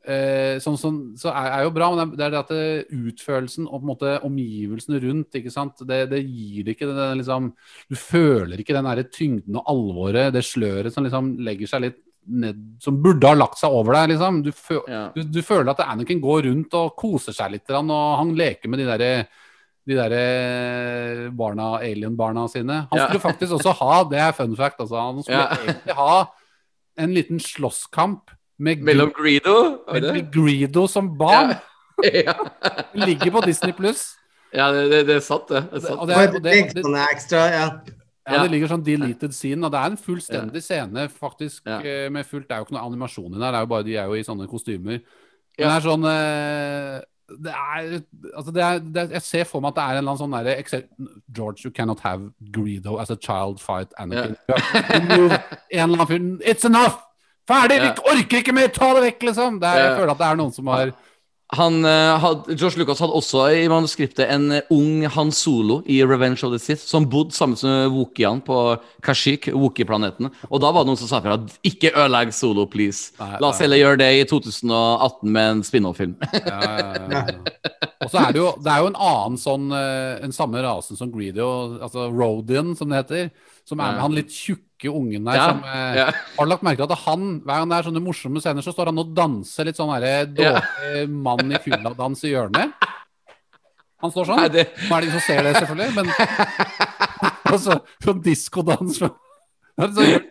eh, 0.08 0.58
sånn, 0.58 0.78
sånn, 0.80 0.98
så 1.20 1.28
er, 1.30 1.50
er 1.58 1.62
jo 1.66 1.70
bra, 1.74 1.90
men 1.94 2.14
det 2.16 2.24
er 2.26 2.30
det 2.32 2.38
at 2.40 2.48
det, 2.48 2.86
utførelsen 2.90 3.66
og 3.68 3.74
på 3.80 3.84
en 3.84 3.90
måte 3.92 4.12
omgivelsene 4.24 5.00
rundt, 5.04 5.34
ikke 5.36 5.52
sant, 5.52 5.82
det, 5.86 6.08
det 6.10 6.22
gir 6.24 6.64
det 6.64 6.74
ikke 6.76 6.88
den 6.88 7.18
liksom 7.20 7.50
Du 7.90 7.94
føler 7.98 8.58
ikke 8.62 8.74
den 8.78 8.88
der 8.88 9.02
tyngden 9.12 9.58
og 9.60 9.66
alvoret, 9.68 10.32
det 10.32 10.44
sløret 10.48 10.94
som 10.94 11.04
liksom 11.04 11.34
legger 11.44 11.68
seg 11.70 11.82
litt 11.84 11.98
ned 12.28 12.58
Som 12.84 12.98
burde 13.04 13.24
ha 13.28 13.34
lagt 13.36 13.56
seg 13.60 13.72
over 13.72 13.94
deg, 13.96 14.10
liksom. 14.14 14.42
Du, 14.44 14.50
føl, 14.52 14.82
Ja. 14.88 15.04
du, 15.14 15.22
du 15.22 15.40
føler 15.42 15.70
at 15.72 15.80
Anakin 15.86 16.20
går 16.20 16.42
rundt 16.48 16.74
og 16.76 16.96
koser 16.96 17.32
seg 17.36 17.52
litt, 17.54 17.70
og 17.70 17.92
han 17.92 18.34
leker 18.36 18.68
med 18.68 18.82
de 18.82 18.88
derre 18.88 19.12
de 19.88 19.96
der 19.96 20.12
eh, 20.12 21.22
barna, 21.32 21.78
alien-barna 21.80 22.44
sine. 22.52 22.82
Han 22.90 22.98
Ja. 23.00 23.06
skulle 23.08 23.20
faktisk 23.24 23.52
også 23.56 23.72
ha, 23.80 24.02
det 24.10 24.18
er 24.20 24.32
fun 24.36 24.56
fact, 24.56 24.80
altså, 24.84 25.00
han 25.00 25.22
skulle 25.22 25.38
Ja. 25.38 25.56
egentlig 25.64 25.94
ha 25.96 26.24
en 26.98 27.14
liten 27.14 27.40
slåsskamp 27.40 28.30
med, 28.58 28.82
Mellom 28.82 29.12
Greedo 29.16 29.78
med, 29.92 30.02
med 30.12 30.32
Greedo 30.34 30.86
som 30.90 31.08
barn. 31.18 31.54
Ja. 32.04 32.34
Ligger 32.94 33.30
på 33.30 33.40
Disney 33.46 33.72
pluss. 33.72 34.16
ja, 34.54 34.70
det, 34.72 34.90
det, 34.90 35.06
det 35.06 35.16
er 35.16 35.20
sant, 35.24 35.48
det. 35.48 35.62
det, 35.70 35.78
er 35.82 35.86
sant. 35.86 36.00
Og 36.00 36.08
det, 36.08 36.16
Og 36.16 36.34
og 36.36 36.42
det, 36.42 36.74
det, 36.74 37.06
ekstra, 37.12 37.38
ja. 37.52 37.66
ja, 38.28 38.42
det 38.42 38.50
ligger 38.52 38.68
sånn 38.68 38.84
deleted 38.84 39.32
scene, 39.36 39.64
og 39.66 39.72
det 39.72 39.80
er 39.80 39.90
en 39.92 39.96
fullstendig 40.00 40.62
scene, 40.62 41.08
faktisk, 41.08 41.62
Ja. 41.66 41.78
eh, 41.80 42.08
med 42.10 42.26
fullt 42.26 42.48
Det 42.48 42.54
er 42.56 42.58
jo 42.62 42.64
ikke 42.68 42.76
noe 42.78 42.86
animasjon 42.86 43.34
i 43.34 43.38
der, 43.38 43.50
det 43.52 43.58
er 43.58 43.64
jo 43.66 43.72
bare, 43.72 43.84
de 43.88 43.96
er 43.96 44.04
jo 44.06 44.14
i 44.14 44.22
sånne 44.26 44.48
kostymer. 44.48 45.00
Men 45.58 45.68
det 45.68 45.76
er 45.76 45.86
sånn 45.88 46.04
eh, 46.06 47.00
det 47.28 47.52
er, 47.52 48.00
altså 48.34 48.52
det 48.52 48.62
er, 48.62 48.78
det 48.78 49.02
er, 49.02 49.10
Jeg 49.18 49.22
ser 49.22 49.44
for 49.44 49.60
meg 49.60 49.74
at 49.74 49.76
det 49.76 49.82
er 49.82 49.88
en 49.88 49.98
eller 50.00 50.14
annen 50.14 50.20
sånn 50.22 50.36
derre 50.36 51.08
George, 51.36 51.64
you 51.66 51.72
cannot 51.74 52.00
have 52.00 52.30
Greedo 52.54 52.96
as 53.02 53.10
a 53.10 53.16
child 53.20 53.60
fight 53.60 53.92
Anakin. 53.98 54.36
en 54.96 55.10
eller 55.12 55.84
annen 55.84 56.08
fyr 56.08 56.24
It's 56.40 56.64
enough! 56.64 57.04
Ferdig! 57.48 57.76
Yeah. 57.80 57.96
Vi 57.96 58.14
orker 58.14 58.42
ikke 58.42 58.54
mer! 58.56 58.72
Ta 58.72 58.90
det 58.96 59.04
vekk, 59.06 59.28
liksom! 59.30 59.60
Det 59.60 59.68
er, 59.68 59.84
jeg 59.84 60.00
føler 60.00 60.14
at 60.14 60.22
det 60.22 60.26
er 60.28 60.40
noen 60.40 60.56
som 60.56 60.72
har 60.72 60.92
Han, 61.56 61.84
eh, 61.84 62.18
had, 62.20 62.44
George 62.58 62.76
Lucas 62.76 63.00
hadde 63.00 63.16
også 63.16 63.46
i 63.56 63.68
manuskriptet 63.72 64.26
en 64.28 64.50
eh, 64.52 64.66
ung 64.74 65.06
Han 65.14 65.30
Solo 65.32 65.78
i 65.88 66.02
Revenge 66.04 66.44
of 66.44 66.52
the 66.52 66.60
Sith, 66.60 66.84
som 66.84 67.06
bodde 67.08 67.32
sammen 67.32 67.56
med 67.62 67.94
Wookieene 67.94 68.44
på 68.44 68.58
Kashyyyk, 69.04 69.48
Wookie-planeten. 69.56 70.28
Og 70.50 70.60
da 70.60 70.72
var 70.74 70.84
det 70.84 70.92
noen 70.92 71.00
som 71.00 71.08
sa 71.08 71.22
fra 71.24 71.38
ikke 71.64 71.94
ødelegg 71.94 72.34
Solo, 72.36 72.66
please. 72.68 73.14
La 73.40 73.48
oss 73.48 73.62
heller 73.64 73.80
gjøre 73.80 74.02
det 74.02 74.10
i 74.18 74.26
2018 74.28 75.32
med 75.32 75.54
en 75.54 75.64
spin-off-film. 75.64 76.18
Ja, 76.36 76.60
ja, 76.60 77.08
ja. 77.16 77.24
Og 78.04 78.12
så 78.12 78.20
er 78.22 78.34
det 78.36 78.40
jo, 78.40 78.52
det 78.62 78.70
er 78.70 78.84
jo 78.84 78.90
en 78.92 79.00
annen 79.08 79.40
sånn 79.40 79.72
eh, 79.74 80.20
En 80.22 80.32
samme 80.32 80.60
rasen 80.62 80.96
som 81.00 81.10
Greedo, 81.12 81.48
altså 81.82 82.06
Rodian, 82.12 82.76
som 82.78 82.92
det 82.92 83.02
heter. 83.02 83.30
Som 83.68 83.80
er 83.84 83.98
han 84.00 84.14
litt 84.16 84.32
tjukke 84.32 84.67
ungen 84.86 85.24
der. 85.26 85.34
Ja, 85.34 85.48
Som, 85.48 85.64
eh, 85.64 85.96
ja. 85.98 86.06
Har 86.38 86.46
du 86.46 86.50
lagt 86.52 86.62
merke 86.62 86.76
til 86.86 86.92
at 86.92 86.98
han, 87.06 87.40
hver 87.42 87.58
gang 87.58 87.68
det 87.68 87.78
er 87.78 87.88
sånne 87.90 88.04
morsomme 88.04 88.40
scener, 88.40 88.62
så 88.62 88.70
står 88.72 88.86
han 88.92 88.98
og 89.02 89.10
danser 89.16 89.64
litt 89.66 89.76
sånn 89.76 89.90
derre 90.00 90.26
dårlig 90.30 91.08
mann 91.10 91.50
i 91.52 91.58
fylla-dans 91.58 92.22
i 92.24 92.30
hjørnet? 92.36 92.70
Han 93.98 94.10
står 94.14 94.24
sånn. 94.30 94.36
Nei, 94.44 94.48
det- 94.48 94.70
Nå 94.88 94.94
er 94.96 95.00
det 95.00 95.08
ingen 95.08 95.20
som 95.20 95.26
ser 95.26 95.42
det, 95.42 95.56
selvfølgelig, 95.56 95.94
men 95.94 96.06
altså, 97.52 97.80
sånn 98.04 98.22
diskodans 98.22 98.98
fra 99.02 99.10
er 99.78 99.92
sånn, 99.94 100.22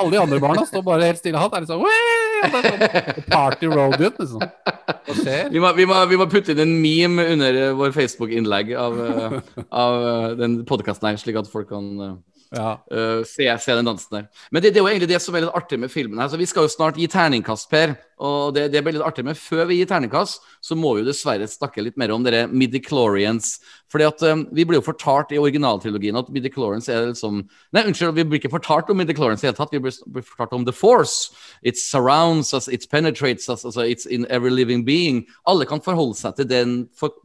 Alle 0.00 0.10
de 0.10 0.18
andre 0.20 0.38
barna 0.40 0.64
står 0.64 0.82
bare 0.84 1.04
helt 1.10 1.18
stille. 1.20 1.36
Han 1.36 1.52
er 1.52 1.64
litt 1.64 1.68
sånn, 1.68 3.24
Party 3.30 3.68
Rodian, 3.68 4.14
liksom. 4.18 4.40
Hva 4.40 5.16
skjer? 5.18 5.50
Vi 5.52 5.60
må, 5.60 5.72
vi, 5.76 5.84
må, 5.88 5.98
vi 6.08 6.16
må 6.20 6.26
putte 6.32 6.52
inn 6.54 6.62
en 6.64 6.72
meme 6.80 7.26
under 7.34 7.58
eh, 7.66 7.72
vår 7.76 7.92
Facebook-innlegg 7.96 8.72
av, 8.80 8.96
eh, 9.04 9.36
av 9.72 9.98
eh, 10.08 10.28
den 10.40 10.56
podkasten 10.68 11.10
her, 11.10 11.20
slik 11.20 11.36
at 11.40 11.48
folk 11.52 11.68
kan 11.72 11.90
eh, 12.00 12.14
Ja. 12.54 12.74
Uh, 12.88 13.22
se, 13.28 13.48
se 13.60 13.76
den 13.76 13.88
dansen 13.88 14.16
der. 14.16 14.26
Men 14.50 14.62
det, 14.62 14.74
det 14.74 14.80
er 14.80 14.86
jo 14.86 14.90
egentlig 14.92 15.10
det 15.10 15.20
som 15.22 15.34
er 15.34 15.46
litt 15.46 15.56
artig 15.56 15.78
med 15.82 15.92
filmen. 15.92 16.20
her, 16.22 16.30
så 16.30 16.40
Vi 16.40 16.48
skal 16.50 16.66
jo 16.66 16.72
snart 16.72 16.98
gi 17.00 17.08
terningkast, 17.10 17.70
Per. 17.70 17.96
Og 18.24 18.54
det, 18.56 18.68
det 18.72 18.80
blir 18.84 18.96
litt 18.96 19.04
artig, 19.04 19.24
men 19.26 19.36
før 19.36 19.66
vi 19.68 19.80
gir 19.80 19.88
ternekast, 19.90 20.44
så 20.64 20.76
må 20.78 20.94
vi 20.94 21.02
jo 21.02 21.08
dessverre 21.10 21.48
snakke 21.50 21.82
litt 21.84 21.98
mer 22.00 22.12
om 22.14 22.24
dere 22.24 22.46
midichlorians. 22.48 23.58
Fordi 23.92 24.06
at 24.08 24.22
um, 24.26 24.46
Vi 24.54 24.64
blir 24.64 24.80
jo 24.80 24.86
fortalt 24.86 25.34
i 25.34 25.38
originaltrilogien 25.38 26.16
at 26.18 26.30
midichlorians 26.32 26.88
er 26.88 27.10
liksom 27.10 27.42
Nei, 27.74 27.84
unnskyld, 27.84 28.14
vi 28.16 28.24
blir 28.28 28.40
ikke 28.40 28.52
fortalt 28.54 28.90
om 28.90 28.98
midichlorians 29.02 29.42
i 29.42 29.46
det 29.46 29.52
hele 29.52 29.58
tatt. 29.58 29.74
Vi 29.74 29.82
blir, 29.82 30.24
fortalt 30.24 30.56
om 30.56 30.64
the 30.64 30.72
force. 30.72 31.34
It 31.62 31.78
surrounds 31.78 32.54
us, 32.56 32.68
it 32.68 32.88
penetrates 32.90 33.48
us, 33.48 33.64
altså 33.64 33.84
it's 33.84 34.06
in 34.06 34.26
every 34.30 34.50
living 34.50 34.86
being. 34.86 35.24
Alle 35.46 35.68
kan 35.68 35.82
forholde 35.84 36.16
seg 36.18 36.38
til 36.38 36.48
den 36.48 36.76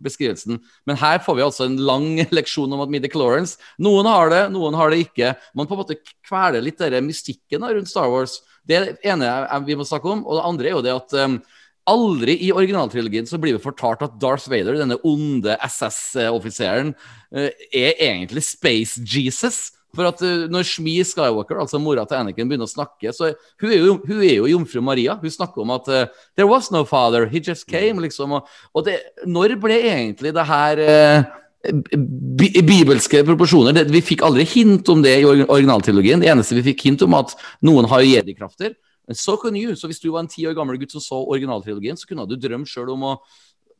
beskrivelsen. 0.04 0.60
Men 0.90 1.00
her 1.00 1.24
får 1.24 1.40
vi 1.40 1.48
altså 1.48 1.70
en 1.70 1.80
lang 1.80 2.12
leksjon 2.38 2.74
om 2.76 2.84
at 2.84 2.92
midichlorians 2.92 3.58
Noen 3.80 4.08
har 4.10 4.32
det, 4.34 4.44
noen 4.54 4.76
har 4.76 4.92
det 4.92 5.04
ikke. 5.06 5.34
Man 5.56 5.70
på 5.70 5.78
en 5.78 5.84
måte 5.84 6.00
kveler 6.28 6.64
litt 6.64 6.80
den 6.80 7.08
mystikken 7.08 7.64
rundt 7.66 7.92
Star 7.92 8.10
Wars. 8.12 8.40
Det 8.70 8.78
er 8.78 8.86
det 8.86 9.10
ene 9.10 9.32
vi 9.66 9.78
må 9.78 9.88
snakke 9.88 10.12
om. 10.12 10.22
Og 10.28 10.38
det 10.38 10.46
andre 10.52 10.70
er 10.70 10.78
jo 10.78 10.86
det 10.86 10.94
at 10.94 11.18
um, 11.26 11.40
aldri 11.90 12.38
i 12.46 12.52
originaltrilogien 12.54 13.26
så 13.30 13.40
blir 13.42 13.58
vi 13.58 13.64
fortalt 13.64 14.04
at 14.06 14.20
Darth 14.22 14.50
Vader, 14.52 14.78
denne 14.78 15.00
onde 15.08 15.58
SS-offiseren, 15.66 16.94
uh, 17.34 17.50
er 17.74 17.98
egentlig 17.98 18.46
Space 18.46 19.02
Jesus. 19.02 19.72
For 19.98 20.06
at 20.06 20.22
uh, 20.22 20.46
når 20.54 20.68
Shmi 20.70 21.00
Skywalker, 21.02 21.58
altså 21.64 21.82
mora 21.82 22.06
til 22.06 22.20
Anakin, 22.20 22.46
begynner 22.52 22.70
å 22.70 22.76
snakke, 22.76 23.10
så 23.16 23.32
hun 23.64 23.74
er 23.74 23.82
jo, 23.82 23.98
hun 24.06 24.22
er 24.22 24.36
jo 24.36 24.52
jomfru 24.54 24.86
Maria. 24.86 25.18
Hun 25.18 25.34
snakker 25.34 25.66
om 25.66 25.74
at 25.74 25.90
uh, 25.90 26.06
There 26.38 26.50
was 26.50 26.70
no 26.70 26.86
father, 26.86 27.26
he 27.26 27.42
just 27.42 27.66
came, 27.66 27.98
liksom. 28.06 28.38
Og, 28.38 28.56
og 28.78 28.86
det, 28.86 29.00
når 29.26 29.58
ble 29.58 29.82
egentlig 29.90 30.36
det 30.38 30.46
her 30.46 30.86
bi 30.86 31.39
bibelske 31.64 33.24
proporsjoner. 33.28 33.74
Det, 33.76 33.88
vi 33.92 34.02
fikk 34.06 34.24
aldri 34.26 34.46
hint 34.48 34.90
om 34.90 35.02
det 35.04 35.18
i 35.20 35.26
or- 35.28 35.46
originaltrilogien. 35.50 36.22
Det 36.22 36.30
eneste 36.32 36.56
vi 36.58 36.64
fikk 36.72 36.86
hint 36.88 37.02
om, 37.06 37.14
at 37.20 37.36
noen 37.66 37.88
har 37.92 38.06
jedi-krafter. 38.06 38.76
Så 39.12 39.38
kunne 39.42 39.60
du, 39.60 39.76
Så 39.76 39.88
hvis 39.90 40.00
du 40.00 40.12
var 40.12 40.22
en 40.22 40.28
ti 40.30 40.46
år 40.46 40.54
gammel 40.56 40.78
gutt 40.78 40.92
som 40.94 41.02
så 41.02 41.20
originaltrilogien, 41.28 41.98
så 41.98 42.08
kunne 42.08 42.28
du 42.30 42.36
drømt 42.38 42.70
sjøl 42.70 42.92
om 42.94 43.04
å 43.04 43.18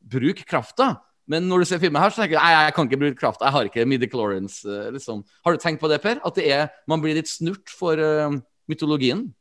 bruke 0.02 0.44
krafta. 0.44 1.00
Men 1.30 1.46
når 1.46 1.62
du 1.62 1.64
ser 1.70 1.78
filmen 1.78 2.02
her, 2.02 2.10
så 2.10 2.22
tenker 2.24 2.36
du 2.36 2.42
nei, 2.42 2.64
jeg 2.66 2.74
kan 2.74 2.88
ikke 2.88 2.98
bruke 2.98 3.20
krafta. 3.20 3.46
Jeg 3.46 3.52
har 3.54 3.68
ikke 3.68 3.86
midichlorians. 3.86 4.64
eh, 4.66 4.90
Liksom. 4.90 5.22
Har 5.44 5.52
du 5.52 5.58
tenkt 5.62 5.80
på 5.80 5.88
det, 5.88 6.02
Per? 6.02 6.18
At 6.24 6.34
det 6.34 6.50
er, 6.50 6.68
man 6.88 7.00
blir 7.00 7.14
litt 7.14 7.28
snurt 7.30 7.68
for 7.70 7.94
uh, 7.94 8.34
mytologien? 8.68 9.32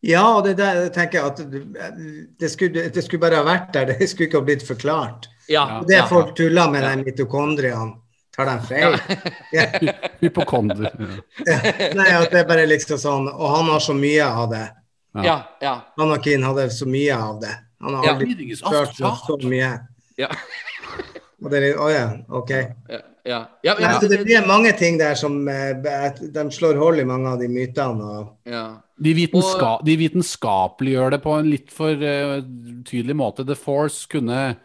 Ja, 0.00 0.36
og 0.36 0.44
det 0.44 0.56
der 0.60 0.88
tenker 0.94 1.18
jeg 1.18 1.26
at 1.26 1.38
det 2.40 2.50
skulle, 2.52 2.88
det 2.92 3.04
skulle 3.04 3.22
bare 3.22 3.40
ha 3.40 3.46
vært 3.46 3.72
der. 3.74 3.94
Det 3.96 4.08
skulle 4.10 4.28
ikke 4.28 4.42
ha 4.42 4.46
blitt 4.46 4.66
forklart. 4.66 5.28
Ja. 5.48 5.82
Det 5.88 5.96
ja. 5.96 6.06
folk 6.10 6.34
tuller 6.36 6.70
med 6.70 6.84
de 6.84 7.06
mitokondriene, 7.06 7.96
tar 8.36 8.50
de 8.50 8.56
feil? 8.68 8.98
Ja. 9.54 9.66
Hypokonder. 10.20 10.90
Nei, 11.98 12.08
at 12.12 12.32
det 12.32 12.42
er 12.42 12.48
bare 12.48 12.66
liksom 12.68 12.98
sånn 13.00 13.28
Og 13.30 13.46
han 13.54 13.70
har 13.70 13.80
så 13.84 13.94
mye 13.96 14.26
av 14.26 14.50
det. 14.52 14.64
Ja, 15.24 15.36
ja. 15.64 15.76
Anakin 15.96 16.44
hadde 16.44 16.68
så 16.74 16.88
mye 16.88 17.16
av 17.16 17.40
det. 17.40 17.54
Han 17.80 17.96
har 17.96 18.10
aldri 18.14 18.56
så, 18.56 18.84
så 18.92 19.38
mye. 19.44 19.70
Ja. 20.20 20.32
Å 21.36 21.88
ja, 21.92 22.06
OK. 22.32 22.50
ja, 22.50 23.00
ja. 23.26 23.40
ja, 23.62 23.74
ja, 23.80 23.98
det 24.00 24.22
blir 24.24 24.46
mange 24.46 24.70
ting 24.78 24.96
der 25.00 25.18
som 25.18 25.40
eh, 25.50 25.74
de 26.32 26.44
slår 26.54 26.78
hold 26.80 27.02
i 27.02 27.08
mange 27.08 27.28
av 27.28 27.42
de 27.42 27.48
mytene. 27.50 28.06
Og, 28.06 28.30
ja. 28.48 28.62
De, 28.96 29.12
vitenska 29.16 29.74
de 29.84 29.98
vitenskapeliggjør 30.00 31.16
det 31.16 31.20
på 31.24 31.34
en 31.36 31.50
litt 31.50 31.74
for 31.74 31.92
uh, 32.00 32.38
tydelig 32.88 33.18
måte. 33.18 33.44
The 33.44 33.58
Force 33.58 34.08
kunne 34.08 34.56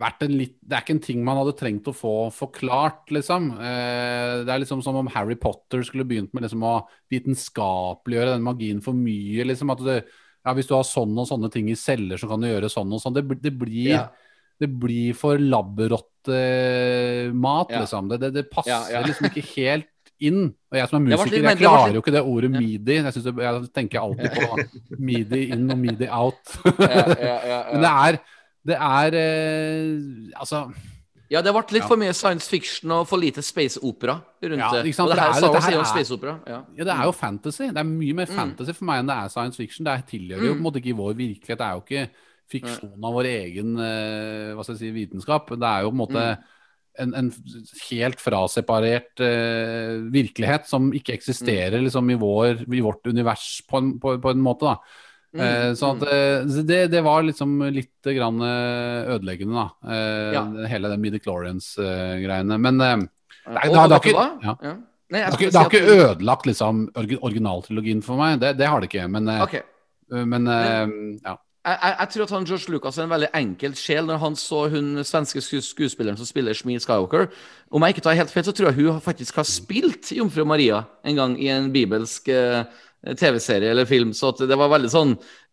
vært 0.00 0.22
en 0.24 0.36
litt 0.38 0.54
Det 0.62 0.76
er 0.76 0.84
ikke 0.84 0.94
en 0.96 1.02
ting 1.04 1.24
man 1.26 1.40
hadde 1.40 1.56
trengt 1.58 1.88
å 1.90 1.96
få 1.96 2.14
forklart, 2.36 3.08
liksom. 3.10 3.50
Uh, 3.58 4.46
det 4.46 4.52
er 4.52 4.62
liksom 4.62 4.84
som 4.86 5.00
om 5.00 5.10
Harry 5.16 5.38
Potter 5.40 5.82
skulle 5.86 6.06
begynt 6.08 6.30
med 6.36 6.46
liksom 6.46 6.62
å 6.62 6.76
vitenskapeliggjøre 7.12 8.36
den 8.36 8.46
magien 8.46 8.84
for 8.84 8.96
mye. 8.96 9.48
liksom 9.48 9.74
at 9.74 9.86
det, 9.88 10.00
ja, 10.44 10.54
Hvis 10.54 10.70
du 10.70 10.76
har 10.76 10.86
sånn 10.86 11.18
og 11.18 11.26
sånne 11.28 11.50
ting 11.52 11.72
i 11.72 11.78
celler, 11.78 12.20
så 12.20 12.30
kan 12.30 12.40
du 12.40 12.52
gjøre 12.52 12.70
sånn 12.70 12.92
og 12.92 13.02
sånn. 13.02 13.16
Det, 13.16 13.26
det 13.42 13.56
blir 13.56 13.96
Ja. 13.96 14.08
det 14.60 14.68
blir 14.68 15.16
for 15.16 15.40
labberotte-mat, 16.26 17.70
Ja. 17.70 17.80
liksom. 17.80 18.08
Det, 18.08 18.32
det, 18.34 18.50
passer 18.50 18.70
Ja, 18.70 18.80
ja. 19.00 19.02
liksom 19.06 19.26
ikke 19.30 19.44
helt 19.56 19.86
inn. 20.20 20.54
Og 20.70 20.76
jeg 20.78 20.88
som 20.88 21.06
er 21.06 21.16
musiker, 21.16 21.30
litt- 21.30 21.42
jeg 21.44 21.58
klarer 21.58 21.86
litt- 21.86 21.94
jo 21.94 22.00
ikke 22.02 22.12
det 22.12 22.22
ordet 22.22 22.50
midi. 22.50 22.94
Jeg, 22.94 23.04
det, 23.14 23.36
jeg 23.38 23.72
tenker 23.74 24.00
alltid 24.00 24.30
på 24.30 24.58
midi 24.98 25.50
in 25.50 25.70
og 25.70 25.78
midi 25.78 26.08
out. 26.10 26.56
Men 26.78 27.80
det 27.80 27.90
er, 27.90 28.18
det 28.66 28.76
er 28.76 29.14
eh, 29.14 30.40
Altså 30.40 30.70
ja, 31.30 31.40
det 31.40 31.52
ble 31.54 31.62
litt 31.70 31.82
Ja. 31.84 31.86
for 31.86 31.96
mye 31.96 32.12
science 32.12 32.48
fiction 32.50 32.90
og 32.90 33.06
for 33.06 33.16
lite 33.16 33.40
space 33.40 33.78
opera 33.80 34.16
rundt 34.42 34.58
Ja, 34.58 34.82
det. 34.82 34.98
Og 34.98 35.08
det 35.08 35.18
her, 35.20 35.30
det 35.30 35.44
er- 35.44 35.46
jo 35.46 35.52
her 35.52 35.70
er- 35.70 36.40
Ja. 36.50 36.60
Ja, 36.76 36.84
det 36.84 36.92
er 36.92 37.04
jo 37.04 37.12
fantasy. 37.12 37.62
Det 37.68 37.76
er 37.78 37.84
mye 37.84 38.12
mer 38.14 38.26
Mm. 38.26 38.34
fantasy 38.36 38.72
for 38.72 38.84
meg 38.84 38.98
enn 38.98 39.06
det 39.06 39.16
er 39.16 39.28
science 39.28 39.56
fiction. 39.56 39.84
Det 39.86 40.06
tilhører 40.10 40.44
jo 40.44 40.52
på 40.54 40.56
en 40.58 40.62
måte 40.64 40.76
ikke 40.82 40.96
vår 40.96 41.14
virkelighet. 41.14 41.58
Det 41.58 41.66
er 41.66 41.72
jo 41.72 41.80
ikke 41.86 42.08
fiksjon 42.50 43.04
av 43.04 43.12
vår 43.16 43.28
egen 43.30 43.76
eh, 43.78 44.54
hva 44.54 44.64
skal 44.64 44.74
jeg 44.76 44.80
si, 44.84 44.90
vitenskap. 44.96 45.52
Det 45.56 45.68
er 45.70 45.84
jo 45.86 45.92
på 45.92 45.96
en 45.98 46.02
måte 46.04 46.24
Mm. 46.30 46.48
en, 47.00 47.12
en 47.14 47.28
helt 47.88 48.18
fraseparert 48.20 49.20
uh, 49.22 50.02
virkelighet 50.12 50.66
som 50.68 50.90
ikke 50.92 51.14
eksisterer 51.14 51.80
liksom, 51.80 52.10
i, 52.10 52.16
vår, 52.18 52.64
i 52.66 52.80
vårt 52.84 53.06
univers 53.06 53.62
på 53.70 53.78
en, 53.78 53.92
på, 54.02 54.16
på 54.20 54.30
en 54.34 54.42
måte. 54.42 54.66
da. 54.66 54.74
Mm, 55.30 55.40
Eh, 55.40 55.72
så 55.78 55.92
at, 55.94 56.02
eh, 56.10 56.62
det, 56.66 56.80
det 56.90 57.00
var 57.06 57.22
liksom 57.22 57.52
litt 57.70 58.02
grann 58.02 58.42
ødeleggende, 58.42 59.54
da. 59.54 59.94
Ja. 60.34 60.42
Hele 60.66 60.90
den 60.90 61.00
Midichlorians-greiene. 61.04 62.58
Men 62.58 62.78
det 62.82 62.88
har- 65.54 65.70
ikke- 65.70 65.86
ødelagt 65.94 66.46
liksom, 66.46 66.88
originaltrilogien 67.22 68.02
for 68.02 68.16
meg. 68.18 68.40
Det, 68.40 68.56
det 68.58 68.66
har 68.66 68.80
det 68.80 68.90
ikke. 68.90 69.06
Men, 69.08 69.28
okay. 69.42 69.62
Ok. 70.10 70.26
men 70.26 70.46
ja. 71.24 71.36
Jeg, 71.60 71.76
jeg, 72.00 72.08
tror 72.08 72.22
at 72.24 72.30
han 72.32 72.46
George 72.48 72.72
Lucas 72.72 72.96
er 72.96 73.04
en 73.04 73.12
veldig 73.12 73.28
enkel 73.36 73.74
sjel 73.76 74.06
når 74.08 74.20
han 74.22 74.36
så 74.38 74.62
hun 74.72 75.02
svenske 75.04 75.42
skues- 75.44 75.66
skuespilleren 75.74 76.16
som 76.16 76.28
spiller 76.28 76.56
Shmi 76.56 76.78
Skywalker. 76.80 77.26
Om 77.68 77.84
jeg 77.84 77.94
ikke 77.94 78.04
tar 78.06 78.16
helt 78.16 78.32
feil, 78.32 78.46
så 78.46 78.54
tror 78.56 78.70
jeg 78.70 78.86
hun 78.86 79.02
faktisk 79.04 79.36
har 79.36 79.44
spilt 79.44 80.08
Jomfru 80.16 80.46
Maria 80.48 80.86
en 81.04 81.20
gang 81.20 81.34
i 81.36 81.50
en 81.52 81.68
bibelsk 81.74 82.32
uh, 82.32 82.64
TV-serie 83.12 83.74
eller 83.74 83.84
film. 83.84 84.14
Så 84.16 84.32
det 84.40 84.56
var 84.56 84.72
veldig 84.72 84.92
sånn 84.92 85.12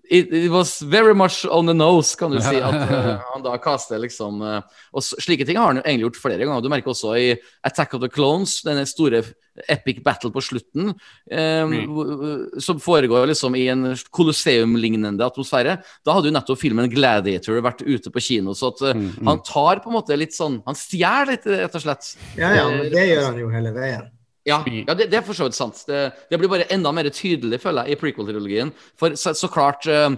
It, 0.09 0.31
it 0.31 0.51
was 0.51 0.79
very 0.81 1.13
much 1.13 1.45
on 1.45 1.67
the 1.67 1.73
nose, 1.73 2.15
kan 2.15 2.31
du 2.31 2.39
si. 2.43 2.55
At 2.55 2.91
uh, 2.91 3.09
han 3.33 3.43
da 3.45 3.57
kaster 3.61 3.99
liksom 4.01 4.41
uh, 4.41 4.61
Og 4.93 5.03
slike 5.03 5.45
ting 5.47 5.59
har 5.59 5.71
han 5.71 5.81
jo 5.81 5.85
egentlig 5.85 6.07
gjort 6.07 6.21
flere 6.21 6.45
ganger. 6.45 6.63
Du 6.63 6.71
merker 6.71 6.93
også 6.93 7.15
i 7.19 7.27
Attack 7.67 7.97
of 7.97 8.03
the 8.03 8.11
Clones, 8.11 8.61
denne 8.65 8.85
store 8.87 9.23
epic 9.67 10.03
battle 10.05 10.29
på 10.29 10.41
slutten, 10.45 10.91
um, 10.93 11.71
mm. 11.73 12.61
som 12.61 12.77
foregår 12.81 13.25
liksom 13.31 13.55
i 13.57 13.63
en 13.73 13.87
kolosseum 14.13 14.75
lignende 14.77 15.25
atmosfære. 15.25 15.79
Da 16.05 16.13
hadde 16.13 16.29
jo 16.29 16.35
nettopp 16.35 16.61
filmen 16.61 16.91
Gladiator 16.91 17.57
vært 17.65 17.81
ute 17.81 18.13
på 18.13 18.21
kino, 18.23 18.53
så 18.57 18.69
at 18.73 18.83
eh, 18.91 19.01
han 19.25 19.41
tar 19.47 19.81
på 19.81 19.89
en 19.89 19.97
måte 19.97 20.17
litt 20.19 20.35
sånn 20.37 20.59
Han 20.67 20.77
stjeler 20.77 21.33
litt, 21.33 21.49
rett 21.49 21.79
og 21.79 21.83
slett. 21.83 22.11
ja, 22.37 22.53
ja, 22.59 22.67
men 22.69 22.91
det 22.93 23.07
gjør 23.09 23.25
han 23.31 23.41
jo 23.41 23.49
hele 23.53 23.73
veien. 23.75 24.05
Ja, 24.47 24.61
ja 24.65 24.95
det, 24.95 25.09
det 25.11 25.19
er 25.19 25.25
for 25.27 25.37
så 25.37 25.47
vidt 25.47 25.57
sant. 25.57 25.81
Det, 25.89 26.01
det 26.31 26.39
blir 26.39 26.51
bare 26.51 26.67
enda 26.73 26.93
mer 26.95 27.09
tydelig, 27.11 27.59
føler 27.63 27.87
jeg, 27.87 27.97
i 27.97 28.01
prequel-trilogien. 28.01 28.71
For 28.99 29.17
så, 29.19 29.33
så 29.37 29.49
klart, 29.51 29.87
eh, 29.91 30.09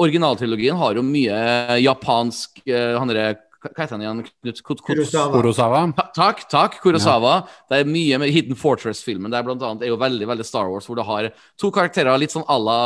originaltrilogien 0.00 0.78
har 0.80 0.96
jo 0.96 1.04
mye 1.04 1.80
japansk 1.82 2.62
eh, 2.64 2.94
han 2.96 3.12
derre 3.12 3.34
Hva 3.64 3.72
heter 3.80 3.96
han 3.96 4.02
igjen? 4.04 4.18
Knut 4.44 4.82
Kurosawa. 4.84 5.32
Kurosawa. 5.32 5.80
Takk, 6.16 6.42
takk, 6.52 6.74
Kurosawa. 6.82 7.34
Det 7.70 7.80
er 7.80 7.88
mye 7.88 8.18
med 8.20 8.32
Hidden 8.34 8.58
Fortress-filmen. 8.60 9.32
Det 9.32 9.38
er 9.38 9.46
blant 9.46 9.62
annet 9.64 9.86
er 9.86 9.92
jo 9.92 9.96
veldig 10.00 10.28
veldig 10.28 10.44
Star 10.44 10.68
Wars, 10.68 10.86
hvor 10.90 10.98
du 11.00 11.04
har 11.08 11.30
to 11.60 11.70
karakterer 11.72 12.18
litt 12.20 12.34
sånn 12.34 12.44
à 12.44 12.58
la 12.60 12.78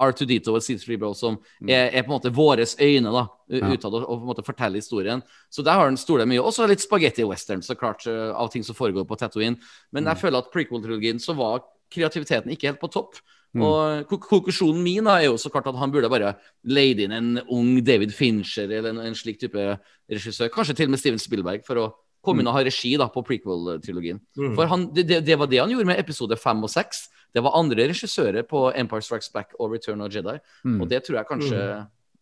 R2D2 0.00 0.48
og 0.56 0.64
C3BO, 0.64 1.12
som 1.14 1.36
er, 1.68 1.90
er 1.92 2.02
på 2.02 2.10
en 2.10 2.16
måte 2.16 2.32
våres 2.34 2.74
øyne 2.80 3.12
da, 3.14 3.26
Ja. 3.52 3.68
utad 3.76 3.92
og, 3.92 4.06
på 4.08 4.14
en 4.16 4.26
måte 4.30 4.42
forteller 4.46 4.80
historien. 4.80 5.20
Så 5.52 5.62
der 5.62 5.76
har 5.76 5.86
den 5.90 6.00
stoler 6.00 6.24
mye. 6.26 6.40
Også 6.40 6.66
litt 6.66 6.80
spagetti-western, 6.80 7.60
så 7.62 7.76
klart, 7.76 8.06
av 8.08 8.48
ting 8.50 8.64
som 8.64 8.74
foregår 8.74 9.04
på 9.06 9.18
Tatooine. 9.20 9.60
Men 9.92 10.08
jeg 10.08 10.22
føler 10.24 10.40
at 10.40 10.50
prequel-trilogien 10.50 11.20
så 11.20 11.36
var 11.36 11.60
kreativiteten 11.92 12.50
ikke 12.50 12.72
helt 12.72 12.80
på 12.80 12.90
topp. 12.90 13.20
Og 13.62 14.14
konklusjonen 14.26 14.80
min 14.82 15.06
er 15.10 15.28
jo 15.28 15.36
så 15.38 15.50
klart 15.52 15.68
at 15.70 15.78
han 15.78 15.92
burde 15.94 16.10
bare 16.10 16.34
leid 16.66 17.04
inn 17.04 17.14
en 17.14 17.28
ung 17.46 17.76
David 17.86 18.14
Fincher 18.14 18.66
eller 18.66 18.90
en, 18.90 19.02
en 19.06 19.18
slik 19.18 19.38
type 19.42 19.66
regissør. 20.10 20.50
Kanskje 20.54 20.74
til 20.80 20.90
og 20.90 20.96
med 20.96 21.02
Steven 21.02 21.22
Spielberg, 21.22 21.62
for 21.66 21.82
å 21.82 21.88
komme 22.24 22.42
inn 22.42 22.50
og 22.50 22.56
ha 22.56 22.64
regi 22.66 22.94
da 22.98 23.06
på 23.12 23.22
prequel-trilogien. 23.26 24.20
Mm. 24.38 24.54
For 24.56 24.70
han, 24.70 24.88
det, 24.96 25.06
det, 25.26 25.36
var 25.38 25.50
det 25.50 25.60
han 25.60 25.72
gjorde 25.72 25.90
med 25.92 26.00
episode 26.00 26.38
fem 26.40 26.62
og 26.64 26.72
seks. 26.72 27.06
Det 27.34 27.42
var 27.44 27.58
andre 27.58 27.88
regissører 27.90 28.46
på 28.48 28.68
Empire 28.78 29.04
Strikes 29.04 29.30
Back 29.34 29.54
og 29.58 29.74
Return 29.74 30.02
of 30.04 30.14
Jedi. 30.14 30.38
Mm. 30.64 30.80
Og 30.80 30.88
det 30.90 31.02
tror 31.06 31.20
jeg 31.20 31.30
kanskje 31.30 31.60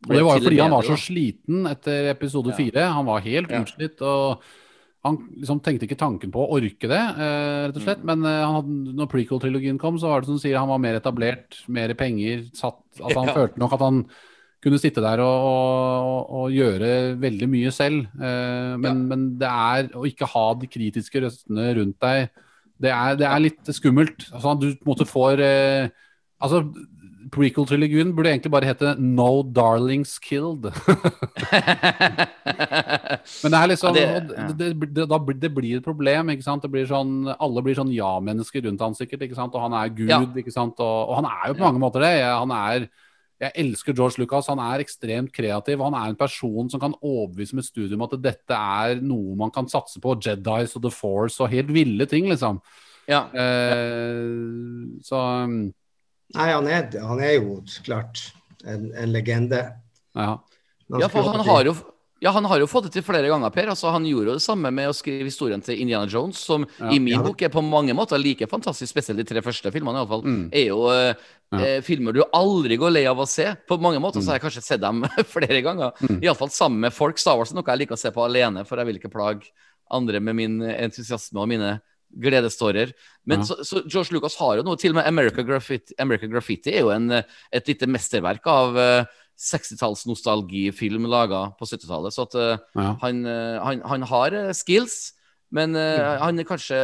Og 0.08 0.16
det 0.16 0.24
var 0.26 0.40
jo 0.40 0.48
fordi 0.48 0.58
han 0.58 0.74
var 0.74 0.88
så 0.88 0.98
sliten 0.98 1.66
etter 1.70 2.10
episode 2.10 2.56
Ja. 2.58 2.90
Han 2.96 3.06
var 3.06 3.20
helt 3.24 3.52
utslitt. 3.52 4.02
og 4.02 4.42
han 5.04 5.16
liksom 5.40 5.58
tenkte 5.62 5.86
ikke 5.88 5.98
tanken 5.98 6.30
på 6.30 6.44
å 6.44 6.52
orke 6.60 6.86
det, 6.90 7.00
eh, 7.18 7.66
rett 7.66 7.76
og 7.76 7.82
Mm. 7.82 7.86
slett. 7.88 8.04
Men 8.06 8.24
eh, 8.24 8.44
han 8.44 8.54
hadde, 8.54 8.94
når 8.94 9.08
prequel-trilogien 9.10 9.78
kom, 9.78 9.96
så 9.98 10.08
var 10.12 10.20
det 10.20 10.26
som 10.30 10.36
du 10.36 10.42
sier, 10.42 10.58
han 10.58 10.68
var 10.70 10.78
mer 10.78 11.00
etablert, 11.00 11.58
mer 11.68 11.92
penger. 11.94 12.44
Satt, 12.54 12.78
altså 13.00 13.18
Han 13.18 13.28
Ja. 13.28 13.34
følte 13.34 13.58
nok 13.58 13.72
at 13.72 13.80
han 13.80 14.04
kunne 14.62 14.78
sitte 14.78 15.02
der 15.02 15.18
og, 15.18 15.42
og, 16.06 16.30
og 16.30 16.50
gjøre 16.54 17.18
veldig 17.18 17.48
mye 17.50 17.72
selv. 17.74 18.06
Eh, 18.14 18.76
men, 18.78 18.84
Ja. 18.84 18.92
men 18.94 19.38
det 19.38 19.48
er 19.50 19.88
å 19.98 20.06
ikke 20.06 20.28
ha 20.28 20.54
de 20.54 20.66
kritiske 20.68 21.18
røstene 21.20 21.74
rundt 21.74 21.98
deg, 21.98 22.30
det 22.80 22.90
er, 22.90 23.16
det 23.16 23.26
er 23.26 23.40
litt 23.40 23.64
skummelt. 23.74 24.30
Altså, 24.32 24.54
du 24.60 24.68
på 24.76 24.86
en 24.86 24.94
måte 24.94 25.06
får 25.10 25.40
eh, 25.40 25.88
Altså, 26.42 26.74
prequel-trilogien 27.32 28.12
burde 28.14 28.28
egentlig 28.30 28.52
bare 28.52 28.68
hete 28.68 28.92
No 29.00 29.42
Darlings 29.42 30.18
Killed. 30.20 30.68
Men 33.42 33.54
det 33.54 33.58
er 33.58 33.70
liksom 33.70 33.96
Ja, 33.96 34.20
det- 34.20 34.58
det, 34.58 34.58
det, 34.58 34.94
det, 34.94 35.08
da 35.08 35.18
blir- 35.18 35.38
det 35.40 35.54
blir 35.54 35.76
et 35.78 35.84
problem, 35.84 36.28
ikke 36.30 36.42
sant. 36.44 36.62
Det 36.62 36.70
blir 36.70 36.86
sånn, 36.86 37.34
alle 37.40 37.62
blir 37.62 37.74
sånn 37.74 37.92
ja-mennesker 37.94 38.62
rundt 38.66 38.80
han 38.80 38.94
sikkert, 38.94 39.22
ikke 39.22 39.34
sant. 39.38 39.54
Og 39.54 39.60
han 39.62 39.72
er 39.72 39.88
Gud, 39.88 40.08
Ja. 40.08 40.20
ikke 40.20 40.52
sant. 40.52 40.74
Og, 40.78 41.08
og 41.08 41.14
han 41.16 41.24
er 41.26 41.48
jo 41.48 41.54
på 41.54 41.58
Ja. 41.64 41.70
mange 41.72 41.80
måter 41.80 42.00
det. 42.00 42.22
Han 42.24 42.50
er 42.50 42.88
jeg 43.42 43.52
elsker 43.56 43.92
George 43.92 44.18
Lucas. 44.20 44.46
Han 44.46 44.60
er 44.60 44.78
ekstremt 44.84 45.32
kreativ. 45.32 45.80
Han 45.82 45.94
er 45.94 46.08
en 46.10 46.14
person 46.16 46.70
som 46.70 46.78
kan 46.78 46.94
overbevise 47.02 47.54
med 47.54 47.64
studium 47.64 48.02
at 48.02 48.10
dette 48.22 48.50
er 48.54 49.00
noe 49.02 49.34
man 49.34 49.50
kan 49.50 49.66
satse 49.66 49.98
på. 50.00 50.14
Jedis 50.20 50.76
og 50.76 50.82
The 50.82 50.90
Force 50.90 51.40
og 51.42 51.50
helt 51.50 51.66
ville 51.72 52.06
ting, 52.06 52.26
liksom. 52.28 52.60
ja. 53.08 53.24
Eh, 53.34 55.00
så 55.02 55.42
um, 55.44 55.74
Nei, 56.34 56.48
han 56.52 56.66
er, 56.68 56.90
han 57.00 57.20
er 57.20 57.34
jo 57.38 57.62
klart 57.84 58.32
en, 58.64 58.90
en 58.96 59.12
legende. 59.12 59.64
ja. 60.14 60.38
Ja, 60.92 61.08
for 61.08 61.22
han 61.24 61.40
har 61.46 61.64
jo 61.64 61.72
ja, 62.22 62.30
han 62.30 62.44
har 62.44 62.60
jo 62.60 62.66
fått 62.70 62.84
det 62.84 62.92
til 62.94 63.02
flere 63.02 63.26
ganger, 63.26 63.50
Per. 63.50 63.66
Altså, 63.72 63.90
han 63.90 64.04
gjorde 64.06 64.28
jo 64.30 64.34
det 64.36 64.42
samme 64.44 64.70
med 64.70 64.86
å 64.86 64.92
skrive 64.94 65.24
historien 65.26 65.58
til 65.64 65.80
Indiana 65.82 66.06
Jones, 66.06 66.38
som 66.38 66.66
Ja. 66.78 66.90
i 66.92 66.98
min 67.00 67.14
Ja. 67.16 67.22
bok 67.22 67.40
er 67.42 67.48
på 67.48 67.62
mange 67.64 67.90
måter 67.98 68.16
like 68.22 68.46
fantastisk, 68.46 68.92
spesielt 68.94 69.16
de 69.18 69.24
tre 69.24 69.40
første 69.42 69.72
filmene. 69.72 69.96
i 69.96 69.98
alle 69.98 70.08
fall, 70.08 70.22
Mm. 70.22 70.50
er 70.52 70.66
jo 70.68 70.86
eh, 70.90 71.14
Ja. 71.50 71.58
eh, 71.58 71.80
filmer 71.80 72.12
du 72.12 72.22
aldri 72.32 72.76
går 72.78 72.92
lei 72.92 73.06
av 73.06 73.16
å 73.18 73.26
se. 73.26 73.56
På 73.66 73.80
mange 73.80 73.98
måter 73.98 74.20
så 74.22 74.26
har 74.30 74.38
jeg 74.38 74.42
kanskje 74.52 74.62
sett 74.62 74.80
dem 74.80 75.02
flere 75.34 75.62
ganger. 75.62 75.92
Mm. 76.00 76.22
Iallfall 76.22 76.50
sammen 76.50 76.78
med 76.80 76.92
folk. 76.92 77.18
Star 77.18 77.36
Wars 77.36 77.50
er 77.50 77.56
noe 77.56 77.64
jeg 77.66 77.78
liker 77.80 77.94
å 77.96 77.98
se 77.98 78.10
på 78.12 78.22
alene, 78.24 78.64
for 78.64 78.76
jeg 78.76 78.86
vil 78.86 78.98
ikke 79.00 79.10
plage 79.12 79.50
andre 79.90 80.20
med 80.20 80.36
min 80.36 80.60
entusiasme 80.62 81.40
og 81.40 81.48
mine 81.48 81.80
gledestårer. 82.20 82.92
Men 83.26 83.40
Ja. 83.40 83.46
så, 83.48 83.56
så 83.64 83.82
George 83.86 84.12
Lucas 84.14 84.36
har 84.40 84.56
jo 84.58 84.66
noe 84.66 84.76
til 84.76 84.92
og 84.92 85.00
med 85.00 85.06
America 85.08 85.42
Graffiti. 85.42 85.94
America 86.02 86.26
Graffiti 86.28 86.74
er 86.74 86.80
jo 86.84 86.90
en, 86.94 87.10
eh, 87.10 87.22
et 87.52 87.68
lite 87.68 87.86
mesterverk 87.88 88.46
av 88.46 88.76
uh, 88.76 89.04
60-talls 89.38 90.04
nostalgifilm 90.06 91.06
laga 91.10 91.46
på 91.58 91.66
70-tallet. 91.66 92.14
Så 92.14 92.26
at 92.28 92.34
uh, 92.38 92.56
Ja. 92.76 92.96
han, 93.02 93.24
uh, 93.26 93.58
han, 93.64 93.82
han 93.94 94.02
har 94.12 94.32
eh, 94.32 94.52
skills, 94.52 95.12
men 95.52 95.74
ja. 95.76 96.16
han 96.22 96.38
er 96.40 96.46
kanskje 96.48 96.76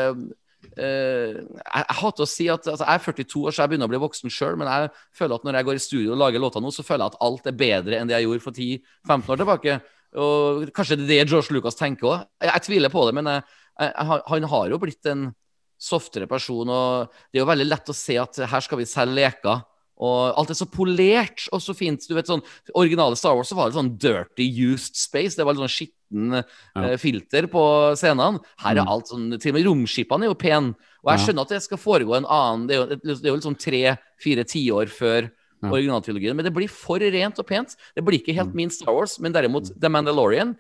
eh, 0.77 1.37
jeg, 1.39 1.85
jeg 1.89 1.97
hater 2.01 2.25
å 2.25 2.29
si 2.29 2.49
at 2.53 2.67
altså, 2.69 2.85
Jeg 2.85 2.95
er 3.01 3.05
42 3.25 3.45
år, 3.47 3.55
så 3.55 3.63
jeg 3.63 3.71
begynner 3.73 3.89
å 3.89 3.93
bli 3.93 4.01
voksen 4.03 4.33
sjøl, 4.33 4.59
men 4.61 4.69
jeg 4.69 4.91
føler 5.17 5.39
at 5.39 5.47
når 5.47 5.57
jeg 5.59 5.69
går 5.69 5.79
i 5.79 5.85
studio 5.85 6.13
og 6.13 6.21
lager 6.21 6.43
låter 6.43 6.61
nå, 6.65 6.73
så 6.75 6.85
føler 6.85 7.07
jeg 7.07 7.15
at 7.15 7.23
alt 7.29 7.49
er 7.49 7.57
bedre 7.63 8.01
enn 8.01 8.11
det 8.11 8.19
jeg 8.19 8.27
gjorde 8.29 8.45
for 8.45 8.53
10-15 8.59 9.33
år 9.33 9.41
tilbake. 9.43 9.79
Og 10.19 10.69
Kanskje 10.77 10.99
det 11.01 11.07
er 11.07 11.11
det 11.25 11.33
George 11.33 11.55
Lucas 11.57 11.79
tenker 11.79 12.11
òg. 12.11 12.27
Jeg, 12.43 12.53
jeg 12.53 12.65
tviler 12.69 12.93
på 12.93 13.07
det, 13.09 13.15
men 13.19 13.33
jeg, 13.33 13.47
han- 13.79 14.23
han 14.27 14.43
har 14.43 14.69
jo 14.71 14.79
blitt 14.79 15.07
en 15.07 15.35
softere 15.79 16.27
person. 16.29 16.69
og 16.69 17.09
Det 17.33 17.39
er 17.41 17.45
jo 17.45 17.51
veldig 17.53 17.69
lett 17.69 17.87
å 17.87 17.95
se 17.95 18.17
at 18.19 18.35
her 18.37 18.61
skal 18.61 18.79
vi 18.79 18.85
selge 18.85 19.15
leker, 19.15 19.65
Og 20.01 20.33
alt 20.39 20.51
er 20.51 20.55
så 20.55 20.71
polert 20.71 21.49
og 21.53 21.59
så 21.61 21.75
fint. 21.75 21.99
Du 22.07 22.15
vet 22.15 22.25
sånn, 22.25 22.41
Originale 22.77 23.17
Star 23.17 23.35
Wars 23.35 23.49
så 23.51 23.57
var 23.57 23.69
det 23.69 23.75
sånn 23.75 23.99
dirty 23.99 24.47
used 24.49 24.95
space. 24.95 25.35
Det 25.35 25.45
var 25.45 25.55
litt 25.55 25.69
sånn 25.69 25.89
skitten 25.89 26.45
eh, 26.77 26.97
filter 26.97 27.49
på 27.49 27.97
scenene. 27.99 28.39
Her 28.61 28.77
er 28.79 28.87
alt 28.87 29.09
sånn 29.09 29.41
Til 29.41 29.51
og 29.51 29.55
med 29.59 29.67
romskipene 29.67 30.23
er 30.23 30.29
jo 30.31 30.35
pen. 30.35 30.77
Og 31.05 31.11
jeg 31.11 31.27
skjønner 31.27 31.41
at 31.43 31.49
det 31.49 31.63
skal 31.65 31.79
foregå 31.79 32.15
en 32.17 32.25
annen 32.27 32.69
Det 32.69 32.77
er 32.77 32.79
jo, 32.79 32.87
det 32.95 33.25
er 33.27 33.33
jo 33.33 33.37
liksom 33.41 33.59
tre-fire 33.59 34.45
tiår 34.47 34.87
før 34.87 35.31
Ja. 35.65 35.69
originaltrilogien. 35.71 36.37
Men 36.37 36.45
det 36.45 36.55
blir 36.55 36.71
for 36.71 37.01
rent 37.01 37.37
og 37.41 37.47
pent. 37.49 37.75
Det 37.97 38.05
blir 38.05 38.23
ikke 38.23 38.31
Mm. 38.33 38.37
helt 38.37 38.55
min 38.55 38.71
Star 38.71 38.93
Wars, 38.95 39.19
men 39.19 39.33
derimot 39.33 39.73
The 39.81 39.89
Mandalorian. 39.89 40.57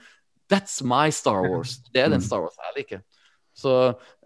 That's 0.50 0.80
my 0.84 1.10
Star 1.14 1.42
Wars. 1.50 1.78
Det 1.92 2.02
er 2.04 2.08
den 2.12 2.20
Mm. 2.22 2.26
Star 2.26 2.40
Wars 2.44 2.56
jeg 2.64 2.76
liker. 2.82 3.02
Så 3.58 3.72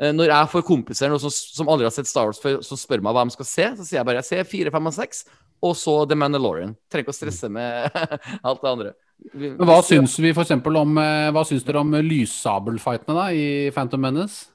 eh, 0.01 0.11
når 0.13 0.29
jeg 0.29 0.49
får 0.53 0.65
kompiser 0.69 1.09
noe 1.09 1.21
som, 1.23 1.31
som 1.33 1.71
aldri 1.73 1.87
har 1.89 1.95
sett 1.95 2.07
Star 2.11 2.27
Wars 2.29 2.41
før, 2.43 2.59
så 2.67 2.77
spør 2.77 3.01
meg 3.05 3.15
hva 3.17 3.23
de 3.25 3.33
skal 3.33 3.49
se, 3.49 3.69
så 3.79 3.87
sier 3.87 4.01
jeg 4.03 4.09
bare 4.11 4.21
jeg 4.21 4.29
ser 4.29 4.45
4, 4.51 4.73
5 4.75 4.91
og 4.91 4.97
6, 4.99 5.23
og 5.63 5.77
så 5.79 5.95
The 6.11 6.19
Mandalorian. 6.19 6.75
Trenger 6.91 7.07
ikke 7.07 7.15
å 7.15 7.17
stresse 7.17 7.49
med 7.53 7.97
alt 8.51 8.61
det 8.65 8.73
andre. 8.75 8.93
Men 9.33 9.63
hva 9.69 9.79
syns 9.87 10.17
vi 10.21 10.33
for 10.35 10.43
eksempel 10.43 10.75
om 10.81 10.97
eh, 10.99 11.29
Hva 11.31 11.45
syns 11.47 11.63
dere 11.63 11.79
om 11.85 11.93
lyssabelfightene 12.03 13.15
da 13.15 13.29
i 13.31 13.45
Phantom 13.73 14.03
Menace? 14.03 14.49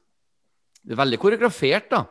Det 0.84 0.94
er 0.96 1.00
veldig 1.02 1.20
koreografert, 1.24 1.88
da. 1.94 2.02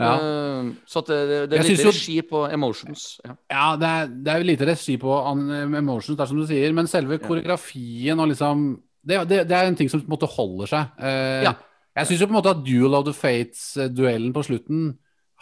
Ja. 0.00 0.14
Eh, 0.16 0.72
så 0.88 1.00
at 1.04 1.12
det, 1.12 1.36
det 1.52 1.60
er 1.60 1.68
lite 1.68 1.86
regi 1.88 2.16
på 2.26 2.42
emotions. 2.52 3.04
Ja. 3.24 3.36
Ja, 3.52 3.66
det 3.80 3.92
er, 4.00 4.10
det 4.26 4.32
er 4.34 4.48
lite 4.48 4.66
regi 4.72 4.96
på 5.00 5.14
emotions, 5.30 6.16
det 6.18 6.24
er 6.26 6.32
som 6.32 6.40
du 6.42 6.46
sier, 6.48 6.74
men 6.76 6.88
selve 6.90 7.20
koreografien 7.22 8.18
og 8.24 8.32
liksom 8.32 8.66
Det, 9.06 9.20
det, 9.30 9.40
det 9.48 9.56
er 9.56 9.68
en 9.70 9.78
ting 9.78 9.90
som 9.92 10.02
på 10.02 10.08
en 10.10 10.16
måte 10.16 10.28
holder 10.36 10.72
seg. 10.72 10.98
Eh, 11.00 11.42
Ja. 11.46 11.54
Jeg 11.96 12.10
syns 12.10 12.20
jo 12.20 12.26
på 12.28 12.34
en 12.34 12.36
måte 12.36 12.52
at 12.52 12.64
Duel 12.66 12.92
of 12.98 13.06
the 13.06 13.12
Fates-duellen 13.16 14.32
på 14.36 14.42
slutten 14.44 14.90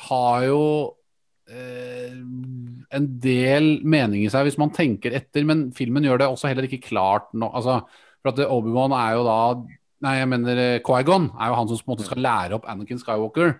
har 0.06 0.44
jo 0.46 0.60
eh, 1.50 2.12
en 2.94 3.08
del 3.24 3.80
mening 3.82 4.22
i 4.22 4.30
seg 4.30 4.46
hvis 4.46 4.58
man 4.60 4.70
tenker 4.74 5.16
etter, 5.18 5.42
men 5.48 5.72
filmen 5.74 6.06
gjør 6.06 6.20
det 6.22 6.28
også 6.30 6.52
heller 6.52 6.68
ikke 6.68 6.84
klart 6.86 7.32
nå. 7.34 7.48
Altså, 7.50 7.80
for 8.22 8.30
at 8.30 8.44
Obi-Wan 8.46 8.94
er 8.96 9.16
jo 9.18 9.24
da 9.26 9.38
Nei, 10.04 10.18
jeg 10.18 10.28
mener 10.28 10.58
eh, 10.60 10.80
Qui-Gon 10.84 11.30
er 11.40 11.48
jo 11.48 11.56
han 11.56 11.68
som 11.70 11.78
på 11.80 11.88
en 11.88 11.94
måte 11.94 12.04
skal 12.06 12.20
lære 12.20 12.56
opp 12.58 12.66
Anakin 12.68 12.98
Skywalker. 13.00 13.54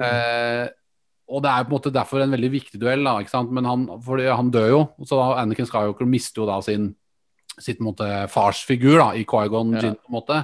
Eh, 0.00 0.66
og 1.28 1.42
det 1.44 1.50
er 1.50 1.58
jo 1.60 1.66
på 1.68 1.72
en 1.74 1.76
måte 1.76 1.92
derfor 1.92 2.22
en 2.24 2.32
veldig 2.32 2.48
viktig 2.54 2.80
duell, 2.80 3.04
da, 3.04 3.18
ikke 3.20 3.32
sant? 3.34 3.52
men 3.52 3.66
han, 3.68 3.82
han 4.08 4.50
dør 4.54 4.68
jo. 4.70 4.78
Så 5.04 5.18
da 5.20 5.26
Anakin 5.42 5.68
Skywalker 5.68 6.08
mister 6.08 6.42
jo 6.42 6.48
da 6.48 6.56
sin 6.64 6.94
sitt 7.62 7.80
måte, 7.80 8.06
farsfigur 8.32 8.98
da, 8.98 9.10
i 9.16 9.24
Qui-Gon 9.24 9.72
Ja. 9.76 9.80
Jinn. 9.86 9.96
på 9.96 10.08
en 10.10 10.16
måte. 10.20 10.38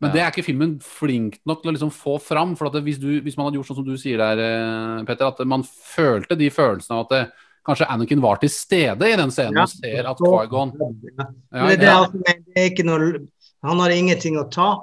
Men 0.00 0.10
Ja. 0.10 0.12
det 0.14 0.20
er 0.22 0.30
ikke 0.32 0.44
filmen 0.44 0.78
flink 0.82 1.38
nok 1.46 1.62
til 1.62 1.70
å 1.70 1.74
liksom 1.76 1.90
få 1.94 2.20
fram. 2.20 2.56
for 2.56 2.66
at 2.66 2.72
hvis, 2.82 2.98
du, 2.98 3.20
hvis 3.22 3.36
man 3.36 3.46
hadde 3.46 3.56
gjort 3.60 3.66
sånn 3.70 3.76
som 3.76 3.84
du 3.84 3.96
sier 3.96 4.18
der, 4.18 4.38
eh, 4.38 5.04
Petter, 5.04 5.26
at 5.26 5.46
man 5.46 5.62
følte 5.62 6.36
de 6.36 6.50
følelsene 6.50 6.98
av 6.98 7.06
at 7.06 7.08
det, 7.10 7.32
kanskje 7.64 7.86
Anakin 7.88 8.20
var 8.20 8.36
til 8.36 8.50
stede 8.50 9.00
i 9.12 9.16
den 9.16 9.30
scenen 9.30 9.54
Ja. 9.56 9.62
og 9.62 9.68
ser 9.70 10.04
at 10.10 10.18
Qui-Gon 10.18 10.72
Ja. 10.76 11.26
Men 11.52 11.68
det, 11.68 11.72
er 11.72 11.76
det, 11.76 11.82
ja, 11.86 12.04
altså, 12.04 12.22
det 12.24 12.56
er 12.56 12.70
ikke 12.70 12.84
noe 12.84 13.28
Han 13.64 13.78
har 13.78 13.88
ingenting 13.90 14.36
å 14.36 14.50
ta. 14.50 14.82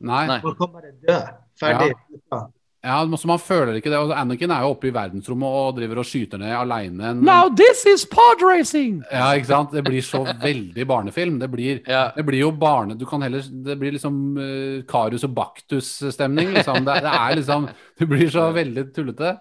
Nei. 0.00 0.26
Han 0.28 0.54
kan 0.54 0.68
bare 0.72 0.92
dø. 1.08 1.20
Ferdig. 1.60 1.92
Ja, 2.30 2.46
så 2.82 3.28
man 3.30 3.38
føler 3.38 3.76
ikke 3.78 3.90
det. 3.92 3.98
Og 4.02 4.10
Anakin 4.10 4.50
er 4.50 4.64
jo 4.64 4.72
oppe 4.74 4.88
i 4.90 4.94
verdensrommet 4.94 5.46
og 5.46 5.76
driver 5.76 6.00
og 6.02 6.06
skyter 6.08 6.40
ned 6.42 6.50
aleine. 6.50 7.12
Now 7.22 7.48
this 7.48 7.84
is 7.86 8.04
pod 8.04 8.42
racing! 8.42 9.04
Ja, 9.12 9.30
ikke 9.38 9.46
sant? 9.52 9.70
Det 9.72 9.84
blir 9.86 10.02
så 10.02 10.24
veldig 10.26 10.86
barnefilm. 10.90 11.38
Det 11.38 11.50
blir, 11.52 11.80
Ja. 11.86 12.10
det 12.16 12.26
blir 12.26 12.40
jo 12.40 12.50
barne... 12.50 12.98
Du 12.98 13.06
kan 13.06 13.22
heller 13.22 13.42
Det 13.42 13.78
blir 13.78 13.94
liksom 13.94 14.36
uh, 14.36 14.82
Karius 14.88 15.24
og 15.24 15.34
Baktus-stemning, 15.34 16.50
liksom. 16.56 16.84
Det, 16.84 16.98
det 17.06 17.12
er 17.20 17.36
liksom 17.38 17.68
Det 17.98 18.08
blir 18.10 18.30
så 18.30 18.50
veldig 18.50 18.88
tullete. 18.94 19.36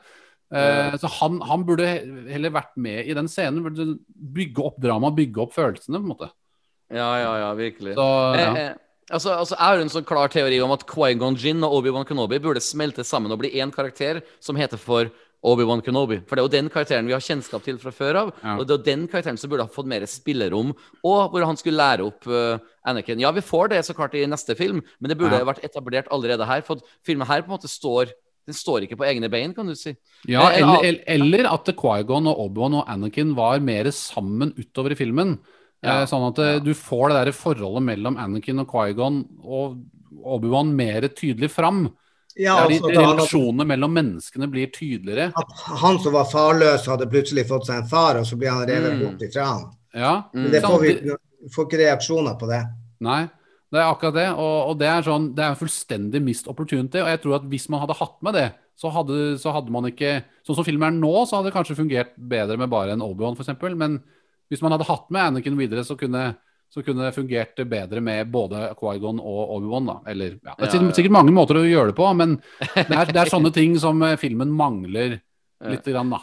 Eh, 0.52 0.98
så 1.00 1.08
han, 1.08 1.40
han 1.48 1.64
burde 1.64 1.88
heller 2.28 2.52
vært 2.52 2.76
med 2.76 3.08
i 3.08 3.16
den 3.16 3.30
scenen. 3.32 3.64
Burde 3.64 3.98
bygge 4.36 4.66
opp 4.68 4.80
dramaet, 4.84 5.16
bygge 5.16 5.46
opp 5.46 5.54
følelsene, 5.56 5.98
på 5.98 6.04
en 6.04 6.12
måte. 6.12 6.30
Ja, 6.92 7.10
ja, 7.22 7.32
ja, 7.40 7.52
virkelig. 7.56 7.96
Så 7.96 8.08
ja. 8.36 8.74
Altså, 9.12 9.34
altså, 9.36 9.56
jeg 9.58 9.66
har 9.68 9.82
en 9.84 9.92
sånn 9.92 10.08
klar 10.08 10.32
teori 10.32 10.60
om 10.64 10.72
at 10.76 10.86
Qui-Gon 10.90 11.36
Jinn 11.40 11.64
og 11.68 11.82
Obi-Wan 11.82 12.08
Kenobi 12.08 12.40
burde 12.44 12.62
smelte 12.64 13.04
sammen 13.08 13.32
og 13.34 13.42
bli 13.44 13.52
én 13.60 13.72
karakter 13.74 14.22
som 14.40 14.56
heter 14.60 14.80
for 14.82 15.12
Obi-Wan 15.44 15.82
Kenobi. 15.82 16.20
For 16.30 16.38
det 16.38 16.44
er 16.44 16.46
jo 16.48 16.54
den 16.54 16.70
karakteren 16.70 17.08
vi 17.10 17.16
har 17.16 17.24
kjennskap 17.26 17.64
til 17.66 17.80
fra 17.82 17.92
før 17.96 18.20
av. 18.20 18.32
Ja. 18.44 18.56
Og 18.60 18.66
det 18.68 18.76
er 18.76 18.78
jo 18.78 18.86
den 18.90 19.06
karakteren 19.10 19.40
som 19.42 19.50
burde 19.50 19.66
ha 19.66 19.74
fått 19.74 19.90
mer 19.90 20.06
spillerom, 20.10 20.74
og 21.02 21.22
hvor 21.34 21.46
han 21.50 21.58
skulle 21.58 21.82
lære 21.82 22.06
opp 22.06 22.28
uh, 22.30 22.62
Anakin. 22.88 23.20
Ja, 23.24 23.32
vi 23.34 23.42
får 23.42 23.72
det 23.74 23.80
så 23.88 23.96
klart 23.98 24.14
i 24.16 24.22
neste 24.30 24.56
film, 24.60 24.84
men 25.00 25.10
det 25.10 25.18
burde 25.18 25.40
Ja. 25.42 25.48
vært 25.50 25.64
etablert 25.66 26.12
allerede 26.14 26.46
her. 26.46 26.62
For 26.62 26.84
filmen 27.06 27.28
her 27.28 27.42
på 27.42 27.50
en 27.52 27.58
måte 27.58 27.72
står 27.72 28.14
Den 28.48 28.56
står 28.58 28.82
ikke 28.88 28.98
på 28.98 29.06
egne 29.06 29.28
bein, 29.30 29.52
kan 29.54 29.68
du 29.70 29.76
si. 29.78 29.92
Ja, 30.28 30.48
Eh, 30.50 30.58
eller, 30.66 31.04
eller, 31.06 31.46
at 31.54 31.68
Qui-Gon 31.78 32.26
og 32.28 32.40
Obi-Wan 32.50 32.74
og 32.80 32.88
Anakin 32.90 33.36
var 33.38 33.60
mer 33.62 33.86
sammen 33.94 34.50
utover 34.58 34.96
i 34.96 34.98
filmen. 34.98 35.36
Ja, 35.84 36.02
Eh, 36.02 36.06
sånn 36.06 36.28
at 36.30 36.38
ja. 36.38 36.60
du 36.62 36.74
får 36.78 37.10
det 37.10 37.16
der 37.26 37.32
forholdet 37.34 37.82
mellom 37.84 38.18
Anakin 38.22 38.60
og 38.62 38.68
Qui-Gon 38.70 39.24
og 39.42 39.80
Obi-Wan 40.24 40.76
mer 40.78 41.08
tydelig 41.10 41.50
fram. 41.50 41.88
Ja, 42.38 42.60
altså, 42.64 42.88
de, 42.88 42.96
relasjonene 42.96 43.66
mellom 43.68 43.92
menneskene 43.98 44.48
blir 44.48 44.70
tydeligere. 44.72 45.32
han 45.82 45.98
som 46.00 46.14
var 46.14 46.30
farløs, 46.32 46.86
hadde 46.88 47.10
plutselig 47.12 47.48
fått 47.50 47.66
seg 47.68 47.82
en 47.82 47.88
far, 47.90 48.16
og 48.22 48.26
så 48.30 48.38
blir 48.38 48.52
han 48.54 48.68
revet 48.70 48.94
Mm. 48.94 49.02
bort 49.04 49.22
ifra 49.26 49.46
han. 49.50 49.66
Ja, 49.94 50.14
Mm. 50.34 50.44
Men 50.44 50.52
det 50.52 50.62
får 50.64 50.80
vi 50.82 51.50
får 51.50 51.66
ikke 51.68 51.80
reaksjoner 51.82 52.38
på 52.40 52.48
det. 52.48 52.62
Nei, 53.02 53.24
det 53.74 53.80
er 53.82 53.92
akkurat 53.92 54.14
det. 54.14 54.30
Og, 54.38 54.70
og 54.70 54.78
det 54.80 54.88
er 54.88 55.02
sånn, 55.02 55.34
det 55.36 55.44
er 55.44 55.50
en 55.50 55.56
fullstendig 55.60 56.22
mist 56.22 56.48
opportunity. 56.48 57.00
Og 57.02 57.08
jeg 57.08 57.22
tror 57.22 57.36
at 57.36 57.50
hvis 57.50 57.68
man 57.70 57.80
hadde 57.82 57.98
hatt 57.98 58.22
med 58.22 58.34
det, 58.36 58.54
så 58.78 58.90
hadde, 58.94 59.38
så 59.42 59.52
hadde 59.54 59.70
man 59.72 59.84
ikke 59.86 60.24
Sånn 60.48 60.56
som 60.56 60.64
filmen 60.66 60.88
er 60.88 61.00
nå, 61.02 61.26
så 61.28 61.38
hadde 61.38 61.52
det 61.52 61.54
kanskje 61.58 61.76
fungert 61.78 62.14
bedre 62.18 62.58
med 62.58 62.70
bare 62.70 62.92
en 62.94 63.02
Obi-Wan, 63.02 63.36
f.eks. 63.36 63.76
Men 63.76 64.02
hvis 64.52 64.62
man 64.64 64.76
hadde 64.76 64.88
hatt 64.90 65.08
med 65.14 65.24
Anakin 65.30 65.56
videre, 65.60 65.86
så 65.88 65.96
kunne, 66.00 66.34
så 66.72 66.84
kunne 66.84 67.06
det 67.08 67.16
fungert 67.16 67.62
bedre 67.72 68.04
med 68.04 68.28
både 68.34 68.68
Qui-Gon 68.76 69.22
og 69.24 69.56
Obi-Wan. 69.56 69.92
Eller, 70.12 70.36
ja. 70.36 70.58
Det 70.58 70.68
er 70.68 70.68
Ja, 70.68 70.72
sikkert, 70.76 71.00
sikkert 71.00 71.16
mange 71.16 71.36
måter 71.36 71.62
å 71.62 71.64
gjøre 71.64 71.94
det 71.94 71.98
på, 72.00 72.10
men 72.20 72.36
det 72.76 72.86
er, 72.90 73.14
det 73.16 73.22
er 73.24 73.32
sånne 73.32 73.54
ting 73.56 73.78
som 73.80 74.04
eh, 74.04 74.18
filmen 74.20 74.52
mangler 74.52 75.22
litt. 75.72 75.88
Grann, 75.88 76.12
da. 76.12 76.20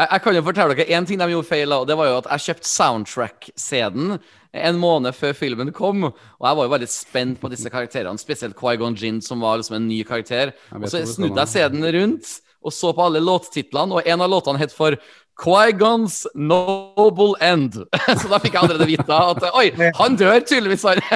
Jeg, 0.00 0.08
jeg 0.08 0.24
kan 0.24 0.36
jo 0.40 0.44
fortelle 0.48 0.74
dere 0.74 0.98
én 0.98 1.06
ting 1.06 1.22
de 1.22 1.30
gjorde 1.30 1.50
feil, 1.52 1.76
og 1.76 1.86
det 1.86 1.98
var 2.00 2.10
jo 2.10 2.18
at 2.24 2.28
jeg 2.32 2.46
kjøpte 2.48 2.70
soundtrack-CD-en 2.72 4.20
en 4.66 4.78
måned 4.82 5.14
før 5.14 5.34
filmen 5.38 5.70
kom. 5.76 6.08
Og 6.10 6.46
jeg 6.48 6.58
var 6.58 6.66
jo 6.66 6.74
veldig 6.74 6.90
spent 6.90 7.38
på 7.38 7.52
disse 7.52 7.70
karakterene, 7.70 8.18
spesielt 8.18 8.58
Qui-Gon 8.58 8.98
Jinn, 8.98 9.22
som 9.22 9.46
var 9.46 9.60
liksom 9.60 9.78
en 9.78 9.90
ny 9.92 10.02
karakter. 10.08 10.56
Og 10.74 10.88
så 10.90 11.04
snudde 11.06 11.44
jeg 11.44 11.54
CD-en 11.54 11.92
rundt 12.00 12.40
og 12.60 12.74
så 12.76 12.92
på 12.92 13.04
alle 13.06 13.22
låttitlene, 13.24 13.96
og 13.96 14.08
en 14.08 14.24
av 14.24 14.28
låtene 14.28 14.60
het 14.60 14.74
for 14.74 14.96
Qui-Gons 15.40 16.26
Noble 16.34 17.34
End. 17.40 17.78
Så 18.20 18.28
da 18.28 18.40
fikk 18.42 18.56
jeg 18.56 18.62
allerede 18.62 18.88
vite 18.90 19.20
at 19.32 19.46
oi, 19.56 19.70
han 19.96 20.18
dør 20.20 20.42
tydeligvis, 20.44 20.84
han. 20.88 21.00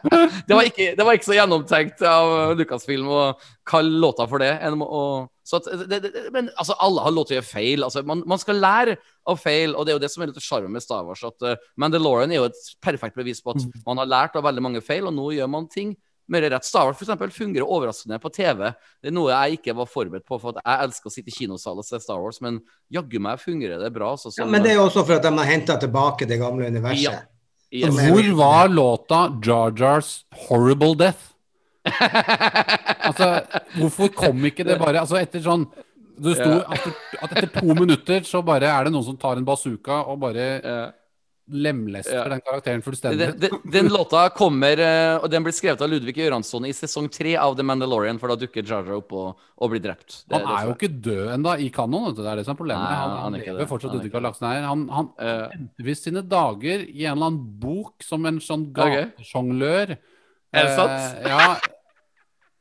Det 0.00 0.54
var 0.56 0.64
ikke, 0.64 0.84
det 0.96 1.04
var 1.04 1.16
ikke 1.16 1.26
så 1.26 1.34
gjennomtenkt 1.34 2.00
av 2.06 2.54
Lucasfilm 2.56 3.08
å 3.10 3.22
kalle 3.68 3.98
låta 4.00 4.24
for 4.30 4.40
det. 4.40 4.54
så 5.44 5.58
at, 5.58 5.66
det, 5.90 5.98
det, 6.06 6.22
men 6.32 6.48
altså, 6.56 6.76
alle 6.80 7.02
har 7.04 7.12
lov 7.12 7.26
til 7.26 7.34
å 7.34 7.38
gjøre 7.40 7.48
feil. 7.48 7.84
Altså, 7.84 8.02
man, 8.06 8.22
man 8.24 8.40
skal 8.40 8.62
lære 8.62 8.94
av 9.28 9.42
feil, 9.42 9.74
og 9.74 9.84
det 9.84 9.92
er 9.92 9.98
jo 9.98 10.02
det 10.06 10.10
som 10.14 10.22
er 10.22 10.30
litt 10.30 10.40
sjarmen 10.40 10.72
med 10.72 10.84
Star 10.84 11.04
Wars. 11.04 11.24
At 11.26 11.44
uh, 11.44 11.68
Mandalorian 11.76 12.32
er 12.32 12.40
jo 12.40 12.48
et 12.48 12.62
perfekt 12.80 13.18
bevis 13.18 13.42
på 13.44 13.52
at 13.52 13.66
man 13.84 14.00
har 14.00 14.08
lært 14.08 14.38
av 14.40 14.46
veldig 14.46 14.64
mange 14.70 14.84
feil, 14.84 15.10
og 15.10 15.14
nå 15.18 15.34
gjør 15.36 15.52
man 15.52 15.68
ting 15.68 15.92
mer 16.30 16.46
rett. 16.52 16.64
Star 16.66 16.86
Wars 16.88 16.96
for 16.98 17.04
eksempel, 17.06 17.32
fungerer 17.34 17.66
overraskende 17.66 18.18
på 18.22 18.30
TV. 18.34 18.70
Det 19.02 19.10
er 19.10 19.16
noe 19.16 19.32
jeg 19.32 19.58
ikke 19.60 19.74
var 19.80 19.88
forberedt 19.90 20.26
på, 20.28 20.38
for 20.40 20.54
at 20.54 20.62
jeg 20.64 20.86
elsker 20.88 21.10
å 21.10 21.14
sitte 21.14 21.32
i 21.32 21.36
kinosal 21.36 21.78
og 21.82 21.86
se 21.86 22.00
Star 22.02 22.20
Wars, 22.22 22.40
men 22.44 22.60
jaggu 22.92 23.18
meg 23.22 23.42
fungerer 23.42 23.82
det 23.82 23.90
bra. 23.94 24.12
Altså, 24.16 24.32
Ja, 24.38 24.46
men 24.46 24.62
det 24.64 24.72
er 24.72 24.80
jo 24.80 24.86
også 24.88 25.04
for 25.04 25.18
at 25.18 25.26
de 25.26 25.34
har 25.36 25.50
henta 25.50 25.76
tilbake 25.82 26.28
det 26.30 26.38
gamle 26.42 26.70
universet. 26.70 27.04
Ja. 27.04 27.18
Yes. 27.70 27.94
Hvor 27.94 28.26
var 28.34 28.68
låta 28.68 29.18
Jar 29.46 29.70
Jars 29.78 30.24
'Horrible 30.34 30.96
Death'? 30.98 31.28
Altså, 33.00 33.28
hvorfor 33.78 34.10
kom 34.14 34.44
ikke 34.44 34.64
det 34.66 34.76
bare 34.80 35.00
Altså, 35.00 35.16
etter 35.20 35.40
sånn 35.44 35.62
Det 36.20 36.34
sto 36.36 36.50
Ja. 36.50 36.64
at, 36.68 36.88
at 37.24 37.36
etter 37.38 37.60
to 37.60 37.74
minutter 37.78 38.20
så 38.28 38.42
bare 38.44 38.68
er 38.68 38.84
det 38.84 38.92
noen 38.92 39.06
som 39.06 39.16
tar 39.16 39.38
en 39.40 39.46
bazooka 39.46 40.02
og 40.10 40.18
bare 40.20 40.48
lemlester 41.52 42.14
Ja. 42.14 42.24
den 42.28 42.40
karakteren 42.40 42.78
Den, 42.78 42.82
fullstendig. 42.82 43.28
den, 43.40 43.50
den 43.72 43.88
låta 43.88 44.28
kommer, 44.30 44.78
eh, 44.78 45.16
og 45.22 45.30
den 45.30 45.42
blir 45.42 45.52
skrevet 45.52 45.80
av 45.82 45.88
Ludvig 45.90 46.16
Göransson 46.16 46.66
i 46.68 46.72
sesong 46.72 47.08
tre 47.10 47.36
av 47.36 47.56
The 47.56 47.62
Mandalorian, 47.62 48.18
for 48.18 48.28
da 48.28 48.36
dukker 48.36 48.62
Jar 48.66 48.84
Jar 48.84 48.96
opp 49.00 49.12
og, 49.12 49.36
og 49.58 49.70
blir 49.70 49.80
drept. 49.82 50.24
Det- 50.28 50.38
Han 50.38 50.46
det 50.46 50.56
er 50.58 50.66
jo 50.68 50.74
ikke 50.74 51.00
død 51.02 51.28
ennå 51.34 51.54
i 51.60 51.68
kanon. 51.70 52.14
Det 52.14 52.26
er 52.26 52.36
det 52.36 52.44
som 52.46 52.54
er 52.54 52.60
problemet. 52.60 52.84
Nei, 52.86 52.94
han, 53.00 53.10
han 53.10 53.18
han 53.22 53.34
er 53.34 53.44
lever 53.46 53.66
fortsatt 53.66 53.94
er 53.94 53.98
ute 53.98 54.06
i 54.06 54.14
galaksen 54.14 54.46
her. 54.50 54.62
Han, 54.68 54.88
han 54.88 55.10
Eh, 55.20 55.48
visst 55.82 56.04
sine 56.04 56.22
dager 56.22 56.86
i 56.88 57.04
en 57.06 57.16
eller 57.18 57.26
annen 57.32 57.58
bok 57.60 58.02
som 58.02 58.24
en 58.26 58.38
sånn 58.40 58.72
gatesjonglør. 58.72 59.96
Okay. 59.96 59.98
Er 60.52 60.66
det 60.66 60.76
sant? 60.76 61.26
ja. 61.28 61.56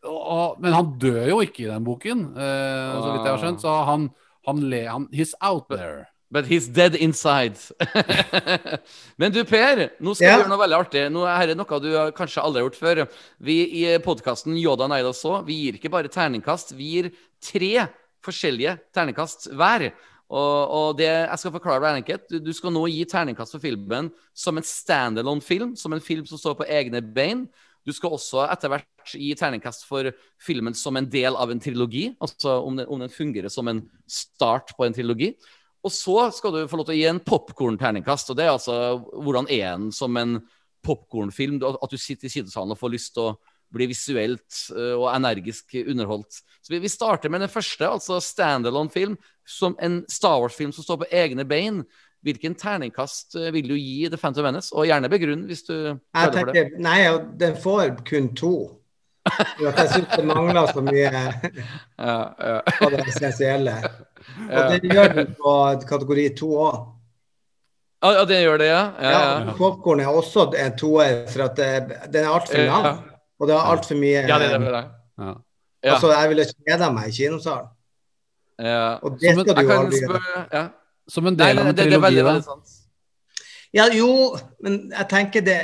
Og, 0.10 0.60
men 0.64 0.72
han 0.74 0.94
dør 1.02 1.26
jo 1.28 1.40
ikke 1.44 1.66
i 1.66 1.70
den 1.70 1.84
boken, 1.84 2.22
eh, 2.40 2.94
så 3.04 3.10
vidt 3.14 3.26
jeg 3.26 3.34
har 3.34 3.42
skjønt. 3.42 3.60
Så 3.64 3.74
han, 3.90 4.06
han 4.48 4.62
le... 4.72 4.86
Han, 4.88 5.08
he's 5.12 5.34
out 5.42 5.68
there. 5.70 6.08
But 6.32 6.46
he's 6.46 6.68
dead 6.68 6.94
inside. 6.96 7.58
Men 9.18 9.34
du, 9.34 9.42
Per, 9.50 9.88
nå 9.98 10.14
skal 10.14 10.28
yeah. 10.28 10.36
vi 10.36 10.44
gjøre 10.44 10.52
noe 10.52 10.62
veldig 10.62 10.78
artig. 10.78 11.06
Nå 11.10 11.24
er 11.26 11.50
det 11.50 11.56
noe 11.58 11.80
du 11.82 11.90
kanskje 12.18 12.44
aldri 12.44 12.62
har 12.62 12.68
gjort 12.68 12.78
før. 12.78 13.02
Vi 13.42 13.56
i 13.82 13.96
podkasten 14.04 14.54
Yoda 14.62 14.86
Neida 14.92 15.10
så, 15.18 15.40
vi 15.48 15.58
gir 15.64 15.80
ikke 15.80 15.90
bare 15.90 16.12
terningkast, 16.14 16.76
vi 16.78 16.92
gir 16.94 17.10
tre 17.42 17.88
forskjellige 18.26 18.78
terningkast 18.94 19.50
hver. 19.58 19.90
Og, 20.30 20.58
og 20.70 21.00
det, 21.00 21.10
jeg 21.10 21.42
skal 21.42 21.56
forklare 21.56 21.82
deg 21.88 22.04
enkelt. 22.04 22.30
Du, 22.30 22.38
du 22.46 22.54
skal 22.54 22.76
nå 22.76 22.86
gi 22.94 23.02
terningkast 23.10 23.58
for 23.58 23.66
filmen 23.66 24.12
som 24.38 24.62
en 24.62 24.70
standalone 24.70 25.42
film, 25.42 25.74
som 25.80 25.98
en 25.98 26.04
film 26.04 26.30
som 26.30 26.38
står 26.38 26.60
på 26.60 26.70
egne 26.70 27.02
bein. 27.02 27.48
Du 27.88 27.96
skal 27.96 28.14
også 28.14 28.44
etter 28.46 28.70
hvert 28.70 29.16
gi 29.18 29.32
terningkast 29.34 29.88
for 29.90 30.12
filmen 30.46 30.76
som 30.78 31.00
en 31.00 31.08
del 31.10 31.34
av 31.34 31.50
en 31.50 31.62
trilogi. 31.64 32.12
Altså 32.22 32.60
om 32.62 32.78
den, 32.78 32.86
om 32.86 33.02
den 33.02 33.10
fungerer 33.10 33.50
som 33.50 33.72
en 33.72 33.82
start 34.06 34.76
på 34.78 34.86
en 34.86 34.94
trilogi. 34.94 35.34
Og 35.86 35.94
så 35.96 36.30
skal 36.36 36.56
du 36.56 36.64
få 36.68 36.80
lov 36.80 36.90
til 36.90 36.98
å 36.98 37.00
gi 37.00 37.06
en 37.10 37.22
popkornterningkast. 37.24 38.32
Og 38.32 38.40
det 38.40 38.48
er 38.48 38.56
altså 38.56 38.76
hvordan 39.14 39.48
er 39.48 39.78
den 39.78 39.94
som 39.96 40.18
en 40.20 40.40
popkornfilm? 40.86 41.62
At 41.70 41.94
du 41.94 42.00
sitter 42.00 42.28
i 42.28 42.34
kinossalen 42.34 42.76
og 42.76 42.82
får 42.82 42.94
lyst 42.96 43.14
til 43.16 43.30
å 43.30 43.38
bli 43.74 43.86
visuelt 43.92 44.64
øh, 44.74 44.96
og 44.98 45.10
energisk 45.14 45.78
underholdt. 45.84 46.42
Så 46.62 46.74
vi, 46.74 46.82
vi 46.82 46.92
starter 46.92 47.30
med 47.30 47.44
den 47.46 47.52
første, 47.52 47.86
altså 47.86 48.20
standalone-film, 48.24 49.16
som 49.46 49.76
en 49.82 50.02
Star 50.10 50.40
Wars-film 50.42 50.74
som 50.74 50.86
står 50.86 51.04
på 51.04 51.10
egne 51.22 51.46
bein. 51.46 51.84
Hvilken 52.26 52.58
terningkast 52.60 53.38
øh, 53.40 53.52
vil 53.56 53.70
du 53.70 53.76
gi 53.78 54.10
The 54.10 54.18
Phantom 54.18 54.50
Menace? 54.50 54.74
Og 54.76 54.90
gjerne 54.90 55.12
begrunn 55.12 55.46
hvis 55.48 55.64
du 55.70 55.76
føler 55.78 56.34
for 56.34 56.52
det. 56.52 56.66
nei, 56.82 57.00
den 57.40 57.56
får 57.62 57.94
kun 58.10 58.34
to. 58.36 58.56
Jeg 59.64 59.90
syns 59.94 60.14
det 60.16 60.26
mangler 60.28 60.70
så 60.74 60.82
mye 60.86 61.10
Ja, 61.14 62.16
ja. 62.40 62.56
av 62.82 62.94
det 62.94 63.02
essensielle. 63.08 63.76
Og 64.56 64.72
det 64.74 64.92
gjør 64.94 65.14
den 65.18 65.34
på 65.40 65.54
kategori 65.90 66.26
to 66.40 66.50
òg. 66.68 66.80
Ja, 68.04 68.24
det 68.30 68.38
gjør 68.46 68.62
det, 68.62 68.68
ja. 68.70 68.84
ja, 69.04 69.10
Ja, 69.12 69.22
ja. 69.50 69.54
Popkorn 69.58 70.00
er 70.00 70.08
også 70.08 70.46
en 70.56 70.76
toer, 70.80 71.26
for 71.32 71.44
at 71.50 71.58
det, 71.60 71.72
den 72.14 72.24
er 72.24 72.32
altfor 72.32 72.62
lang. 72.64 72.86
Ja. 72.88 72.94
Og 73.40 73.48
det 73.50 73.56
er 73.58 73.72
altfor 73.74 74.00
mye 74.00 74.22
Ja, 74.30 74.38
det 74.40 74.50
er 74.54 74.64
det. 74.64 74.70
Ja. 75.20 75.34
Ja. 75.84 75.94
Altså, 75.96 76.12
jeg 76.12 76.30
ville 76.32 76.46
kjeda 76.52 76.90
meg 76.96 77.08
i 77.12 77.16
kinosalen. 77.18 77.68
ja. 78.60 78.98
Og 79.04 79.18
det 79.20 79.34
skal 79.36 79.56
du 79.56 79.62
jo 79.64 79.76
aldri 79.80 80.00
gjøre. 80.06 80.44
ja. 80.54 80.64
Som 81.10 81.26
en 81.26 81.38
del 81.40 81.58
av 81.58 81.66
en 81.68 81.76
det, 81.76 81.86
det 81.90 82.00
trilogi, 82.00 82.22
da. 82.22 82.34
Ja, 83.74 83.86
jo, 83.94 84.10
men 84.64 84.76
jeg 84.94 85.08
tenker 85.10 85.42
det 85.46 85.60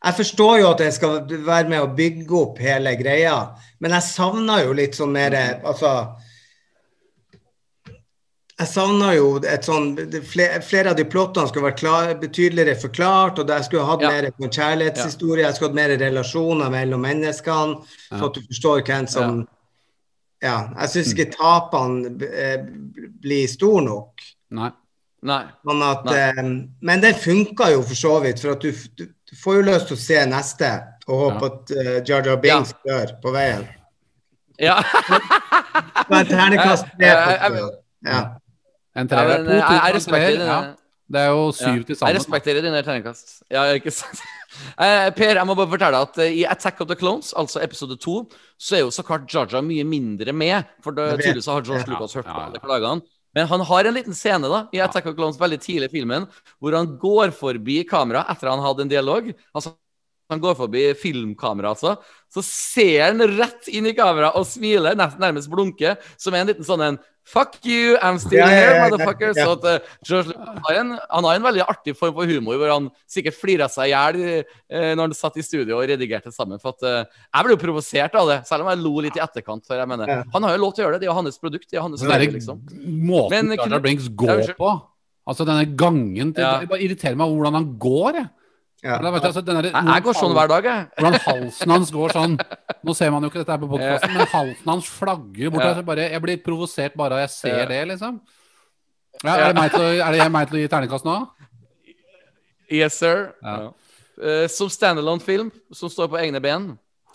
Jeg 0.00 0.16
forstår 0.16 0.58
jo 0.62 0.70
at 0.70 0.80
jeg 0.80 0.92
skal 0.96 1.18
være 1.44 1.68
med 1.68 1.82
å 1.84 1.90
bygge 1.96 2.36
opp 2.38 2.60
hele 2.62 2.94
greia, 2.96 3.34
men 3.80 3.92
jeg 3.98 4.06
savner 4.06 4.64
jo 4.64 4.72
litt 4.76 4.96
sånn 4.96 5.12
mer 5.12 5.36
Altså 5.60 5.90
jeg 8.60 8.68
savner 8.68 9.14
jo 9.16 9.28
et 9.48 9.64
sånn 9.64 9.94
Flere, 10.28 10.58
flere 10.64 10.92
av 10.92 10.98
de 10.98 11.06
plottene 11.08 11.48
skulle 11.48 11.70
vært 11.70 11.80
klar, 11.80 12.10
betydeligere 12.20 12.76
forklart, 12.80 13.40
og 13.40 13.48
jeg 13.54 13.64
skulle 13.68 13.86
hatt 13.88 14.02
Ja. 14.04 14.10
mer 14.10 14.30
på 14.36 14.44
en 14.44 14.52
kjærlighetshistorie, 14.56 15.46
jeg 15.46 15.54
skulle 15.54 15.70
hatt 15.70 15.80
mer 15.80 15.94
relasjoner 15.96 16.70
mellom 16.70 17.00
menneskene, 17.00 17.80
så 18.10 18.26
at 18.26 18.34
du 18.34 18.40
forstår 18.50 18.84
hvem 18.84 19.08
som 19.08 19.48
Ja. 20.42 20.70
Jeg 20.80 20.88
syns 20.88 21.12
ikke 21.14 21.32
tapene 21.36 22.16
eh, 22.32 22.64
blir 23.20 23.46
store 23.48 23.82
nok. 23.84 24.20
Nei. 24.50 24.70
Nei. 25.22 25.44
Sånn 25.66 25.82
at, 25.84 26.04
Nei. 26.04 26.14
eh, 26.14 26.42
men 26.80 27.00
det 27.00 27.16
funka 27.16 27.70
jo 27.72 27.82
for 27.82 27.94
så 27.94 28.20
vidt, 28.24 28.40
for 28.40 28.52
at 28.52 28.60
du, 28.60 28.72
du, 28.96 29.06
du 29.30 29.36
får 29.38 29.60
jo 29.60 29.62
lyst 29.68 29.86
til 29.90 29.96
å 29.96 30.00
se 30.02 30.18
neste 30.30 30.70
og 31.06 31.20
håpe 31.24 31.46
Ja. 31.46 31.52
at 31.52 31.70
uh, 31.76 31.92
Jar 32.08 32.26
Jar 32.26 32.40
Binks 32.42 32.74
dør 32.86 33.14
på 33.22 33.32
veien. 33.34 33.64
Ja. 34.60 34.80
Det 36.00 36.10
var 36.10 36.20
en 36.20 36.26
terningkast 36.26 36.86
tre 36.98 37.06
Ja, 37.06 37.48
på. 37.48 37.70
Ja. 38.04 38.20
En 38.98 39.08
treer. 39.08 39.28
men, 39.38 39.46
To, 39.46 39.56
jeg, 39.62 39.94
respekterer 39.94 40.36
dine, 40.40 40.50
ja. 40.50 40.60
Det 41.10 41.20
er 41.20 41.28
jo 41.30 41.46
syv 41.54 41.76
ja. 41.80 41.82
til 41.86 41.96
Jeg 42.00 42.16
respekterer 42.18 42.62
dine 42.66 42.82
terningkast. 42.86 43.40
Ja, 43.50 43.64
ikke 43.78 43.94
sant? 43.94 44.20
Eh, 44.82 45.08
per, 45.14 45.36
jeg 45.38 45.46
må 45.46 45.54
bare 45.54 45.70
fortelle 45.70 45.98
at 46.02 46.16
eh, 46.18 46.32
i 46.40 46.42
Attack 46.44 46.80
of 46.82 46.88
the 46.90 46.96
Clones, 46.98 47.28
altså 47.38 47.60
episode 47.62 47.94
to, 48.02 48.16
så 48.58 48.74
er 48.76 48.80
jo 48.82 48.90
så 48.92 49.04
klart 49.06 49.28
Jar 49.30 49.46
mye 49.62 49.84
mindre 49.86 50.34
med. 50.34 50.66
For 50.82 50.90
det, 50.90 51.04
tydeligvis 51.20 51.46
har 51.46 51.62
George 51.62 51.84
Ja. 51.86 51.92
Lucas 51.94 52.16
hørt 52.18 52.26
på 52.26 52.34
Ja, 52.34 52.40
ja. 52.40 52.48
alle 52.50 52.60
klagene. 52.64 53.06
Men 53.36 53.46
han 53.46 53.62
har 53.66 53.86
en 53.86 53.94
liten 53.94 54.16
scene 54.16 54.48
da, 54.50 54.64
i 54.74 54.80
Attack 54.82 55.06
of 55.06 55.16
Clones 55.18 55.38
veldig 55.40 55.60
tidlig 55.62 55.90
i 55.90 55.94
filmen 56.00 56.26
hvor 56.58 56.74
han 56.76 56.96
går 57.00 57.34
forbi 57.36 57.82
kamera 57.88 58.24
etter 58.32 58.50
han 58.50 58.62
hadde 58.64 58.86
en 58.86 58.92
dialog. 58.92 59.30
Altså, 59.54 59.76
han 60.30 60.42
går 60.42 60.56
forbi 60.58 60.88
filmkamera, 60.98 61.74
altså. 61.74 61.96
Så 62.30 62.44
ser 62.46 63.08
han 63.08 63.22
rett 63.36 63.70
inn 63.70 63.88
i 63.90 63.94
kamera 63.96 64.32
og 64.38 64.46
smiler, 64.48 64.96
nærmest 64.96 65.50
blunker, 65.50 65.98
som 66.20 66.36
en 66.38 66.52
liten 66.52 66.66
sånn 66.66 66.86
en 66.86 67.00
Fuck 67.30 67.60
you, 67.64 67.96
I'm 68.02 68.18
still 68.18 68.42
here, 68.42 68.72
yeah, 68.74 68.88
motherfucker. 68.88 69.32
ja. 69.36 69.44
Så 69.44 69.52
at, 69.52 69.66
uh, 70.32 70.62
har 70.64 70.78
en, 70.80 70.96
han 70.98 71.26
har 71.28 71.36
en 71.38 71.44
veldig 71.44 71.62
artig 71.62 71.92
form 71.94 72.14
for 72.16 72.26
humor, 72.26 72.56
hvor 72.58 72.72
han 72.72 72.88
sikkert 73.06 73.36
flira 73.38 73.68
seg 73.70 73.90
i 73.90 73.92
hjel 73.92 74.18
uh, 74.40 74.88
når 74.96 75.04
han 75.04 75.14
satt 75.14 75.38
i 75.38 75.44
studio 75.46 75.76
og 75.78 75.86
redigerte 75.86 76.32
sammen. 76.34 76.58
For 76.62 76.74
at, 76.74 76.82
uh, 76.82 77.20
jeg 77.28 77.46
ble 77.46 77.54
jo 77.54 77.60
provosert 77.60 78.16
av 78.18 78.32
det, 78.32 78.40
selv 78.48 78.64
om 78.64 78.72
jeg 78.72 78.82
lo 78.82 78.94
litt 79.04 79.20
i 79.20 79.22
etterkant. 79.22 79.62
For 79.68 79.78
jeg 79.78 79.92
mener. 79.92 80.24
Han 80.34 80.48
har 80.48 80.56
jo 80.56 80.62
lov 80.64 80.74
til 80.74 80.82
å 80.82 80.88
gjøre 80.88 80.98
det, 80.98 81.04
det 81.04 81.10
er 81.10 81.12
jo 81.12 81.18
hans 81.20 81.38
produkt. 81.44 81.68
Det 81.70 81.78
er 81.78 81.86
hans 81.86 82.06
verdi, 82.08 82.32
liksom. 82.34 82.64
måten 83.12 83.54
Men, 83.54 83.78
Blinks 83.84 84.10
går 84.10 84.50
på. 84.58 84.74
Altså 85.30 85.46
denne 85.46 85.68
gangen 85.78 86.34
til, 86.34 86.42
Ja. 86.42 86.58
Det 86.64 86.72
bare 86.72 86.82
irriterer 86.82 87.20
meg 87.20 87.30
hvordan 87.30 87.60
han 87.60 87.70
går. 87.78 88.22
Jeg. 88.24 88.30
Ja. 88.82 88.94
Eller, 88.96 89.12
vet 89.12 89.22
du, 89.22 89.28
altså, 89.28 89.42
denne, 89.44 89.60
derre- 89.62 89.76
Jeg, 89.76 89.92
jeg 89.94 90.02
går 90.06 90.14
sånn 90.16 90.32
hver 90.32 90.48
dag, 90.48 90.64
jeg. 90.64 90.84
Hvordan 90.96 91.20
halsen 91.26 91.70
hans 91.74 91.90
går 91.92 92.12
sånn 92.16 92.36
Nå 92.88 92.94
ser 92.96 93.10
man 93.12 93.22
jo 93.22 93.28
ikke 93.28 93.42
dette 93.42 93.52
her 93.52 93.60
på 93.60 93.68
podkasten, 93.68 94.14
men 94.16 94.30
halsen 94.32 94.70
hans 94.72 94.86
flagger 94.88 95.50
bort. 95.52 95.62
Ja. 95.64 95.68
Altså, 95.74 95.84
bare, 95.90 96.06
jeg 96.14 96.22
blir 96.24 96.38
provosert 96.46 96.96
bare 96.96 97.18
av 97.18 97.20
jeg 97.26 97.30
ser 97.34 97.58
Ja. 97.58 97.66
det, 97.68 97.80
liksom. 97.92 98.20
Ja, 99.22 99.34
er, 99.34 99.46
det 99.52 99.54
meg 99.60 99.70
til 99.74 99.84
å, 99.84 99.90
er 100.06 100.16
det 100.16 100.30
meg 100.32 100.48
til 100.48 100.56
å 100.56 100.62
gi 100.62 100.68
terningkast 100.72 101.04
nå? 101.04 101.18
Yes, 102.72 102.96
sir. 103.02 103.34
Ja. 103.44 103.72
Eh, 104.22 104.46
som 104.48 104.70
standalone-film, 104.72 105.50
som 105.76 105.90
står 105.92 106.08
på 106.12 106.20
egne 106.22 106.40
ben. 106.40 106.70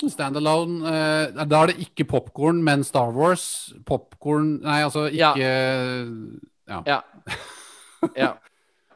Standalone 0.06 0.84
uh, 0.84 1.46
Da 1.48 1.62
er 1.64 1.72
det 1.72 1.78
ikke 1.86 2.04
popkorn, 2.12 2.60
men 2.62 2.84
Star 2.84 3.14
Wars. 3.16 3.72
Popkorn 3.88 4.60
Nei, 4.62 4.82
altså 4.84 5.08
Ja. 5.10 5.32
ikke 5.34 6.42
Ja. 6.68 7.02
Ja. 8.20 8.34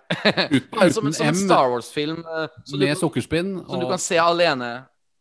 ja. 0.26 0.48
Uten, 0.50 0.92
som, 0.94 1.08
en- 1.08 1.14
som 1.14 1.28
en 1.30 1.38
Star 1.38 1.70
Wars-film. 1.72 2.20
eh, 2.26 2.60
med 2.82 2.98
sukkerspinn. 2.98 3.56
som 3.68 3.80
du 3.82 3.88
kan 3.90 4.02
se 4.02 4.18
alene. 4.22 4.72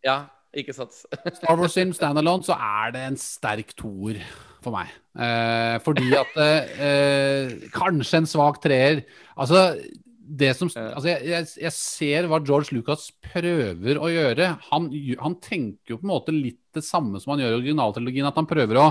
Ja, 0.04 0.18
ikke 0.56 0.74
sant? 0.76 0.96
Star 1.38 1.56
Wars 1.60 1.74
film 1.76 1.92
standalone, 1.96 2.46
så 2.46 2.56
er 2.56 2.94
det 2.96 3.06
en 3.10 3.18
sterk 3.20 3.74
toer 3.78 4.20
for 4.64 4.74
meg. 4.74 4.90
Eh, 5.18 5.76
fordi 5.84 6.08
at 6.18 6.36
eh, 6.42 7.56
Kanskje 7.74 8.22
en 8.22 8.28
svak 8.30 8.62
treer. 8.64 9.04
Altså, 9.38 9.74
det 10.28 10.50
som, 10.58 10.68
altså 10.76 11.08
jeg, 11.08 11.22
jeg, 11.30 11.46
jeg 11.64 11.72
ser 11.72 12.26
hva 12.28 12.40
George 12.44 12.74
Lucas 12.76 13.06
prøver 13.24 13.96
å 14.00 14.10
gjøre. 14.12 14.50
Han, 14.70 14.90
han 15.22 15.36
tenker 15.40 15.94
jo 15.94 16.00
på 16.00 16.04
en 16.08 16.12
måte 16.12 16.34
litt 16.36 16.60
det 16.76 16.84
samme 16.84 17.20
som 17.22 17.32
han 17.32 17.40
gjør 17.44 17.54
i 17.54 17.60
originaltrilogien. 17.62 18.28
At 18.28 18.36
han 18.40 18.48
prøver 18.50 18.80
å 18.82 18.88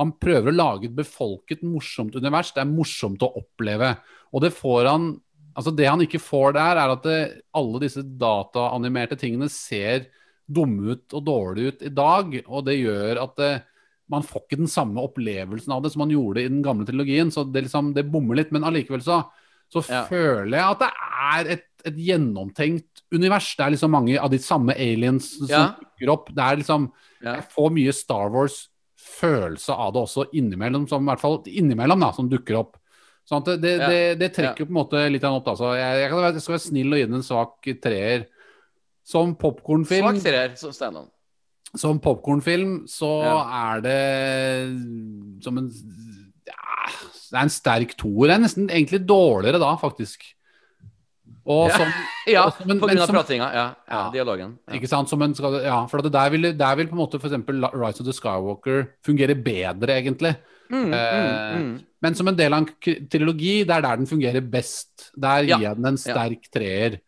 han 0.00 0.14
prøver 0.16 0.48
å 0.48 0.56
lage 0.56 0.86
et 0.88 0.94
befolket, 0.96 1.60
morsomt 1.66 2.14
univers. 2.16 2.54
Det 2.56 2.62
er 2.62 2.68
morsomt 2.70 3.20
å 3.24 3.28
oppleve. 3.36 3.90
Og 4.32 4.40
det 4.44 4.52
får 4.56 4.88
han 4.88 5.10
Altså 5.56 5.72
Det 5.76 5.86
han 5.88 6.00
ikke 6.04 6.20
får 6.22 6.52
der, 6.54 6.78
er 6.78 6.92
at 6.94 7.02
det, 7.02 7.42
alle 7.58 7.80
disse 7.82 8.02
dataanimerte 8.04 9.16
tingene 9.18 9.48
ser 9.50 10.06
dumme 10.50 10.94
ut 10.94 11.14
og 11.14 11.24
dårlige 11.26 11.72
ut 11.74 11.82
i 11.82 11.92
dag. 11.94 12.36
Og 12.46 12.64
det 12.66 12.78
gjør 12.80 13.22
at 13.24 13.34
det, 13.40 13.50
man 14.10 14.22
får 14.26 14.44
ikke 14.46 14.60
den 14.62 14.70
samme 14.70 15.02
opplevelsen 15.02 15.72
av 15.74 15.82
det 15.82 15.92
som 15.92 16.00
man 16.04 16.10
gjorde 16.14 16.42
i 16.44 16.48
den 16.50 16.62
gamle 16.62 16.86
trilogien. 16.86 17.30
Så 17.34 17.44
det, 17.50 17.64
liksom, 17.66 17.92
det 17.94 18.06
bommer 18.10 18.38
litt. 18.38 18.50
Men 18.54 18.64
allikevel 18.66 19.02
så, 19.02 19.20
så 19.70 19.82
Ja. 19.90 20.04
føler 20.10 20.56
jeg 20.58 20.66
at 20.70 20.78
det 20.84 20.90
er 21.34 21.52
et, 21.56 21.66
et 21.86 21.96
gjennomtenkt 21.96 23.02
univers. 23.14 23.52
Det 23.56 23.64
er 23.66 23.70
liksom 23.76 23.90
mange 23.94 24.18
av 24.18 24.30
de 24.30 24.38
samme 24.42 24.74
aliens 24.74 25.32
som 25.38 25.48
Ja. 25.50 25.64
dukker 25.78 26.12
opp. 26.14 26.30
Det 26.34 26.42
er 26.46 26.56
liksom 26.62 26.90
Ja. 27.22 27.34
Jeg 27.36 27.50
får 27.52 27.70
mye 27.76 27.92
Star 27.92 28.30
Wars-følelse 28.32 29.74
av 29.76 29.92
det 29.92 30.00
også 30.06 30.24
innimellom, 30.32 30.86
som 30.88 31.02
i 31.04 31.10
hvert 31.10 31.20
fall 31.20 31.42
innimellom 31.46 32.00
da, 32.00 32.12
som 32.16 32.28
dukker 32.30 32.56
opp. 32.58 32.76
Sånn 33.30 33.44
det, 33.46 33.54
det, 33.62 33.72
det, 33.78 33.98
det 34.18 34.28
trekker 34.34 34.66
på 34.66 34.72
en 34.72 34.78
måte 34.80 35.04
litt 35.12 35.22
opp. 35.28 35.44
Da. 35.46 35.52
Så 35.54 35.68
jeg, 35.78 36.00
jeg, 36.02 36.10
jeg 36.10 36.42
skal 36.42 36.56
være 36.56 36.64
snill 36.64 36.96
og 36.96 36.98
gi 36.98 37.06
den 37.06 37.18
en 37.20 37.26
svak 37.26 37.68
treer. 37.84 38.24
Som 39.06 39.36
popkornfilm 39.38 40.08
Svak 40.08 40.24
treer 40.24 40.56
som 40.58 40.74
Steinan. 40.74 41.06
som 41.78 42.00
popkornfilm 42.02 42.74
så 42.90 43.12
er 43.46 43.80
det 43.86 44.00
som 45.46 45.56
en 45.62 45.70
ja, 45.70 46.58
Det 47.30 47.38
er 47.38 47.46
en 47.46 47.54
sterk 47.54 47.94
toer. 47.98 48.28
Det 48.28 48.36
er 48.36 48.44
nesten 48.44 48.68
egentlig 48.68 49.02
dårligere 49.06 49.62
da, 49.62 49.72
faktisk. 49.80 50.26
Og 51.50 51.70
som, 51.72 51.86
Ja, 52.34 52.44
og 52.48 52.58
som 52.58 52.70
en- 52.70 52.82
på 52.82 52.90
grunn 52.90 53.02
av 53.06 53.14
pratinga. 53.14 53.48
Ja, 53.54 53.66
ja, 53.88 54.04
dialogen. 54.14 54.58
Ja. 54.66 54.74
Ikke 54.78 54.90
sant? 54.90 55.10
Som 55.10 55.22
en, 55.22 55.34
ja, 55.62 55.84
for 55.90 56.02
der, 56.02 56.30
vil, 56.34 56.50
der 56.58 56.78
vil 56.82 56.90
på 56.90 56.98
en 56.98 57.02
måte 57.06 57.22
f.eks. 57.22 57.38
Rise 57.46 58.02
of 58.02 58.06
the 58.10 58.14
Skywalker 58.14 58.88
fungere 59.06 59.38
bedre, 59.38 59.96
egentlig. 60.02 60.34
Mm, 60.70 60.92
Eh, 60.94 61.20
mm, 61.20 61.62
mm. 61.62 61.78
Men 62.00 62.14
som 62.16 62.28
en 62.30 62.36
del 62.38 62.54
av 62.54 62.62
en 62.62 63.06
trilogi, 63.10 63.60
det 63.66 63.74
er 63.76 63.84
der 63.84 64.00
den 64.00 64.08
fungerer 64.08 64.40
best. 64.40 65.10
Der 65.16 65.44
gir 65.44 65.64
jeg 65.66 65.76
den 65.76 65.90
en 65.90 65.98
sterk 66.00 66.46
treer. 66.52 67.00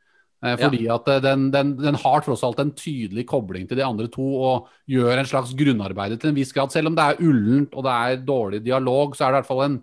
Eh. 0.42 0.56
Fordi 0.58 0.88
at 0.90 1.08
eh, 1.08 1.22
den, 1.22 1.46
den, 1.54 1.76
den 1.78 1.98
har 2.02 2.24
tross 2.24 2.42
alt 2.42 2.60
en 2.60 2.74
tydelig 2.74 3.24
kobling 3.30 3.68
til 3.70 3.78
de 3.78 3.86
andre 3.86 4.08
to 4.10 4.26
og 4.42 4.70
gjør 4.90 5.20
en 5.20 5.28
slags 5.30 5.54
grunnarbeid 5.54 6.18
til 6.18 6.32
en 6.32 6.38
viss 6.38 6.52
grad. 6.52 6.74
Selv 6.74 6.90
om 6.90 6.98
det 6.98 7.04
er 7.06 7.22
ullent 7.22 7.74
og 7.78 7.86
det 7.86 7.96
er 7.96 8.24
dårlig 8.26 8.62
dialog, 8.66 9.14
så 9.16 9.26
er 9.26 9.30
det 9.30 9.36
i 9.36 9.40
hvert 9.42 9.52
fall 9.54 9.66
en 9.70 9.82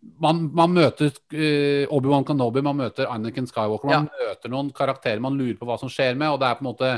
Man, 0.00 0.46
man 0.56 0.70
møter 0.72 1.10
uh, 1.12 1.90
Obi-Wan 1.92 2.24
Kenobi, 2.24 2.62
man 2.64 2.78
møter 2.78 3.10
Anakin 3.12 3.44
Skywalker, 3.44 3.90
man 3.90 4.06
møter 4.08 4.48
noen 4.48 4.70
karakterer 4.72 5.20
man 5.20 5.36
lurer 5.36 5.58
på 5.60 5.66
hva 5.68 5.76
som 5.76 5.90
skjer 5.92 6.16
med, 6.16 6.30
og 6.32 6.38
det 6.40 6.48
er 6.48 6.56
på 6.56 6.64
en 6.64 6.68
måte 6.70 6.92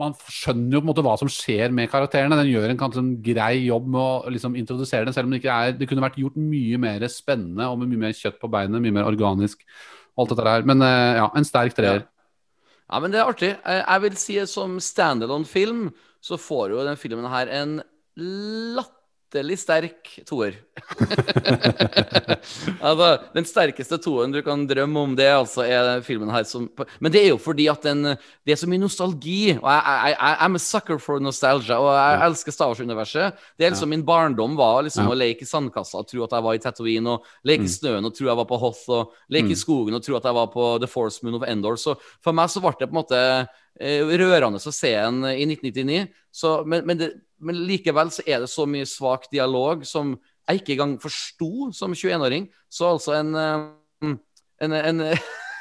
man 0.00 0.14
skjønner 0.16 0.76
jo 0.76 0.80
på 0.80 0.86
en 0.86 0.90
måte 0.90 1.04
hva 1.04 1.14
som 1.20 1.30
skjer 1.30 1.74
med 1.76 1.90
karakterene. 1.92 2.38
Den 2.40 2.50
gjør 2.50 2.72
en 2.72 2.80
kanskje 2.80 3.02
en 3.02 3.14
grei 3.24 3.66
jobb 3.66 3.88
med 3.92 4.00
å 4.00 4.32
liksom 4.32 4.56
introdusere 4.58 5.06
den, 5.06 5.16
selv 5.16 5.28
om 5.28 5.34
det 5.34 5.42
ikke 5.42 5.56
er 5.56 5.74
Det 5.76 5.88
kunne 5.90 6.04
vært 6.04 6.18
gjort 6.20 6.38
mye 6.40 6.80
mer 6.80 7.04
spennende 7.12 7.68
og 7.68 7.82
med 7.82 7.92
mye 7.92 8.06
mer 8.06 8.16
kjøtt 8.16 8.40
på 8.40 8.50
beinet, 8.52 8.80
mye 8.80 8.96
mer 8.96 9.10
organisk. 9.10 9.62
Alt 10.18 10.32
dette 10.32 10.46
her. 10.48 10.64
Men 10.68 10.84
eh, 10.86 11.20
ja, 11.20 11.28
en 11.36 11.48
sterk 11.48 11.76
treer. 11.76 12.06
Ja, 12.90 12.98
men 12.98 13.12
det 13.12 13.20
er 13.20 13.28
artig. 13.30 13.52
Jeg 13.54 13.84
jeg 13.84 14.04
vil 14.06 14.16
si 14.18 14.38
som 14.50 14.80
standalone-film 14.82 15.90
så 16.20 16.40
får 16.40 16.74
jo 16.74 16.86
den 16.88 16.98
filmen 17.00 17.28
her 17.30 17.52
en 17.60 17.78
latterlig 19.30 19.58
sterk 19.58 20.08
toer. 20.26 20.54
altså, 22.80 23.18
den 23.34 23.46
sterkeste 23.46 23.98
toeren 24.02 24.32
du 24.32 24.42
kan 24.42 24.66
drømme 24.66 25.00
om, 25.00 25.14
det 25.16 25.28
altså 25.30 25.62
er 25.62 26.02
filmen 26.02 26.30
her 26.30 26.44
som 26.44 26.68
Men 27.00 27.12
det 27.12 27.22
er 27.22 27.28
jo 27.30 27.38
fordi 27.38 27.68
at 27.68 27.82
den 27.82 28.16
Det 28.44 28.52
er 28.52 28.56
så 28.56 28.66
mye 28.66 28.80
nostalgi. 28.80 29.58
Og 29.60 29.70
jeg, 29.70 29.82
jeg, 29.86 30.16
jeg 30.18 30.36
I'm 30.40 30.54
a 30.54 30.58
sucker 30.58 30.98
for 30.98 31.20
nostalgia, 31.20 31.78
og 31.78 31.94
jeg 31.94 32.26
elsker 32.26 32.52
Star 32.52 32.72
Wars-universet. 32.72 33.38
Det 33.56 33.66
er 33.66 33.70
liksom 33.70 33.90
Min 33.90 34.04
barndom 34.04 34.56
var 34.56 34.82
liksom 34.82 35.04
Ja. 35.04 35.10
å 35.10 35.18
leke 35.18 35.42
i 35.42 35.46
sandkassa 35.46 35.98
og 35.98 36.08
tro 36.08 36.24
at 36.24 36.32
jeg 36.32 36.42
var 36.42 36.54
i 36.54 36.58
Tatooine, 36.58 37.14
og 37.14 37.24
leke 37.44 37.64
i 37.64 37.70
snøen 37.70 38.04
og 38.04 38.14
tro 38.14 38.26
jeg 38.26 38.36
var 38.36 38.46
på 38.46 38.58
Hoth, 38.58 38.84
og 38.88 39.14
leke 39.30 39.54
i 39.54 39.58
skogen 39.58 39.94
og 39.94 40.02
tro 40.02 40.16
at 40.16 40.24
jeg 40.24 40.34
var 40.34 40.50
på 40.52 40.78
The 40.80 40.90
Force 40.90 41.22
Moon 41.22 41.40
of 41.40 41.48
Endor. 41.48 41.78
Så 41.78 41.96
for 42.22 42.32
meg 42.32 42.50
så 42.50 42.60
ble 42.60 42.74
det 42.78 42.90
på 42.90 42.94
en 42.94 43.00
måte 43.00 43.20
eh, 43.80 44.02
rørende 44.02 44.60
å 44.60 44.74
se 44.74 44.94
en 44.94 45.24
i 45.24 45.46
1999. 45.46 46.06
Så, 46.30 46.60
men, 46.66 46.86
men, 46.86 47.00
det, 47.00 47.10
men 47.40 47.64
likevel 47.68 48.12
så 48.14 48.24
er 48.26 48.44
det 48.44 48.50
så 48.52 48.66
mye 48.68 48.88
svak 48.88 49.28
dialog 49.32 49.84
som 49.88 50.14
jeg 50.48 50.60
ikke 50.60 50.74
engang 50.76 50.96
forsto 51.02 51.70
som 51.76 51.94
21-åring. 51.94 52.48
Så 52.70 52.88
altså 52.90 53.16
en, 53.18 53.34
en, 54.60 54.72
en 54.72 55.04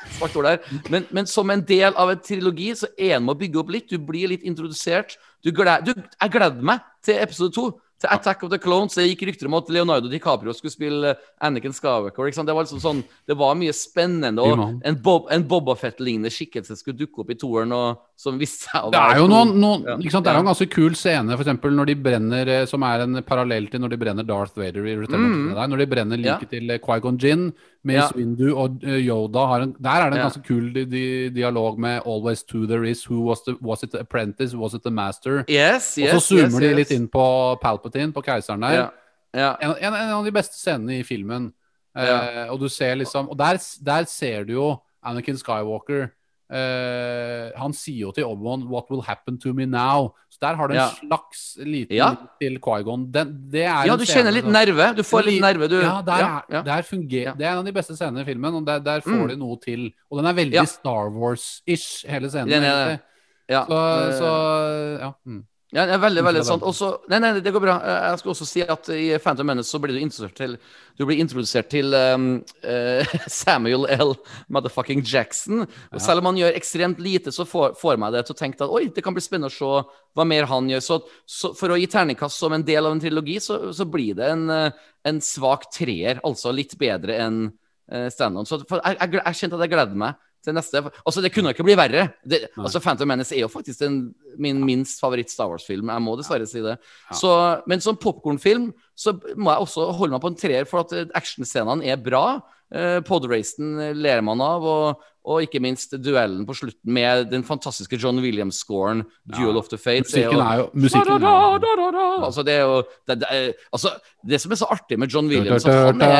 Svart 0.08 0.36
ord 0.36 0.48
der. 0.48 0.58
Men, 0.90 1.06
men 1.12 1.28
som 1.28 1.50
en 1.52 1.62
del 1.68 1.94
av 2.00 2.12
en 2.12 2.22
trilogi 2.24 2.72
så 2.78 2.88
er 2.98 3.18
en 3.18 3.26
med 3.26 3.36
å 3.36 3.40
bygge 3.40 3.60
opp 3.62 3.74
litt. 3.74 3.92
Du 3.92 4.00
blir 4.00 4.32
litt 4.32 4.46
introdusert. 4.48 5.18
Du 5.44 5.52
gled, 5.56 5.90
du, 5.90 5.94
jeg 5.94 6.34
gleder 6.34 6.66
meg 6.66 6.84
til 7.06 7.20
episode 7.20 7.56
to. 7.56 7.70
Til 8.00 8.14
Attack 8.16 8.46
of 8.48 8.52
the 8.54 8.60
Clones. 8.64 8.96
Det 8.96 9.10
gikk 9.10 9.26
rykter 9.28 9.50
om 9.50 9.58
at 9.58 9.70
Leonardo 9.76 10.08
DiCaprio 10.08 10.54
skulle 10.56 10.72
spille 10.72 11.18
Anakin 11.44 11.76
Skywalker. 11.76 12.32
Det 12.32 12.56
var 12.56 12.64
liksom 12.64 12.80
sånn 12.84 13.02
Det 13.28 13.36
var 13.36 13.58
mye 13.60 13.76
spennende. 13.76 14.46
Og 14.46 14.80
en, 14.88 15.00
Bob, 15.04 15.28
en 15.36 15.44
Boba 15.44 15.76
Fett-lignende 15.80 16.32
skikkelse 16.32 16.80
skulle 16.80 17.00
dukke 17.00 17.26
opp 17.26 17.34
i 17.36 17.38
toeren, 17.40 17.76
og 17.76 18.00
som 18.20 18.36
viste 18.40 18.66
seg 18.68 18.84
å 18.84 18.90
Det 18.92 19.00
er 19.00 19.20
jo 19.22 19.28
noen, 19.32 19.54
noen 19.62 19.84
sant? 20.12 20.26
Det 20.26 20.32
er 20.34 20.36
jo 20.36 20.42
en 20.44 20.50
ganske 20.50 20.66
kul 20.74 20.96
scene, 21.00 21.32
eksempel 21.40 21.72
når 21.78 21.88
de 21.88 21.96
brenner 22.04 22.50
eh, 22.52 22.66
Som 22.68 22.84
er 22.84 23.06
en 23.06 23.22
parallell 23.24 23.70
til 23.72 23.80
når 23.80 23.94
de 23.94 24.00
brenner 24.02 24.28
Darth 24.28 24.58
Vader 24.60 24.84
i 24.92 24.96
Return 25.00 25.24
of 25.24 25.32
the 25.38 25.54
Jedi. 25.54 25.68
Når 25.72 25.78
de 25.84 25.88
brenner 25.94 26.20
like 26.20 26.34
Ja. 26.44 26.50
til 26.52 26.74
Quaigon 26.84 27.18
Jinn, 27.24 27.46
Mace 27.88 28.10
Ja. 28.12 28.18
Windu 28.18 28.50
og 28.60 28.84
eh, 28.84 29.00
Yoda 29.06 29.46
har 29.54 29.62
en, 29.64 29.72
Der 29.80 30.02
er 30.04 30.10
det 30.12 30.20
en 30.20 30.26
ganske 30.28 30.44
kul 30.44 30.68
di 30.76 30.84
di 30.86 31.06
dialog 31.30 31.80
med 31.80 32.02
Always 32.06 32.44
to 32.44 32.66
there 32.68 32.84
is. 32.90 33.06
Who 33.08 33.22
was, 33.30 33.42
the, 33.48 33.56
was 33.62 33.84
it 33.84 33.92
the 33.92 34.00
apprentice? 34.04 34.54
Was 34.54 34.74
it 34.76 34.84
the 34.84 34.92
master? 34.92 35.46
Yes, 35.48 35.96
yes, 35.98 36.14
og 36.14 36.22
så 36.22 36.36
zoomer 36.36 36.60
yes, 36.60 36.68
de 36.68 36.76
litt 36.76 36.92
inn 36.92 37.08
på 37.08 37.24
Palpatine, 37.62 38.12
på 38.12 38.22
keiseren 38.22 38.62
der. 38.68 38.74
Ja. 38.74 38.90
Ja. 39.34 39.50
En, 39.62 39.76
en, 39.80 39.94
en 39.94 40.14
av 40.20 40.26
de 40.26 40.32
beste 40.36 40.60
scenene 40.60 41.00
i 41.00 41.04
filmen. 41.08 41.54
Eh, 41.96 42.06
Ja. 42.06 42.52
og 42.52 42.60
du 42.60 42.68
ser 42.70 42.96
liksom 43.00 43.30
Og 43.30 43.38
der, 43.38 43.58
der 43.82 44.04
ser 44.06 44.44
du 44.46 44.54
jo 44.54 44.68
Anakin 45.04 45.38
Skywalker. 45.40 46.12
Eh, 46.52 47.52
han 47.60 47.74
sier 47.78 48.08
jo 48.08 48.12
til 48.12 48.24
Obi-Wan 48.26 48.64
'What 48.68 48.90
will 48.90 49.02
happen 49.06 49.38
to 49.38 49.54
me 49.54 49.66
now?' 49.66 50.14
Så 50.30 50.38
der 50.42 50.56
har 50.56 50.68
du 50.68 50.74
en 50.74 50.80
Ja. 50.80 50.90
slags 50.90 51.58
liten 51.60 51.96
Ja. 51.96 52.16
til 52.42 52.60
Qui-Gon. 52.60 53.12
Den- 53.12 53.50
Det 53.52 53.64
er 53.66 53.86
ja, 53.86 53.96
du 53.96 54.06
scene 54.06 54.24
kjenner 54.24 54.32
litt 54.34 54.46
nerve. 54.46 54.96
Du 54.96 55.04
får 55.04 55.24
litt 55.26 55.42
nerve, 55.42 55.68
du. 55.70 55.80
Ja, 55.82 56.02
der, 56.02 56.18
ja, 56.18 56.42
er- 56.50 56.64
der 56.64 56.82
funger. 56.82 57.36
Det 57.38 57.46
er 57.46 57.52
en 57.52 57.58
av 57.60 57.66
de 57.66 57.72
beste 57.74 57.94
scenene 57.96 58.22
i 58.22 58.26
filmen, 58.26 58.54
og 58.56 58.66
der, 58.66 58.80
der 58.80 59.00
får 59.02 59.24
Mm. 59.26 59.28
de 59.30 59.36
noe 59.36 59.58
til. 59.62 59.92
Og 60.12 60.18
den 60.18 60.26
er 60.26 60.34
veldig. 60.34 60.68
Star 60.68 61.10
Wars-ish, 61.12 62.06
hele 62.08 62.30
scenen. 62.30 62.50
Den 62.50 62.64
er 62.64 63.00
Ja. 63.50 63.66
Så, 63.66 63.74
eh, 63.74 64.14
så 64.20 65.00
ja. 65.02 65.12
Mm. 65.26 65.44
Ja, 65.70 65.84
det 65.86 65.94
er 65.94 66.02
veldig, 66.02 66.22
veldig 66.26 66.42
sant. 66.48 66.64
Også, 66.66 66.88
nei, 67.12 67.20
nei, 67.22 67.30
det 67.46 67.52
går 67.54 67.62
bra. 67.62 67.76
Eh, 67.86 68.06
Jeg 68.10 68.20
skal 68.22 68.32
også 68.32 68.46
si 68.50 68.62
at 68.66 68.88
i 68.90 69.04
Phantom 69.22 69.46
Menace 69.46 69.70
så 69.70 69.78
blir 69.82 69.94
du 69.94 70.02
introdusert 70.02 70.34
til 70.40 70.56
Du 70.98 71.04
blir 71.06 71.20
introdusert 71.22 71.70
til 71.70 71.94
um, 71.94 72.40
uh, 72.66 73.12
Samuel 73.42 73.86
L. 73.94 74.16
Motherfucking 74.50 75.04
Jackson. 75.06 75.68
Og 75.94 76.02
selv 76.02 76.24
om 76.24 76.32
han 76.32 76.40
gjør 76.42 76.58
ekstremt 76.58 77.00
lite, 77.00 77.32
så 77.32 77.46
får, 77.46 77.78
får 77.78 78.02
meg 78.02 78.16
det 78.18 78.24
til 78.26 78.34
å 78.34 78.40
tenke 78.40 78.66
at 78.66 78.74
oi, 78.74 78.88
det 78.96 79.04
kan 79.06 79.14
bli 79.14 79.22
spennende 79.22 79.52
å 79.52 79.56
se 79.56 79.70
hva 80.18 80.26
mer 80.26 80.50
han 80.50 80.72
gjør. 80.74 80.82
Så, 80.88 81.00
så 81.30 81.54
for 81.54 81.76
å 81.76 81.78
gi 81.78 81.86
terningkast 81.94 82.42
som 82.42 82.58
en 82.58 82.66
del 82.66 82.90
av 82.90 82.98
en 82.98 83.04
trilogi, 83.04 83.38
så, 83.44 83.62
så 83.70 83.86
blir 83.86 84.18
det 84.18 84.32
en, 84.34 84.50
eh, 84.50 84.82
en 85.06 85.22
svak 85.22 85.70
treer. 85.76 86.18
Altså 86.26 86.50
litt 86.56 86.74
bedre 86.82 87.22
enn 87.28 87.44
uh, 87.46 88.10
standup. 88.10 88.50
Så 88.50 88.64
for, 88.66 88.82
jeg, 88.82 88.98
jeg, 88.98 89.22
jeg 89.22 89.42
kjente 89.44 89.62
at 89.62 89.68
jeg 89.68 89.76
gleder 89.78 90.02
meg 90.08 90.18
til 90.46 90.56
neste. 90.56 90.82
Altså, 91.04 91.24
det 91.24 91.32
kunne 91.34 91.54
ikke 91.54 91.66
bli 91.68 91.76
verre. 91.80 92.08
Det, 92.24 92.42
altså, 92.58 92.82
Phantom 92.84 93.10
Menace 93.12 93.36
er 93.36 93.44
jo 93.44 93.52
faktisk 93.52 93.82
den, 93.84 94.00
min 94.42 94.62
minst 94.66 95.02
favoritt 95.04 95.32
Star 95.34 95.50
Wars-film. 95.52 95.92
Jeg 95.92 96.06
må 96.06 96.16
dessverre 96.20 96.48
si 96.50 96.64
det. 96.64 96.78
Så, 97.16 97.34
men 97.70 97.84
som 97.84 98.00
popkornfilm 98.00 98.70
så 99.00 99.16
må 99.36 99.52
jeg 99.52 99.66
også 99.66 99.90
holde 99.96 100.16
meg 100.16 100.24
på 100.24 100.32
en 100.34 100.40
treer, 100.40 100.68
for 100.70 100.84
at 100.84 100.96
eh, 100.96 101.12
actionscenene 101.16 101.88
er 101.88 102.02
bra. 102.04 102.40
Uh, 102.70 103.00
Podracen 103.02 103.80
ler 103.98 104.20
man 104.22 104.44
av, 104.46 104.66
og, 104.68 105.08
og 105.26 105.44
ikke 105.44 105.60
minst 105.62 105.92
duellen 106.00 106.46
på 106.48 106.56
slutten 106.56 106.94
med 106.96 107.28
den 107.32 107.44
fantastiske 107.44 108.00
John 108.00 108.20
Williams-scoren, 108.24 109.04
'Duel 109.28 109.58
of 109.60 109.68
the 109.68 109.78
Fates'. 109.78 110.16
Musikken 110.16 110.40
er 110.40 110.58
jo 110.62 110.70
musikken 110.74 111.24
er. 111.24 112.26
Altså, 112.26 112.44
det 112.44 112.54
er 112.54 112.62
jo 112.62 112.78
det, 113.08 113.20
det, 113.20 113.28
er- 113.30 113.54
altså, 113.74 113.90
det 114.30 114.42
som 114.42 114.52
er 114.52 114.56
så 114.56 114.70
artig 114.72 115.00
med 115.00 115.08
John 115.12 115.28
Williams, 115.28 115.64
han 115.64 116.02
er 116.02 116.18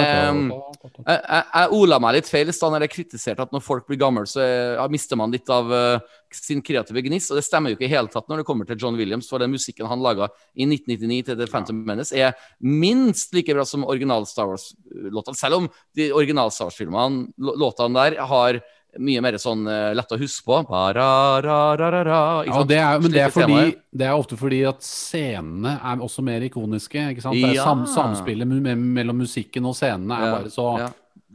jeg, 1.08 1.22
jeg, 1.30 1.44
jeg 1.54 1.70
ola 1.72 2.00
meg 2.00 2.16
litt 2.20 2.30
feil 2.30 2.52
i 2.52 2.56
stad 2.56 2.74
når 2.74 2.86
jeg 2.86 2.94
kritiserte 2.94 3.46
at 3.46 3.52
når 3.56 3.64
folk 3.64 3.88
blir 3.88 4.00
gamle, 4.00 4.26
så 4.30 4.44
eh, 4.44 4.88
mister 4.92 5.20
man 5.20 5.32
litt 5.32 5.50
av 5.50 5.72
uh, 5.72 6.00
sin 6.34 6.62
kreative 6.66 7.02
gnist. 7.06 7.32
Og 7.32 7.40
det 7.40 7.46
stemmer 7.48 7.72
jo 7.72 7.80
ikke 7.80 7.88
i 7.88 7.92
hele 7.92 8.12
tatt 8.12 8.28
når 8.30 8.42
det 8.42 8.48
kommer 8.50 8.68
til 8.70 8.80
John 8.80 8.98
Williams, 9.00 9.30
for 9.30 9.42
den 9.42 9.54
musikken 9.54 9.90
han 9.90 10.04
laga 10.04 10.30
i 10.56 10.68
1999 10.68 11.22
til 11.30 11.40
The 11.40 11.48
Phantom 11.50 11.84
Menace, 11.88 12.16
er 12.16 12.36
minst 12.60 13.34
like 13.34 13.54
bra 13.56 13.66
som 13.68 13.88
original 13.88 14.28
Star 14.30 14.50
Wars-låtene. 14.52 15.40
Selv 15.40 15.62
om 15.62 15.70
de 15.98 16.12
original 16.16 16.52
Star 16.54 16.70
Wars-filmene, 16.70 17.30
låtene 17.38 17.96
der, 17.96 18.20
har 18.30 18.62
mye 18.98 19.22
mer 19.22 19.38
sånn 19.38 19.68
uh, 19.70 19.94
lett 19.94 20.12
å 20.12 20.18
huske 20.18 20.46
på. 20.48 20.64
Ba-ra-ra-ra-ra-ra, 20.70 22.22
ikke 22.48 22.56
Ja, 22.58 22.64
det 22.72 22.78
er, 22.82 23.00
men 23.04 23.12
det 23.14 23.22
er, 23.22 23.30
fordi, 23.34 23.60
det 23.94 24.08
er 24.08 24.16
ofte 24.18 24.38
fordi 24.40 24.62
at 24.70 24.82
scenene 24.86 25.76
er 25.78 26.02
også 26.06 26.24
mer 26.26 26.42
ikoniske. 26.48 27.04
ikke 27.14 27.22
sant? 27.22 27.38
Ja. 27.38 27.64
sam, 27.64 27.86
samspillet 27.86 28.48
me- 28.50 28.62
me- 28.62 28.76
mellom 28.76 29.18
musikken 29.22 29.66
og 29.70 29.76
scenene 29.78 30.18
er 30.18 30.26
Ja, 30.26 30.32
bare 30.40 30.50
så. 30.54 30.68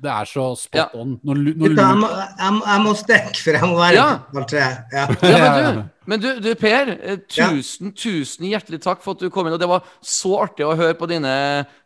Det 0.05 0.13
er 0.13 0.29
så 0.29 0.45
spot 0.61 0.77
Ja. 0.79 0.85
on. 1.01 1.15
Når, 1.25 1.39
når, 1.57 1.69
Gutta, 1.73 1.89
jeg 1.89 1.97
må, 2.03 2.09
jeg, 2.13 2.53
må- 2.59 2.67
jeg 2.69 2.81
må 2.85 2.93
stikke, 3.01 3.41
for 3.41 3.57
jeg 3.59 3.69
må 3.71 3.77
være 3.81 3.95
Ja. 3.97 4.07
på 4.35 4.45
tre. 4.51 4.65
Ja. 4.93 5.07
Ja, 5.25 5.39
men 5.57 5.65
du, 5.65 5.83
men 6.07 6.21
du, 6.21 6.29
du 6.45 6.51
Per, 6.61 6.91
eh, 7.01 7.17
tusen, 7.33 7.93
tusen 7.97 8.45
hjertelig 8.51 8.83
takk 8.85 9.01
for 9.03 9.17
at 9.17 9.25
du 9.25 9.31
kom 9.33 9.47
inn. 9.49 9.55
Og 9.57 9.61
det 9.63 9.69
var 9.71 9.83
så 10.05 10.35
artig 10.45 10.67
å 10.69 10.77
høre 10.77 10.95
på 11.01 11.09
dine 11.09 11.33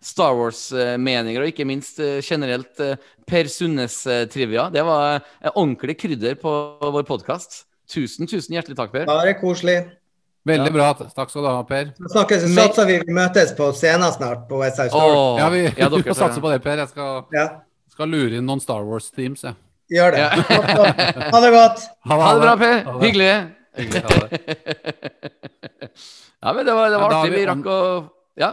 Star 0.03 0.35
Wars-meninger, 0.35 1.41
og 1.45 1.53
ikke 1.53 1.65
minst 1.69 2.01
eh, 2.03 2.19
generelt 2.27 2.81
eh, 2.83 2.97
Per 3.29 3.47
Sundnes-trivia. 3.47 4.69
Det 4.75 4.83
var 4.85 5.23
ordentlig 5.55 5.95
krydder 6.01 6.35
på 6.41 6.51
vår 6.83 7.07
podkast. 7.09 7.65
Tusen, 7.89 8.27
tusen 8.29 8.53
hjertelig 8.59 8.77
takk, 8.77 8.91
Per. 8.93 9.07
Bare 9.09 9.35
koselig. 9.41 9.79
Veldig 10.49 10.71
Ja. 10.71 10.73
bra. 10.73 10.93
Takk 11.13 11.31
skal 11.31 11.43
du 11.45 11.49
ha, 11.49 11.63
Per. 11.69 11.91
Så 11.99 12.09
snakkes, 12.15 12.45
satser 12.57 12.87
vi 12.89 12.99
møtes 13.13 13.51
på 13.57 13.71
scenen 13.77 14.11
snart 14.15 14.47
på 14.49 14.59
West 14.63 14.77
Side 14.81 14.91
Story. 14.91 15.15
Åh, 15.15 15.39
Ja, 15.39 15.49
vi, 15.53 15.63
ja, 15.77 15.89
dere 15.93 16.03
får 16.09 16.17
satse 16.17 16.41
på 16.41 16.51
det, 16.53 16.63
Per. 16.65 16.77
Jeg 16.83 16.89
skal, 16.89 17.25
Ja, 17.37 17.47
skal 17.99 18.13
lure 18.15 18.39
inn 18.39 18.47
noen 18.47 18.63
Star 18.63 18.87
Wars-teams. 18.87 19.43
jeg. 19.43 19.59
gjør 19.91 20.15
det. 20.15 20.21
Ja. 20.23 20.31
Ha 21.35 21.41
det 21.43 21.51
godt. 21.51 21.87
Ha 22.07 22.19
det 22.31 22.41
bra, 22.45 22.55
Per. 22.61 22.77
Hyggelig. 23.03 23.33
Hyggelig. 23.79 24.03
Ha 24.07 24.21
det. 24.23 24.29
Ja, 26.39 26.53
men 26.55 26.63
det 26.63 26.71
var, 26.71 26.87
det 26.93 26.99
var 27.03 27.11
Ja, 27.11 27.19
artig. 27.19 27.33
Vi 27.33 27.41
vi 27.41 27.47
rakk 27.49 27.65
å 27.67 27.79
Ja. 28.39 28.53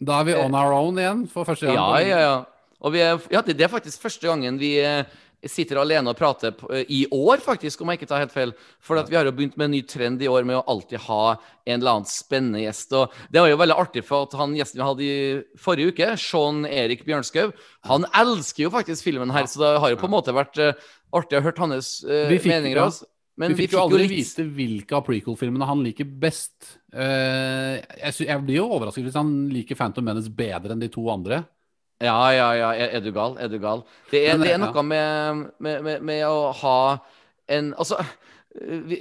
Da 0.00 0.20
er 0.20 0.28
vi 0.28 0.34
on 0.38 0.54
our 0.54 0.70
own 0.72 0.98
igjen 1.02 1.24
for 1.28 1.44
første 1.48 1.66
gang. 1.66 1.74
Ja, 1.74 1.98
ja, 2.06 2.20
ja. 2.22 2.36
Og 2.80 2.94
vi 2.94 3.00
er, 3.02 3.18
ja, 3.34 3.42
det 3.42 3.56
det 3.58 3.66
er 3.66 3.72
faktisk 3.72 4.00
første 4.06 4.28
gangen 4.30 4.60
vi 4.60 4.76
eh, 4.78 5.02
sitter 5.48 5.78
alene 5.80 6.12
og 6.12 6.18
prater 6.18 6.52
eh, 6.74 6.82
i 6.92 6.98
år, 7.16 7.40
faktisk, 7.44 7.80
om 7.80 7.88
jeg 7.92 8.00
ikke 8.00 8.08
tar 8.10 8.20
helt 8.24 8.34
feil. 8.34 8.52
For 8.84 9.00
vi 9.08 9.16
har 9.16 9.24
jo 9.24 9.32
begynt 9.32 9.56
med 9.56 9.70
en 9.70 9.74
ny 9.76 9.80
trend 9.88 10.20
i 10.20 10.28
år 10.28 10.44
med 10.48 10.58
å 10.58 10.64
alltid 10.68 11.00
ha 11.06 11.20
en 11.64 11.78
eller 11.78 11.94
annen 12.00 12.08
spennende 12.10 12.60
gjest. 12.64 12.92
Og 12.98 13.14
det 13.32 13.40
var 13.40 13.48
jo 13.52 13.60
veldig 13.62 13.78
artig 13.84 14.04
for 14.04 14.26
at 14.28 14.36
han 14.40 14.56
gjesten 14.58 14.82
vi 14.82 14.88
hadde 14.88 15.06
i 15.06 15.60
forrige 15.60 15.94
uke, 15.94 16.10
Sean 16.20 16.64
Erik 16.68 17.06
Bjørnskaug, 17.08 17.54
han 17.88 18.04
elsker 18.20 18.66
jo 18.66 18.74
faktisk 18.74 19.06
filmen 19.08 19.32
her, 19.32 19.48
så 19.48 19.62
det 19.62 19.72
har 19.80 19.94
jo 19.94 20.00
på 20.02 20.10
en 20.10 20.16
måte 20.18 20.36
vært 20.36 20.60
eh, 20.60 20.84
artig 21.16 21.40
å 21.40 21.44
høre 21.46 21.64
hans 21.64 21.94
eh, 22.04 22.28
fikk- 22.36 22.52
meninger. 22.52 22.82
ja. 22.84 22.90
Men 23.40 23.54
vi 23.54 23.62
fikk 23.62 23.72
jo 23.72 23.78
aldri 23.86 24.04
vite 24.10 24.44
hvilke 24.44 24.92
av 24.98 25.06
prequel-filmene 25.06 25.64
han 25.64 25.80
liker 25.80 26.04
best. 26.04 26.74
Jeg 26.92 28.42
blir 28.44 28.58
jo 28.58 28.66
overrasket 28.74 29.06
hvis 29.06 29.16
han 29.16 29.30
liker 29.48 29.78
Phantom 29.78 30.04
Menace 30.04 30.28
bedre 30.28 30.74
enn 30.74 30.82
de 30.82 30.90
to 30.92 31.06
andre. 31.08 31.38
Ja, 32.00 32.30
ja, 32.32 32.48
ja. 32.56 32.70
Er, 32.88 33.00
du 33.04 33.10
gal? 33.12 33.36
Er 33.38 33.48
du 33.52 33.58
gal? 33.60 33.82
Det 34.10 34.22
er, 34.26 34.38
det 34.40 34.54
er 34.54 34.58
noe 34.62 34.82
med, 34.82 35.50
med, 35.60 35.82
med, 35.84 36.02
med 36.02 36.22
å 36.28 36.50
ha 36.62 36.76
en 37.50 37.74
Altså 37.76 37.98
vi, 38.88 38.96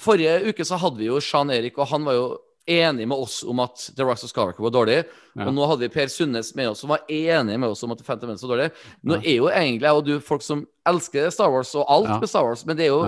Forrige 0.00 0.40
uke 0.48 0.64
så 0.66 0.78
hadde 0.80 0.98
vi 1.02 1.06
jo 1.10 1.20
Jean 1.22 1.52
Erik, 1.54 1.76
og 1.78 1.86
han 1.92 2.02
var 2.06 2.16
jo 2.16 2.24
enig 2.66 3.04
med 3.06 3.20
oss 3.20 3.42
om 3.44 3.60
at 3.60 3.90
The 3.94 4.06
Rocks 4.08 4.24
of 4.24 4.30
Scarwacker 4.32 4.64
var 4.64 4.72
dårlig. 4.72 4.96
Ja. 5.36 5.44
Og 5.46 5.52
nå 5.54 5.66
hadde 5.68 5.84
vi 5.84 5.90
Per 5.92 6.08
Sundnes 6.10 6.54
med 6.56 6.70
oss, 6.72 6.80
som 6.80 6.90
var 6.94 7.04
enig 7.12 7.58
med 7.60 7.68
oss 7.68 7.82
om 7.84 7.92
at 7.92 8.00
The 8.00 8.06
Phantom 8.08 8.30
Menace 8.32 8.48
var 8.48 8.56
dårlig. 8.56 8.70
Nå 9.04 9.18
Ja. 9.18 9.20
er 9.20 9.36
jo 9.36 9.50
egentlig 9.52 9.84
jeg 9.86 10.00
og 10.00 10.04
du 10.08 10.14
folk 10.24 10.42
som 10.42 10.64
elsker 10.88 11.28
Star 11.30 11.52
Wars 11.52 11.74
og 11.76 11.84
alt 11.92 12.08
Ja. 12.08 12.18
med 12.24 12.28
Star 12.32 12.48
Wars, 12.48 12.64
men 12.66 12.76
det 12.80 12.86
er 12.88 12.94
jo. 12.94 13.02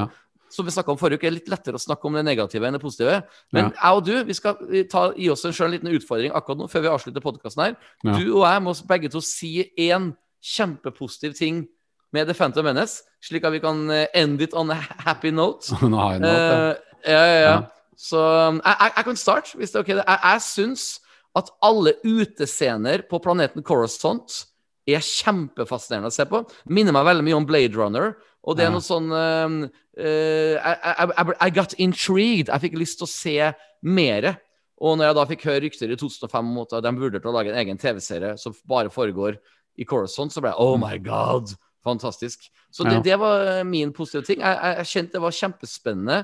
Som 0.52 0.66
vi 0.66 0.72
snakka 0.74 0.92
om 0.92 0.98
forrige 0.98 1.20
uke, 1.20 1.28
er 1.28 1.36
litt 1.36 1.48
lettere 1.50 1.78
å 1.78 1.82
snakke 1.82 2.08
om 2.08 2.16
det 2.16 2.24
negative 2.26 2.68
enn 2.68 2.76
det 2.76 2.82
positive. 2.82 3.22
Men 3.52 3.64
Ja. 3.64 3.70
jeg 3.82 3.96
og 3.96 4.04
du 4.04 4.24
vi 4.24 4.34
skal 4.34 4.56
ta, 4.90 5.12
gi 5.16 5.30
oss 5.30 5.44
en, 5.44 5.52
selv 5.52 5.68
en 5.68 5.74
liten 5.78 5.94
utfordring 5.94 6.32
akkurat 6.32 6.58
nå, 6.58 6.68
før 6.70 6.84
vi 6.84 6.92
avslutter 6.92 7.24
podkasten 7.24 7.64
her. 7.64 7.76
Ja. 8.04 8.18
Du 8.18 8.36
og 8.38 8.44
jeg 8.46 8.62
må 8.62 8.74
begge 8.88 9.10
to 9.12 9.20
si 9.20 9.70
én 9.78 10.14
kjempepositiv 10.42 11.34
ting 11.34 11.66
med 12.12 12.26
The 12.26 12.34
Phantom 12.34 12.64
Menace, 12.64 13.02
slik 13.22 13.44
at 13.44 13.52
vi 13.52 13.60
kan 13.60 13.90
eh, 13.90 14.06
end 14.14 14.40
it 14.40 14.54
on 14.54 14.70
a 14.70 14.78
happy 15.04 15.30
note. 15.30 15.74
Nå 15.82 15.96
har 15.98 16.12
jeg 16.16 16.20
note, 16.20 16.36
uh, 16.36 17.00
ja, 17.04 17.24
ja, 17.24 17.40
ja. 17.40 17.50
Ja. 17.50 17.62
Så 17.96 18.20
um, 18.48 18.60
jeg 18.64 19.04
kan 19.04 19.16
starte, 19.16 19.56
hvis 19.56 19.72
det 19.72 19.80
er 19.80 19.84
ok. 19.84 19.88
Jeg, 19.96 20.18
jeg 20.22 20.42
syns 20.44 21.00
at 21.36 21.50
alle 21.64 21.94
utescener 22.04 23.02
på 23.10 23.18
planeten 23.24 23.64
Coruscant 23.64 24.46
er 24.86 25.02
kjempefascinerende 25.02 26.12
å 26.12 26.14
se 26.14 26.26
på. 26.30 26.42
Minner 26.70 26.94
meg 26.94 27.08
veldig 27.08 27.26
mye 27.26 27.38
om 27.40 27.46
Blade 27.48 27.74
Runner. 27.74 28.14
Og 28.46 28.54
det 28.54 28.66
er 28.68 28.70
noe 28.70 28.84
sånn 28.84 29.10
uh, 29.10 29.66
uh, 29.98 30.54
I, 30.54 31.06
I, 31.10 31.24
I- 31.48 31.54
got 31.54 31.74
intrigued. 31.82 32.52
Jeg 32.52 32.62
fikk 32.62 32.78
lyst 32.78 33.00
til 33.00 33.08
å 33.08 33.10
se 33.10 33.36
mere. 33.82 34.36
Og 34.76 34.98
når 34.98 35.08
jeg 35.08 35.18
da 35.18 35.24
fikk 35.32 35.46
høre 35.48 35.62
rykter 35.64 35.90
i 35.90 35.98
2005 35.98 36.52
om 36.52 36.62
at 36.62 36.76
de 36.84 36.92
vurderte 37.00 37.30
å 37.30 37.34
lage 37.34 37.50
en 37.50 37.58
egen 37.62 37.80
TV-serie 37.80 38.36
som 38.38 38.54
bare 38.68 38.92
foregår 38.92 39.40
i 39.80 39.86
Coruscant, 39.88 40.32
så 40.32 40.42
ble 40.44 40.52
jeg 40.52 40.62
oh 40.62 40.76
my 40.80 40.94
god, 41.02 41.54
fantastisk. 41.84 42.46
Så 42.70 42.84
det, 42.84 43.00
det 43.06 43.16
var 43.18 43.64
min 43.66 43.92
positive 43.96 44.24
ting. 44.28 44.42
Jeg, 44.44 44.58
jeg, 44.60 44.76
jeg 44.82 44.90
kjente 44.92 45.16
det 45.16 45.24
var 45.24 45.36
kjempespennende. 45.40 46.18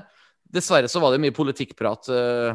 Dessverre 0.53 0.89
så 0.91 1.01
var 1.01 1.13
det 1.13 1.21
mye 1.23 1.33
politikkprat 1.35 2.09
uh, 2.13 2.51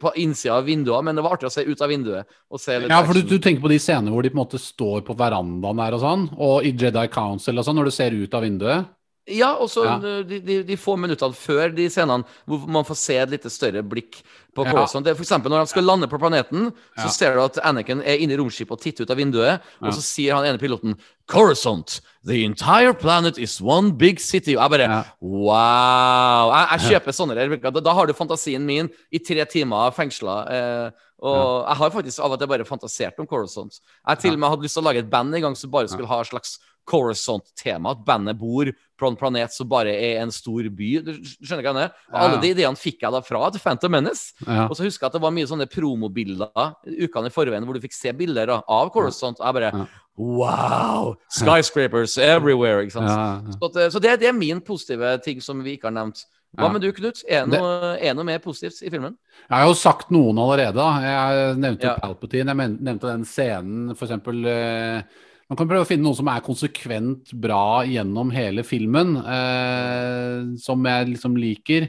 på 0.00 0.12
innsida 0.22 0.56
av 0.56 0.68
vinduene, 0.68 1.02
men 1.08 1.18
det 1.18 1.24
var 1.26 1.36
artig 1.36 1.50
å 1.50 1.52
se 1.52 1.66
ut 1.66 1.82
av 1.84 1.92
vinduet. 1.92 2.38
Og 2.48 2.62
se 2.62 2.78
litt 2.78 2.92
Ja, 2.92 3.02
for 3.04 3.16
du, 3.16 3.26
du 3.28 3.36
tenker 3.36 3.64
på 3.64 3.72
de 3.72 3.80
scenene 3.82 4.14
hvor 4.14 4.24
de 4.24 4.32
på 4.32 4.38
en 4.38 4.44
måte 4.44 4.60
står 4.62 5.04
på 5.06 5.16
verandaen 5.18 5.84
der 5.84 5.98
og 5.98 6.04
sånn, 6.04 6.24
og 6.38 6.64
i 6.64 6.72
Jedi 6.72 7.04
Council 7.12 7.60
og 7.60 7.66
sånn, 7.66 7.80
når 7.80 7.90
du 7.90 7.96
ser 7.98 8.16
ut 8.16 8.36
av 8.36 8.46
vinduet. 8.46 8.88
Ja, 9.30 9.52
og 9.56 9.68
så 9.70 9.84
Ja. 9.86 9.96
uh, 9.98 10.22
de, 10.26 10.40
de, 10.40 10.62
de 10.66 10.76
få 10.76 10.96
minuttene 10.98 11.34
før 11.36 11.72
de 11.74 11.86
scenene 11.88 12.24
hvor 12.46 12.66
man 12.68 12.84
får 12.84 12.96
se 12.98 13.16
et 13.22 13.30
litt 13.30 13.46
større 13.50 13.82
blikk 13.86 14.22
på 14.56 14.64
Ja. 14.66 14.72
Coruscant. 14.72 15.04
Det 15.06 15.14
For 15.16 15.22
eksempel 15.22 15.50
når 15.52 15.62
han 15.62 15.70
skal 15.70 15.84
lande 15.86 16.08
på 16.10 16.18
planeten, 16.18 16.72
så 16.98 17.06
Ja. 17.06 17.08
ser 17.14 17.34
du 17.34 17.40
at 17.44 17.58
Anakin 17.64 18.00
er 18.02 18.18
inne 18.18 18.34
i 18.34 18.36
romskipet 18.40 18.72
og 18.72 18.80
titter 18.80 19.04
ut 19.06 19.10
av 19.10 19.16
vinduet, 19.16 19.60
Ja. 19.60 19.86
og 19.86 19.92
så 19.94 20.02
sier 20.02 20.34
han 20.34 20.44
ene 20.44 20.58
piloten 20.58 20.96
Coruscant, 21.30 22.00
the 22.26 22.44
entire 22.44 22.92
planet 22.92 23.38
is 23.38 23.60
one 23.60 23.92
big 23.92 24.18
city. 24.18 24.56
Og 24.56 24.62
jeg 24.62 24.70
bare 24.70 24.88
Ja. 24.90 25.04
Wow! 25.20 26.50
Jeg, 26.50 26.66
jeg 26.80 26.90
kjøper 26.90 27.14
sånne 27.14 27.36
der. 27.38 27.56
Da, 27.70 27.80
da 27.80 27.94
har 27.94 28.06
du 28.06 28.12
fantasien 28.18 28.64
min 28.66 28.90
i 29.12 29.18
tre 29.22 29.44
timer 29.46 29.92
fengsla. 29.94 30.34
Eh, 30.50 30.90
og 31.22 31.66
jeg 31.68 31.76
har 31.76 31.90
faktisk 31.94 32.18
av 32.24 32.32
og 32.32 32.40
til 32.40 32.48
bare 32.48 32.64
fantasert 32.64 33.18
om 33.20 33.26
Coruscant. 33.30 33.78
Jeg 34.08 34.18
til 34.24 34.32
og 34.32 34.38
med 34.40 34.50
hadde 34.50 34.62
lyst 34.66 34.74
til 34.78 34.82
å 34.82 34.88
lage 34.88 34.98
et 35.04 35.10
band 35.12 35.34
en 35.36 35.42
gang 35.46 35.54
som 35.56 35.70
bare 35.70 35.86
skulle 35.88 36.08
ha 36.10 36.20
et 36.24 36.30
slags 36.32 36.58
Coruscant-tema. 36.90 37.92
At 37.92 38.04
bandet 38.06 38.38
bor 38.40 38.70
på 39.00 39.08
en 39.08 39.16
planet 39.18 39.54
som 39.56 39.68
bare 39.70 39.92
er 39.96 40.20
en 40.22 40.32
stor 40.34 40.68
by. 40.76 40.90
Du 41.06 41.10
skjønner 41.16 41.64
hva 41.64 41.70
jeg 41.72 41.78
mener? 41.78 41.94
Ja. 42.10 42.20
Alle 42.26 42.40
de 42.42 42.52
ideene 42.54 42.78
fikk 42.80 43.02
jeg 43.06 43.14
da 43.16 43.22
fra 43.24 43.48
til 43.54 43.64
Phantom 43.64 43.96
Menace. 43.96 44.34
Ja. 44.46 44.66
Og 44.68 44.76
så 44.78 44.84
husker 44.86 45.06
jeg 45.06 45.10
at 45.14 45.16
det 45.18 45.24
var 45.24 45.34
mye 45.34 45.48
sånne 45.50 45.66
promobilder 45.72 46.76
ukene 46.86 47.32
i 47.32 47.34
forveien 47.34 47.64
hvor 47.66 47.76
du 47.78 47.82
fikk 47.84 47.96
se 47.96 48.12
bilder 48.16 48.52
av 48.60 48.92
Coruscant. 48.94 49.40
Og 49.40 49.48
jeg 49.48 49.58
bare. 49.60 49.86
Wow! 50.20 51.14
Skyscrapers 51.32 52.18
everywhere. 52.20 52.84
Ikke 52.84 52.98
sant? 52.98 53.08
Så, 53.56 53.70
at, 53.70 53.78
eh, 53.80 53.88
så 53.94 54.02
det, 54.04 54.18
det 54.20 54.28
er 54.30 54.36
min 54.36 54.60
positive 54.60 55.16
ting 55.24 55.40
som 55.44 55.62
vi 55.64 55.78
ikke 55.78 55.88
har 55.88 55.96
nevnt. 55.96 56.26
Hva 56.58 56.66
med 56.74 56.82
du, 56.82 56.88
Knut? 56.90 57.20
Er 57.30 57.44
det 57.46 57.60
noe, 57.60 57.92
er 58.02 58.14
noe 58.18 58.26
mer 58.26 58.40
positivt 58.42 58.80
i 58.82 58.90
filmen? 58.90 59.14
Jeg 59.46 59.54
har 59.54 59.68
jo 59.70 59.76
sagt 59.78 60.10
noen 60.10 60.38
allerede. 60.42 60.74
da. 60.74 60.88
Jeg 61.04 61.58
nevnte 61.62 61.86
Ja. 61.86 61.94
Palpatine, 62.02 62.56
jeg 62.56 62.76
nevnte 62.82 63.06
den 63.06 63.24
scenen, 63.24 63.94
for 63.94 64.08
eksempel 64.08 64.42
eh, 64.50 65.02
Man 65.50 65.58
kan 65.58 65.66
prøve 65.66 65.82
å 65.82 65.88
finne 65.88 66.06
noe 66.06 66.14
som 66.14 66.28
er 66.30 66.44
konsekvent 66.46 67.32
bra 67.42 67.82
gjennom 67.82 68.30
hele 68.30 68.62
filmen, 68.62 69.16
eh, 69.18 70.44
som 70.62 70.86
jeg 70.86 71.08
liksom 71.16 71.34
liker. 71.42 71.88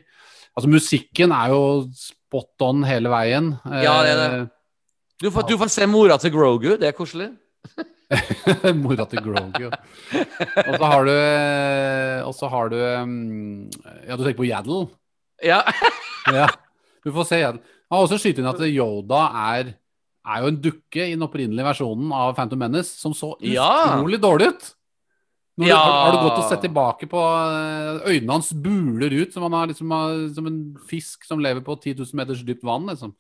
Altså 0.58 0.72
Musikken 0.72 1.34
er 1.36 1.54
jo 1.54 1.62
spot 1.94 2.66
on 2.66 2.82
hele 2.88 3.12
veien. 3.14 3.54
Ja, 3.70 4.00
det 4.02 4.16
er 4.16 4.22
det. 4.24 4.42
Du 5.22 5.30
får, 5.30 5.46
du 5.46 5.54
får 5.62 5.70
se 5.70 5.86
mora 5.86 6.18
til 6.18 6.34
Grogu, 6.34 6.72
det 6.82 6.90
er 6.90 6.98
koselig. 6.98 7.30
Eh, 8.12 8.72
Mora 8.82 9.06
til 9.08 9.22
Grogu. 9.24 9.68
Og 9.70 10.74
så 10.76 10.88
har 10.90 11.06
du 11.08 11.12
eh, 11.14 12.18
Og 12.26 12.34
så 12.36 12.50
har 12.52 12.72
du 12.74 12.76
mm, 12.82 13.70
Ja, 14.08 14.18
du 14.18 14.24
tenker 14.26 14.42
på 14.42 14.50
Yaddle? 14.50 14.88
Ja. 15.46 15.62
Ja, 16.30 16.46
du 17.02 17.10
får 17.16 17.26
se 17.26 17.40
Yaddle. 17.42 17.64
Han 17.90 17.98
har 17.98 18.06
også 18.06 18.20
skyte 18.22 18.44
inn 18.44 18.50
at 18.50 18.60
Yoda 18.70 19.22
er, 19.56 19.72
er 20.28 20.42
jo 20.44 20.48
en 20.52 20.60
dukke 20.62 21.08
i 21.08 21.16
den 21.16 21.26
opprinnelige 21.26 21.66
versjonen 21.66 22.12
av 22.14 22.36
Phantom 22.38 22.60
Menace, 22.60 22.94
som 23.00 23.14
så 23.14 23.34
Ja. 23.42 23.98
utrolig 23.98 24.20
dårlig 24.22 24.48
ut. 24.54 24.74
Du, 25.60 25.66
Ja. 25.68 25.76
har, 25.78 25.92
har 26.06 26.12
du 26.16 26.30
gått 26.30 26.40
og 26.40 26.50
sett 26.50 26.62
tilbake 26.64 27.08
på 27.12 27.20
eh, 27.22 28.08
Øynene 28.10 28.32
hans 28.32 28.52
buler 28.54 29.12
ut 29.12 29.34
som, 29.34 29.44
han 29.44 29.52
har, 29.54 29.68
liksom, 29.68 29.90
som 30.34 30.48
en 30.48 30.78
fisk 30.88 31.26
som 31.28 31.40
lever 31.40 31.62
på 31.62 31.76
10 31.80 31.96
000 32.00 32.08
meters 32.16 32.42
dypt 32.48 32.64
vann. 32.64 32.86
Liksom. 32.88 33.14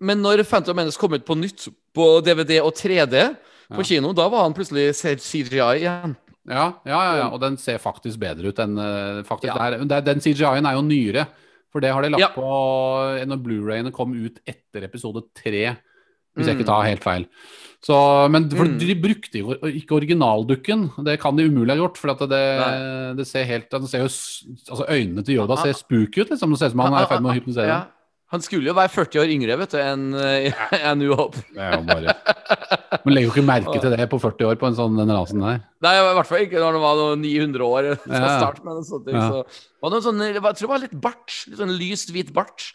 Men 0.00 0.22
når 0.22 0.42
Phantom 0.48 0.74
Menace 0.76 0.98
kom 0.98 1.12
ut 1.14 1.26
på 1.26 1.36
nytt 1.36 1.68
på 1.94 2.20
DVD 2.24 2.60
og 2.62 2.72
3D 2.74 3.36
på 3.70 3.78
Ja. 3.78 3.82
kino, 3.84 4.12
da 4.12 4.28
var 4.28 4.42
han 4.48 4.54
plutselig 4.54 4.94
CGI 4.96 5.82
igjen. 5.84 6.16
Ja, 6.46 6.74
ja, 6.84 6.98
ja, 7.04 7.16
ja, 7.16 7.28
og 7.32 7.40
den 7.40 7.56
ser 7.56 7.78
faktisk 7.78 8.18
bedre 8.20 8.48
ut 8.52 8.58
enn 8.58 8.76
eh, 8.78 9.22
faktisk 9.24 9.48
Ja. 9.54 9.70
det 9.70 9.90
er, 9.90 9.96
er, 9.96 10.00
Den 10.04 10.20
CGI-en 10.20 10.66
er 10.66 10.74
jo 10.74 10.82
nyere, 10.82 11.26
for 11.72 11.80
det 11.80 11.92
har 11.92 12.02
de 12.02 12.10
lagt 12.10 12.20
Ja. 12.20 12.28
på 12.34 13.24
når 13.26 13.42
Blu-rayene 13.42 13.92
kom 13.92 14.12
ut 14.14 14.40
etter 14.46 14.84
episode 14.84 15.22
tre, 15.34 15.76
hvis 16.36 16.46
jeg 16.46 16.56
Mm. 16.56 16.60
ikke 16.60 16.66
tar 16.66 16.82
helt 16.88 17.02
feil. 17.04 17.26
Så, 17.84 18.30
men 18.30 18.48
Mm. 18.48 18.78
de 18.78 18.94
brukte 18.96 19.38
jo 19.38 19.54
ikke 19.60 19.92
originaldukken, 20.00 20.90
det 21.04 21.20
kan 21.20 21.36
de 21.36 21.44
umulig 21.50 21.70
ha 21.76 21.76
gjort. 21.76 21.98
For 21.98 22.10
at 22.10 22.18
det, 22.30 23.16
det 23.18 23.26
ser 23.26 23.44
helt 23.44 23.68
det 23.70 23.88
ser 23.90 23.98
jo, 24.00 24.08
altså 24.08 24.86
Øynene 24.88 25.22
til 25.24 25.36
Yoda 25.36 25.56
ser 25.56 25.72
spooky 25.76 26.22
ut, 26.24 26.30
liksom. 26.30 26.50
Det 26.50 26.58
ser 26.58 26.66
ut 26.66 26.72
som 26.72 26.80
han 26.80 26.94
er 26.94 27.04
i 27.04 27.10
ferd 27.12 27.22
med 27.22 27.32
å 27.32 27.36
hypnotisere. 27.38 27.68
Ja. 27.68 27.82
Han 28.32 28.40
skulle 28.40 28.66
jo 28.66 28.74
være 28.74 28.88
40 28.90 29.20
år 29.20 29.28
yngre 29.30 29.56
vet 29.60 29.70
du, 29.70 29.76
enn 29.78 30.14
uh, 30.16 30.50
enn 30.90 30.98
New 30.98 31.12
Hope. 31.14 31.36
Er 31.54 31.76
bare 31.86 32.14
Man 33.04 33.14
legger 33.14 33.28
jo 33.28 33.32
ikke 33.34 33.44
merke 33.46 33.80
til 33.80 33.92
det 33.94 34.08
på 34.10 34.18
40 34.18 34.48
år 34.48 34.56
på 34.58 34.66
en 34.66 34.74
sånn 34.74 34.96
den 34.96 35.12
rasen 35.12 35.38
der. 35.44 35.60
Nei, 35.84 35.92
i 36.00 36.14
hvert 36.16 36.26
fall 36.26 36.40
ikke 36.40 36.58
når 36.58 36.72
han 36.72 36.82
var 36.82 36.96
noen 36.96 37.20
900 37.22 37.62
år 37.68 37.90
fra 38.08 38.22
Ja. 38.24 38.38
start. 38.40 38.64
med 38.64 38.74
noe 38.80 38.82
sånt, 38.88 39.06
Ja. 39.12 39.28
så. 39.28 39.44
var 39.84 39.90
noen 39.92 40.02
sånne, 40.08 40.32
jeg 40.32 40.40
tror 40.42 40.54
det 40.56 40.72
var 40.72 40.78
litt 40.88 41.00
bart. 41.00 41.36
Litt 41.46 41.58
sånn 41.60 41.76
lyst 41.78 42.10
hvit 42.16 42.32
bart. 42.32 42.72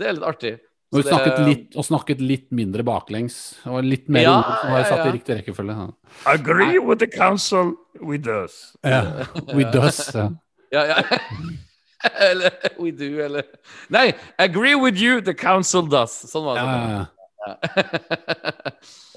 Det 0.00 0.06
er 0.06 0.12
litt 0.16 0.26
artig. 0.26 0.58
Og, 0.90 0.98
vi 0.98 1.02
snakket 1.06 1.36
det- 1.36 1.46
litt, 1.46 1.76
og 1.78 1.84
snakket 1.86 2.20
litt 2.20 2.48
mindre 2.50 2.82
baklengs. 2.82 3.56
Og 3.70 3.84
litt 3.84 4.08
mer 4.08 4.22
Ja, 4.22 4.38
ord 4.38 4.56
som 4.60 4.72
var 4.72 4.78
ja, 4.80 4.84
satt 4.88 5.06
i 5.06 5.12
riktig 5.14 5.36
rekkefølge. 5.38 5.76
Ja. 5.78 5.86
Agree 6.32 6.78
with 6.80 6.98
the 6.98 7.06
council 7.06 7.74
with 8.00 8.26
us. 8.26 8.76
Ja. 8.82 9.26
With 9.54 9.76
us. 9.76 10.10
Ja. 10.14 10.28
Ja, 10.72 10.84
ja. 10.86 11.02
eller 12.30 12.52
We 12.78 12.92
do, 12.92 13.18
eller 13.18 13.42
Nei, 13.90 14.12
agree 14.38 14.76
with 14.76 14.96
you, 15.02 15.20
the 15.20 15.34
council 15.34 15.82
does. 15.82 16.12
Sånn 16.30 16.44
var 16.44 16.54
det. 16.54 16.62
Ja, 16.62 16.76
ja. 16.94 17.06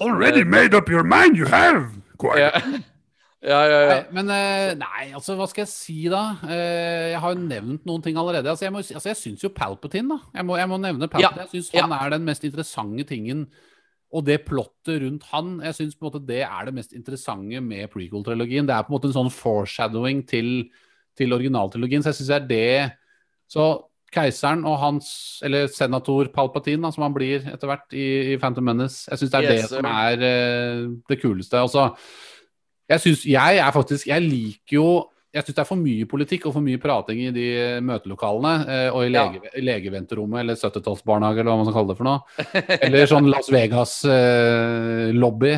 Already 0.00 0.42
made 0.44 0.74
up 0.74 0.88
your 0.90 1.04
mind, 1.04 1.36
you 1.36 1.46
have. 1.46 1.90
Quite. 2.18 2.82
Ja, 3.44 3.58
ja, 3.68 3.80
ja. 3.84 3.88
Nei, 3.90 4.16
men 4.16 4.30
eh, 4.32 4.70
nei, 4.80 5.10
altså 5.12 5.34
hva 5.36 5.44
skal 5.50 5.66
jeg 5.66 5.72
si 5.72 5.96
da? 6.08 6.22
Eh, 6.48 7.12
jeg 7.12 7.20
har 7.20 7.34
jo 7.34 7.42
nevnt 7.42 7.84
noen 7.84 8.04
ting 8.04 8.16
allerede. 8.16 8.48
Altså, 8.48 8.64
jeg, 8.64 8.72
må, 8.72 8.80
altså, 8.80 9.10
jeg 9.10 9.20
syns 9.20 9.44
jo 9.44 9.52
Palpatine, 9.52 10.16
da. 10.16 10.32
Jeg 10.38 10.48
må, 10.48 10.56
jeg 10.56 10.70
må 10.70 10.78
nevne 10.80 11.10
Palpatine. 11.12 11.44
Jeg 11.44 11.52
syns 11.52 11.70
han 11.76 11.92
er 11.92 12.14
den 12.16 12.24
mest 12.24 12.46
interessante 12.48 13.04
tingen. 13.10 13.44
Og 14.14 14.24
det 14.24 14.44
plottet 14.46 15.02
rundt 15.02 15.26
han, 15.32 15.56
jeg 15.66 15.76
syns 15.76 15.96
det 16.24 16.40
er 16.46 16.68
det 16.68 16.76
mest 16.76 16.92
interessante 16.96 17.60
med 17.60 17.90
prequel-trilogien. 17.92 18.68
Det 18.68 18.76
er 18.76 18.86
på 18.86 18.92
en 18.92 18.96
måte 18.96 19.10
en 19.10 19.16
sånn 19.16 19.32
foreshadowing 19.34 20.22
til, 20.30 20.70
til 21.18 21.34
originaltrilogien. 21.34 22.04
Så 22.04 22.12
jeg 22.12 22.20
syns 22.22 22.30
det 22.30 22.38
er 22.38 22.46
det 22.52 22.92
Så 23.50 23.64
keiseren 24.14 24.62
og 24.64 24.78
hans, 24.78 25.08
eller 25.44 25.66
senator 25.68 26.30
Palpatine, 26.32 26.86
da, 26.86 26.92
som 26.94 27.04
han 27.08 27.16
blir 27.16 27.42
etter 27.50 27.68
hvert 27.68 27.96
i, 27.96 28.06
i 28.32 28.36
Phantom 28.38 28.64
Menace, 28.70 29.08
jeg 29.10 29.20
syns 29.20 29.32
det 29.32 29.40
er 29.40 29.48
Yes, 29.48 29.64
det 29.66 29.80
som 29.80 29.88
er 29.90 30.22
uh, 30.22 30.94
det 31.10 31.18
kuleste. 31.20 31.58
Altså, 31.58 31.88
jeg 32.88 33.00
synes, 33.00 33.24
jeg 33.26 33.56
er 33.58 33.70
faktisk 33.72 34.06
Jeg 34.10 34.22
liker 34.22 34.74
jo 34.76 35.08
jeg 35.34 35.42
syns 35.42 35.56
det 35.56 35.62
er 35.64 35.66
for 35.66 35.74
mye 35.82 36.04
politikk 36.06 36.44
og 36.46 36.52
for 36.54 36.62
mye 36.62 36.78
prating 36.78 37.18
i 37.24 37.30
de 37.34 37.44
eh, 37.58 37.80
møtelokalene 37.82 38.50
eh, 38.70 38.86
og 38.94 39.02
i 39.02 39.08
lege, 39.10 39.40
ja. 39.42 39.50
legeventerommet 39.66 40.44
eller 40.44 40.54
70-tallsbarnehage 40.60 41.40
eller 41.42 41.50
hva 41.50 41.56
man 41.58 41.66
skal 41.66 41.74
kalle 41.80 41.90
det 41.90 41.96
for 41.98 42.06
noe. 42.06 42.22
Eller 42.86 43.02
sånn 43.10 43.26
Las 43.32 43.48
Vegas-lobby. 43.50 45.50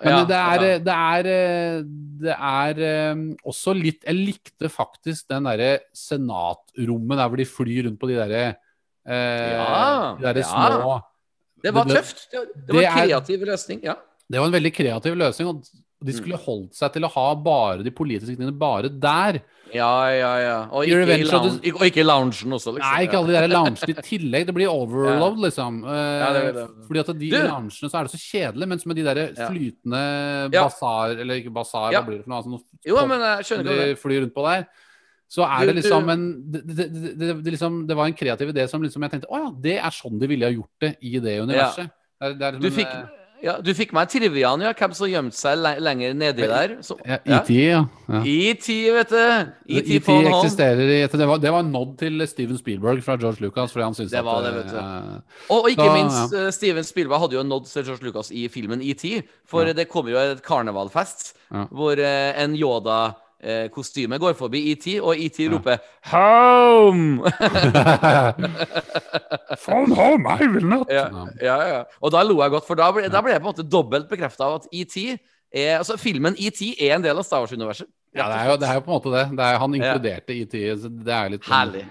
Men 0.00 0.14
Ja, 0.14 0.22
det 0.24 0.38
er, 0.40 0.80
det 0.86 0.94
er, 0.96 1.28
eh, 1.34 1.82
det 2.24 2.32
er 2.32 2.80
eh, 2.88 3.20
også 3.44 3.74
litt 3.76 4.00
Jeg 4.08 4.16
likte 4.16 4.70
faktisk 4.72 5.28
den 5.28 5.44
derre 5.50 5.74
senatrommet 5.92 7.20
der 7.20 7.28
hvor 7.28 7.36
de 7.42 7.48
flyr 7.50 7.84
rundt 7.90 8.00
på 8.00 8.08
de 8.08 8.16
derre 8.22 8.40
eh, 8.48 9.52
Ja, 9.52 10.16
de 10.16 10.24
der 10.30 10.40
små 10.48 10.96
Det 11.60 11.68
var 11.76 11.84
tøft. 11.92 12.24
Det, 12.32 12.40
det 12.56 12.72
var 12.72 12.80
en 12.80 12.88
er- 12.88 12.96
kreativ 13.04 13.44
løsning. 13.52 13.84
Ja. 13.84 14.00
Det 14.30 14.38
var 14.40 14.48
en 14.48 14.56
veldig 14.56 14.72
kreativ 14.72 15.12
løsning, 15.20 15.52
og 15.52 15.60
de 16.02 16.12
skulle 16.16 16.36
Mm. 16.38 16.44
holdt 16.46 16.74
seg 16.74 16.92
til 16.94 17.02
å 17.04 17.10
ha 17.12 17.34
bare 17.34 17.82
de 17.84 17.90
politiske 17.90 18.32
tingene 18.36 18.56
bare 18.56 18.88
der. 18.88 19.40
Ja, 19.72 20.08
ja, 20.10 20.30
ja. 20.42 20.54
Og 20.72 20.82
ikke, 20.84 20.96
Revenge 21.04 21.20
i, 21.22 21.24
lounge, 21.30 21.50
lounge, 21.62 21.72
og 21.76 21.82
ikke 21.86 22.00
i 22.00 22.06
loungen 22.08 22.54
også, 22.56 22.72
liksom. 22.74 22.90
Nei, 22.90 23.02
ikke 23.06 23.18
alle 23.20 23.26
de 23.28 23.34
der 23.38 23.48
loungene 23.52 23.88
i 23.92 24.02
tillegg. 24.02 24.46
Det 24.48 24.54
blir 24.56 24.66
overload, 24.80 25.38
liksom. 25.44 25.82
Ja, 25.86 26.32
det 26.34 26.40
blir 26.42 26.56
det. 26.56 26.66
Fordi 26.88 27.00
at 27.04 27.06
de 27.20 27.30
Du! 27.30 27.36
loungene 27.36 27.70
så 27.90 27.94
er 28.00 28.02
det 28.08 28.12
så 28.16 28.22
kjedelig, 28.24 28.68
mens 28.72 28.86
med 28.86 28.96
de 28.96 29.04
der 29.04 29.20
flytende 29.36 30.52
Ja. 30.52 30.64
basar, 30.64 31.10
eller 31.20 31.34
ikke 31.38 31.52
basar, 31.54 31.92
Ja. 31.92 32.00
hva 32.02 32.06
blir 32.08 32.16
det 32.18 32.24
for 32.24 32.30
noe? 32.30 32.38
Altså, 32.42 32.50
noe 32.50 32.60
Jo, 32.86 33.06
men 33.06 33.20
jeg 33.20 33.44
skjønner 33.46 33.64
hva 33.70 33.76
du 33.76 33.94
de 33.94 34.00
flyr 34.00 34.20
rundt 34.24 34.34
på 34.34 34.42
der. 34.48 34.66
så 35.30 35.46
er 35.46 35.66
det 35.66 35.76
liksom 35.84 36.08
en 36.10 36.50
det, 36.50 36.66
det, 36.66 36.76
det, 36.76 37.18
det, 37.18 37.44
det, 37.44 37.52
liksom, 37.54 37.86
det 37.86 37.94
var 37.96 38.06
en 38.06 38.14
kreativ 38.18 38.48
idé 38.50 38.68
som 38.68 38.82
liksom 38.82 39.00
jeg 39.02 39.10
tenkte 39.12 39.30
Å 39.30 39.38
ja, 39.44 39.50
det 39.54 39.76
er 39.78 39.90
sånn 39.94 40.18
de 40.18 40.26
ville 40.26 40.42
ha 40.42 40.50
gjort 40.50 40.74
det 40.80 40.96
i 41.02 41.20
det 41.20 41.36
universet. 41.46 41.86
Det 42.18 42.26
er, 42.26 42.34
det 42.34 42.42
er 42.42 42.52
Du 42.58 42.66
liksom 42.66 42.80
fikk, 42.82 42.90
en, 42.90 43.06
ja, 43.42 43.54
du 43.64 43.70
fikk 43.76 43.92
meg 43.96 44.10
triviaen, 44.12 44.62
ja. 44.64 44.72
Hvem 44.76 44.92
som 44.96 45.08
gjemte 45.10 45.36
seg 45.38 45.58
le 45.60 45.72
lenger 45.82 46.14
nedi 46.18 46.46
der. 46.50 46.74
Så, 46.86 46.96
eh, 47.04 47.18
ja. 47.24 47.38
ET, 47.40 47.50
ja. 47.54 47.80
ja. 48.10 48.20
ET, 48.24 48.66
vet 48.96 49.14
du. 49.14 49.52
IT 49.80 49.90
home. 50.06 50.28
eksisterer 50.34 50.82
i 50.84 51.00
det 51.06 51.28
var, 51.28 51.40
det 51.42 51.52
var 51.54 51.64
en 51.64 51.72
nod 51.72 51.96
til 52.00 52.20
Steven 52.28 52.58
Spielberg 52.60 53.02
fra 53.06 53.16
George 53.20 53.44
Lucas. 53.44 53.72
Fordi 53.72 53.84
han 53.88 53.96
syntes 53.98 54.12
Det 54.12 54.24
var 54.26 54.42
at, 54.42 54.48
det, 54.48 54.54
vet 54.58 54.70
du. 54.72 54.78
eh, 54.78 55.40
Og, 55.48 55.62
og 55.62 55.70
ikke 55.70 55.88
Så, 55.88 55.96
minst 55.96 56.36
ja. 56.36 56.50
Steven 56.58 56.84
Spielberg 56.84 57.24
hadde 57.24 57.38
jo 57.38 57.44
en 57.46 57.52
nod 57.54 57.66
til 57.70 57.84
George 57.88 58.04
Lucas 58.04 58.30
i 58.30 58.48
filmen 58.52 58.82
ET. 58.82 59.04
For 59.48 59.72
det 59.72 59.88
kommer 59.88 60.14
jo 60.14 60.22
et 60.36 60.42
karnevalfest 60.46 61.34
hvor 61.74 61.98
eh, 63.42 63.70
Yoda-kostyme 63.70 64.18
går 64.20 64.34
forbi 64.38 64.62
ET, 64.72 64.86
og 65.00 65.18
ET 65.18 65.38
roper 65.52 65.78
Home! 66.12 67.24
From 69.64 69.92
home, 69.92 70.28
I 70.28 70.46
will 70.46 70.66
not. 70.66 70.86
ja, 70.90 71.08
ja, 71.42 71.68
ja. 71.68 71.82
Og 72.00 72.12
da 72.12 72.22
lo 72.22 72.40
jeg 72.42 72.50
godt, 72.50 72.66
for 72.66 72.78
da 72.78 72.90
ble, 72.92 73.08
da 73.10 73.22
ble 73.22 73.32
jeg 73.32 73.42
på 73.42 73.48
en 73.48 73.52
måte 73.52 73.66
dobbelt 73.66 74.08
bekrefta 74.10 74.46
av 74.46 74.60
at 74.60 74.68
ET 74.72 74.96
er 74.96 75.18
Altså, 75.80 75.96
filmen 75.98 76.36
ET 76.38 76.60
er 76.78 76.94
en 76.94 77.02
del 77.02 77.18
av 77.18 77.24
Star 77.26 77.42
Wars-universet. 77.42 77.88
ja, 78.14 78.28
det 78.28 78.36
er, 78.36 78.50
jo, 78.50 78.56
det 78.60 78.68
er 78.68 78.78
jo 78.78 78.84
på 78.86 78.92
en 78.92 78.98
måte 79.00 79.14
det. 79.14 79.24
det 79.36 79.46
er, 79.46 79.58
han 79.58 79.74
inkluderte 79.74 80.36
ET. 80.36 80.54
Så 80.78 80.92
det 80.92 81.16
er 81.16 81.32
litt 81.34 81.48
Herlig. 81.50 81.88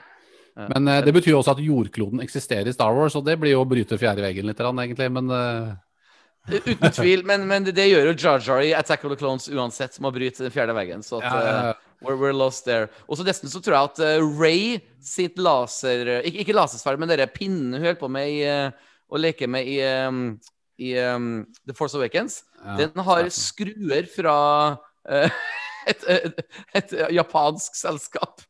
Men 0.59 0.87
uh, 0.87 0.99
det 1.03 1.13
betyr 1.15 1.31
jo 1.31 1.39
også 1.39 1.53
at 1.55 1.61
jordkloden 1.63 2.23
eksisterer 2.23 2.67
i 2.67 2.75
Star 2.75 2.95
Wars, 2.95 3.15
og 3.15 3.23
det 3.27 3.37
blir 3.39 3.53
jo 3.53 3.61
å 3.63 3.67
bryte 3.67 3.99
fjerde 3.99 4.23
veggen 4.25 4.49
litt, 4.49 4.59
grann, 4.59 4.79
egentlig. 4.83 5.07
Men 5.15 5.31
eh, 5.31 5.69
Uten 6.49 6.91
tvil, 6.97 7.23
men, 7.27 7.45
men 7.47 7.67
det, 7.67 7.75
det 7.77 7.87
gjør 7.89 8.09
jo 8.11 8.15
Jar 8.17 8.43
Jar 8.43 8.63
i 8.65 8.73
Attack 8.77 9.05
of 9.05 9.13
the 9.13 9.19
Clones 9.19 9.49
uansett, 9.51 9.95
som 9.95 10.07
har 10.07 10.15
bryte 10.15 10.45
den 10.45 10.53
fjerde 10.53 10.75
veggen. 10.77 11.05
Så 11.05 11.19
at, 11.21 11.27
Ja, 11.29 11.39
ja, 11.45 11.55
eh, 11.69 11.87
we're, 12.05 12.17
we're 12.19 12.35
lost 12.35 12.65
there. 12.65 12.89
Og 13.07 13.19
så 13.19 13.25
dessuten 13.27 13.51
så 13.51 13.61
tror 13.63 13.77
jeg 13.77 13.91
at 13.91 14.03
uh, 14.21 14.29
Ray 14.39 14.79
sitt 15.03 15.39
laser 15.39 16.19
Ikke, 16.19 16.45
ikke 16.45 16.55
lasersverd, 16.57 17.01
men 17.01 17.11
dere 17.11 17.29
pinnen 17.31 17.73
hun 17.75 17.83
holder 17.83 17.99
på 17.99 18.11
med 18.11 18.31
i, 18.31 18.39
eh, 18.47 18.95
å 19.09 19.19
leke 19.19 19.49
med 19.49 19.67
i, 19.67 19.79
um, 20.05 20.23
i 20.79 20.93
um, 21.01 21.31
The 21.67 21.75
Force 21.77 21.97
Awakens, 21.97 22.43
den 22.77 22.93
har 23.07 23.29
skruer 23.33 24.05
fra 24.11 24.37
eh, 25.09 25.39
et, 25.89 26.05
et, 26.13 26.43
et 26.77 26.97
japansk 27.17 27.77
selskap. 27.79 28.43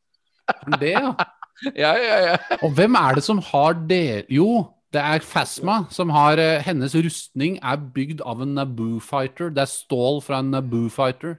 det, 0.80 0.96
ja. 0.98 1.14
Ja, 1.76 1.90
ja, 2.00 2.18
ja. 2.24 2.36
Og 2.64 2.72
hvem 2.72 2.94
er 2.96 3.18
det 3.18 3.24
som 3.26 3.42
har 3.44 3.74
det 3.90 4.30
Jo, 4.32 4.62
det 4.94 5.02
er 5.02 5.20
Phasma 5.22 5.84
som 5.94 6.10
har 6.10 6.40
eh, 6.42 6.64
Hennes 6.66 6.96
rustning 6.98 7.60
er 7.62 7.78
bygd 7.94 8.24
av 8.26 8.42
en 8.42 8.56
Naboo 8.58 9.00
fighter. 9.00 9.52
Det 9.54 9.62
er 9.62 9.70
stål 9.70 10.22
fra 10.26 10.40
en 10.42 10.50
Naboo 10.56 10.90
fighter. 10.90 11.38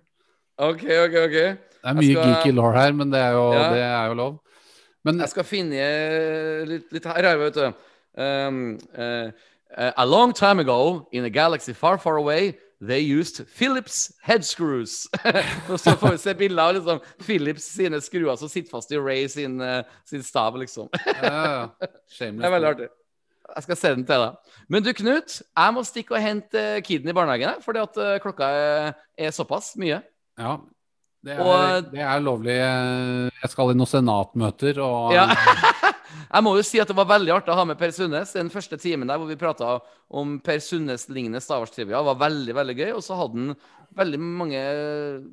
OK, 0.60 0.84
OK. 0.84 1.16
ok 1.24 1.34
Det 1.34 1.88
er 1.90 1.94
mye 1.98 2.12
skal- 2.12 2.30
geeky 2.34 2.52
law 2.54 2.70
her, 2.76 2.92
men 2.92 3.10
det 3.10 3.18
er 3.20 3.32
jo, 3.32 3.52
Ja. 3.52 3.70
det 3.74 3.82
er 3.82 4.06
jo 4.06 4.14
lov. 4.14 4.40
Men 5.04 5.18
Jeg 5.18 5.28
skal 5.30 5.44
finne 5.44 5.74
eh, 5.80 6.64
litt, 6.68 6.92
litt 6.92 7.04
her, 7.04 7.36
vet 7.40 7.54
du. 7.54 7.72
Um, 8.20 8.78
eh, 8.94 9.30
a 9.96 10.04
long 10.04 10.32
time 10.34 10.60
ago, 10.60 11.06
in 11.12 11.24
a 11.24 11.30
galaxy 11.30 11.72
far, 11.72 11.96
far 11.98 12.16
away, 12.18 12.52
they 12.82 13.00
used 13.00 13.46
Philips 13.48 14.12
headscrews. 14.22 15.08
Og 15.68 15.78
så 15.84 15.96
får 15.96 16.10
vi 16.10 16.18
se 16.18 16.34
bilder 16.34 16.62
av 16.62 16.74
liksom, 16.74 17.00
Philips 17.18 17.64
sine 17.64 18.00
skruer 18.00 18.36
som 18.36 18.48
sitter 18.48 18.70
fast 18.70 18.92
i 18.92 18.98
Ray 18.98 19.26
sin, 19.28 19.60
sin 20.04 20.22
stav, 20.22 20.56
liksom. 20.56 20.88
ja, 21.22 21.34
ja. 21.50 21.66
Det 22.20 22.44
er 22.44 22.50
veldig 22.50 22.68
artig. 22.68 22.88
Jeg 23.56 23.62
skal 23.66 23.76
sende 23.80 23.96
den 24.00 24.06
til 24.08 24.22
deg. 24.24 24.52
Men 24.70 24.82
du, 24.86 24.90
Knut, 24.96 25.38
jeg 25.42 25.74
må 25.74 25.82
stikke 25.86 26.14
og 26.16 26.22
hente 26.22 26.64
kiden 26.86 27.08
i 27.10 27.14
barnehagen, 27.16 27.62
fordi 27.64 27.82
at 27.82 27.96
eh, 28.04 28.18
klokka 28.22 28.50
er, 29.18 29.30
såpass 29.34 29.72
mye. 29.80 30.00
Ja. 30.38 30.56
Det 31.24 31.34
er, 31.34 31.40
Og- 31.44 31.90
det 31.92 32.00
er 32.00 32.20
lovlig. 32.24 32.54
Jeg 32.56 33.50
skal 33.52 33.72
i 33.74 33.76
noen 33.76 33.90
senatmøter 33.90 34.78
og 34.80 35.12
Ja. 35.12 35.26
Jeg 36.32 36.44
må 36.46 36.54
jo 36.56 36.62
si 36.66 36.80
at 36.82 36.88
det 36.90 36.96
var 36.96 37.08
veldig 37.10 37.32
artig 37.34 37.52
å 37.52 37.58
ha 37.58 37.64
med 37.64 37.78
Per 37.80 37.92
Sundnes. 37.94 38.32
Den 38.36 38.50
første 38.52 38.78
timen 38.80 39.08
der 39.10 39.18
hvor 39.20 39.28
vi 39.30 39.38
prata 39.40 39.78
om 40.10 40.38
Per 40.44 40.58
Sundnes-lignende 40.62 41.40
Star 41.42 41.62
Wars-trivia, 41.62 42.02
var 42.02 42.18
veldig 42.20 42.54
veldig 42.56 42.76
gøy. 42.76 42.90
Og 42.96 43.04
så 43.06 43.18
hadde 43.18 43.38
han 43.38 43.54
veldig 43.98 44.20
mange 44.22 44.60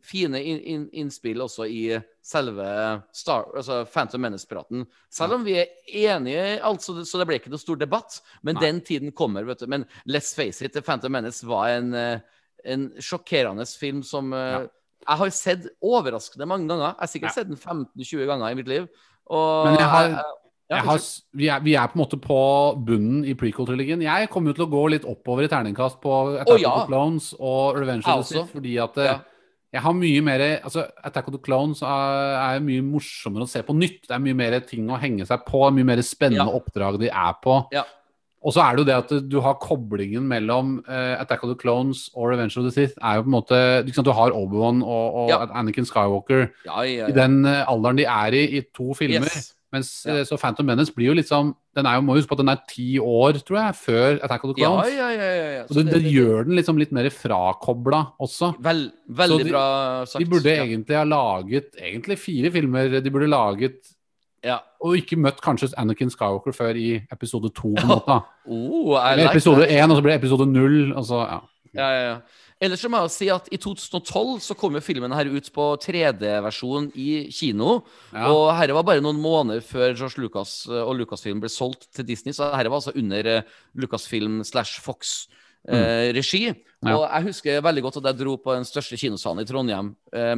fine 0.06 0.40
inn, 0.41 0.61
inn, 0.66 0.85
innspill 0.98 1.43
også 1.45 1.67
i 1.69 1.82
selve 2.25 2.69
Star, 3.16 3.45
altså 3.56 3.83
Phantom 3.90 4.24
Menace-praten. 4.25 4.85
Selv 5.14 5.38
om 5.38 5.45
vi 5.45 5.57
er 5.61 5.67
enige, 6.07 6.45
altså, 6.66 6.98
så 7.06 7.22
det 7.22 7.27
ble 7.30 7.40
ikke 7.41 7.53
noe 7.53 7.61
stor 7.61 7.80
debatt. 7.82 8.19
Men 8.41 8.57
Nei. 8.57 8.66
den 8.66 8.82
tiden 8.85 9.14
kommer, 9.17 9.45
vet 9.48 9.61
du. 9.64 9.67
Men 9.72 9.85
let's 10.09 10.33
face 10.38 10.66
it, 10.66 10.77
Phantom 10.85 11.14
Menace 11.14 11.45
var 11.48 11.69
en, 11.75 11.93
eh, 11.93 12.19
en 12.66 12.90
sjokkerende 12.99 13.67
film 13.80 14.01
som 14.03 14.33
ja. 14.33 14.66
jeg 15.07 15.22
har 15.22 15.30
sett 15.35 15.69
overraskende 15.82 16.49
mange 16.49 16.67
ganger. 16.67 16.95
Jeg 16.95 16.99
har 17.06 17.14
sikkert 17.14 17.32
Ja. 17.32 17.38
sett 17.38 17.48
den 17.48 17.57
15-20 17.61 18.25
ganger 18.25 18.51
i 18.51 18.56
mitt 18.56 18.67
liv. 18.67 18.88
Og 19.30 19.66
Men 19.66 19.77
jeg 19.77 19.88
har- 19.88 20.09
jeg 20.09 20.25
har, 20.69 20.99
vi, 21.31 21.47
er, 21.47 21.61
vi 21.63 21.75
er 21.79 21.87
på 21.87 21.95
en 21.95 22.01
måte 22.01 22.19
på 22.19 22.39
bunnen 22.87 23.23
i 23.23 23.35
prequel-trilogien. 23.39 24.01
Jeg 24.03 24.27
kommer 24.33 24.51
jo 24.51 24.57
til 24.57 24.65
å 24.67 24.71
gå 24.73 24.83
litt 24.91 25.07
oppover 25.07 25.47
i 25.47 25.51
terningkast 25.51 26.01
på 26.03 26.13
Attack 26.41 26.57
oh, 26.57 26.61
ja. 26.61 26.73
of 26.73 26.81
the 26.81 26.91
Clones 26.91 27.31
og 27.39 27.79
Revenge 27.79 28.03
of 28.03 28.25
the. 28.27 28.33
Sith, 28.33 28.51
fordi 28.51 28.77
at 28.83 28.97
eh, 28.99 29.11
Ja. 29.13 29.17
jeg 29.77 29.81
har 29.85 29.93
mye 29.95 30.21
mer 30.27 30.43
altså 30.57 30.83
Attack 31.07 31.29
of 31.29 31.37
the 31.37 31.43
Clones 31.43 31.81
er, 31.81 32.35
er 32.57 32.65
mye 32.67 32.83
morsommere 32.83 33.47
å 33.47 33.51
se 33.51 33.63
på 33.63 33.75
nytt. 33.77 34.07
Det 34.09 34.15
er 34.17 34.25
mye 34.25 34.35
mer 34.35 34.59
ting 34.67 34.89
å 34.91 34.99
henge 34.99 35.27
seg 35.29 35.45
på, 35.47 35.63
mye 35.71 35.87
mer 35.87 36.03
spennende 36.03 36.51
Ja. 36.51 36.59
oppdrag 36.59 36.99
de 36.99 37.13
er 37.13 37.39
på. 37.43 37.61
Ja. 37.71 37.85
Og 38.47 38.53
så 38.53 38.61
er 38.61 38.75
det 38.75 38.83
jo 38.83 38.87
det 38.87 38.95
at 38.95 39.29
du 39.31 39.39
har 39.41 39.57
koblingen 39.59 40.27
mellom 40.29 40.77
uh, 40.87 41.15
Attack 41.17 41.43
of 41.43 41.49
the 41.49 41.57
Clones 41.59 42.05
og 42.13 42.29
Revenge 42.29 42.55
of 42.59 42.67
the 42.67 42.71
Sith. 42.71 42.93
er 43.01 43.17
jo 43.17 43.23
på 43.25 43.31
en 43.31 43.35
måte, 43.39 43.57
liksom, 43.87 44.05
Du 44.05 44.11
har 44.13 44.31
Obi-Wan 44.35 44.83
og, 44.83 45.15
og. 45.23 45.51
Anakin 45.57 45.87
Skywalker 45.87 46.49
i 46.85 47.11
den 47.15 47.45
eh, 47.45 47.63
alderen 47.67 47.97
de 47.97 48.05
er 48.05 48.37
i, 48.37 48.43
i 48.59 48.61
to 48.75 48.93
filmer. 48.93 49.31
Yes. 49.31 49.53
Mens 49.73 50.05
Ja. 50.07 50.13
eh, 50.15 50.23
så 50.23 50.37
Phantom 50.39 50.65
Menace 50.65 50.93
blir 50.95 51.09
jo 51.09 51.13
liksom 51.17 51.49
Den 51.75 51.85
er 51.85 51.95
jo, 51.97 52.01
må 52.07 52.15
huske 52.15 52.29
på 52.29 52.37
at 52.37 52.43
den 52.45 52.49
er 52.53 52.61
ti 52.69 52.97
år, 52.99 53.33
tror 53.45 53.57
jeg, 53.59 53.75
før 53.75 54.19
Attack 54.23 54.45
of 54.45 54.55
the 54.55 54.63
Clones. 54.63 54.87
ja, 54.95 55.09
ja. 55.11 55.33
ja, 55.35 55.49
ja. 55.57 55.63
Så 55.67 55.83
det, 55.83 55.93
det 55.93 56.11
gjør 56.13 56.45
den 56.47 56.55
liksom 56.55 56.77
litt 56.79 56.91
mer 56.95 57.09
frakobla 57.13 57.99
også. 58.19 58.53
Vel, 58.63 58.91
veldig 59.09 59.43
de- 59.43 59.51
bra 59.51 59.65
sagt. 60.05 60.23
De 60.23 60.29
burde 60.31 60.55
ja. 60.55 60.63
egentlig 60.63 60.95
ha 60.97 61.03
laget 61.03 61.75
egentlig 61.77 62.17
fire 62.17 62.51
filmer. 62.51 62.99
De 63.01 63.11
burde 63.11 63.27
laget 63.29 63.93
Ja. 64.43 64.59
Og 64.81 64.95
ikke 64.95 65.17
møtt 65.19 65.41
kanskje 65.41 65.73
Anakin 65.77 66.09
Skywalker 66.13 66.53
før 66.55 66.75
i 66.77 67.01
episode 67.11 67.49
to. 67.53 67.73
på 67.75 67.81
en 67.83 67.87
måte. 67.89 68.17
Oh, 68.47 68.93
like 69.17 69.31
episode 69.31 69.65
én, 69.67 69.89
og 69.91 69.97
så 69.97 70.01
blir 70.01 70.13
det 70.15 70.21
episode 70.23 70.45
null. 70.47 70.93
Og 70.95 71.03
så, 71.05 71.21
ja. 71.27 71.39
Ja, 71.75 71.87
ja, 71.91 72.03
ja. 72.13 72.17
Ellers 72.57 72.81
så 72.81 72.89
må 72.89 72.99
jeg 73.03 73.13
si 73.13 73.27
at 73.29 73.49
i 73.53 73.57
2012 73.61 74.39
så 74.41 74.55
kom 74.57 74.73
jo 74.73 74.81
filmen 74.81 75.13
her 75.13 75.29
ut 75.29 75.49
på 75.53 75.65
3D-versjon 75.83 76.89
i 76.97 77.27
kino. 77.29 77.81
Ja. 78.09 78.31
Og 78.31 78.47
dette 78.57 78.73
var 78.73 78.87
bare 78.87 79.03
noen 79.05 79.19
måneder 79.21 79.61
før 79.61 79.93
George 79.93 80.23
Lucas 80.23 80.63
eh, 80.65 80.81
og 80.81 80.95
Lucasfilm 80.97 81.43
ble 81.43 81.51
solgt 81.53 81.85
til 81.93 82.07
Disney. 82.07 82.33
Så 82.33 82.47
dette 82.49 82.71
var 82.71 82.79
altså 82.79 82.95
under 82.97 83.29
eh, 83.35 83.59
Lucasfilm 83.77 84.41
slash 84.47 84.81
Fox. 84.81 85.27
Eh, 85.67 86.13
regi. 86.15 86.47
Mm. 86.47 86.87
Ja. 86.87 86.95
Og 86.95 87.03
jeg 87.03 87.25
husker 87.27 87.61
veldig 87.65 87.81
godt 87.83 87.97
at 87.99 88.05
jeg 88.09 88.19
dro 88.21 88.37
på 88.39 88.53
den 88.55 88.65
største 88.65 88.97
kinosalen 88.97 89.43
i 89.43 89.47
Trondheim 89.49 89.89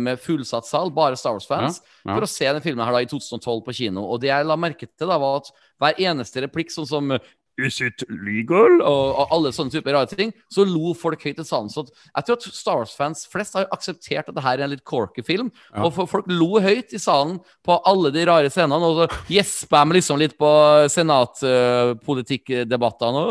med 0.01 0.19
fullsatt 0.23 0.65
sal, 0.65 0.89
bare 0.95 1.19
Star 1.19 1.35
Wars-fans, 1.35 1.77
Ja, 1.83 2.09
ja. 2.09 2.15
for 2.15 2.25
å 2.25 2.29
se 2.31 2.47
den 2.49 2.63
filmen 2.63 2.81
her 2.87 2.95
da 2.95 3.03
i 3.05 3.09
2012 3.11 3.61
på 3.67 3.75
kino. 3.83 4.07
Og 4.09 4.23
det 4.23 4.31
jeg 4.31 4.47
la 4.49 4.57
merke 4.57 4.87
til, 4.89 5.11
da 5.11 5.19
var 5.21 5.43
at 5.43 5.51
hver 5.79 6.01
eneste 6.09 6.41
replikk, 6.43 6.73
sånn 6.73 6.89
som 6.89 7.13
Is 7.65 7.81
it 7.83 8.03
legal? 8.09 8.81
og, 8.81 9.15
og 9.19 9.27
alle 9.35 9.51
sånne 9.55 9.71
typer 9.73 9.93
rare 9.95 10.07
ting, 10.11 10.31
så 10.51 10.61
lo 10.67 10.93
folk 10.97 11.23
høyt 11.25 11.39
i 11.41 11.43
salen. 11.47 11.69
Så 11.71 11.79
jeg 11.89 12.23
tror 12.25 12.37
at 12.37 12.43
Star 12.55 12.77
Wars-fans 12.81 13.19
flest 13.31 13.53
har 13.57 13.73
akseptert 13.75 14.29
at 14.29 14.35
det 14.35 14.45
her 14.45 14.57
er 14.59 14.63
en 14.67 14.73
litt 14.73 14.87
corky 14.87 15.21
film. 15.25 15.49
Ja. 15.73 15.79
Og 15.87 15.91
folk 16.09 16.25
lo 16.31 16.51
høyt 16.63 16.89
i 16.95 16.99
salen 17.01 17.35
på 17.65 17.73
alle 17.89 18.09
de 18.15 18.21
rare 18.29 18.49
scenene, 18.53 18.85
og 18.85 18.93
så 19.01 19.05
gjespa 19.33 19.77
de 19.85 19.91
liksom 19.99 20.17
litt 20.21 20.35
på 20.39 20.51
senatpolitikkdebattene. 20.95 23.21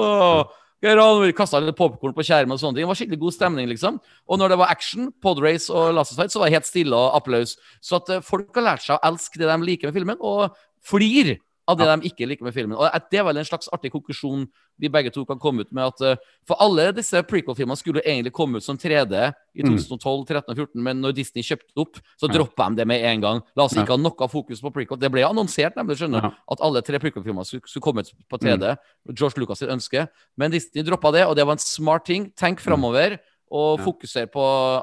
Geir 0.78 1.34
kasta 1.34 1.58
litt 1.58 1.74
popkorn 1.78 2.14
på 2.14 2.22
skjermen 2.22 2.54
og 2.54 2.60
sånne 2.60 2.76
ting. 2.76 2.84
Det 2.86 2.92
var 2.92 2.98
skikkelig 3.00 3.22
god 3.24 3.34
stemning, 3.34 3.66
liksom. 3.72 3.94
Og 4.30 4.34
når 4.38 4.48
det 4.52 4.60
var 4.60 4.70
action, 4.70 5.02
podrace 5.24 5.66
og 5.74 5.84
lasersight, 5.96 6.30
så 6.30 6.38
var 6.38 6.46
det 6.46 6.56
helt 6.60 6.70
stille 6.70 6.94
og 6.94 7.16
applaus. 7.18 7.50
Så 7.82 7.92
at 7.98 8.06
eh, 8.14 8.22
folk 8.22 8.54
har 8.54 8.66
lært 8.68 8.84
seg 8.84 8.94
å 8.94 9.04
elske 9.10 9.36
det 9.40 9.50
de 9.50 9.66
liker 9.66 9.86
med 9.90 9.96
filmen, 9.98 10.18
og 10.22 10.54
flir 10.86 11.42
av 11.68 11.76
det 11.76 11.86
de 11.90 12.08
ikke 12.08 12.26
liker 12.30 12.46
med 12.46 12.54
filmen. 12.56 12.78
Og 12.80 12.88
det 13.12 13.18
er 13.20 13.24
vel 13.26 13.36
en 13.36 13.44
slags 13.44 13.68
artig 13.76 13.90
konklusjon 13.92 14.46
vi 14.80 14.88
begge 14.88 15.10
to 15.12 15.24
kan 15.28 15.38
komme 15.42 15.60
ut 15.66 15.72
med. 15.76 15.84
at 15.90 16.00
eh, 16.00 16.16
For 16.48 16.56
alle 16.64 16.86
disse 16.96 17.20
prequel-filmene 17.28 17.76
skulle 17.76 18.00
egentlig 18.06 18.32
komme 18.32 18.56
ut 18.56 18.64
som 18.64 18.78
3D 18.78 19.12
i 19.58 19.62
Mm. 19.66 19.74
2012, 19.76 20.24
13 20.26 20.52
og 20.52 20.56
14, 20.56 20.82
men 20.82 21.00
når 21.02 21.12
Disney 21.18 21.42
kjøpte 21.42 21.76
opp, 21.82 21.98
så 22.16 22.28
droppa 22.30 22.68
de 22.70 22.76
det 22.80 22.86
med 22.86 23.02
en 23.04 23.20
gang. 23.20 23.40
La 23.58 23.64
oss 23.64 23.74
ikke 23.76 23.90
ha 23.96 23.96
noe 24.00 24.28
fokus 24.32 24.60
på 24.64 24.70
prequel. 24.72 24.98
Det 25.02 25.10
ble 25.12 25.24
annonsert, 25.26 25.74
nemlig, 25.76 25.98
skjønner 25.98 26.30
at 26.32 26.60
alle 26.62 26.80
tre 26.86 26.98
prequel-filmene 27.02 27.44
skulle, 27.44 27.66
skulle 27.66 27.82
komme 27.84 28.00
ut 28.06 28.12
på 28.30 28.38
3D. 28.38 28.70
Mm. 28.78 29.14
George 29.18 29.36
Lucas 29.42 29.58
sitt 29.58 29.68
ønske. 29.68 30.08
Men 30.38 30.50
Disney 30.54 30.82
droppa 30.86 31.12
det, 31.12 31.26
og 31.26 31.34
det 31.36 31.44
var 31.44 31.52
en 31.58 31.58
smart 31.58 32.04
ting. 32.06 32.30
Tenk 32.38 32.60
framover, 32.64 33.18
og 33.50 33.78
Mm. 33.78 33.80
Ja. 33.80 33.84
fokuser 33.84 34.26
på 34.30 34.42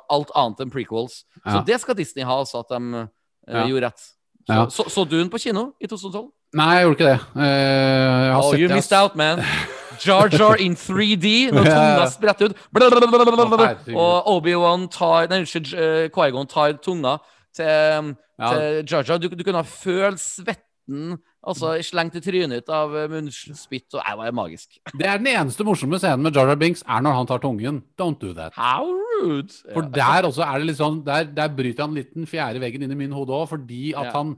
alt 0.10 0.32
annet 0.36 0.60
enn 0.62 0.72
prequels. 0.72 1.24
Så 1.46 1.66
det 1.66 1.80
skal 1.82 1.96
Disney 1.96 2.24
ha, 2.26 2.40
altså 2.42 2.60
at 2.60 2.70
de 2.70 3.08
uh, 3.48 3.68
gjorde 3.70 3.86
rett. 3.90 4.02
Så, 4.46 4.70
så, 4.70 4.84
så 4.90 5.04
du 5.10 5.16
den 5.18 5.30
på 5.30 5.40
kino 5.42 5.74
i 5.82 5.88
2012? 5.88 6.32
Nei, 6.56 6.69
jeg 6.77 6.85
gjorde 6.85 6.95
ikke 6.95 7.09
det. 7.11 7.19
Uh, 7.35 8.40
Oh, 8.40 8.53
you 8.56 8.69
missed 8.72 8.93
out, 8.95 9.16
man. 9.16 9.42
Jar 10.06 10.27
Jar 10.32 10.59
in 10.59 10.75
3D, 10.75 11.51
når 11.56 11.67
tunga 11.69 12.08
spretter 12.11 12.51
ut. 12.51 12.58
Blablabla. 12.75 13.69
Og 13.95 14.27
Obi-Wan 14.35 14.88
tar 14.92 15.30
Nei, 15.32 15.42
unnskyld, 15.43 15.72
Quaigon 16.16 16.43
Qui-Gon 16.45 16.51
tar 16.51 16.77
tunga 16.84 17.17
til 17.56 18.00
um, 18.00 18.16
Ja. 18.40 18.50
til 18.51 18.84
Jar 18.92 19.03
Jar. 19.08 19.17
Du, 19.24 19.30
du 19.32 19.43
kunne 19.48 19.61
ha 19.64 19.67
følt 19.67 20.19
svetten 20.19 21.16
altså 21.45 21.75
slengt 21.85 22.17
i 22.17 22.22
trynet 22.25 22.59
ditt 22.59 22.72
av 22.74 22.92
eh, 22.98 23.06
munnspytt. 23.11 23.88
Og 23.95 24.01
det 24.01 24.16
var 24.19 24.34
magisk. 24.35 24.80
Det 25.00 25.08
er 25.08 25.22
den 25.22 25.30
eneste 25.32 25.64
morsomme 25.67 26.00
scenen 26.01 26.25
med 26.25 26.35
Jar 26.35 26.50
Jar 26.50 26.59
Binks, 26.59 26.84
er 26.88 27.03
når 27.06 27.19
han 27.19 27.30
tar 27.30 27.40
tungen. 27.43 27.84
Don't 28.01 28.19
do 28.19 28.34
that. 28.34 28.53
How 28.58 28.90
rude! 28.90 29.53
For 29.72 29.88
der 29.95 30.27
også 30.27 30.43
er 30.43 30.59
det 30.59 30.72
litt 30.72 30.80
sånn 30.82 31.00
Der, 31.06 31.30
der 31.38 31.53
bryter 31.56 31.85
han 31.88 31.95
litt 31.95 32.11
den 32.17 32.27
fjerde 32.30 32.59
veggen 32.64 32.84
inn 32.84 32.92
i 32.95 33.00
min 33.06 33.16
hode 33.16 33.32
òg, 33.35 33.48
fordi 33.53 33.93
at 33.95 34.09
Ja. 34.11 34.17
han 34.17 34.35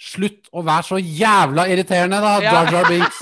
Slutt 0.00 0.48
å 0.56 0.62
være 0.64 0.86
så 0.86 0.98
jævla 1.00 1.66
irriterende, 1.68 2.20
da, 2.24 2.36
Jar 2.44 2.70
Jar 2.72 2.88
Binks! 2.88 3.20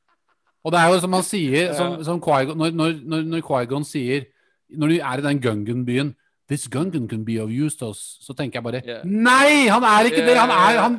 Og 0.64 0.74
det 0.74 0.80
er 0.80 0.90
jo 0.92 1.00
som 1.00 1.14
han 1.16 1.24
sier, 1.24 1.70
som, 1.72 1.94
som 2.04 2.18
Når, 2.20 2.74
når, 2.76 3.22
når, 3.24 3.44
Qui-Gon 3.46 3.86
sier 3.88 4.26
Når 4.68 4.92
de 4.92 4.98
er 5.00 5.22
i 5.22 5.24
den 5.24 5.40
Gungan-byen 5.40 6.10
This 6.50 6.66
Gungan 6.68 7.08
can 7.08 7.24
be 7.24 7.38
of 7.38 7.50
use 7.50 7.76
to 7.78 7.92
us. 7.94 8.18
Så 8.20 8.34
tenker 8.34 8.58
jeg 8.58 8.64
bare 8.66 8.80
yeah. 8.82 9.04
Nei! 9.06 9.68
Han 9.70 9.84
er 9.86 10.08
ikke 10.10 10.24
det! 10.26 10.34
Han 10.36 10.50
er 10.50 10.80
han, 10.82 10.96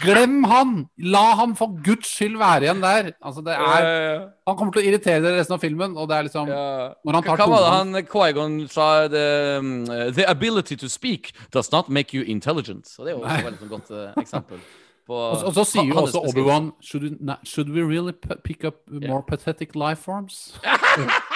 Glem 0.00 0.38
han! 0.48 0.70
La 1.12 1.34
han 1.36 1.52
for 1.58 1.74
guds 1.84 2.08
skyld 2.16 2.38
være 2.40 2.64
igjen 2.64 2.80
der. 2.80 3.10
Altså, 3.20 3.42
det 3.44 3.52
er 3.52 4.22
Han 4.48 4.56
kommer 4.56 4.72
til 4.72 4.80
å 4.80 4.86
irritere 4.88 5.20
dere 5.20 5.42
resten 5.42 5.58
av 5.58 5.60
filmen, 5.60 5.98
og 6.00 6.08
det 6.08 6.16
er 6.16 6.26
liksom. 6.30 6.48
Når 6.48 7.18
han 7.18 7.26
tar 7.26 7.42
Hva 7.42 7.48
var 7.52 7.66
det 7.66 7.74
han 7.74 8.08
Qui-Gon 8.14 8.56
sa? 8.72 8.88
The, 9.12 9.26
um, 9.58 9.84
the 10.16 10.24
ability 10.30 10.76
to 10.80 10.88
speak 10.88 11.34
does 11.52 11.68
not 11.72 11.90
make 11.92 12.16
you 12.16 12.24
intelligent. 12.24 12.88
Så 12.88 13.04
det 13.04 13.12
er 13.12 13.18
jo 13.18 13.22
også 13.26 13.36
et 13.36 13.48
veldig 13.50 13.62
sånn 13.66 13.74
godt 13.76 13.92
eh, 13.92 14.16
eksempel. 14.24 14.64
På 15.04 15.14
Og, 15.20 15.36
så- 15.36 15.46
og 15.46 15.54
så 15.54 15.64
sier 15.68 15.84
jo 15.92 16.00
også. 16.06 16.24
Obi-Wan 16.32 16.72
should, 16.80 17.20
should 17.44 17.68
we 17.68 17.82
really 17.84 18.12
pick 18.44 18.64
up 18.64 18.88
more 18.88 19.22
pathetic 19.28 19.76
life 19.76 20.00
forms? 20.00 20.56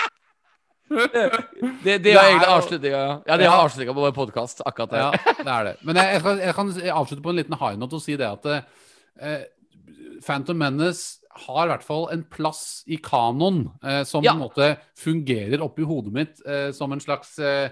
Det, 0.89 1.99
det 2.02 2.12
er 2.15 2.23
egentlig 2.31 2.49
avslutninga. 2.52 3.02
Ja, 3.28 3.36
det 3.36 3.47
er 3.47 3.52
avslutninga 3.55 3.94
på 3.97 4.05
vår 4.07 4.15
podkast. 4.17 4.62
Akkurat 4.67 4.91
det. 4.94 5.02
Ja, 5.05 5.34
det 5.44 5.52
er 5.55 5.65
det. 5.68 5.75
Men 5.86 6.00
jeg, 6.00 6.12
jeg, 6.17 6.23
kan, 6.25 6.41
jeg 6.47 6.55
kan 6.57 6.73
avslutte 7.02 7.25
på 7.25 7.33
en 7.34 7.41
liten 7.41 7.58
high 7.60 7.78
note 7.81 7.99
og 7.99 8.05
si 8.05 8.17
det 8.20 8.28
at 8.28 8.49
eh, 8.52 9.42
Phantom 10.26 10.58
Menace 10.58 11.18
har 11.49 11.68
i 11.68 11.70
hvert 11.70 11.84
fall 11.86 12.08
en 12.15 12.25
plass 12.33 12.62
i 12.91 12.97
kanon 13.05 13.68
eh, 13.84 14.00
som 14.08 14.25
Ja. 14.26 14.33
på 14.34 14.41
en 14.41 14.47
måte 14.49 14.70
fungerer 14.99 15.62
oppi 15.62 15.84
hodet 15.86 16.15
mitt 16.17 16.41
eh, 16.49 16.70
som 16.75 16.91
en 16.97 17.02
slags 17.05 17.36
eh, 17.39 17.68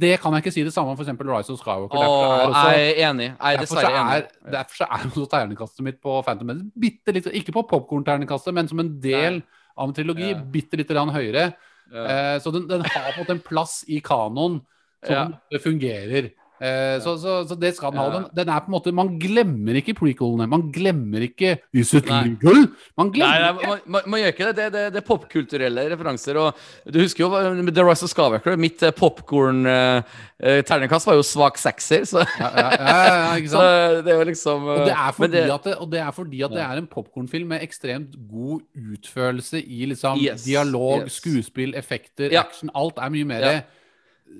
Det 0.00 0.14
kan 0.22 0.32
jeg 0.32 0.44
ikke 0.46 0.54
si 0.54 0.62
det 0.64 0.72
samme 0.72 0.94
om 0.94 0.96
f.eks. 0.96 1.10
Rise 1.26 1.52
of 1.52 1.58
Skywalker. 1.60 1.98
Åh, 1.98 2.46
også- 2.46 2.72
jeg 2.72 2.94
er 2.94 3.10
enig. 3.10 3.28
Jeg 3.34 3.58
er 3.58 3.60
Derfor 3.64 3.82
enig. 3.90 4.16
er, 4.16 4.50
derfor 4.54 4.78
så 4.80 4.86
er 4.88 5.06
også 5.10 5.26
terningkastet 5.34 5.84
mitt 5.90 6.00
på 6.00 6.20
Phantom 6.24 6.46
Menace 6.52 6.70
bitte 6.86 7.12
litt 7.16 7.26
Ikke 7.42 7.52
på 7.58 7.66
popkorn-terningkastet, 7.74 8.54
men 8.54 8.68
som 8.70 8.80
en 8.80 8.92
del 9.02 9.42
av 9.76 9.88
en 9.90 9.94
trilogi. 9.98 10.30
Ja. 10.30 10.38
Bitte 10.54 10.78
lite 10.80 10.94
grann 10.94 11.10
høyere. 11.12 11.50
Ja. 11.92 12.06
Eh, 12.34 12.40
så 12.42 12.50
den, 12.50 12.68
den 12.68 12.80
har 12.82 13.12
fått 13.18 13.30
en 13.30 13.40
plass 13.40 13.84
i 13.86 14.00
kanon 14.00 14.60
som 15.06 15.34
Ja. 15.50 15.58
fungerer. 15.62 16.30
Eh, 16.56 16.96
så, 17.04 17.18
så, 17.20 17.32
så 17.48 17.52
det 17.60 17.74
skal 17.76 17.90
den 17.92 18.00
ha. 18.00 18.06
Den, 18.14 18.24
den 18.38 18.48
er 18.48 18.60
på 18.64 18.68
en 18.70 18.74
måte 18.78 18.88
Man 18.96 19.10
glemmer 19.20 19.76
ikke 19.76 19.92
prequelene. 19.98 20.46
Man 20.48 20.62
glemmer 20.72 21.20
ikke 21.26 21.50
Is 21.76 21.90
it 21.92 22.06
Nei. 22.08 22.22
legal? 22.30 22.62
Man 22.96 23.10
glemmer 23.12 23.40
nei 23.44 23.50
ikke 23.52 23.68
man, 23.68 23.80
man, 23.92 24.02
man 24.08 24.20
gjør 24.22 24.32
ikke 24.32 24.48
det. 24.56 24.66
Det, 24.72 24.96
er 24.96 25.04
popkulturelle 25.04 25.84
referanser. 25.92 26.32
Og 26.40 26.56
du 26.88 26.96
husker 27.02 27.20
jo 27.26 27.28
The 27.68 27.84
Rise 27.84 28.04
of 28.06 28.10
Scarwacker. 28.14 28.56
Mitt 28.60 28.80
uh, 28.86 28.90
popkorn-terningkast 28.96 31.06
var 31.10 31.14
jo 31.18 31.24
svak 31.26 31.58
sekser, 31.60 32.04
så, 32.08 32.18
ja, 32.40 32.48
ja, 32.56 32.68
ja, 32.76 33.36
så 33.52 33.60
det 34.06 34.10
er 34.14 34.18
jo 34.20 34.24
liksom 34.30 34.58
Og 34.72 34.80
det 34.88 34.94
er 34.96 35.12
fordi, 35.16 35.32
det- 35.36 35.52
at, 35.52 35.64
det, 35.68 35.74
det, 35.92 36.00
er, 36.00 36.12
fordi 36.16 36.38
at 36.46 36.52
det 36.56 36.62
er 36.64 36.74
en 36.80 36.88
popkornfilm 36.90 37.48
med 37.52 37.58
ekstremt 37.66 38.12
god 38.30 38.60
utførelse 38.74 39.58
i 39.62 39.84
liksom 39.92 40.14
Yes, 40.24 40.44
dialog, 40.48 41.00
yes. 41.04 41.12
skuespill, 41.20 41.70
effekter, 41.76 42.28
action. 42.40 42.70
Alt 42.76 42.96
er 43.02 43.08
mye 43.12 43.24
mer. 43.28 43.40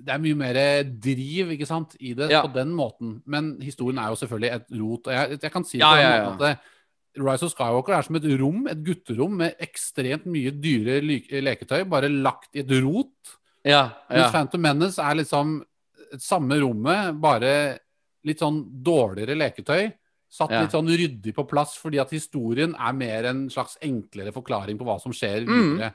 Det 0.07 0.13
er 0.15 0.19
mye 0.23 0.37
mer 0.39 0.55
driv 1.03 1.51
ikke 1.55 1.67
sant, 1.67 1.97
i 2.01 2.13
det 2.15 2.31
Ja. 2.31 2.43
på 2.43 2.53
den 2.55 2.73
måten. 2.77 3.23
Men 3.27 3.57
historien 3.61 3.99
er 3.99 4.09
jo 4.13 4.19
selvfølgelig 4.21 4.53
et 4.55 4.67
rot. 4.81 5.07
Og 5.07 5.13
jeg, 5.15 5.41
jeg 5.43 5.53
kan 5.53 5.65
si 5.65 5.79
Ja, 5.79 5.91
på 5.95 6.01
ja, 6.01 6.31
at 6.33 6.39
det, 6.39 6.59
Rise 7.17 7.47
of 7.47 7.53
Skywalker 7.55 7.95
er 7.97 8.03
som 8.05 8.17
et 8.19 8.27
rom, 8.41 8.67
et 8.69 8.83
gutterom 8.85 9.37
med 9.41 9.55
ekstremt 9.65 10.27
mye 10.29 10.51
dyre 10.53 10.99
leketøy, 11.03 11.85
bare 11.89 12.11
lagt 12.13 12.55
i 12.55 12.61
et 12.61 12.71
rot. 12.85 13.37
Ja, 13.65 13.91
Mens. 14.11 14.31
Phantom 14.33 14.61
Menace 14.61 14.99
er 15.03 15.15
liksom 15.17 15.63
samme 16.23 16.61
rommet, 16.61 17.19
bare 17.21 17.79
litt 18.27 18.39
sånn 18.39 18.61
dårligere 18.85 19.35
leketøy. 19.39 19.93
Satt 20.29 20.51
litt 20.51 20.71
sånn 20.75 20.89
ryddig 20.91 21.33
på 21.35 21.47
plass, 21.49 21.77
fordi 21.79 21.99
at 22.03 22.11
historien 22.11 22.75
er 22.79 22.93
mer 22.93 23.25
en 23.31 23.49
slags 23.49 23.79
enklere 23.81 24.33
forklaring 24.35 24.77
på 24.79 24.85
hva 24.85 25.01
som 25.01 25.13
skjer 25.15 25.47
Mm. 25.47 25.93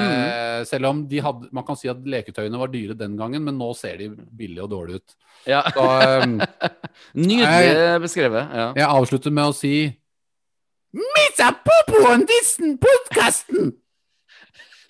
Videre. 0.00 0.60
Eh, 0.60 0.64
selv 0.68 0.90
om 0.90 1.02
de 1.08 1.20
hadde, 1.24 1.48
man 1.54 1.66
kan 1.66 1.78
si 1.78 1.90
at 1.90 2.00
leketøyene 2.14 2.60
var 2.60 2.72
dyre 2.72 2.96
den 2.98 3.16
gangen, 3.20 3.44
men 3.46 3.58
nå 3.60 3.70
ser 3.78 3.98
de 4.00 4.10
billige 4.14 4.64
og 4.64 4.70
dårlige 4.72 5.02
ut. 5.02 5.16
ja. 5.50 5.62
Så 5.74 5.86
um, 6.24 6.40
Nydelig 7.28 8.00
beskrevet. 8.02 8.48
Ja. 8.54 8.72
jeg 8.76 8.88
avslutter 8.88 9.34
med 9.34 9.50
å 9.50 9.56
si 9.56 9.74
Missa 10.94 11.50
popoen 11.66 12.22
dissen 12.28 12.76
podkasten! 12.78 13.72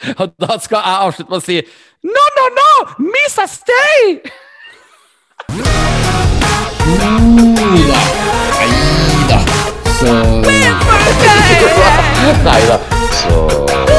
Og 0.20 0.34
da 0.36 0.58
skal 0.60 0.82
jeg 0.84 1.04
avslutte 1.06 1.32
med 1.32 1.40
å 1.40 1.44
si 1.44 1.60
No, 2.04 2.24
no, 2.36 2.48
no! 2.58 2.72
Misa, 3.08 3.46
stay! 3.48 4.20
Nei 12.44 12.62
da. 12.68 12.78
Så 13.22 13.93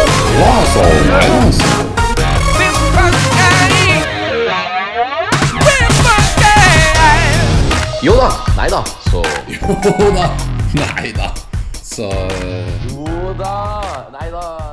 Jo 8.02 8.14
da. 8.18 8.30
Nei 8.58 8.70
da. 8.70 8.84
Så 9.12 9.24
Jo 9.48 10.12
da. 10.12 10.30
Nei 10.74 11.14
da. 11.14 11.34
Så 11.82 12.10
Jo 12.90 13.34
da. 13.38 14.08
Nei 14.12 14.32
da. 14.32 14.65